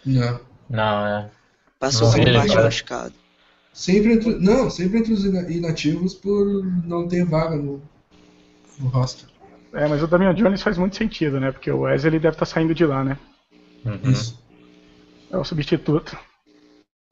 Não. 0.05 0.39
Não, 0.69 1.07
é. 1.07 1.31
Passou 1.79 2.09
Não 2.09 2.19
por 2.19 2.29
agora. 2.29 2.65
machucado. 2.65 3.15
Sempre 3.75 4.13
entre, 4.13 4.37
não, 4.37 4.71
sempre 4.71 5.01
entre 5.01 5.13
os 5.13 5.25
ina- 5.25 5.51
inativos 5.51 6.15
por 6.15 6.65
não 6.87 7.09
ter 7.09 7.25
vaga 7.27 7.57
no, 7.57 7.83
no 8.79 8.89
roster. 8.89 9.29
É, 9.73 9.89
mas 9.89 10.01
o 10.01 10.07
Damian 10.07 10.33
Jones 10.33 10.63
faz 10.63 10.79
muito 10.79 10.95
sentido, 10.95 11.41
né? 11.41 11.51
Porque 11.51 11.69
o 11.71 11.81
Wesley 11.81 12.21
deve 12.21 12.37
estar 12.37 12.45
saindo 12.47 12.73
de 12.73 12.87
lá, 12.87 13.03
né? 13.03 13.19
Uhum. 13.85 14.11
Isso. 14.13 14.41
É 15.33 15.37
o 15.37 15.45
substituto. 15.45 16.17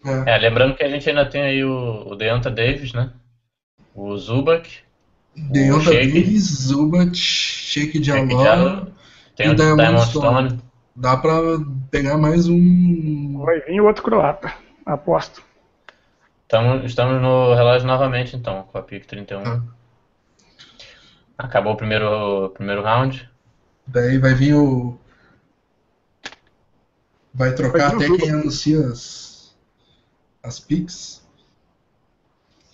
É. 0.05 0.35
É, 0.37 0.39
lembrando 0.39 0.77
que 0.77 0.85
a 0.85 0.89
gente 0.89 1.09
ainda 1.09 1.29
tem 1.29 1.43
aí 1.43 1.65
o, 1.65 2.13
o 2.13 2.15
Deonta 2.15 2.49
Davis, 2.49 2.93
né? 2.93 3.11
O 3.93 4.17
Zubac, 4.17 4.69
Deonta. 5.37 5.91
Davis, 5.91 6.45
Zubat, 6.45 7.17
Shake 7.17 8.03
já 8.03 8.15
tem 8.15 8.31
e 8.31 8.35
o 8.35 8.39
Diamond 8.45 8.93
Diamond 9.83 10.07
Stone. 10.09 10.49
Stone. 10.51 10.61
Dá 10.95 11.17
pra 11.17 11.33
pegar 11.91 12.17
mais 12.19 12.47
um. 12.49 13.43
Vai 13.45 13.61
vir 13.63 13.81
o 13.81 13.87
outro 13.87 14.05
croata. 14.05 14.55
Aposto. 14.87 15.43
Estamos, 16.53 16.85
estamos 16.85 17.23
no 17.23 17.55
relógio 17.55 17.87
novamente, 17.87 18.37
então, 18.37 18.65
com 18.65 18.77
a 18.77 18.83
pick 18.83 19.07
31. 19.07 19.41
Ah. 19.43 19.63
Acabou 21.39 21.73
o 21.73 21.77
primeiro, 21.79 22.51
primeiro 22.51 22.83
round. 22.83 23.27
Daí 23.87 24.19
vai 24.19 24.35
vir 24.35 24.55
o. 24.57 24.99
Vai 27.33 27.55
trocar 27.55 27.97
Vai 27.97 28.07
até 28.07 28.19
quem 28.19 28.31
anuncia 28.33 28.81
as, 28.81 29.57
as 30.43 30.61
picks. 30.61 31.23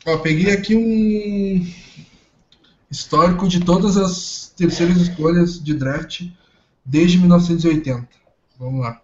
Ó, 0.05 0.19
peguei 0.19 0.53
aqui 0.53 0.75
um 0.75 1.65
histórico 2.91 3.47
de 3.47 3.65
todas 3.65 3.97
as 3.97 4.53
terceiras 4.57 4.97
escolhas 4.97 5.63
de 5.63 5.75
draft 5.75 6.29
desde 6.85 7.17
1980. 7.19 8.09
Vamos 8.59 8.81
lá. 8.81 9.01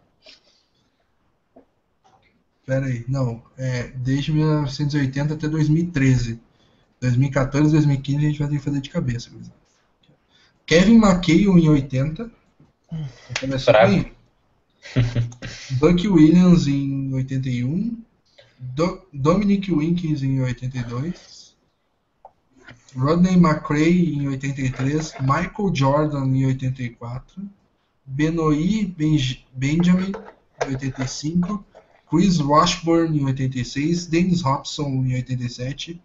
Pera 2.66 2.86
aí, 2.86 3.04
não, 3.06 3.42
é 3.58 3.88
desde 3.88 4.32
1980 4.32 5.34
até 5.34 5.48
2013. 5.48 6.40
2014, 7.00 7.70
2015 7.72 8.16
a 8.18 8.28
gente 8.28 8.38
vai 8.38 8.48
ter 8.48 8.56
que 8.58 8.62
fazer 8.64 8.80
de 8.80 8.88
cabeça. 8.90 9.30
Kevin 10.64 10.96
McHale 10.96 11.44
em 11.44 11.68
80. 11.68 12.30
Começou 13.38 13.74
bem. 13.74 14.12
Buck 15.78 16.08
Williams 16.08 16.66
em 16.66 17.12
81. 17.12 17.98
Do- 18.58 19.02
Dominic 19.12 19.70
Winkins 19.70 20.22
em 20.22 20.40
82. 20.40 21.54
Rodney 22.96 23.34
McRae 23.34 24.14
em 24.14 24.28
83. 24.28 25.14
Michael 25.20 25.74
Jordan 25.74 26.26
em 26.26 26.46
84. 26.46 27.42
Benoit 28.06 28.86
Benj- 28.96 29.44
Benjamin 29.52 30.12
em 30.64 30.68
85. 30.70 31.64
Chris 32.14 32.38
Washburn 32.40 33.18
em 33.18 33.24
86. 33.24 34.06
Dennis 34.06 34.42
Hobson 34.42 35.04
em 35.04 35.14
87. 35.14 36.00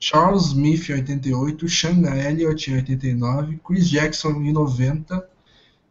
Charles 0.00 0.46
Smith 0.46 0.88
em 0.88 0.94
88, 0.94 1.68
Sean 1.68 2.02
Elliott 2.06 2.70
em 2.70 2.76
89, 2.76 3.60
Chris 3.62 3.88
Jackson 3.88 4.30
em 4.42 4.52
90, 4.52 5.28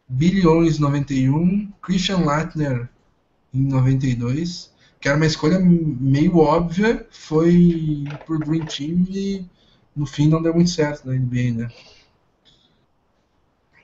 Billy 0.08 0.46
Owens 0.46 0.76
em 0.76 0.80
91, 0.80 1.72
Christian 1.80 2.18
Lattner 2.18 2.90
em 3.54 3.68
92, 3.68 4.70
que 5.00 5.08
era 5.08 5.16
uma 5.16 5.24
escolha 5.24 5.58
meio 5.58 6.36
óbvia, 6.36 7.06
foi 7.10 8.04
pro 8.26 8.38
Dream 8.38 8.66
Team 8.66 9.06
e 9.08 9.46
no 9.96 10.04
fim 10.04 10.28
não 10.28 10.42
deu 10.42 10.52
muito 10.52 10.70
certo 10.70 11.06
na 11.06 11.14
NBA, 11.14 11.52
né? 11.54 11.70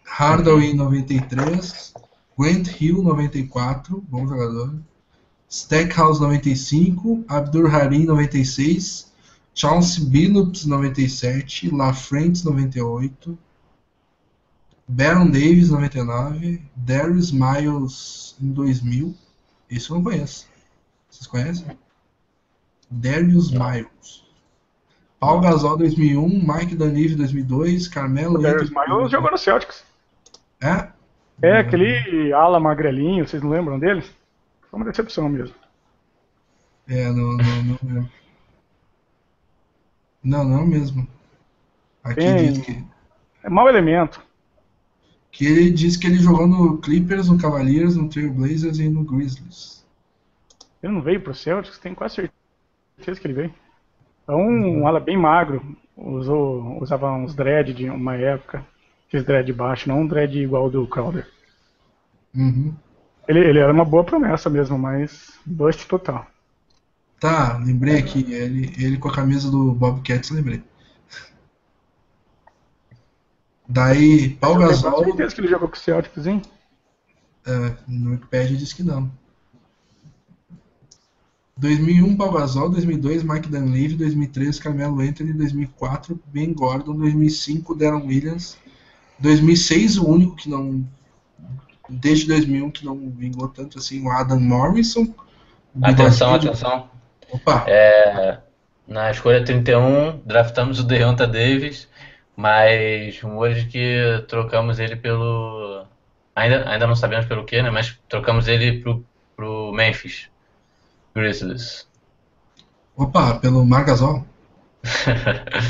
Hardaway 0.05 0.73
em 0.73 0.75
93, 0.75 1.95
Grant 2.39 2.81
Hill 2.81 3.03
94, 3.03 4.05
bom 4.11 4.27
jogador, 4.27 4.75
Stackhouse 5.49 6.21
95, 6.21 7.25
Abdur 7.29 7.69
Harim 7.69 8.05
96, 8.05 9.11
Chauncey 9.55 10.05
Billups 10.05 10.67
97, 10.67 11.75
LaFrentz 11.75 12.45
98, 12.45 13.39
Baron 14.87 15.31
Davis 15.31 15.71
99, 15.71 16.63
Darius 16.77 17.33
Miles 17.33 18.37
em 18.41 18.53
2000. 18.53 19.15
Esse 19.71 19.91
eu 19.91 19.97
não 19.97 20.05
conheço. 20.05 20.47
Vocês 21.11 21.27
conhecem? 21.27 21.67
Darius 22.91 23.51
Miles. 23.51 24.25
Paul 25.19 25.41
Gasol 25.41 25.77
2001, 25.79 26.29
Mike 26.29 26.77
Danivy 26.77 27.17
2002, 27.17 27.89
Carmelo 27.89 28.39
O 28.39 28.43
Darius 28.43 28.71
Miles 28.71 29.11
jogou 29.11 29.31
no 29.31 29.39
Celtics. 29.39 29.85
É? 30.61 30.89
É, 31.43 31.59
aquele 31.59 32.33
ala 32.33 32.61
magrelinho, 32.61 33.27
vocês 33.27 33.43
não 33.43 33.51
lembram 33.51 33.79
deles? 33.79 34.11
Foi 34.71 34.79
uma 34.79 34.87
decepção 34.87 35.29
mesmo. 35.29 35.55
É, 36.87 37.07
não, 37.11 37.37
não, 37.37 37.63
não 37.65 37.79
lembro. 37.83 38.11
Não, 40.23 40.45
não 40.45 40.67
mesmo. 40.67 41.07
Aqui 42.03 42.21
Tem- 42.21 42.53
diz 42.53 42.65
que, 42.65 42.85
É 43.43 43.49
mau 43.51 43.69
elemento. 43.69 44.23
que 45.31 45.47
ele 45.47 45.71
diz 45.71 45.97
que 45.97 46.07
ele 46.07 46.17
jogou 46.19 46.47
no 46.47 46.79
Clippers, 46.79 47.29
no 47.29 47.39
Cavaliers, 47.39 47.97
no 47.97 48.09
Trail 48.09 48.33
Blazers 48.33 48.79
e 48.79 48.89
no 48.89 49.05
Grizzlies. 49.05 49.87
Ele 50.83 50.93
não 50.93 51.03
veio 51.03 51.21
pro 51.21 51.35
Celtics, 51.35 51.79
tenho 51.79 51.95
quase 51.95 52.31
certeza 52.97 53.21
que 53.21 53.27
ele 53.27 53.35
veio. 53.35 53.55
É 54.27 54.33
um, 54.33 54.81
um 54.81 54.87
ala 54.89 55.01
bem 55.01 55.17
magro. 55.17 55.77
Usou, 55.97 56.81
usava 56.81 57.11
uns 57.13 57.35
dread 57.35 57.75
de 57.75 57.89
uma 57.91 58.15
época. 58.17 58.65
Fiz 59.09 59.25
dread 59.25 59.53
baixo, 59.53 59.89
não 59.89 60.03
um 60.03 60.07
dread 60.07 60.39
igual 60.39 60.71
do 60.71 60.87
Crowder. 60.87 61.27
Uhum. 62.35 62.75
Ele, 63.29 63.41
ele 63.41 63.59
era 63.59 63.73
uma 63.73 63.85
boa 63.85 64.03
promessa 64.03 64.49
mesmo, 64.51 64.79
mas 64.79 65.33
bust 65.45 65.87
total. 65.87 66.27
Tá, 67.21 67.59
lembrei 67.59 67.99
aqui, 67.99 68.33
ele, 68.33 68.73
ele 68.79 68.97
com 68.97 69.09
a 69.09 69.15
camisa 69.15 69.51
do 69.51 69.73
Bobcats, 69.73 70.31
lembrei. 70.31 70.63
Daí, 73.69 74.31
Paul 74.31 74.55
Eu 74.55 74.69
Gasol, 74.69 75.05
certeza 75.05 75.35
que 75.35 75.41
ele 75.43 75.49
jogou 75.49 75.69
com 75.69 75.77
o 75.77 75.79
Celtics, 75.79 76.27
hein? 76.27 76.41
é, 77.49 77.77
no 77.89 78.11
Wikipedia 78.11 78.57
diz 78.57 78.73
que 78.73 78.83
não. 78.83 79.11
2001, 81.57 82.17
Paul 82.17 82.33
Gasol, 82.33 82.69
2002, 82.71 83.25
Mike 83.25 83.49
Dunleavy, 83.49 83.97
2003, 83.97 84.61
Carmelo 84.61 85.01
Anthony, 85.01 85.33
2004, 85.33 86.21
Ben 86.27 86.53
Gordon, 86.53 86.95
2005, 86.97 87.75
Darren 87.75 88.07
Williams, 88.07 88.57
2006, 89.19 89.99
o 89.99 90.07
único 90.09 90.37
que 90.37 90.49
não, 90.49 90.87
desde 91.89 92.27
2001 92.29 92.71
que 92.71 92.85
não 92.85 93.11
vingou 93.11 93.49
tanto 93.49 93.79
assim, 93.79 94.05
o 94.07 94.11
Adam 94.11 94.41
Morrison. 94.41 95.15
Atenção, 95.83 96.33
Bigodinho. 96.33 96.53
atenção. 96.53 96.91
Opa, 97.31 97.65
É, 97.67 98.39
Na 98.87 99.11
escolha 99.11 99.45
31, 99.45 100.21
draftamos 100.25 100.81
o 100.81 100.85
Deonta 100.85 101.27
Davis, 101.27 101.89
mas 102.37 103.21
rumores 103.21 103.65
que 103.65 104.25
trocamos 104.29 104.79
ele 104.79 104.97
pelo. 104.97 105.87
Ainda, 106.35 106.69
ainda 106.71 106.87
não 106.87 106.97
sabemos 106.97 107.27
pelo 107.27 107.45
que, 107.45 107.61
né? 107.63 107.71
Mas 107.71 107.99
trocamos 108.09 108.49
ele 108.49 108.81
pro, 108.81 109.05
pro 109.37 109.73
Memphis 109.73 110.31
Grizzlies. 111.15 111.87
Opa, 112.97 113.39
pelo 113.41 113.65
Margasol. 113.65 114.25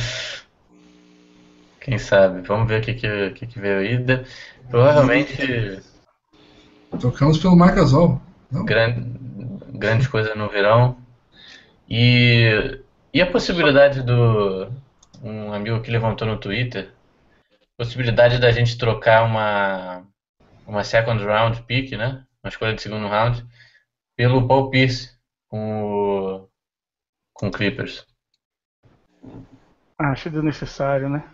Quem 1.80 1.98
sabe? 1.98 2.42
Vamos 2.46 2.68
ver 2.68 2.80
o 2.80 2.84
que, 2.84 2.94
que, 2.94 3.30
que, 3.30 3.46
que 3.46 3.58
veio 3.58 3.78
aí. 3.78 4.24
Provavelmente 4.68 5.80
Trocamos 7.00 7.38
pelo 7.38 7.56
Margasol. 7.56 8.20
Não? 8.50 8.64
gran- 8.64 8.94
grandes 9.74 10.06
coisas 10.06 10.36
no 10.36 10.48
verão. 10.48 10.96
E, 11.88 12.80
e 13.12 13.22
a 13.22 13.30
possibilidade 13.30 14.02
do. 14.02 14.70
Um 15.22 15.52
amigo 15.52 15.80
que 15.80 15.90
levantou 15.90 16.26
no 16.26 16.38
Twitter. 16.38 16.92
Possibilidade 17.76 18.38
da 18.38 18.50
gente 18.50 18.76
trocar 18.76 19.24
uma, 19.24 20.02
uma 20.66 20.82
second 20.84 21.22
round 21.24 21.62
pick, 21.62 21.92
né? 21.96 22.24
Uma 22.42 22.48
escolha 22.48 22.74
de 22.74 22.82
segundo 22.82 23.06
round, 23.06 23.46
pelo 24.16 24.46
Paul 24.48 24.70
Pierce 24.70 25.16
com 25.48 25.82
o, 25.84 26.48
com 27.32 27.48
o 27.48 27.50
Clippers. 27.52 28.04
Acho 29.98 30.30
desnecessário, 30.30 31.08
né? 31.08 31.24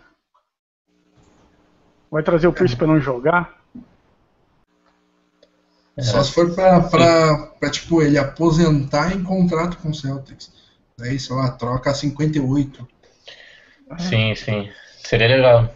Vai 2.11 2.23
trazer 2.23 2.47
o 2.47 2.53
Pierce 2.53 2.75
pra 2.75 2.87
não 2.87 2.99
jogar? 2.99 3.63
Só 5.99 6.23
se 6.23 6.31
for 6.33 6.53
pra, 6.53 7.69
tipo, 7.71 8.01
ele 8.01 8.17
aposentar 8.17 9.15
em 9.15 9.23
contrato 9.23 9.77
com 9.77 9.89
o 9.89 9.95
Celtics. 9.95 10.51
Daí, 10.97 11.19
sei 11.19 11.35
lá, 11.35 11.51
troca 11.51 11.91
a 11.91 11.93
58. 11.93 12.87
Sim, 13.99 14.35
sim. 14.35 14.69
Seria 15.03 15.27
legal. 15.27 15.73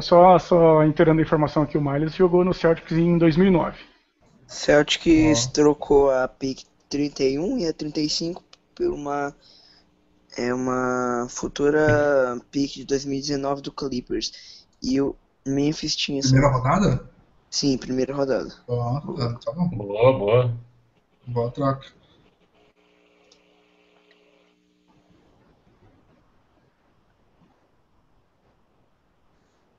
Só, 0.00 0.38
só 0.38 0.84
inteirando 0.84 1.20
a 1.20 1.22
informação 1.22 1.62
aqui, 1.62 1.78
o 1.78 1.80
Miles 1.80 2.14
jogou 2.14 2.44
no 2.44 2.52
Celtics 2.52 2.92
em 2.92 3.16
2009. 3.16 3.78
Celtics 4.46 5.46
trocou 5.46 6.10
a 6.10 6.28
pick 6.28 6.64
31 6.88 7.58
e 7.58 7.66
a 7.66 7.72
35 7.72 8.44
por 8.74 8.88
uma 8.88 9.34
é 10.36 10.52
uma 10.52 11.26
futura 11.30 12.38
pick 12.50 12.74
de 12.74 12.84
2019 12.84 13.62
do 13.62 13.72
Clippers. 13.72 14.64
E 14.82 15.00
o 15.00 15.16
Memphis 15.46 15.96
tinha 15.96 16.18
essa 16.18 16.28
Primeira 16.28 16.54
rodada? 16.54 17.15
Sim, 17.50 17.76
primeira 17.78 18.14
rodada. 18.14 18.54
Ó, 18.68 19.00
tá, 19.00 19.38
tá 19.44 19.52
bom. 19.52 19.68
Boa, 19.70 20.12
boa. 20.18 20.54
Boa 21.26 21.50
troca. 21.50 21.86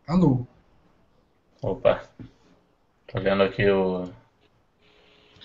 Alô? 0.08 0.48
Opa. 1.62 2.02
Tô 3.08 3.20
vendo 3.20 3.44
aqui 3.44 3.70
o 3.70 4.10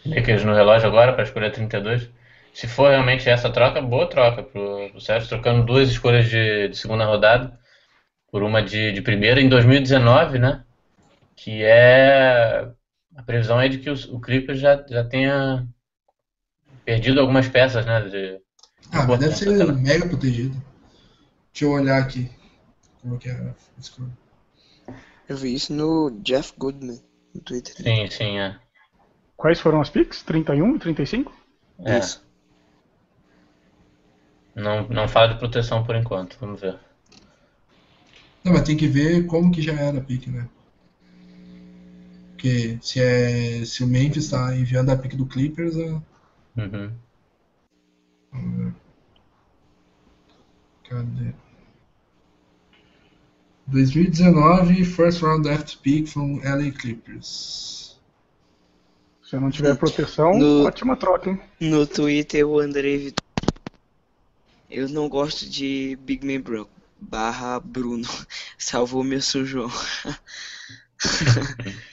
Lakers 0.06 0.44
no 0.44 0.54
relógio 0.54 0.88
agora 0.88 1.12
para 1.12 1.24
escolher 1.24 1.52
32. 1.52 2.08
Se 2.52 2.66
for 2.66 2.90
realmente 2.90 3.28
essa 3.28 3.50
troca, 3.50 3.80
boa 3.80 4.08
troca 4.08 4.42
pro, 4.42 4.90
pro 4.90 5.00
Celtics, 5.00 5.28
trocando 5.28 5.64
duas 5.64 5.88
escolhas 5.88 6.28
de, 6.28 6.68
de 6.68 6.76
segunda 6.76 7.04
rodada 7.04 7.58
por 8.30 8.42
uma 8.42 8.62
de, 8.62 8.92
de 8.92 9.02
primeira 9.02 9.40
em 9.40 9.48
2019, 9.48 10.38
né? 10.38 10.64
Que 11.36 11.62
é 11.62 12.70
a 13.16 13.22
previsão 13.22 13.60
é 13.60 13.68
de 13.68 13.78
que 13.78 13.90
o, 13.90 13.94
o 14.14 14.20
Clippers 14.20 14.60
já, 14.60 14.84
já 14.88 15.04
tenha 15.04 15.66
perdido 16.84 17.20
algumas 17.20 17.48
peças, 17.48 17.84
né? 17.86 18.00
De, 18.08 18.40
Ah, 18.92 19.06
mas 19.06 19.18
deve 19.18 19.34
ser 19.36 19.48
importância. 19.48 19.82
mega 19.82 20.08
protegido. 20.08 20.62
Deixa 21.52 21.64
eu 21.64 21.70
olhar 21.72 22.00
aqui. 22.00 22.30
Como 23.00 23.18
que 23.18 23.28
é 23.28 23.32
a 23.32 23.54
escolha. 23.80 24.10
Eu 25.28 25.36
vi 25.36 25.54
isso 25.54 25.72
no 25.72 26.10
Jeff 26.22 26.52
Goodman 26.58 27.00
no 27.34 27.40
Twitter. 27.40 27.74
Sim, 27.74 28.08
sim, 28.10 28.38
é. 28.38 28.58
Quais 29.36 29.60
foram 29.60 29.80
as 29.80 29.90
picks? 29.90 30.22
31 30.22 30.76
e 30.76 30.78
35? 30.78 31.32
É. 31.84 31.98
Isso. 31.98 32.24
Não, 34.54 34.86
não 34.88 35.08
fala 35.08 35.28
de 35.32 35.38
proteção 35.38 35.82
por 35.82 35.96
enquanto, 35.96 36.36
vamos 36.38 36.60
ver. 36.60 36.78
Não, 38.44 38.52
mas 38.52 38.62
tem 38.62 38.76
que 38.76 38.86
ver 38.86 39.26
como 39.26 39.50
que 39.50 39.62
já 39.62 39.72
era 39.72 39.98
a 39.98 40.02
pique, 40.02 40.30
né? 40.30 40.48
Porque 42.42 42.76
se, 42.82 42.98
é, 42.98 43.64
se 43.64 43.84
o 43.84 43.86
Memphis 43.86 44.24
está 44.24 44.52
enviando 44.56 44.90
a 44.90 44.96
pique 44.96 45.14
do 45.14 45.26
Clippers, 45.26 45.76
é... 45.76 46.02
Uhum. 46.56 46.92
Cadê? 50.82 51.32
2019, 53.68 54.84
first 54.84 55.22
round 55.22 55.44
draft 55.44 55.76
pick 55.82 56.08
from 56.08 56.40
LA 56.42 56.72
Clippers. 56.72 58.00
Se 59.22 59.38
não 59.38 59.48
tiver 59.48 59.76
proteção, 59.76 60.36
No- 60.36 60.64
ótima 60.64 60.96
troca, 60.96 61.30
hein? 61.30 61.40
No 61.60 61.86
Twitter, 61.86 62.44
o 62.44 62.58
André 62.58 62.96
Vitor. 62.96 63.22
Eu 64.68 64.88
não 64.88 65.08
gosto 65.08 65.48
de 65.48 65.96
Big 66.00 66.26
Man 66.26 66.40
Bro. 66.40 66.68
Barra 67.00 67.60
Bruno. 67.60 68.08
Salvou 68.58 69.04
meu 69.04 69.22
sujão. 69.22 69.70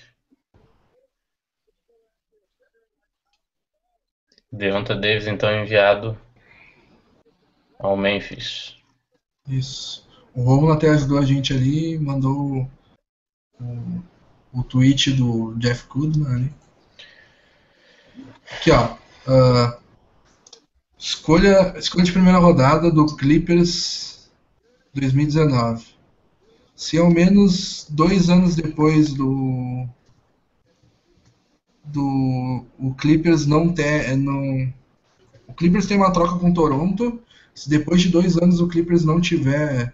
Deonta 4.52 4.96
Davis 4.96 5.28
então 5.28 5.50
enviado 5.52 6.18
ao 7.78 7.96
Memphis. 7.96 8.76
Isso. 9.48 10.08
O 10.34 10.42
Romulo 10.42 10.74
até 10.74 10.90
ajudou 10.90 11.18
a 11.18 11.26
gente 11.26 11.54
ali 11.54 11.98
mandou 11.98 12.70
o, 13.60 14.04
o 14.54 14.64
tweet 14.64 15.12
do 15.12 15.56
Jeff 15.58 15.86
Goodman 15.88 16.34
ali. 16.34 16.54
Aqui, 18.52 18.72
ó. 18.72 18.98
ah, 19.28 19.80
escolha, 20.98 21.78
escolha 21.78 22.04
de 22.04 22.12
primeira 22.12 22.40
rodada 22.40 22.92
do 22.92 23.06
Clippers 23.16 24.30
2019. 24.94 25.86
Se 26.76 26.98
ao 26.98 27.10
menos 27.10 27.86
dois 27.90 28.30
anos 28.30 28.56
depois 28.56 29.14
do. 29.14 29.88
Do 31.92 32.66
o 32.78 32.94
Clippers 32.96 33.46
não 33.46 33.70
ter. 33.74 34.16
Não, 34.18 34.74
o 35.48 35.54
Clippers 35.54 35.88
tem 35.88 35.98
uma 35.98 36.12
troca 36.12 36.40
com 36.40 36.54
Toronto. 36.54 37.20
Se 37.54 37.70
depois 37.70 38.02
de 38.02 38.10
dois 38.10 38.38
anos 38.38 38.62
o 38.62 38.68
Clippers 38.68 39.04
não 39.04 39.20
tiver 39.20 39.94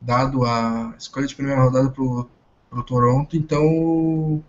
dado 0.00 0.44
a 0.44 0.94
escolha 0.98 1.26
de 1.26 1.34
primeira 1.34 1.62
rodada 1.62 1.90
pro, 1.90 2.28
pro 2.68 2.82
Toronto, 2.82 3.36
então 3.36 4.42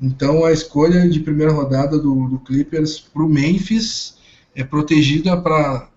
então 0.00 0.44
a 0.44 0.52
escolha 0.52 1.08
de 1.08 1.20
primeira 1.20 1.52
rodada 1.52 1.98
do, 1.98 2.28
do 2.28 2.38
Clippers 2.40 2.98
pro 2.98 3.28
Memphis 3.28 4.18
é 4.54 4.64
protegida 4.64 5.40
para 5.40 5.88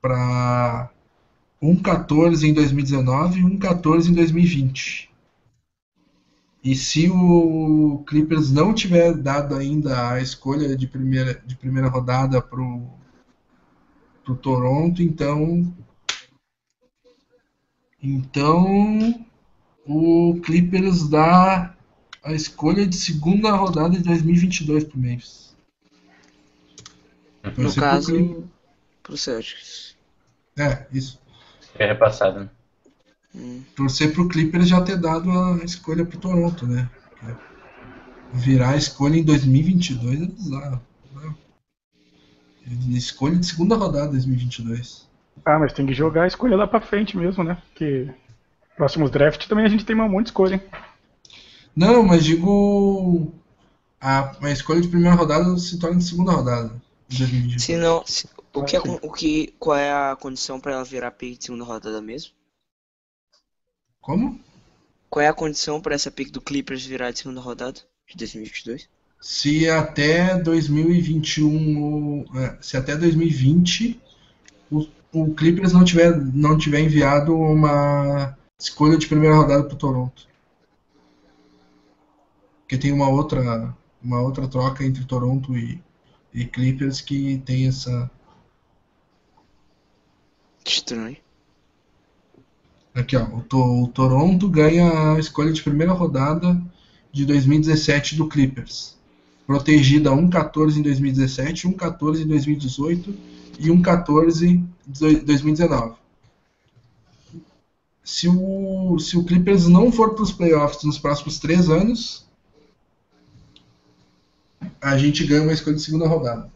para 0.00 0.90
1-14 1.62 2.44
em 2.44 2.54
2019 2.54 3.40
e 3.40 3.42
1-14 3.42 4.08
em 4.08 4.14
2020. 4.14 5.10
E 6.68 6.76
se 6.76 7.08
o 7.08 8.04
Clippers 8.06 8.52
não 8.52 8.74
tiver 8.74 9.14
dado 9.14 9.54
ainda 9.54 10.10
a 10.10 10.20
escolha 10.20 10.76
de 10.76 10.86
primeira, 10.86 11.40
de 11.46 11.56
primeira 11.56 11.88
rodada 11.88 12.42
pro 12.42 12.86
pro 14.22 14.36
Toronto, 14.36 15.02
então 15.02 15.74
então 18.02 19.26
o 19.86 20.38
Clippers 20.44 21.08
dá 21.08 21.74
a 22.22 22.34
escolha 22.34 22.86
de 22.86 22.96
segunda 22.96 23.50
rodada 23.52 23.96
de 23.96 24.02
2022 24.02 24.84
pro 24.84 24.98
Memphis. 24.98 25.56
No 27.44 27.50
Torcer 27.50 27.72
pro 27.72 27.80
caso, 27.80 28.12
Clippers. 28.14 28.44
pro 29.02 29.16
Celtics. 29.16 29.96
É, 30.58 30.86
isso. 30.92 31.18
Seria 31.62 31.94
repassado, 31.94 32.40
né? 32.40 32.50
Hum. 33.34 33.62
Torcer 33.76 34.12
pro 34.12 34.28
Clippers 34.28 34.68
já 34.68 34.80
ter 34.80 34.96
dado 34.96 35.30
a 35.30 35.56
escolha 35.64 36.04
pro 36.04 36.18
Toronto, 36.18 36.66
né? 36.66 36.88
Virar 38.32 38.70
a 38.70 38.76
escolha 38.76 39.16
em 39.16 39.22
2022 39.24 40.22
é 40.22 40.26
bizarro. 40.26 40.80
né? 41.14 41.34
Escolha 42.90 43.36
de 43.36 43.46
segunda 43.46 43.76
rodada 43.76 44.08
2022. 44.08 45.08
Ah, 45.44 45.58
mas 45.58 45.72
tem 45.72 45.86
que 45.86 45.94
jogar 45.94 46.24
a 46.24 46.26
escolha 46.26 46.56
lá 46.56 46.66
pra 46.66 46.80
frente 46.80 47.16
mesmo, 47.16 47.42
né? 47.42 47.56
Porque 47.68 48.10
próximos 48.76 49.10
draft 49.10 49.46
também 49.46 49.64
a 49.64 49.68
gente 49.68 49.84
tem 49.86 49.96
um 49.96 50.08
monte 50.08 50.24
de 50.24 50.30
escolha, 50.30 50.54
hein? 50.56 50.62
Não, 51.74 52.02
mas 52.02 52.24
digo. 52.24 53.32
A, 54.00 54.36
a 54.46 54.50
escolha 54.50 54.80
de 54.80 54.88
primeira 54.88 55.16
rodada 55.16 55.56
se 55.58 55.78
torna 55.78 55.98
de 55.98 56.04
segunda 56.04 56.32
rodada. 56.32 56.70
Em 57.10 57.16
2022. 57.18 57.62
Se 57.62 57.76
não, 57.76 58.04
se- 58.04 58.28
o 58.52 58.62
que, 58.64 58.76
é, 58.76 58.78
Ah, 58.78 58.98
o 59.02 59.12
que, 59.12 59.54
qual 59.58 59.76
é 59.76 59.90
a 59.90 60.16
condição 60.16 60.60
pra 60.60 60.72
ela 60.72 60.84
virar 60.84 61.10
pick 61.12 61.38
de 61.38 61.46
segunda 61.46 61.64
rodada 61.64 62.00
mesmo? 62.02 62.32
Como? 64.08 64.40
Qual 65.10 65.22
é 65.22 65.28
a 65.28 65.34
condição 65.34 65.82
pra 65.82 65.94
essa 65.94 66.10
pick 66.10 66.30
do 66.30 66.40
Clippers 66.40 66.82
virar 66.82 67.10
de 67.10 67.18
segunda 67.18 67.42
rodada 67.42 67.78
de 68.08 68.16
2022? 68.16 68.88
Se 69.20 69.68
até 69.68 70.34
2021, 70.38 72.24
é, 72.34 72.56
se 72.58 72.78
até 72.78 72.96
2020 72.96 74.00
o, 74.70 74.86
o 75.12 75.34
Clippers 75.34 75.74
não 75.74 75.84
tiver, 75.84 76.16
não 76.32 76.56
tiver 76.56 76.80
enviado 76.80 77.36
uma 77.36 78.34
escolha 78.58 78.96
de 78.96 79.06
primeira 79.06 79.36
rodada 79.36 79.64
para 79.64 79.74
o 79.74 79.78
Toronto. 79.78 80.26
Porque 82.60 82.78
tem 82.78 82.92
uma 82.92 83.10
outra, 83.10 83.76
uma 84.02 84.22
outra 84.22 84.48
troca 84.48 84.84
entre 84.84 85.04
Toronto 85.04 85.54
e, 85.54 85.82
e 86.32 86.46
Clippers 86.46 87.02
que 87.02 87.42
tem 87.44 87.68
essa. 87.68 88.10
Estranho. 90.64 91.18
Aqui, 92.98 93.16
ó. 93.16 93.22
O, 93.22 93.42
to, 93.42 93.84
o 93.84 93.88
Toronto 93.88 94.48
ganha 94.48 95.14
a 95.14 95.20
escolha 95.20 95.52
de 95.52 95.62
primeira 95.62 95.92
rodada 95.92 96.60
de 97.12 97.24
2017 97.24 98.16
do 98.16 98.28
Clippers. 98.28 98.98
Protegida 99.46 100.10
1-14 100.10 100.78
em 100.78 100.82
2017, 100.82 101.68
1-14 101.68 102.22
em 102.22 102.26
2018 102.26 103.14
e 103.60 103.68
1-14 103.68 104.42
em 104.48 104.68
2019. 105.24 105.94
Se 108.02 108.26
o, 108.26 108.98
se 108.98 109.16
o 109.16 109.24
Clippers 109.24 109.68
não 109.68 109.92
for 109.92 110.14
para 110.14 110.24
os 110.24 110.32
playoffs 110.32 110.82
nos 110.82 110.98
próximos 110.98 111.38
três 111.38 111.70
anos, 111.70 112.26
a 114.80 114.98
gente 114.98 115.24
ganha 115.24 115.42
uma 115.42 115.52
escolha 115.52 115.76
de 115.76 115.82
segunda 115.82 116.08
rodada. 116.08 116.50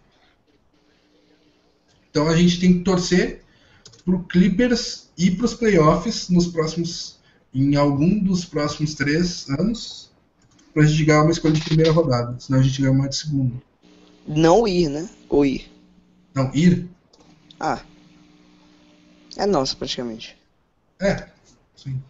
Então 2.11 2.29
a 2.29 2.37
gente 2.37 2.59
tem 2.59 2.79
que 2.79 2.81
torcer 2.81 3.42
para 4.05 4.15
o 4.15 4.25
Clippers 4.25 5.11
ir 5.17 5.37
para 5.37 5.47
os 5.47 5.55
playoffs 5.55 6.29
nos 6.29 6.47
próximos, 6.47 7.19
em 7.55 7.77
algum 7.77 8.19
dos 8.19 8.45
próximos 8.45 8.95
três 8.95 9.49
anos, 9.51 10.11
para 10.73 10.83
a 10.83 10.87
gente 10.87 11.05
ganhar 11.05 11.23
uma 11.23 11.31
escolha 11.31 11.55
de 11.55 11.61
primeira 11.61 11.93
rodada. 11.93 12.39
Senão 12.41 12.61
a 12.61 12.63
gente 12.63 12.81
ganha 12.81 12.93
uma 12.93 13.09
de 13.09 13.17
segunda. 13.17 13.55
Não 14.27 14.67
ir, 14.67 14.89
né? 14.89 15.09
Ou 15.29 15.45
ir. 15.45 15.71
Não, 16.35 16.51
ir? 16.55 16.89
Ah. 17.61 17.81
É 19.37 19.47
nossa, 19.47 19.77
praticamente. 19.77 20.37
É, 21.01 21.29
sim. 21.77 22.01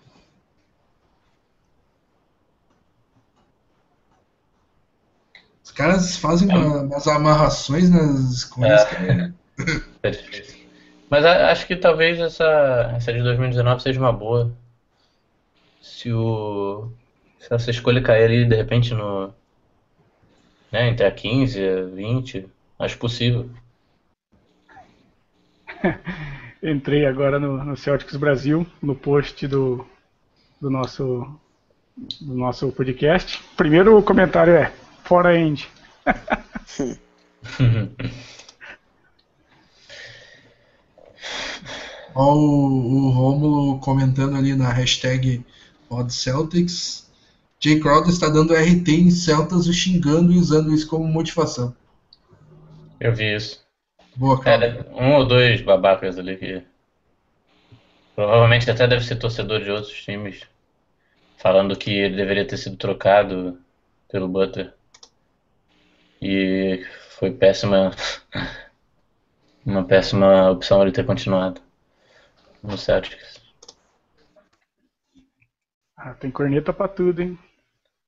Os 5.64 5.70
caras 5.70 6.16
fazem 6.16 6.48
uma, 6.48 6.82
umas 6.82 7.06
amarrações 7.06 7.88
nas 7.88 8.30
escolhas. 8.30 8.82
É. 8.82 9.32
é 10.02 10.10
difícil. 10.10 10.56
Mas 11.12 11.26
a, 11.26 11.50
acho 11.50 11.66
que 11.66 11.76
talvez 11.76 12.18
essa, 12.18 12.90
essa 12.96 13.12
de 13.12 13.22
2019 13.22 13.82
seja 13.82 14.00
uma 14.00 14.14
boa. 14.14 14.50
Se 15.82 16.10
o. 16.10 16.90
Se 17.38 17.52
essa 17.52 17.70
escolha 17.70 18.00
cair 18.00 18.24
ali 18.24 18.46
de 18.46 18.56
repente 18.56 18.94
no. 18.94 19.26
Né, 20.72 20.88
entre 20.88 21.04
a 21.04 21.10
15 21.10 21.60
e 21.60 21.68
a 21.68 21.82
20, 21.82 22.48
acho 22.78 22.96
possível. 22.96 23.50
Entrei 26.62 27.04
agora 27.04 27.38
no, 27.38 27.62
no 27.62 27.76
Celtics 27.76 28.16
Brasil, 28.16 28.66
no 28.80 28.94
post 28.94 29.46
do, 29.46 29.86
do, 30.58 30.70
nosso, 30.70 31.38
do 32.22 32.34
nosso 32.34 32.72
podcast. 32.72 33.38
Primeiro 33.54 34.02
comentário 34.02 34.54
é: 34.54 34.72
fora 35.04 35.38
end. 35.38 35.68
Olha 42.14 42.36
o, 42.36 43.06
o 43.06 43.10
Romulo 43.10 43.78
comentando 43.80 44.36
ali 44.36 44.54
na 44.54 44.70
hashtag 44.70 45.44
PodCeltics. 45.88 47.10
Jay 47.58 47.80
Crowder 47.80 48.10
está 48.10 48.28
dando 48.28 48.54
RT 48.54 48.88
em 48.88 49.10
Celtas 49.10 49.66
e 49.66 49.72
xingando 49.72 50.32
e 50.32 50.38
usando 50.38 50.74
isso 50.74 50.88
como 50.88 51.04
motivação. 51.04 51.74
Eu 53.00 53.14
vi 53.14 53.34
isso. 53.34 53.64
Boa, 54.16 54.40
cara. 54.40 54.66
Era 54.66 54.90
um 54.94 55.14
ou 55.14 55.26
dois 55.26 55.62
babacas 55.62 56.18
ali 56.18 56.36
que. 56.36 56.62
Provavelmente 58.14 58.70
até 58.70 58.86
deve 58.86 59.04
ser 59.04 59.16
torcedor 59.16 59.60
de 59.62 59.70
outros 59.70 60.02
times. 60.02 60.42
Falando 61.38 61.76
que 61.76 61.90
ele 61.90 62.16
deveria 62.16 62.46
ter 62.46 62.58
sido 62.58 62.76
trocado 62.76 63.58
pelo 64.10 64.28
Butter. 64.28 64.74
E 66.20 66.84
foi 67.16 67.30
péssima. 67.30 67.92
Uma 69.64 69.84
péssima 69.84 70.50
opção 70.50 70.82
ele 70.82 70.90
ter 70.90 71.06
continuado 71.06 71.60
no 72.62 72.76
Celtics. 72.78 73.40
Ah, 75.96 76.14
tem 76.14 76.30
corneta 76.30 76.72
pra 76.72 76.88
tudo, 76.88 77.20
hein? 77.22 77.38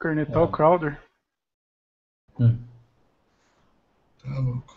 Cornetar 0.01 0.43
É. 0.43 0.45
o 0.45 0.51
Crowder. 0.51 1.01
Hum. 2.39 2.59
Tá 4.23 4.39
louco. 4.41 4.75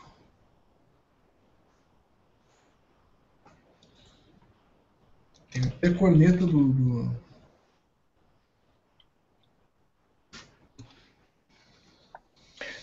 Tem 5.52 5.64
até 5.64 5.94
corneta 5.94 6.46
do, 6.46 6.72
do- 6.74 7.28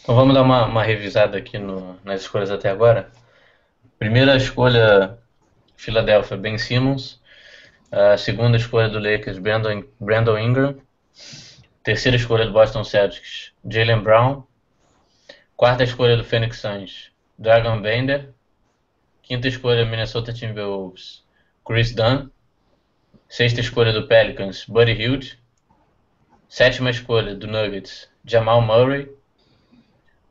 Então 0.03 0.15
vamos 0.15 0.35
dar 0.35 0.43
uma, 0.43 0.67
uma 0.67 0.83
revisada 0.83 1.39
aqui 1.39 1.59
no- 1.59 1.99
nas 2.05 2.23
escolhas 2.23 2.51
até 2.51 2.69
agora. 2.71 3.11
Primeira 3.99 4.37
escolha, 4.37 5.19
Philadelphia, 5.77 6.37
Ben 6.37 6.59
Simmons. 6.59 7.21
A 7.91 8.17
segunda 8.17 8.57
escolha 8.57 8.89
do 8.89 8.99
Lakers, 8.99 9.39
Brandon, 9.39 9.85
Brandon 10.01 10.39
Ingram. 10.39 10.77
Terceira 11.83 12.17
escolha 12.17 12.47
do 12.47 12.53
Boston 12.53 12.83
Celtics, 12.83 13.53
Jalen 13.65 14.03
Brown. 14.03 14.43
Quarta 15.57 15.85
escolha 15.85 16.17
do 16.17 16.25
Phoenix 16.25 16.59
Suns, 16.59 17.13
Dragon 17.39 17.81
Bender. 17.81 18.31
Quinta 19.23 19.49
escolha, 19.49 19.85
Minnesota 19.85 20.33
Timberwolves, 20.33 21.23
Chris 21.65 21.95
Dunn. 21.95 22.31
Sexta 23.29 23.61
escolha 23.61 23.93
do 23.93 24.07
Pelicans, 24.07 24.65
Buddy 24.67 24.93
Hield. 24.93 25.39
Sétima 26.49 26.91
escolha 26.91 27.35
do 27.35 27.47
Nuggets, 27.47 28.09
Jamal 28.25 28.61
Murray. 28.61 29.11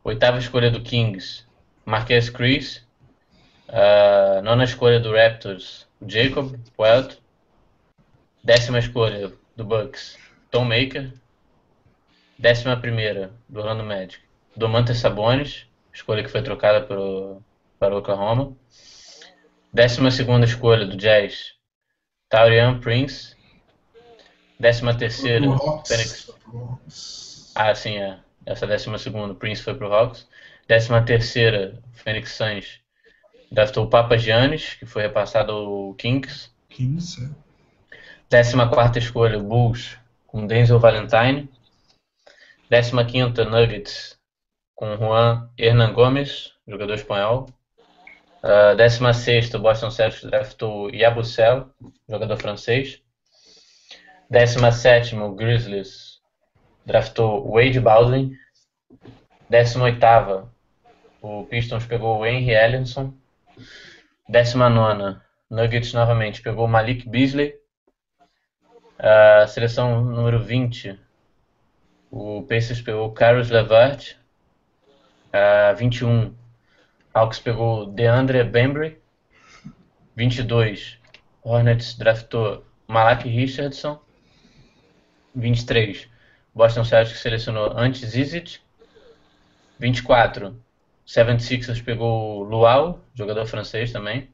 Oitava 0.03 0.37
escolha 0.37 0.69
do 0.69 0.81
Kings, 0.81 1.45
Marquez 1.85 2.29
Chris. 2.29 2.85
Ah, 3.75 4.39
nona 4.43 4.65
escolha 4.65 4.99
do 4.99 5.11
Raptors, 5.11 5.87
Jacob 6.05 6.55
Weld. 6.77 7.17
Décima 8.43 8.77
escolha 8.77 9.33
do 9.55 9.63
Bucks, 9.65 10.15
Tom 10.51 10.65
Maker. 10.65 11.11
Décima 12.37 12.77
primeira 12.77 13.31
do 13.49 13.61
Orlando 13.61 13.83
Magic, 13.83 14.19
Domantas 14.55 14.97
Sabonis, 14.97 15.65
escolha 15.91 16.23
que 16.23 16.29
foi 16.29 16.43
trocada 16.43 16.85
pro, 16.85 17.41
para 17.79 17.95
o 17.95 17.97
Oklahoma. 17.97 18.55
Décima 19.73 20.11
segunda 20.11 20.45
escolha 20.45 20.85
do 20.85 20.95
Jazz, 20.95 21.55
Taurian 22.29 22.79
Prince. 22.79 23.35
Décima 24.59 24.95
terceira. 24.95 25.47
Phoenix 25.87 26.31
ah, 27.55 27.73
sim, 27.73 27.97
é. 27.97 28.19
Essa 28.45 28.67
décima 28.67 28.99
segunda, 28.99 29.33
Prince 29.33 29.63
foi 29.63 29.73
pro 29.73 29.91
Hawks. 29.91 30.27
Décima 30.67 31.01
terceira, 31.03 31.81
Phoenix 31.93 32.33
Suns 32.33 32.82
draftou 33.53 33.85
o 33.85 33.89
Papa 33.89 34.17
Giannis, 34.17 34.73
que 34.73 34.85
foi 34.85 35.03
repassado 35.03 35.51
ao 35.51 35.93
Kings. 35.93 36.49
Kings, 36.69 37.23
é. 37.23 37.29
Décima 38.27 38.67
quarta 38.67 38.97
escolha, 38.97 39.37
o 39.37 39.43
Bulls, 39.43 39.95
com 40.25 40.47
Denzel 40.47 40.79
Valentine. 40.79 41.47
Décima 42.67 43.05
quinta, 43.05 43.45
Nuggets, 43.45 44.17
com 44.73 44.97
Juan 44.97 45.47
Hernan 45.55 45.93
Gomes, 45.93 46.51
jogador 46.67 46.95
espanhol. 46.95 47.47
Ah, 48.41 48.73
décima 48.73 49.13
sexta, 49.13 49.57
o 49.57 49.61
Boston 49.61 49.91
Celtics 49.91 50.23
draftou 50.23 50.89
Yabusel, 50.89 51.69
jogador 52.09 52.37
francês. 52.37 53.01
Décima 54.27 54.71
sétima, 54.71 55.25
o 55.25 55.35
Grizzlies 55.35 56.19
draftou 56.83 57.51
Wade 57.51 57.79
Baldwin. 57.79 58.35
Décima 59.47 59.85
oitava, 59.85 60.51
o 61.21 61.43
Pistons 61.43 61.85
pegou 61.85 62.17
o 62.17 62.25
Henry 62.25 62.49
Ellenson. 62.49 63.13
Décima 64.27 64.69
nona, 64.69 65.23
Nuggets 65.49 65.93
novamente 65.93 66.41
pegou 66.41 66.67
Malik 66.67 67.07
Beasley. 67.07 67.53
A 68.97 69.45
seleção 69.47 70.03
número 70.03 70.41
20, 70.41 70.99
o 72.09 72.43
Pacers 72.43 72.81
pegou 72.81 73.07
o 73.07 73.11
Caris 73.11 73.49
LeVert. 73.49 74.15
A 75.31 75.73
21, 75.73 76.33
Hawks 77.13 77.39
pegou 77.39 77.85
DeAndre 77.87 78.43
Bembry. 78.43 79.01
22, 80.15 80.99
Hornets 81.43 81.95
draftou 81.95 82.65
Malak 82.87 83.27
Richardson. 83.27 83.99
23, 85.35 86.07
Boston 86.53 86.83
Celtics 86.83 87.19
selecionou 87.19 87.77
Ante 87.77 88.05
Zizic. 88.05 88.59
24, 89.79 90.55
76ers 91.07 91.83
pegou 91.83 92.43
Luau, 92.43 92.99
jogador 93.13 93.45
francês 93.45 93.91
também. 93.91 94.29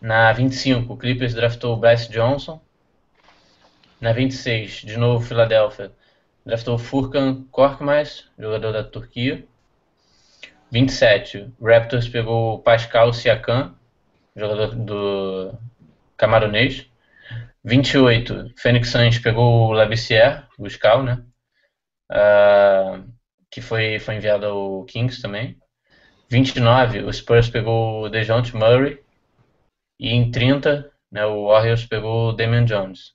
Na 0.00 0.32
25, 0.32 0.92
o 0.92 0.96
Clippers 0.96 1.34
draftou 1.34 1.76
Bryce 1.76 2.10
Johnson. 2.10 2.60
Na 4.00 4.12
26, 4.12 4.82
de 4.82 4.96
novo, 4.96 5.24
Philadelphia 5.24 5.92
draftou 6.44 6.78
Furkan 6.78 7.44
Korkmaz, 7.50 8.26
jogador 8.38 8.72
da 8.72 8.82
Turquia. 8.82 9.46
27, 10.70 11.52
o 11.58 11.66
Raptors 11.66 12.08
pegou 12.08 12.62
Pascal 12.62 13.12
Siakam. 13.12 13.74
jogador 14.34 14.74
do 14.74 15.54
camaronês. 16.16 16.86
28, 17.62 18.54
Phoenix 18.56 18.88
Suns 18.88 19.18
pegou 19.18 19.68
o 19.68 19.72
Labissière, 19.72 20.46
o 20.58 20.68
Scal, 20.68 21.02
né? 21.02 21.22
Uh, 22.10 23.04
que 23.50 23.60
foi, 23.60 23.98
foi 23.98 24.16
enviado 24.16 24.46
ao 24.46 24.84
Kings 24.84 25.20
também. 25.20 25.58
29, 26.30 27.02
o 27.02 27.12
Spurs 27.12 27.50
pegou 27.50 28.04
o 28.04 28.08
DeJounte 28.08 28.54
Murray. 28.54 29.00
E 29.98 30.10
em 30.10 30.30
30, 30.30 30.90
né, 31.10 31.26
o 31.26 31.48
Warriors 31.48 31.84
pegou 31.84 32.28
o 32.28 32.32
Damian 32.32 32.64
Jones. 32.64 33.12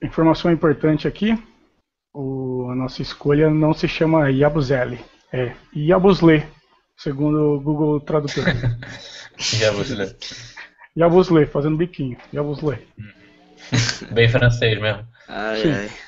Informação 0.00 0.52
importante 0.52 1.08
aqui: 1.08 1.36
o, 2.12 2.68
a 2.70 2.74
nossa 2.74 3.02
escolha 3.02 3.50
não 3.50 3.74
se 3.74 3.88
chama 3.88 4.30
Yabusele, 4.30 5.00
é 5.32 5.54
Yabusle, 5.74 6.46
segundo 6.96 7.54
o 7.54 7.60
Google 7.60 8.00
Tradutor. 8.00 8.44
Yabusle. 9.60 10.16
Yabusle, 10.96 11.46
fazendo 11.46 11.76
biquinho. 11.76 12.16
Yabusle. 12.32 12.78
Bem 14.12 14.28
francês 14.28 14.80
mesmo. 14.80 15.06
Ai, 15.26 15.56
Sim. 15.56 15.72
ai. 15.72 16.03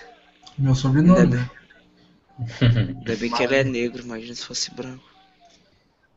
Meu 0.58 0.74
sobrenome. 0.74 1.20
Ainda 1.20 1.50
Ainda 2.60 3.16
bem 3.16 3.30
que 3.30 3.42
ele 3.42 3.54
é 3.54 3.64
negro, 3.64 4.02
imagina 4.02 4.34
se 4.34 4.44
fosse 4.44 4.70
branco. 4.74 5.04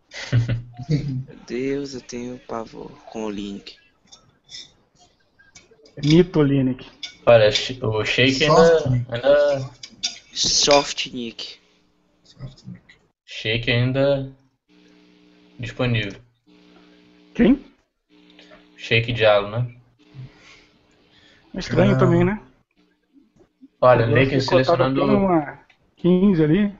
Meu 0.90 1.38
Deus, 1.48 1.94
eu 1.94 2.02
tenho 2.02 2.40
pavor 2.40 2.92
com 3.06 3.26
o 3.26 3.30
Link. 3.30 3.78
Mito 6.04 6.42
Linux. 6.42 6.86
Olha, 7.26 7.50
o 7.50 8.06
Shake 8.06 8.44
ainda, 8.46 9.06
ainda. 9.10 9.72
Soft 10.34 11.08
Nick. 11.08 11.58
Shake 13.26 13.70
ainda 13.70 14.32
disponível. 15.60 16.20
Quem? 17.36 17.64
Shake 18.78 19.12
Diallo, 19.14 19.50
né? 19.52 19.76
É 21.54 21.60
estranho 21.60 21.96
Ah. 21.96 21.98
também, 21.98 22.24
né? 22.24 22.42
Olha, 23.82 24.06
Agora 24.06 24.20
Lakers 24.24 24.48
até 24.48 24.64
selecionando. 24.64 25.04
uma 25.06 25.60
15 25.98 26.44
ali. 26.44 26.74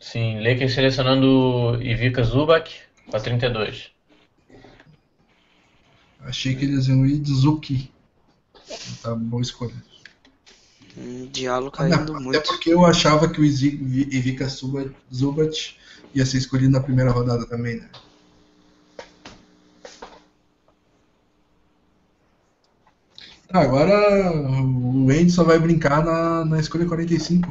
Sim, 0.00 0.40
Lakers 0.40 0.74
selecionando 0.74 1.82
Ivica 1.82 2.22
Zubac 2.22 2.72
para 3.10 3.20
32. 3.20 3.90
Achei 6.20 6.54
que 6.54 6.64
eles 6.64 6.86
iam 6.88 7.04
ir 7.06 7.18
de 7.18 7.32
Zuki. 7.32 7.90
Tá 9.02 9.14
boa 9.14 9.42
escolha. 9.42 9.74
Um 10.96 11.26
diálogo 11.26 11.74
Até 11.78 11.90
caindo 11.96 12.20
muito. 12.20 12.42
porque 12.42 12.72
eu 12.72 12.84
achava 12.84 13.28
que 13.28 13.40
o 13.40 13.44
Ivica 13.44 14.46
Zubat 15.12 15.78
ia 16.14 16.26
ser 16.26 16.38
escolhido 16.38 16.72
na 16.72 16.80
primeira 16.80 17.10
rodada 17.10 17.46
também, 17.46 17.76
né? 17.76 17.88
Agora 23.52 24.32
o 24.32 25.10
Andy 25.10 25.30
só 25.30 25.44
vai 25.44 25.58
brincar 25.58 26.04
na, 26.04 26.44
na 26.44 26.60
escolha 26.60 26.86
45. 26.86 27.48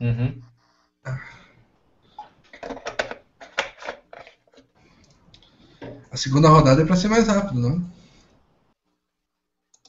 Uhum. 0.00 0.40
A 6.10 6.16
segunda 6.16 6.48
rodada 6.48 6.82
é 6.82 6.84
pra 6.84 6.96
ser 6.96 7.08
mais 7.08 7.28
rápido, 7.28 7.60
não? 7.60 7.88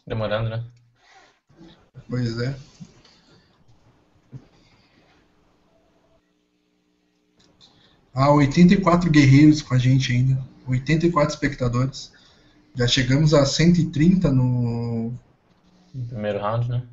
Demorando, 0.05 0.49
né? 0.49 0.63
Pois 2.07 2.37
é. 2.39 2.55
Ah, 8.13 8.31
84 8.31 9.09
guerreiros 9.09 9.61
com 9.61 9.73
a 9.73 9.77
gente 9.77 10.11
ainda. 10.11 10.37
84 10.67 11.33
espectadores. 11.33 12.11
Já 12.75 12.87
chegamos 12.87 13.33
a 13.33 13.45
130 13.45 14.31
no, 14.31 15.13
Primeiro 16.09 16.39
round, 16.39 16.69
né? 16.69 16.83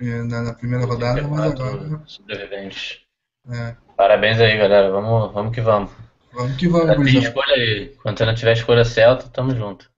na, 0.00 0.42
na 0.42 0.54
primeira 0.54 0.84
rodada, 0.86 1.22
mas 1.22 1.52
84 1.52 1.84
agora. 1.84 2.02
sobreviventes. 2.06 3.00
É, 3.50 3.76
Parabéns 3.96 4.40
aí, 4.40 4.56
galera. 4.56 4.90
Vamos, 4.90 5.32
vamos 5.32 5.54
que 5.54 5.60
vamos. 5.60 5.90
vamos 6.32 6.56
que 6.56 6.68
vamos, 6.68 6.96
gurizada. 6.96 7.26
escolha 7.26 7.54
aí. 7.54 7.88
Quando 8.02 8.18
você 8.18 8.24
não 8.24 8.34
tiver 8.34 8.52
escolha 8.52 8.84
Celta, 8.84 9.28
tamo 9.28 9.54
junto. 9.54 9.90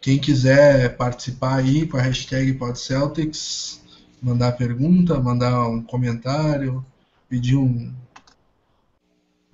Quem 0.00 0.18
quiser 0.18 0.96
participar 0.96 1.56
aí 1.56 1.86
com 1.86 1.96
a 1.96 2.02
hashtag 2.02 2.54
PodCeltics, 2.54 3.82
mandar 4.20 4.52
pergunta, 4.52 5.18
mandar 5.18 5.68
um 5.68 5.82
comentário, 5.82 6.84
pedir 7.28 7.56
um, 7.56 7.92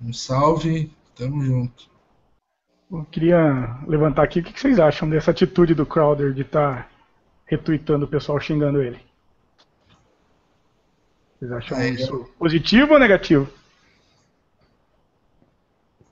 um 0.01 0.11
salve, 0.11 0.91
tamo 1.15 1.43
junto. 1.43 1.89
Eu 2.91 3.05
queria 3.05 3.79
levantar 3.87 4.23
aqui 4.23 4.39
o 4.41 4.43
que 4.43 4.59
vocês 4.59 4.77
acham 4.77 5.09
dessa 5.09 5.31
atitude 5.31 5.73
do 5.73 5.85
Crowder 5.85 6.33
de 6.33 6.41
estar 6.41 6.91
retweetando 7.45 8.05
o 8.05 8.07
pessoal 8.07 8.39
xingando 8.39 8.81
ele. 8.81 8.99
Vocês 11.39 11.51
acham 11.53 11.77
Ah, 11.77 11.87
isso 11.87 12.29
positivo 12.37 12.93
ou 12.93 12.99
negativo? 12.99 13.49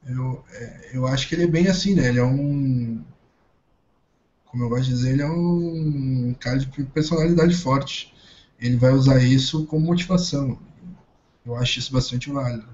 Eu, 0.07 0.43
é, 0.53 0.91
eu 0.93 1.05
acho 1.05 1.27
que 1.27 1.35
ele 1.35 1.43
é 1.43 1.47
bem 1.47 1.67
assim, 1.67 1.95
né? 1.95 2.07
Ele 2.07 2.19
é 2.19 2.23
um. 2.23 3.03
Como 4.45 4.63
eu 4.63 4.69
gosto 4.69 4.85
de 4.85 4.91
dizer, 4.91 5.11
ele 5.11 5.21
é 5.21 5.29
um 5.29 6.33
cara 6.39 6.57
de 6.57 6.83
personalidade 6.85 7.55
forte. 7.55 8.13
Ele 8.57 8.77
vai 8.77 8.91
usar 8.91 9.21
isso 9.21 9.65
como 9.65 9.85
motivação. 9.85 10.57
Eu 11.45 11.55
acho 11.55 11.79
isso 11.79 11.93
bastante 11.93 12.31
válido. 12.31 12.67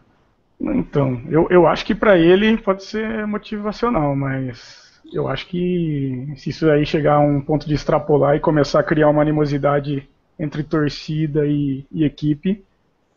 Então, 0.60 1.22
eu, 1.30 1.48
eu 1.50 1.68
acho 1.68 1.86
que 1.86 1.94
pra 1.94 2.18
ele 2.18 2.58
pode 2.58 2.84
ser 2.84 3.28
motivacional, 3.28 4.16
mas 4.16 5.02
eu 5.14 5.28
acho 5.28 5.48
que 5.48 6.34
se 6.38 6.50
isso 6.50 6.70
aí 6.70 6.86
chegar 6.86 7.16
a 7.16 7.20
um 7.20 7.42
ponto 7.42 7.68
de 7.68 7.74
extrapolar 7.74 8.36
e 8.36 8.40
começar 8.40 8.80
a 8.80 8.84
criar 8.84 9.10
uma 9.10 9.22
animosidade 9.22 10.08
entre 10.40 10.64
torcida 10.64 11.46
e, 11.46 11.86
e 11.92 12.04
equipe, 12.04 12.64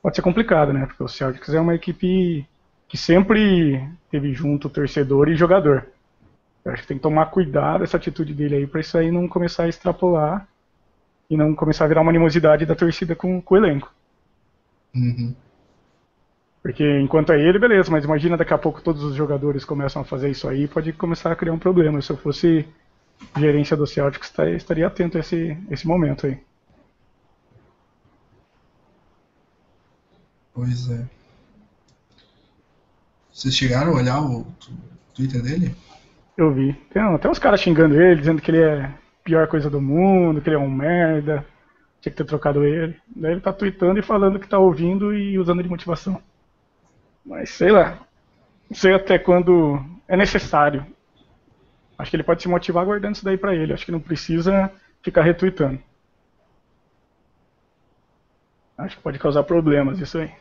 pode 0.03 0.17
ser 0.17 0.23
complicado, 0.23 0.73
né? 0.73 0.87
Porque 0.87 1.03
o 1.03 1.09
Celtics 1.09 1.55
é 1.55 1.61
uma 1.61 1.75
equipe 1.75 2.47
que 2.87 2.97
sempre 2.97 3.89
teve 4.11 4.33
junto 4.33 4.69
torcedor 4.69 5.29
e 5.29 5.37
jogador. 5.37 5.87
Eu 6.65 6.73
acho 6.73 6.83
que 6.83 6.89
tem 6.89 6.97
que 6.97 7.03
tomar 7.03 7.27
cuidado 7.27 7.85
essa 7.85 7.97
atitude 7.97 8.35
dele 8.35 8.57
aí 8.57 8.67
pra 8.67 8.81
isso 8.81 8.97
aí 8.99 9.11
não 9.11 9.29
começar 9.29 9.65
a 9.65 9.69
extrapolar 9.69 10.47
e 11.31 11.37
não 11.37 11.55
começar 11.55 11.85
a 11.85 11.89
virar 11.89 12.01
uma 12.01 12.11
animosidade 12.11 12.67
da 12.67 12.75
torcida 12.75 13.15
com, 13.15 13.41
com 13.41 13.55
o 13.55 13.59
elenco. 13.59 13.93
Uhum. 14.95 15.35
Porque 16.69 17.01
enquanto 17.01 17.33
é 17.33 17.41
ele, 17.41 17.59
beleza, 17.59 17.91
mas 17.91 18.05
imagina 18.05 18.37
daqui 18.37 18.53
a 18.53 18.59
pouco 18.59 18.83
todos 18.83 19.03
os 19.03 19.15
jogadores 19.15 19.65
começam 19.65 20.03
a 20.03 20.05
fazer 20.05 20.29
isso 20.29 20.47
aí, 20.47 20.69
pode 20.69 20.93
começar 20.93 21.33
a 21.33 21.35
criar 21.35 21.55
um 21.55 21.59
problema. 21.59 22.03
Se 22.03 22.11
eu 22.11 22.17
fosse 22.19 22.69
gerência 23.39 23.75
do 23.75 23.87
Celtics, 23.87 24.31
estaria 24.55 24.87
atento 24.87 25.17
a 25.17 25.21
esse, 25.21 25.57
esse 25.71 25.87
momento 25.87 26.27
aí. 26.27 26.39
Pois 30.53 30.91
é. 30.91 31.07
Vocês 33.33 33.57
chegaram 33.57 33.93
a 33.93 33.97
olhar 33.97 34.21
o 34.21 34.47
Twitter 35.15 35.41
dele? 35.41 35.75
Eu 36.37 36.53
vi. 36.53 36.75
Tem 36.93 37.01
até 37.01 37.31
uns 37.31 37.39
caras 37.39 37.63
xingando 37.63 37.99
ele, 37.99 38.21
dizendo 38.21 38.43
que 38.43 38.51
ele 38.51 38.61
é 38.61 38.85
a 38.85 38.99
pior 39.25 39.49
coisa 39.49 39.71
do 39.71 39.81
mundo, 39.81 40.43
que 40.43 40.51
ele 40.51 40.57
é 40.57 40.61
um 40.61 40.71
merda, 40.71 41.47
tinha 42.03 42.13
que 42.13 42.19
ter 42.19 42.27
trocado 42.27 42.63
ele. 42.63 42.95
Daí 43.17 43.33
ele 43.33 43.41
tá 43.41 43.55
tweetando 43.55 43.99
e 43.99 44.03
falando 44.03 44.39
que 44.39 44.47
tá 44.47 44.59
ouvindo 44.59 45.15
e 45.15 45.39
usando 45.39 45.63
de 45.63 45.69
motivação. 45.71 46.21
Mas 47.29 47.51
sei 47.51 47.71
lá. 47.71 47.99
Não 48.71 48.77
sei 48.77 48.95
até 48.95 49.19
quando 49.19 49.79
é 50.09 50.17
necessário. 50.17 50.85
Acho 51.99 52.11
que 52.11 52.17
ele 52.17 52.23
pode 52.25 52.43
se 52.43 52.49
motivar 52.49 52.85
guardando 52.87 53.15
isso 53.17 53.25
daí 53.25 53.37
pra 53.37 53.55
ele. 53.55 53.73
Acho 53.73 53.85
que 53.85 53.93
não 53.93 54.01
precisa 54.01 54.73
ficar 55.03 55.23
retweetando. 55.23 55.79
Acho 58.79 58.97
que 58.97 59.03
pode 59.03 59.19
causar 59.19 59.43
problemas 59.43 59.99
isso 59.99 60.17
aí. 60.19 60.33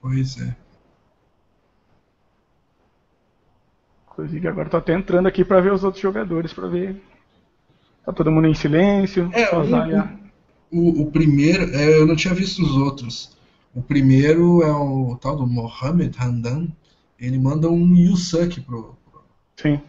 Pois 0.00 0.40
é. 0.40 0.54
Inclusive 4.10 4.46
agora 4.46 4.68
tô 4.68 4.76
até 4.76 4.92
entrando 4.92 5.26
aqui 5.26 5.44
pra 5.44 5.60
ver 5.60 5.72
os 5.72 5.82
outros 5.82 6.02
jogadores, 6.02 6.52
pra 6.52 6.68
ver. 6.68 7.02
Tá 8.04 8.12
todo 8.12 8.30
mundo 8.30 8.46
em 8.46 8.54
silêncio. 8.54 9.30
É, 9.32 9.46
Zaya- 9.64 10.16
O, 10.70 11.02
o 11.02 11.10
primeiro, 11.10 11.74
é, 11.74 11.98
eu 11.98 12.06
não 12.06 12.14
tinha 12.14 12.34
visto 12.34 12.62
os 12.62 12.76
outros. 12.76 13.33
O 13.74 13.82
primeiro 13.82 14.62
é 14.62 14.70
o 14.72 15.16
tal 15.20 15.36
do 15.36 15.46
Mohamed 15.46 16.16
Handan. 16.18 16.68
Ele 17.18 17.38
manda 17.38 17.68
um 17.68 17.94
Yusuck 17.94 18.60
pro, 18.60 18.94
Sim. 19.60 19.80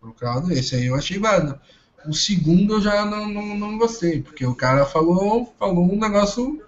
pro 0.00 0.12
Crowder. 0.12 0.56
Esse 0.56 0.74
aí 0.76 0.86
eu 0.86 0.94
achei 0.94 1.18
válido. 1.18 1.58
O 2.06 2.14
segundo 2.14 2.74
eu 2.74 2.80
já 2.80 3.04
não, 3.04 3.28
não, 3.28 3.56
não 3.58 3.78
gostei, 3.78 4.22
porque 4.22 4.46
o 4.46 4.54
cara 4.54 4.86
falou, 4.86 5.52
falou 5.58 5.84
um 5.92 5.98
negócio 5.98 6.62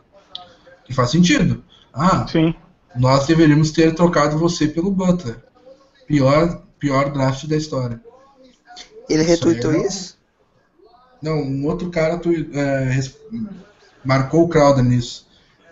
que 0.84 0.92
faz 0.92 1.10
sentido. 1.10 1.62
Ah, 1.92 2.26
Sim. 2.26 2.54
nós 2.96 3.26
deveríamos 3.26 3.70
ter 3.70 3.94
trocado 3.94 4.38
você 4.38 4.66
pelo 4.66 4.90
Butler. 4.90 5.42
Pior, 6.06 6.62
pior 6.78 7.12
draft 7.12 7.46
da 7.46 7.56
história. 7.56 8.00
Ele 9.08 9.22
Isso 9.22 9.30
retweetou 9.30 9.72
não- 9.72 9.86
isso? 9.86 10.18
Não, 11.22 11.38
um 11.42 11.66
outro 11.66 11.90
cara 11.90 12.18
tu, 12.18 12.30
é, 12.32 12.84
res- 12.90 13.16
marcou 14.04 14.44
o 14.44 14.48
Crowder 14.48 14.84
nisso. 14.84 15.26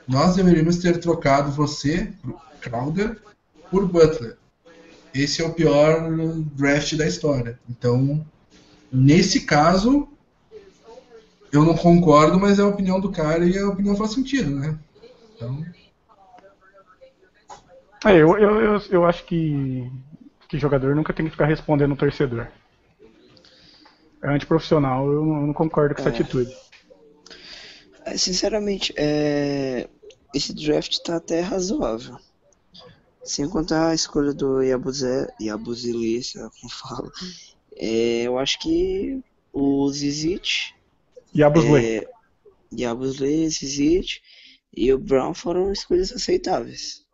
Nós 0.06 0.36
deveríamos 0.36 0.78
ter 0.78 0.98
trocado 0.98 1.50
você, 1.50 2.12
Crowder, 2.60 3.20
por 3.70 3.86
Butler. 3.86 4.36
Esse 5.14 5.42
é 5.42 5.44
o 5.44 5.52
pior 5.52 6.10
draft 6.54 6.94
da 6.94 7.06
história. 7.06 7.58
Então, 7.68 8.24
nesse 8.92 9.40
caso, 9.46 10.08
eu 11.50 11.64
não 11.64 11.74
concordo, 11.74 12.38
mas 12.38 12.58
é 12.58 12.62
a 12.62 12.66
opinião 12.66 13.00
do 13.00 13.10
cara 13.10 13.44
e 13.46 13.58
a 13.58 13.68
opinião 13.68 13.96
faz 13.96 14.12
sentido, 14.12 14.50
né? 14.50 14.78
Então. 15.34 15.64
É, 18.04 18.12
eu, 18.12 18.38
eu, 18.38 18.60
eu, 18.60 18.82
eu 18.90 19.06
acho 19.06 19.24
que, 19.24 19.90
que 20.48 20.58
jogador 20.58 20.94
nunca 20.94 21.12
tem 21.12 21.24
que 21.24 21.32
ficar 21.32 21.46
respondendo 21.46 21.92
o 21.92 21.96
torcedor. 21.96 22.46
É 24.22 24.28
antiprofissional, 24.28 25.10
eu 25.10 25.24
não, 25.24 25.40
eu 25.40 25.46
não 25.46 25.54
concordo 25.54 25.94
com 25.94 26.00
essa 26.00 26.10
É. 26.10 26.12
atitude. 26.12 26.54
É, 28.04 28.16
Sinceramente, 28.16 28.92
é, 28.96 29.88
esse 30.36 30.52
draft 30.54 30.98
tá 31.00 31.16
até 31.16 31.40
razoável. 31.40 32.18
Sem 33.24 33.48
contar 33.48 33.88
a 33.90 33.94
escolha 33.94 34.32
do 34.32 34.62
Yabuzé, 34.62 35.26
Yabuzili, 35.40 36.22
sei 36.22 36.42
lá 36.42 36.50
como 36.50 36.70
fala. 36.72 37.10
É, 37.76 38.22
eu 38.22 38.38
acho 38.38 38.58
que 38.60 39.22
o 39.52 39.88
Zizic, 39.90 40.74
E 41.34 41.42
a 41.42 41.50
Busley. 41.50 41.84
é, 41.98 42.08
Yabuzele, 42.72 43.48
Zizic 43.50 44.20
e 44.76 44.92
o 44.92 44.98
Brown 44.98 45.34
foram 45.34 45.72
escolhas 45.72 46.12
aceitáveis. 46.12 47.04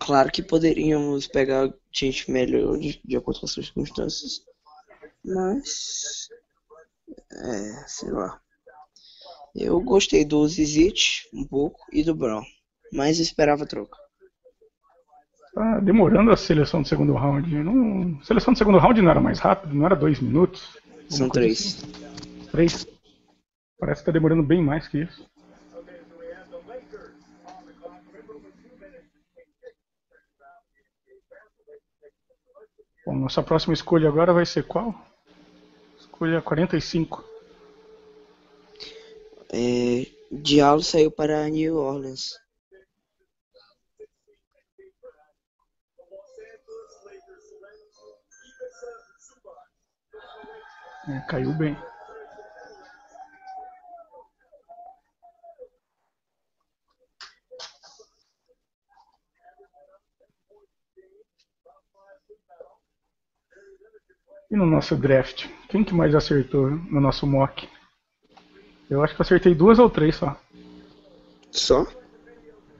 Claro 0.00 0.30
que 0.32 0.42
poderíamos 0.42 1.26
pegar 1.26 1.72
gente 1.92 2.30
melhor 2.30 2.78
de, 2.78 3.00
de 3.04 3.16
acordo 3.16 3.40
com 3.40 3.46
as 3.46 3.52
circunstâncias, 3.52 4.42
mas 5.24 6.28
é, 7.32 7.88
sei 7.88 8.10
lá. 8.10 8.40
Eu 9.60 9.80
gostei 9.80 10.24
do 10.24 10.46
Zizic 10.46 11.28
um 11.34 11.44
pouco 11.44 11.80
e 11.92 12.04
do 12.04 12.14
Brown, 12.14 12.44
mas 12.92 13.18
esperava 13.18 13.66
troca. 13.66 13.98
Tá 15.52 15.80
demorando 15.80 16.30
a 16.30 16.36
seleção 16.36 16.82
do 16.82 16.86
segundo 16.86 17.12
round. 17.14 17.52
Não, 17.64 18.22
seleção 18.22 18.52
do 18.52 18.56
segundo 18.58 18.78
round 18.78 19.02
não 19.02 19.10
era 19.10 19.20
mais 19.20 19.40
rápido, 19.40 19.74
não 19.74 19.84
era 19.84 19.96
dois 19.96 20.20
minutos. 20.20 20.78
São 21.08 21.28
três. 21.28 21.82
assim? 21.82 22.46
Três. 22.52 22.86
Parece 23.80 24.02
que 24.02 24.06
tá 24.06 24.12
demorando 24.12 24.44
bem 24.44 24.62
mais 24.62 24.86
que 24.86 24.98
isso. 24.98 25.28
Bom, 33.04 33.16
nossa 33.16 33.42
próxima 33.42 33.74
escolha 33.74 34.08
agora 34.08 34.32
vai 34.32 34.46
ser 34.46 34.62
qual? 34.64 34.94
Escolha 35.98 36.40
45. 36.40 37.37
É, 39.52 40.06
Diallo 40.30 40.82
saiu 40.82 41.10
para 41.10 41.48
New 41.48 41.76
Orleans. 41.76 42.34
É, 51.08 51.20
caiu 51.26 51.54
bem. 51.54 51.74
E 64.50 64.56
no 64.56 64.66
nosso 64.66 64.96
draft? 64.96 65.46
Quem 65.68 65.84
que 65.84 65.94
mais 65.94 66.14
acertou 66.14 66.70
no 66.70 67.00
nosso 67.00 67.26
mock? 67.26 67.68
Eu 68.90 69.02
acho 69.02 69.14
que 69.14 69.20
eu 69.20 69.24
acertei 69.24 69.54
duas 69.54 69.78
ou 69.78 69.90
três 69.90 70.16
só. 70.16 70.36
Só? 71.50 71.86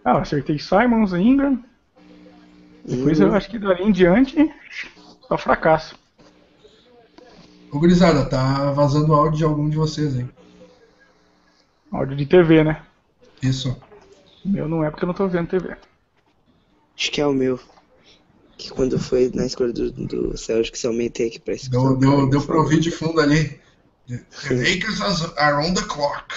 Ah, 0.04 0.12
eu 0.12 0.18
acertei 0.18 0.58
Simons, 0.58 1.12
Ingram. 1.12 1.62
Depois 2.84 3.20
Hum. 3.20 3.24
eu 3.24 3.34
acho 3.34 3.50
que 3.50 3.58
dali 3.58 3.82
em 3.82 3.92
diante 3.92 4.50
só 5.26 5.36
fracasso. 5.36 5.94
Ô, 7.70 7.78
gurizada, 7.78 8.24
tá 8.24 8.70
vazando 8.72 9.12
áudio 9.12 9.38
de 9.38 9.44
algum 9.44 9.68
de 9.68 9.76
vocês, 9.76 10.16
hein? 10.16 10.28
Áudio 11.92 12.16
de 12.16 12.24
TV, 12.24 12.64
né? 12.64 12.82
Isso. 13.42 13.76
O 14.44 14.48
meu 14.48 14.66
não 14.68 14.82
é 14.82 14.90
porque 14.90 15.04
eu 15.04 15.08
não 15.08 15.14
tô 15.14 15.28
vendo 15.28 15.48
TV. 15.48 15.76
Acho 16.96 17.10
que 17.12 17.20
é 17.20 17.26
o 17.26 17.34
meu. 17.34 17.60
Que 18.56 18.70
quando 18.70 18.98
foi 18.98 19.30
na 19.34 19.44
escolha 19.46 19.72
do, 19.72 19.92
do 19.92 20.36
Celtics 20.36 20.82
eu 20.82 20.90
aumentei 20.90 21.28
aqui 21.28 21.38
pra 21.38 21.54
escutar. 21.54 21.78
Deu, 21.78 21.96
deu, 21.96 22.10
cara 22.16 22.26
deu 22.30 22.42
pra 22.42 22.56
ouvir 22.58 22.80
de 22.80 22.90
fundo 22.90 23.20
ali. 23.20 23.60
The 24.08 24.54
Lakers 24.54 25.00
are 25.38 25.60
on 25.60 25.74
the 25.74 25.82
clock. 25.82 26.32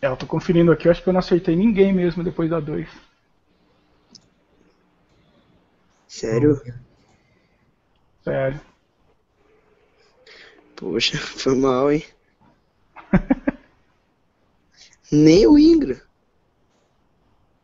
É, 0.00 0.06
eu 0.06 0.16
tô 0.16 0.26
conferindo 0.26 0.72
aqui, 0.72 0.86
eu 0.88 0.92
acho 0.92 1.02
que 1.02 1.08
eu 1.08 1.12
não 1.12 1.20
acertei 1.20 1.54
ninguém 1.54 1.92
mesmo 1.92 2.24
depois 2.24 2.48
da 2.50 2.60
2. 2.60 2.88
Sério? 6.08 6.60
Sério. 8.24 8.60
Poxa, 10.76 11.18
foi 11.40 11.54
mal, 11.56 11.90
hein? 11.92 12.04
Nem 15.10 15.46
o 15.46 15.58
Ingram. 15.58 16.00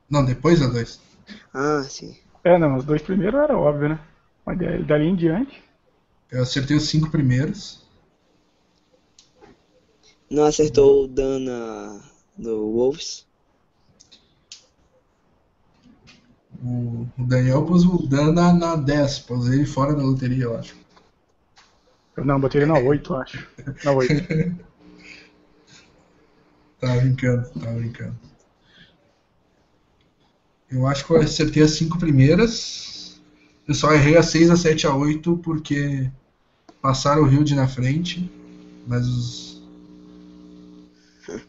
Não, 0.09 0.25
depois 0.25 0.61
da 0.61 0.67
2. 0.69 1.01
Ah, 1.53 1.83
sim. 1.83 2.17
É, 2.43 2.59
não, 2.59 2.77
os 2.77 2.85
dois 2.85 3.03
primeiros 3.03 3.41
era 3.41 3.57
óbvio, 3.57 3.89
né? 3.91 3.99
Mas 4.45 4.59
da- 4.59 4.79
dali 4.79 5.07
em 5.07 5.17
diante. 5.17 5.63
Eu 6.35 6.43
acertei 6.43 6.77
os 6.77 6.89
cinco 6.89 7.09
primeiros. 7.13 7.81
Não 10.29 10.43
acertou 10.43 11.05
o 11.05 11.07
Dan 11.07 11.39
na, 11.39 12.01
no 12.37 12.73
Wolves? 12.73 13.25
O, 16.61 17.07
Daniel 17.17 17.65
pôs 17.65 17.85
o 17.85 18.05
Dan 18.09 18.33
na, 18.33 18.53
na 18.53 18.75
10. 18.75 19.21
Pôs 19.21 19.47
ele 19.47 19.65
fora 19.65 19.95
da 19.95 20.03
loteria, 20.03 20.43
eu 20.43 20.59
acho. 20.59 20.75
Eu 22.17 22.25
não, 22.25 22.41
botei 22.41 22.63
ele 22.63 22.73
na 22.73 22.81
8, 22.81 23.13
eu 23.13 23.17
acho. 23.17 23.49
Na 23.85 23.93
8. 23.93 24.13
Tava 26.81 27.01
brincando, 27.01 27.49
tava 27.51 27.79
brincando. 27.79 28.19
Eu 30.69 30.87
acho 30.87 31.07
que 31.07 31.13
eu 31.13 31.21
acertei 31.21 31.63
as 31.63 31.71
cinco 31.71 31.97
primeiras. 31.97 33.23
Eu 33.69 33.75
só 33.75 33.93
errei 33.95 34.17
a 34.17 34.23
6, 34.23 34.51
a 34.51 34.57
7, 34.57 34.87
a 34.89 34.95
8 34.95 35.39
porque 35.39 36.11
passaram 36.85 37.23
o 37.23 37.33
Hilde 37.33 37.55
na 37.55 37.67
frente. 37.67 38.31
Mas 38.87 39.07
os. 39.07 39.63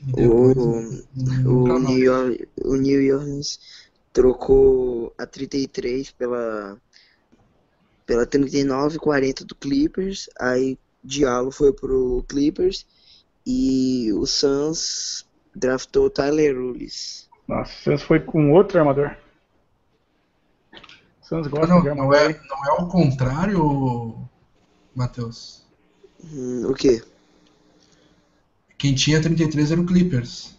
Depois, 0.00 0.56
O, 1.44 1.64
o. 1.64 1.78
New 1.78 1.98
York, 1.98 2.48
o 2.64 2.76
New 2.76 3.14
Orleans 3.14 3.60
trocou 4.14 5.12
a 5.18 5.26
33 5.26 6.12
pela, 6.12 6.78
pela 8.06 8.24
39 8.24 8.98
40 8.98 9.44
do 9.44 9.54
Clippers. 9.54 10.30
Aí 10.40 10.78
Diallo 11.04 11.50
foi 11.50 11.74
pro 11.74 12.24
Clippers. 12.26 12.86
E 13.46 14.10
o 14.14 14.24
Suns 14.24 15.26
draftou 15.54 16.08
Tyler 16.08 16.56
Ulis. 16.56 17.28
Nossa, 17.46 17.70
o 17.70 17.82
Suns 17.84 18.02
foi 18.02 18.20
com 18.20 18.50
outro 18.52 18.78
armador. 18.78 19.14
Suns 21.28 21.48
gosta 21.48 21.66
não, 21.66 21.82
de 21.82 21.88
não, 21.88 22.14
é, 22.14 22.28
não 22.48 22.64
é 22.66 22.72
o 22.80 22.86
contrário, 22.86 24.28
Matheus. 24.94 25.66
Hum, 26.24 26.70
o 26.70 26.72
quê? 26.72 27.02
Quem 28.78 28.94
tinha 28.94 29.20
33 29.20 29.72
era 29.72 29.80
o 29.80 29.86
Clippers. 29.86 30.56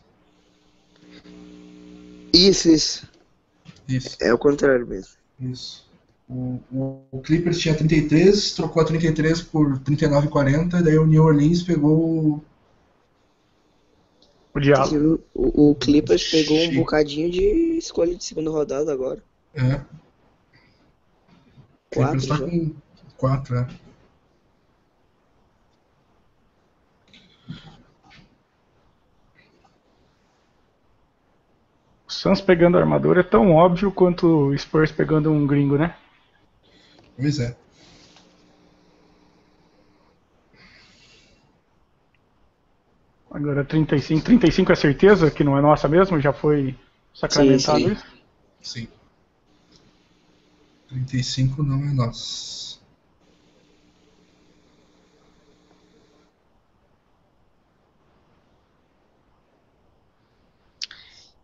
Isso, 2.34 2.70
isso. 2.70 3.08
Isso. 3.88 4.18
É 4.20 4.34
o 4.34 4.38
contrário 4.38 4.86
mesmo. 4.86 5.14
Isso. 5.40 5.88
O, 6.28 6.60
o, 6.70 7.02
o 7.12 7.22
Clippers 7.22 7.60
tinha 7.60 7.74
33, 7.74 8.52
trocou 8.52 8.82
a 8.82 8.86
33 8.86 9.42
por 9.44 9.80
39,40, 9.80 10.84
daí 10.84 10.98
o 10.98 11.06
New 11.06 11.24
Orleans 11.24 11.64
pegou. 11.64 12.44
O 14.54 14.60
Diabo. 14.60 15.22
O, 15.34 15.42
o, 15.42 15.72
o 15.72 15.76
Clippers 15.76 16.30
pegou 16.30 16.58
um 16.58 16.76
bocadinho 16.76 17.32
de 17.32 17.78
escolha 17.78 18.14
de 18.14 18.24
segunda 18.26 18.52
rodada 18.52 18.92
agora. 18.92 19.24
É, 19.54 19.80
Quatro 21.98 22.20
Clippers 22.20 22.28
tá 22.28 22.36
já. 22.36 22.46
com 22.46 22.76
4, 23.18 23.56
é. 23.58 23.68
O 32.08 32.12
Suns 32.12 32.40
pegando 32.40 32.78
armador 32.78 33.18
é 33.18 33.24
tão 33.24 33.52
óbvio 33.54 33.92
quanto 33.92 34.48
o 34.48 34.58
Spurs 34.58 34.92
pegando 34.92 35.32
um 35.32 35.46
gringo, 35.46 35.78
né? 35.78 35.96
Pois 37.18 37.40
é. 37.40 37.56
Agora 43.30 43.64
35. 43.64 44.24
35 44.24 44.72
é 44.72 44.76
certeza 44.76 45.30
que 45.32 45.44
não 45.44 45.58
é 45.58 45.62
nossa 45.62 45.88
mesmo? 45.88 46.20
Já 46.20 46.32
foi 46.32 46.76
sacramentado 47.14 47.80
Sim, 47.80 47.86
sim. 47.86 47.92
isso? 47.92 48.06
Sim. 48.62 48.97
Trinta 50.88 51.18
e 51.18 51.24
cinco 51.24 51.64
não 51.64 51.84
é 51.84 51.94
nosso. 51.94 52.82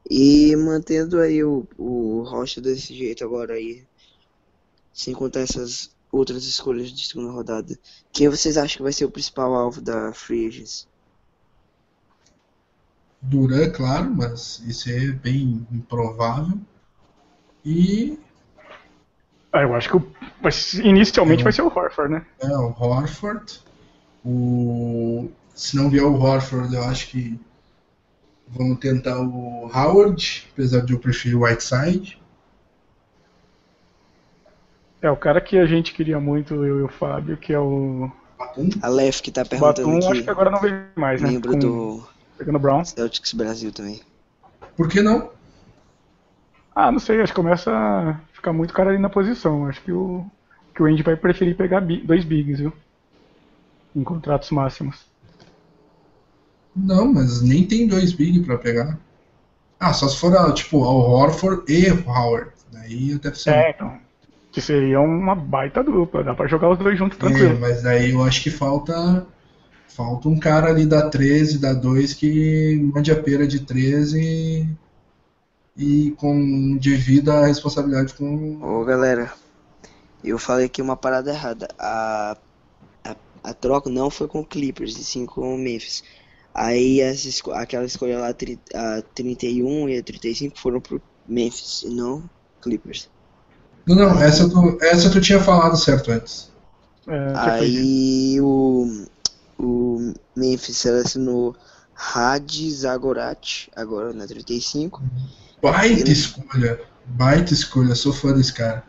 E 0.10 0.56
mantendo 0.56 1.20
aí 1.20 1.44
o, 1.44 1.68
o 1.78 2.24
Rocha 2.24 2.62
desse 2.62 2.94
jeito 2.94 3.24
agora 3.24 3.54
aí, 3.54 3.86
sem 4.94 5.14
contar 5.14 5.42
essas 5.42 5.94
outras 6.12 6.46
escolhas 6.46 6.92
de 6.92 7.08
segunda 7.08 7.32
rodada, 7.32 7.78
quem 8.12 8.30
vocês 8.30 8.56
acham 8.56 8.78
que 8.78 8.84
vai 8.84 8.94
ser 8.94 9.06
o 9.06 9.12
principal 9.12 9.54
alvo 9.56 9.82
da 9.82 10.14
Free 10.14 10.66
Duran, 13.22 13.72
claro, 13.72 14.14
mas 14.14 14.60
isso 14.68 14.90
é 14.90 15.12
bem 15.12 15.66
improvável. 15.72 16.60
E 17.66 18.20
ah, 19.54 19.62
eu 19.62 19.76
acho 19.76 19.88
que 19.90 19.98
o- 19.98 20.12
inicialmente 20.84 21.44
vai 21.44 21.54
ser 21.54 21.62
o 21.62 21.68
Horford, 21.68 22.12
né? 22.14 22.26
é, 22.42 22.48
o 22.58 22.74
Horford. 22.78 23.60
O... 24.26 25.30
Se 25.54 25.76
não 25.78 25.90
vier 25.90 26.04
o 26.04 26.16
Horford, 26.20 26.74
eu 26.74 26.84
acho 26.84 27.08
que 27.10 27.40
vamos 28.48 28.80
tentar 28.80 29.20
o 29.22 29.70
Howard, 29.74 30.48
apesar 30.52 30.82
de 30.82 30.94
eu 30.94 31.00
preferir 31.00 31.38
o 31.38 31.44
Whiteside. 31.44 32.20
É 35.02 35.12
o 35.12 35.18
cara 35.18 35.42
que 35.42 35.58
a 35.58 35.66
gente 35.66 35.94
queria 35.94 36.20
muito, 36.20 36.54
eu 36.66 36.80
e 36.80 36.84
o 36.84 36.88
Fábio, 36.88 37.36
que 37.38 37.52
é 37.54 37.60
o 37.60 38.10
Batum. 38.40 38.70
A 38.82 38.88
Lef 38.88 39.22
que 39.22 39.32
tá 39.32 39.44
perguntando 39.46 39.88
Batum, 40.00 40.12
acho 40.12 40.24
que 40.24 40.30
agora 40.30 40.50
não 40.50 40.62
vem 40.62 40.74
mais, 40.96 41.22
né? 41.22 41.30
membro 41.30 41.52
Com- 41.52 41.60
do 41.60 42.04
Pegando 42.38 42.56
o 42.56 42.60
Brown. 42.60 42.84
Celtics 42.86 43.34
Brasil 43.34 43.72
também. 43.72 44.02
Por 44.78 44.88
que 44.88 45.02
não? 45.02 45.30
Ah, 46.76 46.92
não 46.92 47.00
sei, 47.00 47.22
acho 47.22 47.32
que 47.32 47.40
começa 47.42 47.72
a 47.72 48.20
ficar 48.34 48.52
muito 48.54 48.74
cara 48.74 48.90
ali 48.90 49.00
na 49.00 49.10
posição. 49.10 49.66
Acho 49.68 49.82
que 49.82 49.92
o, 49.92 50.26
que 50.74 50.82
o 50.82 50.86
Andy 50.86 51.04
vai 51.04 51.16
preferir 51.16 51.56
pegar 51.56 51.82
dois 51.82 52.24
bigs, 52.24 52.60
viu? 52.60 52.74
Em 53.96 54.04
contratos 54.04 54.50
máximos. 54.52 55.06
Não, 56.76 57.14
mas 57.14 57.42
nem 57.42 57.66
tem 57.68 57.88
dois 57.88 58.14
big 58.14 58.40
pra 58.44 58.58
pegar. 58.58 58.98
Ah, 59.80 59.94
só 59.94 60.08
se 60.08 60.18
for 60.18 60.36
ah, 60.36 60.52
tipo 60.52 60.78
o 60.78 60.82
Horford 60.82 61.64
e 61.72 61.92
o 61.92 62.10
Howard. 62.10 62.52
Daí 62.72 63.14
até 63.14 63.34
ser. 63.34 63.52
É, 63.52 63.70
então. 63.72 64.00
Que 64.52 64.62
seria 64.62 65.00
uma 65.02 65.36
baita 65.36 65.84
dupla, 65.84 66.24
dá 66.24 66.34
pra 66.34 66.48
jogar 66.48 66.70
os 66.70 66.78
dois 66.80 66.98
juntos 66.98 67.18
É, 67.18 67.20
tranquilo. 67.20 67.60
mas 67.60 67.82
daí 67.84 68.12
eu 68.12 68.24
acho 68.24 68.42
que 68.42 68.50
falta 68.52 69.26
falta 69.88 70.28
um 70.28 70.40
cara 70.40 70.70
ali 70.70 70.86
da 70.88 71.08
13, 71.10 71.60
da 71.60 71.74
2 71.74 72.14
que 72.16 72.90
mande 72.94 73.12
a 73.12 73.22
pera 73.22 73.48
de 73.48 73.60
13 73.60 74.68
e 75.76 76.12
com 76.18 76.78
divida 76.78 77.34
a 77.34 77.48
responsabilidade 77.48 78.14
com 78.14 78.60
Ô 78.62 78.84
galera, 78.86 79.34
eu 80.24 80.38
falei 80.38 80.66
aqui 80.68 80.82
uma 80.82 80.96
parada 80.96 81.32
errada. 81.32 81.68
A, 81.78 82.38
a, 83.04 83.16
a 83.44 83.54
troca 83.54 83.90
não 83.90 84.10
foi 84.10 84.28
com 84.28 84.42
o 84.42 84.46
Clippers, 84.46 84.98
e 84.98 85.04
sim 85.04 85.26
com 85.26 85.56
o 85.56 85.58
Memphis. 85.58 86.04
Aí 86.54 87.02
as 87.02 87.26
esco- 87.26 87.52
aquela 87.52 87.86
escolha 87.86 88.20
lá, 88.20 88.30
a 88.30 89.02
31 89.14 89.90
e 89.90 89.98
a 89.98 90.04
35 90.04 90.60
foram 90.60 90.80
pro 90.80 91.02
Memphis 91.28 91.84
e 91.84 91.90
não 91.90 92.24
Clippers. 92.62 93.10
Não, 93.86 93.96
não, 93.96 94.22
essa 94.22 94.48
tu, 94.50 94.78
essa 94.82 95.10
tu 95.10 95.20
tinha 95.20 95.40
falado 95.42 95.76
certo 95.78 96.12
antes. 96.12 96.52
É. 97.08 97.34
Aí 97.36 98.40
o, 98.40 99.06
o 99.60 100.14
Memphis 100.36 100.78
selecionou 100.78 101.56
Hadi 101.96 102.72
Zagorat, 102.72 103.68
agora 103.76 104.14
na 104.14 104.26
35. 104.26 105.02
Baita 105.64 106.12
escolha. 106.12 106.82
Baita 107.06 107.54
escolha, 107.54 107.96
sou 107.96 108.12
fã 108.12 108.34
desse 108.34 108.54
cara. 108.54 108.84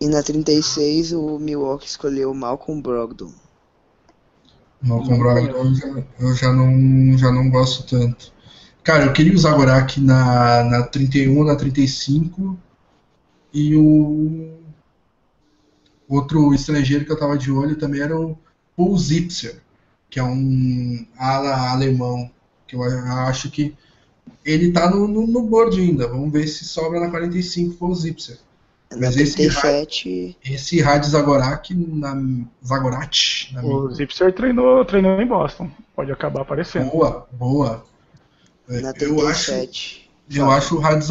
E 0.00 0.06
na 0.06 0.22
36 0.22 1.12
o 1.12 1.36
Milwaukee 1.36 1.88
escolheu 1.88 2.32
Malcolm 2.32 2.80
Brogdon. 2.80 3.32
Malcolm 4.80 5.18
Brogdon 5.18 5.56
eu 5.56 5.74
já, 5.74 6.04
eu 6.20 6.34
já 6.36 6.52
não, 6.52 7.18
já 7.18 7.32
não 7.32 7.50
gosto 7.50 7.82
tanto. 7.84 8.32
Cara, 8.84 9.06
eu 9.06 9.12
queria 9.12 9.34
usar 9.34 9.56
Gorak 9.56 10.00
na, 10.00 10.62
na 10.62 10.82
31, 10.84 11.42
na 11.42 11.56
35 11.56 12.56
e 13.52 13.74
o 13.74 14.60
outro 16.08 16.54
estrangeiro 16.54 17.04
que 17.04 17.10
eu 17.10 17.18
tava 17.18 17.36
de 17.36 17.50
olho 17.50 17.76
também 17.76 18.00
era 18.00 18.16
o 18.16 18.38
Paul 18.76 18.96
Zipser, 18.96 19.60
que 20.08 20.20
é 20.20 20.22
um 20.22 21.04
ala 21.18 21.72
alemão, 21.72 22.30
que 22.64 22.76
eu 22.76 22.84
acho 22.84 23.50
que 23.50 23.76
ele 24.46 24.70
tá 24.70 24.88
no, 24.88 25.08
no, 25.08 25.26
no 25.26 25.42
board 25.42 25.78
ainda. 25.78 26.06
Vamos 26.06 26.32
ver 26.32 26.46
se 26.46 26.64
sobra 26.64 27.00
na 27.00 27.10
45 27.10 27.74
Paul 27.74 27.94
Zipser. 27.94 28.38
Na 28.90 28.98
Mas 28.98 29.16
esse 29.16 29.34
37, 29.34 30.38
Esse 30.44 30.80
Rad 30.80 31.04
Zagorak 31.04 31.74
na 31.74 32.14
Zagorat, 32.64 33.52
na 33.52 33.64
O 33.64 33.92
Zipser 33.92 34.32
treinou, 34.32 34.84
treinou 34.84 35.20
em 35.20 35.26
Boston. 35.26 35.68
Pode 35.94 36.12
acabar 36.12 36.42
aparecendo. 36.42 36.88
Boa, 36.90 37.26
boa. 37.32 37.84
É, 38.68 38.80
na 38.80 38.92
Eu 39.00 39.26
acho, 39.26 39.46
37. 39.46 40.10
eu 40.30 40.50
acho 40.50 40.76
o 40.76 40.78
Rad 40.78 41.02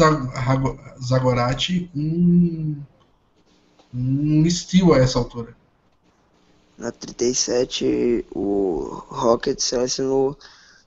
Zagorat 0.98 1.90
um, 1.94 2.80
um 3.92 4.48
steal 4.48 4.94
a 4.94 4.98
essa 4.98 5.18
altura. 5.18 5.54
Na 6.78 6.90
37, 6.90 8.24
o 8.34 9.02
Rocket 9.08 9.58
selecionou 9.60 10.38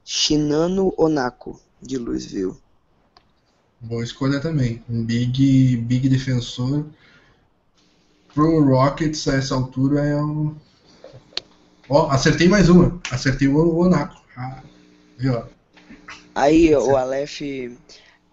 Shinano 0.04 0.94
Onako, 0.98 1.60
de 1.82 1.98
Louisville. 1.98 2.56
Boa 3.82 4.04
escolha 4.04 4.40
também. 4.40 4.84
Um 4.90 5.04
big, 5.04 5.78
big 5.78 6.10
defensor. 6.10 6.86
Pro 8.34 8.64
Rockets 8.64 9.28
a 9.28 9.36
essa 9.36 9.56
altura 9.56 10.06
é 10.06 10.16
um. 10.16 10.56
Ó, 11.90 12.10
acertei 12.10 12.48
mais 12.48 12.70
uma. 12.70 13.00
Acertei 13.10 13.48
o 13.48 13.78
Onaco. 13.78 14.22
Ah, 14.36 14.62
viu? 15.18 15.44
Aí 16.36 16.76
o 16.76 16.96
Aleph 16.96 17.42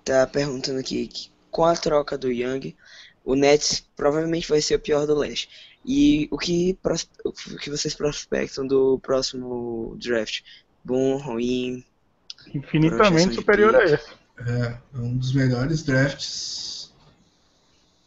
tá 0.05 0.27
perguntando 0.27 0.79
aqui, 0.79 1.07
que 1.07 1.31
com 1.51 1.65
a 1.65 1.75
troca 1.75 2.19
do 2.19 2.31
Young, 2.31 2.77
o 3.25 3.35
Nets 3.35 3.85
provavelmente 3.97 4.49
vai 4.49 4.61
ser 4.61 4.75
o 4.75 4.81
pior 4.81 5.07
do 5.07 5.15
leste. 5.15 5.49
E 5.85 6.29
o 6.31 6.37
que, 6.37 6.77
o 7.25 7.33
que 7.33 7.71
vocês 7.71 7.95
prospectam 7.95 8.67
do 8.67 8.99
próximo 8.99 9.97
draft? 9.99 10.43
Bom, 10.85 11.17
ruim? 11.17 11.85
Infinitamente 12.55 13.35
superior 13.35 13.75
a 13.75 13.85
esse. 13.85 14.09
É, 14.47 14.77
é 14.95 14.99
um 14.99 15.17
dos 15.17 15.33
melhores 15.35 15.83
drafts. 15.83 16.93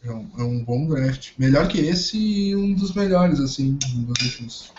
É 0.03 0.11
um, 0.11 0.29
é 0.37 0.43
um 0.43 0.63
bom 0.63 0.87
draft. 0.87 1.31
Melhor 1.37 1.67
que 1.67 1.79
esse 1.79 2.17
e 2.17 2.55
um 2.55 2.73
dos 2.73 2.93
melhores, 2.93 3.39
assim, 3.39 3.77
dos 3.81 4.23
últimos. 4.25 4.71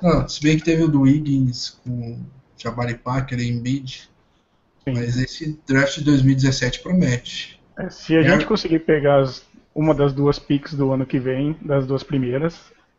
Não, 0.00 0.28
se 0.28 0.40
bem 0.42 0.56
que 0.56 0.64
teve 0.64 0.82
o 0.84 0.88
do 0.88 1.00
Wiggins 1.02 1.70
com 1.82 2.20
Jabari 2.56 2.94
Parker 2.94 3.38
e 3.40 3.48
Embiid. 3.48 4.08
Sim. 4.84 4.94
Mas 4.94 5.16
esse 5.16 5.58
draft 5.66 5.96
de 5.98 6.04
2017 6.04 6.80
promete. 6.80 7.58
É, 7.78 7.88
se 7.90 8.14
a 8.14 8.20
É. 8.20 8.22
gente 8.22 8.46
conseguir 8.46 8.80
pegar 8.80 9.20
as- 9.22 9.42
uma 9.74 9.92
das 9.94 10.12
duas 10.12 10.38
picks 10.38 10.74
do 10.74 10.92
ano 10.92 11.04
que 11.06 11.18
vem, 11.18 11.56
das 11.62 11.84
duas 11.86 12.02
primeiras, 12.04 12.54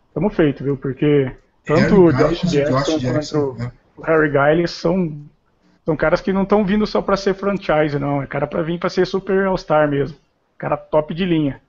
estamos 0.10 0.36
feito, 0.36 0.64
viu? 0.64 0.76
Porque 0.76 1.32
tanto 1.64 2.02
o 2.06 2.12
Josh 2.12 2.42
Jackson, 2.52 2.98
Jackson, 2.98 3.46
quanto 3.54 3.60
né? 3.60 3.72
o 3.96 4.02
Harry 4.02 4.30
Giles 4.32 4.72
são, 4.72 5.22
são 5.86 5.96
caras 5.96 6.20
que 6.22 6.34
não 6.34 6.44
estão 6.44 6.66
vindo 6.66 6.86
só 6.88 7.02
para 7.02 7.16
ser 7.18 7.34
franchise, 7.36 7.98
não. 8.00 8.22
É 8.22 8.28
cara 8.28 8.48
para 8.48 8.64
vir 8.64 8.80
para 8.80 8.90
ser 8.90 9.06
super 9.06 9.46
all-star 9.46 9.88
mesmo. 9.90 10.18
Cara 10.58 10.76
top 10.78 11.14
de 11.14 11.26
linha. 11.26 11.62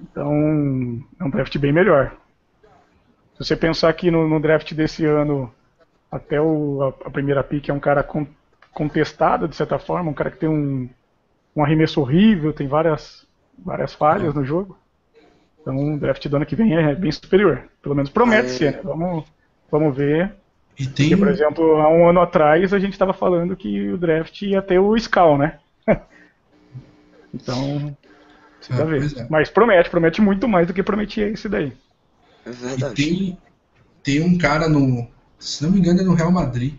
Então, 0.00 1.02
é 1.18 1.24
um 1.24 1.30
draft 1.30 1.56
bem 1.58 1.72
melhor. 1.72 2.12
Se 3.36 3.44
você 3.44 3.56
pensar 3.56 3.92
que 3.94 4.10
no, 4.10 4.28
no 4.28 4.40
draft 4.40 4.72
desse 4.74 5.04
ano, 5.04 5.52
até 6.10 6.40
o, 6.40 6.82
a, 6.82 7.08
a 7.08 7.10
primeira 7.10 7.42
pick 7.44 7.68
é 7.68 7.72
um 7.72 7.80
cara 7.80 8.02
con- 8.02 8.26
contestado, 8.72 9.48
de 9.48 9.56
certa 9.56 9.78
forma, 9.78 10.10
um 10.10 10.14
cara 10.14 10.30
que 10.30 10.38
tem 10.38 10.48
um, 10.48 10.88
um 11.56 11.64
arremesso 11.64 12.00
horrível, 12.00 12.52
tem 12.52 12.68
várias, 12.68 13.26
várias 13.58 13.94
falhas 13.94 14.34
no 14.34 14.44
jogo. 14.44 14.76
Então, 15.60 15.94
o 15.94 15.98
draft 15.98 16.26
do 16.28 16.36
ano 16.36 16.46
que 16.46 16.56
vem 16.56 16.76
é 16.76 16.94
bem 16.94 17.12
superior. 17.12 17.64
Pelo 17.82 17.94
menos 17.94 18.10
promete 18.10 18.46
É. 18.46 18.48
ser, 18.48 18.72
né? 18.74 18.80
Vamos, 18.82 19.24
vamos 19.70 19.96
ver. 19.96 20.34
E 20.78 20.86
tem. 20.86 21.10
Porque, 21.10 21.16
por 21.16 21.28
exemplo, 21.28 21.76
há 21.76 21.88
um 21.88 22.08
ano 22.08 22.20
atrás 22.20 22.72
a 22.72 22.78
gente 22.78 22.92
estava 22.92 23.12
falando 23.12 23.56
que 23.56 23.90
o 23.90 23.98
draft 23.98 24.42
ia 24.42 24.62
ter 24.62 24.78
o 24.78 24.96
Scal, 24.98 25.38
né? 25.38 25.58
então, 27.34 27.96
precisa 28.58 28.82
Ah, 28.82 28.84
ver. 28.84 29.12
é. 29.16 29.26
Mas 29.28 29.50
promete, 29.50 29.90
promete 29.90 30.20
muito 30.20 30.48
mais 30.48 30.66
do 30.66 30.74
que 30.74 30.82
prometia 30.82 31.28
esse 31.28 31.48
daí. 31.48 31.72
É 32.44 32.50
E 32.50 32.52
verdade. 32.52 32.94
tem, 32.94 33.38
tem 34.02 34.22
um 34.22 34.38
cara 34.38 34.68
no. 34.68 35.08
Se 35.38 35.62
não 35.64 35.70
me 35.72 35.78
engano, 35.80 36.00
é 36.00 36.04
no 36.04 36.14
Real 36.14 36.32
Madrid. 36.32 36.74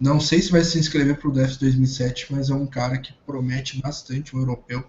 Não 0.00 0.20
sei 0.20 0.40
se 0.42 0.50
vai 0.52 0.62
se 0.62 0.78
inscrever 0.78 1.18
pro 1.18 1.30
draft 1.32 1.58
2007, 1.60 2.32
mas 2.32 2.50
é 2.50 2.54
um 2.54 2.66
cara 2.66 2.98
que 2.98 3.12
promete 3.26 3.80
bastante, 3.80 4.34
um 4.36 4.40
europeu. 4.40 4.84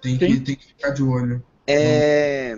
Tem 0.00 0.18
que, 0.18 0.40
tem 0.40 0.56
que 0.56 0.66
ficar 0.66 0.90
de 0.90 1.02
olho. 1.02 1.42
É, 1.66 2.56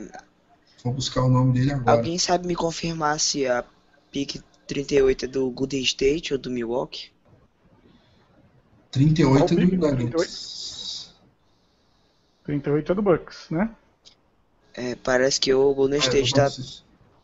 Vou 0.84 0.92
buscar 0.92 1.22
o 1.22 1.28
nome 1.28 1.52
dele 1.54 1.72
agora. 1.72 1.96
alguém 1.96 2.18
sabe 2.18 2.46
me 2.46 2.54
confirmar 2.56 3.18
se 3.20 3.46
a 3.46 3.64
pick 4.12 4.42
38 4.66 5.24
é 5.24 5.28
do 5.28 5.50
Golden 5.50 5.82
State 5.82 6.32
ou 6.32 6.38
do 6.38 6.50
Milwaukee? 6.50 7.10
38 8.92 9.38
Qual 9.38 9.48
do? 9.48 9.76
Nuggets. 9.76 11.14
38 12.44 12.92
é 12.92 12.94
do 12.94 13.02
Bucks, 13.02 13.46
né? 13.50 13.70
É, 14.74 14.94
parece 14.96 15.40
que 15.40 15.52
o 15.52 15.74
Golden 15.74 15.98
É, 15.98 16.02
State 16.02 16.32
eu 16.32 16.36
tá, 16.36 16.50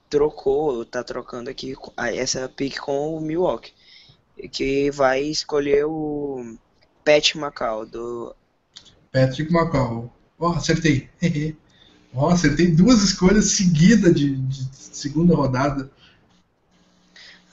trocou, 0.09 0.85
tá 0.85 1.05
trocando 1.05 1.51
aqui 1.51 1.75
ah, 1.97 2.15
essa 2.15 2.49
pick 2.49 2.79
com 2.79 3.17
o 3.17 3.21
Milwaukee. 3.21 3.73
Que 4.53 4.91
vai 4.91 5.23
escolher 5.23 5.85
o 5.85 6.57
Pat 7.05 7.35
Macau, 7.35 7.85
do. 7.85 8.35
Patrick 9.11 9.53
McCall. 9.53 10.13
Ó, 10.39 10.53
acertei. 10.53 11.09
Ó, 12.15 12.29
acertei 12.29 12.71
duas 12.71 13.03
escolhas 13.03 13.47
seguidas 13.47 14.15
de, 14.15 14.37
de 14.37 14.77
segunda 14.77 15.35
rodada. 15.35 15.91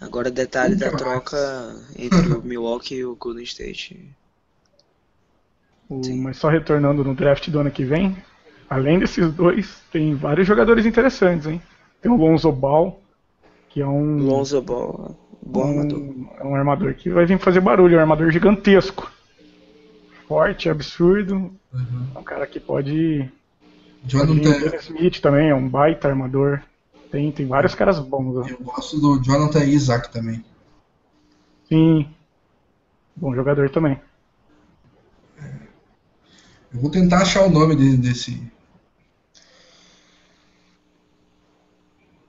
Agora 0.05 0.29
detalhe 0.31 0.75
da 0.75 0.91
troca 0.91 1.37
entre 1.97 2.19
o 2.33 2.41
Milwaukee 2.43 2.95
e 2.95 3.05
o 3.05 3.15
Golden 3.15 3.43
State. 3.43 4.07
O- 5.89 6.01
mas 6.17 6.37
só 6.37 6.49
retornando 6.49 7.03
no 7.03 7.13
draft 7.15 7.49
do 7.49 7.59
ano 7.59 7.71
que 7.71 7.83
vem, 7.83 8.15
além 8.69 8.99
desses 8.99 9.31
dois, 9.33 9.81
tem 9.91 10.15
vários 10.15 10.47
jogadores 10.47 10.85
interessantes, 10.85 11.47
hein? 11.47 11.61
Tem 12.01 12.11
o 12.11 12.15
Lonzo 12.15 12.51
Ball, 12.51 13.01
que 13.69 13.81
é 13.81 13.87
um, 13.87 14.17
Lonzo 14.19 14.61
Ball, 14.61 15.17
bom 15.41 15.63
armador. 15.79 15.99
um, 15.99 16.27
é 16.39 16.43
um 16.45 16.55
armador 16.55 16.93
que 16.95 17.09
vai 17.09 17.25
vir 17.25 17.39
fazer 17.39 17.59
barulho, 17.61 17.95
é 17.95 17.97
um 17.97 18.01
armador 18.01 18.31
gigantesco. 18.31 19.11
Forte, 20.27 20.69
absurdo. 20.69 21.35
Uhum. 21.73 22.07
É 22.15 22.19
um 22.19 22.23
cara 22.23 22.47
que 22.47 22.59
pode. 22.59 23.29
Jonathan, 24.03 24.33
vir. 24.33 24.47
O 24.47 24.59
Dennis 24.59 24.83
Smith 24.85 25.19
também 25.19 25.49
é 25.49 25.55
um 25.55 25.67
baita 25.69 26.07
armador. 26.07 26.61
Tem, 27.15 27.31
tem 27.31 27.47
vários 27.47 27.73
caras 27.73 27.97
bons. 27.97 28.35
Ó. 28.35 28.45
eu 28.45 28.61
gosto 28.61 28.99
do 28.99 29.23
Jonathan 29.23 29.63
Isaac 29.63 30.11
também. 30.11 30.43
Sim. 31.63 32.13
Bom 33.15 33.33
jogador 33.33 33.69
também. 33.69 33.97
Eu 36.73 36.81
vou 36.81 36.91
tentar 36.91 37.21
achar 37.21 37.45
o 37.45 37.49
nome 37.49 37.73
de- 37.77 37.95
desse. 37.95 38.51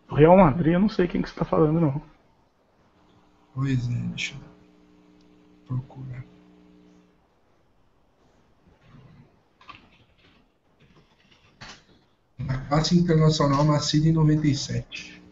O 0.09 0.15
Real 0.15 0.37
Madrid, 0.37 0.75
eu 0.75 0.79
não 0.79 0.89
sei 0.89 1.09
quem 1.09 1.21
que 1.21 1.29
você 1.31 1.35
tá 1.35 1.45
falando, 1.45 1.81
não. 1.81 2.01
Pois 3.53 3.89
é, 3.89 3.93
deixa 3.93 4.35
eu 4.37 4.41
procurar. 5.67 6.25
Na 12.39 12.59
classe 12.67 12.99
internacional 12.99 13.65
nascida 13.65 14.09
em 14.09 14.13
97. 14.13 15.23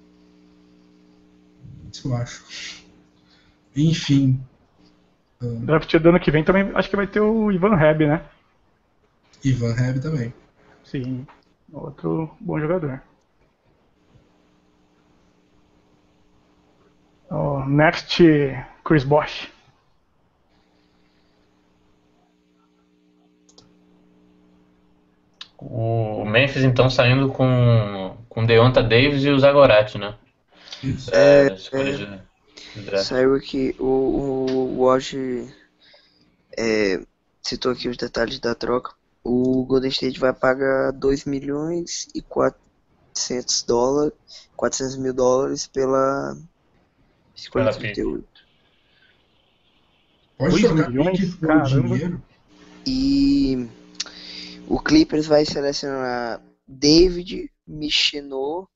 Isso 1.92 2.08
eu 2.08 2.16
acho. 2.16 2.84
Enfim. 3.76 4.40
O 5.40 5.66
draft 5.66 5.94
do 5.96 6.08
ano 6.08 6.20
que 6.20 6.30
vem 6.30 6.44
também 6.44 6.70
acho 6.74 6.88
que 6.88 6.96
vai 6.96 7.06
ter 7.06 7.20
o 7.20 7.52
Ivan 7.52 7.76
Reb, 7.76 8.06
né? 8.06 8.24
Ivan 9.44 9.74
Reb 9.74 10.00
também. 10.00 10.32
Sim. 10.84 11.26
Outro 11.72 12.30
bom 12.40 12.58
jogador. 12.58 13.02
Ó, 17.30 17.66
next, 17.66 18.22
Chris 18.84 19.04
Bosh. 19.04 19.53
O 25.66 26.24
Memphis 26.24 26.62
então 26.62 26.90
saindo 26.90 27.28
com 27.28 28.16
com 28.28 28.44
Deonta 28.44 28.82
Davis 28.82 29.22
e 29.24 29.30
o 29.30 29.38
Zagorati, 29.38 29.96
né? 29.96 30.14
Isso. 30.82 31.10
É, 31.14 31.48
draft. 32.82 33.06
Saiu 33.06 33.34
aqui, 33.34 33.74
o, 33.78 33.84
o 33.84 34.78
Woj 34.80 35.48
é, 36.58 37.00
citou 37.40 37.72
aqui 37.72 37.88
os 37.88 37.96
detalhes 37.96 38.40
da 38.40 38.54
troca. 38.54 38.92
O 39.22 39.64
Golden 39.64 39.88
State 39.90 40.18
vai 40.18 40.32
pagar 40.32 40.92
2 40.92 41.24
milhões 41.24 42.08
e 42.14 42.20
400 42.20 43.62
dólares, 43.62 44.12
400 44.56 44.96
mil 44.96 45.14
dólares 45.14 45.66
pela 45.66 46.36
escolha 47.34 47.66
Pela 47.66 47.76
pick. 47.76 47.94
38. 47.94 48.26
Pode 50.36 50.50
Dois 50.50 50.62
jogar 50.62 50.90
milhões? 50.90 51.34
Caramba. 51.36 51.66
dinheiro. 51.66 52.22
E 52.86 53.68
o 54.68 54.78
Clippers 54.80 55.26
vai 55.26 55.44
selecionar 55.44 56.40
David 56.66 57.50
Michinot 57.66 58.66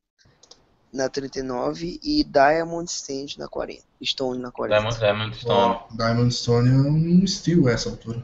na 0.93 1.09
39 1.09 2.01
e 2.03 2.25
Diamond 2.25 2.91
Stone 2.91 3.35
na 3.39 3.49
40. 3.49 3.83
Stone 4.03 4.39
na 4.41 4.51
40. 4.51 4.77
Diamond, 4.81 4.99
Diamond 4.99 5.37
Stone. 5.37 5.55
Ó, 5.61 5.97
Diamond 5.97 6.35
Stone 6.35 6.69
é 6.69 6.73
um 6.73 7.27
steal 7.27 7.67
a 7.69 7.73
essa 7.73 7.91
altura. 7.91 8.23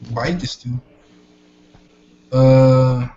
Baita 0.00 0.46
steal. 0.46 0.74
Ah, 2.32 3.14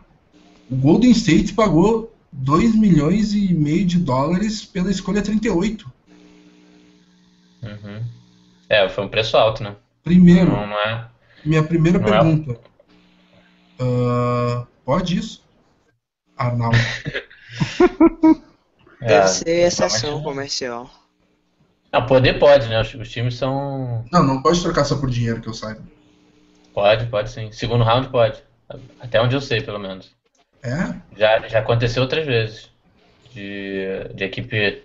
o 0.69 0.75
Golden 0.75 1.11
State 1.11 1.53
pagou 1.53 2.13
2 2.31 2.75
milhões 2.75 3.33
e 3.33 3.53
meio 3.53 3.85
de 3.85 3.97
dólares 3.99 4.63
pela 4.65 4.91
escolha 4.91 5.21
38. 5.21 5.91
Uhum. 7.63 8.03
É, 8.69 8.87
foi 8.89 9.03
um 9.05 9.09
preço 9.09 9.37
alto, 9.37 9.63
né? 9.63 9.75
Primeiro, 10.03 10.51
Não, 10.51 10.67
não 10.67 10.79
é. 10.79 11.09
minha 11.45 11.63
primeira 11.63 11.99
Não 11.99 12.07
é- 12.53 12.57
Ah, 13.79 14.65
pode 14.85 15.17
isso? 15.17 15.43
Arnaldo. 16.37 16.77
é, 19.01 19.07
Deve 19.07 19.27
ser 19.27 19.67
exceção 19.67 20.09
realmente- 20.09 20.23
comercial. 20.25 20.89
Não, 21.91 22.05
poder 22.05 22.37
pode, 22.37 22.67
né? 22.67 22.81
Os, 22.81 22.93
os 22.93 23.09
times 23.09 23.35
são. 23.35 24.05
Não, 24.11 24.23
não 24.23 24.41
pode 24.41 24.61
trocar 24.61 24.83
só 24.83 24.97
por 24.97 25.09
dinheiro 25.09 25.41
que 25.41 25.47
eu 25.47 25.53
saiba. 25.53 25.81
Pode, 26.73 27.07
pode 27.07 27.31
sim. 27.31 27.51
Segundo 27.51 27.83
round 27.83 28.09
pode. 28.09 28.43
Até 28.99 29.21
onde 29.21 29.35
eu 29.35 29.41
sei, 29.41 29.61
pelo 29.61 29.79
menos. 29.79 30.11
É? 30.61 30.93
Já, 31.17 31.47
já 31.47 31.59
aconteceu 31.59 32.03
outras 32.03 32.25
vezes. 32.25 32.69
De, 33.33 34.09
de 34.15 34.23
equipe 34.23 34.83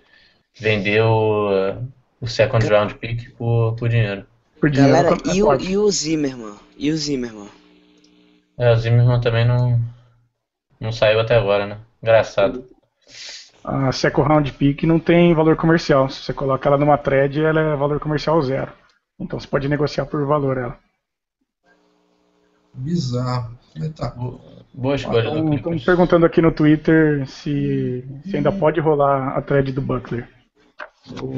vender 0.59 1.01
o, 1.01 1.75
o 2.21 2.27
second 2.27 2.65
round 2.67 2.95
pick 2.95 3.31
por, 3.35 3.75
por 3.75 3.89
dinheiro. 3.89 4.25
Por 4.59 4.69
dinheiro, 4.69 4.93
Galera, 4.93 5.15
quanto 5.15 5.35
e 5.35 5.43
o, 5.43 5.45
pode. 5.47 5.65
e 5.71 5.77
o 5.77 5.91
Zimmerman? 5.91 6.55
E 6.77 6.91
o 6.91 6.97
Zimmerman? 6.97 7.49
É, 8.57 8.71
o 8.71 8.75
Zimmerman 8.75 9.19
também 9.21 9.45
não, 9.45 9.79
não 10.79 10.91
saiu 10.91 11.19
até 11.19 11.35
agora, 11.35 11.65
né? 11.65 11.77
Engraçado. 12.01 12.65
A 13.63 13.91
second 13.91 14.27
round 14.27 14.51
pick 14.53 14.83
não 14.83 14.99
tem 14.99 15.33
valor 15.33 15.55
comercial. 15.55 16.09
Se 16.09 16.21
você 16.21 16.33
coloca 16.33 16.67
ela 16.67 16.77
numa 16.77 16.97
thread, 16.97 17.41
ela 17.43 17.59
é 17.61 17.75
valor 17.75 17.99
comercial 17.99 18.41
zero. 18.41 18.71
Então 19.19 19.39
você 19.39 19.47
pode 19.47 19.67
negociar 19.69 20.05
por 20.05 20.25
valor 20.25 20.57
ela. 20.57 20.77
Bizarro. 22.73 23.57
Tá. 23.95 24.09
Bo- 24.11 24.39
Boa 24.73 24.95
escolha 24.95 25.21
do 25.29 25.37
Estão 25.37 25.49
Clippers. 25.57 25.83
perguntando 25.85 26.25
aqui 26.25 26.41
no 26.41 26.51
Twitter 26.51 27.27
se, 27.27 28.03
se 28.25 28.35
ainda 28.37 28.51
pode 28.51 28.79
rolar 28.79 29.37
a 29.37 29.41
thread 29.41 29.71
do 29.71 29.81
Butler. 29.81 30.27
O- 31.21 31.33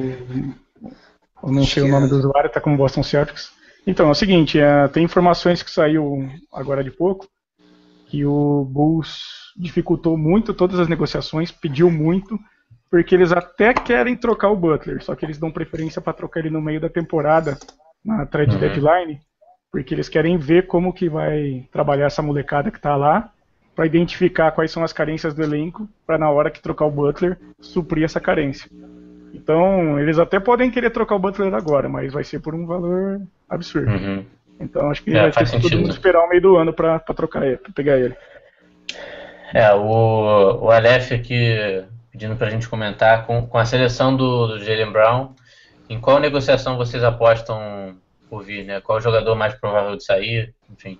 eu 1.43 1.51
não 1.51 1.65
sei 1.65 1.83
o 1.83 1.87
nome 1.89 2.07
do 2.07 2.17
usuário, 2.17 2.49
tá 2.49 2.61
como 2.61 2.77
Boston 2.77 3.03
Celtics. 3.03 3.51
Então, 3.87 4.07
é 4.07 4.11
o 4.11 4.15
seguinte, 4.15 4.59
é, 4.59 4.87
tem 4.87 5.03
informações 5.03 5.61
que 5.61 5.69
saiu 5.69 6.27
agora 6.51 6.83
de 6.83 6.91
pouco 6.91 7.27
que 8.07 8.25
o 8.25 8.65
Bulls 8.65 9.53
dificultou 9.57 10.17
muito 10.17 10.53
todas 10.53 10.79
as 10.79 10.87
negociações, 10.87 11.51
pediu 11.51 11.89
muito, 11.89 12.39
porque 12.89 13.15
eles 13.15 13.31
até 13.31 13.73
querem 13.73 14.15
trocar 14.15 14.49
o 14.49 14.55
Butler, 14.55 15.03
só 15.03 15.15
que 15.15 15.25
eles 15.25 15.37
dão 15.37 15.51
preferência 15.51 16.01
para 16.01 16.13
trocar 16.13 16.41
ele 16.41 16.49
no 16.49 16.61
meio 16.61 16.79
da 16.79 16.89
temporada, 16.89 17.57
na 18.03 18.25
trade 18.25 18.55
Uhum. 18.55 18.59
deadline, 18.59 19.19
porque 19.71 19.93
eles 19.93 20.07
querem 20.07 20.37
ver 20.37 20.67
como 20.67 20.93
que 20.93 21.09
vai 21.09 21.67
trabalhar 21.71 22.05
essa 22.05 22.21
molecada 22.21 22.71
que 22.71 22.79
tá 22.79 22.95
lá, 22.95 23.31
para 23.75 23.85
identificar 23.85 24.51
quais 24.51 24.71
são 24.71 24.83
as 24.83 24.93
carências 24.93 25.33
do 25.33 25.43
elenco, 25.43 25.87
para 26.05 26.17
na 26.17 26.29
hora 26.29 26.49
que 26.49 26.61
trocar 26.61 26.85
o 26.85 26.91
Butler, 26.91 27.37
suprir 27.59 28.05
essa 28.05 28.21
carência. 28.21 28.69
Então, 29.35 29.99
eles 29.99 30.17
até 30.17 30.39
podem 30.39 30.71
querer 30.71 30.89
trocar 30.89 31.15
o 31.15 31.19
Butler 31.19 31.53
agora, 31.53 31.89
mas 31.89 32.13
vai 32.13 32.23
ser 32.23 32.39
por 32.39 32.55
um 32.55 32.65
valor 32.65 33.21
absurdo. 33.49 33.91
Uhum. 33.91 34.25
Então, 34.59 34.89
acho 34.89 35.03
que 35.03 35.15
É, 35.15 35.29
vai 35.29 35.31
ter 35.31 35.45
que 35.45 35.61
todo 35.61 35.75
mundo 35.75 35.87
né? 35.87 35.93
esperar 35.93 36.23
o 36.23 36.29
meio 36.29 36.41
do 36.41 36.55
ano 36.55 36.73
para 36.73 36.99
trocar 36.99 37.45
ele, 37.45 37.57
pra 37.57 37.71
pegar 37.73 37.97
ele. 37.97 38.15
É, 39.53 39.73
o, 39.73 40.63
o 40.63 40.71
Aleph 40.71 41.11
aqui 41.11 41.83
pedindo 42.11 42.35
pra 42.37 42.49
gente 42.49 42.69
comentar 42.69 43.25
com, 43.25 43.45
com 43.45 43.57
a 43.57 43.65
seleção 43.65 44.15
do, 44.15 44.47
do 44.47 44.63
Jalen 44.63 44.91
Brown, 44.91 45.33
em 45.89 45.99
qual 45.99 46.19
negociação 46.19 46.77
vocês 46.77 47.03
apostam 47.03 47.97
por 48.29 48.41
vir, 48.41 48.63
né? 48.65 48.79
Qual 48.79 49.01
jogador 49.01 49.35
mais 49.35 49.53
provável 49.53 49.97
de 49.97 50.03
sair, 50.05 50.53
enfim. 50.71 50.97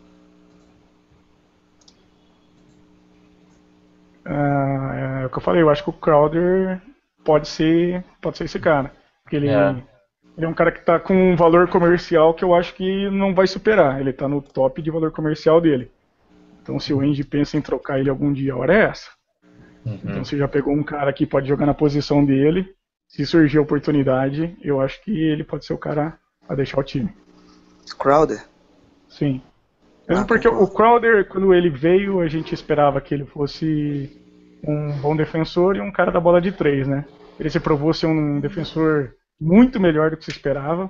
Ah, 4.25 5.21
é 5.21 5.25
o 5.25 5.29
que 5.29 5.37
eu 5.37 5.41
falei, 5.41 5.61
eu 5.61 5.69
acho 5.69 5.83
que 5.83 5.89
o 5.89 5.93
Crowder 5.93 6.81
pode 7.25 7.47
ser, 7.49 8.03
pode 8.21 8.37
ser 8.37 8.45
esse 8.45 8.59
cara. 8.59 8.93
Porque 9.23 9.35
ele 9.35 9.49
É. 9.49 9.75
ele 10.37 10.45
é 10.45 10.47
um 10.47 10.53
cara 10.53 10.71
que 10.71 10.79
tá 10.85 10.99
com 10.99 11.13
um 11.13 11.35
valor 11.35 11.67
comercial 11.67 12.33
que 12.33 12.43
eu 12.43 12.53
acho 12.55 12.73
que 12.75 13.09
não 13.09 13.33
vai 13.33 13.47
superar. 13.47 13.99
Ele 13.99 14.13
tá 14.13 14.27
no 14.27 14.41
top 14.41 14.81
de 14.81 14.91
valor 14.91 15.11
comercial 15.11 15.59
dele. 15.59 15.91
Então 16.61 16.79
se 16.79 16.93
o 16.93 17.01
Andy 17.01 17.23
pensa 17.23 17.57
em 17.57 17.61
trocar 17.61 17.99
ele 17.99 18.09
algum 18.09 18.31
dia, 18.31 18.53
a 18.53 18.57
hora 18.57 18.73
é 18.73 18.83
essa. 18.85 19.09
Uhum. 19.85 19.99
Então 20.03 20.23
você 20.23 20.37
já 20.37 20.47
pegou 20.47 20.73
um 20.73 20.83
cara 20.83 21.11
que 21.11 21.25
pode 21.25 21.47
jogar 21.47 21.65
na 21.65 21.73
posição 21.73 22.23
dele. 22.23 22.73
Se 23.07 23.25
surgir 23.25 23.59
a 23.59 23.61
oportunidade, 23.61 24.55
eu 24.61 24.81
acho 24.81 25.01
que 25.03 25.11
ele 25.11 25.43
pode 25.43 25.65
ser 25.65 25.73
o 25.73 25.77
cara 25.77 26.17
a 26.49 26.55
deixar 26.55 26.79
o 26.79 26.83
time. 26.83 27.09
Crowder? 27.99 28.43
Sim. 29.07 29.41
Mesmo 30.09 30.23
Ah, 30.23 30.27
porque 30.27 30.49
concordo. 30.49 30.71
o 30.71 30.75
Crowder, 30.75 31.27
quando 31.27 31.53
ele 31.53 31.69
veio, 31.69 32.19
a 32.19 32.27
gente 32.27 32.53
esperava 32.53 32.99
que 32.99 33.13
ele 33.13 33.25
fosse 33.25 34.09
um 34.67 34.91
bom 34.99 35.15
defensor 35.15 35.75
e 35.75 35.81
um 35.81 35.91
cara 35.91 36.11
da 36.11 36.19
bola 36.19 36.41
de 36.41 36.51
três, 36.51 36.87
né? 36.87 37.05
Ele 37.39 37.49
se 37.49 37.59
provou 37.59 37.93
ser 37.93 38.07
um 38.07 38.39
defensor 38.39 39.13
muito 39.39 39.79
melhor 39.79 40.11
do 40.11 40.17
que 40.17 40.25
se 40.25 40.31
esperava. 40.31 40.89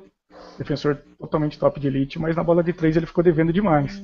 defensor 0.58 0.98
totalmente 1.20 1.60
top 1.60 1.80
de 1.80 1.88
elite, 1.88 2.20
mas 2.20 2.36
na 2.36 2.44
bola 2.44 2.64
de 2.64 2.72
três 2.72 2.96
ele 2.96 3.06
ficou 3.06 3.24
devendo 3.24 3.52
demais. 3.52 4.02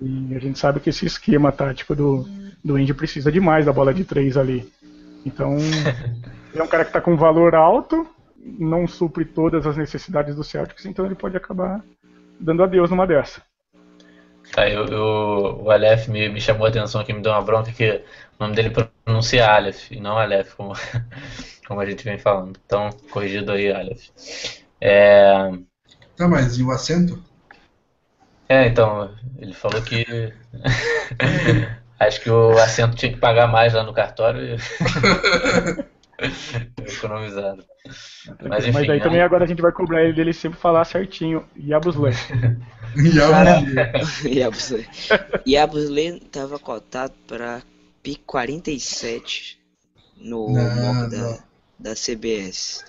E 0.00 0.34
a 0.34 0.38
gente 0.38 0.58
sabe 0.58 0.80
que 0.80 0.90
esse 0.90 1.06
esquema 1.06 1.52
tático 1.52 1.94
do, 1.94 2.26
do 2.64 2.78
Indy 2.78 2.92
precisa 2.92 3.30
demais 3.30 3.66
da 3.66 3.72
bola 3.72 3.94
de 3.94 4.04
três 4.04 4.36
ali. 4.36 4.68
Então, 5.24 5.56
ele 6.52 6.60
é 6.60 6.62
um 6.62 6.66
cara 6.68 6.84
que 6.84 6.90
está 6.90 7.00
com 7.00 7.16
valor 7.16 7.54
alto, 7.54 8.06
não 8.44 8.88
supre 8.88 9.24
todas 9.24 9.66
as 9.66 9.76
necessidades 9.76 10.34
do 10.34 10.42
Celtics, 10.42 10.84
então 10.86 11.06
ele 11.06 11.14
pode 11.14 11.36
acabar 11.36 11.84
dando 12.40 12.62
adeus 12.62 12.90
numa 12.90 13.06
dessa. 13.06 13.40
Tá, 14.52 14.68
eu, 14.68 14.86
eu, 14.86 15.62
o 15.62 15.70
Aleph 15.70 16.08
me, 16.08 16.28
me 16.28 16.40
chamou 16.40 16.66
a 16.66 16.68
atenção 16.68 17.00
aqui, 17.00 17.12
me 17.12 17.22
deu 17.22 17.32
uma 17.32 17.40
bronca 17.40 17.70
que 17.70 18.02
o 18.42 18.46
nome 18.46 18.56
dele 18.56 18.74
pronuncia 19.04 19.48
Aleph 19.48 19.92
e 19.92 20.00
não 20.00 20.18
Aleph, 20.18 20.54
como, 20.54 20.72
como 21.66 21.80
a 21.80 21.86
gente 21.86 22.02
vem 22.02 22.18
falando. 22.18 22.58
Então, 22.66 22.90
corrigido 23.10 23.52
aí, 23.52 23.70
Aleph. 23.72 24.08
É... 24.80 25.48
Tá, 26.16 26.26
mas 26.26 26.58
e 26.58 26.64
o 26.64 26.72
acento? 26.72 27.22
É, 28.48 28.66
então, 28.66 29.14
ele 29.38 29.54
falou 29.54 29.80
que. 29.80 30.04
Acho 32.00 32.20
que 32.20 32.30
o 32.30 32.58
assento 32.58 32.96
tinha 32.96 33.12
que 33.12 33.18
pagar 33.20 33.46
mais 33.46 33.74
lá 33.74 33.84
no 33.84 33.94
cartório. 33.94 34.56
Economizado. 36.84 37.64
Mas, 38.42 38.64
enfim, 38.64 38.72
Mas 38.72 38.90
aí 38.90 39.00
também 39.00 39.22
agora 39.22 39.44
a 39.44 39.46
gente 39.46 39.62
vai 39.62 39.70
cobrar 39.70 40.02
ele 40.02 40.12
dele 40.12 40.32
sempre 40.32 40.58
falar 40.58 40.84
certinho. 40.84 41.44
Yabusle. 41.56 42.10
Yabusle. 44.26 44.88
Yabusle 45.46 46.20
tava 46.32 46.58
cotado 46.58 47.14
para 47.28 47.62
PIC 48.02 48.22
47 48.26 49.60
no 50.16 50.48
mock 50.48 51.10
da, 51.10 51.44
da 51.78 51.94
CBS. 51.94 52.84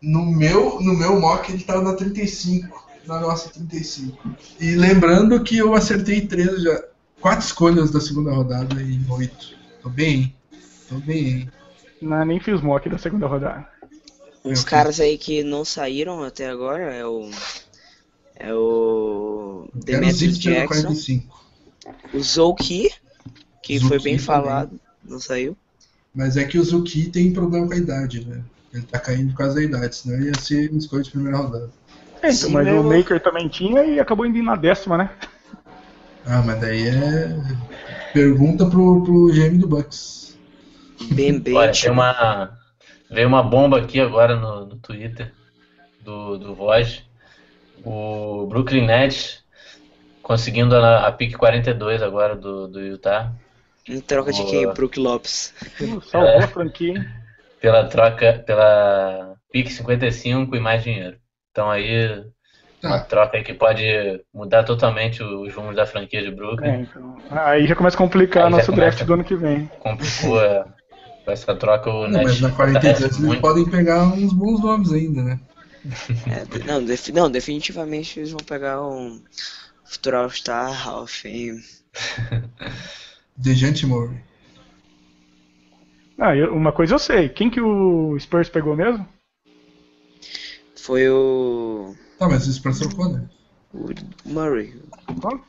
No 0.00 0.24
meu, 0.24 0.80
no 0.80 0.94
meu 0.94 1.20
mock 1.20 1.52
ele 1.52 1.62
tava 1.62 1.82
na 1.82 1.94
35. 1.94 2.90
Na 3.06 3.20
nossa 3.20 3.48
35. 3.50 4.36
E 4.60 4.74
lembrando 4.76 5.42
que 5.42 5.56
eu 5.56 5.74
acertei 5.74 6.26
três 6.26 6.62
já. 6.62 6.84
Quatro 7.20 7.44
escolhas 7.44 7.90
da 7.90 8.00
segunda 8.00 8.32
rodada 8.32 8.80
em 8.80 9.04
oito. 9.10 9.58
Tô 9.82 9.88
bem, 9.88 10.34
Tô 10.90 10.96
bem, 10.96 11.48
Não, 12.02 12.24
nem 12.24 12.40
fiz 12.40 12.60
mock 12.60 12.88
da 12.88 12.98
segunda 12.98 13.28
rodada. 13.28 13.64
Uns 14.44 14.64
caras 14.64 14.98
aí 14.98 15.16
que 15.16 15.44
não 15.44 15.64
saíram 15.64 16.24
até 16.24 16.48
agora 16.48 16.92
é 16.92 17.06
o. 17.06 17.30
É 18.34 18.52
o. 18.52 19.68
Demetrius 19.72 20.36
Jackson. 20.36 20.82
45. 20.82 21.46
O 22.12 22.20
Zouki, 22.20 22.90
que 23.72 23.78
Zuki 23.78 23.88
foi 23.88 23.98
bem 23.98 24.16
também. 24.16 24.18
falado, 24.18 24.80
não 25.04 25.20
saiu. 25.20 25.56
Mas 26.14 26.36
é 26.36 26.44
que 26.44 26.58
o 26.58 26.64
Zuki 26.64 27.08
tem 27.08 27.32
problema 27.32 27.66
com 27.66 27.74
a 27.74 27.76
idade, 27.76 28.26
né? 28.26 28.42
Ele 28.72 28.82
tá 28.84 28.98
caindo 28.98 29.30
por 29.30 29.38
causa 29.38 29.54
da 29.56 29.62
idade, 29.62 29.96
senão 29.96 30.20
ia 30.20 30.34
ser 30.34 30.70
uma 30.70 30.78
escolha 30.78 31.02
de 31.02 31.10
primeira 31.10 31.38
rodada. 31.38 31.70
É, 32.22 32.30
então, 32.30 32.50
mas 32.50 32.68
o 32.68 32.82
Maker 32.82 33.20
também 33.20 33.48
tinha 33.48 33.84
e 33.84 33.98
acabou 33.98 34.26
indo 34.26 34.42
na 34.42 34.54
décima, 34.54 34.98
né? 34.98 35.10
Ah, 36.26 36.42
mas 36.42 36.60
daí 36.60 36.88
é. 36.88 37.36
Pergunta 38.12 38.66
pro, 38.66 39.02
pro 39.02 39.32
GM 39.32 39.58
do 39.58 39.66
Bucks. 39.66 40.38
Bem, 41.12 41.38
bem. 41.38 41.54
Olha, 41.54 41.72
tem 41.72 41.90
uma. 41.90 42.58
Veio 43.10 43.26
uma 43.26 43.42
bomba 43.42 43.78
aqui 43.78 44.00
agora 44.00 44.36
no, 44.36 44.66
no 44.66 44.76
Twitter 44.76 45.32
do, 46.02 46.36
do 46.36 46.54
Voz. 46.54 47.02
O 47.84 48.46
Brooklyn 48.46 48.86
Nets 48.86 49.42
conseguindo 50.22 50.76
a, 50.76 51.06
a 51.06 51.12
pick 51.12 51.36
42 51.36 52.02
agora 52.02 52.36
do, 52.36 52.68
do 52.68 52.80
Utah. 52.80 53.32
Em 53.88 54.00
troca 54.00 54.32
de 54.32 54.44
quem? 54.44 54.72
Brook 54.72 54.98
Lopes. 54.98 55.54
Salvou 56.10 56.30
é, 56.30 56.44
a 56.44 56.48
franquia. 56.48 57.06
Pela 57.60 57.84
troca, 57.86 58.42
pela 58.46 59.34
pick 59.52 59.68
55 59.68 60.54
e 60.56 60.60
mais 60.60 60.82
dinheiro. 60.82 61.16
Então 61.50 61.70
aí 61.70 62.24
uma 62.82 62.98
tá. 62.98 63.04
troca 63.04 63.36
aí 63.36 63.44
que 63.44 63.52
pode 63.52 63.84
mudar 64.32 64.64
totalmente 64.64 65.22
os 65.22 65.54
rumos 65.54 65.76
da 65.76 65.84
franquia 65.84 66.22
de 66.22 66.30
Brooklyn. 66.30 66.70
É, 66.70 66.80
então, 66.80 67.16
aí 67.30 67.66
já 67.66 67.76
começa 67.76 67.96
a 67.96 67.98
complicar 67.98 68.46
aí 68.46 68.50
nosso 68.50 68.72
draft 68.72 69.04
do 69.04 69.14
ano 69.14 69.24
que 69.24 69.36
vem. 69.36 69.66
Complicou 69.78 70.40
é, 70.40 70.64
com 71.24 71.30
essa 71.30 71.54
troca 71.54 71.90
o 71.90 72.08
não, 72.08 72.22
Mas 72.22 72.40
na 72.40 72.50
42 72.50 73.00
eles 73.02 73.18
muito. 73.18 73.40
podem 73.40 73.68
pegar 73.68 74.04
uns 74.04 74.32
bons 74.32 74.60
nomes 74.60 74.92
ainda, 74.92 75.22
né? 75.22 75.40
É, 76.26 76.66
não, 76.66 76.84
def, 76.84 77.08
não, 77.08 77.30
definitivamente 77.30 78.18
eles 78.18 78.30
vão 78.30 78.40
pegar 78.40 78.82
um 78.82 79.22
Futural 79.84 80.30
Star 80.30 80.72
Hall 80.72 81.04
of 81.04 81.22
Fame. 81.22 81.62
Dejante 83.42 83.86
Murray. 83.86 84.18
Ah, 86.18 86.36
eu, 86.36 86.54
uma 86.54 86.72
coisa 86.72 86.94
eu 86.94 86.98
sei. 86.98 87.30
Quem 87.30 87.48
que 87.48 87.60
o 87.60 88.18
Spurs 88.18 88.50
pegou 88.50 88.76
mesmo? 88.76 89.08
Foi 90.76 91.08
o. 91.08 91.94
Tá, 92.18 92.28
mas 92.28 92.46
o 92.46 92.52
Spurs 92.52 92.78
trocou, 92.78 93.08
né? 93.08 93.26
O 93.72 93.88
Murray. 94.26 94.74
Qual? 95.20 95.40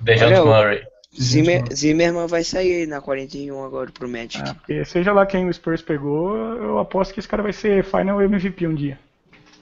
Dejante 0.00 0.40
Murray. 0.40 0.82
Zimmer, 1.18 1.64
Zimmerman 1.72 2.26
vai 2.26 2.44
sair 2.44 2.86
na 2.86 3.00
41 3.00 3.64
agora 3.64 3.90
pro 3.90 4.08
Magic. 4.08 4.42
Ah, 4.44 4.54
porque 4.54 4.84
seja 4.84 5.12
lá 5.12 5.24
quem 5.24 5.48
o 5.48 5.52
Spurs 5.52 5.80
pegou, 5.80 6.36
eu 6.36 6.78
aposto 6.78 7.14
que 7.14 7.20
esse 7.20 7.28
cara 7.28 7.42
vai 7.42 7.52
ser 7.52 7.84
Final 7.84 8.20
MVP 8.20 8.66
um 8.66 8.74
dia. 8.74 8.98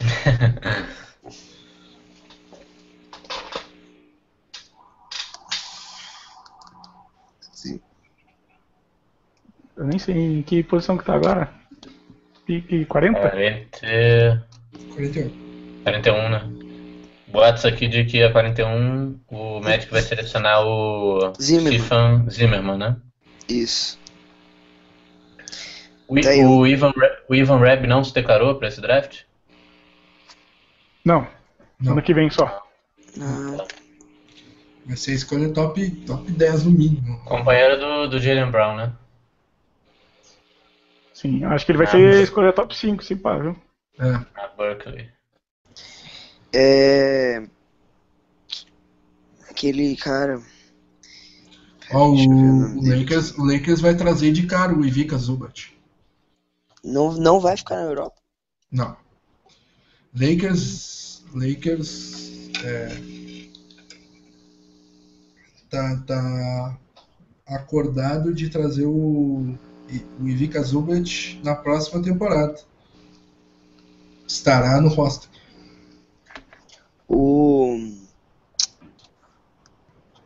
Sim. 7.52 7.80
Eu 9.76 9.84
nem 9.84 9.98
sei 9.98 10.14
em 10.14 10.42
que 10.42 10.62
posição 10.62 10.96
que 10.96 11.04
tá 11.04 11.14
agora. 11.14 11.52
Pique 12.46 12.84
40? 12.84 13.20
40... 13.20 14.46
41. 14.94 15.30
41, 15.82 16.28
né? 16.28 16.64
Boatos 17.28 17.64
aqui 17.64 17.88
de 17.88 18.04
que 18.04 18.22
a 18.22 18.30
41 18.30 19.18
o 19.28 19.60
Magic 19.60 19.90
vai 19.90 20.02
selecionar 20.02 20.64
o 20.64 21.32
Zimmerman, 21.40 21.78
Stephen 21.80 22.30
Zimmerman 22.30 22.78
né? 22.78 22.96
Isso. 23.48 23.98
O, 26.06 26.14
o, 26.14 26.66
Ivan, 26.66 26.92
o 27.28 27.34
Ivan 27.34 27.58
Reb 27.58 27.86
não 27.86 28.04
se 28.04 28.14
declarou 28.14 28.54
para 28.54 28.68
esse 28.68 28.80
draft? 28.80 29.22
Não. 31.04 31.26
não. 31.80 31.92
Ano 31.92 32.02
que 32.02 32.14
vem 32.14 32.30
só. 32.30 32.62
Não. 33.16 33.66
Vai 34.86 34.96
ser 34.96 35.14
escolha 35.14 35.48
top, 35.48 35.90
top 36.06 36.30
10 36.30 36.64
no 36.64 36.70
mínimo. 36.70 37.18
Companheiro 37.24 37.78
do, 37.78 38.08
do 38.08 38.20
Jalen 38.20 38.50
Brown, 38.50 38.76
né? 38.76 38.92
Sim, 41.14 41.44
acho 41.44 41.64
que 41.64 41.70
ele 41.70 41.78
vai 41.78 41.86
ah, 41.86 41.90
ser 41.90 42.08
mas... 42.08 42.20
escolha 42.24 42.52
top 42.52 42.76
5, 42.76 43.04
sim, 43.04 43.16
pá, 43.16 43.38
viu? 43.38 43.56
É. 44.00 44.14
A 44.34 44.48
Berkeley. 44.48 45.08
É. 46.52 47.46
Aquele 49.48 49.96
cara. 49.96 50.42
Ó, 51.92 52.08
oh, 52.08 52.14
o, 52.14 52.78
o, 52.78 52.88
Lakers, 52.88 53.38
o 53.38 53.44
Lakers 53.44 53.80
vai 53.80 53.94
trazer 53.94 54.32
de 54.32 54.44
cara 54.44 54.74
o 54.74 54.84
Ivica 54.84 55.16
Zubat. 55.16 55.72
Não, 56.82 57.12
não 57.12 57.38
vai 57.38 57.56
ficar 57.56 57.76
na 57.76 57.82
Europa? 57.82 58.16
Não. 58.72 58.96
Lakers. 60.12 61.24
Lakers. 61.32 62.50
É, 62.64 62.88
tá, 65.70 65.96
tá 66.06 66.78
acordado 67.46 68.34
de 68.34 68.48
trazer 68.48 68.86
o, 68.86 69.56
o 70.20 70.28
Ivica 70.28 70.62
Zubat 70.62 71.40
na 71.44 71.54
próxima 71.54 72.02
temporada 72.02 72.58
estará 74.26 74.80
no 74.80 74.88
roster. 74.88 75.28
O. 77.08 77.78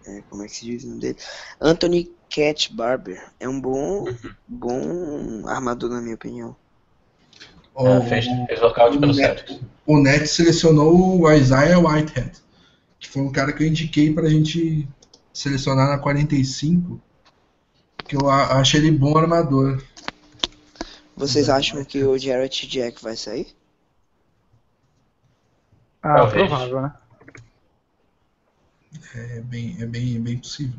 É, 0.07 0.23
como 0.31 0.43
é 0.43 0.47
que 0.47 0.53
se 0.55 0.65
diz 0.65 0.85
o 0.85 0.89
nome 0.89 1.01
dele? 1.01 1.19
Anthony 1.61 2.11
Cat 2.31 2.73
Barber 2.75 3.23
é 3.41 3.49
um 3.49 3.61
bom, 3.61 4.05
bom 4.47 5.47
armador, 5.47 5.91
na 5.91 6.01
minha 6.01 6.15
opinião. 6.15 6.57
O, 7.75 7.87
é, 7.87 8.07
fez, 8.07 8.27
fez 8.47 8.61
lockout 8.61 8.99
pelo 8.99 9.15
Celtics. 9.15 9.61
O 9.87 9.99
Net 9.99 10.27
selecionou 10.27 11.21
o 11.21 11.33
Isaiah 11.33 11.79
Whitehead, 11.79 12.33
que 12.99 13.09
foi 13.09 13.23
um 13.23 13.33
cara 13.33 13.53
que 13.53 13.63
eu 13.63 13.69
indiquei 13.69 14.13
pra 14.13 14.29
gente 14.29 14.89
selecionar 15.33 15.89
na 15.89 15.99
45, 15.99 17.01
que 18.07 18.17
eu 18.17 18.29
achei 18.31 18.81
ele 18.81 18.91
bom 18.91 19.17
armador. 19.17 19.83
Vocês 21.17 21.49
acham 21.49 21.85
que 21.85 22.03
o 22.05 22.17
Jarrett 22.17 22.67
Jack 22.67 23.03
vai 23.03 23.17
sair? 23.17 23.49
Ah, 26.03 26.15
Talvez. 26.15 26.47
provável, 26.49 26.83
né? 26.83 26.95
É 29.15 29.41
bem, 29.41 29.77
é 29.81 29.87
bem, 29.87 30.17
é 30.17 30.19
bem 30.19 30.39
possível. 30.39 30.79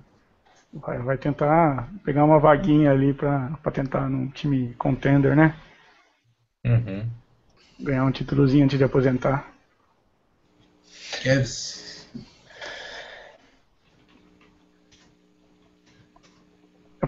Vai, 0.74 1.00
vai 1.00 1.18
tentar 1.18 1.90
pegar 2.06 2.24
uma 2.24 2.40
vaguinha 2.40 2.92
ali 2.92 3.14
pra, 3.14 3.50
pra 3.62 3.72
tentar 3.72 4.08
num 4.08 4.30
time 4.30 4.74
contender, 4.76 5.36
né? 5.36 5.56
Uhum. 6.64 7.10
Ganhar 7.80 8.06
um 8.06 8.12
títulozinho 8.12 8.66
antes 8.66 8.78
de 8.78 8.84
aposentar. 8.84 9.52
Cavs. 11.24 11.79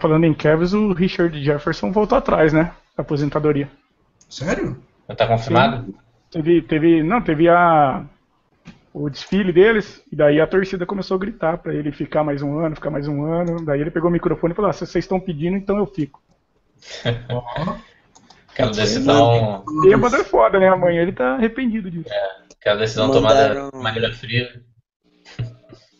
Falando 0.01 0.25
em 0.25 0.33
Cavs, 0.33 0.73
o 0.73 0.91
Richard 0.93 1.41
Jefferson 1.43 1.91
voltou 1.91 2.17
atrás, 2.17 2.51
né? 2.51 2.71
Da 2.97 3.01
aposentadoria. 3.03 3.69
Sério? 4.29 4.81
Já 5.07 5.15
tá 5.15 5.27
confirmado? 5.27 5.85
Sim. 5.85 5.93
Teve, 6.31 6.61
teve, 6.61 7.03
não, 7.03 7.21
teve 7.21 7.47
a 7.49 8.03
o 8.93 9.09
desfile 9.09 9.53
deles, 9.53 10.03
e 10.11 10.15
daí 10.17 10.41
a 10.41 10.47
torcida 10.47 10.85
começou 10.85 11.15
a 11.15 11.19
gritar 11.19 11.57
para 11.59 11.73
ele 11.73 11.93
ficar 11.93 12.25
mais 12.25 12.41
um 12.41 12.59
ano, 12.59 12.75
ficar 12.75 12.89
mais 12.89 13.07
um 13.07 13.23
ano. 13.23 13.63
Daí 13.65 13.79
ele 13.79 13.91
pegou 13.91 14.09
o 14.09 14.13
microfone 14.13 14.51
e 14.51 14.55
falou: 14.55 14.69
ah, 14.69 14.73
se 14.73 14.85
vocês 14.85 15.05
estão 15.05 15.19
pedindo, 15.19 15.55
então 15.55 15.77
eu 15.77 15.85
fico. 15.85 16.21
Aquela 18.51 18.71
decisão. 18.71 19.63
E 19.85 19.93
a 19.93 19.97
banda 19.97 20.17
é 20.17 20.23
foda, 20.25 20.59
né? 20.59 20.67
Amanhã 20.67 21.01
ele 21.03 21.13
tá 21.13 21.35
arrependido 21.35 21.89
disso. 21.89 22.09
Aquela 22.59 22.79
decisão 22.79 23.07
Mandaram- 23.07 23.69
tomada 23.69 23.77
de 23.77 23.83
maneira 23.83 24.13
fria. 24.13 24.61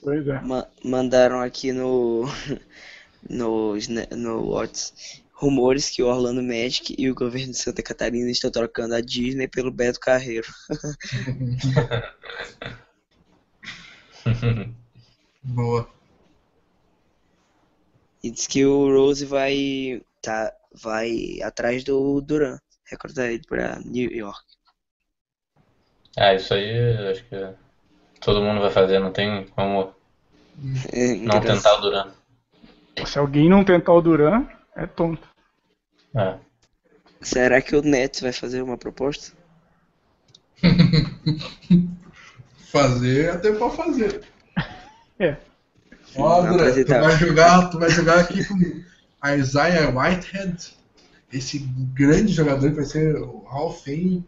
Pois 0.04 0.28
é. 0.28 0.42
Ma- 0.42 0.68
mandaram 0.84 1.40
aqui 1.42 1.72
no 1.72 2.26
no 3.30 3.76
Sna- 3.78 4.08
no 4.16 4.50
Whats 4.50 5.22
rumores 5.34 5.90
que 5.90 6.04
o 6.04 6.08
Orlando 6.08 6.44
Magic 6.44 6.94
e 6.98 7.10
o 7.10 7.16
governo 7.16 7.52
de 7.52 7.58
Santa 7.58 7.82
Catarina 7.82 8.30
estão 8.30 8.52
trocando 8.52 8.94
a 8.94 9.02
Disney 9.02 9.48
pelo 9.48 9.72
Beto 9.72 10.00
Carreiro. 10.00 10.48
Boa. 15.44 15.90
E 18.24 18.30
diz 18.30 18.46
que 18.46 18.64
o 18.64 18.96
Rose 18.96 19.26
vai 19.26 20.04
tá 20.22 20.54
vai 20.72 21.42
atrás 21.42 21.84
do 21.84 22.22
Duran, 22.22 22.60
recrutar 22.86 23.26
ele 23.26 23.42
pra 23.48 23.80
New 23.80 24.12
York. 24.12 24.46
Ah, 26.16 26.36
isso 26.36 26.54
aí 26.54 26.72
acho 27.10 27.26
que 27.26 27.36
todo 28.20 28.44
mundo 28.44 28.62
vai 28.62 28.70
fazer, 28.70 29.00
não 29.00 29.12
tem 29.12 29.48
como 29.48 29.96
É, 30.94 31.16
não 31.16 31.42
tentar 31.42 31.80
o 31.80 31.82
Duran. 31.82 32.14
Se 33.06 33.18
alguém 33.18 33.50
não 33.50 33.64
tentar 33.64 33.94
o 33.94 34.02
Duran, 34.02 34.46
é 34.76 34.86
tonto. 34.86 35.28
É. 36.16 36.38
Será 37.22 37.62
que 37.62 37.76
o 37.76 37.82
Nets 37.82 38.22
vai 38.22 38.34
fazer 38.34 38.62
uma 38.62 38.78
proposta? 38.78 39.36
Fazer 42.72 43.32
até 43.32 43.52
pra 43.52 43.70
fazer. 43.70 44.22
É. 45.20 45.36
Ó, 46.16 46.42
Duran, 46.42 46.72
tu 46.72 46.88
vai 46.88 47.18
jogar, 47.18 47.70
tu 47.70 47.78
vai 47.80 47.90
jogar 47.90 48.20
aqui 48.20 48.46
com 48.46 48.56
a 49.22 49.36
Isaiah 49.36 49.90
Whitehead, 49.90 50.74
esse 51.32 51.60
grande 51.94 52.32
jogador 52.34 52.70
que 52.70 52.78
vai 52.78 52.86
ser 52.86 53.16
o 53.18 53.40
Hall 53.40 53.70
of 53.70 53.84
Fame. 53.84 54.26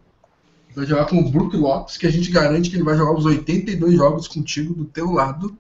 Vai 0.76 0.86
jogar 0.86 1.06
com 1.06 1.20
o 1.20 1.30
Brook 1.30 1.56
Lopes, 1.56 1.98
que 1.98 2.08
a 2.08 2.12
gente 2.12 2.32
garante 2.32 2.70
que 2.70 2.76
ele 2.76 2.84
vai 2.84 2.98
jogar 2.98 3.14
os 3.14 3.26
82 3.26 3.96
jogos 3.96 4.28
contigo 4.28 4.74
do 4.74 4.86
teu 4.86 5.12
lado. 5.12 5.56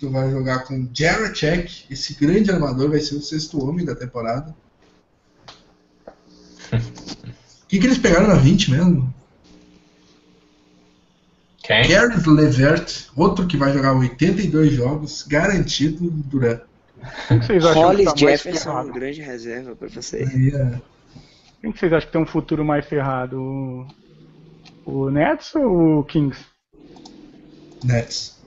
Tu 0.00 0.08
vai 0.08 0.30
jogar 0.30 0.64
com 0.64 0.88
Jared 0.94 1.38
Check, 1.38 1.84
esse 1.90 2.14
grande 2.14 2.50
armador, 2.50 2.88
vai 2.88 3.00
ser 3.00 3.16
o 3.16 3.22
sexto 3.22 3.62
homem 3.62 3.84
da 3.84 3.94
temporada. 3.94 4.56
O 6.72 6.78
que, 7.68 7.78
que 7.78 7.86
eles 7.86 7.98
pegaram 7.98 8.26
na 8.26 8.34
20 8.36 8.70
mesmo? 8.70 9.14
Quem? 11.62 11.86
Gareth 11.86 12.26
Levert, 12.26 13.08
outro 13.14 13.46
que 13.46 13.58
vai 13.58 13.74
jogar 13.74 13.92
82 13.92 14.72
jogos, 14.72 15.22
garantido. 15.22 16.10
Quem 17.28 17.38
que 17.38 17.46
vocês 17.46 17.64
acham 17.64 17.74
que 17.74 17.78
Hollis 17.78 18.04
tá 18.06 18.10
mais 18.24 18.40
Jefferson, 18.40 18.70
ferrado? 18.70 18.92
grande 18.92 19.20
reserva 19.20 19.76
pra 19.76 19.88
você. 19.88 20.16
Aí, 20.16 20.48
é, 20.48 20.80
Quem 21.60 21.72
que 21.72 21.78
vocês 21.78 21.92
acham 21.92 22.06
que 22.06 22.12
tem 22.12 22.22
um 22.22 22.26
futuro 22.26 22.64
mais 22.64 22.86
ferrado? 22.86 23.38
O, 23.38 23.86
o 24.86 25.10
Nets 25.10 25.54
ou 25.54 26.00
o 26.00 26.04
Kings? 26.04 26.40
Nets. 27.84 28.39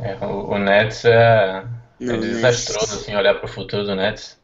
É, 0.00 0.16
o, 0.26 0.50
o 0.50 0.58
Nets 0.58 1.04
é, 1.04 1.64
Não, 2.00 2.14
é 2.14 2.16
o 2.16 2.20
Nets- 2.20 2.34
desastroso, 2.36 2.94
assim, 2.94 3.14
olhar 3.14 3.34
pro 3.34 3.48
futuro 3.48 3.84
do 3.84 3.94
Nets. 3.94 4.38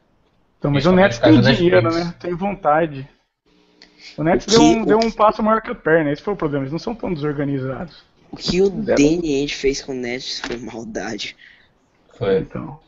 Então, 0.58 0.70
mas 0.70 0.86
o 0.86 0.92
Nets 0.92 1.18
tem 1.18 1.40
dinheiro, 1.40 1.90
né? 1.92 2.14
Tem 2.20 2.34
vontade. 2.34 3.08
O 4.16 4.22
Nets 4.22 4.46
O 4.46 4.50
deu 4.50 4.60
que- 4.60 4.66
um, 4.66 4.82
o 4.82 4.86
deu 4.86 4.98
que- 4.98 5.06
um 5.06 5.10
passo 5.10 5.42
maior 5.42 5.60
que 5.62 5.70
a 5.70 5.74
perna, 5.74 6.12
esse 6.12 6.22
foi 6.22 6.34
o 6.34 6.36
problema, 6.36 6.64
eles 6.64 6.72
não 6.72 6.78
são 6.78 6.94
tão 6.94 7.12
desorganizados. 7.12 8.02
O 8.30 8.36
que 8.36 8.60
o. 8.62 8.70
Danny 8.70 9.34
Ainge 9.40 9.54
fez 9.54 9.82
com 9.82 9.92
o 9.92 9.94
Nets 9.94 10.40
foi 10.40 10.56
maldade. 10.58 11.36
Foi. 12.16 12.38
Então, 12.38 12.78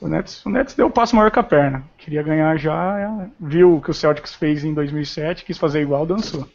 o 0.00 0.06
Nets, 0.06 0.44
o 0.44 0.50
Nets 0.50 0.74
deu 0.74 0.86
um 0.86 0.90
passo 0.90 1.16
maior 1.16 1.30
que 1.30 1.38
a 1.38 1.42
perna. 1.42 1.82
Queria 1.98 2.22
ganhar 2.22 2.56
já, 2.58 2.98
é, 3.00 3.28
viu 3.40 3.76
o 3.76 3.80
que 3.80 3.90
o 3.90 3.94
Celtics 3.94 4.34
fez 4.34 4.62
em 4.64 4.72
2007, 4.74 5.44
quis 5.44 5.58
fazer 5.58 5.80
igual, 5.80 6.06
dançou. 6.06 6.46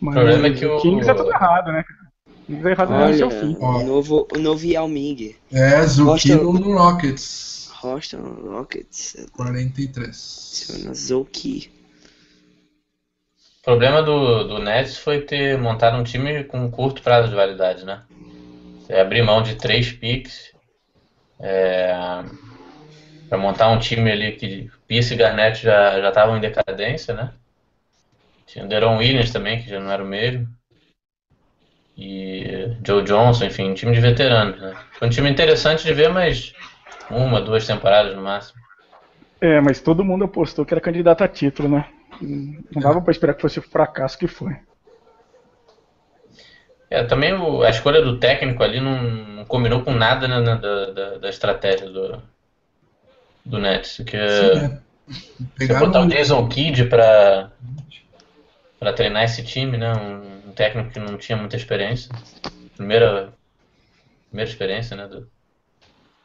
Mas 0.00 0.14
problema 0.14 0.46
é 0.48 0.52
que 0.52 0.66
o- 0.66 0.80
Kings 0.80 1.08
é 1.10 1.14
tudo 1.14 1.30
errado, 1.30 1.72
né? 1.72 1.82
É 2.48 3.12
seu 3.14 3.30
fim. 3.30 3.56
Ó. 3.60 3.78
o 3.78 3.84
novo, 3.84 4.28
o 4.34 4.38
novo 4.38 4.64
Yao 4.66 4.88
Ming, 4.88 5.34
É, 5.52 5.82
Zucchino 5.86 6.42
Gosta- 6.44 6.68
no 6.68 6.76
Rockets. 6.76 7.70
Houston 7.82 8.18
Rockets, 8.50 9.26
43. 9.32 10.16
se 10.16 10.72
chama 10.82 10.94
Zoki. 10.94 11.70
O 13.60 13.64
problema 13.64 14.02
do, 14.02 14.44
do 14.44 14.58
Nets 14.58 14.96
foi 14.98 15.20
ter 15.22 15.58
montado 15.58 15.96
um 15.98 16.04
time 16.04 16.44
com 16.44 16.60
um 16.64 16.70
curto 16.70 17.02
prazo 17.02 17.28
de 17.28 17.34
validade, 17.34 17.84
né? 17.84 18.02
Você 18.80 18.94
abrir 18.94 19.22
mão 19.22 19.42
de 19.42 19.54
três 19.56 19.90
picks 19.92 20.52
é, 21.40 21.94
para 23.28 23.38
montar 23.38 23.68
um 23.70 23.78
time 23.78 24.10
ali 24.10 24.32
que 24.32 24.70
Pierce 24.86 25.14
e 25.14 25.16
Garnett 25.16 25.62
já 25.62 26.00
já 26.00 26.08
estavam 26.08 26.36
em 26.36 26.40
decadência, 26.40 27.14
né? 27.14 27.32
Tinha 28.46 28.64
o 28.64 28.68
Deron 28.68 28.98
Williams 28.98 29.30
também, 29.30 29.62
que 29.62 29.68
já 29.68 29.80
não 29.80 29.90
era 29.90 30.02
o 30.04 30.06
mesmo. 30.06 30.46
E 31.96 32.76
Joe 32.84 33.04
Johnson, 33.04 33.44
enfim, 33.44 33.70
um 33.70 33.74
time 33.74 33.92
de 33.92 34.00
veteranos, 34.00 34.60
né? 34.60 34.74
Foi 34.98 35.06
um 35.06 35.10
time 35.10 35.30
interessante 35.30 35.84
de 35.84 35.92
ver, 35.92 36.08
mas 36.08 36.52
uma, 37.10 37.40
duas 37.40 37.66
temporadas 37.66 38.16
no 38.16 38.22
máximo. 38.22 38.60
É, 39.40 39.60
mas 39.60 39.80
todo 39.80 40.04
mundo 40.04 40.24
apostou 40.24 40.64
que 40.64 40.74
era 40.74 40.80
candidato 40.80 41.22
a 41.22 41.28
título, 41.28 41.68
né? 41.68 41.86
Não 42.20 42.80
dava 42.82 43.00
pra 43.00 43.12
esperar 43.12 43.34
que 43.34 43.42
fosse 43.42 43.58
o 43.58 43.62
fracasso 43.62 44.18
que 44.18 44.26
foi. 44.26 44.56
É, 46.90 47.02
também 47.04 47.32
o- 47.34 47.62
a 47.62 47.70
escolha 47.70 48.02
do 48.02 48.18
técnico 48.18 48.62
ali 48.62 48.80
não, 48.80 49.02
não 49.02 49.44
combinou 49.44 49.82
com 49.82 49.92
nada 49.92 50.28
né, 50.28 50.38
na- 50.40 50.54
da, 50.54 50.90
da, 50.90 51.18
da 51.18 51.28
estratégia 51.28 51.88
do, 51.88 52.22
do 53.44 53.58
Nets. 53.58 53.96
Porque 53.96 54.16
Sim, 54.28 54.54
né? 54.54 54.80
você 55.58 55.74
botar 55.74 56.00
o 56.00 56.04
um- 56.04 56.08
Jason 56.08 56.48
Kidd 56.48 56.84
pra, 56.86 57.50
pra 58.78 58.92
treinar 58.92 59.24
esse 59.24 59.42
time, 59.44 59.76
né? 59.76 59.92
Um 59.92 60.33
técnico 60.54 60.90
que 60.90 60.98
não 61.00 61.16
tinha 61.18 61.36
muita 61.36 61.56
experiência. 61.56 62.10
Primeira, 62.76 63.32
primeira 64.28 64.50
experiência, 64.50 64.96
né? 64.96 65.06
Do, 65.06 65.30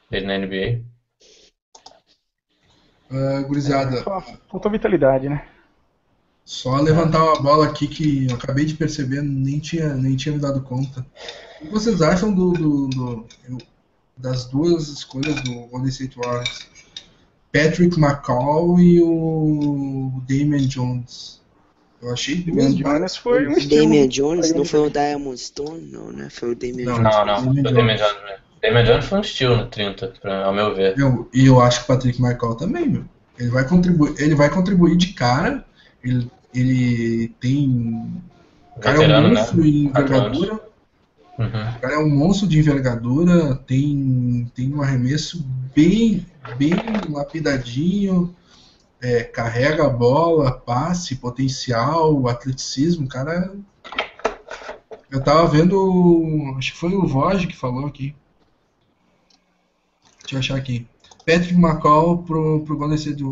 dele 0.09 0.25
na 0.27 0.37
NBA. 0.37 0.83
Ah, 3.11 3.41
gurizada, 3.41 4.03
Só 4.03 4.21
faltou 4.49 4.71
vitalidade, 4.71 5.27
né? 5.27 5.47
só 6.45 6.77
levantar 6.81 7.23
uma 7.23 7.41
bola 7.41 7.67
aqui 7.67 7.87
que 7.87 8.27
eu 8.27 8.35
acabei 8.35 8.65
de 8.65 8.73
perceber, 8.75 9.21
nem 9.21 9.59
tinha, 9.59 9.93
nem 9.93 10.15
tinha 10.15 10.33
me 10.33 10.41
dado 10.41 10.61
conta. 10.61 11.05
O 11.61 11.65
que 11.65 11.71
vocês 11.71 12.01
acham 12.01 12.33
do, 12.33 12.53
do- 12.53 12.87
do- 12.87 13.27
das 14.17 14.45
duas 14.45 14.87
escolhas 14.89 15.41
do 15.43 15.67
Golden 15.67 15.89
State 15.89 16.17
Warriors? 16.17 16.67
Patrick 17.51 17.99
McCall 17.99 18.79
e 18.79 19.01
o 19.01 20.21
Damian 20.27 20.67
Jones. 20.67 21.38
Eu 22.01 22.13
achei 22.13 22.35
duas. 22.35 22.75
Jones 22.75 23.17
foi 23.17 23.47
um 23.47 23.51
estilo. 23.53 23.81
Damian 23.83 24.07
Jones, 24.07 24.53
não 24.53 24.63
foi 24.63 24.79
o 24.79 24.89
Diamond 24.89 25.37
Stone, 25.37 25.89
não, 25.91 26.11
né? 26.11 26.29
Foi 26.29 26.51
o 26.51 26.55
Damian 26.55 26.85
Não. 26.85 26.95
Jones. 26.95 27.15
Não, 27.15 27.25
não, 27.25 27.43
foi 27.53 27.59
o 27.61 27.63
Damian 27.63 27.95
Jones. 27.97 28.13
Mesmo. 28.23 28.39
Damian 28.61 28.83
Jones 28.85 29.05
foi 29.05 29.17
um 29.17 29.21
estilo 29.21 29.57
no 29.57 29.65
30, 29.67 30.13
pra- 30.21 30.45
ao 30.45 30.53
meu 30.53 30.73
ver. 30.75 30.97
Eu- 30.97 31.29
e 31.33 31.45
eu 31.45 31.59
acho 31.61 31.79
que 31.79 31.83
o 31.85 31.87
Patrick 31.95 32.21
McCall 32.21 32.55
também, 32.55 32.87
meu. 32.89 33.03
Ele 33.37 33.49
vai 33.49 33.67
contribuir, 33.67 34.15
ele 34.17 34.35
vai 34.35 34.49
contribuir 34.49 34.95
de 34.97 35.07
cara. 35.13 35.65
Ele, 36.03 36.29
ele 36.53 37.33
tem. 37.39 38.05
O 38.75 38.79
cara 38.79 38.95
é 38.95 38.99
um 38.99 39.01
Veterano, 39.01 39.27
né? 39.29 39.39
monstro 39.41 39.65
em 39.65 39.89
Quatro 39.89 40.05
envergadura. 40.15 40.53
Uhum. 41.37 41.47
O 41.47 41.79
cara 41.79 41.93
é 41.93 41.97
um 41.99 42.09
monstro 42.09 42.47
de 42.47 42.59
envergadura, 42.59 43.55
tem, 43.65 44.51
tem 44.53 44.73
um 44.73 44.81
arremesso 44.81 45.41
bem, 45.73 46.25
bem 46.57 46.71
lapidadinho, 47.09 48.35
é, 49.01 49.23
carrega 49.23 49.85
a 49.85 49.89
bola, 49.89 50.51
passe, 50.51 51.15
potencial, 51.15 52.27
atleticismo, 52.27 53.05
o 53.05 53.09
cara. 53.09 53.55
Eu 55.09 55.23
tava 55.23 55.47
vendo. 55.47 56.55
Acho 56.57 56.73
que 56.73 56.77
foi 56.77 56.93
o 56.93 57.07
Vogue 57.07 57.47
que 57.47 57.55
falou 57.55 57.85
aqui. 57.85 58.15
Deixa 60.21 60.35
eu 60.35 60.39
achar 60.39 60.57
aqui. 60.57 60.87
Patrick 61.25 61.55
McCall 61.55 62.23
pro, 62.23 62.61
pro, 62.61 62.77
Golden, 62.77 62.97
State, 62.97 63.23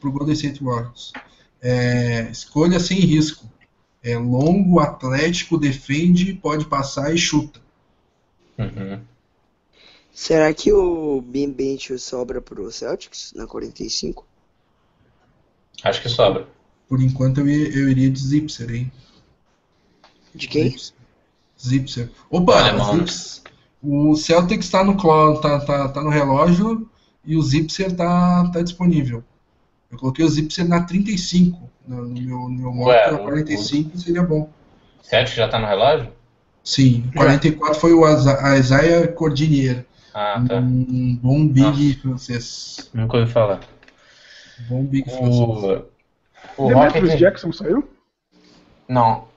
pro 0.00 0.12
Golden 0.12 0.34
State 0.34 0.62
Warriors. 0.62 1.12
É, 1.60 2.28
escolha 2.30 2.80
sem 2.80 2.98
risco. 2.98 3.48
É 4.02 4.18
longo, 4.18 4.80
atlético, 4.80 5.56
defende, 5.56 6.34
pode 6.34 6.66
passar 6.66 7.14
e 7.14 7.18
chuta. 7.18 7.60
Uhum. 8.58 9.00
Será 10.12 10.52
que 10.52 10.72
o 10.72 11.20
Bim 11.22 11.50
Bench 11.50 11.98
sobra 11.98 12.40
pro 12.40 12.70
Celtics 12.70 13.32
na 13.34 13.46
45? 13.46 14.26
Acho 15.82 16.00
que 16.02 16.08
sobra. 16.08 16.46
Por 16.88 17.00
enquanto 17.00 17.38
eu, 17.40 17.48
ia- 17.48 17.68
eu 17.76 17.88
iria 17.88 18.10
de 18.10 18.18
Zipser, 18.18 18.70
hein? 18.74 18.92
De 20.34 20.48
quem? 20.48 20.74
Zipser. 21.60 22.10
Opa, 22.30 22.72
mano. 22.72 22.98
Zips. 23.06 23.42
O 23.82 24.16
Celtics 24.16 24.70
tá 24.70 24.82
no, 24.82 24.96
tá, 25.40 25.60
tá, 25.60 25.88
tá 25.88 26.02
no 26.02 26.08
relógio 26.10 26.88
e 27.24 27.36
o 27.36 27.42
Zipser 27.42 27.94
tá, 27.94 28.50
tá 28.50 28.62
disponível. 28.62 29.22
Eu 29.90 29.98
coloquei 29.98 30.24
o 30.24 30.28
Zipser 30.28 30.66
na 30.66 30.82
35. 30.82 31.70
No, 31.86 32.02
no 32.08 32.20
meu, 32.20 32.38
no 32.38 32.48
meu 32.50 32.72
modo, 32.72 32.88
Ué, 32.88 33.04
a 33.10 33.14
o- 33.14 33.18
45 33.24 33.98
seria 33.98 34.22
bom. 34.22 34.50
Sério 35.02 35.28
que 35.28 35.36
já 35.36 35.46
tá 35.48 35.58
no 35.58 35.66
relógio? 35.66 36.10
Sim, 36.62 37.10
44 37.14 37.74
foi 37.78 37.92
o 37.92 38.04
Isaiah 38.56 39.06
Cordinier. 39.08 39.84
Ah, 40.14 40.42
tá. 40.48 40.56
Um 40.60 41.14
bom 41.16 41.46
big 41.46 41.96
francês. 42.00 42.88
Nunca 42.94 43.18
ouvi 43.18 43.30
falar. 43.30 43.60
Bom 44.68 44.84
big. 44.84 45.08
O, 45.10 45.84
o 46.56 46.68
Demetrius 46.68 47.10
Rocket... 47.10 47.18
Jackson 47.18 47.52
saiu? 47.52 47.88
Não. 48.88 49.28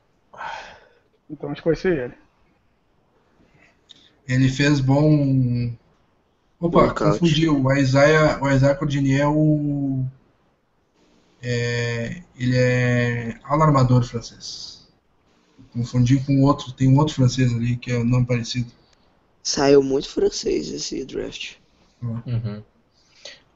Então 1.29 1.51
acho 1.51 1.61
que 1.61 1.67
vai 1.67 1.75
ser 1.75 1.97
ele. 1.97 2.13
Ele 4.27 4.49
fez 4.49 4.79
bom. 4.79 5.73
Opa, 6.59 6.79
Workout. 6.79 7.19
confundi. 7.19 7.49
O 7.49 7.71
Isaiah, 7.73 8.39
o 8.41 8.49
Isaiah 8.49 8.75
Cordinier 8.75 9.21
é 9.21 9.27
o. 9.27 10.03
É, 11.41 12.21
ele 12.37 12.57
é 12.57 13.39
alarmador 13.43 14.03
francês. 14.03 14.87
Confundi 15.71 16.19
com 16.19 16.41
outro. 16.41 16.71
Tem 16.71 16.89
um 16.89 16.97
outro 16.97 17.15
francês 17.15 17.53
ali 17.53 17.77
que 17.77 17.91
é 17.91 17.97
o 17.97 18.03
nome 18.03 18.25
parecido. 18.25 18.71
Saiu 19.43 19.81
muito 19.81 20.09
francês 20.09 20.69
esse 20.69 21.05
draft. 21.05 21.55
Uhum. 22.01 22.63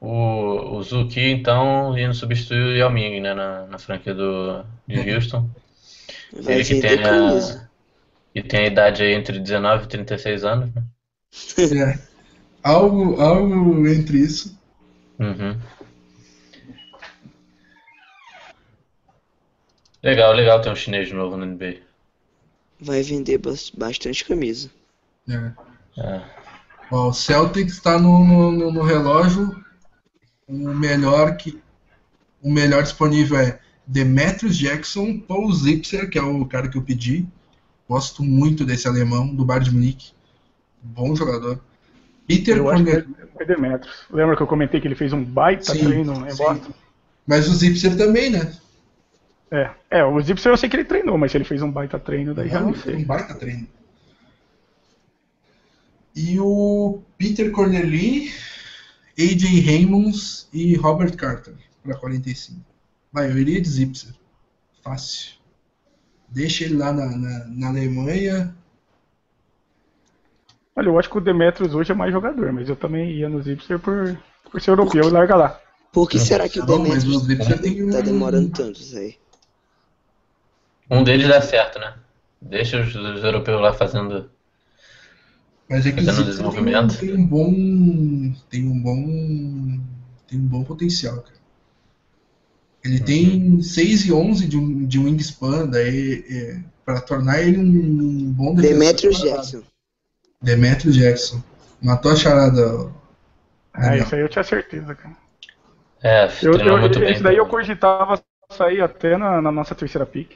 O, 0.02 0.76
o 0.78 0.82
Zuki, 0.82 1.20
então, 1.30 1.96
indo 1.96 2.12
substituir 2.14 2.62
o 2.62 2.76
Yao 2.76 2.90
Ming, 2.90 3.20
né, 3.20 3.34
na, 3.34 3.66
na 3.68 3.78
franquia 3.78 4.12
do, 4.14 4.64
de 4.86 4.98
Houston. 5.14 5.48
Vai 6.32 6.54
Ele 6.54 6.64
que 6.64 6.80
tem 6.80 7.04
a, 7.04 7.10
camisa. 7.10 7.70
e 8.34 8.42
tem 8.42 8.64
a 8.64 8.66
idade 8.68 9.02
aí 9.02 9.12
entre 9.14 9.38
19 9.38 9.84
e 9.84 9.88
36 9.88 10.44
anos, 10.44 10.74
né? 10.74 10.82
É, 11.58 11.98
algo, 12.62 13.20
algo 13.20 13.88
entre 13.88 14.18
isso. 14.18 14.56
Uhum. 15.18 15.58
Legal, 20.02 20.34
legal 20.34 20.60
ter 20.60 20.70
um 20.70 20.76
chinês 20.76 21.08
de 21.08 21.14
novo 21.14 21.36
no 21.36 21.44
NBA. 21.46 21.82
Vai 22.78 23.02
vender 23.02 23.38
bas- 23.38 23.70
bastante 23.70 24.26
camisa. 24.26 24.70
É. 25.28 25.52
É. 26.00 26.22
Ó, 26.90 27.08
o 27.08 27.12
Celtics 27.12 27.74
está 27.74 27.98
no, 27.98 28.24
no- 28.24 28.70
no 28.72 28.82
relógio. 28.82 29.62
O 30.46 30.74
melhor 30.74 31.36
que 31.36 31.60
o 32.42 32.52
melhor 32.52 32.82
disponível 32.82 33.38
é 33.38 33.60
Demetrius 33.86 34.56
Jackson, 34.56 35.18
Paul 35.18 35.52
Zipser, 35.52 36.10
que 36.10 36.18
é 36.18 36.22
o 36.22 36.44
cara 36.44 36.68
que 36.68 36.76
eu 36.76 36.82
pedi. 36.82 37.26
Gosto 37.88 38.22
muito 38.22 38.64
desse 38.64 38.88
alemão 38.88 39.34
do 39.34 39.44
Bayern 39.44 39.68
de 39.68 39.74
Munique. 39.74 40.12
Bom 40.82 41.14
jogador. 41.14 41.60
Peter 42.26 42.56
Eu 42.56 42.64
Cornel. 42.64 43.04
Demetrius. 43.46 44.06
Lembra 44.10 44.36
que 44.36 44.42
eu 44.42 44.46
comentei 44.46 44.80
que 44.80 44.88
ele 44.88 44.94
fez 44.94 45.12
um 45.12 45.22
baita 45.22 45.72
Sim, 45.72 45.84
treino 45.86 46.26
em 46.26 46.30
sim. 46.30 46.36
Boston? 46.36 46.72
Mas 47.26 47.48
o 47.48 47.54
Zipser 47.54 47.96
também, 47.96 48.30
né? 48.30 48.52
É, 49.50 49.70
é, 49.90 50.04
o 50.04 50.20
Zipser 50.20 50.52
eu 50.52 50.56
sei 50.56 50.68
que 50.68 50.76
ele 50.76 50.84
treinou, 50.84 51.18
mas 51.18 51.30
se 51.30 51.36
ele 51.36 51.44
fez 51.44 51.60
um 51.60 51.70
baita 51.70 51.98
treino, 51.98 52.34
daí 52.34 52.48
já 52.48 52.60
não 52.60 52.72
Foi 52.72 52.94
um 52.94 52.96
sei. 52.96 53.04
baita 53.04 53.34
treino. 53.34 53.66
E 56.14 56.38
o 56.40 57.00
Peter 57.18 57.50
Corneli, 57.50 58.30
AJ 59.18 59.66
Raymonds 59.66 60.48
e 60.52 60.74
Robert 60.76 61.16
Carter 61.16 61.54
para 61.82 61.96
45. 61.96 62.60
Vai, 63.12 63.30
eu 63.30 63.38
iria 63.38 63.60
de 63.60 63.68
Zipser. 63.68 64.14
Fácil. 64.82 65.32
Deixa 66.28 66.64
ele 66.64 66.76
lá 66.76 66.92
na, 66.92 67.06
na, 67.06 67.44
na 67.46 67.68
Alemanha. 67.68 68.54
Olha, 70.74 70.88
eu 70.88 70.98
acho 70.98 71.10
que 71.10 71.18
o 71.18 71.20
Demetrius 71.20 71.74
hoje 71.74 71.92
é 71.92 71.94
mais 71.94 72.12
jogador, 72.12 72.52
mas 72.52 72.68
eu 72.68 72.76
também 72.76 73.12
ia 73.12 73.28
no 73.28 73.42
Zipser 73.42 73.78
por, 73.78 74.18
por 74.50 74.60
ser 74.60 74.70
europeu 74.70 75.04
e 75.04 75.10
larga 75.10 75.36
lá. 75.36 75.60
Por 75.92 76.08
que 76.08 76.18
será 76.18 76.48
que 76.48 76.58
o 76.58 76.64
Demetrius 76.64 77.28
um... 77.28 77.90
tá 77.90 78.00
demorando 78.00 78.50
tanto, 78.50 78.82
Zé? 78.82 79.16
Um 80.90 81.04
deles 81.04 81.28
dá 81.28 81.40
certo, 81.42 81.78
né? 81.78 81.94
Deixa 82.40 82.80
os, 82.80 82.94
os 82.94 83.22
europeus 83.22 83.60
lá 83.60 83.74
fazendo. 83.74 84.30
Mas 85.72 85.86
é 85.86 85.92
que 85.92 86.02
o 86.02 86.04
tem, 86.04 86.14
um- 86.14 86.24
desenvolvimento. 86.24 86.98
tem 86.98 87.14
um 87.14 87.26
bom... 87.26 88.34
Tem 88.50 88.68
um 88.68 88.80
bom... 88.80 89.80
Tem 90.28 90.38
um 90.38 90.46
bom 90.46 90.64
potencial, 90.64 91.16
cara. 91.22 91.36
Ele 92.84 92.98
Uhum. 92.98 93.04
tem 93.04 93.62
6 93.62 94.06
e 94.06 94.12
11 94.12 94.46
de, 94.48 94.56
um, 94.56 94.84
de 94.86 94.98
wingspan, 94.98 95.68
daí 95.68 96.24
é, 96.28 96.60
para 96.84 97.00
tornar 97.00 97.40
ele 97.40 97.58
um 97.58 98.32
bom 98.32 98.54
defensor. 98.54 98.78
Demetrius 98.78 99.16
separado. 99.18 99.42
Jackson. 99.42 99.62
Demetrius 100.42 100.96
Jackson. 100.96 101.42
Matou 101.80 102.12
a 102.12 102.16
charada. 102.16 102.90
Ah, 103.72 103.96
isso 103.96 104.14
aí 104.14 104.20
eu 104.20 104.28
tinha 104.28 104.42
certeza, 104.44 104.94
cara. 104.94 105.16
É, 106.02 106.26
Eu, 106.42 106.54
eu, 106.54 106.78
muito 106.78 106.98
bem. 106.98 107.12
esse 107.12 107.22
daí 107.22 107.36
eu 107.36 107.46
cogitava 107.46 108.20
sair 108.50 108.80
até 108.82 109.16
na, 109.16 109.40
na 109.40 109.52
nossa 109.52 109.74
terceira 109.74 110.04
pick. 110.04 110.32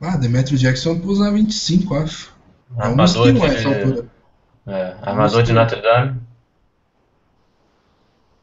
Ah, 0.00 0.16
Demetrius 0.18 0.60
Jackson 0.60 1.00
pôs 1.00 1.18
na 1.18 1.30
25, 1.30 1.94
acho. 1.94 2.35
É 2.74 2.82
Armador 2.82 3.32
de, 3.32 3.40
altura. 3.40 4.08
é, 4.66 4.96
armador 5.02 5.42
de 5.42 5.52
Notre 5.52 5.80
Dame. 5.80 6.20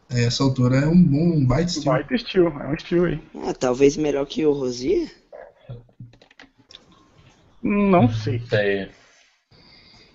É, 0.09 0.25
essa 0.25 0.43
altura 0.43 0.77
é 0.77 0.87
um 0.87 1.03
bom 1.03 1.37
um 1.37 1.45
baita 1.45 1.71
estilo. 1.71 1.85
Baita 1.85 2.15
estilo, 2.15 2.47
é 2.47 2.67
um 2.67 2.73
estilo 2.73 3.05
aí. 3.05 3.21
Ah, 3.43 3.53
talvez 3.53 3.97
melhor 3.97 4.25
que 4.25 4.45
o 4.45 4.53
Rosier? 4.53 5.11
Não 7.61 8.09
sei, 8.09 8.43
aí. 8.51 8.91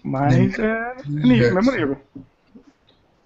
mas 0.02 0.58
é 0.58 0.96
nível, 1.06 1.54
mesmo 1.54 1.72
nível. 1.72 2.00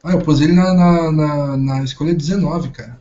Ah, 0.03 0.13
eu 0.13 0.21
pus 0.21 0.41
ele 0.41 0.53
na, 0.53 0.73
na, 0.73 1.13
na, 1.13 1.57
na 1.57 1.83
escolha 1.83 2.15
19, 2.15 2.71
cara. 2.71 3.01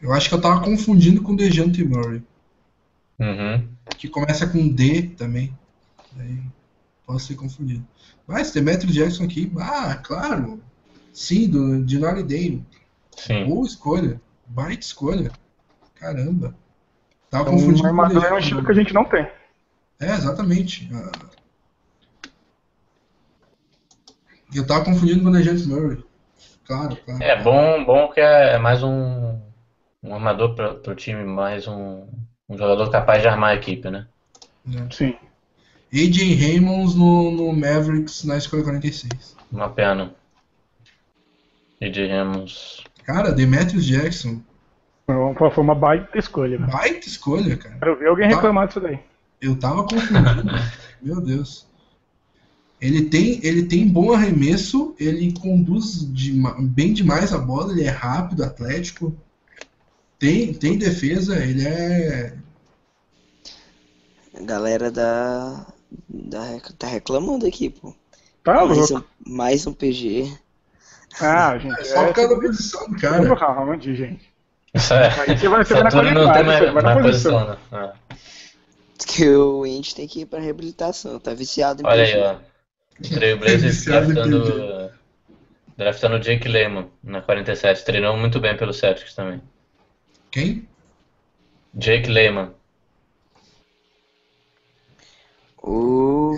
Eu 0.00 0.12
acho 0.12 0.28
que 0.28 0.34
eu 0.34 0.40
tava 0.40 0.62
confundindo 0.62 1.22
com 1.22 1.32
o 1.32 1.36
Dejante 1.36 1.82
Murray. 1.82 2.22
Uhum. 3.18 3.73
Que 3.98 4.08
começa 4.08 4.46
com 4.46 4.68
D 4.68 5.02
também. 5.16 5.56
Daí 6.12 6.42
posso 7.06 7.26
ser 7.26 7.34
confundido. 7.34 7.86
Mas 8.26 8.50
Demetrius 8.52 8.94
Jackson 8.94 9.24
aqui, 9.24 9.52
ah, 9.58 9.96
claro. 9.96 10.62
Sim, 11.12 11.48
do, 11.48 11.84
de 11.84 11.98
Dame. 11.98 12.66
Sim. 13.16 13.46
Boa 13.46 13.66
escolha. 13.66 14.20
Baita 14.46 14.84
escolha. 14.84 15.30
Caramba. 15.94 16.54
Tava 17.30 17.44
Então, 17.44 17.54
confundindo 17.54 17.78
um 17.78 17.80
com 17.80 17.84
o 17.84 18.02
armador 18.02 18.24
é 18.24 18.32
um 18.32 18.38
estilo 18.38 18.64
que 18.64 18.70
a 18.70 18.74
gente 18.74 18.94
não 18.94 19.04
tem. 19.04 19.28
É, 20.00 20.12
exatamente. 20.12 20.90
Ah, 20.92 21.12
Eu 24.54 24.66
tava 24.66 24.84
confundindo 24.84 25.22
com 25.22 25.28
o 25.28 25.32
Dejante 25.32 25.66
Murray. 25.66 26.04
Claro, 26.64 26.96
claro. 27.04 27.22
É 27.22 27.42
bom, 27.42 27.84
bom 27.84 28.08
que 28.12 28.20
é, 28.20 28.54
é 28.54 28.58
mais 28.58 28.82
um, 28.82 29.38
um 30.02 30.14
armador 30.14 30.54
para 30.54 30.92
o 30.92 30.94
time, 30.94 31.24
mais 31.24 31.66
um, 31.68 32.06
um 32.48 32.56
jogador 32.58 32.90
capaz 32.90 33.22
de 33.22 33.28
armar 33.28 33.50
a 33.50 33.54
equipe, 33.54 33.88
né? 33.90 34.06
Sim. 34.90 35.14
AJ 35.92 36.34
Raymonds 36.40 36.94
no, 36.94 37.30
no 37.30 37.52
Mavericks 37.52 38.24
na 38.24 38.36
escolha 38.36 38.64
46. 38.64 39.36
Uma 39.52 39.68
pena. 39.68 40.14
E 41.80 41.88
diremos. 41.88 42.82
Cara, 43.04 43.30
Demetrius 43.30 43.84
Jackson. 43.84 44.40
Foi 45.06 45.14
uma- 45.58 45.74
baita 45.74 46.18
escolha. 46.18 46.58
Baita 46.58 47.06
escolha, 47.06 47.56
cara. 47.56 47.76
Quero 47.78 47.98
ver 47.98 48.08
alguém 48.08 48.28
reclamar 48.28 48.66
disso 48.66 48.80
daí. 48.80 48.98
Eu 49.40 49.56
tava 49.58 49.82
confundindo. 49.86 50.44
Meu 51.02 51.20
Deus. 51.20 51.66
Ele 52.80 53.02
tem, 53.02 53.38
ele 53.46 53.64
tem 53.64 53.86
bom 53.88 54.12
arremesso, 54.12 54.94
ele 54.98 55.32
conduz 55.38 56.02
dema- 56.04 56.56
bem 56.60 56.92
demais 56.92 57.32
a 57.32 57.38
bola, 57.38 57.72
ele 57.72 57.84
é 57.84 57.90
rápido, 57.90 58.42
atlético. 58.44 59.14
Tem, 60.18 60.54
tem 60.54 60.78
defesa, 60.78 61.36
ele 61.36 61.66
é. 61.66 62.34
A 64.36 64.40
galera 64.42 64.90
da, 64.90 65.66
da, 66.08 66.60
tá 66.78 66.86
reclamando 66.86 67.46
aqui, 67.46 67.70
pô. 67.70 67.94
Tá 68.42 68.64
mais, 68.66 68.90
louco. 68.90 69.06
um, 69.26 69.34
mais 69.34 69.66
um 69.66 69.72
PG. 69.72 70.32
Ah, 71.20 71.56
gente. 71.58 71.78
É 71.80 71.84
só 71.84 72.06
por 72.06 72.14
causa 72.14 72.34
da 72.34 72.40
posição 72.40 72.90
do 72.90 72.96
cara. 73.00 73.22
Segundo 73.22 73.34
round, 73.38 73.94
gente. 73.96 74.34
Isso 74.74 74.92
é. 74.94 75.06
Aí 75.20 75.38
você 75.38 75.48
vai- 75.48 75.64
você 75.64 75.74
vai 75.74 75.82
na 75.84 75.90
não 75.90 76.00
qualidade, 76.24 76.34
tem 76.34 76.44
mais, 76.44 76.58
você 76.58 76.70
vai 76.72 76.82
na 76.82 76.94
mais 76.94 77.06
posição. 77.06 77.46
posição, 77.46 77.78
né? 77.78 77.92
É. 78.10 78.16
Diz 78.96 79.06
que 79.06 79.28
o 79.28 79.64
Indy 79.66 79.94
tem 79.94 80.08
que 80.08 80.20
ir 80.20 80.26
pra 80.26 80.40
reabilitação. 80.40 81.18
Tá 81.20 81.32
viciado 81.32 81.82
em 81.82 81.86
Olha 81.86 82.04
PG. 82.04 82.16
aí, 82.18 82.22
ó. 82.22 82.54
Em 83.04 83.08
draftando, 83.84 84.90
draftando 85.76 86.14
o 86.16 86.20
Jake 86.20 86.46
Layman 86.48 86.88
na 87.02 87.20
47. 87.20 87.84
Treinou 87.84 88.16
muito 88.16 88.38
bem 88.40 88.56
pelo 88.56 88.72
Celtics 88.72 89.14
também. 89.14 89.40
Quem? 90.34 90.66
Jake 91.72 92.10
Layman. 92.10 92.50
O 95.62 96.36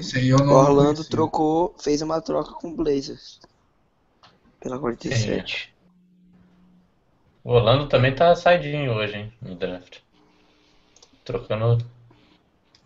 Orlando 0.53 0.97
conheci. 0.97 1.09
trocou, 1.09 1.75
fez 1.83 2.03
uma 2.03 2.21
troca 2.21 2.53
com 2.53 2.69
o 2.69 2.77
Blazers. 2.77 3.41
Pela 4.61 4.79
47. 4.79 5.73
O 7.43 7.53
Orlando 7.53 7.89
também 7.89 8.15
tá 8.15 8.37
saidinho 8.37 8.93
hoje, 8.93 9.17
hein, 9.17 9.33
no 9.41 9.55
draft. 9.55 10.01
Trocando. 11.25 11.83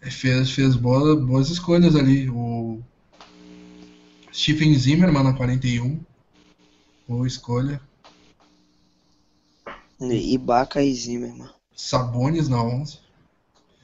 Fez, 0.00 0.52
fez 0.52 0.76
boa- 0.76 1.16
boas 1.16 1.50
escolhas 1.50 1.96
ali. 1.96 2.30
O 2.30 2.80
Stephen 4.32 4.72
Zimmerman 4.76 5.24
na 5.24 5.32
41. 5.36 6.00
Boa 7.08 7.26
escolha. 7.26 7.80
Ibaka 10.00 10.82
e 10.82 10.94
Zimmerman. 10.94 11.48
Sabonis 11.76 12.48
na 12.48 12.62
11. 12.62 12.98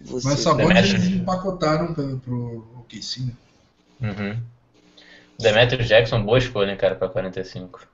Você. 0.00 0.28
Mas 0.28 0.40
Sabonis 0.40 0.74
Demetrius. 0.74 1.04
eles 1.04 1.20
empacotaram 1.20 1.94
pro, 1.94 2.18
pro 2.18 2.66
OKC, 2.78 3.20
né? 3.20 3.32
Uhum. 4.00 4.40
Demetrius 5.38 5.88
Jackson, 5.88 6.22
boa 6.22 6.38
escolha, 6.38 6.70
hein, 6.70 6.76
cara, 6.76 6.94
pra 6.94 7.08
45. 7.08 7.86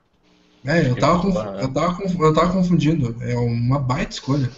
É, 0.65 0.87
eu 0.87 0.95
tava, 0.95 1.21
conf- 1.21 1.35
né? 1.35 1.63
eu, 1.63 1.73
tava 1.73 1.95
conf- 1.95 2.19
eu 2.19 2.33
tava 2.33 2.53
confundindo. 2.53 3.15
É 3.21 3.35
uma 3.35 3.79
baita 3.79 4.13
escolha. 4.13 4.49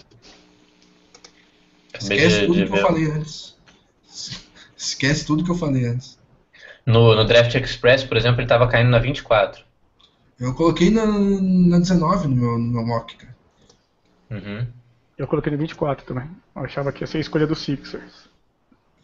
Esquece 1.98 2.40
de, 2.40 2.46
tudo 2.46 2.58
de 2.58 2.66
que 2.66 2.76
eu 2.78 2.82
falei 2.82 3.10
antes. 3.10 3.56
Esquece 4.76 5.24
tudo 5.24 5.44
que 5.44 5.50
eu 5.50 5.54
falei 5.56 5.86
antes. 5.86 6.18
No, 6.84 7.14
no 7.16 7.24
Draft 7.24 7.54
Express, 7.54 8.04
por 8.04 8.16
exemplo, 8.16 8.40
ele 8.40 8.48
tava 8.48 8.68
caindo 8.68 8.90
na 8.90 8.98
24. 8.98 9.64
Eu 10.38 10.54
coloquei 10.54 10.90
na, 10.90 11.06
na 11.06 11.78
19 11.78 12.28
no 12.28 12.36
meu, 12.36 12.58
no 12.58 12.72
meu 12.72 12.86
mock, 12.86 13.16
cara. 13.16 13.35
Uhum. 14.30 14.66
Eu 15.16 15.26
coloquei 15.26 15.50
no 15.50 15.58
24 15.58 16.04
também. 16.04 16.28
Eu 16.54 16.62
achava 16.62 16.92
que 16.92 17.02
ia 17.02 17.06
ser 17.06 17.18
a 17.18 17.20
escolha 17.20 17.46
dos 17.46 17.60
Sixers. 17.60 18.28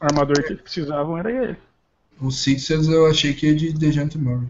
O 0.01 0.05
armador 0.05 0.43
que 0.43 0.53
eles 0.53 0.63
precisavam 0.63 1.17
era 1.17 1.31
ele. 1.31 1.57
O 2.21 2.31
Sixers 2.31 2.89
eu 2.89 3.07
achei 3.07 3.33
que 3.33 3.47
ia 3.47 3.55
de 3.55 3.73
Dejante 3.73 4.19
Murray. 4.19 4.49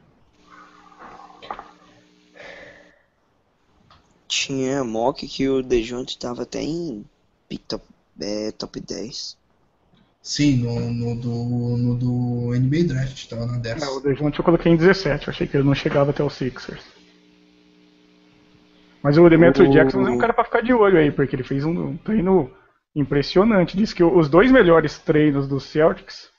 Tinha 4.26 4.82
mock 4.82 5.26
que 5.28 5.48
o 5.48 5.62
Dejounte 5.62 6.18
tava 6.18 6.42
até 6.42 6.62
em 6.62 7.04
top, 7.68 7.84
é, 8.18 8.50
top 8.52 8.80
10. 8.80 9.36
Sim, 10.22 10.56
no, 10.56 10.90
no, 10.90 11.14
do, 11.20 11.76
no 11.76 11.96
do 11.96 12.58
NBA 12.58 12.84
Draft, 12.84 13.28
tava 13.28 13.44
na 13.44 13.58
10. 13.58 13.82
É, 13.82 13.88
o 13.88 14.00
Dejounte 14.00 14.38
eu 14.38 14.44
coloquei 14.44 14.72
em 14.72 14.76
17. 14.76 15.26
Eu 15.26 15.32
achei 15.32 15.46
que 15.46 15.56
ele 15.56 15.64
não 15.64 15.74
chegava 15.74 16.10
até 16.10 16.24
os 16.24 16.32
Sixers. 16.32 16.82
Mas 19.02 19.18
o 19.18 19.28
Demetrius 19.28 19.68
O- 19.68 19.72
Jackson 19.72 20.06
é 20.06 20.10
um 20.10 20.18
cara 20.18 20.32
pra 20.32 20.44
ficar 20.44 20.60
de 20.62 20.72
olho 20.72 20.98
aí, 20.98 21.10
porque 21.10 21.34
ele 21.34 21.42
fez 21.42 21.64
um, 21.64 21.96
treino 21.96 22.50
impressionante. 22.94 23.76
Diz 23.76 23.92
que 23.92 24.04
os 24.04 24.28
dois 24.28 24.50
melhores 24.52 24.98
treinos 24.98 25.48
do 25.48 25.58
Celtics 25.58 26.30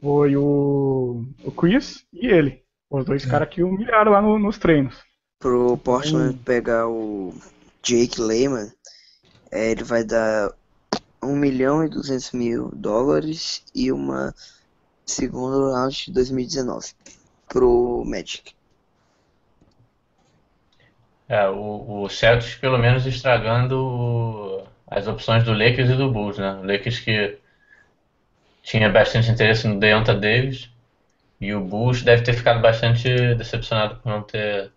foi 0.00 0.36
o, 0.36 1.24
o 1.44 1.50
Chris 1.52 2.04
e 2.12 2.26
ele. 2.26 2.62
Os 2.90 3.04
dois 3.04 3.26
É. 3.26 3.28
caras 3.30 3.48
que 3.50 3.62
humilharam 3.62 4.12
lá 4.12 4.22
no- 4.22 4.38
nos 4.38 4.56
treinos. 4.58 4.96
Pro 5.38 5.76
Portland 5.76 6.38
pegar 6.44 6.88
o 6.88 7.32
Jake 7.82 8.20
Lehman, 8.20 8.72
é, 9.52 9.70
ele 9.70 9.84
vai 9.84 10.02
dar 10.02 10.50
1 11.22 11.36
milhão 11.36 11.84
e 11.84 11.88
200 11.88 12.32
mil 12.32 12.70
dólares 12.74 13.62
e 13.74 13.92
uma 13.92 14.34
segunda 15.06 15.78
round 15.78 16.06
de 16.06 16.12
2019 16.12 16.88
pro 17.48 18.02
Magic. 18.06 18.52
É, 21.28 21.46
o, 21.48 22.02
o 22.04 22.08
Celtics 22.08 22.54
pelo 22.56 22.78
menos 22.78 23.06
estragando 23.06 23.76
o- 23.78 24.66
as 24.86 25.06
opções 25.06 25.44
do 25.44 25.52
Lakers 25.52 25.90
e 25.90 25.94
do 25.96 26.10
Bulls, 26.10 26.38
né? 26.38 26.52
O 26.54 26.62
Lakers 26.64 27.00
que 27.00 27.38
tinha 28.62 28.88
bastante 28.88 29.30
interesse 29.30 29.66
no 29.66 29.80
Deonta 29.80 30.14
Davis 30.14 30.70
e 31.40 31.54
o 31.54 31.60
Bulls 31.60 32.02
deve 32.02 32.22
ter 32.22 32.34
ficado 32.34 32.60
bastante 32.62 33.08
decepcionado 33.36 33.96
por 34.00 34.08
não 34.10 34.22
ter 34.22 34.72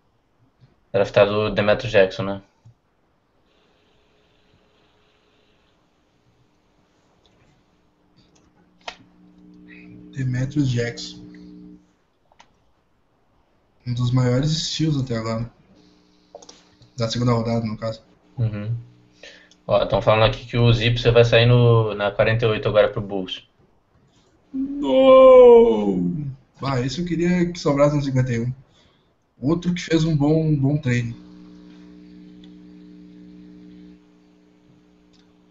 draftado 0.92 1.32
o 1.32 1.50
Demetrius 1.50 1.92
Jackson, 1.92 2.22
né? 2.24 2.42
Demetrius 10.14 10.68
Jackson. 10.70 11.22
Um 13.86 13.94
dos 13.94 14.10
maiores 14.10 14.50
estilos 14.50 15.00
até 15.02 15.16
agora. 15.16 15.50
Da 16.96 17.08
segunda 17.08 17.32
rodada, 17.32 17.64
no 17.64 17.76
caso. 17.76 18.02
Uhum. 18.38 18.74
Ó, 19.66 19.82
estão 19.82 20.02
falando 20.02 20.24
aqui 20.24 20.44
que 20.46 20.56
o 20.58 20.72
Zipser 20.72 21.12
vai 21.12 21.24
sair 21.24 21.46
no, 21.46 21.94
na 21.94 22.10
48 22.10 22.68
agora 22.68 22.88
pro 22.88 23.00
Bulls. 23.00 23.46
No! 24.52 26.10
Ah, 26.60 26.80
esse 26.80 27.00
eu 27.00 27.06
queria 27.06 27.50
que 27.50 27.58
sobrasse 27.58 27.96
no 27.96 28.02
51. 28.02 28.52
Outro 29.40 29.72
que 29.74 29.80
fez 29.82 30.04
um 30.04 30.16
bom, 30.16 30.44
um 30.44 30.56
bom 30.56 30.76
treino. 30.76 31.16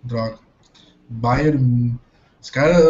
Droga. 0.03 0.39
Bayern. 1.09 1.97
Os 2.41 2.49
caras 2.49 2.83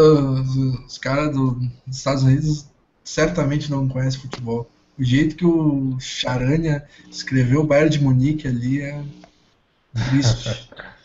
os 0.56 0.98
cara 0.98 1.28
do- 1.30 1.56
dos 1.86 1.98
Estados 1.98 2.24
Unidos 2.24 2.68
certamente 3.04 3.70
não 3.70 3.88
conhecem 3.90 4.22
futebol. 4.22 4.70
O 4.98 5.04
jeito 5.04 5.36
que 5.36 5.46
o 5.46 6.00
Charanha 6.00 6.88
escreveu 7.10 7.62
o 7.62 7.64
Bayern 7.64 7.90
de 7.90 8.04
Munique 8.04 8.48
ali 8.48 8.82
é 8.82 9.04
triste. 9.94 10.70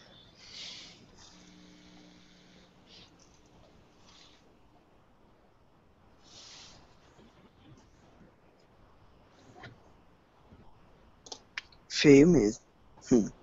Feio 11.89 12.29
mesmo. 12.29 12.61
Hum. 13.11 13.36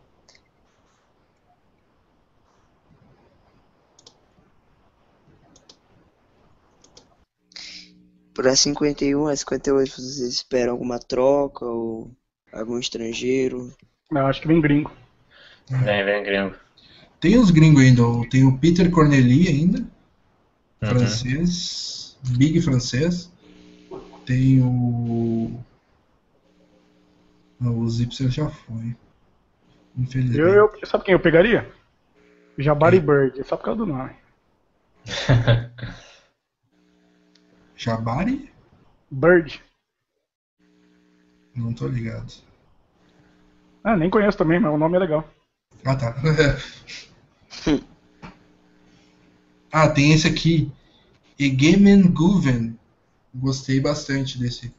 Pra 8.33 8.55
51 8.55 9.27
a 9.27 9.35
58 9.35 9.91
vocês 9.91 10.19
esperam 10.19 10.73
alguma 10.73 10.99
troca 10.99 11.65
ou 11.65 12.11
algum 12.51 12.79
estrangeiro? 12.79 13.71
Eu 14.11 14.25
acho 14.25 14.41
que 14.41 14.47
vem 14.47 14.59
gringo. 14.59 14.91
Vem, 15.69 16.03
vem, 16.03 16.23
gringo. 16.23 16.55
Tem 17.19 17.37
os 17.37 17.51
gringos 17.51 17.83
ainda. 17.83 18.01
Tem 18.29 18.45
o 18.45 18.57
Peter 18.57 18.89
Corneli 18.89 19.47
ainda. 19.47 19.79
Uhum. 20.81 20.89
francês, 20.89 22.17
big 22.37 22.61
francês. 22.61 23.31
Tem 24.25 24.61
o. 24.61 25.59
Não, 27.59 27.79
o 27.79 27.89
Zipser 27.89 28.29
já 28.29 28.49
foi. 28.49 28.95
Infelizmente. 29.97 30.39
Eu, 30.39 30.49
eu, 30.49 30.85
sabe 30.85 31.03
quem 31.05 31.13
eu 31.13 31.19
pegaria? 31.19 31.71
Jabari 32.57 32.99
Bird, 32.99 33.43
só 33.45 33.55
por 33.55 33.65
causa 33.65 33.79
do 33.79 33.85
nome. 33.85 34.11
Jabari? 37.83 38.49
Bird. 39.11 39.61
Não 41.55 41.73
tô 41.73 41.87
ligado. 41.87 42.31
Ah, 43.83 43.97
nem 43.97 44.09
conheço 44.09 44.37
também, 44.37 44.59
mas 44.59 44.73
o 44.73 44.77
nome 44.77 44.95
é 44.95 44.99
legal. 44.99 45.27
Ah, 45.85 45.95
tá. 45.95 46.15
ah, 49.71 49.89
tem 49.89 50.13
esse 50.13 50.27
aqui. 50.27 50.71
Egemen 51.37 52.03
Guven. 52.11 52.77
Gostei 53.35 53.79
bastante 53.81 54.39
desse. 54.39 54.73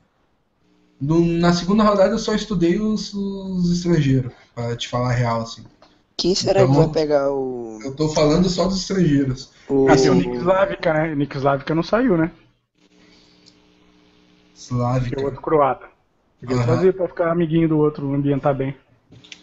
No- 1.00 1.20
na 1.26 1.52
segunda 1.52 1.82
rodada 1.84 2.12
eu 2.14 2.18
só 2.18 2.34
estudei 2.34 2.78
os, 2.80 3.12
os 3.12 3.70
estrangeiros, 3.70 4.32
pra 4.54 4.74
te 4.76 4.88
falar 4.88 5.10
a 5.10 5.14
real, 5.14 5.42
assim. 5.42 5.64
Quem 6.16 6.34
será 6.34 6.62
Então- 6.62 6.72
que 6.72 6.80
vai 6.80 6.88
pegar 6.88 7.30
o. 7.32 7.80
Eu 7.82 7.94
tô 7.94 8.08
falando 8.08 8.48
só 8.48 8.66
dos 8.66 8.80
estrangeiros. 8.80 9.50
o... 9.68 9.88
Ah, 9.88 9.96
tem 9.96 10.08
o 10.08 10.14
Nick 10.14 10.36
Slavica, 10.36 10.94
né? 10.94 11.12
O 11.12 11.16
Nick 11.16 11.36
Slavica 11.36 11.74
não 11.74 11.82
saiu, 11.82 12.16
né? 12.16 12.30
Que 14.54 15.14
é 15.16 15.22
o 15.22 15.24
outro 15.24 15.40
croata. 15.40 15.86
Podia 16.40 16.56
Aham. 16.56 16.64
trazer 16.66 16.92
pra 16.94 17.08
ficar 17.08 17.30
amiguinho 17.32 17.68
do 17.68 17.78
outro, 17.78 18.12
ambientar 18.14 18.54
bem. 18.54 18.76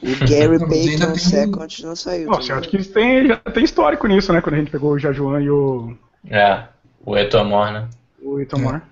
o 0.04 0.28
Gary 0.28 0.58
tem 0.70 0.96
um- 1.10 1.16
Second 1.16 1.86
não 1.86 1.96
saiu. 1.96 2.28
Nossa, 2.28 2.42
eu 2.42 2.48
também. 2.48 2.60
acho 2.60 2.70
que 2.70 2.76
eles 2.78 2.88
têm, 2.88 3.28
já 3.28 3.38
tem 3.38 3.64
histórico 3.64 4.08
nisso, 4.08 4.32
né? 4.34 4.42
Quando 4.42 4.56
a 4.56 4.58
gente 4.60 4.72
pegou 4.72 4.92
o 4.94 5.00
Jajuan 5.00 5.42
e 5.42 5.50
o, 5.50 5.96
É, 6.30 6.66
o 7.06 7.18
Etomor, 7.18 7.72
né? 7.72 7.88
o 8.22 8.40
Itomar. 8.40 8.88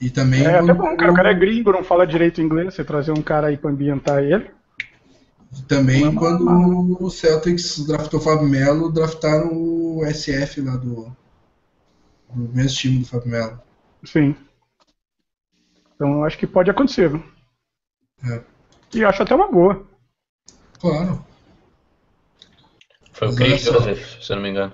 E 0.00 0.08
também. 0.10 0.42
É, 0.44 0.56
até 0.58 0.66
quando- 0.74 0.74
bom, 0.78 0.96
cara. 0.96 1.12
O 1.12 1.14
cara 1.14 1.30
é 1.30 1.34
gringo, 1.34 1.72
não 1.72 1.84
fala 1.84 2.06
direito 2.06 2.40
inglês. 2.40 2.74
Você 2.74 2.82
trazer 2.84 3.12
um 3.12 3.22
cara 3.22 3.48
aí 3.48 3.56
pra 3.56 3.70
ambientar 3.70 4.22
ele. 4.22 4.50
Também 5.68 6.02
Não 6.02 6.12
é 6.12 6.14
quando 6.14 6.96
o 7.04 7.10
Celtics 7.10 7.84
draftou 7.86 8.20
o 8.20 8.22
Fábio 8.22 8.48
Melo, 8.48 8.90
draftaram 8.90 9.50
o 9.52 10.00
SF 10.06 10.60
lá 10.62 10.76
do, 10.76 11.12
do 12.32 12.54
mesmo 12.54 12.78
time 12.78 12.98
do 13.00 13.06
Fábio 13.06 13.28
Melo. 13.30 13.60
Sim. 14.04 14.34
Então 16.00 16.14
eu 16.14 16.24
acho 16.24 16.38
que 16.38 16.46
pode 16.46 16.70
acontecer, 16.70 17.10
viu? 17.10 17.22
É, 18.24 18.42
E 18.94 19.04
acho 19.04 19.22
até 19.22 19.34
uma 19.34 19.52
boa. 19.52 19.86
claro. 20.80 21.22
Foi 23.12 23.28
o 23.28 23.36
Chris 23.36 23.60
só. 23.60 23.72
Joseph, 23.74 24.22
se 24.22 24.32
eu 24.32 24.36
não 24.36 24.42
me 24.42 24.48
engano. 24.48 24.72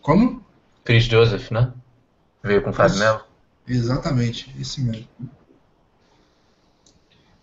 Como? 0.00 0.40
Chris 0.84 1.02
Joseph, 1.06 1.50
né? 1.50 1.72
Veio 2.44 2.62
com 2.62 2.70
o 2.70 2.72
Fábio. 2.72 2.96
Melo. 2.96 3.20
Exatamente, 3.66 4.54
esse 4.56 4.80
mesmo. 4.80 5.08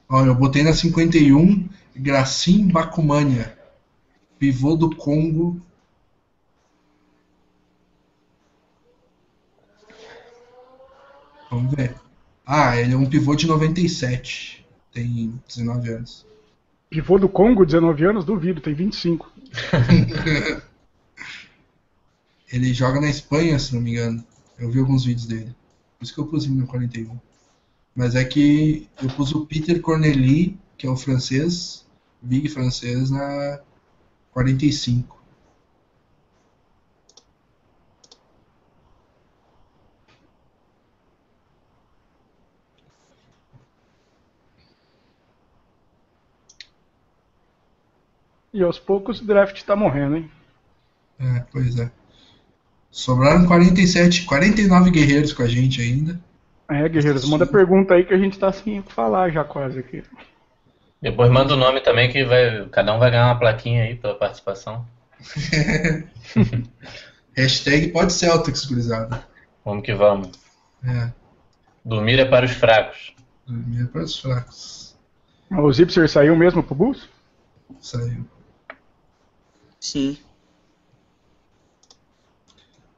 Olha, 0.10 0.28
eu 0.28 0.36
botei 0.36 0.64
na 0.64 0.72
51 0.72 1.68
Gracim 1.94 2.70
Bacumania, 2.70 3.58
pivô 4.40 4.78
do 4.78 4.96
Congo. 4.96 5.62
Vamos 11.52 11.76
ver. 11.76 12.07
Ah, 12.50 12.80
ele 12.80 12.94
é 12.94 12.98
um 12.98 13.10
pivô 13.10 13.36
de 13.36 13.46
97. 13.46 14.66
Tem 14.94 15.38
19 15.46 15.90
anos. 15.90 16.26
Pivô 16.90 17.20
do 17.20 17.28
Congo, 17.28 17.66
19 17.66 18.06
anos, 18.06 18.24
duvido, 18.24 18.62
tem 18.62 18.74
25. 18.74 19.30
Ele 22.50 22.74
joga 22.74 23.02
na 23.02 23.10
Espanha, 23.10 23.60
se 23.60 23.76
não 23.76 23.82
me 23.82 23.92
engano. 23.92 24.24
Eu 24.58 24.72
vi 24.72 24.80
alguns 24.80 25.04
vídeos 25.04 25.28
dele. 25.28 25.54
Por 26.00 26.06
isso 26.06 26.14
que 26.14 26.20
eu 26.22 26.28
pus 26.28 26.46
ele 26.46 26.54
no 26.54 26.66
41. 26.66 27.20
Mas 27.94 28.16
é 28.16 28.24
que 28.24 28.88
eu 29.04 29.10
pus 29.10 29.34
o 29.34 29.46
Peter 29.46 29.82
Corneli, 29.82 30.58
que 30.78 30.88
é 30.88 30.90
o 30.90 30.96
francês, 30.96 31.86
big 32.22 32.48
francês, 32.48 33.10
na 33.12 33.60
45. 34.32 35.17
E 48.58 48.64
aos 48.64 48.80
poucos 48.80 49.22
o 49.22 49.24
draft 49.24 49.62
tá 49.62 49.76
morrendo, 49.76 50.18
hein? 50.18 50.32
É, 51.20 51.44
pois 51.52 51.78
é. 51.78 51.92
Sobraram 52.90 53.46
47, 53.46 54.26
49 54.26 54.90
guerreiros 54.90 55.32
com 55.32 55.44
a 55.44 55.48
gente 55.48 55.80
ainda. 55.80 56.20
É, 56.68 56.90
guerreiros, 56.90 57.30
manda 57.30 57.46
pergunta 57.46 57.94
aí 57.94 58.04
que 58.04 58.16
a 58.16 58.18
gente 58.18 58.40
tá 58.40 58.52
sem 58.52 58.82
falar 58.82 59.30
já 59.30 59.44
quase 59.44 59.78
aqui. 59.78 60.04
Depois 61.00 61.30
manda 61.30 61.54
o 61.54 61.58
nome 61.58 61.82
também 61.82 62.12
que 62.12 62.26
vai, 62.26 62.68
cada 62.70 62.96
um 62.96 62.98
vai 62.98 63.12
ganhar 63.12 63.28
uma 63.28 63.38
plaquinha 63.38 63.84
aí 63.84 63.96
pela 63.96 64.16
participação. 64.16 64.84
Hashtag 67.38 67.90
pode 67.90 68.12
Celtics, 68.12 68.66
gurizada. 68.66 69.24
Vamos 69.64 69.84
que 69.84 69.94
vamos. 69.94 70.32
É, 70.84 71.12
Dormir 71.86 72.20
é 72.20 72.26
para 72.26 72.48
os 72.48 72.54
fracos. 72.54 73.14
dormir 73.46 73.84
é 73.84 73.86
para 73.86 74.02
os 74.02 74.20
fracos. 74.20 74.98
O 75.52 75.72
Zipser 75.72 76.10
saiu 76.10 76.36
mesmo 76.36 76.64
pro 76.64 76.74
Bulls? 76.74 77.08
Saiu. 77.80 78.26
Sim. 79.80 80.18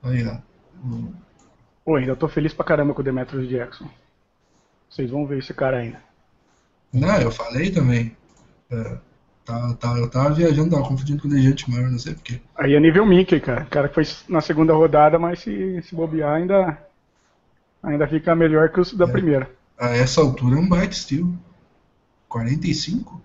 Aí, 0.03 0.26
ó. 0.28 0.38
O- 0.88 1.13
Pô, 1.83 1.95
ainda 1.95 2.15
tô 2.15 2.28
feliz 2.28 2.53
pra 2.53 2.65
caramba 2.65 2.94
com 2.94 3.01
o 3.01 3.03
Demetrius 3.03 3.49
Jackson. 3.49 3.90
Vocês 4.90 5.10
vão 5.10 5.26
ver 5.26 5.40
esse 5.40 5.53
cara 5.53 5.78
ainda. 5.78 6.01
Não, 6.94 7.19
eu 7.22 7.31
falei 7.31 7.72
também. 7.72 8.15
É, 8.72 8.97
tá, 9.44 9.74
tá, 9.76 9.97
eu 9.97 10.10
tava 10.10 10.33
viajando, 10.33 10.72
tava 10.72 10.88
confundindo 10.88 11.22
com 11.22 11.28
o 11.28 11.31
Dejante 11.31 11.69
Maior, 11.69 11.90
não 11.90 11.99
sei 11.99 12.13
porquê. 12.13 12.40
Aí 12.56 12.74
é 12.76 12.79
nível 12.79 13.06
Mickey, 13.06 13.40
cara. 13.40 13.63
O 13.63 13.69
cara 13.69 13.90
que 13.90 13.95
foi 13.95 14.03
na 14.28 14.42
segunda 14.42 14.74
rodada, 14.74 15.17
mas 15.19 15.40
se, 15.40 15.81
se 15.83 15.95
bobear 15.95 16.35
ainda, 16.35 16.78
ainda 17.81 18.08
fica 18.08 18.35
melhor 18.35 18.69
que 18.72 18.79
os 18.79 18.94
da 18.94 19.06
É. 19.06 19.12
primeira. 19.12 19.49
A 19.78 19.90
essa 19.95 20.22
altura 20.22 20.56
é 20.56 20.60
um 20.60 20.67
baita 20.69 20.94
steal. 20.94 21.28
45? 22.28 23.22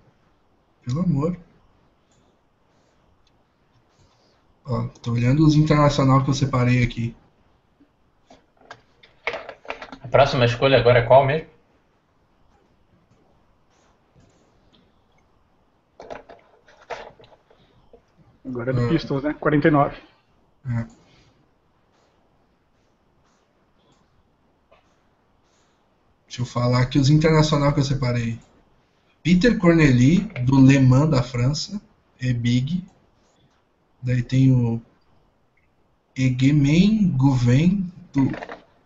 Pelo 0.85 1.01
amor. 1.01 1.37
Ó, 4.65 4.89
tô 5.03 5.13
olhando 5.13 5.47
os 5.47 5.55
internacional 5.55 6.25
que 6.25 6.31
eu 6.31 6.35
separei 6.35 6.83
aqui. 6.83 7.15
A 10.03 10.09
próxima 10.09 10.45
escolha 10.45 10.79
agora 10.79 11.01
é 11.01 11.03
qual 11.03 11.25
mesmo? 11.27 11.49
Agora 18.45 18.71
é 18.71 18.75
do 18.75 18.83
Hum. 18.83 18.89
Pistons, 18.89 19.23
né? 19.23 19.35
49. 19.35 19.97
É. 20.67 20.87
Deixa 26.27 26.43
eu 26.43 26.47
falar 26.47 26.81
aqui 26.83 26.99
os 26.99 27.11
internacional 27.11 27.73
que 27.73 27.81
eu 27.81 27.85
separei. 27.85 28.39
Peter 29.23 29.59
Corneli, 29.59 30.21
do 30.45 30.61
Le 30.61 30.79
Mans 30.79 31.11
da 31.11 31.23
França, 31.23 31.81
é 32.21 32.33
Big. 32.33 32.85
Daí 34.05 34.23
tem 34.23 34.53
o 34.53 34.83
Egemen 36.15 37.09
Guven, 37.09 37.91
do 38.13 38.31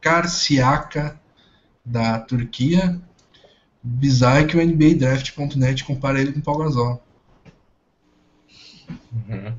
Karsiaka, 0.01 1.21
da 1.85 2.21
Turquia. 2.21 3.01
Bizarro 3.83 4.47
que 4.47 4.57
o 4.57 4.65
NBA 4.65 4.95
Draft.net 4.95 5.83
compara 5.85 6.21
ele 6.21 6.33
com 6.33 6.39
o 6.39 6.43
Paul 6.43 6.59
Gasol. 6.59 7.03
Uhum. 9.13 9.55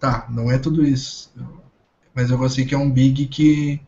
Tá, 0.00 0.26
não 0.28 0.50
é 0.50 0.58
tudo 0.58 0.84
isso. 0.84 1.32
Mas 2.12 2.30
eu 2.30 2.36
gostei 2.36 2.64
que 2.64 2.74
é 2.74 2.78
um 2.78 2.90
big 2.90 3.26
que 3.28 3.80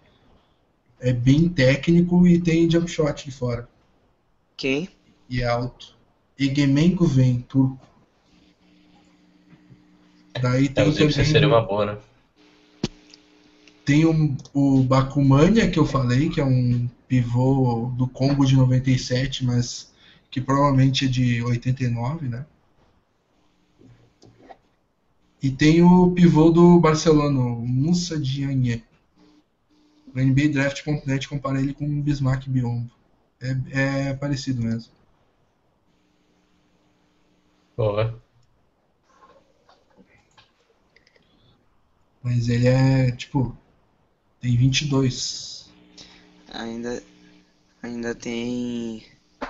é 1.01 1.13
bem 1.13 1.49
técnico 1.49 2.29
e 2.29 2.41
tem 2.41 2.71
jump 2.71 2.89
shot 2.89 3.25
de 3.25 3.33
fora. 3.33 3.69
Quem? 4.57 4.89
E 5.29 5.43
é 5.43 5.47
alto. 5.47 5.97
Egemen 6.39 6.95
Guven, 6.95 7.41
turco. 7.41 7.85
Daí 10.41 10.67
É, 10.67 10.69
tem 10.69 10.89
o 10.89 10.93
Zipser 10.93 11.13
também 11.13 11.33
seria 11.33 11.49
uma 11.49 11.63
boa, 11.63 11.87
né? 11.87 11.99
tem 13.87 14.05
um, 14.05 14.37
o 14.53 14.83
Bakumania 14.83 15.71
que 15.71 15.79
eu 15.79 15.87
falei, 15.87 16.29
que 16.29 16.41
é 16.41 16.45
um 16.45 16.89
pivô 17.07 17.93
do 17.97 18.09
Congo 18.09 18.45
de 18.45 18.57
97, 18.57 19.45
mas 19.45 19.95
que 20.29 20.41
provavelmente 20.41 21.05
é 21.05 21.09
de 21.09 21.41
89, 21.41 22.29
né? 22.29 22.45
E 25.41 25.53
tem 25.53 25.83
o 25.83 26.11
pivô 26.11 26.51
do 26.51 26.81
Barcelona, 26.81 27.39
o 27.39 27.65
Moussa 27.65 28.19
Diagne. 28.19 28.83
O 30.13 30.19
NBA 30.19 30.49
Draft.net 30.49 31.29
compara 31.29 31.61
ele 31.61 31.73
com 31.73 31.85
o 31.85 32.03
Bismarck 32.03 32.49
Biombo. 32.49 32.91
É, 33.41 34.09
é 34.09 34.15
parecido 34.15 34.63
mesmo. 34.63 34.91
Boa. 37.77 38.26
Mas 42.27 42.49
ele 42.49 42.67
é, 42.67 43.13
tipo, 43.13 43.57
tem 44.41 44.57
22. 44.57 45.71
Ainda, 46.53 47.01
ainda 47.81 48.17
tem 48.17 49.05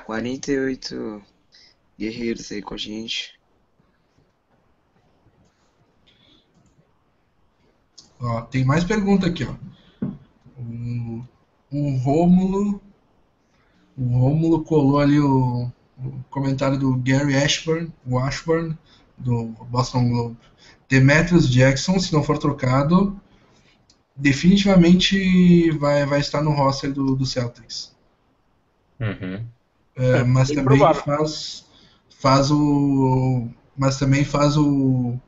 48 0.05 1.23
guerreiros 1.99 2.53
aí 2.53 2.61
com 2.61 2.75
a 2.75 2.77
gente. 2.77 3.41
Ó, 8.21 8.43
tem 8.43 8.63
mais 8.63 8.85
pergunta 8.85 9.27
aqui, 9.27 9.45
ó. 9.45 9.55
O, 10.59 11.25
o 11.71 11.97
Rômulo. 11.97 12.83
O 13.97 14.19
Rômulo 14.19 14.63
colou 14.65 14.99
ali 14.99 15.19
o, 15.19 15.73
o 15.97 16.25
comentário 16.29 16.79
do 16.79 16.95
Gary 16.97 17.37
Ashburn, 17.37 17.91
o 18.05 18.19
Ashburn, 18.19 18.77
do 19.17 19.47
Boston 19.71 20.11
Globe. 20.11 20.37
Demetrius 20.89 21.49
Jackson, 21.51 21.99
se 22.01 22.13
não 22.13 22.23
for 22.23 22.39
trocado, 22.39 23.21
definitivamente 24.17 25.71
vai, 25.73 26.07
vai 26.07 26.21
estar 26.21 26.43
no 26.43 26.53
roster 26.53 26.93
do, 26.93 27.15
do 27.17 27.27
Celtics. 27.27 27.95
Uhum. 29.01 29.47
É, 29.97 30.21
É, 30.21 30.25
mas 30.25 30.51
bem 30.51 30.57
também 30.57 30.65
provável. 30.65 31.03
faz, 31.05 31.65
faz 32.21 32.51
o. 32.51 33.49
Mas 33.77 33.99
também 33.99 34.25
faz 34.25 34.57
o. 34.57 35.19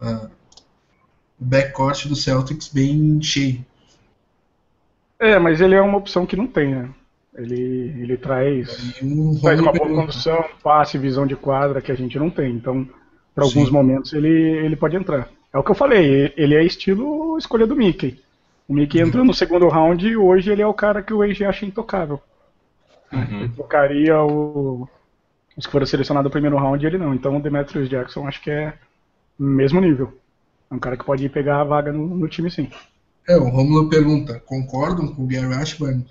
ah, 0.00 0.30
o 1.38 1.44
backcourt 1.44 2.06
do 2.08 2.16
Celtics 2.16 2.68
bem 2.68 3.20
cheio. 3.22 3.64
É, 5.18 5.38
mas 5.38 5.60
ele 5.60 5.74
é 5.74 5.80
uma 5.80 5.98
opção 5.98 6.26
que 6.26 6.36
não 6.36 6.46
tem, 6.46 6.74
né? 6.74 6.94
Ele, 7.34 7.56
ele 8.02 8.16
traz, 8.18 9.00
um 9.00 9.40
traz 9.40 9.60
uma 9.60 9.72
boa 9.72 9.88
condução, 9.88 10.44
passe, 10.62 10.98
visão 10.98 11.26
de 11.26 11.36
quadra 11.36 11.80
que 11.80 11.90
a 11.92 11.94
gente 11.94 12.18
não 12.18 12.28
tem. 12.30 12.54
Então, 12.54 12.86
para 13.34 13.44
alguns 13.44 13.70
momentos 13.70 14.12
ele, 14.12 14.28
ele 14.28 14.76
pode 14.76 14.96
entrar. 14.96 15.28
É 15.52 15.58
o 15.58 15.62
que 15.64 15.70
eu 15.70 15.74
falei, 15.74 16.32
ele 16.36 16.54
é 16.54 16.64
estilo 16.64 17.36
escolha 17.38 17.66
do 17.66 17.76
Mickey. 17.76 18.20
O 18.68 18.74
Mickey 18.74 19.00
Uhum. 19.00 19.08
entrou 19.08 19.24
no 19.24 19.34
segundo 19.34 19.68
round 19.68 20.06
e 20.06 20.16
hoje 20.16 20.50
ele 20.50 20.62
é 20.62 20.66
o 20.66 20.74
cara 20.74 21.02
que 21.02 21.12
o 21.12 21.22
AG 21.22 21.44
acha 21.44 21.66
intocável. 21.66 22.20
Uhum. 23.12 23.40
Ele 23.40 23.48
trocaria 23.48 24.20
o, 24.22 24.88
os 25.56 25.66
que 25.66 25.72
foram 25.72 25.86
selecionados 25.86 26.28
no 26.28 26.32
primeiro 26.32 26.56
round 26.56 26.84
e 26.84 26.86
ele 26.88 26.98
não. 26.98 27.14
Então 27.14 27.36
o 27.36 27.42
Demetrius 27.42 27.88
Jackson 27.88 28.26
acho 28.28 28.42
que 28.42 28.50
é 28.50 28.74
mesmo 29.38 29.80
nível. 29.80 30.12
É 30.70 30.74
um 30.74 30.78
cara 30.78 30.96
que 30.96 31.04
pode 31.04 31.24
ir 31.26 31.30
pegar 31.30 31.60
a 31.60 31.64
vaga 31.64 31.92
no, 31.92 32.06
no 32.08 32.28
time 32.28 32.50
sim. 32.50 32.70
É, 33.28 33.36
o 33.36 33.48
Romulo 33.48 33.88
pergunta: 33.88 34.40
concordam 34.46 35.08
com 35.14 35.24
o 35.24 35.26
Gary 35.26 35.54
Ashburn? 35.54 36.04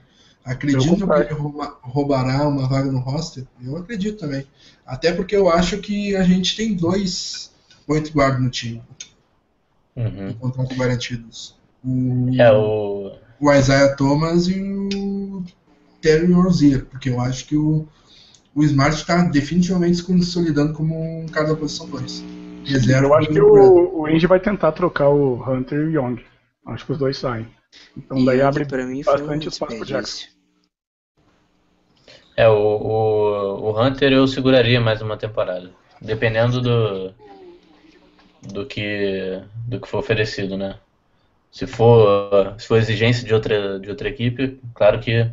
Acreditam 0.44 1.08
que 1.08 1.14
ele 1.22 1.34
rouba- 1.34 1.78
roubará 1.82 2.48
uma 2.48 2.68
vaga 2.68 2.92
no 2.92 3.00
roster? 3.00 3.46
Eu 3.64 3.78
acredito 3.78 4.20
também. 4.20 4.46
Até 4.86 5.12
porque 5.14 5.36
eu 5.36 5.50
acho 5.50 5.78
que 5.80 6.16
a 6.16 6.24
gente 6.24 6.56
tem 6.56 6.74
dois 6.76 7.52
point 7.86 8.12
guard 8.12 8.40
no 8.40 8.50
time, 8.50 8.82
Uhum. 9.96 10.34
contrato 10.40 10.76
garantidos. 10.76 11.56
O, 11.84 12.30
É 12.40 12.52
o. 12.52 13.12
o 13.40 13.54
Isaiah 13.54 13.96
Thomas 13.96 14.48
e 14.48 14.62
o 14.62 15.44
Terry 16.02 16.32
Rozier, 16.32 16.86
porque 16.86 17.10
eu 17.10 17.20
acho 17.20 17.46
que 17.46 17.56
o, 17.58 17.88
o 18.56 18.64
Smart 18.64 18.96
está 18.96 19.24
definitivamente 19.24 19.98
se 19.98 20.04
consolidando 20.04 20.74
como 20.74 20.96
um 21.22 21.26
cara 21.28 21.50
da 21.50 21.56
posição 21.56 21.88
2. 21.90 22.24
Reserva 22.66 23.08
Eu 23.08 23.14
acho 23.16 23.30
que 23.30 23.42
o, 23.42 24.02
o 24.02 24.08
Indy 24.10 24.28
vai 24.28 24.40
tentar 24.40 24.72
trocar 24.72 25.10
o 25.10 25.36
Hunter 25.48 25.80
e 25.80 25.84
o 25.86 25.92
Young. 25.92 26.22
Acho 26.66 26.86
que 26.86 26.92
os 26.94 26.98
dois 26.98 27.18
saem. 27.18 27.48
Então 27.96 28.18
E 28.18 28.26
daí 28.26 28.42
abre 28.42 28.66
pra 28.66 28.86
mim 28.86 29.04
foi 29.04 29.14
um 29.14 29.18
bastante 29.18 29.50
espaço 29.50 29.78
pro 29.78 29.86
Jackson. 29.86 30.28
É, 32.36 32.48
o, 32.48 32.54
o, 32.54 33.72
o 33.72 33.82
Hunter 33.82 34.12
eu 34.12 34.28
seguraria 34.28 34.80
mais 34.80 35.02
uma 35.02 35.18
temporada. 35.18 35.72
Dependendo 36.02 36.62
do. 36.62 37.14
do 38.42 38.66
que. 38.66 39.42
do 39.68 39.80
que 39.80 39.88
for 39.88 40.00
oferecido, 40.00 40.58
né? 40.58 40.80
Se 41.52 41.68
for, 41.68 42.56
se 42.58 42.68
for 42.68 42.78
exigência 42.78 43.28
de 43.28 43.34
outra, 43.34 43.78
de 43.80 43.90
outra 43.90 44.08
equipe, 44.08 44.60
claro 44.74 45.00
que 45.00 45.30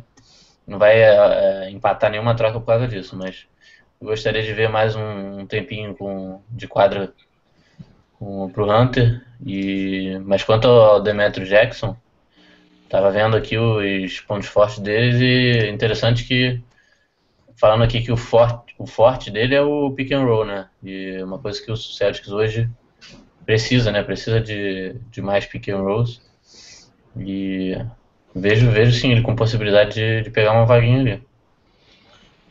não 0.67 0.77
vai 0.77 1.01
é, 1.01 1.69
empatar 1.71 2.11
nenhuma 2.11 2.35
troca 2.35 2.59
por 2.59 2.65
causa 2.65 2.87
disso, 2.87 3.15
mas 3.15 3.47
eu 4.01 4.07
gostaria 4.07 4.43
de 4.43 4.53
ver 4.53 4.69
mais 4.69 4.95
um, 4.95 5.39
um 5.39 5.47
tempinho 5.47 5.95
com, 5.95 6.41
de 6.49 6.67
quadra 6.67 7.13
para 8.53 8.63
o 8.63 8.71
Hunter. 8.71 9.25
E, 9.45 10.19
mas 10.25 10.43
quanto 10.43 10.67
ao 10.67 11.01
Demetrio 11.01 11.47
Jackson, 11.47 11.95
tava 12.89 13.11
vendo 13.11 13.37
aqui 13.37 13.57
os 13.57 14.19
pontos 14.21 14.47
fortes 14.47 14.79
deles 14.79 15.21
e 15.21 15.69
interessante 15.69 16.25
que 16.25 16.61
falando 17.55 17.83
aqui 17.83 18.01
que 18.01 18.11
o 18.11 18.17
forte, 18.17 18.73
o 18.77 18.87
forte 18.87 19.29
dele 19.29 19.53
é 19.53 19.61
o 19.61 19.91
pick 19.91 20.11
and 20.13 20.23
roll, 20.23 20.45
né? 20.45 20.67
E 20.81 21.21
uma 21.21 21.37
coisa 21.37 21.61
que 21.61 21.71
o 21.71 21.75
Celtics 21.75 22.29
hoje 22.29 22.69
precisa, 23.45 23.91
né? 23.91 24.01
Precisa 24.01 24.39
de, 24.39 24.95
de 25.11 25.21
mais 25.21 25.45
pick 25.45 25.67
and 25.69 25.81
rolls. 25.81 26.21
E 27.17 27.77
vejo, 28.33 28.71
vejo 28.71 28.97
sim 28.97 29.11
ele 29.11 29.21
com 29.21 29.35
possibilidade 29.35 29.95
de, 29.95 30.23
de 30.23 30.29
pegar 30.29 30.53
uma 30.53 30.65
vaguinha 30.65 30.99
ali. 30.99 31.23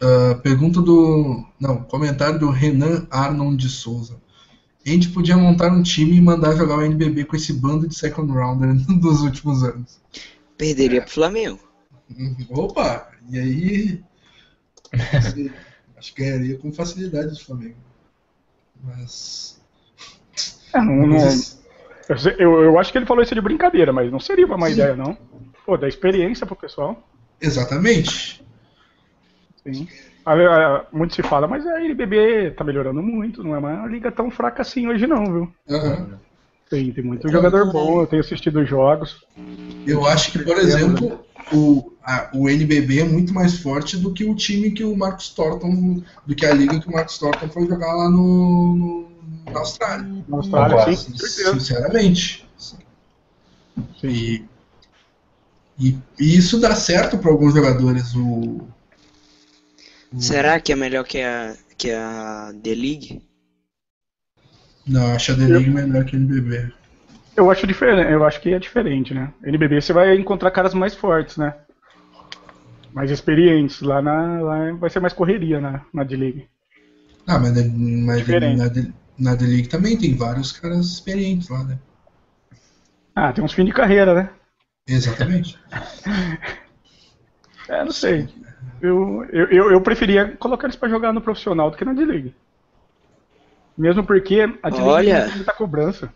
Uh, 0.01 0.41
pergunta 0.43 0.81
do. 0.83 1.45
Não, 1.59 1.83
comentário 1.83 2.39
do 2.39 2.51
Renan 2.51 3.07
Arnon 3.11 3.57
de 3.57 3.69
Souza. 3.69 4.21
A 4.89 4.91
gente 4.91 5.11
podia 5.11 5.37
montar 5.37 5.71
um 5.71 5.83
time 5.83 6.17
e 6.17 6.21
mandar 6.21 6.57
jogar 6.57 6.79
o 6.79 6.83
NBB 6.83 7.27
com 7.27 7.37
esse 7.37 7.53
bando 7.53 7.87
de 7.87 7.95
second 7.95 8.33
rounder 8.33 8.75
dos 8.99 9.21
últimos 9.21 9.63
anos. 9.63 10.01
Perderia 10.57 11.03
pro 11.03 11.11
Flamengo. 11.11 11.61
Opa! 12.49 13.11
E 13.31 13.39
aí. 13.39 14.05
acho 15.95 16.15
que 16.15 16.23
ganharia 16.23 16.57
com 16.57 16.73
facilidade 16.73 17.29
do 17.29 17.39
Flamengo. 17.39 17.77
Mas. 18.83 19.61
É, 20.73 20.79
não, 20.79 21.07
não, 21.07 21.19
eu, 22.39 22.63
eu 22.63 22.79
acho 22.79 22.91
que 22.91 22.97
ele 22.97 23.07
falou 23.07 23.23
isso 23.23 23.35
de 23.35 23.41
brincadeira, 23.43 23.93
mas 23.93 24.11
não 24.11 24.19
seria 24.19 24.47
uma 24.47 24.57
má 24.57 24.71
ideia, 24.71 24.97
não. 24.97 25.19
Pô, 25.67 25.77
dá 25.77 25.87
experiência 25.87 26.47
pro 26.47 26.57
pessoal. 26.57 27.07
Exatamente. 27.39 28.43
Sim. 29.63 29.87
Muito 30.93 31.15
se 31.15 31.23
fala, 31.23 31.47
mas 31.47 31.67
a 31.67 31.83
NBB 31.83 32.53
tá 32.53 32.65
melhorando 32.65 33.03
muito, 33.03 33.43
não 33.43 33.55
é 33.55 33.59
uma 33.59 33.87
liga 33.87 34.11
tão 34.11 34.31
fraca 34.31 34.63
assim 34.63 34.87
hoje 34.87 35.07
não, 35.07 35.25
viu? 35.25 35.53
Uhum. 35.69 36.19
Tem, 36.69 36.93
tem 36.93 37.03
muito 37.03 37.31
jogador 37.31 37.73
bom, 37.73 38.03
eu 38.03 38.07
tenho 38.07 38.21
assistido 38.21 38.65
jogos. 38.65 39.25
Eu 39.87 40.05
acho 40.05 40.33
que, 40.33 40.39
por 40.41 40.59
exemplo, 40.59 41.25
o, 41.53 41.93
a, 42.05 42.29
o 42.35 42.49
NBB 42.49 43.01
é 43.01 43.05
muito 43.05 43.33
mais 43.33 43.59
forte 43.59 43.97
do 43.97 44.13
que 44.13 44.25
o 44.25 44.35
time 44.35 44.71
que 44.71 44.85
o 44.85 44.95
Marcos 44.95 45.31
Thornton, 45.31 46.03
do 46.27 46.35
que 46.35 46.45
a 46.45 46.53
liga 46.53 46.79
que 46.79 46.89
o 46.89 46.93
Marcos 46.93 47.19
Thornton 47.19 47.49
foi 47.49 47.67
jogar 47.67 47.93
lá 47.95 48.11
no, 48.11 48.77
no 48.77 49.09
na 49.51 49.61
Austrália. 49.61 50.25
Na 50.29 50.37
Austrália, 50.37 50.97
sim, 50.97 51.17
sinceramente. 51.17 52.47
Sim. 52.59 52.77
E, 54.05 54.45
e, 55.79 55.99
e, 56.19 56.37
isso 56.37 56.61
dá 56.61 56.75
certo 56.75 57.17
para 57.19 57.31
alguns 57.31 57.55
jogadores. 57.55 58.15
O, 58.15 58.61
Será 60.17 60.59
que 60.61 60.73
é 60.73 60.77
melhor 60.77 61.05
que 61.05 61.21
a, 61.21 61.55
que 61.77 61.91
a 61.91 62.53
The 62.63 62.75
League? 62.75 63.23
Não, 64.87 65.15
acho 65.15 65.33
a 65.33 65.37
The 65.37 65.47
League 65.47 65.71
melhor 65.71 66.05
que 66.05 66.17
a 66.17 66.19
NBB. 66.19 66.73
Eu 67.37 67.51
acho 67.51 67.67
diferente, 67.67 68.11
eu 68.11 68.25
acho 68.25 68.41
que 68.41 68.53
é 68.53 68.59
diferente, 68.59 69.15
né? 69.15 69.33
NBB 69.45 69.81
você 69.81 69.93
vai 69.93 70.17
encontrar 70.17 70.51
caras 70.51 70.75
mais 70.75 70.95
fortes, 70.95 71.37
né? 71.37 71.55
Mais 72.93 73.11
experientes. 73.11 73.81
Lá, 73.81 74.03
na, 74.03 74.41
lá 74.41 74.73
vai 74.73 74.91
ser 74.91 74.99
mais 74.99 75.13
correria 75.13 75.61
na, 75.61 75.85
na 75.93 76.03
D-League. 76.03 76.49
Ah, 77.27 77.39
mas, 77.39 77.53
mas 77.73 78.27
na, 78.27 78.71
na 79.19 79.35
D-League 79.35 79.69
também 79.69 79.97
tem 79.97 80.17
vários 80.17 80.51
caras 80.51 80.87
experientes 80.87 81.49
lá, 81.49 81.63
né? 81.63 81.79
Ah, 83.15 83.33
tem 83.33 83.45
uns 83.45 83.53
fins 83.53 83.67
de 83.67 83.73
carreira, 83.73 84.15
né? 84.15 84.31
Exatamente. 84.87 85.59
é, 87.69 87.85
não 87.85 87.93
sei. 87.93 88.27
Eu, 88.81 89.25
eu, 89.33 89.73
eu 89.73 89.81
preferia 89.81 90.37
colocar 90.39 90.67
eles 90.67 90.77
para 90.77 90.89
jogar 90.89 91.13
no 91.13 91.21
profissional 91.21 91.71
do 91.71 91.77
que 91.77 91.85
na 91.85 91.93
D-League. 91.93 92.35
Mesmo 93.77 94.05
porque 94.05 94.41
a 94.63 94.71
D-League 94.71 94.89
Olha, 94.89 95.25
tem 95.27 95.37
muita 95.37 95.53
cobrança. 95.53 96.13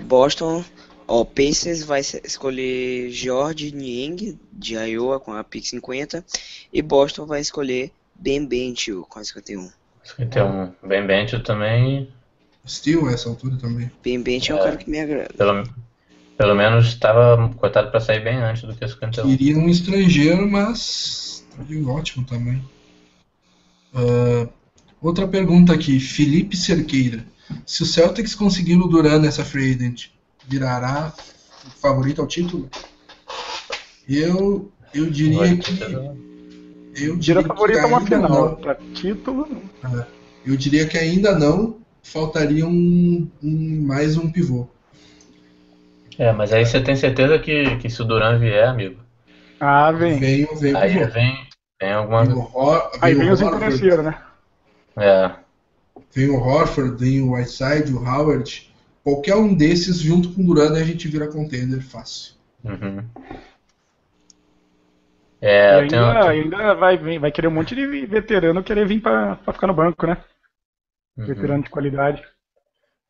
Boston, 0.00 0.64
ó, 1.06 1.24
Pacers 1.24 1.82
vai 1.82 2.00
escolher 2.00 3.10
George 3.10 3.74
Niang 3.74 4.38
de 4.52 4.74
Iowa 4.74 5.20
com 5.20 5.32
a 5.32 5.44
pick 5.44 5.64
50 5.64 6.24
e 6.72 6.82
Boston 6.82 7.26
vai 7.26 7.40
escolher 7.40 7.90
Ben 8.14 8.46
Bentil 8.46 9.04
com 9.08 9.18
a 9.18 9.24
51. 9.24 9.70
51. 10.04 10.72
Ben 10.82 11.06
Bentil 11.06 11.42
também. 11.42 12.08
Steel 12.66 13.08
essa 13.08 13.28
altura 13.28 13.56
também. 13.56 13.90
Ben 14.02 14.20
Bentil 14.22 14.56
é, 14.56 14.58
é 14.58 14.62
um 14.62 14.64
cara 14.64 14.76
que 14.76 14.90
me 14.90 15.00
agrada. 15.00 15.34
Pelo, 15.36 15.64
pelo 16.36 16.54
menos 16.54 16.86
estava 16.86 17.48
cotado 17.56 17.90
para 17.90 18.00
sair 18.00 18.20
bem 18.20 18.36
antes 18.36 18.62
do 18.62 18.74
que 18.74 18.84
a 18.84 18.88
51. 18.88 19.28
Queria 19.28 19.56
um 19.56 19.68
estrangeiro, 19.68 20.48
mas 20.48 21.29
e 21.68 21.82
ótimo 21.84 22.24
também. 22.24 22.62
Uh, 23.94 24.48
outra 25.00 25.26
pergunta 25.26 25.72
aqui, 25.72 25.98
Felipe 25.98 26.56
Cerqueira. 26.56 27.24
Se 27.66 27.82
o 27.82 27.86
Celtics 27.86 28.34
conseguir 28.34 28.76
o 28.76 28.86
Duran 28.86 29.18
nessa 29.18 29.44
free 29.44 29.74
agent, 29.74 30.08
virará 30.46 31.12
favorito 31.80 32.20
ao 32.20 32.26
título? 32.26 32.68
Eu, 34.08 34.70
eu 34.94 35.10
diria 35.10 35.56
que. 35.56 35.72
Eu 36.96 37.16
diria 37.16 37.42
favorito 37.42 37.78
a 37.78 37.86
uma 37.86 38.00
final. 38.00 38.56
Para 38.56 38.74
título, 38.94 39.46
não. 39.48 39.90
Uh, 39.90 40.06
eu 40.46 40.56
diria 40.56 40.86
que 40.86 40.98
ainda 40.98 41.38
não. 41.38 41.78
Faltaria 42.02 42.66
um, 42.66 43.28
um, 43.42 43.82
mais 43.82 44.16
um 44.16 44.30
pivô. 44.30 44.66
É, 46.18 46.32
mas 46.32 46.50
aí 46.50 46.64
você 46.64 46.80
tem 46.80 46.96
certeza 46.96 47.38
que, 47.38 47.76
que 47.76 47.90
se 47.90 48.00
o 48.00 48.06
Duran 48.06 48.38
vier, 48.38 48.66
amigo, 48.66 48.96
ah, 49.60 49.92
vem. 49.92 50.18
Vem, 50.18 50.48
vem 50.58 50.74
Aí 50.74 51.04
vem, 51.04 51.36
vem 51.80 51.92
alguma 51.92 52.24
vem 52.24 52.34
Hor, 52.34 52.90
Aí 53.00 53.14
vem 53.14 53.30
os 53.30 53.40
interesseiros, 53.40 54.04
né? 54.04 54.22
É. 54.96 55.32
Vem 56.12 56.28
o 56.28 56.40
Horford, 56.40 56.96
vem 56.98 57.22
o 57.22 57.32
Whiteside, 57.32 57.92
o 57.92 58.04
Howard. 58.04 58.70
Qualquer 59.02 59.36
um 59.36 59.54
desses 59.54 59.98
junto 59.98 60.32
com 60.32 60.42
o 60.42 60.46
Duran 60.46 60.72
a 60.74 60.84
gente 60.84 61.08
vira 61.08 61.28
contender 61.28 61.80
fácil. 61.80 62.34
Uhum. 62.64 63.02
É, 65.40 65.78
e 65.78 65.80
ainda, 65.80 65.88
tenho... 65.88 66.28
ainda 66.28 66.74
vai, 66.74 67.18
vai 67.18 67.32
querer 67.32 67.48
um 67.48 67.52
monte 67.52 67.74
de 67.74 67.86
veterano 68.06 68.62
querer 68.62 68.86
vir 68.86 69.00
pra, 69.00 69.36
pra 69.36 69.54
ficar 69.54 69.66
no 69.66 69.74
banco, 69.74 70.06
né? 70.06 70.18
Uhum. 71.16 71.26
Veterano 71.26 71.62
de 71.62 71.70
qualidade. 71.70 72.22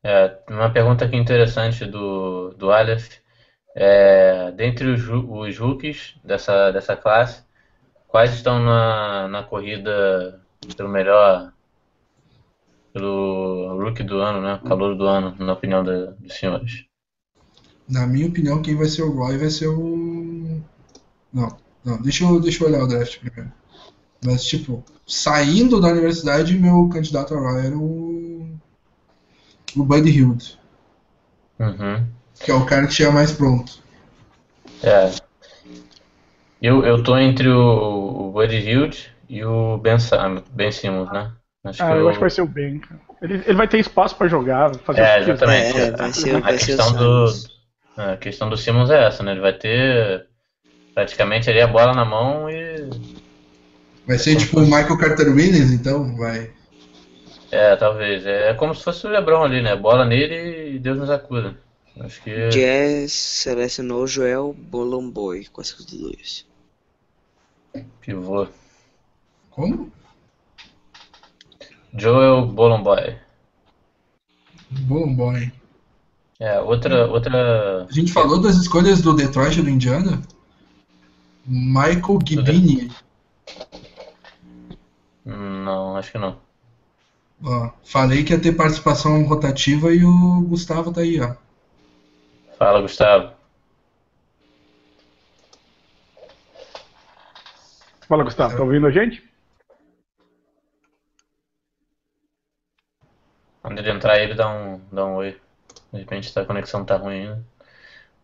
É, 0.05 0.39
uma 0.49 0.71
pergunta 0.73 1.05
aqui 1.05 1.17
interessante 1.17 1.85
do, 1.85 2.51
do 2.51 2.71
Aleph. 2.71 3.19
É, 3.75 4.51
dentre 4.53 4.89
os, 4.89 5.09
os 5.09 5.59
rookies 5.59 6.17
dessa, 6.25 6.71
dessa 6.71 6.97
classe, 6.97 7.43
quais 8.11 8.35
estão 8.35 8.59
na, 8.59 9.29
na 9.29 9.43
corrida 9.43 10.41
pelo 10.77 10.89
melhor, 10.89 11.53
pelo 12.93 13.79
rookie 13.83 14.03
do 14.03 14.19
ano, 14.21 14.41
né? 14.41 14.61
Calor 14.67 14.97
do 14.97 15.07
ano, 15.07 15.35
na 15.39 15.53
opinião 15.53 15.85
da, 15.85 16.07
dos 16.13 16.35
senhores? 16.35 16.85
Na 17.89 18.07
minha 18.07 18.27
opinião, 18.27 18.63
quem 18.63 18.77
vai 18.77 18.87
ser 18.87 19.03
o 19.03 19.13
Roy 19.13 19.39
vai 19.39 19.51
ser 19.51 19.69
o. 19.69 20.61
Não, 21.33 21.57
não, 21.85 22.01
deixa 22.03 22.25
eu, 22.25 22.41
deixa 22.41 22.63
eu 22.63 22.69
olhar 22.69 22.85
o 22.85 22.89
draft 22.89 23.19
primeiro. 23.19 23.53
Mas, 24.25 24.45
tipo, 24.45 24.85
saindo 25.07 25.81
da 25.81 25.89
universidade, 25.89 26.59
meu 26.59 26.89
candidato 26.89 27.35
a 27.35 27.41
Roy 27.41 27.67
era 27.67 27.77
o. 27.77 28.59
O 29.77 29.85
Buddy 29.85 30.11
Hilde. 30.11 30.59
Uhum. 31.59 32.07
Que 32.35 32.51
é 32.51 32.55
o 32.55 32.67
cara 32.67 32.87
que 32.87 32.95
chega 32.95 33.13
mais 33.13 33.33
pronto. 33.33 33.81
É. 34.83 35.11
Eu, 36.63 36.85
eu 36.85 37.03
tô 37.03 37.17
entre 37.17 37.49
o, 37.49 38.29
o 38.29 38.33
Buddy 38.33 38.57
Hield 38.57 39.11
e 39.29 39.45
o 39.45 39.79
Ben, 39.79 39.99
Sam, 39.99 40.43
ben 40.53 40.71
Simmons, 40.71 41.11
né? 41.11 41.33
Acho 41.65 41.83
ah, 41.83 41.91
eu, 41.93 42.01
eu, 42.01 42.09
acho 42.09 42.19
que 42.19 42.23
vai 42.23 42.31
ser 42.31 42.43
o 42.43 42.47
Ben. 42.47 42.81
Ele, 43.23 43.35
ele 43.47 43.55
vai 43.55 43.69
ter 43.69 43.79
espaço 43.79 44.17
para 44.17 44.29
jogar, 44.29 44.75
fazer 44.77 45.03
É, 45.03 45.19
exatamente. 45.21 45.79
É, 45.79 45.91
vai 45.91 46.13
ser, 46.13 46.37
a, 46.37 46.41
vai 46.41 46.53
questão 46.57 46.89
ser 46.89 46.99
do, 46.99 47.27
a 47.97 48.17
questão 48.17 48.49
do 48.49 48.57
Simmons 48.57 48.91
é 48.91 49.07
essa, 49.07 49.23
né? 49.23 49.33
Ele 49.33 49.41
vai 49.41 49.53
ter 49.53 50.27
praticamente 50.95 51.49
ali 51.51 51.61
a 51.61 51.67
bola 51.67 51.93
na 51.93 52.05
mão 52.05 52.49
e. 52.49 52.89
Vai 54.07 54.19
ser 54.19 54.37
tipo 54.37 54.59
o 54.61 54.65
Michael 54.65 54.99
Carter 54.99 55.29
Williams, 55.29 55.71
então? 55.71 56.17
Vai. 56.17 56.51
É, 57.51 57.77
talvez. 57.77 58.25
É 58.27 58.55
como 58.55 58.75
se 58.75 58.83
fosse 58.83 59.07
o 59.07 59.11
Lebron 59.11 59.45
ali, 59.45 59.63
né? 59.63 59.77
Bola 59.77 60.05
nele 60.05 60.75
e 60.75 60.79
Deus 60.79 60.99
nos 60.99 61.11
acuda. 61.11 61.57
Acho 62.01 62.23
que. 62.23 62.49
Jazz 62.49 63.13
selecionou 63.13 64.07
Joel 64.07 64.55
Bolomboy 64.59 65.47
com 65.53 65.61
a 65.61 65.65
52. 65.65 66.50
Pivô. 68.01 68.49
Como? 69.51 69.93
Joel 71.95 72.47
Bolomboy. 72.47 73.19
Bolomboy. 74.71 75.53
É, 76.39 76.61
outra, 76.61 77.07
outra. 77.07 77.85
A 77.85 77.93
gente 77.93 78.13
falou 78.13 78.41
das 78.41 78.57
escolhas 78.57 79.03
do 79.03 79.15
Detroit 79.15 79.59
e 79.59 79.63
do 79.63 79.69
Indiana? 79.69 80.23
Michael 81.47 82.19
Gibini. 82.25 82.91
Não, 85.25 85.97
acho 85.97 86.13
que 86.13 86.19
não. 86.19 86.39
Ó, 87.43 87.71
falei 87.85 88.25
que 88.25 88.33
ia 88.33 88.41
ter 88.41 88.53
participação 88.53 89.25
rotativa 89.25 89.93
e 89.93 90.05
o 90.05 90.43
Gustavo 90.43 90.93
tá 90.93 91.01
aí, 91.01 91.21
ó. 91.21 91.35
Fala, 92.59 92.81
Gustavo. 92.81 93.33
Fala, 98.11 98.25
Gustavo, 98.25 98.57
tá 98.57 98.63
ouvindo 98.65 98.89
a 98.89 98.91
gente? 98.91 99.23
Quando 103.63 103.79
ele 103.79 103.89
entrar, 103.89 104.19
ele 104.19 104.35
dá 104.35 104.49
um, 104.53 104.81
dá 104.91 105.07
um 105.07 105.15
oi. 105.15 105.39
De 105.93 106.01
repente 106.01 106.37
a 106.37 106.45
conexão 106.45 106.85
tá 106.85 106.97
ruim 106.97 107.21
ainda. 107.21 107.45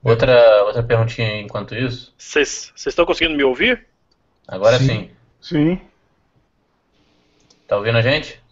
Outra, 0.02 0.64
outra 0.64 0.82
perguntinha 0.82 1.28
aí 1.28 1.40
enquanto 1.40 1.76
isso. 1.76 2.12
Vocês 2.18 2.72
estão 2.74 3.06
conseguindo 3.06 3.36
me 3.36 3.44
ouvir? 3.44 3.86
Agora 4.48 4.76
Sim. 4.76 4.86
sim. 4.86 5.10
Sim. 5.40 5.80
Tá 7.68 7.76
ouvindo 7.76 7.98
a 7.98 8.02
gente? 8.02 8.42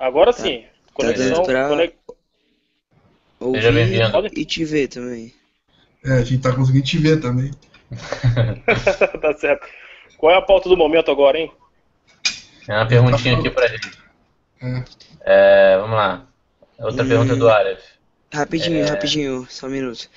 Agora 0.00 0.32
sim. 0.32 0.64
Conexão. 0.94 1.30
dando 1.30 1.46
pra- 1.46 1.68
conex- 1.68 1.96
Seja 3.52 3.70
bem-vindo. 3.70 4.28
E 4.36 4.44
te 4.44 4.64
ver 4.64 4.88
também. 4.88 5.32
É, 6.04 6.14
a 6.14 6.24
gente 6.24 6.42
tá 6.42 6.52
conseguindo 6.52 6.84
te 6.84 6.98
ver 6.98 7.20
também. 7.20 7.52
tá 9.22 9.32
certo. 9.34 9.83
Qual 10.24 10.32
é 10.32 10.38
a 10.38 10.40
pauta 10.40 10.70
do 10.70 10.76
momento 10.78 11.10
agora, 11.10 11.38
hein? 11.38 11.52
Tem 12.64 12.74
uma 12.74 12.86
perguntinha 12.88 13.36
aqui 13.38 13.50
pra 13.50 13.66
gente. 13.66 13.90
É. 14.62 14.84
É, 15.20 15.76
vamos 15.76 15.94
lá. 15.94 16.26
Outra 16.78 17.04
E- 17.04 17.08
pergunta 17.08 17.36
do 17.36 17.46
Aref. 17.46 17.82
Rapidinho, 18.32 18.86
É. 18.86 18.88
rapidinho, 18.88 19.46
só 19.50 19.66
um 19.66 19.70
minuto. 19.70 20.08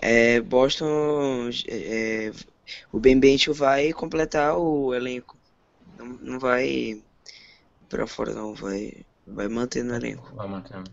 É, 0.00 0.40
Boston, 0.40 1.50
é, 1.68 2.30
o 2.92 3.00
Ben 3.00 3.18
Bentil 3.18 3.52
vai 3.52 3.92
completar 3.92 4.56
o 4.56 4.94
elenco. 4.94 5.36
Não, 5.98 6.06
não 6.06 6.38
vai 6.38 7.02
pra 7.88 8.06
fora 8.06 8.32
não, 8.32 8.54
vai, 8.54 8.92
vai 9.26 9.48
manter 9.48 9.82
no 9.82 9.96
elenco. 9.96 10.32
Vai 10.36 10.46
mantendo. 10.46 10.88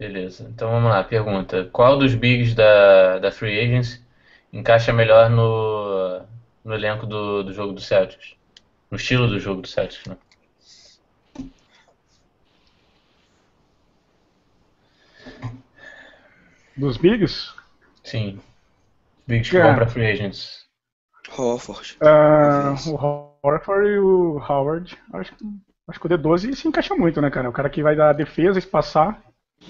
Beleza. 0.00 0.48
Então 0.52 0.68
vamos 0.68 0.90
lá. 0.90 1.04
Pergunta: 1.04 1.68
Qual 1.72 1.96
dos 1.96 2.12
bigs 2.16 2.56
da, 2.56 3.20
da 3.20 3.30
Free 3.30 3.56
Agents 3.60 4.02
encaixa 4.52 4.92
melhor 4.92 5.30
no, 5.30 6.22
no 6.64 6.74
elenco 6.74 7.06
do, 7.06 7.42
do 7.42 7.52
jogo 7.52 7.72
do 7.72 7.80
Celtics? 7.80 8.34
No 8.90 8.96
estilo 8.96 9.26
do 9.28 9.38
jogo 9.40 9.62
do 9.62 9.68
Celtics, 9.68 10.06
né? 10.06 10.16
Dos 16.76 16.96
Bigs? 16.96 17.52
Sim. 18.02 18.40
Bigs 19.26 19.50
que 19.50 19.60
vão 19.60 19.74
pra 19.74 19.86
Free 19.86 20.06
Agents. 20.10 20.62
Hofford. 21.36 21.96
Ah, 22.00 22.74
o 22.86 23.30
Horford 23.42 23.88
e 23.88 23.98
o 23.98 24.38
Howard. 24.38 24.98
Acho, 25.12 25.34
que- 25.36 25.44
acho 25.88 26.00
que 26.00 26.06
o 26.06 26.08
D12 26.08 26.54
se 26.54 26.66
encaixa 26.68 26.94
muito, 26.94 27.20
né, 27.20 27.30
cara? 27.30 27.48
O 27.48 27.52
cara 27.52 27.70
que 27.70 27.82
vai 27.82 27.94
dar 27.94 28.12
defesa, 28.12 28.58
espaçar, 28.58 29.22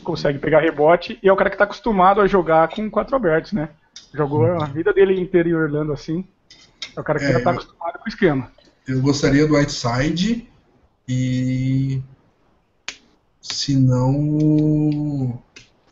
consegue 0.02 0.38
pegar 0.38 0.60
rebote 0.60 1.18
e 1.22 1.28
é 1.28 1.32
o 1.32 1.36
cara 1.36 1.50
que 1.50 1.56
tá 1.56 1.64
acostumado 1.64 2.20
a 2.20 2.26
jogar 2.26 2.68
com 2.68 2.90
quatro 2.90 3.14
abertos, 3.14 3.52
né? 3.52 3.68
Jogou 4.14 4.46
a 4.60 4.64
vida 4.66 4.92
dele 4.92 5.20
inteira 5.20 5.48
em 5.48 5.54
Orlando 5.54 5.92
assim. 5.92 6.26
É 6.96 7.00
o 7.00 7.04
cara 7.04 7.18
que 7.18 7.24
É, 7.24 7.32
já 7.32 7.40
tá 7.40 7.50
eu- 7.50 7.54
acostumado 7.54 7.98
com 7.98 8.04
o 8.04 8.08
esquema. 8.08 8.52
Eu 8.86 9.00
gostaria 9.00 9.46
do 9.46 9.54
Whiteside 9.54 10.48
e. 11.08 12.02
Se 13.40 13.76
não. 13.76 15.40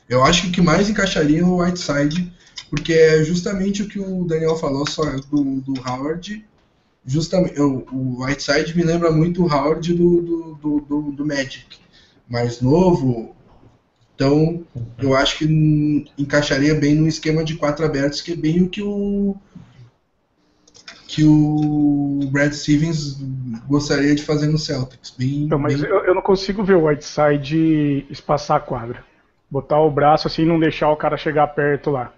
Eu 0.08 0.24
acho 0.24 0.42
que 0.42 0.48
o 0.48 0.52
que 0.52 0.60
mais 0.62 0.88
encaixaria 0.88 1.40
é 1.40 1.44
o 1.44 1.58
Whiteside, 1.62 2.32
porque 2.68 2.92
é 2.92 3.22
justamente 3.22 3.82
o 3.82 3.88
que 3.88 3.98
o 4.00 4.24
Daniel 4.24 4.56
falou 4.56 4.88
só 4.88 5.04
do, 5.04 5.60
do 5.60 5.74
Howard. 5.88 6.44
Justamente, 7.06 7.60
o, 7.60 7.86
o 7.92 8.24
Whiteside 8.24 8.76
me 8.76 8.82
lembra 8.82 9.10
muito 9.10 9.42
o 9.44 9.46
Howard 9.52 9.94
do, 9.94 10.20
do, 10.20 10.54
do, 10.56 10.80
do, 10.80 11.12
do 11.12 11.26
Magic. 11.26 11.78
Mais 12.28 12.60
novo. 12.60 13.34
Então, 14.14 14.64
eu 14.98 15.14
acho 15.14 15.38
que 15.38 16.04
encaixaria 16.18 16.74
bem 16.74 16.94
no 16.94 17.08
esquema 17.08 17.42
de 17.42 17.54
quatro 17.54 17.84
abertos, 17.86 18.20
que 18.20 18.32
é 18.32 18.36
bem 18.36 18.62
o 18.62 18.68
que 18.68 18.82
o 18.82 19.34
que 21.14 21.24
o 21.24 22.20
Brad 22.30 22.52
Stevens 22.52 23.18
gostaria 23.66 24.14
de 24.14 24.22
fazer 24.22 24.46
no 24.46 24.58
Celtics. 24.58 25.10
Bem, 25.18 25.44
Então, 25.44 25.58
mas 25.58 25.80
bem- 25.80 25.90
eu, 25.90 26.04
eu 26.04 26.14
não 26.14 26.22
consigo 26.22 26.62
ver 26.62 26.74
o 26.76 26.86
Whiteside 26.86 28.06
espaçar 28.10 28.58
a 28.58 28.60
quadra. 28.60 29.04
Botar 29.50 29.80
o 29.80 29.90
braço 29.90 30.28
assim 30.28 30.42
e 30.42 30.46
não 30.46 30.60
deixar 30.60 30.88
o 30.90 30.96
cara 30.96 31.16
chegar 31.16 31.48
perto 31.48 31.90
lá. 31.90 32.12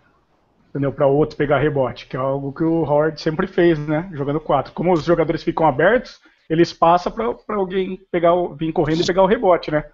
Entendeu? 0.71 0.93
Pra 0.93 1.07
outro 1.07 1.37
pegar 1.37 1.59
rebote, 1.59 2.07
que 2.07 2.17
é 2.17 2.21
algo 2.21 2.53
que 2.53 2.63
o 2.65 2.83
Howard 2.85 3.21
sempre 3.21 3.47
fez, 3.47 3.79
né? 3.79 4.09
Jogando 4.13 4.41
quatro. 4.41 4.73
Como 4.73 4.93
os 4.93 5.05
jogadores 5.05 5.43
ficam 5.43 5.67
abertos, 5.67 6.21
eles 6.49 6.73
passam 6.73 7.11
pra, 7.13 7.33
pra 7.33 7.57
alguém 7.57 7.99
pegar 8.11 8.35
o, 8.35 8.55
vir 8.55 8.73
correndo 8.73 9.03
e 9.03 9.07
pegar 9.07 9.23
o 9.23 9.27
rebote, 9.27 9.71
né? 9.71 9.85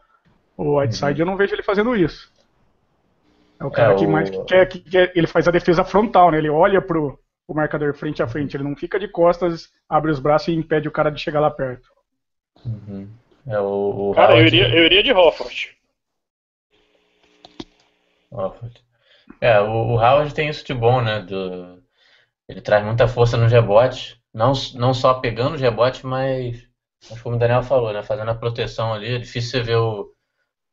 O 0.57 0.79
Whiteside 0.81 1.21
eu 1.21 1.27
não 1.27 1.37
vejo 1.37 1.55
ele 1.55 1.63
fazendo 1.63 1.95
isso. 1.95 2.33
É 3.61 3.65
o 3.65 3.71
cara 3.71 3.93
É, 3.93 3.97
que 3.97 4.07
o- 4.07 4.11
mais 4.11 4.31
quer, 4.47 4.67
que 4.67 4.81
quer. 4.81 5.13
Ele 5.15 5.27
faz 5.29 5.47
a 5.47 5.53
defesa 5.53 5.85
frontal, 5.85 6.31
né? 6.33 6.39
Ele 6.39 6.49
olha 6.51 6.81
pro 6.83 7.19
o 7.49 7.55
marcador 7.55 7.95
frente 7.95 8.23
a 8.23 8.29
frente. 8.29 8.55
Ele 8.55 8.65
não 8.65 8.77
fica 8.77 9.01
de 9.01 9.09
costas, 9.09 9.73
abre 9.89 10.11
os 10.11 10.21
braços 10.21 10.49
e 10.49 10.55
impede 10.55 10.87
o 10.87 10.93
cara 10.93 11.11
de 11.11 11.21
chegar 11.21 11.41
lá 11.41 11.51
perto. 11.51 11.89
Uhum. 12.65 13.09
É 13.47 13.59
o, 13.59 14.11
o 14.11 14.15
Cara, 14.15 14.39
eu 14.39 14.47
iria, 14.47 14.69
eu 14.69 14.85
iria 14.85 15.03
de 15.03 15.13
Hofford. 15.13 15.75
Hofford. 18.31 18.85
É, 19.41 19.59
o, 19.61 19.71
o 19.71 19.95
Howard 19.95 20.35
tem 20.35 20.51
isso 20.51 20.65
de 20.65 20.75
bom, 20.75 21.01
né? 21.01 21.21
Do, 21.21 21.83
ele 22.47 22.61
traz 22.61 22.85
muita 22.85 23.09
força 23.09 23.37
no 23.37 23.47
rebote, 23.47 24.21
não, 24.33 24.53
não 24.75 24.93
só 24.93 25.15
pegando 25.15 25.55
o 25.55 25.59
rebote, 25.59 26.07
mas, 26.07 26.67
mas 27.09 27.21
como 27.23 27.37
o 27.37 27.39
Daniel 27.39 27.63
falou, 27.63 27.93
né? 27.93 28.03
Fazendo 28.03 28.31
a 28.31 28.35
proteção 28.35 28.93
ali. 28.93 29.15
É 29.15 29.19
difícil 29.19 29.51
você 29.51 29.63
ver 29.63 29.77
o, 29.77 30.13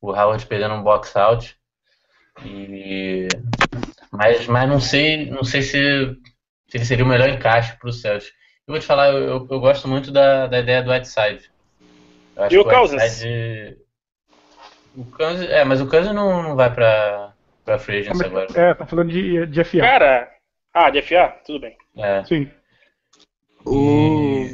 o 0.01 0.11
Howard 0.11 0.45
perdendo 0.45 0.75
um 0.75 0.83
box 0.83 1.15
out. 1.15 1.57
E, 2.43 3.27
mas, 4.11 4.45
mas 4.47 4.69
não 4.69 4.79
sei, 4.79 5.29
não 5.29 5.43
sei 5.43 5.61
se, 5.61 5.71
se 5.71 6.17
ele 6.73 6.85
seria 6.85 7.05
o 7.05 7.07
melhor 7.07 7.29
encaixe 7.29 7.77
para 7.77 7.89
o 7.89 7.93
Celtics. 7.93 8.33
Eu 8.67 8.73
vou 8.73 8.79
te 8.79 8.85
falar, 8.85 9.13
eu, 9.13 9.47
eu, 9.49 9.59
gosto 9.59 9.87
muito 9.87 10.11
da, 10.11 10.47
da 10.47 10.59
ideia 10.59 10.81
do 10.81 10.91
Whiteside. 10.91 11.51
E 12.49 12.57
o? 12.57 12.65
Whiteside- 12.65 13.77
O 14.97 15.05
Cousins, 15.05 15.49
é, 15.49 15.63
mas 15.63 15.81
o 15.81 15.87
Cousins 15.87 16.15
não, 16.15 16.41
não 16.41 16.55
vai 16.55 16.73
para 16.73 17.33
para 17.65 17.79
free 17.79 17.99
agents 17.99 18.21
agora. 18.21 18.47
É, 18.55 18.73
tá 18.73 18.85
falando 18.85 19.11
de, 19.11 19.45
de 19.47 19.63
FA. 19.63 19.79
Cara. 19.79 20.31
Ah, 20.73 20.89
de 20.89 21.01
FA? 21.01 21.35
Tudo 21.45 21.61
bem. 21.61 21.75
É. 21.97 22.23
Sim. 22.23 22.49
O... 23.65 24.45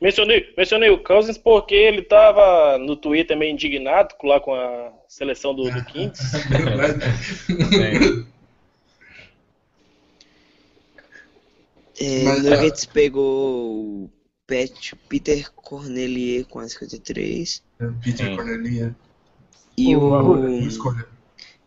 Mencionei, 0.00 0.52
mencionei 0.56 0.90
o 0.90 1.02
Cousins 1.02 1.38
porque 1.38 1.74
ele 1.74 2.02
tava 2.02 2.78
no 2.78 2.96
Twitter 2.96 3.36
meio 3.36 3.52
indignado 3.52 4.14
lá 4.24 4.40
com 4.40 4.54
a 4.54 4.92
seleção 5.08 5.54
do, 5.54 5.70
do 5.70 5.84
Kings. 5.84 6.18
É, 12.00 12.24
Mas, 12.24 12.44
Nuggets 12.44 12.84
pegou 12.86 14.04
o 14.04 14.10
Pet, 14.46 14.94
Peter 15.08 15.50
Cornelier 15.52 16.46
com 16.46 16.60
a 16.60 16.68
53 16.68 17.62
Peter 18.02 18.26
Sim. 18.26 18.36
Cornelia. 18.36 18.96
e 19.76 19.96
O 19.96 20.00
o, 20.00 20.60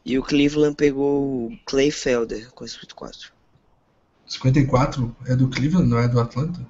e 0.04 0.18
o 0.18 0.24
Cleveland 0.24 0.76
pegou 0.76 1.48
o 1.48 1.58
Clay 1.66 1.92
Felder 1.92 2.52
com 2.52 2.64
a 2.64 2.68
54. 2.68 3.32
54 4.28 5.16
é 5.28 5.36
do 5.36 5.50
Cleveland, 5.50 5.90
não 5.90 6.00
é 6.00 6.08
do 6.08 6.20
Atlanta? 6.20 6.66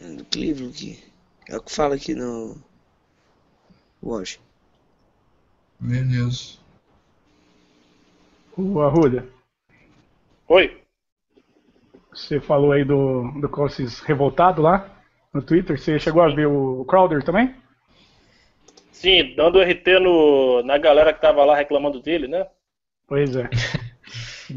É 0.00 0.08
Do 0.08 0.24
Cleveland 0.24 0.74
aqui. 0.74 1.04
É 1.48 1.56
o 1.56 1.62
que 1.62 1.72
fala 1.72 1.94
aqui 1.94 2.14
no 2.14 2.56
Washington. 4.02 4.42
Beleza. 5.78 6.56
O 8.56 8.80
Arruda, 8.80 9.28
Oi. 10.48 10.85
Você 12.16 12.40
falou 12.40 12.72
aí 12.72 12.84
do, 12.84 13.30
do 13.40 13.48
Cousins 13.48 14.00
revoltado 14.00 14.62
lá 14.62 14.88
no 15.32 15.42
Twitter. 15.42 15.78
Você 15.78 15.98
chegou 15.98 16.22
a 16.22 16.28
ver 16.28 16.46
o 16.46 16.84
Crowder 16.86 17.22
também? 17.22 17.54
Sim, 18.90 19.34
dando 19.36 19.60
RT 19.60 20.00
no, 20.00 20.62
na 20.62 20.78
galera 20.78 21.12
que 21.12 21.20
tava 21.20 21.44
lá 21.44 21.54
reclamando 21.54 22.00
dele, 22.00 22.26
né? 22.26 22.46
Pois 23.06 23.36
é. 23.36 23.48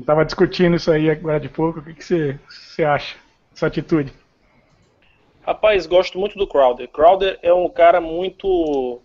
Tava 0.06 0.24
discutindo 0.24 0.75
isso 0.75 0.92
aí 0.92 1.09
agora 1.09 1.40
de 1.40 1.49
pouco. 1.49 1.79
O 1.79 1.83
que, 1.83 1.93
que 1.93 2.03
você, 2.03 2.40
você 2.47 2.83
acha 2.83 3.17
dessa 3.51 3.67
atitude? 3.67 4.13
Rapaz, 5.42 5.85
gosto 5.85 6.17
muito 6.17 6.38
do 6.38 6.47
Crowder. 6.47 6.88
Crowder 6.88 7.40
é 7.42 7.53
um 7.53 7.67
cara 7.67 7.99
muito. 7.99 9.01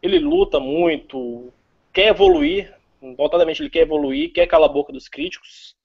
Ele 0.00 0.18
luta 0.18 0.58
muito, 0.58 1.52
quer 1.92 2.08
evoluir, 2.08 2.72
notadamente 3.00 3.62
ele 3.62 3.70
quer 3.70 3.80
evoluir, 3.80 4.32
quer 4.32 4.46
calar 4.46 4.68
a 4.68 4.72
boca 4.72 4.92
dos 4.92 5.08
críticos. 5.08 5.76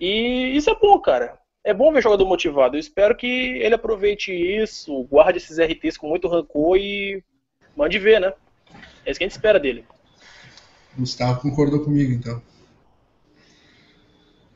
E 0.00 0.56
isso 0.56 0.70
é 0.70 0.74
bom, 0.74 0.98
cara. 0.98 1.38
É 1.64 1.72
bom 1.72 1.92
ver 1.92 2.02
jogador 2.02 2.26
motivado. 2.26 2.76
Eu 2.76 2.80
espero 2.80 3.16
que 3.16 3.26
ele 3.26 3.74
aproveite 3.74 4.32
isso, 4.32 5.04
guarde 5.04 5.38
esses 5.38 5.58
RTs 5.58 5.96
com 5.96 6.08
muito 6.08 6.28
rancor 6.28 6.76
e 6.76 7.22
mande 7.76 7.98
ver, 7.98 8.20
né? 8.20 8.32
É 9.04 9.10
isso 9.10 9.18
que 9.18 9.24
a 9.24 9.28
gente 9.28 9.36
espera 9.36 9.60
dele. 9.60 9.84
Gustavo 10.96 11.40
concordou 11.40 11.84
comigo, 11.84 12.12
então. 12.12 12.42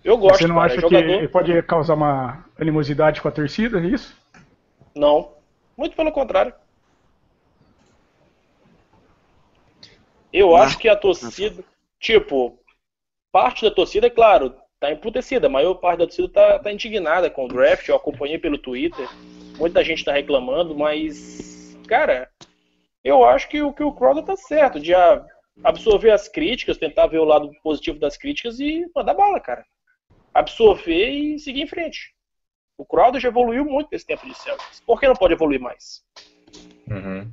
Eu 0.05 0.17
gosto, 0.19 0.39
você 0.39 0.47
não 0.47 0.57
cara. 0.57 0.67
acha 0.67 0.81
jogador... 0.81 1.05
que 1.05 1.13
ele 1.13 1.29
pode 1.29 1.63
causar 1.63 1.95
uma 1.95 2.45
animosidade 2.59 3.21
com 3.21 3.29
a 3.29 3.33
torcida, 3.33 3.81
é 3.81 3.87
isso? 3.87 4.17
Não. 4.95 5.33
Muito 5.77 5.97
pelo 5.97 6.13
contrário. 6.13 6.55
Eu 10.33 10.55
acho 10.55 10.79
que 10.79 10.89
a 10.89 10.97
torcida, 10.97 11.65
tipo, 11.99 12.59
parte 13.33 13.65
da 13.65 13.71
torcida, 13.71 14.07
é 14.07 14.11
claro, 14.11 14.55
tá 14.81 14.91
emputecida. 14.91 15.47
A 15.47 15.51
maior 15.51 15.75
parte 15.75 16.01
da 16.01 16.07
torcida 16.07 16.29
tá, 16.29 16.59
tá 16.59 16.73
indignada 16.73 17.31
com 17.31 17.45
o 17.45 17.49
draft. 17.49 17.89
Eu 17.89 17.97
acompanhei 17.97 18.39
pelo 18.39 18.59
Twitter. 18.59 19.09
Muita 19.59 19.83
gente 19.83 20.05
tá 20.05 20.13
reclamando, 20.13 20.77
mas, 20.77 21.77
cara, 21.89 22.31
eu 23.03 23.25
acho 23.25 23.49
que, 23.49 23.59
que 23.73 23.83
o 23.83 23.93
Crowder 23.93 24.25
tá 24.25 24.37
certo 24.37 24.79
de 24.79 24.93
absorver 25.65 26.11
as 26.11 26.29
críticas, 26.29 26.77
tentar 26.77 27.07
ver 27.07 27.19
o 27.19 27.25
lado 27.25 27.51
positivo 27.63 27.99
das 27.99 28.17
críticas 28.17 28.61
e 28.61 28.85
mandar 28.95 29.15
bala, 29.15 29.41
cara. 29.41 29.65
Absorver 30.35 31.09
e 31.09 31.39
seguir 31.39 31.63
em 31.63 31.67
frente. 31.67 32.15
O 32.77 32.85
Crowder 32.85 33.21
já 33.21 33.29
evoluiu 33.29 33.65
muito 33.65 33.89
nesse 33.91 34.07
tempo 34.07 34.27
de 34.27 34.35
Celtics. 34.35 34.81
Por 34.81 35.01
que 35.01 35.09
não 35.09 35.15
pode 35.15 35.33
evoluir 35.33 35.59
mais? 35.59 36.05
Uhum. 36.87 37.33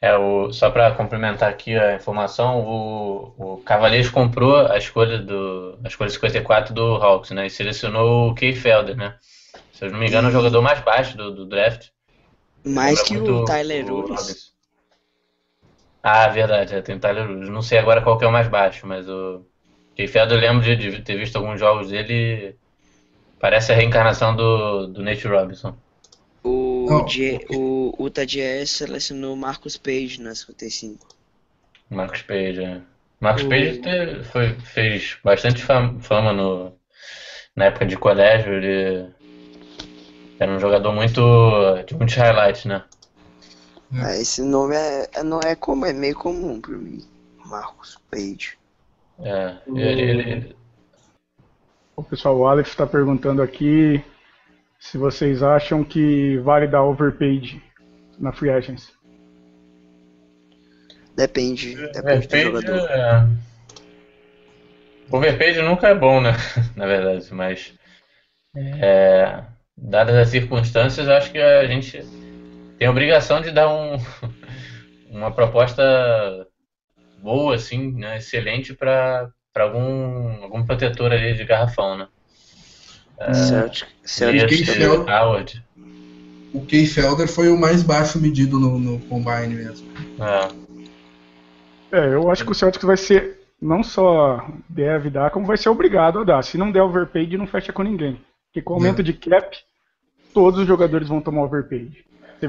É, 0.00 0.14
o, 0.16 0.52
só 0.52 0.70
para 0.70 0.94
complementar 0.94 1.48
aqui 1.48 1.76
a 1.76 1.94
informação, 1.94 2.60
o, 2.60 3.34
o 3.38 3.56
Cavaliers 3.62 4.10
comprou 4.10 4.66
a 4.66 4.76
escolha 4.76 5.18
do 5.18 5.78
a 5.82 5.88
escolha 5.88 6.10
54 6.10 6.74
do 6.74 6.96
Hawks, 6.96 7.30
né? 7.30 7.46
E 7.46 7.50
selecionou 7.50 8.30
o 8.30 8.34
Key 8.34 8.54
Felder, 8.54 8.96
né? 8.96 9.16
Se 9.72 9.84
eu 9.84 9.90
não 9.90 9.98
me 9.98 10.06
engano, 10.06 10.28
é 10.28 10.30
o 10.30 10.32
jogador 10.32 10.60
mais 10.60 10.80
baixo 10.80 11.16
do, 11.16 11.34
do 11.34 11.46
draft. 11.46 11.88
Mais 12.64 13.00
que 13.02 13.16
o 13.16 13.44
Tyler 13.44 13.90
Ulis. 13.90 14.54
Ah, 16.02 16.28
verdade, 16.28 16.74
é, 16.74 16.82
tem 16.82 16.96
o 16.96 17.00
Tyler 17.00 17.28
Ulis. 17.30 17.48
Não 17.48 17.62
sei 17.62 17.78
agora 17.78 18.02
qual 18.02 18.18
que 18.18 18.24
é 18.24 18.28
o 18.28 18.32
mais 18.32 18.48
baixo, 18.48 18.86
mas 18.86 19.08
o 19.08 19.46
Key 19.94 20.08
Felder 20.08 20.36
eu 20.36 20.40
lembro 20.40 20.62
de, 20.62 20.76
de, 20.76 21.02
ter 21.02 21.16
visto 21.16 21.36
alguns 21.36 21.58
jogos 21.58 21.88
dele. 21.88 22.56
Parece 23.40 23.72
a 23.72 23.74
reencarnação 23.74 24.36
do, 24.36 24.88
do 24.88 25.02
Nate 25.02 25.26
Robinson. 25.26 25.76
O, 26.86 26.98
okay. 26.98 27.44
o 27.50 27.96
Utah 27.98 28.24
Jazz 28.24 28.70
selecionou 28.70 29.34
Marcus 29.34 29.76
Page 29.76 30.20
na 30.20 30.34
55. 30.34 31.08
Marcus 31.90 32.22
Page, 32.22 32.62
é. 32.62 32.80
Marcus 33.20 33.44
o... 33.44 33.48
Page 33.48 33.78
te, 33.78 34.24
foi, 34.24 34.54
fez 34.60 35.18
bastante 35.24 35.62
fama 35.62 36.32
no, 36.32 36.72
na 37.56 37.64
época 37.66 37.86
de 37.86 37.96
colégio. 37.96 38.54
Ele 38.54 39.10
era 40.38 40.52
um 40.52 40.60
jogador 40.60 40.92
muito. 40.92 41.20
de 41.86 41.94
muitos 41.94 42.14
highlights, 42.14 42.66
né? 42.66 42.84
Ah, 43.92 44.16
esse 44.16 44.42
nome 44.42 44.76
é, 44.76 45.08
é, 45.12 45.22
não 45.22 45.40
é 45.40 45.56
como 45.56 45.86
é 45.86 45.92
meio 45.92 46.14
comum 46.14 46.60
pra 46.60 46.76
mim. 46.76 47.04
Marcus 47.46 47.98
Page. 48.10 48.56
É, 49.18 49.56
ele, 49.66 50.20
ele... 50.20 50.56
O 51.96 52.02
pessoal, 52.02 52.36
o 52.36 52.46
Aleph 52.46 52.68
está 52.68 52.86
perguntando 52.86 53.42
aqui 53.42 54.04
se 54.90 54.98
vocês 54.98 55.42
acham 55.42 55.82
que 55.82 56.38
vale 56.38 56.68
dar 56.68 56.84
overpaid 56.84 57.60
na 58.18 58.32
free 58.32 58.50
agency. 58.50 58.92
Depende, 61.16 61.74
depende 61.92 62.26
do 62.26 62.60
jogador. 62.60 62.90
É... 62.90 63.28
Overpaid 65.10 65.60
nunca 65.62 65.88
é 65.88 65.94
bom, 65.94 66.20
né? 66.20 66.32
na 66.76 66.86
verdade, 66.86 67.26
mas 67.32 67.74
é, 68.54 69.42
dadas 69.76 70.14
as 70.14 70.28
circunstâncias, 70.28 71.08
acho 71.08 71.32
que 71.32 71.38
a 71.38 71.66
gente 71.66 72.04
tem 72.78 72.86
a 72.86 72.90
obrigação 72.90 73.40
de 73.40 73.50
dar 73.50 73.68
um, 73.68 73.96
uma 75.10 75.32
proposta 75.32 76.46
boa, 77.18 77.56
assim, 77.56 77.92
né? 77.92 78.18
excelente 78.18 78.72
para 78.72 79.32
algum, 79.56 80.44
algum 80.44 80.64
protetor 80.64 81.12
ali 81.12 81.34
de 81.34 81.44
garrafão, 81.44 81.98
né? 81.98 82.08
Uh, 83.18 83.34
Celtic, 83.34 83.88
Celtic 84.04 84.66
Felder, 84.66 85.14
Howard. 85.14 85.64
O 86.52 86.64
Key 86.64 86.86
Felder 86.86 87.28
foi 87.28 87.48
o 87.48 87.58
mais 87.58 87.82
baixo 87.82 88.18
medido 88.20 88.58
no, 88.58 88.78
no 88.78 88.98
Combine 89.00 89.54
mesmo. 89.54 89.86
É. 91.92 91.98
é, 91.98 92.14
eu 92.14 92.30
acho 92.30 92.44
que 92.44 92.52
o 92.52 92.54
Celtics 92.54 92.84
vai 92.84 92.96
ser, 92.96 93.40
não 93.60 93.82
só 93.82 94.46
deve 94.68 95.10
dar, 95.10 95.30
como 95.30 95.46
vai 95.46 95.56
ser 95.56 95.68
obrigado 95.68 96.18
a 96.18 96.24
dar. 96.24 96.42
Se 96.42 96.56
não 96.56 96.72
der 96.72 96.82
overpaid, 96.82 97.36
não 97.36 97.46
fecha 97.46 97.72
com 97.72 97.82
ninguém. 97.82 98.20
Porque 98.46 98.62
com 98.62 98.74
o 98.74 98.76
aumento 98.76 99.00
é. 99.00 99.04
de 99.04 99.12
cap, 99.12 99.56
todos 100.32 100.60
os 100.60 100.66
jogadores 100.66 101.08
vão 101.08 101.20
tomar 101.20 101.42
overpaid. 101.42 102.04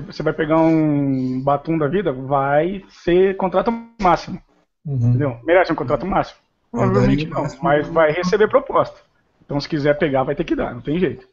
Você 0.06 0.22
vai 0.22 0.34
pegar 0.34 0.60
um 0.60 1.42
batum 1.42 1.78
da 1.78 1.88
vida, 1.88 2.12
vai 2.12 2.84
ser 3.04 3.36
contrato 3.38 3.74
máximo. 4.02 4.42
Uhum. 4.86 5.10
Entendeu? 5.10 5.40
Merece 5.44 5.72
um 5.72 5.76
contrato 5.76 6.06
máximo? 6.06 6.40
Provavelmente 6.72 7.26
não, 7.28 7.46
mas 7.62 7.88
vai 7.88 8.12
receber 8.12 8.48
proposta. 8.50 9.07
Então, 9.48 9.62
se 9.62 9.70
quiser 9.70 9.98
pegar, 9.98 10.26
vai 10.26 10.36
ter 10.36 10.44
que 10.44 10.54
dar, 10.54 10.74
não 10.74 10.82
tem 10.82 11.00
jeito. 11.00 11.26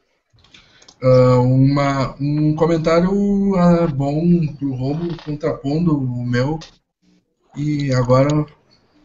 Uh, 1.03 1.41
uma, 1.41 2.15
um 2.17 2.55
comentário 2.55 3.11
uh, 3.11 3.87
bom 3.93 4.47
pro 4.57 4.73
Robo, 4.73 5.17
contrapondo 5.17 5.97
o 5.97 6.25
meu. 6.25 6.57
E 7.57 7.93
agora 7.93 8.45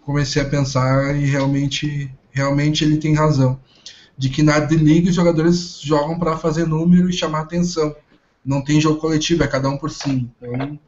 comecei 0.04 0.40
a 0.42 0.48
pensar 0.48 1.16
e 1.16 1.26
realmente, 1.26 2.08
realmente 2.30 2.84
ele 2.84 2.98
tem 2.98 3.14
razão. 3.14 3.58
De 4.16 4.28
que 4.28 4.44
na 4.44 4.60
D-League 4.60 5.08
os 5.08 5.14
jogadores 5.16 5.80
jogam 5.80 6.16
para 6.16 6.36
fazer 6.36 6.64
número 6.64 7.10
e 7.10 7.12
chamar 7.12 7.40
atenção. 7.40 7.94
Não 8.44 8.62
tem 8.62 8.80
jogo 8.80 9.00
coletivo, 9.00 9.42
é 9.42 9.48
cada 9.48 9.68
um 9.68 9.76
por 9.76 9.90
si. 9.90 10.30
Então, 10.40 10.78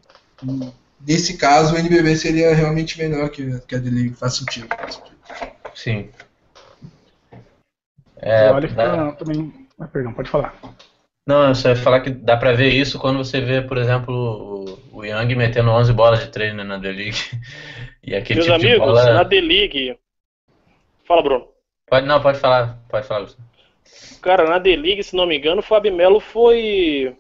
nesse 1.04 1.36
caso, 1.36 1.74
o 1.74 1.78
NBB 1.78 2.16
seria 2.16 2.54
realmente 2.54 2.96
melhor 2.98 3.30
que, 3.30 3.58
que 3.66 3.74
a 3.74 3.78
D-League. 3.78 4.14
Faz 4.14 4.34
sentido. 4.34 4.68
Sim. 5.74 6.08
É, 8.22 8.50
olha 8.50 8.68
dá... 8.68 9.12
também. 9.12 9.52
Ah, 9.78 9.88
perdão, 9.88 10.14
pode 10.14 10.30
falar. 10.30 10.54
Não, 11.26 11.54
você 11.54 11.68
vai 11.68 11.76
falar 11.76 12.00
que 12.00 12.10
dá 12.10 12.36
pra 12.36 12.52
ver 12.52 12.70
isso 12.70 12.98
quando 12.98 13.18
você 13.18 13.40
vê, 13.40 13.60
por 13.60 13.76
exemplo, 13.78 14.78
o 14.92 15.04
Young 15.04 15.34
metendo 15.34 15.70
11 15.70 15.92
bolas 15.92 16.20
de 16.20 16.28
treino 16.28 16.58
né, 16.58 16.64
na 16.64 16.78
D-League. 16.78 17.18
E 18.04 18.16
aquele 18.16 18.40
Meus 18.40 18.46
tipo 18.46 18.66
amigos, 18.66 18.98
de 18.98 19.04
bola... 19.04 19.14
na 19.14 19.22
D-League. 19.22 19.96
Fala, 21.04 21.22
Bruno. 21.22 21.46
Pode, 21.86 22.04
não, 22.04 22.20
pode 22.20 22.40
falar, 22.40 22.76
pode 22.88 23.06
falar, 23.06 23.20
Gustavo. 23.20 23.48
Cara, 24.20 24.48
na 24.48 24.58
D-League, 24.58 25.04
se 25.04 25.14
não 25.14 25.24
me 25.24 25.38
engano, 25.38 25.60
o 25.60 25.62
Fábio 25.62 25.94
Melo 25.94 26.18
foi 26.18 27.16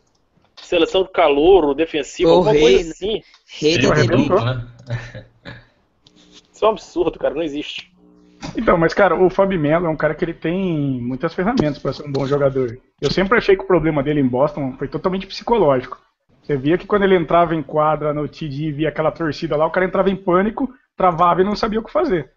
seleção 0.56 1.04
de 1.04 1.10
calor, 1.10 1.72
defensivo, 1.72 2.30
o 2.30 2.32
alguma 2.32 2.52
rei, 2.52 2.62
coisa 2.62 2.90
assim. 2.90 3.22
Rei 3.46 3.78
da 3.78 3.94
D-League. 3.94 4.28
Né? 4.28 5.24
Isso 6.52 6.64
é 6.64 6.66
um 6.66 6.72
absurdo, 6.72 7.16
cara, 7.16 7.32
não 7.32 7.42
existe. 7.42 7.91
Então, 8.56 8.76
mas 8.76 8.92
cara, 8.92 9.14
o 9.14 9.30
Fábio 9.30 9.58
Melo 9.58 9.86
é 9.86 9.88
um 9.88 9.96
cara 9.96 10.14
que 10.14 10.24
ele 10.24 10.34
tem 10.34 11.00
muitas 11.00 11.34
ferramentas 11.34 11.78
para 11.78 11.92
ser 11.92 12.06
um 12.06 12.12
bom 12.12 12.26
jogador. 12.26 12.78
Eu 13.00 13.10
sempre 13.10 13.38
achei 13.38 13.56
que 13.56 13.62
o 13.62 13.66
problema 13.66 14.02
dele 14.02 14.20
em 14.20 14.26
Boston 14.26 14.74
foi 14.76 14.88
totalmente 14.88 15.26
psicológico. 15.26 16.00
Você 16.42 16.56
via 16.56 16.76
que 16.76 16.86
quando 16.86 17.04
ele 17.04 17.16
entrava 17.16 17.54
em 17.54 17.62
quadra 17.62 18.12
no 18.12 18.28
TD 18.28 18.64
e 18.64 18.72
via 18.72 18.88
aquela 18.88 19.12
torcida 19.12 19.56
lá, 19.56 19.64
o 19.64 19.70
cara 19.70 19.86
entrava 19.86 20.10
em 20.10 20.16
pânico, 20.16 20.72
travava 20.96 21.40
e 21.40 21.44
não 21.44 21.54
sabia 21.54 21.78
o 21.80 21.84
que 21.84 21.92
fazer. 21.92 22.30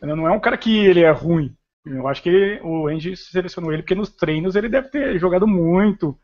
Não 0.00 0.26
é 0.26 0.32
um 0.32 0.40
cara 0.40 0.56
que 0.56 0.84
ele 0.84 1.00
é 1.00 1.10
ruim. 1.10 1.54
Eu 1.84 2.08
acho 2.08 2.22
que 2.22 2.60
o 2.62 2.88
Andy 2.88 3.16
selecionou 3.16 3.72
ele 3.72 3.82
porque 3.82 3.94
nos 3.94 4.10
treinos 4.10 4.56
ele 4.56 4.68
deve 4.68 4.88
ter 4.88 5.18
jogado 5.18 5.46
muito, 5.46 6.16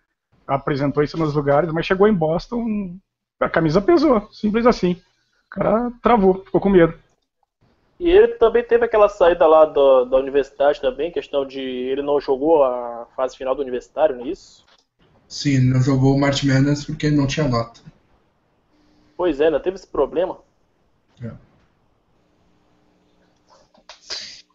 apresentou 0.46 1.02
isso 1.02 1.18
nos 1.18 1.34
lugares, 1.34 1.72
mas 1.72 1.84
chegou 1.84 2.08
em 2.08 2.14
Boston, 2.14 2.96
a 3.40 3.48
camisa 3.48 3.82
pesou, 3.82 4.28
simples 4.32 4.66
assim. 4.66 4.92
O 5.46 5.50
cara 5.50 5.92
travou, 6.02 6.44
ficou 6.44 6.60
com 6.60 6.70
medo. 6.70 6.94
E 7.98 8.08
ele 8.08 8.28
também 8.28 8.62
teve 8.62 8.84
aquela 8.84 9.08
saída 9.08 9.46
lá 9.46 9.64
da, 9.64 10.04
da 10.04 10.16
universidade 10.16 10.80
também, 10.80 11.10
questão 11.10 11.44
de 11.44 11.60
ele 11.60 12.02
não 12.02 12.20
jogou 12.20 12.62
a 12.62 13.06
fase 13.16 13.36
final 13.36 13.54
do 13.54 13.62
universitário, 13.62 14.16
não 14.16 14.24
é 14.24 14.28
isso? 14.28 14.64
Sim, 15.26 15.56
ele 15.56 15.70
não 15.70 15.82
jogou 15.82 16.14
o 16.14 16.20
March 16.20 16.44
Madness 16.44 16.84
porque 16.84 17.06
ele 17.06 17.16
não 17.16 17.26
tinha 17.26 17.48
nota. 17.48 17.80
Pois 19.16 19.40
é, 19.40 19.46
ainda 19.46 19.58
teve 19.58 19.76
esse 19.76 19.86
problema. 19.86 20.38
É. 21.20 21.32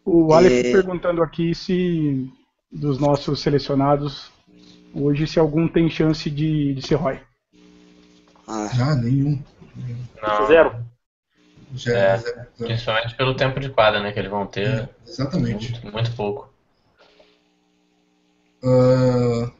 O 0.05 0.33
Alex 0.33 0.69
é... 0.69 0.71
perguntando 0.71 1.21
aqui 1.21 1.53
se 1.53 2.31
dos 2.71 2.97
nossos 2.97 3.41
selecionados 3.41 4.31
hoje 4.93 5.27
se 5.27 5.39
algum 5.39 5.67
tem 5.67 5.89
chance 5.89 6.29
de, 6.29 6.73
de 6.73 6.81
ser 6.81 6.95
Roy. 6.95 7.19
Ah, 8.47 8.69
ah 8.81 8.95
nenhum. 8.95 9.41
Não. 10.21 10.47
Zero. 10.47 10.92
Zero, 11.75 11.97
é, 11.97 12.17
zero, 12.17 12.47
Principalmente 12.57 13.15
pelo 13.15 13.35
tempo 13.35 13.59
de 13.59 13.69
quadra, 13.69 14.01
né? 14.01 14.11
Que 14.11 14.19
eles 14.19 14.31
vão 14.31 14.45
ter. 14.45 14.67
É, 14.67 14.89
exatamente. 15.07 15.71
Muito, 15.71 15.91
muito 15.91 16.15
pouco. 16.15 16.53
Uh... 18.63 19.51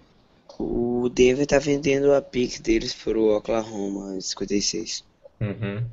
O 0.60 1.10
Denver 1.10 1.46
tá 1.46 1.60
vendendo 1.60 2.13
a 2.13 2.22
pick 2.22 2.62
deles 2.62 2.94
pro 2.94 3.35
Oklahoma 3.35 4.22
56. 4.22 5.03
Uhum. 5.42 5.83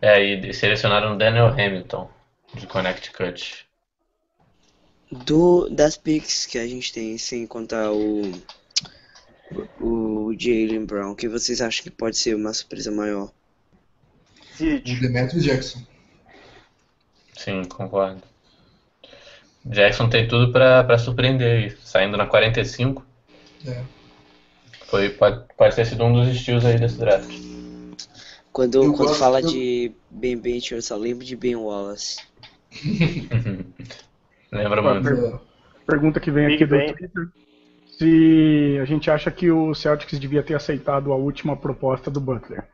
É, 0.00 0.22
e 0.22 0.52
selecionaram 0.52 1.14
o 1.14 1.18
Daniel 1.18 1.48
Hamilton 1.48 2.08
de 2.54 2.66
Connecticut. 2.66 3.66
Do, 5.10 5.68
das 5.70 5.96
picks 5.96 6.46
que 6.46 6.58
a 6.58 6.66
gente 6.66 6.92
tem, 6.92 7.18
sem 7.18 7.46
contar 7.46 7.92
o 7.92 8.22
o 9.80 10.32
Jalen 10.38 10.86
Brown, 10.86 11.14
que 11.14 11.28
vocês 11.28 11.60
acham 11.60 11.82
que 11.84 11.90
pode 11.90 12.16
ser 12.16 12.34
uma 12.34 12.52
surpresa 12.52 12.90
maior? 12.90 13.30
O 14.60 15.00
Demetrius 15.00 15.44
Jackson. 15.44 15.80
Sim, 17.36 17.64
concordo. 17.64 18.22
Jackson 19.64 20.08
tem 20.08 20.26
tudo 20.28 20.52
pra, 20.52 20.82
pra 20.84 20.98
surpreender 20.98 21.64
aí, 21.64 21.76
saindo 21.82 22.16
na 22.16 22.26
45. 22.26 23.04
É. 23.66 23.82
Foi, 24.86 25.08
pode, 25.10 25.44
pode 25.56 25.74
ter 25.74 25.86
sido 25.86 26.04
um 26.04 26.12
dos 26.12 26.28
estilos 26.34 26.64
aí 26.64 26.78
desse 26.78 26.98
draft. 26.98 27.30
Quando, 28.52 28.82
Eu 28.84 28.92
quando 28.92 29.14
fala 29.14 29.40
do- 29.40 29.48
de 29.48 29.92
Ben 30.10 30.36
Bench, 30.36 30.74
eu 30.74 30.82
só 30.82 30.96
lembro 30.96 31.24
de 31.24 31.34
Ben 31.36 31.56
Wallace. 31.56 32.18
Lembra 34.52 34.82
muito. 34.82 35.40
Pergunta 35.86 36.20
que 36.20 36.30
vem 36.30 36.46
Big 36.48 36.56
aqui 36.56 36.66
do 36.66 36.76
Ben. 36.76 36.94
Twitter. 36.94 37.28
Se 37.98 38.78
a 38.80 38.84
gente 38.84 39.10
acha 39.10 39.30
que 39.30 39.50
o 39.50 39.74
Celtics 39.74 40.18
devia 40.18 40.42
ter 40.42 40.54
aceitado 40.54 41.12
a 41.12 41.16
última 41.16 41.56
proposta 41.56 42.10
do 42.10 42.20
Butler. 42.20 42.64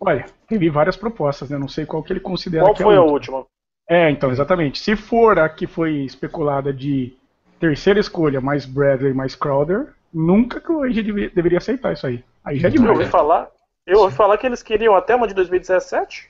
Olha, 0.00 0.26
teve 0.48 0.68
várias 0.70 0.96
propostas, 0.96 1.50
né? 1.50 1.58
Não 1.58 1.68
sei 1.68 1.86
qual 1.86 2.02
que 2.02 2.12
ele 2.12 2.20
considera 2.20 2.64
Qual 2.64 2.74
que 2.74 2.82
foi 2.82 2.94
é 2.94 2.98
a 2.98 3.00
a 3.00 3.04
última. 3.04 3.38
última? 3.38 3.56
É, 3.88 4.10
então, 4.10 4.30
exatamente. 4.30 4.78
Se 4.78 4.96
for 4.96 5.38
a 5.38 5.48
que 5.48 5.66
foi 5.66 6.04
especulada 6.04 6.72
de 6.72 7.14
terceira 7.60 7.98
escolha, 8.00 8.40
mais 8.40 8.66
Bradley, 8.66 9.14
mais 9.14 9.34
Crowder, 9.34 9.94
nunca 10.12 10.60
que 10.60 10.70
o 10.72 10.82
deve- 10.82 11.30
deveria 11.30 11.58
aceitar 11.58 11.92
isso 11.92 12.06
aí. 12.06 12.22
Aí 12.44 12.58
já 12.58 12.68
é 12.68 12.70
Eu 12.70 12.74
ouvi 12.82 12.92
demais. 12.92 13.08
falar. 13.10 13.48
Eu 13.86 14.00
ouvi 14.00 14.14
falar 14.16 14.36
que 14.38 14.46
eles 14.46 14.62
queriam 14.62 14.94
até 14.94 15.14
uma 15.14 15.26
de 15.28 15.34
2017. 15.34 16.28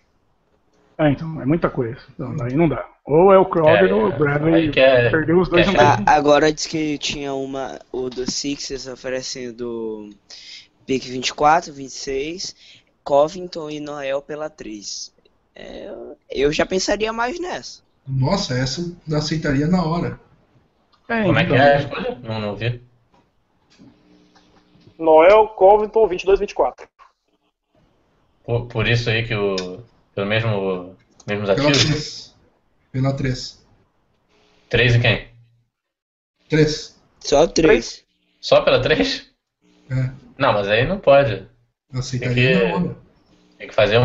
É, 0.99 1.11
então, 1.11 1.41
é 1.43 1.45
muita 1.45 1.69
coisa. 1.69 1.99
Não, 2.19 2.35
daí 2.37 2.55
não 2.55 2.69
dá. 2.69 2.87
Ou 3.05 3.33
é 3.33 3.39
o 3.39 3.45
Crowder 3.45 3.91
É, 3.91 3.95
ou 3.95 4.07
o 4.09 4.13
Bradley. 4.13 4.71
quer- 4.71 5.11
Perdeu 5.11 5.39
os 5.41 5.49
dois 5.49 5.69
quer. 5.69 5.79
Ah, 5.81 6.03
agora 6.07 6.53
diz 6.53 6.67
que 6.67 6.97
tinha 6.99 7.35
uma, 7.35 7.79
o 7.93 8.09
do 8.09 8.31
Sixers 8.31 8.87
oferecendo 8.87 10.11
pick 10.87 11.03
24, 11.05 11.73
26, 11.73 12.55
Covington 13.07 13.71
e 13.71 13.79
Noel 13.79 14.21
pela 14.21 14.51
3. 14.51 15.15
É, 15.55 15.95
eu 16.29 16.53
já 16.53 16.67
pensaria 16.67 17.13
mais 17.13 17.39
nessa. 17.39 17.81
Nossa, 18.07 18.59
essa 18.59 18.81
eu 19.09 19.17
aceitaria 19.17 19.69
na 19.69 19.85
hora. 19.85 20.19
É, 21.09 21.23
Como 21.23 21.39
é 21.39 21.45
que 21.45 21.53
então. 21.53 21.65
é 21.65 21.77
a 21.77 21.79
escolha? 21.79 22.19
Não, 22.25 22.41
não 22.41 22.57
vi. 22.57 22.83
Noel, 24.99 25.47
Covington, 25.49 26.09
22, 26.09 26.41
24. 26.41 26.89
Por, 28.45 28.67
por 28.67 28.89
isso 28.89 29.09
aí 29.09 29.25
que 29.25 29.35
o. 29.35 29.81
Pelo 30.13 30.27
mesmo. 30.27 30.97
Mesmos 31.27 31.49
Pela 31.49 31.69
ativos? 31.69 31.85
3. 31.85 32.35
Pela 32.91 33.13
3. 33.13 33.67
Três 34.69 34.95
e 34.97 35.01
quem? 35.01 35.29
3. 36.49 37.01
Só 37.21 37.47
3. 37.47 38.05
Só 38.41 38.61
pela 38.63 38.81
três? 38.81 39.29
É, 39.91 40.11
Não, 40.39 40.53
mas 40.53 40.69
aí 40.69 40.87
não 40.87 40.99
pode. 40.99 41.49
Eu 41.93 41.99
aceitaria 42.01 42.51
na 42.51 42.65
hora. 42.65 42.97
Tem 43.59 43.69
que 43.69 43.75
fazer 43.75 43.99
um, 43.99 44.05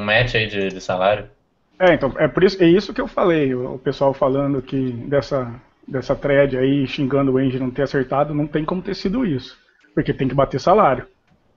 um 0.00 0.04
match 0.04 0.34
aí 0.34 0.46
de, 0.46 0.68
de 0.70 0.80
salário. 0.80 1.30
É, 1.78 1.94
então, 1.94 2.14
é 2.18 2.28
por 2.28 2.44
isso, 2.44 2.62
é 2.62 2.66
isso 2.66 2.94
que 2.94 3.00
eu 3.00 3.08
falei, 3.08 3.54
o 3.54 3.78
pessoal 3.78 4.14
falando 4.14 4.62
que 4.62 4.92
dessa, 5.08 5.60
dessa 5.86 6.14
thread 6.14 6.56
aí, 6.56 6.86
xingando 6.86 7.32
o 7.32 7.38
Angie 7.38 7.58
não 7.58 7.70
ter 7.70 7.82
acertado, 7.82 8.34
não 8.34 8.46
tem 8.46 8.64
como 8.64 8.82
ter 8.82 8.94
sido 8.94 9.26
isso. 9.26 9.58
Porque 9.94 10.14
tem 10.14 10.28
que 10.28 10.34
bater 10.34 10.60
salário. 10.60 11.06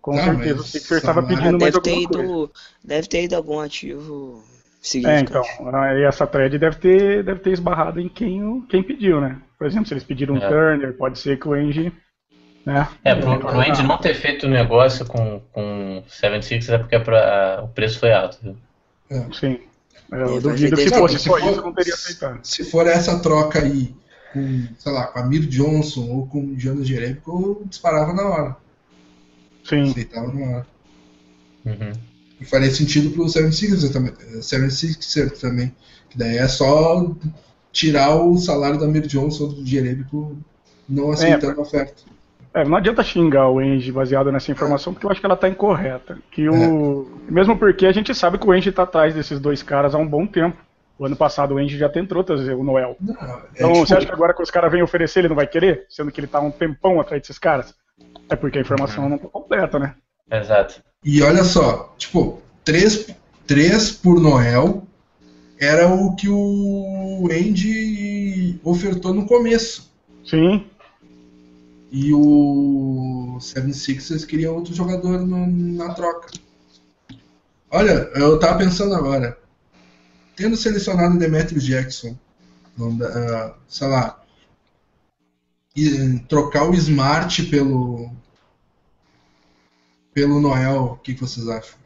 Com 0.01 0.17
Não, 0.17 0.19
certeza 0.19 0.61
o 0.61 0.63
Sixer 0.63 0.97
estava 0.99 1.21
pedindo 1.23 1.59
mais 1.59 1.73
deve, 1.73 1.79
ter 1.81 1.91
alguma 1.91 2.01
coisa. 2.03 2.33
ido, 2.33 2.51
deve 2.83 3.07
ter 3.07 3.23
ido 3.23 3.35
algum 3.35 3.59
ativo 3.59 4.43
É, 5.03 5.19
então, 5.19 5.43
aí 5.75 6.03
essa 6.03 6.25
thread 6.25 6.57
deve 6.57 6.77
ter, 6.77 7.23
deve 7.23 7.39
ter 7.39 7.51
esbarrado 7.51 7.99
em 7.99 8.09
quem, 8.09 8.61
quem 8.67 8.81
pediu, 8.83 9.21
né? 9.21 9.39
Por 9.57 9.67
exemplo, 9.67 9.87
se 9.87 9.93
eles 9.93 10.03
pediram 10.03 10.35
um 10.35 10.41
É. 10.41 10.47
Turner, 10.47 10.97
pode 10.97 11.19
ser 11.19 11.39
que 11.39 11.47
o 11.47 11.53
Angie, 11.53 11.93
né? 12.65 12.87
É, 13.03 13.13
pro, 13.15 13.39
pro 13.39 13.59
Andy 13.59 13.83
não 13.83 13.97
ter 13.97 14.13
feito 14.15 14.45
o 14.45 14.49
negócio 14.49 15.05
com, 15.05 15.41
com 15.53 16.03
76 16.07 16.69
é 16.69 16.77
porque 16.77 16.95
é 16.95 16.99
pra- 16.99 17.61
o 17.63 17.67
preço 17.69 17.99
foi 17.99 18.11
alto. 18.11 18.37
viu? 18.41 18.55
Sim. 19.33 19.59
É, 20.11 20.21
Eu 20.21 20.41
duvido 20.41 20.75
se 20.77 20.89
fosse 20.89 21.17
Se 21.19 21.25
só 21.25 21.37
for- 21.39 21.51
isso, 21.51 21.61
não 21.61 21.73
teria 21.73 21.93
aceitado. 21.93 22.39
Se 22.43 22.63
for 22.63 22.87
essa 22.87 23.19
troca 23.19 23.59
aí, 23.59 23.93
com, 24.33 24.67
sei 24.77 24.91
lá, 24.91 25.07
com 25.07 25.19
a 25.19 25.25
Mir 25.25 25.45
Johnson 25.47 26.07
ou 26.09 26.27
com 26.27 26.39
o 26.43 26.59
Jonas 26.59 26.87
Jerebico, 26.87 27.31
eu 27.61 27.67
disparava 27.67 28.13
na 28.13 28.23
hora. 28.27 28.57
Sim. 29.63 29.89
Aceitava 29.89 30.31
na 30.33 30.45
hora. 30.57 30.67
Uhum. 31.65 31.91
E 32.39 32.45
faria 32.45 32.69
sentido 32.69 33.11
pro 33.11 33.25
76ers 33.25 33.91
também. 33.91 34.13
76ers 34.41 35.39
também. 35.39 35.73
Que 36.09 36.17
daí 36.17 36.37
é 36.37 36.47
só 36.47 37.11
tirar 37.71 38.15
o 38.15 38.37
salário 38.37 38.79
da 38.79 38.87
Mir 38.87 39.07
Johnson 39.07 39.45
ou 39.45 39.53
do 39.53 39.65
Jerebico 39.65 40.37
não 40.87 41.11
aceitando 41.11 41.59
a 41.59 41.63
oferta. 41.63 42.03
É, 42.55 42.63
não 42.63 42.77
adianta 42.77 43.03
xingar 43.03 43.49
o 43.49 43.61
Engie 43.61 43.91
baseado 43.91 44.31
nessa 44.31 44.49
informação, 44.49 44.93
porque 44.93 45.05
eu 45.05 45.11
acho 45.11 45.19
que 45.19 45.25
ela 45.25 45.35
está 45.35 45.49
incorreta. 45.49 46.17
Que 46.31 46.47
o... 46.47 47.05
Mesmo 47.27 47.57
porque 47.59 47.85
a 47.85 47.91
gente 47.91 48.15
sabe 48.15 48.37
que 48.37 48.47
o 48.47 48.55
Engie 48.55 48.69
está 48.69 48.83
atrás 48.83 49.13
desses 49.13 49.41
dois 49.41 49.61
caras 49.61 49.93
há 49.93 49.97
um 49.97 50.07
bom 50.07 50.25
tempo. 50.25 50.57
O 50.97 51.05
ano 51.05 51.17
passado 51.17 51.55
o 51.55 51.59
Engie 51.59 51.77
já 51.77 51.89
tentou 51.89 52.23
trazer 52.23 52.53
o 52.53 52.63
Noel. 52.63 52.95
Não, 53.01 53.13
é 53.13 53.39
Então 53.55 53.73
tipo, 53.73 53.85
você 53.85 53.95
acha 53.97 54.05
que 54.05 54.13
agora 54.13 54.33
que 54.33 54.41
os 54.41 54.49
caras 54.49 54.71
vêm 54.71 54.81
oferecer 54.81 55.19
ele 55.19 55.27
não 55.27 55.35
vai 55.35 55.45
querer? 55.45 55.85
Sendo 55.89 56.09
que 56.13 56.21
ele 56.21 56.27
tá 56.27 56.37
há 56.37 56.41
um 56.41 56.49
tempão 56.49 57.01
atrás 57.01 57.21
desses 57.21 57.37
caras? 57.37 57.75
É 58.29 58.37
porque 58.37 58.57
a 58.57 58.61
informação 58.61 59.09
não 59.09 59.17
tá 59.17 59.27
completa, 59.27 59.77
né? 59.77 59.93
Exato. 60.31 60.81
E 61.03 61.21
olha 61.21 61.43
só, 61.43 61.93
tipo, 61.97 62.41
3, 62.63 63.13
três 63.45 63.91
por 63.91 64.17
Noel 64.17 64.83
era 65.59 65.89
o 65.89 66.15
que 66.15 66.29
o 66.29 67.27
Andy 67.29 68.61
ofertou 68.63 69.13
no 69.13 69.25
começo. 69.25 69.93
Sim, 70.23 70.65
E 71.91 72.13
o 72.13 73.37
76ers 73.39 74.25
queria 74.25 74.51
outro 74.51 74.73
jogador 74.73 75.19
no- 75.25 75.47
na 75.47 75.93
troca. 75.93 76.29
Olha, 77.69 78.09
eu 78.15 78.39
tava 78.39 78.57
pensando 78.59 78.93
agora. 78.95 79.37
Tendo 80.35 80.57
selecionado 80.57 81.15
o 81.15 81.19
Demetrius 81.19 81.63
Jackson, 81.63 82.17
não 82.77 82.97
ah, 83.05 83.55
sei 83.67 83.87
lá, 83.87 84.21
e 85.75 86.19
trocar 86.27 86.67
o 86.67 86.73
Smart 86.73 87.43
pelo 87.51 88.09
pelo 90.13 90.39
Noel, 90.41 90.83
o 90.93 90.97
que, 90.97 91.13
que 91.13 91.21
vocês 91.21 91.47
acham? 91.47 91.77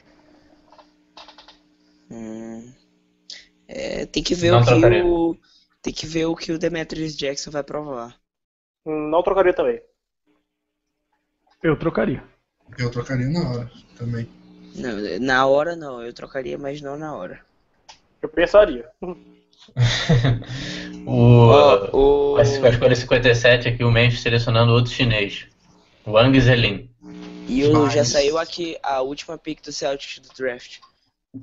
Hum. 2.12 2.74
É, 3.68 4.06
tem 4.08 4.24
que 4.24 4.36
ver 4.36 4.52
Não 4.52 4.60
o 4.60 4.66
que 4.66 4.66
trocaria. 4.66 5.06
o 5.06 5.38
tem 5.82 5.94
que 5.94 6.06
ver 6.06 6.26
o 6.26 6.36
que 6.36 6.52
o 6.52 6.60
Demetrius 6.60 7.16
Jackson 7.16 7.52
vai 7.52 7.64
provar. 7.64 8.20
Não 8.86 9.24
trocaria 9.24 9.54
também. 9.54 9.82
Eu 11.64 11.78
trocaria. 11.78 12.24
Eu 12.78 12.90
trocaria 12.92 13.28
na 13.28 13.50
hora 13.50 13.72
também. 13.98 14.28
Não, 14.76 15.20
na 15.20 15.46
hora 15.48 15.76
não, 15.76 16.02
eu 16.04 16.14
trocaria, 16.14 16.58
mas 16.58 16.82
não 16.82 16.98
na 16.98 17.14
hora. 17.16 17.42
Eu 18.22 18.30
pensaria. 18.30 18.86
O, 21.06 21.52
o- 21.92 22.36
com 22.36 22.66
a 22.66 22.70
escolha 22.70 22.96
57 22.96 23.68
aqui, 23.68 23.84
o 23.84 23.92
Memphis 23.92 24.22
selecionando 24.22 24.72
outro 24.74 24.92
chinês. 24.92 25.48
Wang 26.06 26.40
Zelin. 26.40 26.90
E 27.48 27.64
o, 27.66 27.90
já 27.90 28.00
Mas- 28.00 28.10
saiu 28.10 28.38
aqui 28.38 28.78
a 28.84 29.02
última 29.02 29.38
pick 29.38 29.62
do 29.64 29.72
Celtics 29.72 30.20
do 30.20 30.34
draft, 30.36 30.78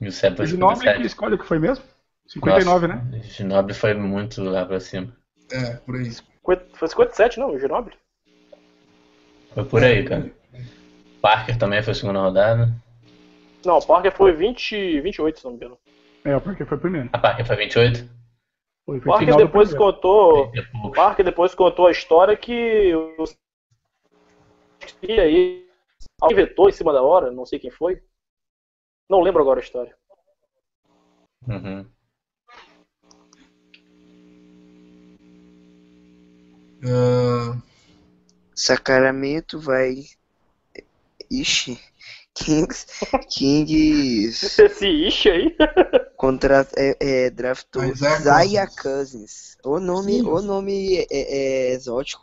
Millsap 0.00 0.36
foi 0.36 0.46
57. 0.46 0.46
O 0.46 0.48
Ginoble 0.48 1.00
que 1.00 1.06
escolha 1.06 1.38
que 1.38 1.46
foi 1.46 1.60
mesmo? 1.60 1.84
59, 2.26 2.86
né? 2.86 2.94
Nossa, 2.94 3.06
né? 3.06 3.22
Ginoble 3.22 3.74
foi 3.74 3.94
muito 3.94 4.42
lá 4.42 4.64
pra 4.64 4.80
cima. 4.80 5.14
É, 5.52 5.74
por 5.74 6.00
isso. 6.00 6.24
Foi 6.42 6.88
57, 6.88 7.38
não, 7.38 7.50
o 7.52 7.58
Ginobili? 7.58 7.96
Foi 9.54 9.64
por 9.64 9.84
aí, 9.84 10.04
cara. 10.04 10.30
Parker 11.20 11.58
também 11.58 11.82
foi 11.82 11.94
segunda 11.94 12.20
rodada. 12.20 12.72
Não, 13.64 13.78
o 13.78 13.86
Parker 13.86 14.12
foi 14.12 14.32
20, 14.32 15.00
28, 15.00 15.38
se 15.38 15.44
não 15.44 15.52
me 15.52 15.56
engano. 15.58 15.78
É, 16.24 16.38
porque 16.40 16.64
foi 16.64 16.78
primeiro. 16.78 17.10
A 17.12 17.18
Parker 17.18 17.46
foi 17.46 17.56
28? 17.56 18.08
Foi, 18.86 18.98
O 18.98 19.02
foi 19.02 19.12
Parker 19.12 19.36
depois 19.36 19.68
primeiro. 19.70 19.94
contou. 19.94 20.52
O. 20.84 20.90
Parker 20.92 21.24
depois 21.24 21.54
contou 21.54 21.86
a 21.86 21.90
história 21.90 22.36
que 22.36 22.94
o 22.94 23.24
e 25.02 25.20
aí 25.20 25.68
alguém 26.20 26.36
vetou 26.36 26.68
em 26.68 26.72
cima 26.72 26.92
da 26.92 27.02
hora, 27.02 27.30
não 27.30 27.44
sei 27.44 27.58
quem 27.58 27.70
foi. 27.70 28.02
Não 29.08 29.20
lembro 29.20 29.42
agora 29.42 29.60
a 29.60 29.62
história. 29.62 29.94
Uhum. 31.46 31.86
Ah, 36.84 37.56
Sacramento 38.54 39.58
vai. 39.58 40.04
Ixi. 41.30 41.78
Kings. 42.34 42.86
Kings. 43.28 44.42
Esse 44.62 44.86
ish 44.86 45.26
aí. 45.26 45.56
Contra, 46.16 46.66
é, 46.76 46.96
é, 47.00 47.30
draftou 47.30 47.84
Isaiah 47.84 48.20
Zaya 48.20 48.66
Cousins. 48.66 48.82
Cousins. 48.82 49.56
O 49.64 49.78
nome, 49.80 50.12
Sim. 50.14 50.22
o 50.22 50.40
nome 50.40 50.98
é, 50.98 51.06
é 51.10 51.72
exótico. 51.72 52.22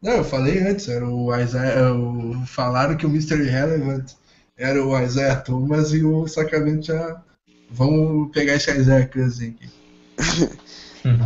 não, 0.00 0.12
eu 0.12 0.24
falei 0.24 0.58
antes, 0.60 0.88
era 0.88 1.06
o 1.08 1.34
Isaiah. 1.36 1.92
o- 1.92 2.46
falaram 2.46 2.96
que 2.96 3.06
o 3.06 3.10
Mr. 3.10 3.42
Relevant 3.42 4.12
era 4.56 4.82
o 4.82 4.98
Isaiah 5.00 5.40
Thomas 5.40 5.92
e 5.92 6.04
o 6.04 6.26
Sacramento 6.26 6.86
já. 6.86 7.22
Vamos 7.70 8.30
pegar 8.32 8.54
esse 8.54 8.70
Isaiah 8.70 9.06
Cousins 9.08 9.54
aqui. 9.54 9.70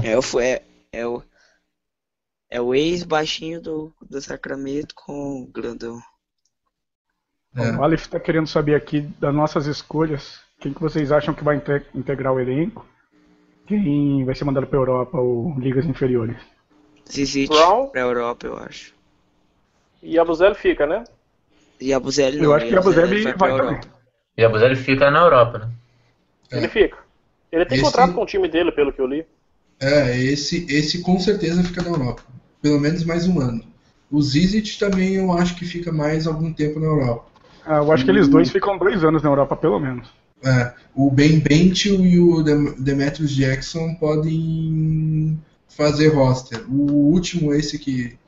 É, 0.04 0.18
o- 0.18 0.40
é, 0.40 0.62
é 0.92 1.06
o. 1.06 1.22
É 2.50 2.60
o 2.60 2.74
ex-baixinho 2.74 3.60
do, 3.60 3.92
do 4.02 4.20
Sacramento 4.20 4.94
com 4.94 5.42
o 5.42 5.46
grandão. 5.46 6.00
É. 7.56 7.70
O 7.72 7.82
Aleph 7.82 8.02
está 8.02 8.18
querendo 8.18 8.46
saber 8.48 8.74
aqui 8.74 9.02
das 9.20 9.34
nossas 9.34 9.66
escolhas. 9.66 10.40
Quem 10.58 10.72
que 10.72 10.80
vocês 10.80 11.10
acham 11.12 11.32
que 11.34 11.44
vai 11.44 11.56
inte- 11.56 11.86
integrar 11.94 12.32
o 12.32 12.40
elenco? 12.40 12.86
Quem 13.66 14.24
vai 14.24 14.34
ser 14.34 14.44
mandado 14.44 14.66
para 14.66 14.78
Europa 14.78 15.18
ou 15.18 15.56
ligas 15.58 15.84
inferiores? 15.86 16.36
Zizit 17.10 17.48
Brown. 17.48 17.88
pra 17.88 18.00
Europa, 18.02 18.46
eu 18.46 18.56
acho. 18.56 18.94
E 20.02 20.18
a 20.18 20.24
Buzelli 20.24 20.54
fica, 20.54 20.86
né? 20.86 21.04
E 21.80 21.92
a 21.92 22.00
Buzelli 22.00 22.36
não. 22.38 22.44
Eu 22.44 22.54
acho 22.54 22.66
que 22.66 22.76
a 22.76 22.80
Buzelli 22.80 23.22
pra 23.22 23.32
vai 23.36 23.50
Europa. 23.50 23.74
também. 23.80 23.90
E 24.36 24.44
a 24.44 24.48
Buzelli 24.48 24.76
fica 24.76 25.10
na 25.10 25.20
Europa, 25.20 25.58
né? 25.58 25.70
É. 26.50 26.56
Ele 26.58 26.68
fica. 26.68 26.98
Ele 27.52 27.64
tem 27.64 27.76
Esse- 27.78 27.84
contrato 27.86 28.14
com 28.14 28.22
o 28.22 28.26
time 28.26 28.48
dele, 28.48 28.72
pelo 28.72 28.92
que 28.92 29.00
eu 29.00 29.06
li. 29.06 29.24
É, 29.80 30.16
esse, 30.16 30.66
esse 30.72 31.02
com 31.02 31.18
certeza 31.18 31.62
fica 31.64 31.82
na 31.82 31.88
Europa. 31.90 32.22
Pelo 32.62 32.80
menos 32.80 33.04
mais 33.04 33.26
um 33.26 33.40
ano. 33.40 33.64
O 34.10 34.20
Zizit 34.20 34.78
também 34.78 35.14
eu 35.14 35.32
acho 35.32 35.56
que 35.56 35.64
fica 35.64 35.92
mais 35.92 36.26
algum 36.26 36.52
tempo 36.52 36.80
na 36.80 36.86
Europa. 36.86 37.26
Ah, 37.64 37.76
eu 37.76 37.92
acho 37.92 38.04
que 38.04 38.10
eles 38.10 38.26
dois 38.28 38.50
ficam 38.50 38.76
dois 38.76 39.04
anos 39.04 39.22
na 39.22 39.28
Europa, 39.30 39.56
pelo 39.56 39.78
menos. 39.78 40.08
É, 40.42 40.72
o 40.94 41.10
Ben 41.10 41.38
Bentil 41.38 42.04
e 42.04 42.18
o 42.18 42.42
Dem- 42.42 42.74
Demetrius 42.78 43.30
Jackson 43.30 43.94
podem 43.94 45.38
fazer 45.68 46.08
roster. 46.08 46.64
O 46.68 47.12
último, 47.12 47.52
esse 47.54 47.78
que. 47.78 48.18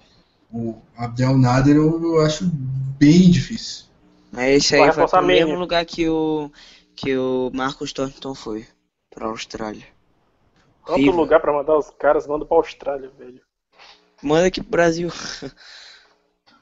O 0.53 0.77
Abdel 0.97 1.39
Nader, 1.39 1.77
eu, 1.77 2.03
eu 2.03 2.21
acho 2.21 2.45
bem 2.45 3.31
difícil. 3.31 3.87
Mas 4.31 4.57
esse 4.57 4.77
aí 4.77 4.91
Vai 4.91 5.09
pro 5.09 5.23
mesmo 5.23 5.59
lugar 5.59 5.85
que 5.87 6.09
o. 6.09 6.51
Que 6.95 7.17
o 7.17 7.51
Marcos 7.55 7.93
Thornton 7.93 8.35
foi. 8.35 8.67
Pra 9.11 9.27
Austrália. 9.27 9.87
Tanto 10.87 10.93
Horrível. 10.93 11.17
lugar 11.17 11.41
pra 11.41 11.53
mandar 11.53 11.79
os 11.79 11.91
caras, 11.99 12.27
manda 12.27 12.45
pra 12.45 12.57
Austrália, 12.59 13.11
velho. 13.19 13.41
Manda 14.23 14.47
aqui 14.47 14.61
pro 14.61 14.71
Brasil. 14.71 15.11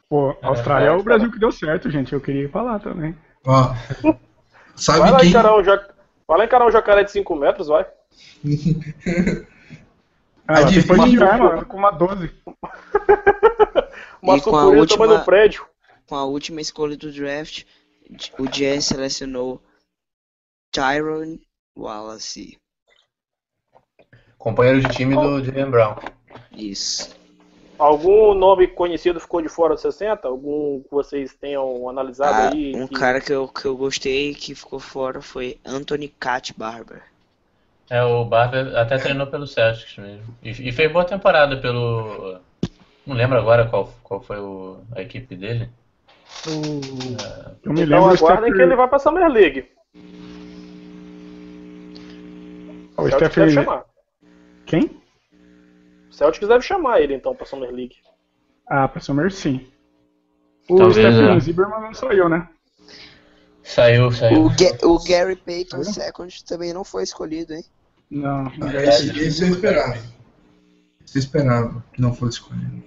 Pô, 0.08 0.36
a 0.42 0.48
Austrália 0.48 0.86
é, 0.86 0.88
é, 0.88 0.92
o 0.96 1.02
Brasil 1.02 1.30
que 1.30 1.38
deu 1.38 1.52
certo, 1.52 1.90
gente. 1.90 2.12
Eu 2.12 2.20
queria 2.20 2.44
ir 2.44 2.50
pra 2.50 2.62
lá 2.62 2.78
também. 2.78 3.16
Ó, 3.46 3.74
sabe 4.76 4.98
Vai 5.00 5.10
lá, 5.12 5.20
quem? 5.20 5.28
encarar 5.30 5.56
um 5.56 5.62
jac... 5.64 5.92
vai 6.26 6.38
lá 6.38 6.44
encarar 6.44 6.66
um 6.66 6.70
jacaré 6.72 7.04
de 7.04 7.10
5 7.12 7.34
metros, 7.36 7.68
vai. 7.68 7.86
Ah, 10.52 10.58
Adivinha, 10.60 10.96
porte 10.96 11.10
de 11.12 11.16
pô. 11.18 11.24
arma 11.24 11.64
com 11.64 11.76
uma 11.76 11.92
12. 11.92 12.28
Uma 14.20 14.36
E 14.36 14.40
com 14.40 14.56
a 14.56 14.64
última- 14.66 15.06
do 15.06 15.24
prédio. 15.24 15.64
Com 16.08 16.16
a 16.16 16.24
última 16.24 16.60
escolha 16.60 16.96
do 16.96 17.12
draft, 17.12 17.62
o 18.36 18.48
Jazz 18.48 18.86
selecionou 18.86 19.62
Tyrone 20.72 21.40
Wallace. 21.78 22.58
Companheiro 24.36 24.80
de 24.80 24.88
time 24.88 25.14
do 25.14 25.44
Jalen 25.44 25.70
Brown. 25.70 25.94
Isso. 26.50 27.14
Algum 27.80 28.34
nome 28.34 28.66
conhecido 28.68 29.18
ficou 29.18 29.40
de 29.40 29.48
fora 29.48 29.72
dos 29.72 29.80
60? 29.80 30.28
Algum 30.28 30.80
que 30.82 30.90
vocês 30.90 31.34
tenham 31.34 31.88
analisado 31.88 32.34
Ah, 32.34 32.50
aí? 32.52 32.72
um 32.76 32.86
que- 32.86 32.94
cara 32.94 33.20
que 33.22 33.32
eu, 33.32 33.48
que 33.48 33.64
eu 33.64 33.74
gostei 33.76 34.34
que 34.34 34.54
ficou 34.54 34.78
fora 34.78 35.22
foi 35.22 35.58
Anthony 35.64 36.08
Cat 36.08 36.52
Barber. 36.56 37.02
É, 37.88 38.02
o 38.04 38.24
Barber 38.24 38.76
até 38.76 38.98
treinou 38.98 39.26
pelo 39.26 39.46
Celtics 39.46 39.96
mesmo. 39.96 40.26
E, 40.42 40.50
e 40.50 40.72
fez 40.72 40.92
boa 40.92 41.04
temporada 41.04 41.56
pelo. 41.56 42.38
Não 43.06 43.16
lembro 43.16 43.38
agora 43.38 43.66
qual, 43.66 43.90
qual 44.02 44.20
foi 44.20 44.38
o- 44.38 44.76
a 44.94 45.00
equipe 45.00 45.34
dele. 45.34 45.68
Eu 47.64 47.72
me 47.72 47.82
Então 47.82 48.08
aguardem 48.08 48.16
Steph, 48.50 48.54
que 48.56 48.62
ele 48.62 48.76
vai 48.76 48.88
pra 48.88 48.98
Summer 48.98 49.26
League. 49.28 49.66
o 52.96 53.02
O 53.02 53.08
Steph-. 53.10 53.84
Quem? 54.66 54.99
O 56.20 56.22
Celtics 56.22 56.49
deve 56.49 56.60
chamar 56.62 57.01
ele 57.01 57.15
então 57.15 57.35
pra 57.35 57.47
Summer 57.47 57.70
League. 57.70 57.97
Ah, 58.69 58.86
pra 58.86 59.01
Summer 59.01 59.33
sim. 59.33 59.67
O 60.69 60.76
Talvez, 60.76 61.15
Stephen 61.15 61.35
é. 61.36 61.40
Zimmerman 61.40 61.81
não 61.81 61.94
saiu, 61.94 62.28
né? 62.28 62.47
Saiu, 63.62 64.12
saiu. 64.12 64.44
O, 64.44 64.51
Ga- 64.51 64.86
o 64.86 64.99
Gary 65.03 65.36
Payton 65.36 65.83
Second 65.83 66.44
também 66.44 66.74
não 66.74 66.85
foi 66.85 67.04
escolhido, 67.04 67.54
hein? 67.54 67.65
Não, 68.10 68.44
não 68.44 68.69
Ah, 68.69 68.74
é 68.74 68.88
Esse, 68.88 69.19
esse. 69.19 69.42
eu 69.44 69.49
esperava. 69.49 69.94
Esse 71.06 71.17
eu 71.17 71.20
esperava 71.20 71.83
que 71.94 72.03
não 72.03 72.12
fosse 72.15 72.35
escolhido. 72.38 72.83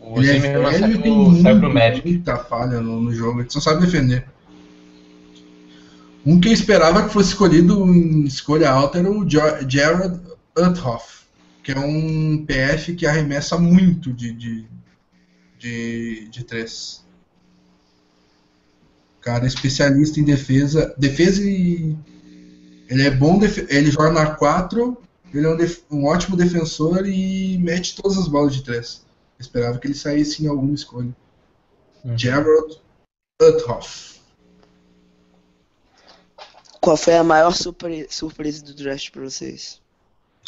O 0.00 0.18
Ele 0.18 0.28
é 0.28 0.32
Zimmerman 0.34 0.70
velho 0.72 0.92
e 0.92 0.98
tem 1.02 1.24
saiu, 1.32 1.42
saiu 1.42 1.60
pro 1.60 1.72
Magic. 1.72 2.06
muita 2.08 2.36
falha 2.36 2.80
no, 2.82 3.00
no 3.00 3.14
jogo, 3.14 3.40
ele 3.40 3.48
só 3.50 3.60
sabe 3.60 3.86
defender. 3.86 4.26
Um 6.26 6.38
que 6.38 6.48
eu 6.48 6.52
esperava 6.52 7.02
que 7.04 7.08
fosse 7.14 7.30
escolhido 7.30 7.86
em 7.86 8.24
escolha 8.24 8.70
alta 8.70 8.98
era 8.98 9.10
o 9.10 9.26
Jared 9.28 10.20
Uthoff, 10.58 11.23
que 11.64 11.72
é 11.72 11.78
um 11.78 12.44
PF 12.44 12.94
que 12.94 13.06
arremessa 13.06 13.58
muito 13.58 14.12
de, 14.12 14.32
de, 14.34 14.68
de, 15.58 16.28
de 16.28 16.44
três. 16.44 17.02
Cara, 19.22 19.46
especialista 19.46 20.20
em 20.20 20.24
defesa. 20.24 20.94
Defesa 20.98 21.42
e. 21.42 21.96
Ele 22.88 23.02
é 23.06 23.10
bom, 23.10 23.40
ele 23.70 23.90
joga 23.90 24.12
na 24.12 24.36
4, 24.36 24.96
ele 25.32 25.46
é 25.46 25.48
um, 25.48 25.56
def- 25.56 25.82
um 25.90 26.04
ótimo 26.04 26.36
defensor 26.36 27.08
e 27.08 27.56
mete 27.56 27.96
todas 27.96 28.18
as 28.18 28.28
bolas 28.28 28.54
de 28.54 28.62
três. 28.62 29.02
Eu 29.38 29.42
esperava 29.42 29.78
que 29.78 29.86
ele 29.86 29.94
saísse 29.94 30.44
em 30.44 30.48
alguma 30.48 30.74
escolha. 30.74 31.16
Uhum. 32.04 32.18
Gerald 32.18 32.78
Uthoff. 33.40 34.20
Qual 36.78 36.98
foi 36.98 37.16
a 37.16 37.24
maior 37.24 37.52
surpre- 37.54 38.06
surpresa 38.10 38.62
do 38.62 38.74
draft 38.74 39.10
pra 39.10 39.22
vocês? 39.22 39.80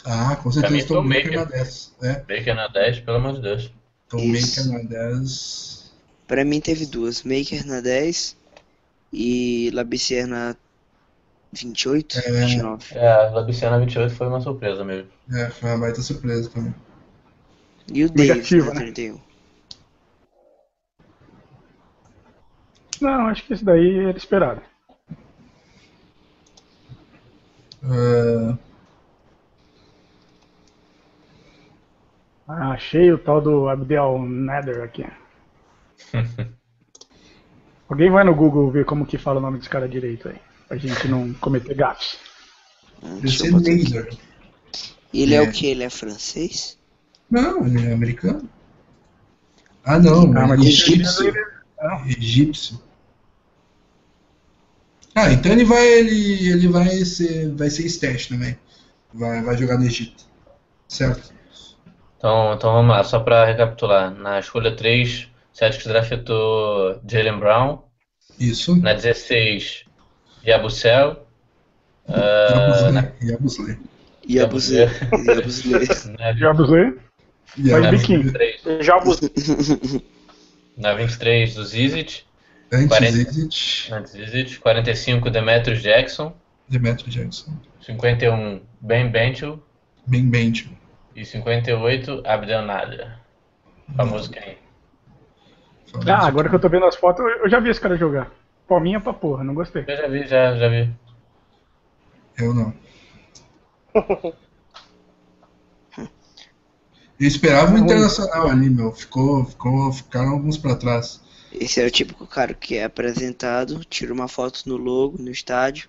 Ah, 0.08 0.36
com 0.36 0.50
Pra 0.50 0.70
mim 0.70 0.80
certeza 0.80 0.86
Tom 0.88 1.08
Baker 1.08 1.24
Maker. 1.24 1.36
na 1.36 1.44
10. 1.44 1.96
É, 2.02 2.12
Baker 2.20 2.54
na 2.54 2.68
10, 2.68 3.00
pelo 3.00 3.16
amor 3.16 3.32
de 3.34 3.42
Deus. 3.42 3.72
Tom 4.08 4.18
Isso. 4.18 4.70
Baker 4.72 4.82
na 4.84 4.88
10. 4.88 5.92
Pra 6.28 6.44
mim 6.44 6.60
teve 6.60 6.86
duas. 6.86 7.22
Maker 7.24 7.66
na 7.66 7.80
10 7.80 8.36
e 9.12 9.70
Labissière 9.74 10.26
na 10.26 10.54
28, 11.52 12.18
É. 12.18 12.30
29. 12.46 12.94
É, 12.96 13.08
a 13.08 13.30
Labiciana 13.30 13.78
28 13.80 14.14
foi 14.14 14.28
uma 14.28 14.40
surpresa 14.40 14.84
mesmo. 14.84 15.08
É, 15.32 15.50
foi 15.50 15.70
uma 15.70 15.78
baita 15.78 16.00
surpresa 16.02 16.48
também. 16.50 16.74
E 17.92 18.04
o 18.04 18.08
Davis 18.10 18.28
Negativa, 18.28 18.66
na 18.66 18.74
né? 18.74 18.80
31. 18.92 19.20
Não, 23.00 23.26
acho 23.28 23.44
que 23.46 23.52
esse 23.52 23.64
daí 23.64 23.98
era 24.08 24.16
esperado. 24.16 24.62
Ah, 27.82 28.56
Ah, 32.48 32.70
achei 32.70 33.12
o 33.12 33.18
tal 33.18 33.40
do 33.40 33.68
Abdel 33.68 34.18
Nader 34.20 34.82
aqui. 34.82 35.04
Alguém 37.88 38.10
vai 38.10 38.24
no 38.24 38.34
Google 38.34 38.70
ver 38.70 38.84
como 38.84 39.06
que 39.06 39.18
fala 39.18 39.38
o 39.38 39.42
nome 39.42 39.58
desse 39.58 39.70
cara 39.70 39.88
direito 39.88 40.28
aí. 40.28 40.36
Pra 40.68 40.76
gente 40.76 41.08
não 41.08 41.32
cometer 41.34 41.74
gafes. 41.74 42.18
Deve 43.02 43.20
Deixa 43.20 43.46
eu 43.46 43.56
aqui. 43.56 43.92
Nader. 43.92 44.16
Ele 45.12 45.34
é. 45.34 45.38
É. 45.38 45.42
o 45.42 45.52
que? 45.52 45.66
Ele 45.66 45.84
é 45.84 45.90
francês? 45.90 46.78
Não, 47.30 47.66
ele 47.66 47.86
é 47.86 47.92
americano. 47.92 48.48
Ah, 49.84 49.98
não, 49.98 50.24
Ah, 50.36 50.46
mas 50.48 50.60
ele 50.60 50.66
é 50.66 50.70
egípcio. 50.70 51.34
Não. 51.80 52.06
Egípcio. 52.06 52.80
Ah, 55.14 55.32
então 55.32 55.50
ele 55.52 55.64
vai 55.64 55.86
ele, 55.86 56.48
ele 56.50 56.68
vai 56.68 56.88
ser 57.04 57.50
vai 57.54 57.70
ser 57.70 57.86
stash 57.86 58.26
também. 58.26 58.58
Vai, 59.14 59.42
vai 59.42 59.56
jogar 59.56 59.78
no 59.78 59.84
Egito. 59.84 60.24
Certo. 60.88 61.32
Então, 62.18 62.54
então 62.54 62.72
vamos 62.72 62.90
lá, 62.96 63.04
só 63.04 63.20
para 63.20 63.44
recapitular. 63.44 64.10
Na 64.10 64.38
escolha 64.38 64.74
3, 64.74 65.28
Celtics 65.52 65.86
draftou 65.86 67.00
Jalen 67.08 67.38
Brown. 67.38 67.78
Isso. 68.38 68.76
Na 68.76 68.92
16, 68.94 69.84
Yabusel. 70.46 71.26
Uh, 72.08 72.92
na, 72.92 73.12
Yabusele. 73.22 73.78
Yabusele. 74.28 74.90
Yabusele. 75.26 75.88
na, 76.18 76.32
Já 76.34 76.50
abusei? 76.50 76.94
na 77.56 77.70
Faz 77.80 77.90
biquinho. 77.90 78.22
23, 78.22 78.84
Já 78.84 78.96
abusei. 78.96 79.30
na 80.76 80.94
23 80.94 81.54
do 81.54 81.64
Zizit. 81.64 82.26
Antes 82.72 82.88
40. 82.88 83.12
Zizit, 83.12 83.90
Na 83.90 84.02
Zizit. 84.04 84.58
45, 84.60 85.30
Demetrius 85.30 85.82
Jackson. 85.82 86.34
Demetrio 86.68 87.10
Jackson. 87.10 87.52
51, 87.80 88.60
Ben 88.80 89.08
Benchel. 89.08 89.60
Ben 90.06 90.28
Bench. 90.28 90.68
E 91.16 91.24
58, 91.24 92.22
Abdel 92.24 92.62
Nader. 92.62 93.18
Famoso 93.96 94.30
quem? 94.30 94.58
Ah, 96.06 96.26
agora 96.26 96.48
que 96.48 96.54
eu 96.54 96.60
tô 96.60 96.68
vendo 96.68 96.84
as 96.84 96.96
fotos, 96.96 97.24
eu- 97.24 97.48
já 97.48 97.58
vi 97.58 97.70
esse 97.70 97.80
cara 97.80 97.96
jogar. 97.96 98.30
Palminha 98.68 99.00
pra 99.00 99.12
porra, 99.14 99.42
não 99.42 99.54
gostei. 99.54 99.84
Eu 99.88 99.96
já 99.96 100.08
vi, 100.08 100.26
já, 100.26 100.56
já 100.56 100.68
vi. 100.68 100.94
Eu 102.38 102.52
não. 102.54 102.74
Eu 107.18 107.26
esperava 107.26 107.72
um 107.72 107.78
internacional 107.78 108.48
ali, 108.50 108.68
meu. 108.68 108.92
Ficou, 108.92 109.42
ficou, 109.46 109.90
ficaram 109.90 110.32
alguns 110.32 110.58
pra 110.58 110.76
trás. 110.76 111.18
Esse 111.50 111.80
é 111.80 111.86
o 111.86 111.90
típico 111.90 112.26
cara 112.26 112.52
que 112.52 112.76
é 112.76 112.84
apresentado, 112.84 113.82
tira 113.86 114.12
uma 114.12 114.28
foto 114.28 114.64
no 114.66 114.76
logo, 114.76 115.16
no 115.18 115.30
estádio, 115.30 115.88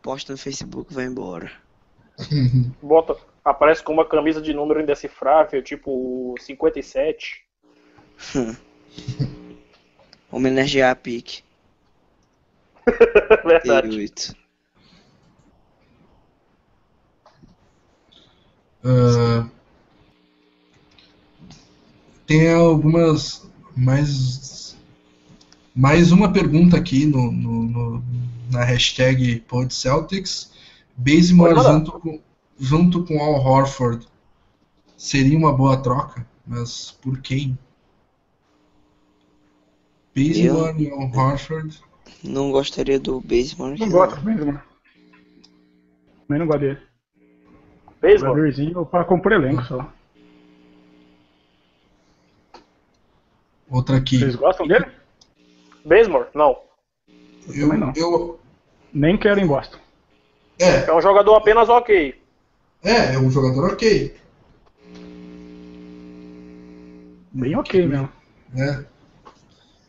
posta 0.00 0.30
no 0.32 0.38
Facebook 0.38 0.92
e 0.92 0.94
vai 0.94 1.06
embora. 1.06 1.50
Bota, 2.80 3.16
aparece 3.44 3.82
com 3.82 3.92
uma 3.92 4.04
camisa 4.04 4.40
de 4.40 4.52
número 4.54 4.80
indecifrável, 4.80 5.62
tipo 5.62 6.34
57. 6.40 7.44
Homenagear 10.30 10.90
a 10.90 10.94
pique. 10.96 11.42
Verdade. 13.44 13.88
38. 13.88 14.36
Ah, 18.84 19.46
tem 22.26 22.52
algumas 22.52 23.48
mais 23.76 24.76
mais 25.74 26.10
uma 26.12 26.32
pergunta 26.32 26.76
aqui 26.76 27.06
no, 27.06 27.30
no- 27.30 27.62
no- 27.62 28.04
na 28.50 28.64
hashtag 28.64 29.40
PodCeltics. 29.48 30.50
Pode 30.96 31.32
mandar. 31.34 31.62
junto 31.72 31.92
com, 32.00 32.20
junto 32.58 33.04
com 33.04 33.18
Al 33.22 33.34
Horford 33.44 34.06
seria 34.96 35.36
uma 35.36 35.52
boa 35.52 35.82
troca, 35.82 36.26
mas 36.46 36.92
por 37.02 37.20
quem? 37.20 37.58
Bazemore 40.14 40.82
e 40.82 40.90
Al 40.90 41.10
Horford. 41.10 41.80
Não 42.22 42.50
gostaria 42.52 43.00
do 43.00 43.20
Baseball. 43.20 43.74
Não 43.76 43.88
gosto 43.90 44.20
mesmo, 44.24 44.46
mano. 44.46 44.62
Também 46.26 46.38
não 46.38 46.46
gosto 46.46 46.60
dele. 46.60 46.78
Beisebol? 48.00 48.30
Jogadorzinho 48.36 48.86
pra 48.86 49.04
compor 49.04 49.32
elenco 49.32 49.62
só. 49.64 49.92
Outra 53.70 53.96
aqui. 53.96 54.18
Vocês 54.18 54.36
gostam 54.36 54.66
dele? 54.66 54.86
Beisebol? 55.84 56.26
Não. 56.34 56.58
Eu, 57.48 57.68
também 57.68 57.78
não. 57.78 57.92
eu, 57.96 58.40
Nem 58.92 59.16
quero 59.16 59.40
em 59.40 59.46
Boston. 59.46 59.78
é, 60.58 60.84
É 60.86 60.94
um 60.94 61.00
jogador 61.00 61.34
apenas 61.36 61.68
ok. 61.68 62.20
É, 62.82 63.14
é 63.14 63.18
um 63.18 63.30
jogador 63.30 63.72
ok. 63.72 64.14
Bem 67.32 67.56
ok 67.56 67.86
mesmo. 67.86 68.08
né? 68.52 68.84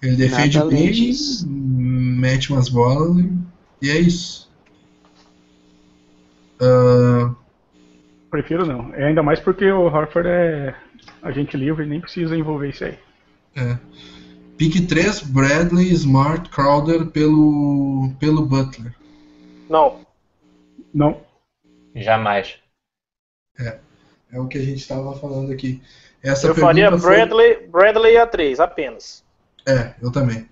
Ele 0.02 0.16
defende 0.18 0.58
Nada 0.58 0.70
bem, 0.70 0.92
disso. 0.92 1.48
mete 1.50 2.52
umas 2.52 2.70
bolas 2.70 3.24
e- 3.82 3.90
é 3.90 3.98
isso. 4.00 4.50
Ah, 6.62 7.34
Prefiro 8.30 8.66
não. 8.66 8.94
É 8.96 9.06
ainda 9.08 9.22
mais 9.22 9.40
porque 9.40 9.70
o 9.72 9.84
Horford 9.86 10.28
é 10.28 10.76
agente 11.22 11.56
livre 11.56 11.86
e 11.86 11.88
nem 11.90 12.02
precisa 12.02 12.36
envolver 12.38 12.70
isso 12.70 12.84
aí. 12.86 12.98
é. 13.56 13.78
Pique 14.58 14.82
3, 14.86 15.22
Bradley, 15.24 15.92
Smart, 15.94 16.48
Crowder 16.50 17.08
pelo, 17.08 18.12
pelo 18.20 18.46
Butler. 18.46 18.94
Não. 19.70 20.06
Não. 20.94 21.22
Jamais. 21.96 22.60
É 23.60 24.40
o 24.40 24.48
que 24.48 24.58
a 24.58 24.62
gente 24.64 24.80
estava 24.80 25.14
falando 25.16 25.52
aqui. 25.52 25.82
Essa 26.22 26.48
Eu 26.48 26.56
faria 26.56 26.86
pergunta 26.90 27.04
foi- 27.04 27.16
Bradley, 27.16 27.68
Bradley 27.68 28.18
a 28.18 28.26
3, 28.26 28.60
apenas. 28.60 29.24
É, 29.66 29.94
eu 30.02 30.12
também. 30.12 30.48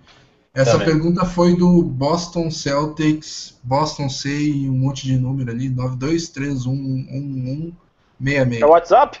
Essa 0.54 0.72
Também. 0.72 0.88
pergunta 0.88 1.24
foi 1.24 1.56
do 1.56 1.82
Boston 1.82 2.50
Celtics, 2.50 3.58
Boston 3.62 4.10
C 4.10 4.28
e 4.50 4.68
um 4.68 4.74
monte 4.74 5.06
de 5.06 5.16
número 5.16 5.50
ali, 5.50 5.70
92311166. 5.70 8.60
É 8.60 8.66
o 8.66 8.68
WhatsApp? 8.68 9.18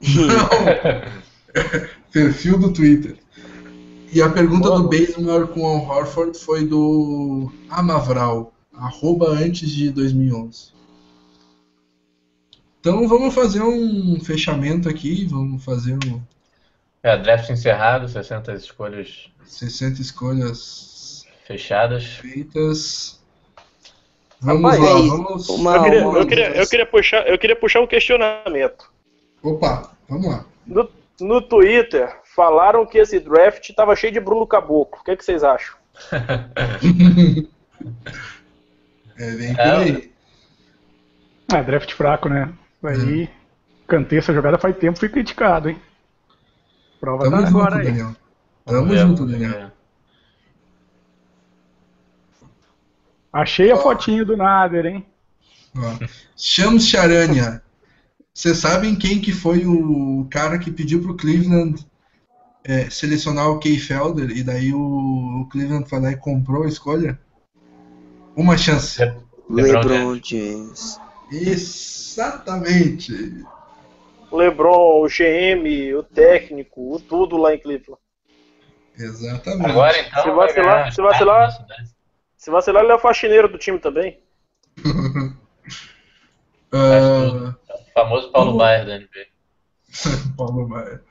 Perfil 2.12 2.58
do 2.58 2.72
Twitter. 2.72 3.16
E 4.12 4.20
a 4.20 4.28
pergunta 4.28 4.68
do 4.70 4.88
Bazemore 4.88 5.46
com 5.48 5.60
o 5.60 5.88
Horford 5.88 6.36
foi 6.36 6.66
do 6.66 7.52
Amavral, 7.68 8.52
arroba 8.74 9.28
antes 9.30 9.70
de 9.70 9.90
2011. 9.90 10.72
Então 12.80 13.06
vamos 13.06 13.34
fazer 13.34 13.62
um 13.62 14.18
fechamento 14.20 14.88
aqui, 14.88 15.26
vamos 15.26 15.62
fazer 15.64 15.94
um 16.06 16.20
É, 17.02 17.16
draft 17.16 17.48
encerrado, 17.50 18.08
60 18.08 18.52
escolhas 18.54 19.28
60 19.44 20.00
escolhas 20.00 21.24
fechadas. 21.46 22.04
feitas. 22.04 23.20
Vamos 24.40 24.62
Rapaz, 24.62 24.80
lá, 24.80 24.88
é 24.88 25.08
vamos. 25.08 25.48
Uma- 25.48 25.76
Eu 25.76 25.82
queria, 25.82 26.08
uma- 26.08 26.18
eu, 26.18 26.26
queria, 26.26 26.48
eu, 26.56 26.66
queria 26.66 26.86
puxar, 26.86 27.28
eu 27.28 27.38
queria 27.38 27.56
puxar 27.56 27.80
um 27.80 27.86
questionamento. 27.86 28.90
Opa, 29.42 29.92
vamos 30.08 30.26
lá. 30.28 30.44
No, 30.66 30.88
no 31.20 31.42
Twitter, 31.42 32.16
falaram 32.34 32.86
que 32.86 32.98
esse 32.98 33.18
draft 33.20 33.68
estava 33.68 33.94
cheio 33.96 34.12
de 34.12 34.20
Bruno 34.20 34.46
Caboclo. 34.46 35.00
O 35.00 35.04
que, 35.04 35.16
que 35.16 35.24
vocês 35.24 35.42
acham? 35.44 35.76
É, 39.18 39.30
vem 39.32 39.54
por 39.54 39.60
É, 39.62 39.76
aí. 39.76 40.10
Ah, 41.52 41.62
draft 41.62 41.92
fraco, 41.92 42.28
né? 42.28 42.52
Aí, 42.82 43.28
cantei 43.86 44.18
essa 44.18 44.32
jogada 44.32 44.58
faz 44.58 44.76
tempo, 44.76 44.98
fui 44.98 45.08
criticado, 45.08 45.68
hein? 45.68 45.80
Prova 46.98 47.24
Tamo 47.24 47.36
tá 47.36 47.46
junto, 47.46 47.58
agora 47.58 47.76
aí. 47.78 47.84
Daniel. 47.84 48.16
Vamos 48.66 48.96
Tamo 48.96 49.08
junto, 49.08 49.26
Daniel. 49.26 49.52
ver. 49.52 49.72
Achei 53.32 53.70
a 53.70 53.76
fotinho 53.76 54.24
do 54.24 54.36
Nader, 54.36 54.86
hein? 54.86 55.06
Ó, 55.76 56.06
Shams 56.36 56.88
Charania. 56.88 57.62
Vocês 58.34 58.58
sabem 58.58 58.96
quem 58.96 59.20
que 59.20 59.32
foi 59.32 59.66
o 59.66 60.26
cara 60.30 60.58
que 60.58 60.70
pediu 60.70 61.02
pro 61.02 61.16
Cleveland 61.16 61.86
é, 62.64 62.90
selecionar 62.90 63.48
o 63.50 63.58
Key 63.58 63.78
Felder 63.78 64.30
e 64.30 64.42
daí 64.42 64.72
o, 64.72 64.80
o 65.42 65.48
Cleveland 65.50 65.88
foi 65.88 66.00
lá 66.00 66.10
e 66.10 66.16
comprou 66.16 66.64
a 66.64 66.68
escolha? 66.68 67.18
Uma 68.34 68.56
chance. 68.56 68.98
LeBron 69.48 70.18
James. 70.22 70.98
Exatamente. 71.30 73.12
O 74.30 74.36
LeBron, 74.36 75.02
o 75.02 75.06
GM, 75.08 75.94
o 75.96 76.02
técnico, 76.02 76.94
o 76.94 77.00
tudo 77.00 77.36
lá 77.36 77.54
em 77.54 77.58
Cleveland. 77.58 78.00
Exatamente. 78.98 79.70
Agora 79.70 79.98
então. 80.00 80.22
Se 80.22 80.30
vai 80.30 80.46
vacilar- 80.48 80.92
se 80.92 81.02
vacilar- 81.02 81.48
espaço 81.48 81.60
na 81.62 81.66
cidade. 81.76 81.90
Se 82.36 82.50
vacilar, 82.50 82.82
ele 82.82 82.92
é 82.92 82.94
o 82.94 82.98
faxineiro 82.98 83.48
do 83.48 83.58
time 83.58 83.78
também. 83.78 84.20
Ah, 86.72 87.54
O 87.68 87.92
famoso 87.92 88.30
Paulo 88.30 88.52
Vamos- 88.52 88.58
Baier 88.62 88.86
da 88.86 88.98
NBA. 88.98 89.26
Paulo 90.36 90.68
Maia. 90.68 91.02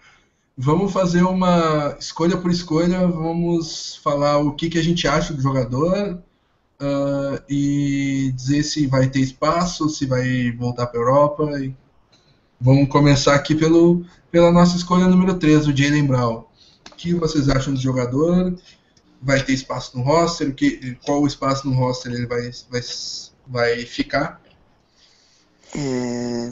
Vamos 0.58 0.92
fazer 0.94 1.24
uma 1.24 1.96
escolha 2.00 2.38
por 2.38 2.50
escolha, 2.52 3.08
vamos 3.08 3.96
falar 3.98 4.38
o 4.40 4.54
que, 4.56 4.70
que 4.70 4.78
a 4.78 4.84
gente 4.84 5.08
acha 5.08 5.34
do 5.34 5.42
jogador 5.42 6.22
ah, 6.80 7.42
e 7.50 8.32
dizer 8.36 8.64
se 8.64 8.88
vai 8.88 9.10
ter 9.10 9.20
espaço, 9.20 9.90
se 9.90 10.06
vai 10.06 10.52
voltar 10.52 10.88
para 10.88 11.00
a 11.00 11.04
Europa. 11.04 11.60
E 11.60 11.76
vamos 12.60 12.90
começar 12.90 13.36
aqui 13.36 13.54
pelo, 13.54 14.06
pela 14.32 14.52
nossa 14.52 14.78
escolha 14.78 15.08
número 15.08 15.38
3, 15.38 15.68
o 15.68 15.76
Jalen 15.76 16.08
Brown. 16.08 16.46
O 16.92 16.96
que 16.96 17.14
vocês 17.14 17.50
acham 17.50 17.74
do 17.74 17.80
jogador? 17.80 18.58
Vai 19.22 19.44
ter 19.44 19.54
espaço 19.54 19.98
no 19.98 20.04
roster? 20.04 20.50
O 20.50 20.54
que, 20.54 20.98
qual 21.06 21.22
o 21.22 21.28
espaço 21.28 21.68
no 21.68 21.76
roster 21.76 22.14
ele 22.14 22.26
vai, 22.26 22.52
vai, 22.70 22.82
vai 23.48 23.86
ficar? 23.86 24.42
É, 25.76 26.52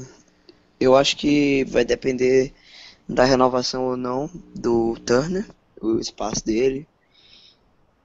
eu 0.79 0.95
acho 0.95 1.15
que 1.17 1.63
vai 1.65 1.85
depender 1.85 2.53
da 3.07 3.23
renovação 3.23 3.85
ou 3.85 3.97
não 3.97 4.29
do 4.53 4.97
Turner, 5.05 5.45
o 5.81 5.99
espaço 5.99 6.45
dele. 6.45 6.87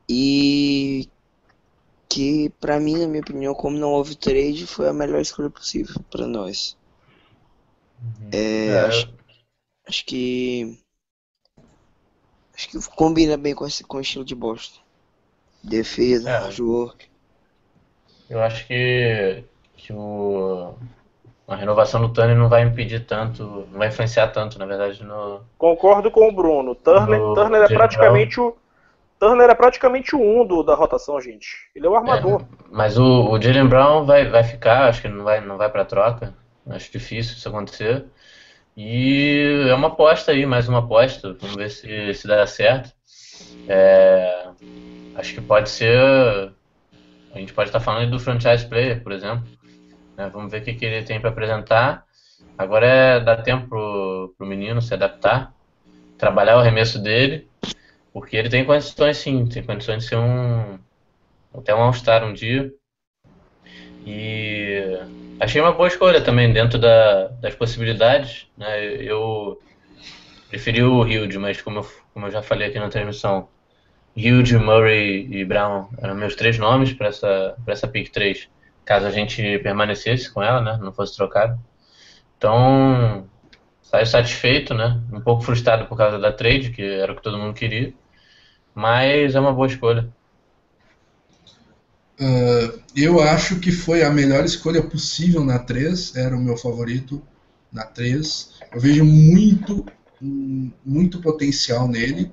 E 0.08 1.08
que 2.12 2.50
pra 2.60 2.78
mim, 2.80 2.98
na 2.98 3.08
minha 3.08 3.22
opinião, 3.22 3.54
como 3.54 3.78
não 3.78 3.90
houve 3.92 4.14
trade, 4.16 4.66
foi 4.66 4.88
a 4.88 4.92
melhor 4.92 5.20
escolha 5.20 5.50
possível 5.50 5.96
pra 6.10 6.26
nós. 6.26 6.76
É, 8.30 8.38
É, 8.68 8.80
acho, 8.86 9.06
acho 9.88 10.04
que 10.06 10.78
acho 12.54 12.68
que 12.70 12.78
combina 12.96 13.36
bem 13.36 13.54
com 13.54 13.66
esse 13.66 13.84
com 13.84 13.98
o 13.98 14.00
estilo 14.00 14.24
de 14.24 14.34
Boston. 14.34 14.80
Defesa, 15.64 16.30
É. 16.30 16.38
hardwork. 16.38 17.06
Eu 18.28 18.42
acho 18.42 18.66
que, 18.66 19.44
que 19.76 19.92
o, 19.92 20.74
a 21.48 21.56
renovação 21.56 22.00
do 22.00 22.12
Turner 22.12 22.36
não 22.36 22.48
vai 22.48 22.62
impedir 22.62 23.06
tanto, 23.06 23.44
não 23.44 23.78
vai 23.78 23.88
influenciar 23.88 24.28
tanto, 24.28 24.58
na 24.58 24.66
verdade, 24.66 25.02
no. 25.04 25.42
Concordo 25.58 26.10
com 26.10 26.28
o 26.28 26.32
Bruno. 26.32 26.74
Turner, 26.74 27.20
No 27.20 27.34
Turner 27.34 27.62
é 27.62 27.66
geral. 27.68 27.78
praticamente 27.78 28.38
o. 28.40 28.54
Turner 29.22 29.48
é 29.48 29.54
praticamente 29.54 30.16
o 30.16 30.42
1 30.42 30.46
do, 30.48 30.62
da 30.64 30.74
rotação, 30.74 31.20
gente. 31.20 31.70
Ele 31.76 31.86
é 31.86 31.88
o 31.88 31.94
armador. 31.94 32.44
Mas 32.72 32.98
o, 32.98 33.30
o 33.30 33.40
Jalen 33.40 33.68
Brown 33.68 34.04
vai, 34.04 34.28
vai 34.28 34.42
ficar, 34.42 34.88
acho 34.88 35.00
que 35.00 35.06
não 35.06 35.22
vai, 35.22 35.40
não 35.40 35.56
vai 35.56 35.70
para 35.70 35.84
troca. 35.84 36.34
Acho 36.68 36.90
difícil 36.90 37.36
isso 37.36 37.48
acontecer. 37.48 38.04
E 38.76 39.68
é 39.68 39.74
uma 39.74 39.86
aposta 39.86 40.32
aí, 40.32 40.44
mais 40.44 40.68
uma 40.68 40.80
aposta. 40.80 41.36
Vamos 41.40 41.54
ver 41.54 41.70
se, 41.70 42.12
se 42.14 42.26
dá 42.26 42.44
certo. 42.48 42.90
É, 43.68 44.48
acho 45.14 45.34
que 45.34 45.40
pode 45.40 45.70
ser. 45.70 46.52
A 47.32 47.38
gente 47.38 47.52
pode 47.52 47.68
estar 47.68 47.78
falando 47.78 48.10
do 48.10 48.18
franchise 48.18 48.66
player, 48.66 49.04
por 49.04 49.12
exemplo. 49.12 49.46
né? 50.16 50.28
Vamos 50.32 50.50
ver 50.50 50.62
o 50.62 50.64
que, 50.64 50.74
que 50.74 50.84
ele 50.84 51.04
tem 51.04 51.20
para 51.20 51.30
apresentar. 51.30 52.04
Agora 52.58 52.86
é 52.88 53.20
dar 53.20 53.40
tempo 53.44 53.68
pro, 53.68 54.34
pro 54.36 54.44
menino 54.48 54.82
se 54.82 54.92
adaptar, 54.92 55.54
trabalhar 56.18 56.56
o 56.56 56.58
arremesso 56.58 57.00
dele, 57.00 57.51
porque 58.12 58.36
ele 58.36 58.48
tem 58.48 58.64
condições 58.64 59.16
sim, 59.16 59.46
tem 59.46 59.62
condições 59.62 60.02
de 60.02 60.08
ser 60.08 60.16
um 60.16 60.78
até 61.54 61.74
um 61.74 61.82
All-Star 61.82 62.24
um 62.24 62.32
dia. 62.32 62.72
E 64.04 64.98
achei 65.38 65.60
uma 65.60 65.72
boa 65.72 65.88
escolha 65.88 66.20
também 66.20 66.52
dentro 66.52 66.78
da, 66.78 67.28
das 67.40 67.54
possibilidades. 67.54 68.48
Né? 68.56 68.96
Eu 68.96 69.60
preferi 70.48 70.82
o 70.82 71.06
Hilde, 71.06 71.38
mas 71.38 71.60
como 71.60 71.80
eu, 71.80 71.86
como 72.12 72.26
eu 72.26 72.30
já 72.30 72.42
falei 72.42 72.68
aqui 72.68 72.78
na 72.78 72.88
transmissão, 72.88 73.48
Hilde, 74.16 74.58
Murray 74.58 75.26
e 75.30 75.44
Brown 75.44 75.88
eram 75.98 76.14
meus 76.14 76.34
três 76.34 76.58
nomes 76.58 76.92
para 76.92 77.08
essa, 77.08 77.56
para 77.64 77.72
essa 77.72 77.88
pick 77.88 78.10
3, 78.10 78.48
caso 78.84 79.06
a 79.06 79.10
gente 79.10 79.58
permanecesse 79.60 80.30
com 80.30 80.42
ela, 80.42 80.60
né? 80.60 80.78
não 80.82 80.92
fosse 80.92 81.16
trocado. 81.16 81.58
Então, 82.36 83.26
saio 83.80 84.06
satisfeito, 84.06 84.74
né? 84.74 85.00
um 85.12 85.20
pouco 85.20 85.42
frustrado 85.42 85.86
por 85.86 85.96
causa 85.96 86.18
da 86.18 86.32
trade, 86.32 86.70
que 86.70 86.82
era 86.82 87.12
o 87.12 87.16
que 87.16 87.22
todo 87.22 87.38
mundo 87.38 87.54
queria, 87.54 87.94
mas 88.74 89.34
é 89.34 89.40
uma 89.40 89.52
boa 89.52 89.66
escolha. 89.66 90.12
Ah, 92.18 92.72
eu 92.96 93.20
acho 93.20 93.58
que 93.60 93.72
foi 93.72 94.02
a 94.02 94.10
melhor 94.10 94.44
escolha 94.44 94.82
possível 94.82 95.44
na 95.44 95.58
3, 95.58 96.14
era 96.16 96.36
o 96.36 96.40
meu 96.40 96.56
favorito 96.56 97.22
na 97.72 97.84
3. 97.84 98.50
Eu 98.72 98.80
vejo 98.80 99.04
muito, 99.04 99.84
muito 100.84 101.20
potencial 101.20 101.88
nele. 101.88 102.30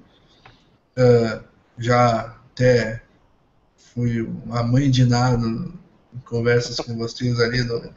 Ah, 0.98 1.44
já 1.78 2.36
até 2.52 3.02
fui 3.78 4.28
a 4.52 4.64
mãe 4.64 4.90
de 4.92 5.06
nada 5.06 5.46
em 5.48 6.20
conversas 6.26 6.80
com 6.80 6.96
vocês 6.98 7.40
ali 7.40 7.64
no, 7.64 7.94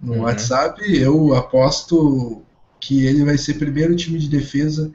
no 0.00 0.14
Uhum. 0.14 0.20
WhatsApp. 0.22 0.82
Eu 1.00 1.34
aposto 1.34 2.42
que 2.80 3.06
ele 3.06 3.24
vai 3.24 3.38
ser 3.38 3.54
primeiro 3.54 3.96
time 3.96 4.18
de 4.18 4.28
defesa 4.28 4.92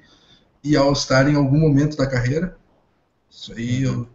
e 0.63 0.75
All-Star 0.77 1.29
em 1.29 1.35
algum 1.35 1.59
momento 1.59 1.97
da 1.97 2.07
carreira. 2.07 2.57
Isso 3.39 3.53
aí 3.53 3.83
eu 3.83 4.05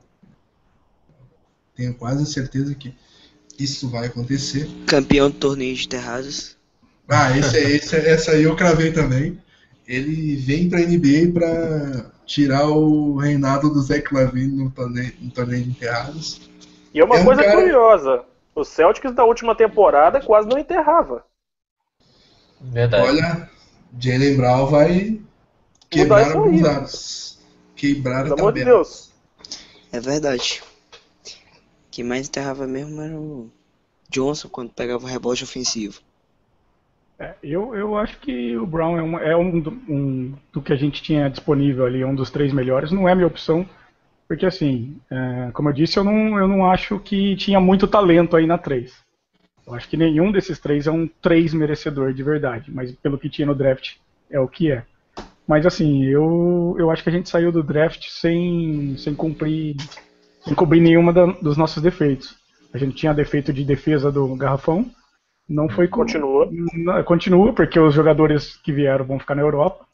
tenho 1.75 1.95
quase 1.95 2.27
certeza 2.27 2.75
que 2.75 2.95
isso 3.59 3.89
vai 3.89 4.07
acontecer. 4.07 4.69
Campeão 4.87 5.31
do 5.31 5.37
torneio 5.39 5.75
de 5.75 5.89
terraços. 5.89 6.57
Ah, 7.09 7.37
esse, 7.37 7.57
é- 7.57 7.71
esse, 7.71 7.97
é- 7.97 8.11
essa 8.11 8.33
aí 8.33 8.43
eu 8.43 8.55
cravei 8.55 8.93
também. 8.93 9.41
Ele 9.87 10.37
vem 10.37 10.69
pra 10.69 10.81
NBA 10.81 11.33
pra 11.33 12.11
tirar 12.27 12.67
o 12.69 13.17
reinado 13.17 13.71
do 13.71 13.81
Zach 13.81 14.13
Lavine 14.15 14.57
no 14.63 14.71
torneio, 14.71 15.13
no 15.21 15.31
torneio 15.31 15.65
de 15.65 15.71
enterrados. 15.71 16.41
E 16.93 17.01
é 17.01 17.05
uma 17.05 17.17
É 17.17 17.21
um 17.23 17.25
coisa 17.25 17.43
cara- 17.43 17.61
curiosa. 17.61 18.25
O 18.55 18.63
Celtics 18.63 19.15
da 19.15 19.25
última 19.25 19.55
temporada 19.55 20.21
quase 20.21 20.49
não 20.49 20.59
enterrava. 20.59 21.25
Verdade. 22.61 23.09
Olha, 23.09 23.51
Jalen 23.99 24.37
Brown 24.37 24.67
vai 24.67 25.21
quebrar 25.91 26.33
alguns 26.37 26.63
aí. 26.65 26.69
aros. 26.75 27.39
Quebrar 27.75 28.23
Pelo 28.25 28.37
a 28.37 28.39
amor 28.39 28.53
de. 28.53 28.65
Deus. 28.65 29.13
É 29.95 30.01
verdade. 30.01 30.61
Quem 31.91 32.05
mais 32.05 32.29
enterrava 32.29 32.67
mesmo 32.67 33.01
era 33.01 33.17
o 33.19 33.49
Johnson 34.11 34.49
quando 34.49 34.73
pegava 34.73 35.05
o 35.05 35.09
rebote 35.09 35.45
ofensivo. 35.45 36.01
É, 37.19 37.35
eu, 37.43 37.75
eu 37.77 37.97
acho 37.97 38.19
que 38.19 38.57
o 38.57 38.67
Brown 38.67 38.99
é, 38.99 39.03
uma- 39.03 39.21
é 39.23 39.37
um, 39.37 39.61
do- 39.61 39.71
um 39.89 40.35
do 40.53 40.61
que 40.61 40.73
a 40.73 40.77
gente 40.77 41.01
tinha 41.03 41.31
disponível 41.31 41.87
ali, 41.87 42.05
um 42.05 42.15
dos 42.15 42.31
três 42.31 42.53
melhores. 42.53 42.91
Não 42.91 43.09
é 43.09 43.15
minha 43.15 43.27
opção, 43.27 43.69
porque 44.27 44.45
assim, 44.47 44.97
é, 45.11 45.51
como 45.53 45.69
eu 45.69 45.73
disse, 45.73 45.97
eu 45.99 46.05
não, 46.05 46.39
eu 46.39 46.49
não 46.49 46.69
acho 46.69 46.99
que 46.99 47.37
tinha 47.37 47.61
muito 47.61 47.87
talento 47.87 48.37
aí 48.37 48.47
na 48.47 48.59
3. 48.59 48.93
Eu 49.67 49.75
acho 49.75 49.89
que 49.89 49.97
nenhum 49.97 50.33
desses 50.33 50.59
três 50.59 50.87
é 50.87 50.91
um 50.91 51.09
3 51.23 51.55
merecedor 51.55 52.13
de 52.13 52.23
verdade, 52.23 52.71
mas 52.73 52.93
pelo 52.93 53.19
que 53.19 53.31
tinha 53.31 53.47
no 53.47 53.55
draft 53.55 53.95
é 54.31 54.41
o 54.41 54.49
que 54.49 54.73
é. 54.73 54.85
Mas 55.47 55.67
assim, 55.67 56.05
eu, 56.05 56.75
eu 56.79 56.91
acho 56.91 57.03
que 57.03 57.09
a 57.09 57.13
gente 57.13 57.29
saiu 57.29 57.53
do 57.53 57.63
draft 57.63 58.07
sem, 58.09 58.97
sem 58.97 59.15
cumprir 59.15 59.77
sem 60.41 60.55
cobrir 60.55 60.81
nenhuma 60.81 61.11
da- 61.13 61.27
dos 61.41 61.57
nossos 61.57 61.83
defeitos. 61.83 62.37
A 62.73 62.77
gente 62.79 62.95
tinha 62.97 63.15
defeito 63.15 63.51
de 63.53 63.65
defesa 63.65 64.13
do 64.13 64.35
garrafão, 64.37 64.91
não 65.49 65.69
foi 65.71 65.89
co- 65.89 66.01
Continua. 66.01 66.49
não, 66.51 67.03
Continua, 67.05 67.53
porque 67.53 67.79
os 67.81 67.95
jogadores 67.95 68.57
que 68.57 68.73
vieram 68.73 69.05
vão 69.07 69.19
ficar 69.19 69.35
na 69.35 69.41
Europa. 69.43 69.87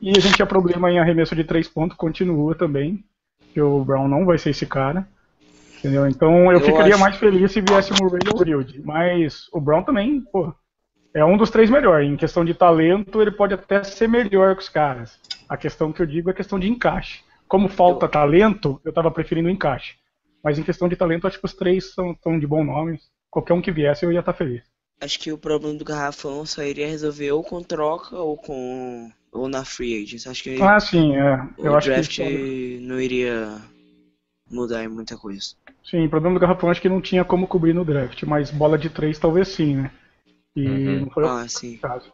E 0.00 0.10
a 0.10 0.20
gente 0.20 0.34
tinha 0.36 0.46
problema 0.46 0.90
em 0.90 0.98
arremesso 1.00 1.34
de 1.34 1.42
três 1.42 1.66
pontos, 1.68 1.96
continua 1.96 2.54
também. 2.54 3.02
Que 3.52 3.60
o 3.60 3.84
Brown 3.84 4.06
não 4.06 4.24
vai 4.24 4.38
ser 4.38 4.50
esse 4.50 4.66
cara. 4.66 5.08
Entendeu? 5.78 6.06
Então 6.06 6.46
eu, 6.46 6.58
Eu 6.58 6.60
ficaria 6.60 6.94
acho- 6.94 7.02
mais 7.02 7.16
feliz 7.16 7.50
se 7.50 7.60
viesse 7.60 7.92
o 7.92 7.96
Murray 8.00 8.20
ou 8.32 8.60
o. 8.60 8.86
Mas 8.86 9.48
o 9.52 9.60
Brown 9.60 9.82
também, 9.82 10.20
pô, 10.20 10.52
é 11.18 11.24
um 11.24 11.36
dos 11.36 11.50
três 11.50 11.68
melhores. 11.68 12.08
Em 12.08 12.16
questão 12.16 12.44
de 12.44 12.54
talento, 12.54 13.20
ele 13.20 13.30
pode 13.30 13.54
até 13.54 13.82
ser 13.82 14.08
melhor 14.08 14.54
que 14.54 14.62
os 14.62 14.68
caras. 14.68 15.18
A 15.48 15.56
questão 15.56 15.92
que 15.92 16.00
eu 16.00 16.06
digo 16.06 16.30
é 16.30 16.34
questão 16.34 16.58
de 16.58 16.68
encaixe. 16.68 17.22
Como 17.46 17.68
falta 17.68 18.06
talento, 18.08 18.80
eu 18.84 18.92
tava 18.92 19.10
preferindo 19.10 19.48
o 19.48 19.50
encaixe. 19.50 19.94
Mas 20.42 20.58
em 20.58 20.62
questão 20.62 20.88
de 20.88 20.96
talento, 20.96 21.26
acho 21.26 21.38
que 21.38 21.46
os 21.46 21.54
três 21.54 21.92
são, 21.92 22.16
são 22.22 22.38
de 22.38 22.46
bom 22.46 22.62
nome. 22.62 23.00
Qualquer 23.30 23.54
um 23.54 23.60
que 23.60 23.72
viesse, 23.72 24.04
eu 24.04 24.12
ia 24.12 24.20
estar 24.20 24.32
feliz. 24.32 24.62
Acho 25.00 25.18
que 25.18 25.32
o 25.32 25.38
problema 25.38 25.76
do 25.78 25.84
garrafão 25.84 26.44
só 26.44 26.62
iria 26.62 26.86
resolver 26.86 27.30
ou 27.32 27.42
com 27.42 27.62
troca 27.62 28.16
ou 28.16 28.36
com 28.36 29.10
ou 29.32 29.48
na 29.48 29.64
free 29.64 30.02
agents. 30.02 30.26
Acho 30.26 30.42
que 30.42 30.60
Ah, 30.60 30.80
sim, 30.80 31.16
é. 31.16 31.48
Eu 31.58 31.72
o 31.72 31.80
draft 31.80 32.16
que. 32.16 32.78
não 32.82 33.00
iria 33.00 33.60
mudar 34.50 34.84
em 34.84 34.88
muita 34.88 35.16
coisa. 35.16 35.54
Sim, 35.84 36.06
o 36.06 36.10
problema 36.10 36.34
do 36.34 36.40
garrafão 36.40 36.70
acho 36.70 36.80
que 36.80 36.88
não 36.88 37.00
tinha 37.00 37.24
como 37.24 37.46
cobrir 37.46 37.74
no 37.74 37.84
draft, 37.84 38.22
mas 38.24 38.50
bola 38.50 38.78
de 38.78 38.90
três 38.90 39.18
talvez 39.18 39.48
sim, 39.48 39.76
né? 39.76 39.90
E 40.58 40.66
Uhum. 40.68 41.00
não 41.00 41.10
foi 41.10 41.24
o 41.24 41.28
Ah, 41.28 41.48
sim. 41.48 41.76
caso. 41.76 42.12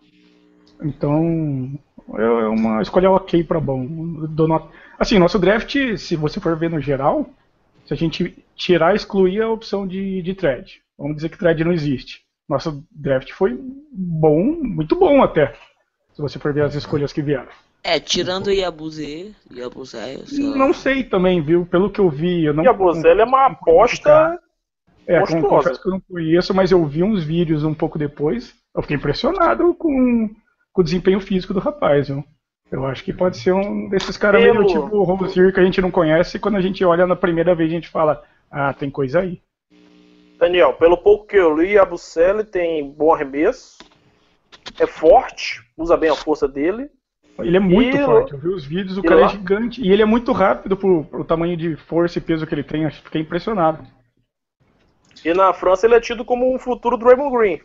Então, 0.82 1.78
é 2.18 2.22
é 2.22 2.48
uma 2.48 2.82
escolha 2.82 3.10
ok 3.10 3.42
pra 3.44 3.60
bom. 3.60 3.84
Nota- 3.84 4.68
Assim, 4.98 5.18
nosso 5.18 5.38
draft, 5.38 5.74
se 5.96 6.14
você 6.16 6.40
for 6.40 6.56
ver 6.56 6.70
no 6.70 6.80
geral, 6.80 7.28
se 7.86 7.92
a 7.94 7.96
gente 7.96 8.36
tirar 8.56 8.92
e 8.92 8.96
excluir 8.96 9.40
a 9.42 9.48
opção 9.50 9.86
de, 9.86 10.22
de 10.22 10.34
thread, 10.34 10.80
vamos 10.98 11.16
dizer 11.16 11.28
que 11.30 11.38
thread 11.38 11.64
não 11.64 11.72
existe. 11.72 12.22
Nosso 12.48 12.84
draft 12.92 13.32
foi 13.32 13.58
bom, 13.92 14.58
muito 14.62 14.94
bom 14.96 15.22
até. 15.22 15.54
Se 16.12 16.20
você 16.22 16.38
for 16.38 16.52
ver 16.52 16.62
as 16.64 16.74
escolhas 16.74 17.12
que 17.12 17.22
vieram. 17.22 17.48
É, 17.82 17.98
tirando 17.98 18.46
o 18.46 18.52
Yabuzê, 18.52 19.32
Yabuzé, 19.52 20.18
sei. 20.26 20.54
Não 20.54 20.72
sei 20.72 21.04
também, 21.04 21.42
viu? 21.42 21.66
Pelo 21.66 21.90
que 21.90 22.00
eu 22.00 22.08
vi, 22.08 22.44
eu 22.44 22.54
não. 22.54 22.64
E 22.64 22.68
a 22.68 22.72
Bozelli 22.72 23.20
é 23.20 23.24
uma 23.24 23.46
aposta. 23.46 24.38
É, 25.06 25.18
monstruosa. 25.20 25.48
confesso 25.48 25.82
que 25.82 25.88
eu 25.88 25.92
não 25.92 26.00
conheço, 26.00 26.54
mas 26.54 26.70
eu 26.72 26.84
vi 26.86 27.02
uns 27.02 27.22
vídeos 27.24 27.62
um 27.64 27.74
pouco 27.74 27.98
depois. 27.98 28.54
Eu 28.74 28.82
fiquei 28.82 28.96
impressionado 28.96 29.74
com, 29.74 30.30
com 30.72 30.80
o 30.80 30.84
desempenho 30.84 31.20
físico 31.20 31.52
do 31.54 31.60
rapaz, 31.60 32.08
viu? 32.08 32.24
Eu 32.72 32.84
acho 32.86 33.04
que 33.04 33.12
pode 33.12 33.36
ser 33.36 33.52
um 33.52 33.88
desses 33.88 34.16
caras 34.16 34.42
Pelo- 34.42 34.54
meio 34.60 34.66
tipo 34.66 34.96
o 34.96 35.04
Rosier 35.04 35.52
que 35.52 35.60
a 35.60 35.64
gente 35.64 35.80
não 35.80 35.90
conhece 35.90 36.36
e 36.36 36.40
quando 36.40 36.56
a 36.56 36.60
gente 36.60 36.84
olha 36.84 37.06
na 37.06 37.14
primeira 37.14 37.54
vez 37.54 37.70
a 37.70 37.74
gente 37.74 37.88
fala, 37.88 38.22
ah, 38.50 38.72
tem 38.72 38.90
coisa 38.90 39.20
aí. 39.20 39.40
Daniel, 40.38 40.72
pelo 40.74 40.96
pouco 40.96 41.26
que 41.26 41.36
eu 41.36 41.56
li, 41.56 41.78
a 41.78 41.84
Bucelli 41.84 42.42
tem 42.44 42.90
bom 42.90 43.12
arremesso. 43.14 43.78
É 44.80 44.86
forte, 44.86 45.60
usa 45.76 45.96
bem 45.96 46.10
a 46.10 46.16
força 46.16 46.48
dele. 46.48 46.88
Ele 47.38 47.56
é 47.56 47.60
muito 47.60 47.96
E 47.96 48.04
forte, 48.04 48.32
eu 48.32 48.38
vi 48.38 48.48
os 48.48 48.64
vídeos, 48.64 48.96
o 48.96 49.00
e 49.00 49.02
cara 49.04 49.20
lá- 49.22 49.26
é 49.26 49.30
gigante 49.30 49.82
e 49.82 49.92
ele 49.92 50.02
é 50.02 50.06
muito 50.06 50.32
rápido 50.32 50.76
pro, 50.76 51.04
pro 51.04 51.24
tamanho 51.24 51.56
de 51.56 51.76
força 51.76 52.18
e 52.18 52.22
peso 52.22 52.46
que 52.46 52.54
ele 52.54 52.62
tem, 52.62 52.84
acho 52.86 52.98
que 52.98 53.04
fiquei 53.04 53.20
impressionado. 53.22 53.84
E 55.24 55.32
na 55.34 55.52
França 55.52 55.86
ele 55.86 55.94
é 55.94 56.00
tido 56.00 56.24
como 56.24 56.54
um 56.54 56.58
futuro 56.58 56.96
Draymond 56.98 57.36
Green. 57.36 57.60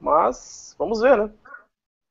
Mas, 0.00 0.74
vamos 0.78 1.00
ver, 1.00 1.16
né? 1.16 1.30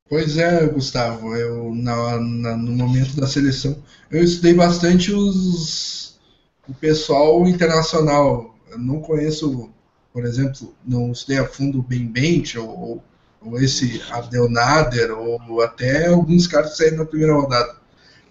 Pois 0.09 0.37
é, 0.37 0.65
Gustavo, 0.67 1.35
eu 1.35 1.73
na, 1.73 2.19
na- 2.19 2.57
no 2.57 2.71
momento 2.71 3.15
da 3.19 3.27
seleção 3.27 3.81
eu 4.11 4.23
estudei 4.23 4.53
bastante 4.53 5.11
os 5.11 6.19
o 6.67 6.73
pessoal 6.73 7.45
internacional 7.47 8.55
eu 8.69 8.79
não 8.79 9.01
conheço, 9.01 9.69
por 10.13 10.23
exemplo, 10.25 10.73
não 10.85 11.11
estudei 11.11 11.39
a 11.39 11.47
fundo 11.47 11.79
o 11.79 11.83
Ben 11.83 12.05
Bench 12.07 12.57
ou, 12.57 13.03
ou 13.41 13.59
esse 13.59 14.01
Abdel 14.11 14.49
Nader 14.49 15.11
ou 15.11 15.61
até 15.61 16.07
alguns 16.07 16.47
caras 16.47 16.71
que 16.71 16.77
saíram 16.77 16.97
na 16.99 17.05
primeira 17.05 17.33
rodada. 17.35 17.75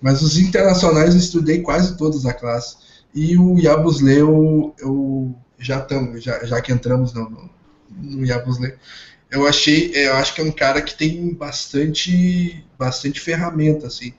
Mas 0.01 0.23
os 0.23 0.39
internacionais 0.39 1.15
eu 1.15 1.21
estudei 1.21 1.61
quase 1.63 1.97
todos 1.97 2.23
da 2.25 2.33
classe. 2.33 2.77
E 3.15 3.37
o 3.39 3.59
Yabusle 3.59 4.17
eu, 4.19 4.75
eu 4.79 5.35
já 5.63 5.79
estamos, 5.79 6.23
já, 6.23 6.45
já 6.45 6.61
que 6.61 6.73
entramos 6.73 7.13
no, 7.13 7.31
no, 7.31 7.51
no 7.91 8.27
Yabusle, 8.27 8.75
eu 9.31 9.47
achei, 9.47 9.93
eu 9.95 10.15
acho 10.15 10.35
que 10.35 10.41
é 10.41 10.45
um 10.45 10.53
cara 10.53 10.83
que 10.83 10.95
tem 10.95 11.33
bastante, 11.33 12.65
bastante 12.79 13.21
ferramenta, 13.21 13.87
assim. 13.87 14.13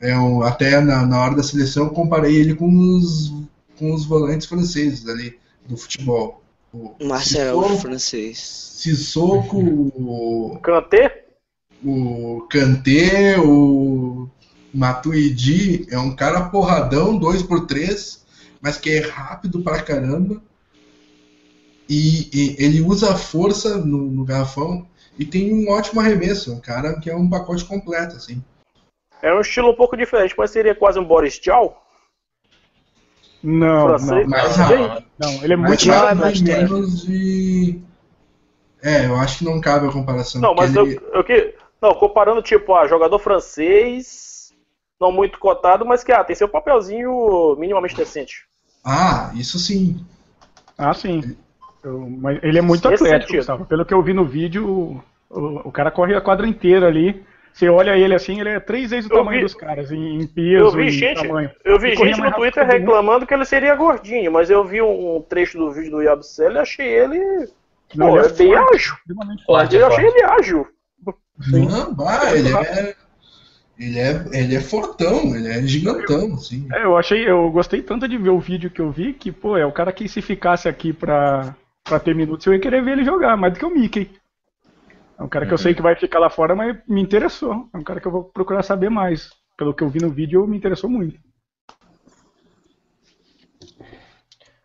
Eu, 0.00 0.42
até 0.42 0.80
na, 0.80 1.06
na 1.06 1.20
hora 1.22 1.36
da 1.36 1.42
seleção 1.42 1.84
eu 1.84 1.90
comparei 1.90 2.34
ele 2.34 2.54
com 2.54 2.68
os, 2.68 3.32
com 3.78 3.92
os 3.92 4.04
volantes 4.06 4.46
franceses 4.46 5.06
ali 5.06 5.38
do 5.68 5.76
futebol. 5.76 6.42
O 6.72 6.94
Marcelo 7.04 7.62
Sissoko, 7.62 7.80
francês. 7.80 8.38
Sissoko, 8.38 9.58
o 9.58 10.58
Kanté? 10.62 11.26
O 11.84 12.46
Kanté, 12.50 13.38
o 13.38 14.28
Matuidi 14.72 15.86
é 15.90 15.98
um 15.98 16.14
cara 16.14 16.48
porradão, 16.48 17.18
2 17.18 17.42
por 17.42 17.66
3 17.66 18.20
mas 18.60 18.76
que 18.76 18.90
é 18.90 19.00
rápido 19.00 19.62
pra 19.62 19.82
caramba. 19.82 20.42
E, 21.90 22.30
e 22.32 22.64
ele 22.64 22.80
usa 22.80 23.12
a 23.12 23.16
força 23.16 23.76
no, 23.78 23.98
no, 23.98 24.24
garrafão 24.24 24.86
e 25.18 25.24
tem 25.24 25.52
um 25.52 25.68
ótimo 25.72 26.00
arremesso. 26.00 26.54
Um 26.54 26.60
cara 26.60 27.00
que 27.00 27.10
é 27.10 27.16
um 27.16 27.28
pacote 27.28 27.64
completo, 27.64 28.14
assim. 28.14 28.40
É 29.20 29.34
um 29.34 29.40
estilo 29.40 29.70
um 29.70 29.74
pouco 29.74 29.96
diferente, 29.96 30.32
mas 30.38 30.52
seria 30.52 30.72
quase 30.72 31.00
um 31.00 31.04
Boris 31.04 31.36
Tchau? 31.40 31.84
Não, 33.42 33.98
não, 33.98 34.28
mais 34.28 34.54
rápido. 34.54 35.04
Não, 35.18 35.32
ele 35.42 35.52
é 35.52 35.56
muito 35.56 35.88
mais 35.88 36.18
rápido 36.18 36.44
menos 36.44 37.04
de... 37.04 37.80
É, 38.80 39.06
eu 39.06 39.16
acho 39.16 39.38
que 39.38 39.44
não 39.44 39.60
cabe 39.60 39.88
a 39.88 39.92
comparação. 39.92 40.40
Não, 40.40 40.54
mas 40.54 40.74
ele... 40.76 41.00
eu, 41.12 41.24
eu, 41.28 41.54
não, 41.82 41.92
comparando 41.94 42.40
tipo 42.40 42.72
a 42.72 42.86
jogador 42.86 43.18
francês, 43.18 44.52
não 45.00 45.10
muito 45.10 45.40
cotado, 45.40 45.84
mas 45.84 46.04
que 46.04 46.12
ah, 46.12 46.22
tem 46.22 46.36
seu 46.36 46.48
papelzinho 46.48 47.56
minimamente 47.58 47.96
decente. 47.96 48.44
Ah, 48.84 49.32
isso 49.34 49.58
sim. 49.58 50.06
Ah, 50.78 50.94
sim. 50.94 51.36
Eu, 51.82 52.08
mas 52.08 52.38
ele 52.42 52.58
é 52.58 52.62
muito 52.62 52.90
Esse 52.90 53.04
atlético, 53.04 53.36
Gustavo. 53.36 53.66
Pelo 53.66 53.84
que 53.84 53.94
eu 53.94 54.02
vi 54.02 54.12
no 54.12 54.24
vídeo, 54.24 54.68
o, 55.30 55.68
o, 55.68 55.72
cara 55.72 55.90
corre 55.90 56.14
a 56.14 56.20
quadra 56.20 56.46
inteira 56.46 56.86
ali. 56.86 57.24
Você 57.52 57.68
olha 57.68 57.96
ele 57.96 58.14
assim, 58.14 58.40
ele 58.40 58.50
é 58.50 58.60
três 58.60 58.90
vezes 58.90 59.10
o 59.10 59.12
eu 59.12 59.18
tamanho 59.18 59.38
vi, 59.38 59.44
dos 59.44 59.54
caras, 59.54 59.90
em, 59.90 60.20
em 60.20 60.26
peso, 60.26 60.66
eu 60.66 60.70
vi 60.70 60.84
em 60.84 60.90
gente, 60.90 61.22
tamanho. 61.22 61.50
Eu 61.64 61.78
vi 61.80 61.96
gente 61.96 62.20
no 62.20 62.32
Twitter 62.32 62.66
reclamando 62.66 63.26
que 63.26 63.34
ele 63.34 63.44
seria 63.44 63.74
gordinho, 63.74 64.30
mas 64.30 64.50
eu 64.50 64.64
vi 64.64 64.80
um, 64.80 65.20
trecho 65.28 65.58
do 65.58 65.72
vídeo 65.72 65.90
do 65.90 66.02
Yabsel 66.02 66.52
e 66.52 66.58
achei 66.58 66.86
ele. 66.86 67.48
Não, 67.94 68.08
pô, 68.08 68.18
ele 68.18 68.26
é, 68.26 68.30
é 68.30 68.32
bem 68.32 68.54
forte, 68.54 68.74
ágil. 68.74 68.94
Forte, 69.46 69.76
eu 69.76 69.86
achei 69.86 70.06
ele 70.06 70.22
ágil. 70.22 70.66
Não, 71.50 71.94
vai, 71.94 72.38
ele 72.38 72.54
é 72.54 72.94
ele 73.80 73.98
é, 73.98 74.24
ele 74.32 74.54
é 74.54 74.60
fortão, 74.60 75.34
ele 75.34 75.48
é 75.48 75.62
gigantão, 75.62 76.34
assim. 76.34 76.68
É, 76.70 76.84
eu 76.84 76.98
achei, 76.98 77.26
eu 77.26 77.50
gostei 77.50 77.80
tanto 77.80 78.06
de 78.06 78.18
ver 78.18 78.28
o 78.28 78.38
vídeo 78.38 78.70
que 78.70 78.80
eu 78.80 78.90
vi 78.90 79.14
que, 79.14 79.32
pô, 79.32 79.56
é 79.56 79.64
o 79.64 79.72
cara 79.72 79.90
que 79.90 80.06
se 80.06 80.20
ficasse 80.20 80.68
aqui 80.68 80.92
pra, 80.92 81.56
pra 81.84 82.00
ter 82.00 82.14
minutos 82.14 82.46
eu 82.46 82.52
ia 82.52 82.60
querer 82.60 82.82
ver 82.82 82.92
ele 82.92 83.04
jogar, 83.04 83.36
mais 83.36 83.52
do 83.52 83.58
que 83.58 83.64
o 83.64 83.70
Mickey. 83.70 84.10
É 85.18 85.22
um 85.22 85.28
cara 85.28 85.46
que 85.46 85.52
eu 85.52 85.58
sei 85.58 85.74
que 85.74 85.82
vai 85.82 85.94
ficar 85.94 86.18
lá 86.18 86.30
fora, 86.30 86.54
mas 86.54 86.78
me 86.88 87.02
interessou. 87.02 87.68
É 87.74 87.76
um 87.76 87.84
cara 87.84 88.00
que 88.00 88.06
eu 88.06 88.12
vou 88.12 88.24
procurar 88.24 88.62
saber 88.62 88.88
mais. 88.88 89.30
Pelo 89.54 89.74
que 89.74 89.82
eu 89.82 89.88
vi 89.90 90.00
no 90.00 90.08
vídeo, 90.08 90.46
me 90.46 90.56
interessou 90.56 90.88
muito. 90.88 91.18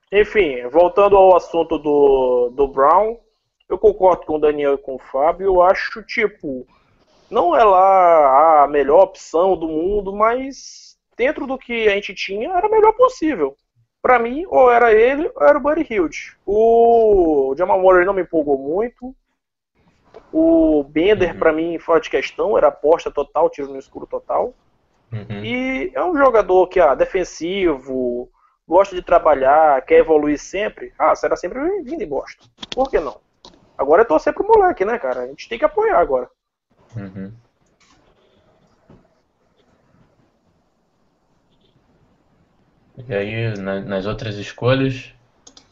Enfim, 0.10 0.66
voltando 0.70 1.18
ao 1.18 1.36
assunto 1.36 1.78
do, 1.78 2.54
do 2.56 2.68
Brown, 2.70 3.18
eu 3.68 3.78
concordo 3.78 4.26
com 4.26 4.38
o 4.38 4.40
Daniel 4.40 4.76
e 4.76 4.78
com 4.78 4.96
o 4.96 5.00
Fábio. 5.00 5.46
Eu 5.46 5.62
acho, 5.62 6.02
tipo, 6.04 6.66
não 7.30 7.54
é 7.54 7.64
lá 7.64 8.64
a 8.64 8.68
melhor 8.68 9.04
opção 9.04 9.58
do 9.58 9.68
mundo, 9.68 10.16
mas 10.16 10.96
dentro 11.18 11.46
do 11.46 11.58
que 11.58 11.90
a 11.90 11.92
gente 11.92 12.14
tinha 12.14 12.50
era 12.54 12.66
o 12.66 12.72
melhor 12.72 12.94
possível. 12.94 13.58
Para 14.06 14.20
mim, 14.20 14.46
ou 14.50 14.72
era 14.72 14.94
ele 14.94 15.32
ou 15.36 15.48
era 15.48 15.58
o 15.58 15.60
Buddy 15.60 15.84
Hilde. 15.90 16.38
O 16.46 17.56
Jamal 17.58 17.82
Murray 17.82 18.06
não 18.06 18.14
me 18.14 18.22
empolgou 18.22 18.56
muito. 18.56 19.16
O 20.32 20.84
Bender, 20.84 21.34
uhum. 21.34 21.40
para 21.40 21.52
mim, 21.52 21.80
fora 21.80 22.00
de 22.00 22.08
questão, 22.08 22.56
era 22.56 22.68
aposta 22.68 23.10
total, 23.10 23.50
tiro 23.50 23.70
no 23.70 23.80
escuro 23.80 24.06
total. 24.06 24.54
Uhum. 25.12 25.44
E 25.44 25.92
é 25.96 26.04
um 26.04 26.16
jogador 26.16 26.68
que, 26.68 26.80
ah, 26.80 26.94
defensivo, 26.94 28.30
gosta 28.68 28.96
de 28.96 29.02
trabalhar, 29.02 29.82
quer 29.82 30.02
evoluir 30.02 30.38
sempre. 30.38 30.94
Ah, 31.00 31.16
será 31.16 31.36
sempre 31.36 31.60
bem-vindo 31.60 32.04
em 32.04 32.08
Boston. 32.08 32.46
Por 32.76 32.92
que 32.92 33.00
não? 33.00 33.20
Agora 33.76 34.04
é 34.04 34.06
torcer 34.06 34.36
pro 34.36 34.46
moleque, 34.46 34.86
né, 34.86 35.00
cara? 35.00 35.22
A 35.22 35.28
gente 35.30 35.50
tem 35.50 35.58
que 35.58 35.66
apoiar 35.66 35.98
agora. 35.98 36.30
Uhum. 36.96 37.34
E 43.08 43.14
aí, 43.14 43.58
na, 43.58 43.82
nas 43.82 44.06
outras 44.06 44.36
escolhas, 44.38 45.12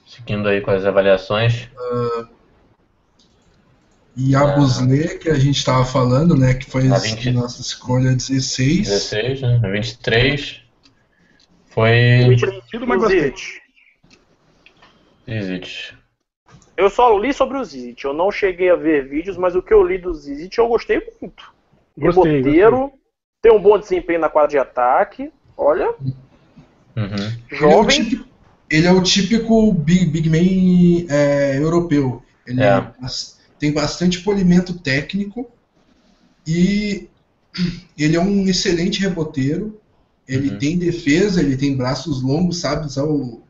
seguindo 0.06 0.48
aí 0.48 0.62
com 0.62 0.72
as 0.72 0.86
avaliações. 0.86 1.70
Uh, 1.78 2.28
e 4.16 4.36
a 4.36 4.44
uh, 4.44 4.56
Busle, 4.56 5.18
que 5.18 5.30
a 5.30 5.36
gente 5.36 5.58
estava 5.58 5.86
falando, 5.86 6.36
né? 6.36 6.54
Que 6.54 6.70
foi 6.70 6.88
a 6.92 6.98
20, 6.98 7.32
nossa 7.32 7.62
escolha 7.62 8.14
16. 8.14 8.88
16, 8.88 9.42
né? 9.42 9.60
23. 9.72 10.62
Foi. 11.68 12.28
23 12.30 12.64
mas 12.88 13.00
gostei. 13.00 13.34
Zizit. 15.28 15.98
Eu 16.76 16.90
só 16.90 17.18
li 17.18 17.34
sobre 17.34 17.58
o 17.58 17.64
Zizit, 17.64 18.04
eu 18.04 18.14
não 18.14 18.32
cheguei 18.32 18.70
a 18.70 18.76
ver 18.76 19.08
vídeos, 19.08 19.38
mas 19.38 19.56
o 19.56 19.62
que 19.62 19.74
eu 19.74 19.84
li 19.84 19.98
do 19.98 20.14
Zizit 20.14 20.58
eu 20.58 20.68
gostei 20.68 21.02
muito. 21.22 21.54
Gostei, 21.98 22.38
Reboteiro, 22.38 22.80
gostei. 22.80 23.00
tem 23.42 23.52
um 23.52 23.62
bom 23.62 23.78
desempenho 23.78 24.20
na 24.20 24.30
quadra 24.30 24.50
de 24.50 24.58
ataque, 24.58 25.32
olha. 25.56 25.94
Uhum. 26.96 27.58
Jovem. 27.58 27.60
Ele 27.60 27.68
é 27.68 27.82
o 27.82 27.88
típico, 27.88 28.28
ele 28.70 28.88
é 28.88 28.92
o 28.92 29.04
típico 29.04 29.74
big, 29.74 30.06
big 30.06 30.30
man 30.30 31.08
é, 31.10 31.58
europeu. 31.58 32.24
Ele 32.46 32.62
é. 32.62 32.66
É, 32.66 32.92
tem 33.60 33.72
bastante 33.72 34.22
polimento 34.22 34.74
técnico 34.80 35.50
e 36.46 37.08
ele 37.98 38.16
é 38.16 38.20
um 38.20 38.48
excelente 38.48 39.00
reboteiro. 39.00 39.80
Ele 40.28 40.52
uhum. 40.52 40.58
tem 40.58 40.78
defesa, 40.78 41.42
ele 41.42 41.58
tem 41.58 41.76
braços 41.76 42.22
longos, 42.22 42.60
sabe 42.60 42.86
usar 42.86 43.04
o, 43.04 43.42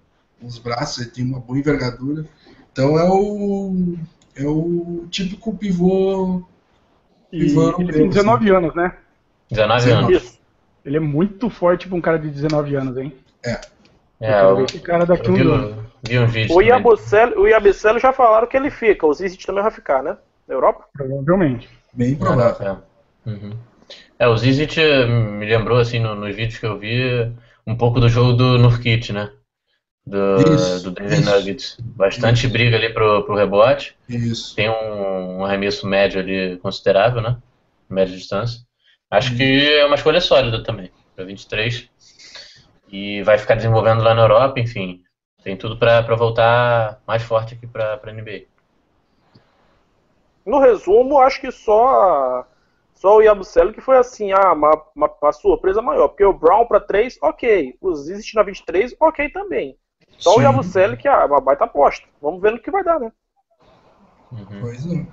os 0.41 0.57
braços, 0.57 1.03
ele 1.03 1.11
tem 1.11 1.25
uma 1.25 1.39
boa 1.39 1.57
envergadura. 1.57 2.27
Então 2.71 2.97
é 2.97 3.09
o, 3.09 3.95
é 4.35 4.45
o 4.45 5.05
típico 5.09 5.55
pivô. 5.55 6.43
pivô 7.29 7.79
ele 7.79 7.93
tem 7.93 8.09
19 8.09 8.45
assim. 8.45 8.55
anos, 8.55 8.75
né? 8.75 8.97
19 9.49 9.91
anos. 9.91 10.39
Ele 10.83 10.97
é 10.97 10.99
muito 10.99 11.49
forte 11.49 11.87
pra 11.87 11.95
um 11.95 12.01
cara 12.01 12.19
de 12.19 12.29
19 12.29 12.75
anos, 12.75 12.97
hein? 12.97 13.13
É. 13.45 13.59
É, 14.21 14.41
eu, 14.41 14.63
esse 14.63 14.79
cara 14.79 15.05
daqui 15.05 15.29
um 15.29 15.53
ano. 15.53 15.83
Vi 16.01 16.19
um 16.19 16.27
vídeo. 16.27 16.55
O 16.55 16.61
Iabicelo, 16.61 17.95
o 17.97 17.99
já 17.99 18.13
falaram 18.13 18.47
que 18.47 18.57
ele 18.57 18.69
fica, 18.69 19.05
o 19.05 19.13
Zizit 19.13 19.45
também 19.45 19.63
vai 19.63 19.71
ficar, 19.71 20.03
né? 20.03 20.17
Na 20.47 20.53
Europa? 20.53 20.85
Provavelmente. 20.93 21.69
Bem 21.93 22.15
provável. 22.15 22.79
É, 23.25 23.29
uhum. 23.29 23.53
é 24.19 24.27
o 24.27 24.37
Zizit 24.37 24.79
me 24.79 25.45
lembrou, 25.45 25.79
assim, 25.79 25.99
no, 25.99 26.15
nos 26.15 26.35
vídeos 26.35 26.59
que 26.59 26.65
eu 26.65 26.77
vi, 26.77 27.31
um 27.65 27.75
pouco 27.75 27.99
do 27.99 28.09
jogo 28.09 28.33
do 28.33 28.57
Nurkit, 28.57 29.13
né? 29.13 29.29
do, 30.05 30.35
isso, 30.53 30.83
do 30.83 30.91
Denver 30.91 31.19
isso. 31.19 31.29
Nuggets. 31.29 31.77
Bastante 31.79 32.45
isso. 32.45 32.49
briga 32.49 32.75
ali 32.75 32.93
pro, 32.93 33.23
pro 33.23 33.35
rebote. 33.35 33.95
Isso. 34.07 34.55
Tem 34.55 34.69
um, 34.69 35.39
um 35.39 35.45
arremesso 35.45 35.87
médio 35.87 36.19
ali 36.19 36.57
considerável, 36.57 37.21
né? 37.21 37.37
Média 37.89 38.15
distância. 38.15 38.61
Acho 39.09 39.35
que 39.35 39.43
é 39.43 39.85
uma 39.85 39.95
escolha 39.95 40.19
sólida 40.19 40.63
também, 40.63 40.91
para 41.15 41.23
23. 41.23 41.89
E 42.93 43.23
vai 43.23 43.39
ficar 43.39 43.55
desenvolvendo 43.55 44.03
lá 44.03 44.13
na 44.13 44.21
Europa, 44.21 44.59
enfim. 44.59 45.03
Tem 45.43 45.57
tudo 45.57 45.79
para 45.79 46.15
voltar 46.15 47.01
mais 47.07 47.23
forte 47.23 47.55
aqui 47.55 47.65
para 47.65 47.99
a 47.99 48.11
NBA. 48.13 48.43
No 50.45 50.59
resumo, 50.59 51.17
acho 51.17 51.41
que 51.41 51.51
só 51.51 52.45
só 52.93 53.17
o 53.17 53.21
Yabusele 53.21 53.73
que 53.73 53.81
foi 53.81 53.97
assim, 53.97 54.31
ah, 54.31 54.53
uma, 54.53 54.79
uma, 54.95 55.11
uma 55.19 55.31
surpresa 55.31 55.81
maior. 55.81 56.09
Porque 56.09 56.23
o 56.23 56.33
Brown 56.33 56.67
para 56.67 56.79
3, 56.79 57.17
ok. 57.19 57.75
O 57.81 57.95
Zizit 57.95 58.35
na 58.35 58.43
23, 58.43 58.95
ok 58.99 59.27
também. 59.29 59.75
Só 60.19 60.33
Sim. 60.33 60.41
o 60.41 60.43
Yabusele 60.43 60.95
que 60.95 61.07
é 61.07 61.25
uma 61.25 61.41
baita 61.41 61.63
aposta. 61.63 62.07
Vamos 62.21 62.43
ver 62.43 62.51
no 62.51 62.61
que 62.61 62.69
vai 62.69 62.83
dar, 62.83 62.99
né? 62.99 63.11
Uhum. 64.31 64.61
Pois 64.61 64.85
é. 64.85 65.03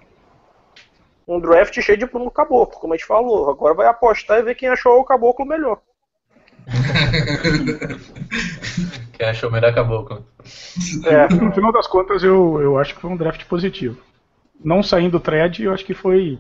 Um 1.26 1.40
draft 1.40 1.80
cheio 1.80 1.96
de 1.96 2.04
Bruno 2.04 2.30
Caboclo, 2.30 2.78
como 2.78 2.92
a 2.92 2.96
gente 2.98 3.06
falou. 3.06 3.48
Agora 3.48 3.72
vai 3.72 3.86
apostar 3.86 4.38
e 4.38 4.42
ver 4.42 4.54
quem 4.54 4.68
achou 4.68 5.00
o 5.00 5.04
Caboclo 5.04 5.46
melhor. 5.46 5.80
quem 9.12 9.26
achou 9.26 9.48
o 9.48 9.52
melhor 9.52 9.74
Caboclo. 9.74 10.26
É. 11.04 11.32
No 11.34 11.52
final 11.52 11.72
das 11.72 11.86
contas, 11.86 12.22
eu, 12.22 12.60
eu 12.60 12.78
acho 12.78 12.94
que 12.94 13.00
foi 13.00 13.10
um 13.10 13.16
draft 13.16 13.44
positivo. 13.44 14.00
Não 14.62 14.82
saindo 14.82 15.12
do 15.12 15.20
thread, 15.20 15.62
eu 15.62 15.72
acho 15.72 15.84
que 15.84 15.94
foi, 15.94 16.38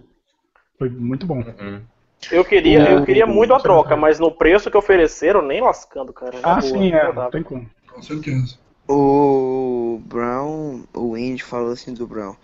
foi 0.78 0.88
muito 0.88 1.26
bom. 1.26 1.38
Uhum. 1.38 1.80
Eu 2.30 2.44
queria, 2.44 2.90
eu 2.90 3.04
queria 3.04 3.26
muito 3.26 3.54
a 3.54 3.60
troca, 3.60 3.96
mas 3.96 4.18
no 4.18 4.30
preço 4.30 4.70
que 4.70 4.76
ofereceram, 4.76 5.40
nem 5.40 5.60
lascando, 5.60 6.12
cara. 6.12 6.38
Ah, 6.42 6.60
boa, 6.60 6.62
sim, 6.62 6.92
é, 6.92 7.12
não 7.12 7.30
tem 7.30 7.42
como. 7.42 7.68
Com 7.90 8.02
certeza. 8.02 8.58
O 8.86 10.00
Brown, 10.04 10.82
o 10.94 11.14
Andy 11.14 11.42
falou 11.42 11.72
assim 11.72 11.94
do 11.94 12.06
Brown. 12.06 12.34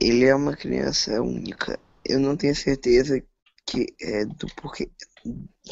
Ele 0.00 0.24
é 0.24 0.34
uma 0.34 0.56
criança 0.56 1.20
única. 1.20 1.78
Eu 2.04 2.18
não 2.18 2.36
tenho 2.36 2.54
certeza 2.54 3.22
que 3.66 3.86
é 4.00 4.24
do 4.24 4.46
porquê 4.56 4.88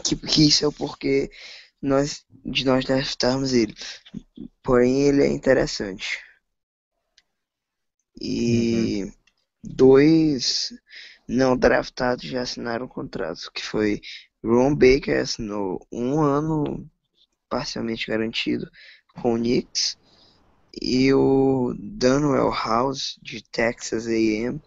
que, 0.04 0.16
que 0.16 0.49
isso 0.49 0.65
é 0.65 0.68
o 0.68 0.72
porquê 0.72 1.31
nós 1.81 2.24
de 2.44 2.65
nós 2.65 2.84
draftarmos 2.84 3.52
ele. 3.52 3.74
Porém, 4.62 5.02
ele 5.02 5.22
é 5.22 5.28
interessante. 5.28 6.18
E 8.20 9.04
uhum. 9.04 9.12
dois 9.65 10.72
não 11.26 11.56
draftados 11.56 12.24
já 12.24 12.42
assinaram 12.42 12.88
contrato, 12.88 13.50
que 13.52 13.62
foi 13.62 14.00
Ron 14.44 14.74
Baker 14.74 15.20
assinou 15.20 15.86
um 15.92 16.20
ano 16.20 16.90
parcialmente 17.49 18.06
garantido 18.06 18.70
com 19.15 19.34
o 19.34 19.38
Knicks 19.38 19.99
e 20.81 21.12
o 21.12 21.74
Daniel 21.78 22.50
House 22.50 23.18
de 23.22 23.42
Texas 23.42 24.06
A&M 24.06 24.60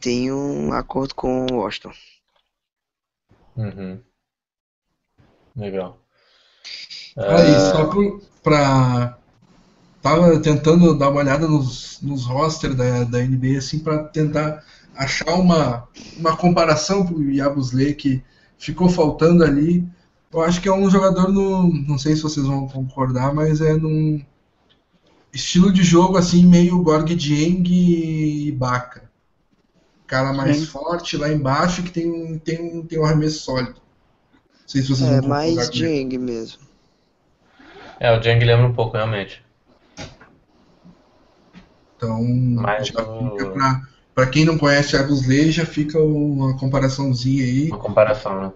tem 0.00 0.32
um 0.32 0.72
acordo 0.72 1.14
com 1.14 1.46
o 1.46 1.56
Washington. 1.56 1.92
Uhum. 3.56 4.00
Legal. 5.56 6.00
Aí, 7.16 7.50
uh... 7.52 7.70
só 7.70 7.90
para 8.42 9.18
tava 10.02 10.38
tentando 10.38 10.98
dar 10.98 11.08
uma 11.08 11.20
olhada 11.20 11.48
nos, 11.48 11.98
nos 12.02 12.26
rosters 12.26 12.74
da, 12.74 13.04
da 13.04 13.18
NBA 13.20 13.56
assim 13.56 13.78
para 13.78 14.04
tentar 14.04 14.62
achar 14.94 15.32
uma, 15.34 15.88
uma 16.18 16.36
comparação 16.36 17.06
pro 17.06 17.22
Yabusle 17.22 17.94
que 17.94 18.22
ficou 18.58 18.88
faltando 18.88 19.42
ali. 19.42 19.88
Eu 20.32 20.42
acho 20.42 20.60
que 20.60 20.68
é 20.68 20.72
um 20.72 20.90
jogador 20.90 21.32
no, 21.32 21.72
não 21.72 21.96
sei 21.96 22.14
se 22.14 22.22
vocês 22.22 22.44
vão 22.44 22.68
concordar, 22.68 23.32
mas 23.32 23.60
é 23.60 23.74
num 23.74 24.22
estilo 25.32 25.72
de 25.72 25.82
jogo 25.82 26.18
assim 26.18 26.44
meio 26.44 26.82
Gorg 26.82 27.14
Dieng 27.14 27.64
e 27.66 28.52
Baca. 28.52 29.10
Cara 30.06 30.32
mais 30.32 30.58
Sim. 30.58 30.66
forte 30.66 31.16
lá 31.16 31.28
embaixo 31.28 31.82
que 31.82 31.90
tem, 31.90 32.38
tem, 32.38 32.82
tem 32.82 32.98
um 32.98 33.04
arremesso 33.04 33.40
sólido. 33.40 33.80
Não 34.34 34.68
sei 34.68 34.82
se 34.82 34.88
vocês 34.88 35.10
é, 35.10 35.20
vão 35.20 35.30
mais 35.30 35.70
Dieng 35.70 36.18
mesmo. 36.18 36.62
É, 37.98 38.12
o 38.14 38.20
Dieng 38.20 38.44
lembra 38.44 38.66
um 38.66 38.74
pouco, 38.74 38.96
realmente. 38.96 39.42
Então, 41.96 42.22
Mas 42.22 42.88
já 42.88 43.00
fica 43.02 43.50
pra, 43.50 43.82
pra 44.14 44.26
quem 44.26 44.44
não 44.44 44.58
conhece 44.58 44.96
Agus 44.96 45.26
Lei, 45.26 45.50
já 45.50 45.64
fica 45.64 45.98
uma 45.98 46.56
comparaçãozinha 46.58 47.44
aí. 47.44 47.68
Uma 47.70 47.78
comparação, 47.78 48.40
né? 48.42 48.52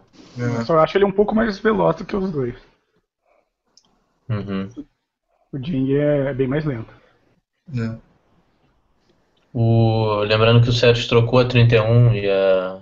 É. 0.61 0.65
Só 0.65 0.79
acho 0.79 0.99
ele 0.99 1.05
um 1.05 1.13
pouco 1.13 1.35
mais 1.35 1.59
veloz 1.59 1.97
do 1.97 2.05
que 2.05 2.15
os 2.15 2.31
dois. 2.31 2.55
Uhum. 4.29 4.69
O 5.53 5.59
Jing 5.59 5.95
é 5.95 6.35
bem 6.35 6.47
mais 6.47 6.65
lento. 6.65 6.93
É. 7.75 8.08
O... 9.61 10.21
Lembrando 10.23 10.63
que 10.63 10.69
o 10.69 10.73
Sérgio 10.73 11.09
trocou 11.09 11.41
a 11.41 11.45
31 11.45 12.15
e 12.15 12.31
a... 12.31 12.79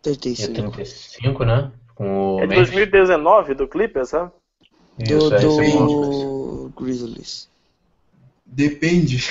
35. 0.00 0.50
E 0.50 0.58
a 0.58 0.70
35, 0.70 1.44
né? 1.44 1.70
Com 1.94 2.36
o 2.36 2.40
é 2.40 2.46
de 2.46 2.54
2019 2.54 3.52
do 3.52 3.68
Clippers, 3.68 4.12
né? 4.12 4.30
Isso, 4.98 5.28
do, 5.28 5.34
é 5.36 5.40
do 5.40 6.72
Grizzlies. 6.74 7.50
Depende. 8.46 9.22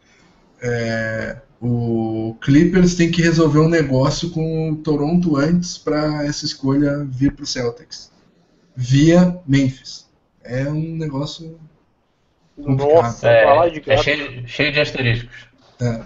é, 0.62 1.36
o 1.60 2.38
Clippers 2.40 2.94
tem 2.94 3.10
que 3.10 3.20
resolver 3.20 3.58
um 3.58 3.68
negócio 3.68 4.30
com 4.30 4.70
o 4.70 4.76
Toronto 4.76 5.36
antes 5.36 5.76
para 5.76 6.24
essa 6.24 6.46
escolha 6.46 7.04
vir 7.04 7.34
para 7.34 7.42
o 7.42 7.46
Celtics. 7.46 8.10
Via 8.74 9.38
Memphis. 9.46 10.08
É 10.42 10.66
um 10.70 10.96
negócio. 10.96 11.60
Nossa, 12.56 13.28
é, 13.28 13.82
é 13.88 13.96
cheio, 13.98 14.48
cheio 14.48 14.72
de 14.72 14.80
asteriscos. 14.80 15.51
É. 15.80 16.02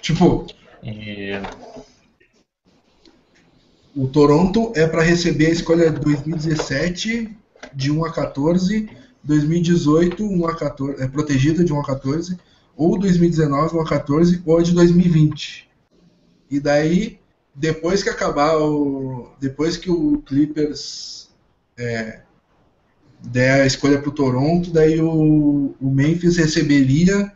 Tipo. 0.00 0.46
E... 0.82 1.32
O 3.94 4.06
Toronto 4.08 4.72
é 4.76 4.86
para 4.86 5.02
receber 5.02 5.46
a 5.46 5.50
escolha 5.50 5.90
2017 5.90 7.34
de 7.74 7.90
1 7.90 8.04
a 8.04 8.12
14 8.12 8.88
2018, 9.26 10.24
1 10.24 10.46
a 10.46 10.56
14, 10.56 11.02
é 11.02 11.08
protegida 11.08 11.64
de 11.64 11.72
1 11.72 11.80
a 11.80 11.84
14, 11.84 12.38
ou 12.76 12.98
2019, 12.98 13.76
1 13.76 13.80
a 13.80 13.84
14, 13.84 14.42
ou 14.46 14.62
de 14.62 14.72
2020. 14.72 15.68
E 16.48 16.60
daí, 16.60 17.18
depois 17.54 18.02
que 18.02 18.08
acabar 18.08 18.56
o. 18.56 19.32
Depois 19.40 19.76
que 19.76 19.90
o 19.90 20.22
Clippers 20.22 21.28
é, 21.76 22.20
der 23.20 23.62
a 23.62 23.66
escolha 23.66 23.98
para 23.98 24.10
o 24.10 24.14
Toronto, 24.14 24.70
daí 24.70 25.00
o, 25.00 25.74
o 25.80 25.90
Memphis 25.90 26.36
receberia 26.36 27.32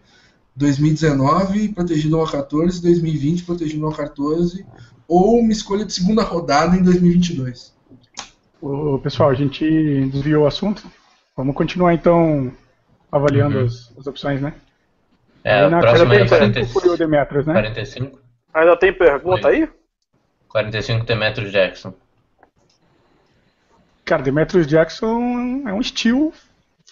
2019 0.60 1.70
protegido 1.70 2.18
1 2.18 2.22
a 2.22 2.30
14, 2.30 2.82
2020 2.82 3.44
protegido 3.44 3.86
1 3.86 3.88
a 3.88 3.96
14, 3.96 4.66
ou 5.08 5.40
uma 5.40 5.50
escolha 5.50 5.84
de 5.84 5.92
segunda 5.92 6.22
rodada 6.22 6.76
em 6.76 6.82
2022. 6.82 7.74
Ô, 8.60 8.98
pessoal, 8.98 9.30
a 9.30 9.34
gente 9.34 9.64
desviou 10.06 10.44
o 10.44 10.46
assunto. 10.46 10.88
Vamos 11.36 11.56
continuar 11.56 11.94
então 11.94 12.52
avaliando 13.10 13.58
uhum. 13.58 13.64
as, 13.64 13.92
as, 13.98 14.06
opções, 14.06 14.40
né? 14.40 14.54
É, 15.42 15.64
aí, 15.64 15.70
na 15.70 15.80
próxima 15.80 16.14
é 16.14 16.28
45 16.28 16.96
Demetros, 16.98 17.46
né? 17.46 17.54
45. 17.54 18.20
Ainda 18.52 18.76
tem 18.76 18.92
pergunta 18.92 19.48
aí? 19.48 19.68
45 20.48 21.06
Demetros 21.06 21.50
Jackson. 21.50 21.94
Cara, 24.04 24.22
Demetrius 24.22 24.66
Jackson 24.66 25.62
é 25.66 25.72
um 25.72 25.80
estilo 25.80 26.32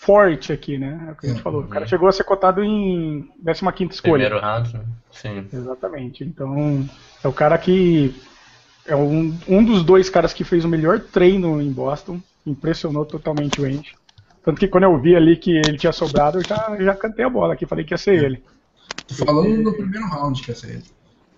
forte 0.01 0.53
aqui, 0.53 0.79
né? 0.79 1.07
É 1.09 1.13
o 1.13 1.17
que 1.17 1.27
a 1.27 1.31
gente 1.31 1.43
falou. 1.43 1.63
O 1.63 1.69
cara 1.69 1.85
uhum. 1.85 1.89
chegou 1.89 2.09
a 2.09 2.13
ser 2.13 2.25
cotado 2.25 2.63
em 2.63 3.29
15 3.45 3.95
escolha. 3.95 4.29
Primeiro 4.29 4.41
round, 4.41 4.75
né? 4.75 4.85
sim. 5.11 5.47
Exatamente. 5.53 6.25
Então, 6.25 6.89
é 7.23 7.29
o 7.29 7.33
cara 7.33 7.59
que 7.59 8.15
é 8.87 8.97
um, 8.97 9.37
um 9.47 9.65
dos 9.65 9.83
dois 9.83 10.09
caras 10.09 10.33
que 10.33 10.45
fez 10.45 10.65
o 10.65 10.69
melhor 10.69 11.01
treino 11.01 11.61
em 11.61 11.71
Boston. 11.71 12.21
Impressionou 12.47 13.05
totalmente 13.05 13.61
o 13.61 13.65
Andy. 13.65 13.95
Tanto 14.45 14.59
que 14.59 14.69
quando 14.69 14.85
eu 14.85 14.99
vi 14.99 15.15
ali 15.15 15.37
que 15.37 15.51
ele 15.51 15.77
tinha 15.77 15.93
sobrado, 15.93 16.39
eu 16.39 16.45
já, 16.45 16.77
já 16.81 16.95
cantei 16.95 17.25
a 17.25 17.29
bola 17.29 17.53
aqui, 17.53 17.67
falei 17.67 17.85
que 17.85 17.93
ia 17.93 17.99
ser 17.99 18.23
ele. 18.23 18.43
Tô 19.07 19.27
falando 19.27 19.63
no 19.63 19.75
primeiro 19.75 20.07
round 20.07 20.41
que 20.43 20.51
ia 20.51 20.55
ser 20.55 20.71
ele. 20.71 20.85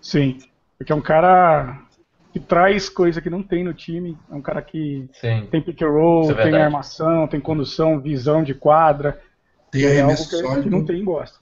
Sim, 0.01 0.39
porque 0.77 0.93
é 0.93 0.95
um 0.95 1.01
cara 1.01 1.81
que 2.31 2.39
traz 2.39 2.87
coisa 2.87 3.21
que 3.21 3.29
não 3.29 3.43
tem 3.43 3.63
no 3.63 3.73
time. 3.73 4.17
É 4.29 4.35
um 4.35 4.41
cara 4.41 4.61
que 4.61 5.09
Sim. 5.19 5.47
tem 5.51 5.61
pick 5.61 5.81
and 5.81 5.89
roll, 5.89 6.31
é 6.31 6.43
tem 6.43 6.55
armação, 6.55 7.27
tem 7.27 7.39
condução, 7.39 7.99
visão 7.99 8.43
de 8.43 8.53
quadra. 8.53 9.21
Tem 9.69 9.85
arremesso 9.85 10.35
é 10.35 10.39
sólido. 10.39 10.63
Que 10.63 10.69
não 10.69 10.85
tem 10.85 11.01
em 11.01 11.05
Boston. 11.05 11.39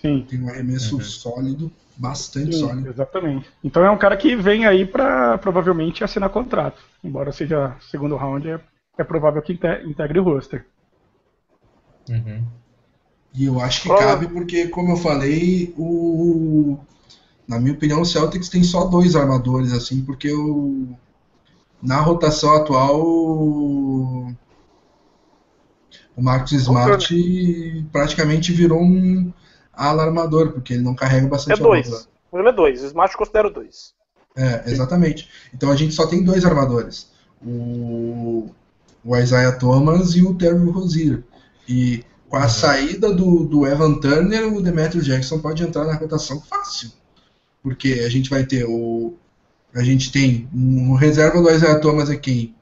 Sim. 0.00 0.26
Tem 0.28 0.40
um 0.42 0.48
arremesso 0.48 0.96
uhum. 0.96 1.00
sólido, 1.02 1.72
bastante 1.96 2.54
Sim, 2.54 2.60
sólido. 2.60 2.88
Exatamente. 2.88 3.48
Então 3.62 3.84
é 3.84 3.90
um 3.90 3.98
cara 3.98 4.16
que 4.16 4.34
vem 4.34 4.66
aí 4.66 4.84
para 4.84 5.38
provavelmente 5.38 6.02
assinar 6.02 6.30
contrato. 6.30 6.82
Embora 7.02 7.32
seja 7.32 7.76
segundo 7.90 8.16
round, 8.16 8.48
é, 8.48 8.60
é 8.98 9.04
provável 9.04 9.40
que 9.42 9.52
integre 9.52 10.18
o 10.18 10.24
roster. 10.24 10.66
Uhum. 12.08 12.44
E 13.34 13.44
eu 13.44 13.60
acho 13.60 13.82
que 13.82 13.88
cabe 13.88 14.28
porque, 14.28 14.68
como 14.68 14.92
eu 14.92 14.96
falei, 14.96 15.74
o 15.76 16.78
na 17.46 17.60
minha 17.60 17.74
opinião, 17.74 18.00
o 18.00 18.06
Celtics 18.06 18.48
tem 18.48 18.62
só 18.62 18.84
dois 18.84 19.14
armadores, 19.14 19.72
assim, 19.72 20.02
porque 20.02 20.32
o, 20.32 20.88
na 21.82 22.00
rotação 22.00 22.54
atual 22.54 23.00
o, 23.00 24.34
Marcos 26.18 26.52
Smart 26.52 27.86
praticamente 27.92 28.52
virou 28.52 28.80
um 28.80 29.32
ala 29.72 30.04
armador, 30.04 30.52
porque 30.52 30.74
ele 30.74 30.82
não 30.82 30.94
carrega 30.94 31.28
bastante 31.28 31.60
É 31.60 31.62
dois. 31.62 32.08
O 32.32 32.38
ele 32.38 32.48
é 32.48 32.52
dois, 32.52 32.82
o 32.82 32.86
Smart 32.86 33.16
considero 33.16 33.50
dois. 33.50 33.94
É, 34.36 34.70
exatamente. 34.70 35.28
Então 35.54 35.70
a 35.70 35.76
gente 35.76 35.94
só 35.94 36.06
tem 36.06 36.24
dois 36.24 36.44
armadores. 36.44 37.10
O, 37.44 38.50
o 39.04 39.16
Isaiah 39.16 39.52
Thomas 39.52 40.14
e 40.14 40.22
o 40.22 40.34
Terry 40.34 40.68
Rozier. 40.70 41.22
E 41.68 42.04
com 42.28 42.36
a 42.36 42.42
uhum. 42.42 42.48
saída 42.48 43.14
do, 43.14 43.44
do 43.44 43.66
Evan 43.66 43.94
Turner, 44.00 44.52
o 44.52 44.60
Demetrius 44.60 45.06
Jackson 45.06 45.38
pode 45.38 45.62
entrar 45.62 45.84
na 45.84 45.94
rotação 45.94 46.40
fácil. 46.40 46.90
Porque 47.66 48.04
a 48.06 48.08
gente 48.08 48.30
vai 48.30 48.46
ter 48.46 48.64
o. 48.64 49.16
A 49.74 49.82
gente 49.82 50.12
tem 50.12 50.48
um 50.54 50.94
reserva 50.94 51.42
do 51.42 51.50
Isaiah 51.50 51.80
Thomas 51.80 52.08
aqui. 52.08 52.54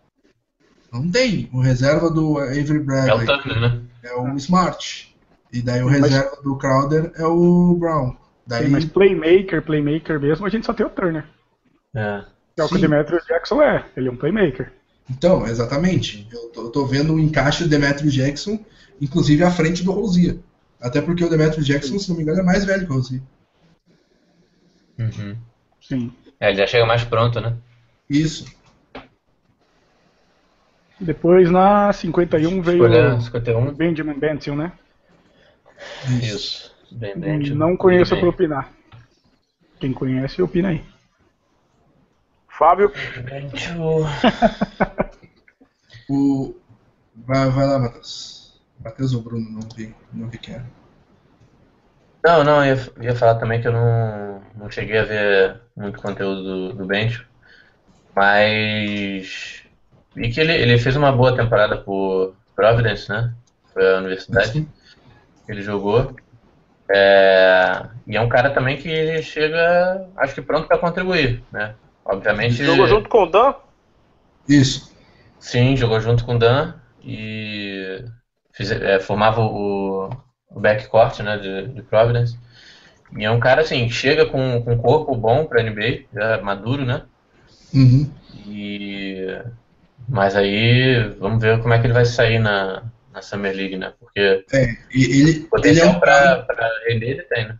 Não 0.90 1.10
tem. 1.10 1.50
O 1.52 1.60
reserva 1.60 2.10
do 2.10 2.38
Avery 2.38 2.78
Bradley. 2.78 3.28
É 3.28 3.32
o 3.34 3.42
Turner, 3.42 3.60
né? 3.60 3.82
É 4.02 4.14
o 4.14 4.34
Smart. 4.38 5.14
E 5.52 5.60
daí 5.60 5.82
o 5.82 5.88
reserva 5.88 6.30
mas... 6.36 6.42
do 6.42 6.56
Crowder 6.56 7.12
é 7.16 7.26
o 7.26 7.76
Brown. 7.78 8.16
Daí... 8.46 8.64
Sim, 8.64 8.70
mas 8.70 8.86
playmaker, 8.86 9.60
playmaker 9.60 10.18
mesmo, 10.18 10.46
a 10.46 10.48
gente 10.48 10.64
só 10.64 10.72
tem 10.72 10.86
o 10.86 10.90
Turner. 10.90 11.26
É. 11.94 12.24
É 12.56 12.64
o 12.64 12.68
que 12.70 12.76
o 12.76 12.80
Demetrius 12.80 13.26
Jackson 13.26 13.60
é. 13.60 13.84
Ele 13.94 14.08
é 14.08 14.10
um 14.10 14.16
playmaker. 14.16 14.72
Então, 15.10 15.46
exatamente. 15.46 16.26
Eu 16.32 16.48
tô, 16.48 16.62
eu 16.62 16.70
tô 16.70 16.86
vendo 16.86 17.12
o 17.12 17.20
encaixe 17.20 17.64
do 17.64 17.68
Demetrius 17.68 18.14
Jackson 18.14 18.58
inclusive 18.98 19.44
à 19.44 19.50
frente 19.50 19.84
do 19.84 19.92
Rosier. 19.92 20.38
Até 20.80 21.02
porque 21.02 21.22
o 21.22 21.28
Demetrius 21.28 21.66
Jackson, 21.66 21.98
se 21.98 22.08
não 22.08 22.16
me 22.16 22.22
engano, 22.22 22.40
é 22.40 22.42
mais 22.42 22.64
velho 22.64 22.86
que 22.86 22.92
o 22.92 22.96
Rosier. 22.96 23.20
Uhum. 24.98 25.36
Sim. 25.80 26.12
É, 26.40 26.48
ele 26.48 26.58
já 26.58 26.66
chega 26.66 26.86
mais 26.86 27.04
pronto, 27.04 27.40
né? 27.40 27.56
Isso. 28.08 28.46
Depois 31.00 31.50
na 31.50 31.92
51 31.92 32.62
veio 32.62 32.84
Escolha 32.84 33.20
51. 33.20 33.74
Benjamin 33.74 34.18
Benson, 34.18 34.54
né? 34.54 34.72
Isso. 36.22 36.74
Tipo, 36.88 37.54
Não 37.56 37.76
conheço 37.76 38.16
pra 38.16 38.28
opinar. 38.28 38.72
Quem 39.80 39.92
conhece, 39.92 40.40
opina 40.40 40.68
aí. 40.68 40.84
Fábio. 42.48 42.92
O... 46.06 46.54
Vai, 47.14 47.48
vai 47.48 47.66
lá, 47.66 47.78
Matheus. 47.78 48.60
Matheus 48.78 49.14
ou 49.14 49.22
Bruno, 49.22 49.50
não 49.50 49.66
vi, 49.74 49.94
não 50.12 50.28
vi 50.28 50.36
quem 50.36 50.54
era. 50.54 50.66
Não, 52.24 52.42
não, 52.42 52.64
eu 52.64 52.76
ia, 52.76 52.92
ia 53.10 53.16
falar 53.16 53.38
também 53.38 53.60
que 53.60 53.68
eu 53.68 53.72
não, 53.72 54.40
não 54.56 54.70
cheguei 54.70 54.98
a 54.98 55.04
ver 55.04 55.60
muito 55.76 56.00
conteúdo 56.00 56.42
do, 56.42 56.72
do 56.74 56.86
Bencho, 56.86 57.26
mas 58.16 59.62
vi 60.14 60.32
que 60.32 60.40
ele, 60.40 60.52
ele 60.54 60.78
fez 60.78 60.96
uma 60.96 61.12
boa 61.12 61.36
temporada 61.36 61.78
por 61.82 62.36
Providence, 62.56 63.08
né? 63.08 63.34
Foi 63.72 63.94
a 63.94 63.98
universidade 63.98 64.66
que 65.46 65.52
ele 65.52 65.62
jogou. 65.62 66.14
É, 66.90 67.82
e 68.06 68.16
é 68.16 68.20
um 68.20 68.28
cara 68.28 68.50
também 68.50 68.76
que 68.78 68.88
ele 68.88 69.22
chega, 69.22 70.08
acho 70.16 70.34
que 70.34 70.42
pronto 70.42 70.68
para 70.68 70.78
contribuir, 70.78 71.44
né? 71.52 71.76
Obviamente. 72.04 72.64
jogou 72.64 72.86
junto 72.86 73.08
com 73.08 73.24
o 73.24 73.30
Dan. 73.30 73.54
Isso. 74.48 74.92
Sim, 75.40 75.76
jogou 75.76 76.00
junto 76.00 76.24
com 76.24 76.36
o 76.36 76.38
Dan 76.38 76.74
e 77.02 78.04
fiz- 78.52 78.70
é, 78.70 79.00
formava 79.00 79.40
o, 79.42 80.08
o 80.54 80.60
backcourt 80.60 81.20
né, 81.20 81.36
de, 81.38 81.68
de 81.68 81.82
Providence. 81.82 82.38
E 83.16 83.24
é 83.24 83.30
um 83.30 83.40
cara 83.40 83.62
assim, 83.62 83.88
chega 83.90 84.26
com, 84.26 84.62
com 84.62 84.72
um 84.72 84.78
corpo 84.78 85.14
bom 85.14 85.44
pra 85.44 85.62
NBA, 85.62 86.04
já 86.12 86.40
maduro, 86.42 86.84
né? 86.84 87.02
Uhum. 87.72 88.10
E 88.46 89.26
mas 90.08 90.36
aí 90.36 91.08
vamos 91.18 91.40
ver 91.40 91.60
como 91.60 91.72
é 91.72 91.78
que 91.78 91.86
ele 91.86 91.94
vai 91.94 92.04
sair 92.04 92.38
na, 92.38 92.82
na 93.12 93.22
Summer 93.22 93.54
League, 93.54 93.76
né? 93.76 93.92
Porque 93.98 94.44
É, 94.52 94.62
ele, 94.90 95.20
ele 95.20 95.30
é 95.44 95.48
potencial 95.48 95.96
um 95.96 96.00
pra, 96.00 96.42
pra 96.42 96.70
render 96.88 97.10
ele 97.10 97.22
tem, 97.22 97.48
né? 97.48 97.58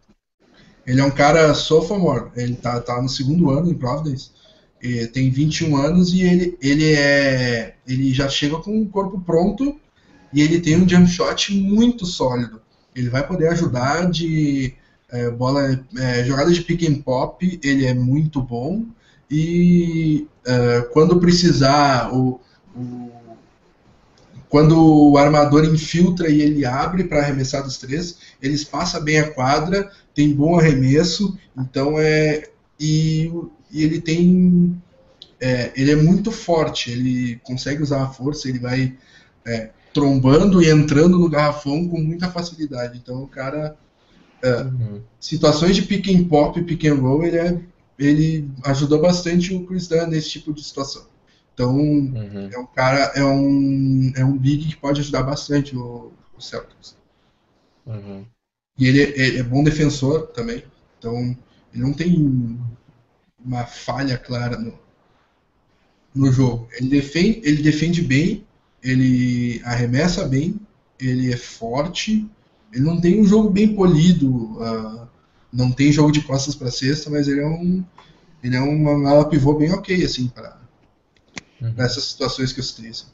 ele 0.87 1.01
é 1.01 1.05
um 1.05 1.11
cara 1.11 1.55
sophomore, 1.55 2.31
ele 2.37 2.57
tá, 2.57 2.81
tá 2.81 3.01
no 3.01 3.09
segundo 3.09 3.51
ano 3.51 3.71
em 3.71 3.75
Providence, 3.75 4.31
e 4.83 5.07
tem 5.07 5.31
21 5.31 5.77
anos 5.77 6.13
e 6.13 6.23
ele, 6.23 6.59
ele 6.61 6.93
é 6.93 7.75
ele 7.87 8.13
já 8.13 8.29
chega 8.29 8.59
com 8.59 8.83
o 8.83 8.89
corpo 8.89 9.19
pronto 9.21 9.81
e 10.33 10.43
ele 10.43 10.61
tem 10.61 10.77
um 10.77 10.87
jump 10.87 11.09
shot 11.09 11.55
muito 11.55 12.05
sólido. 12.05 12.61
Ele 12.95 13.09
vai 13.09 13.27
poder 13.27 13.49
ajudar 13.49 14.11
de 14.11 14.75
é, 15.11 15.31
bola, 15.31 15.81
é, 15.99 16.25
jogada 16.25 16.53
de 16.53 16.63
pick 16.63 16.83
and 16.89 17.03
pop, 17.03 17.61
ele 17.63 17.87
é 17.87 17.95
muito 17.95 18.41
bom. 18.43 18.85
E 19.31 20.27
é, 20.47 20.83
quando 20.93 21.19
precisar 21.21 22.13
o, 22.15 22.41
o- 22.77 23.11
quando 24.49 25.11
o 25.11 25.19
armador 25.19 25.65
infiltra 25.65 26.29
e 26.31 26.41
ele 26.41 26.65
abre 26.65 27.05
para 27.05 27.21
arremessar 27.21 27.63
dos 27.63 27.77
três, 27.79 28.19
ele 28.41 28.55
espaça 28.55 29.01
bem 29.01 29.19
a 29.19 29.31
quadra, 29.33 29.91
tem 30.15 30.33
bom 30.33 30.59
arremesso, 30.59 31.37
então 31.57 31.99
é 31.99 32.49
e, 32.79 33.31
e 33.71 33.83
ele 33.83 34.01
tem 34.01 34.81
é, 35.41 35.73
ele 35.77 35.93
é 35.93 35.97
muito 35.97 36.33
forte, 36.33 36.91
ele 36.91 37.37
consegue 37.45 37.83
usar 37.83 38.03
a 38.05 38.09
força, 38.09 38.49
ele 38.49 38.59
vai 38.59 38.95
é, 39.47 39.71
trombando 39.95 40.63
e 40.63 40.69
entrando 40.71 41.19
no 41.19 41.31
garrafão 41.31 41.89
com 41.89 42.01
muita 42.01 42.31
facilidade. 42.31 42.99
Então 42.99 43.23
o 43.23 43.29
cara 43.29 43.79
Uhum. 44.63 45.03
situações 45.21 45.75
de 45.77 45.83
pick 45.83 46.09
and 46.09 46.25
pop, 46.29 46.61
pick 46.63 46.85
and 46.85 46.97
roll, 46.97 47.25
ele, 47.25 47.39
é, 47.39 47.61
ele 47.99 48.51
ajudou 48.65 49.01
bastante 49.01 49.55
o 49.55 49.65
Chris 49.67 49.89
Dunn 49.89 50.07
nesse 50.09 50.31
tipo 50.31 50.53
de 50.53 50.63
situação. 50.63 51.07
Então, 51.55 51.77
Uhum. 51.77 52.51
é 52.53 52.59
um 52.59 52.67
cara, 52.67 53.13
é 53.15 53.25
um, 53.25 54.13
é 54.17 54.25
um 54.25 54.37
big 54.37 54.69
que 54.69 54.77
pode 54.77 55.01
ajudar 55.01 55.23
bastante 55.23 55.77
o, 55.77 56.13
o 56.37 56.41
Celtics. 56.41 56.97
Uhum. 57.87 58.27
E 58.79 58.87
ele, 58.87 59.03
é- 59.03 59.19
ele 59.29 59.39
é 59.39 59.43
bom 59.43 59.63
defensor 59.65 60.29
também. 60.29 60.65
Então, 60.99 61.37
ele 61.73 61.83
não 61.83 61.93
tem 61.93 62.59
uma 63.45 63.65
falha 63.67 64.19
clara 64.19 64.59
no, 64.59 64.79
no 66.15 66.31
jogo. 66.33 66.69
Ele 66.73 66.89
defende, 66.89 67.41
ele 67.45 67.63
defende 67.63 68.03
bem, 68.03 68.45
ele 68.85 69.61
arremessa 69.65 70.29
bem, 70.29 70.61
ele 71.01 71.33
é 71.33 71.37
forte. 71.37 72.29
Ele 72.73 72.85
não 72.85 73.01
tem 73.01 73.21
um 73.21 73.25
jogo 73.25 73.51
bem 73.51 73.75
polido, 73.75 74.59
ah, 74.61 75.07
não 75.53 75.73
tem 75.73 75.91
jogo 75.91 76.13
de 76.13 76.21
costas 76.21 76.55
para 76.55 76.71
cesta, 76.71 77.11
mas 77.11 77.27
ele 77.27 77.41
é 77.41 77.47
um 77.47 77.83
ele 78.43 78.57
é 78.57 78.61
uma 78.61 79.11
ala 79.11 79.29
pivô 79.29 79.55
bem 79.55 79.73
ok 79.73 80.05
assim 80.05 80.29
para 80.29 80.63
Uhum. 81.63 81.73
essas 81.79 82.05
situações 82.05 82.53
que 82.53 82.61
eu 82.61 82.65
citei. 82.65 82.91
assim. 82.91 83.07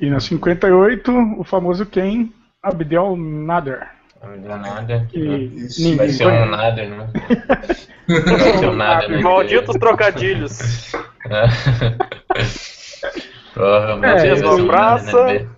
E 0.00 0.08
na 0.08 0.18
58, 0.20 1.12
o 1.38 1.44
famoso 1.44 1.84
Ken 1.84 2.30
Abdel 2.62 3.16
Nader. 3.16 3.88
Deu 4.42 4.56
nada. 4.56 5.06
Que 5.10 5.18
Isso. 5.18 5.80
ninguém 5.82 5.96
Vai 5.96 6.08
ser 6.10 6.26
um 6.26 6.46
nada, 6.46 6.88
né? 6.88 7.10
Vai 8.08 8.58
ser 8.58 8.68
um 8.68 8.76
nada, 8.76 9.08
né? 9.08 9.20
Malditos 9.20 9.76
trocadilhos. 9.76 10.58
Provavelmente 13.56 14.26
É, 14.26 14.34
nada, 14.34 14.56
né, 14.56 14.66
praça. 14.66 15.24
B? 15.24 15.48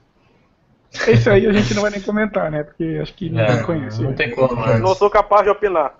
Esse 1.08 1.28
aí 1.28 1.46
a 1.46 1.52
gente 1.52 1.74
não 1.74 1.82
vai 1.82 1.90
nem 1.90 2.00
comentar, 2.00 2.48
né? 2.48 2.62
Porque 2.62 2.98
acho 3.02 3.12
que 3.14 3.28
ninguém 3.28 3.58
É, 3.58 3.62
conhece. 3.64 4.02
não 4.02 4.14
tem 4.14 4.30
como, 4.30 4.54
né? 4.64 4.78
Não 4.78 4.94
sou 4.94 5.10
capaz 5.10 5.42
de 5.42 5.50
opinar. 5.50 5.94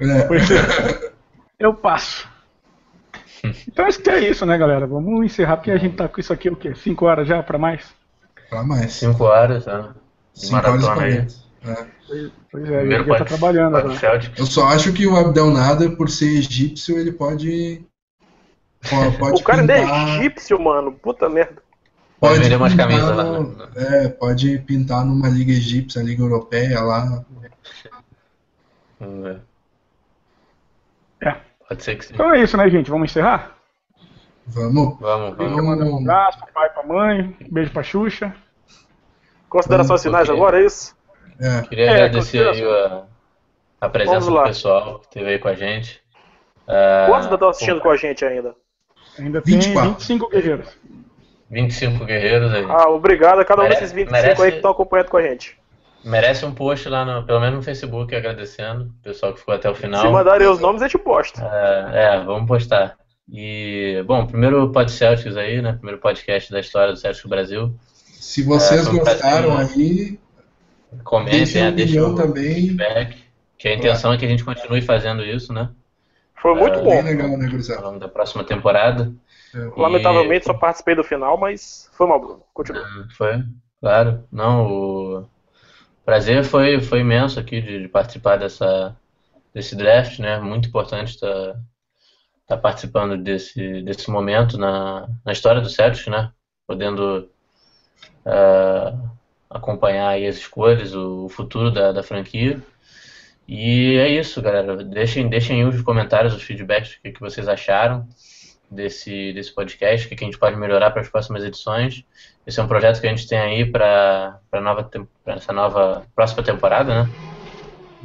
É, 0.00 0.04
é. 0.20 1.12
Eu 1.60 1.74
passo. 1.74 2.26
Então 3.68 3.84
acho 3.84 4.00
que 4.00 4.08
é 4.08 4.30
isso, 4.30 4.46
né, 4.46 4.56
galera? 4.56 4.86
Vamos 4.86 5.24
encerrar, 5.26 5.58
porque 5.58 5.70
a 5.70 5.76
gente 5.76 5.94
tá 5.94 6.08
com 6.08 6.20
isso 6.20 6.32
aqui, 6.32 6.48
o 6.48 6.56
quê? 6.56 6.74
5 6.74 7.04
horas 7.04 7.28
já 7.28 7.42
pra 7.42 7.58
mais? 7.58 7.84
para 8.48 8.62
mais. 8.62 8.92
Cinco 8.92 9.24
horas, 9.24 9.64
tá? 9.64 9.94
De 10.32 10.46
5 10.46 10.56
horas 10.56 10.82
maratona 10.82 11.02
aí. 11.04 11.12
40. 11.14 11.34
É. 11.64 11.86
Pois 12.50 12.64
é, 12.64 12.78
Primeiro 12.80 13.02
ele 13.02 13.04
já 13.04 13.18
tá 13.18 13.24
trabalhando 13.24 13.80
pode. 13.80 14.32
Eu 14.38 14.46
só 14.46 14.66
acho 14.68 14.92
que 14.92 15.06
o 15.06 15.16
Abdel 15.16 15.50
Nader, 15.50 15.96
por 15.96 16.08
ser 16.08 16.38
egípcio, 16.38 16.98
ele 16.98 17.12
pode. 17.12 17.84
Po- 18.88 19.12
Pode 19.18 19.40
O 19.40 19.44
cara 19.44 19.60
ainda 19.60 19.72
é 19.76 19.80
pintar- 19.82 20.08
egípcio, 20.08 20.60
mano. 20.60 20.92
Puta 20.92 21.28
merda. 21.28 21.62
Pode 22.20 22.38
vender 22.38 22.56
umas 22.56 22.72
pintar 22.72 22.88
camisas 22.88 23.16
lá, 23.16 23.40
né? 23.40 23.46
É, 23.76 24.08
pode 24.08 24.58
pintar 24.60 25.04
numa 25.04 25.28
liga 25.28 25.50
egípcia, 25.52 26.00
liga 26.02 26.22
europeia 26.22 26.80
lá. 26.80 27.24
Vamos 29.00 29.22
ver. 29.24 29.40
É. 31.20 31.36
Pode 31.68 31.82
ser 31.82 31.96
que 31.96 32.04
sim. 32.04 32.14
Então 32.14 32.32
é 32.32 32.40
isso, 32.40 32.56
né, 32.56 32.68
gente? 32.70 32.90
Vamos 32.90 33.10
encerrar? 33.10 33.56
Vamos. 34.46 34.98
Vamos, 35.00 35.36
Queria 35.36 35.50
vamos. 35.56 35.64
mandar 35.64 35.84
um 35.84 35.98
abraço 35.98 36.38
pro 36.38 36.52
pai, 36.52 36.70
pra 36.70 36.82
mãe, 36.84 37.36
beijo 37.50 37.72
pra 37.72 37.82
Xuxa. 37.82 38.34
Considerações 39.48 40.02
finais 40.02 40.28
ok. 40.28 40.40
agora, 40.40 40.60
é 40.60 40.64
isso? 40.66 40.96
É, 41.40 41.62
Queria 41.62 41.86
É, 41.86 41.90
agradecer 41.94 42.46
aí 42.48 42.64
a, 42.64 43.02
a 43.80 43.88
presença 43.88 44.30
do 44.30 44.42
pessoal 44.44 44.98
que 45.00 45.06
esteve 45.06 45.28
aí 45.30 45.38
com 45.38 45.48
a 45.48 45.54
gente. 45.54 46.00
Ah, 46.68 47.06
Quantos 47.08 47.24
ainda 47.24 47.34
estão 47.34 47.48
assistindo 47.48 47.80
com 47.80 47.90
a 47.90 47.96
gente 47.96 48.24
ainda? 48.24 48.54
Ainda 49.18 49.40
tem 49.42 49.54
24. 49.58 49.90
25 49.92 50.28
guerreiros. 50.30 50.68
25 51.50 52.04
guerreiros 52.04 52.52
aí. 52.54 52.64
Ah, 52.68 52.88
obrigado 52.88 53.40
a 53.40 53.44
cada 53.44 53.60
um 53.60 53.64
Merece- 53.64 53.80
desses 53.82 53.94
25 53.94 54.12
merece- 54.22 54.42
aí 54.42 54.50
que 54.50 54.56
estão 54.56 54.70
acompanhando 54.70 55.08
com 55.08 55.16
a 55.18 55.22
gente. 55.22 55.58
Merece 56.04 56.44
um 56.44 56.52
post 56.52 56.88
lá, 56.88 57.04
no, 57.04 57.24
pelo 57.24 57.38
menos 57.40 57.56
no 57.56 57.62
Facebook, 57.62 58.14
agradecendo 58.14 58.84
o 58.84 59.02
pessoal 59.04 59.32
que 59.32 59.38
ficou 59.40 59.54
até 59.54 59.70
o 59.70 59.74
final. 59.74 60.00
Se 60.00 60.08
mandarem 60.08 60.48
os 60.48 60.58
nomes, 60.58 60.82
a 60.82 60.86
gente 60.88 60.98
posta. 60.98 61.42
É, 61.44 62.16
é, 62.16 62.24
vamos 62.24 62.48
postar. 62.48 62.96
E, 63.30 64.02
bom, 64.06 64.26
primeiro 64.26 64.70
Pod 64.72 64.90
Celtics 64.90 65.36
aí, 65.36 65.62
né? 65.62 65.74
Primeiro 65.74 66.00
podcast 66.00 66.50
da 66.50 66.58
história 66.58 66.92
do 66.92 66.98
Celtics 66.98 67.24
Brasil. 67.28 67.72
se 68.14 68.42
vocês 68.42 68.86
É, 68.86 68.90
um 68.90 68.98
gostaram 68.98 69.56
aí, 69.58 70.18
Comentem, 71.04 71.38
deixem 71.38 71.62
a 71.66 71.70
deixem 71.70 72.00
opinião 72.00 72.14
o 72.24 72.28
também. 72.28 72.54
feedback. 72.54 73.16
Que 73.56 73.68
a 73.68 73.74
intenção 73.74 74.12
é 74.12 74.16
que 74.18 74.24
a 74.24 74.28
gente 74.28 74.44
continue 74.44 74.82
fazendo 74.82 75.22
isso, 75.24 75.52
né? 75.52 75.68
Foi 76.42 76.54
muito 76.56 76.80
É, 76.80 76.82
bom. 76.82 76.90
Bem 76.90 77.02
legal, 77.02 77.38
né, 77.38 77.48
longo 77.80 77.98
da 78.00 78.08
próxima 78.08 78.42
temporada. 78.42 79.14
É. 79.54 79.80
Lamentavelmente 79.80 80.44
só 80.44 80.52
participei 80.52 80.96
do 80.96 81.04
final, 81.04 81.38
mas 81.38 81.88
foi 81.92 82.06
mal, 82.06 82.18
Bruno. 82.18 82.42
Continua. 82.52 82.84
Foi, 83.16 83.44
claro. 83.80 84.24
Não, 84.32 84.66
o 84.66 85.26
prazer 86.04 86.42
foi, 86.42 86.80
foi 86.80 86.98
imenso 86.98 87.38
aqui 87.38 87.60
de, 87.60 87.82
de 87.82 87.88
participar 87.88 88.36
dessa, 88.38 88.96
desse 89.54 89.76
draft, 89.76 90.18
né? 90.18 90.40
Muito 90.40 90.68
importante 90.68 91.10
estar 91.10 91.54
estar 92.42 92.56
participando 92.56 93.16
desse, 93.16 93.80
desse 93.82 94.10
momento 94.10 94.58
na, 94.58 95.08
na 95.24 95.32
história 95.32 95.60
do 95.60 95.70
Celtics, 95.70 96.08
né? 96.08 96.32
Podendo 96.66 97.28
ah, 98.26 98.94
acompanhar 99.48 100.08
aí 100.08 100.26
as 100.26 100.36
escolhas, 100.36 100.92
o 100.92 101.28
futuro 101.28 101.70
da, 101.70 101.92
da 101.92 102.02
franquia. 102.02 102.60
E 103.54 103.98
é 103.98 104.08
isso, 104.08 104.40
galera. 104.40 104.82
Deixem, 104.82 105.28
deixem 105.28 105.60
aí 105.60 105.68
os 105.68 105.82
comentários, 105.82 106.32
os 106.32 106.42
feedbacks, 106.42 106.94
o 106.94 107.02
que, 107.02 107.12
que 107.12 107.20
vocês 107.20 107.46
acharam 107.46 108.08
desse, 108.70 109.30
desse 109.34 109.54
podcast, 109.54 110.06
o 110.06 110.08
que, 110.08 110.16
que 110.16 110.24
a 110.24 110.26
gente 110.26 110.38
pode 110.38 110.56
melhorar 110.56 110.90
para 110.90 111.02
as 111.02 111.08
próximas 111.10 111.44
edições. 111.44 112.02
Esse 112.46 112.58
é 112.58 112.62
um 112.62 112.66
projeto 112.66 112.98
que 112.98 113.06
a 113.06 113.10
gente 113.10 113.28
tem 113.28 113.38
aí 113.38 113.66
para 113.66 114.40
essa 115.26 115.52
nova 115.52 116.02
próxima 116.16 116.42
temporada, 116.42 117.04
né? 117.04 117.10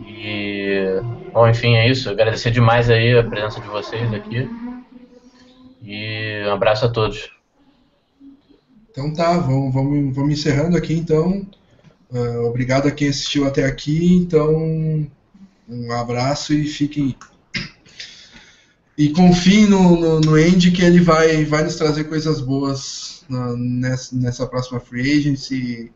E 0.06 0.99
bom, 1.31 1.47
enfim, 1.47 1.76
é 1.76 1.88
isso. 1.88 2.10
Agradecer 2.10 2.51
demais 2.51 2.90
aí 2.90 3.17
a 3.17 3.24
presença 3.24 3.62
de 3.62 3.67
vocês 3.67 4.13
aqui. 4.13 4.49
E 5.81 6.44
um 6.46 6.51
abraço 6.51 6.88
a 6.88 6.90
todos. 6.90 7.31
Então 8.92 9.13
tá, 9.13 9.38
vamos, 9.38 9.74
vamos, 9.74 10.13
vamos 10.13 10.33
encerrando 10.33 10.76
aqui 10.76 10.94
então. 10.94 11.47
Uh, 12.12 12.47
obrigado 12.49 12.90
a 12.90 12.92
quem 12.92 13.08
assistiu 13.08 13.47
até 13.47 13.63
aqui. 13.63 14.13
Então, 14.13 15.08
um 15.67 15.92
abraço 15.92 16.53
e 16.53 16.66
fiquem. 16.66 17.16
E 18.98 19.10
confiem 19.10 19.67
no, 19.67 19.96
no, 20.00 20.19
no 20.22 20.33
Andy 20.33 20.72
que 20.72 20.82
ele 20.82 21.00
vai, 21.00 21.46
vai 21.46 21.64
nos 21.64 21.76
trazer 21.76 22.06
coisas 22.06 22.42
boas 22.42 23.24
na, 23.30 23.56
nessa, 23.56 24.16
nessa 24.16 24.48
próxima 24.48 24.80
free 24.80 25.19
agency, 25.19 25.92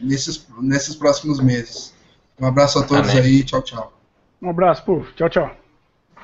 nesses, 0.00 0.46
nesses 0.60 0.96
próximos 0.96 1.38
meses. 1.38 1.94
Um 2.40 2.46
abraço 2.46 2.80
a 2.80 2.82
todos 2.82 3.10
Amém. 3.10 3.22
aí, 3.22 3.44
tchau, 3.44 3.62
tchau. 3.62 3.92
Um 4.40 4.50
abraço, 4.50 4.84
pô. 4.84 5.04
Tchau, 5.14 5.28
tchau. 5.28 5.56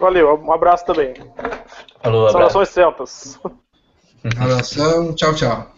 Valeu, 0.00 0.34
um 0.42 0.52
abraço 0.52 0.84
também. 0.84 1.14
Falou, 2.02 2.30
Saudações 2.30 2.68
celtas. 2.68 3.38
Abração, 4.36 5.14
tchau, 5.14 5.34
tchau. 5.34 5.77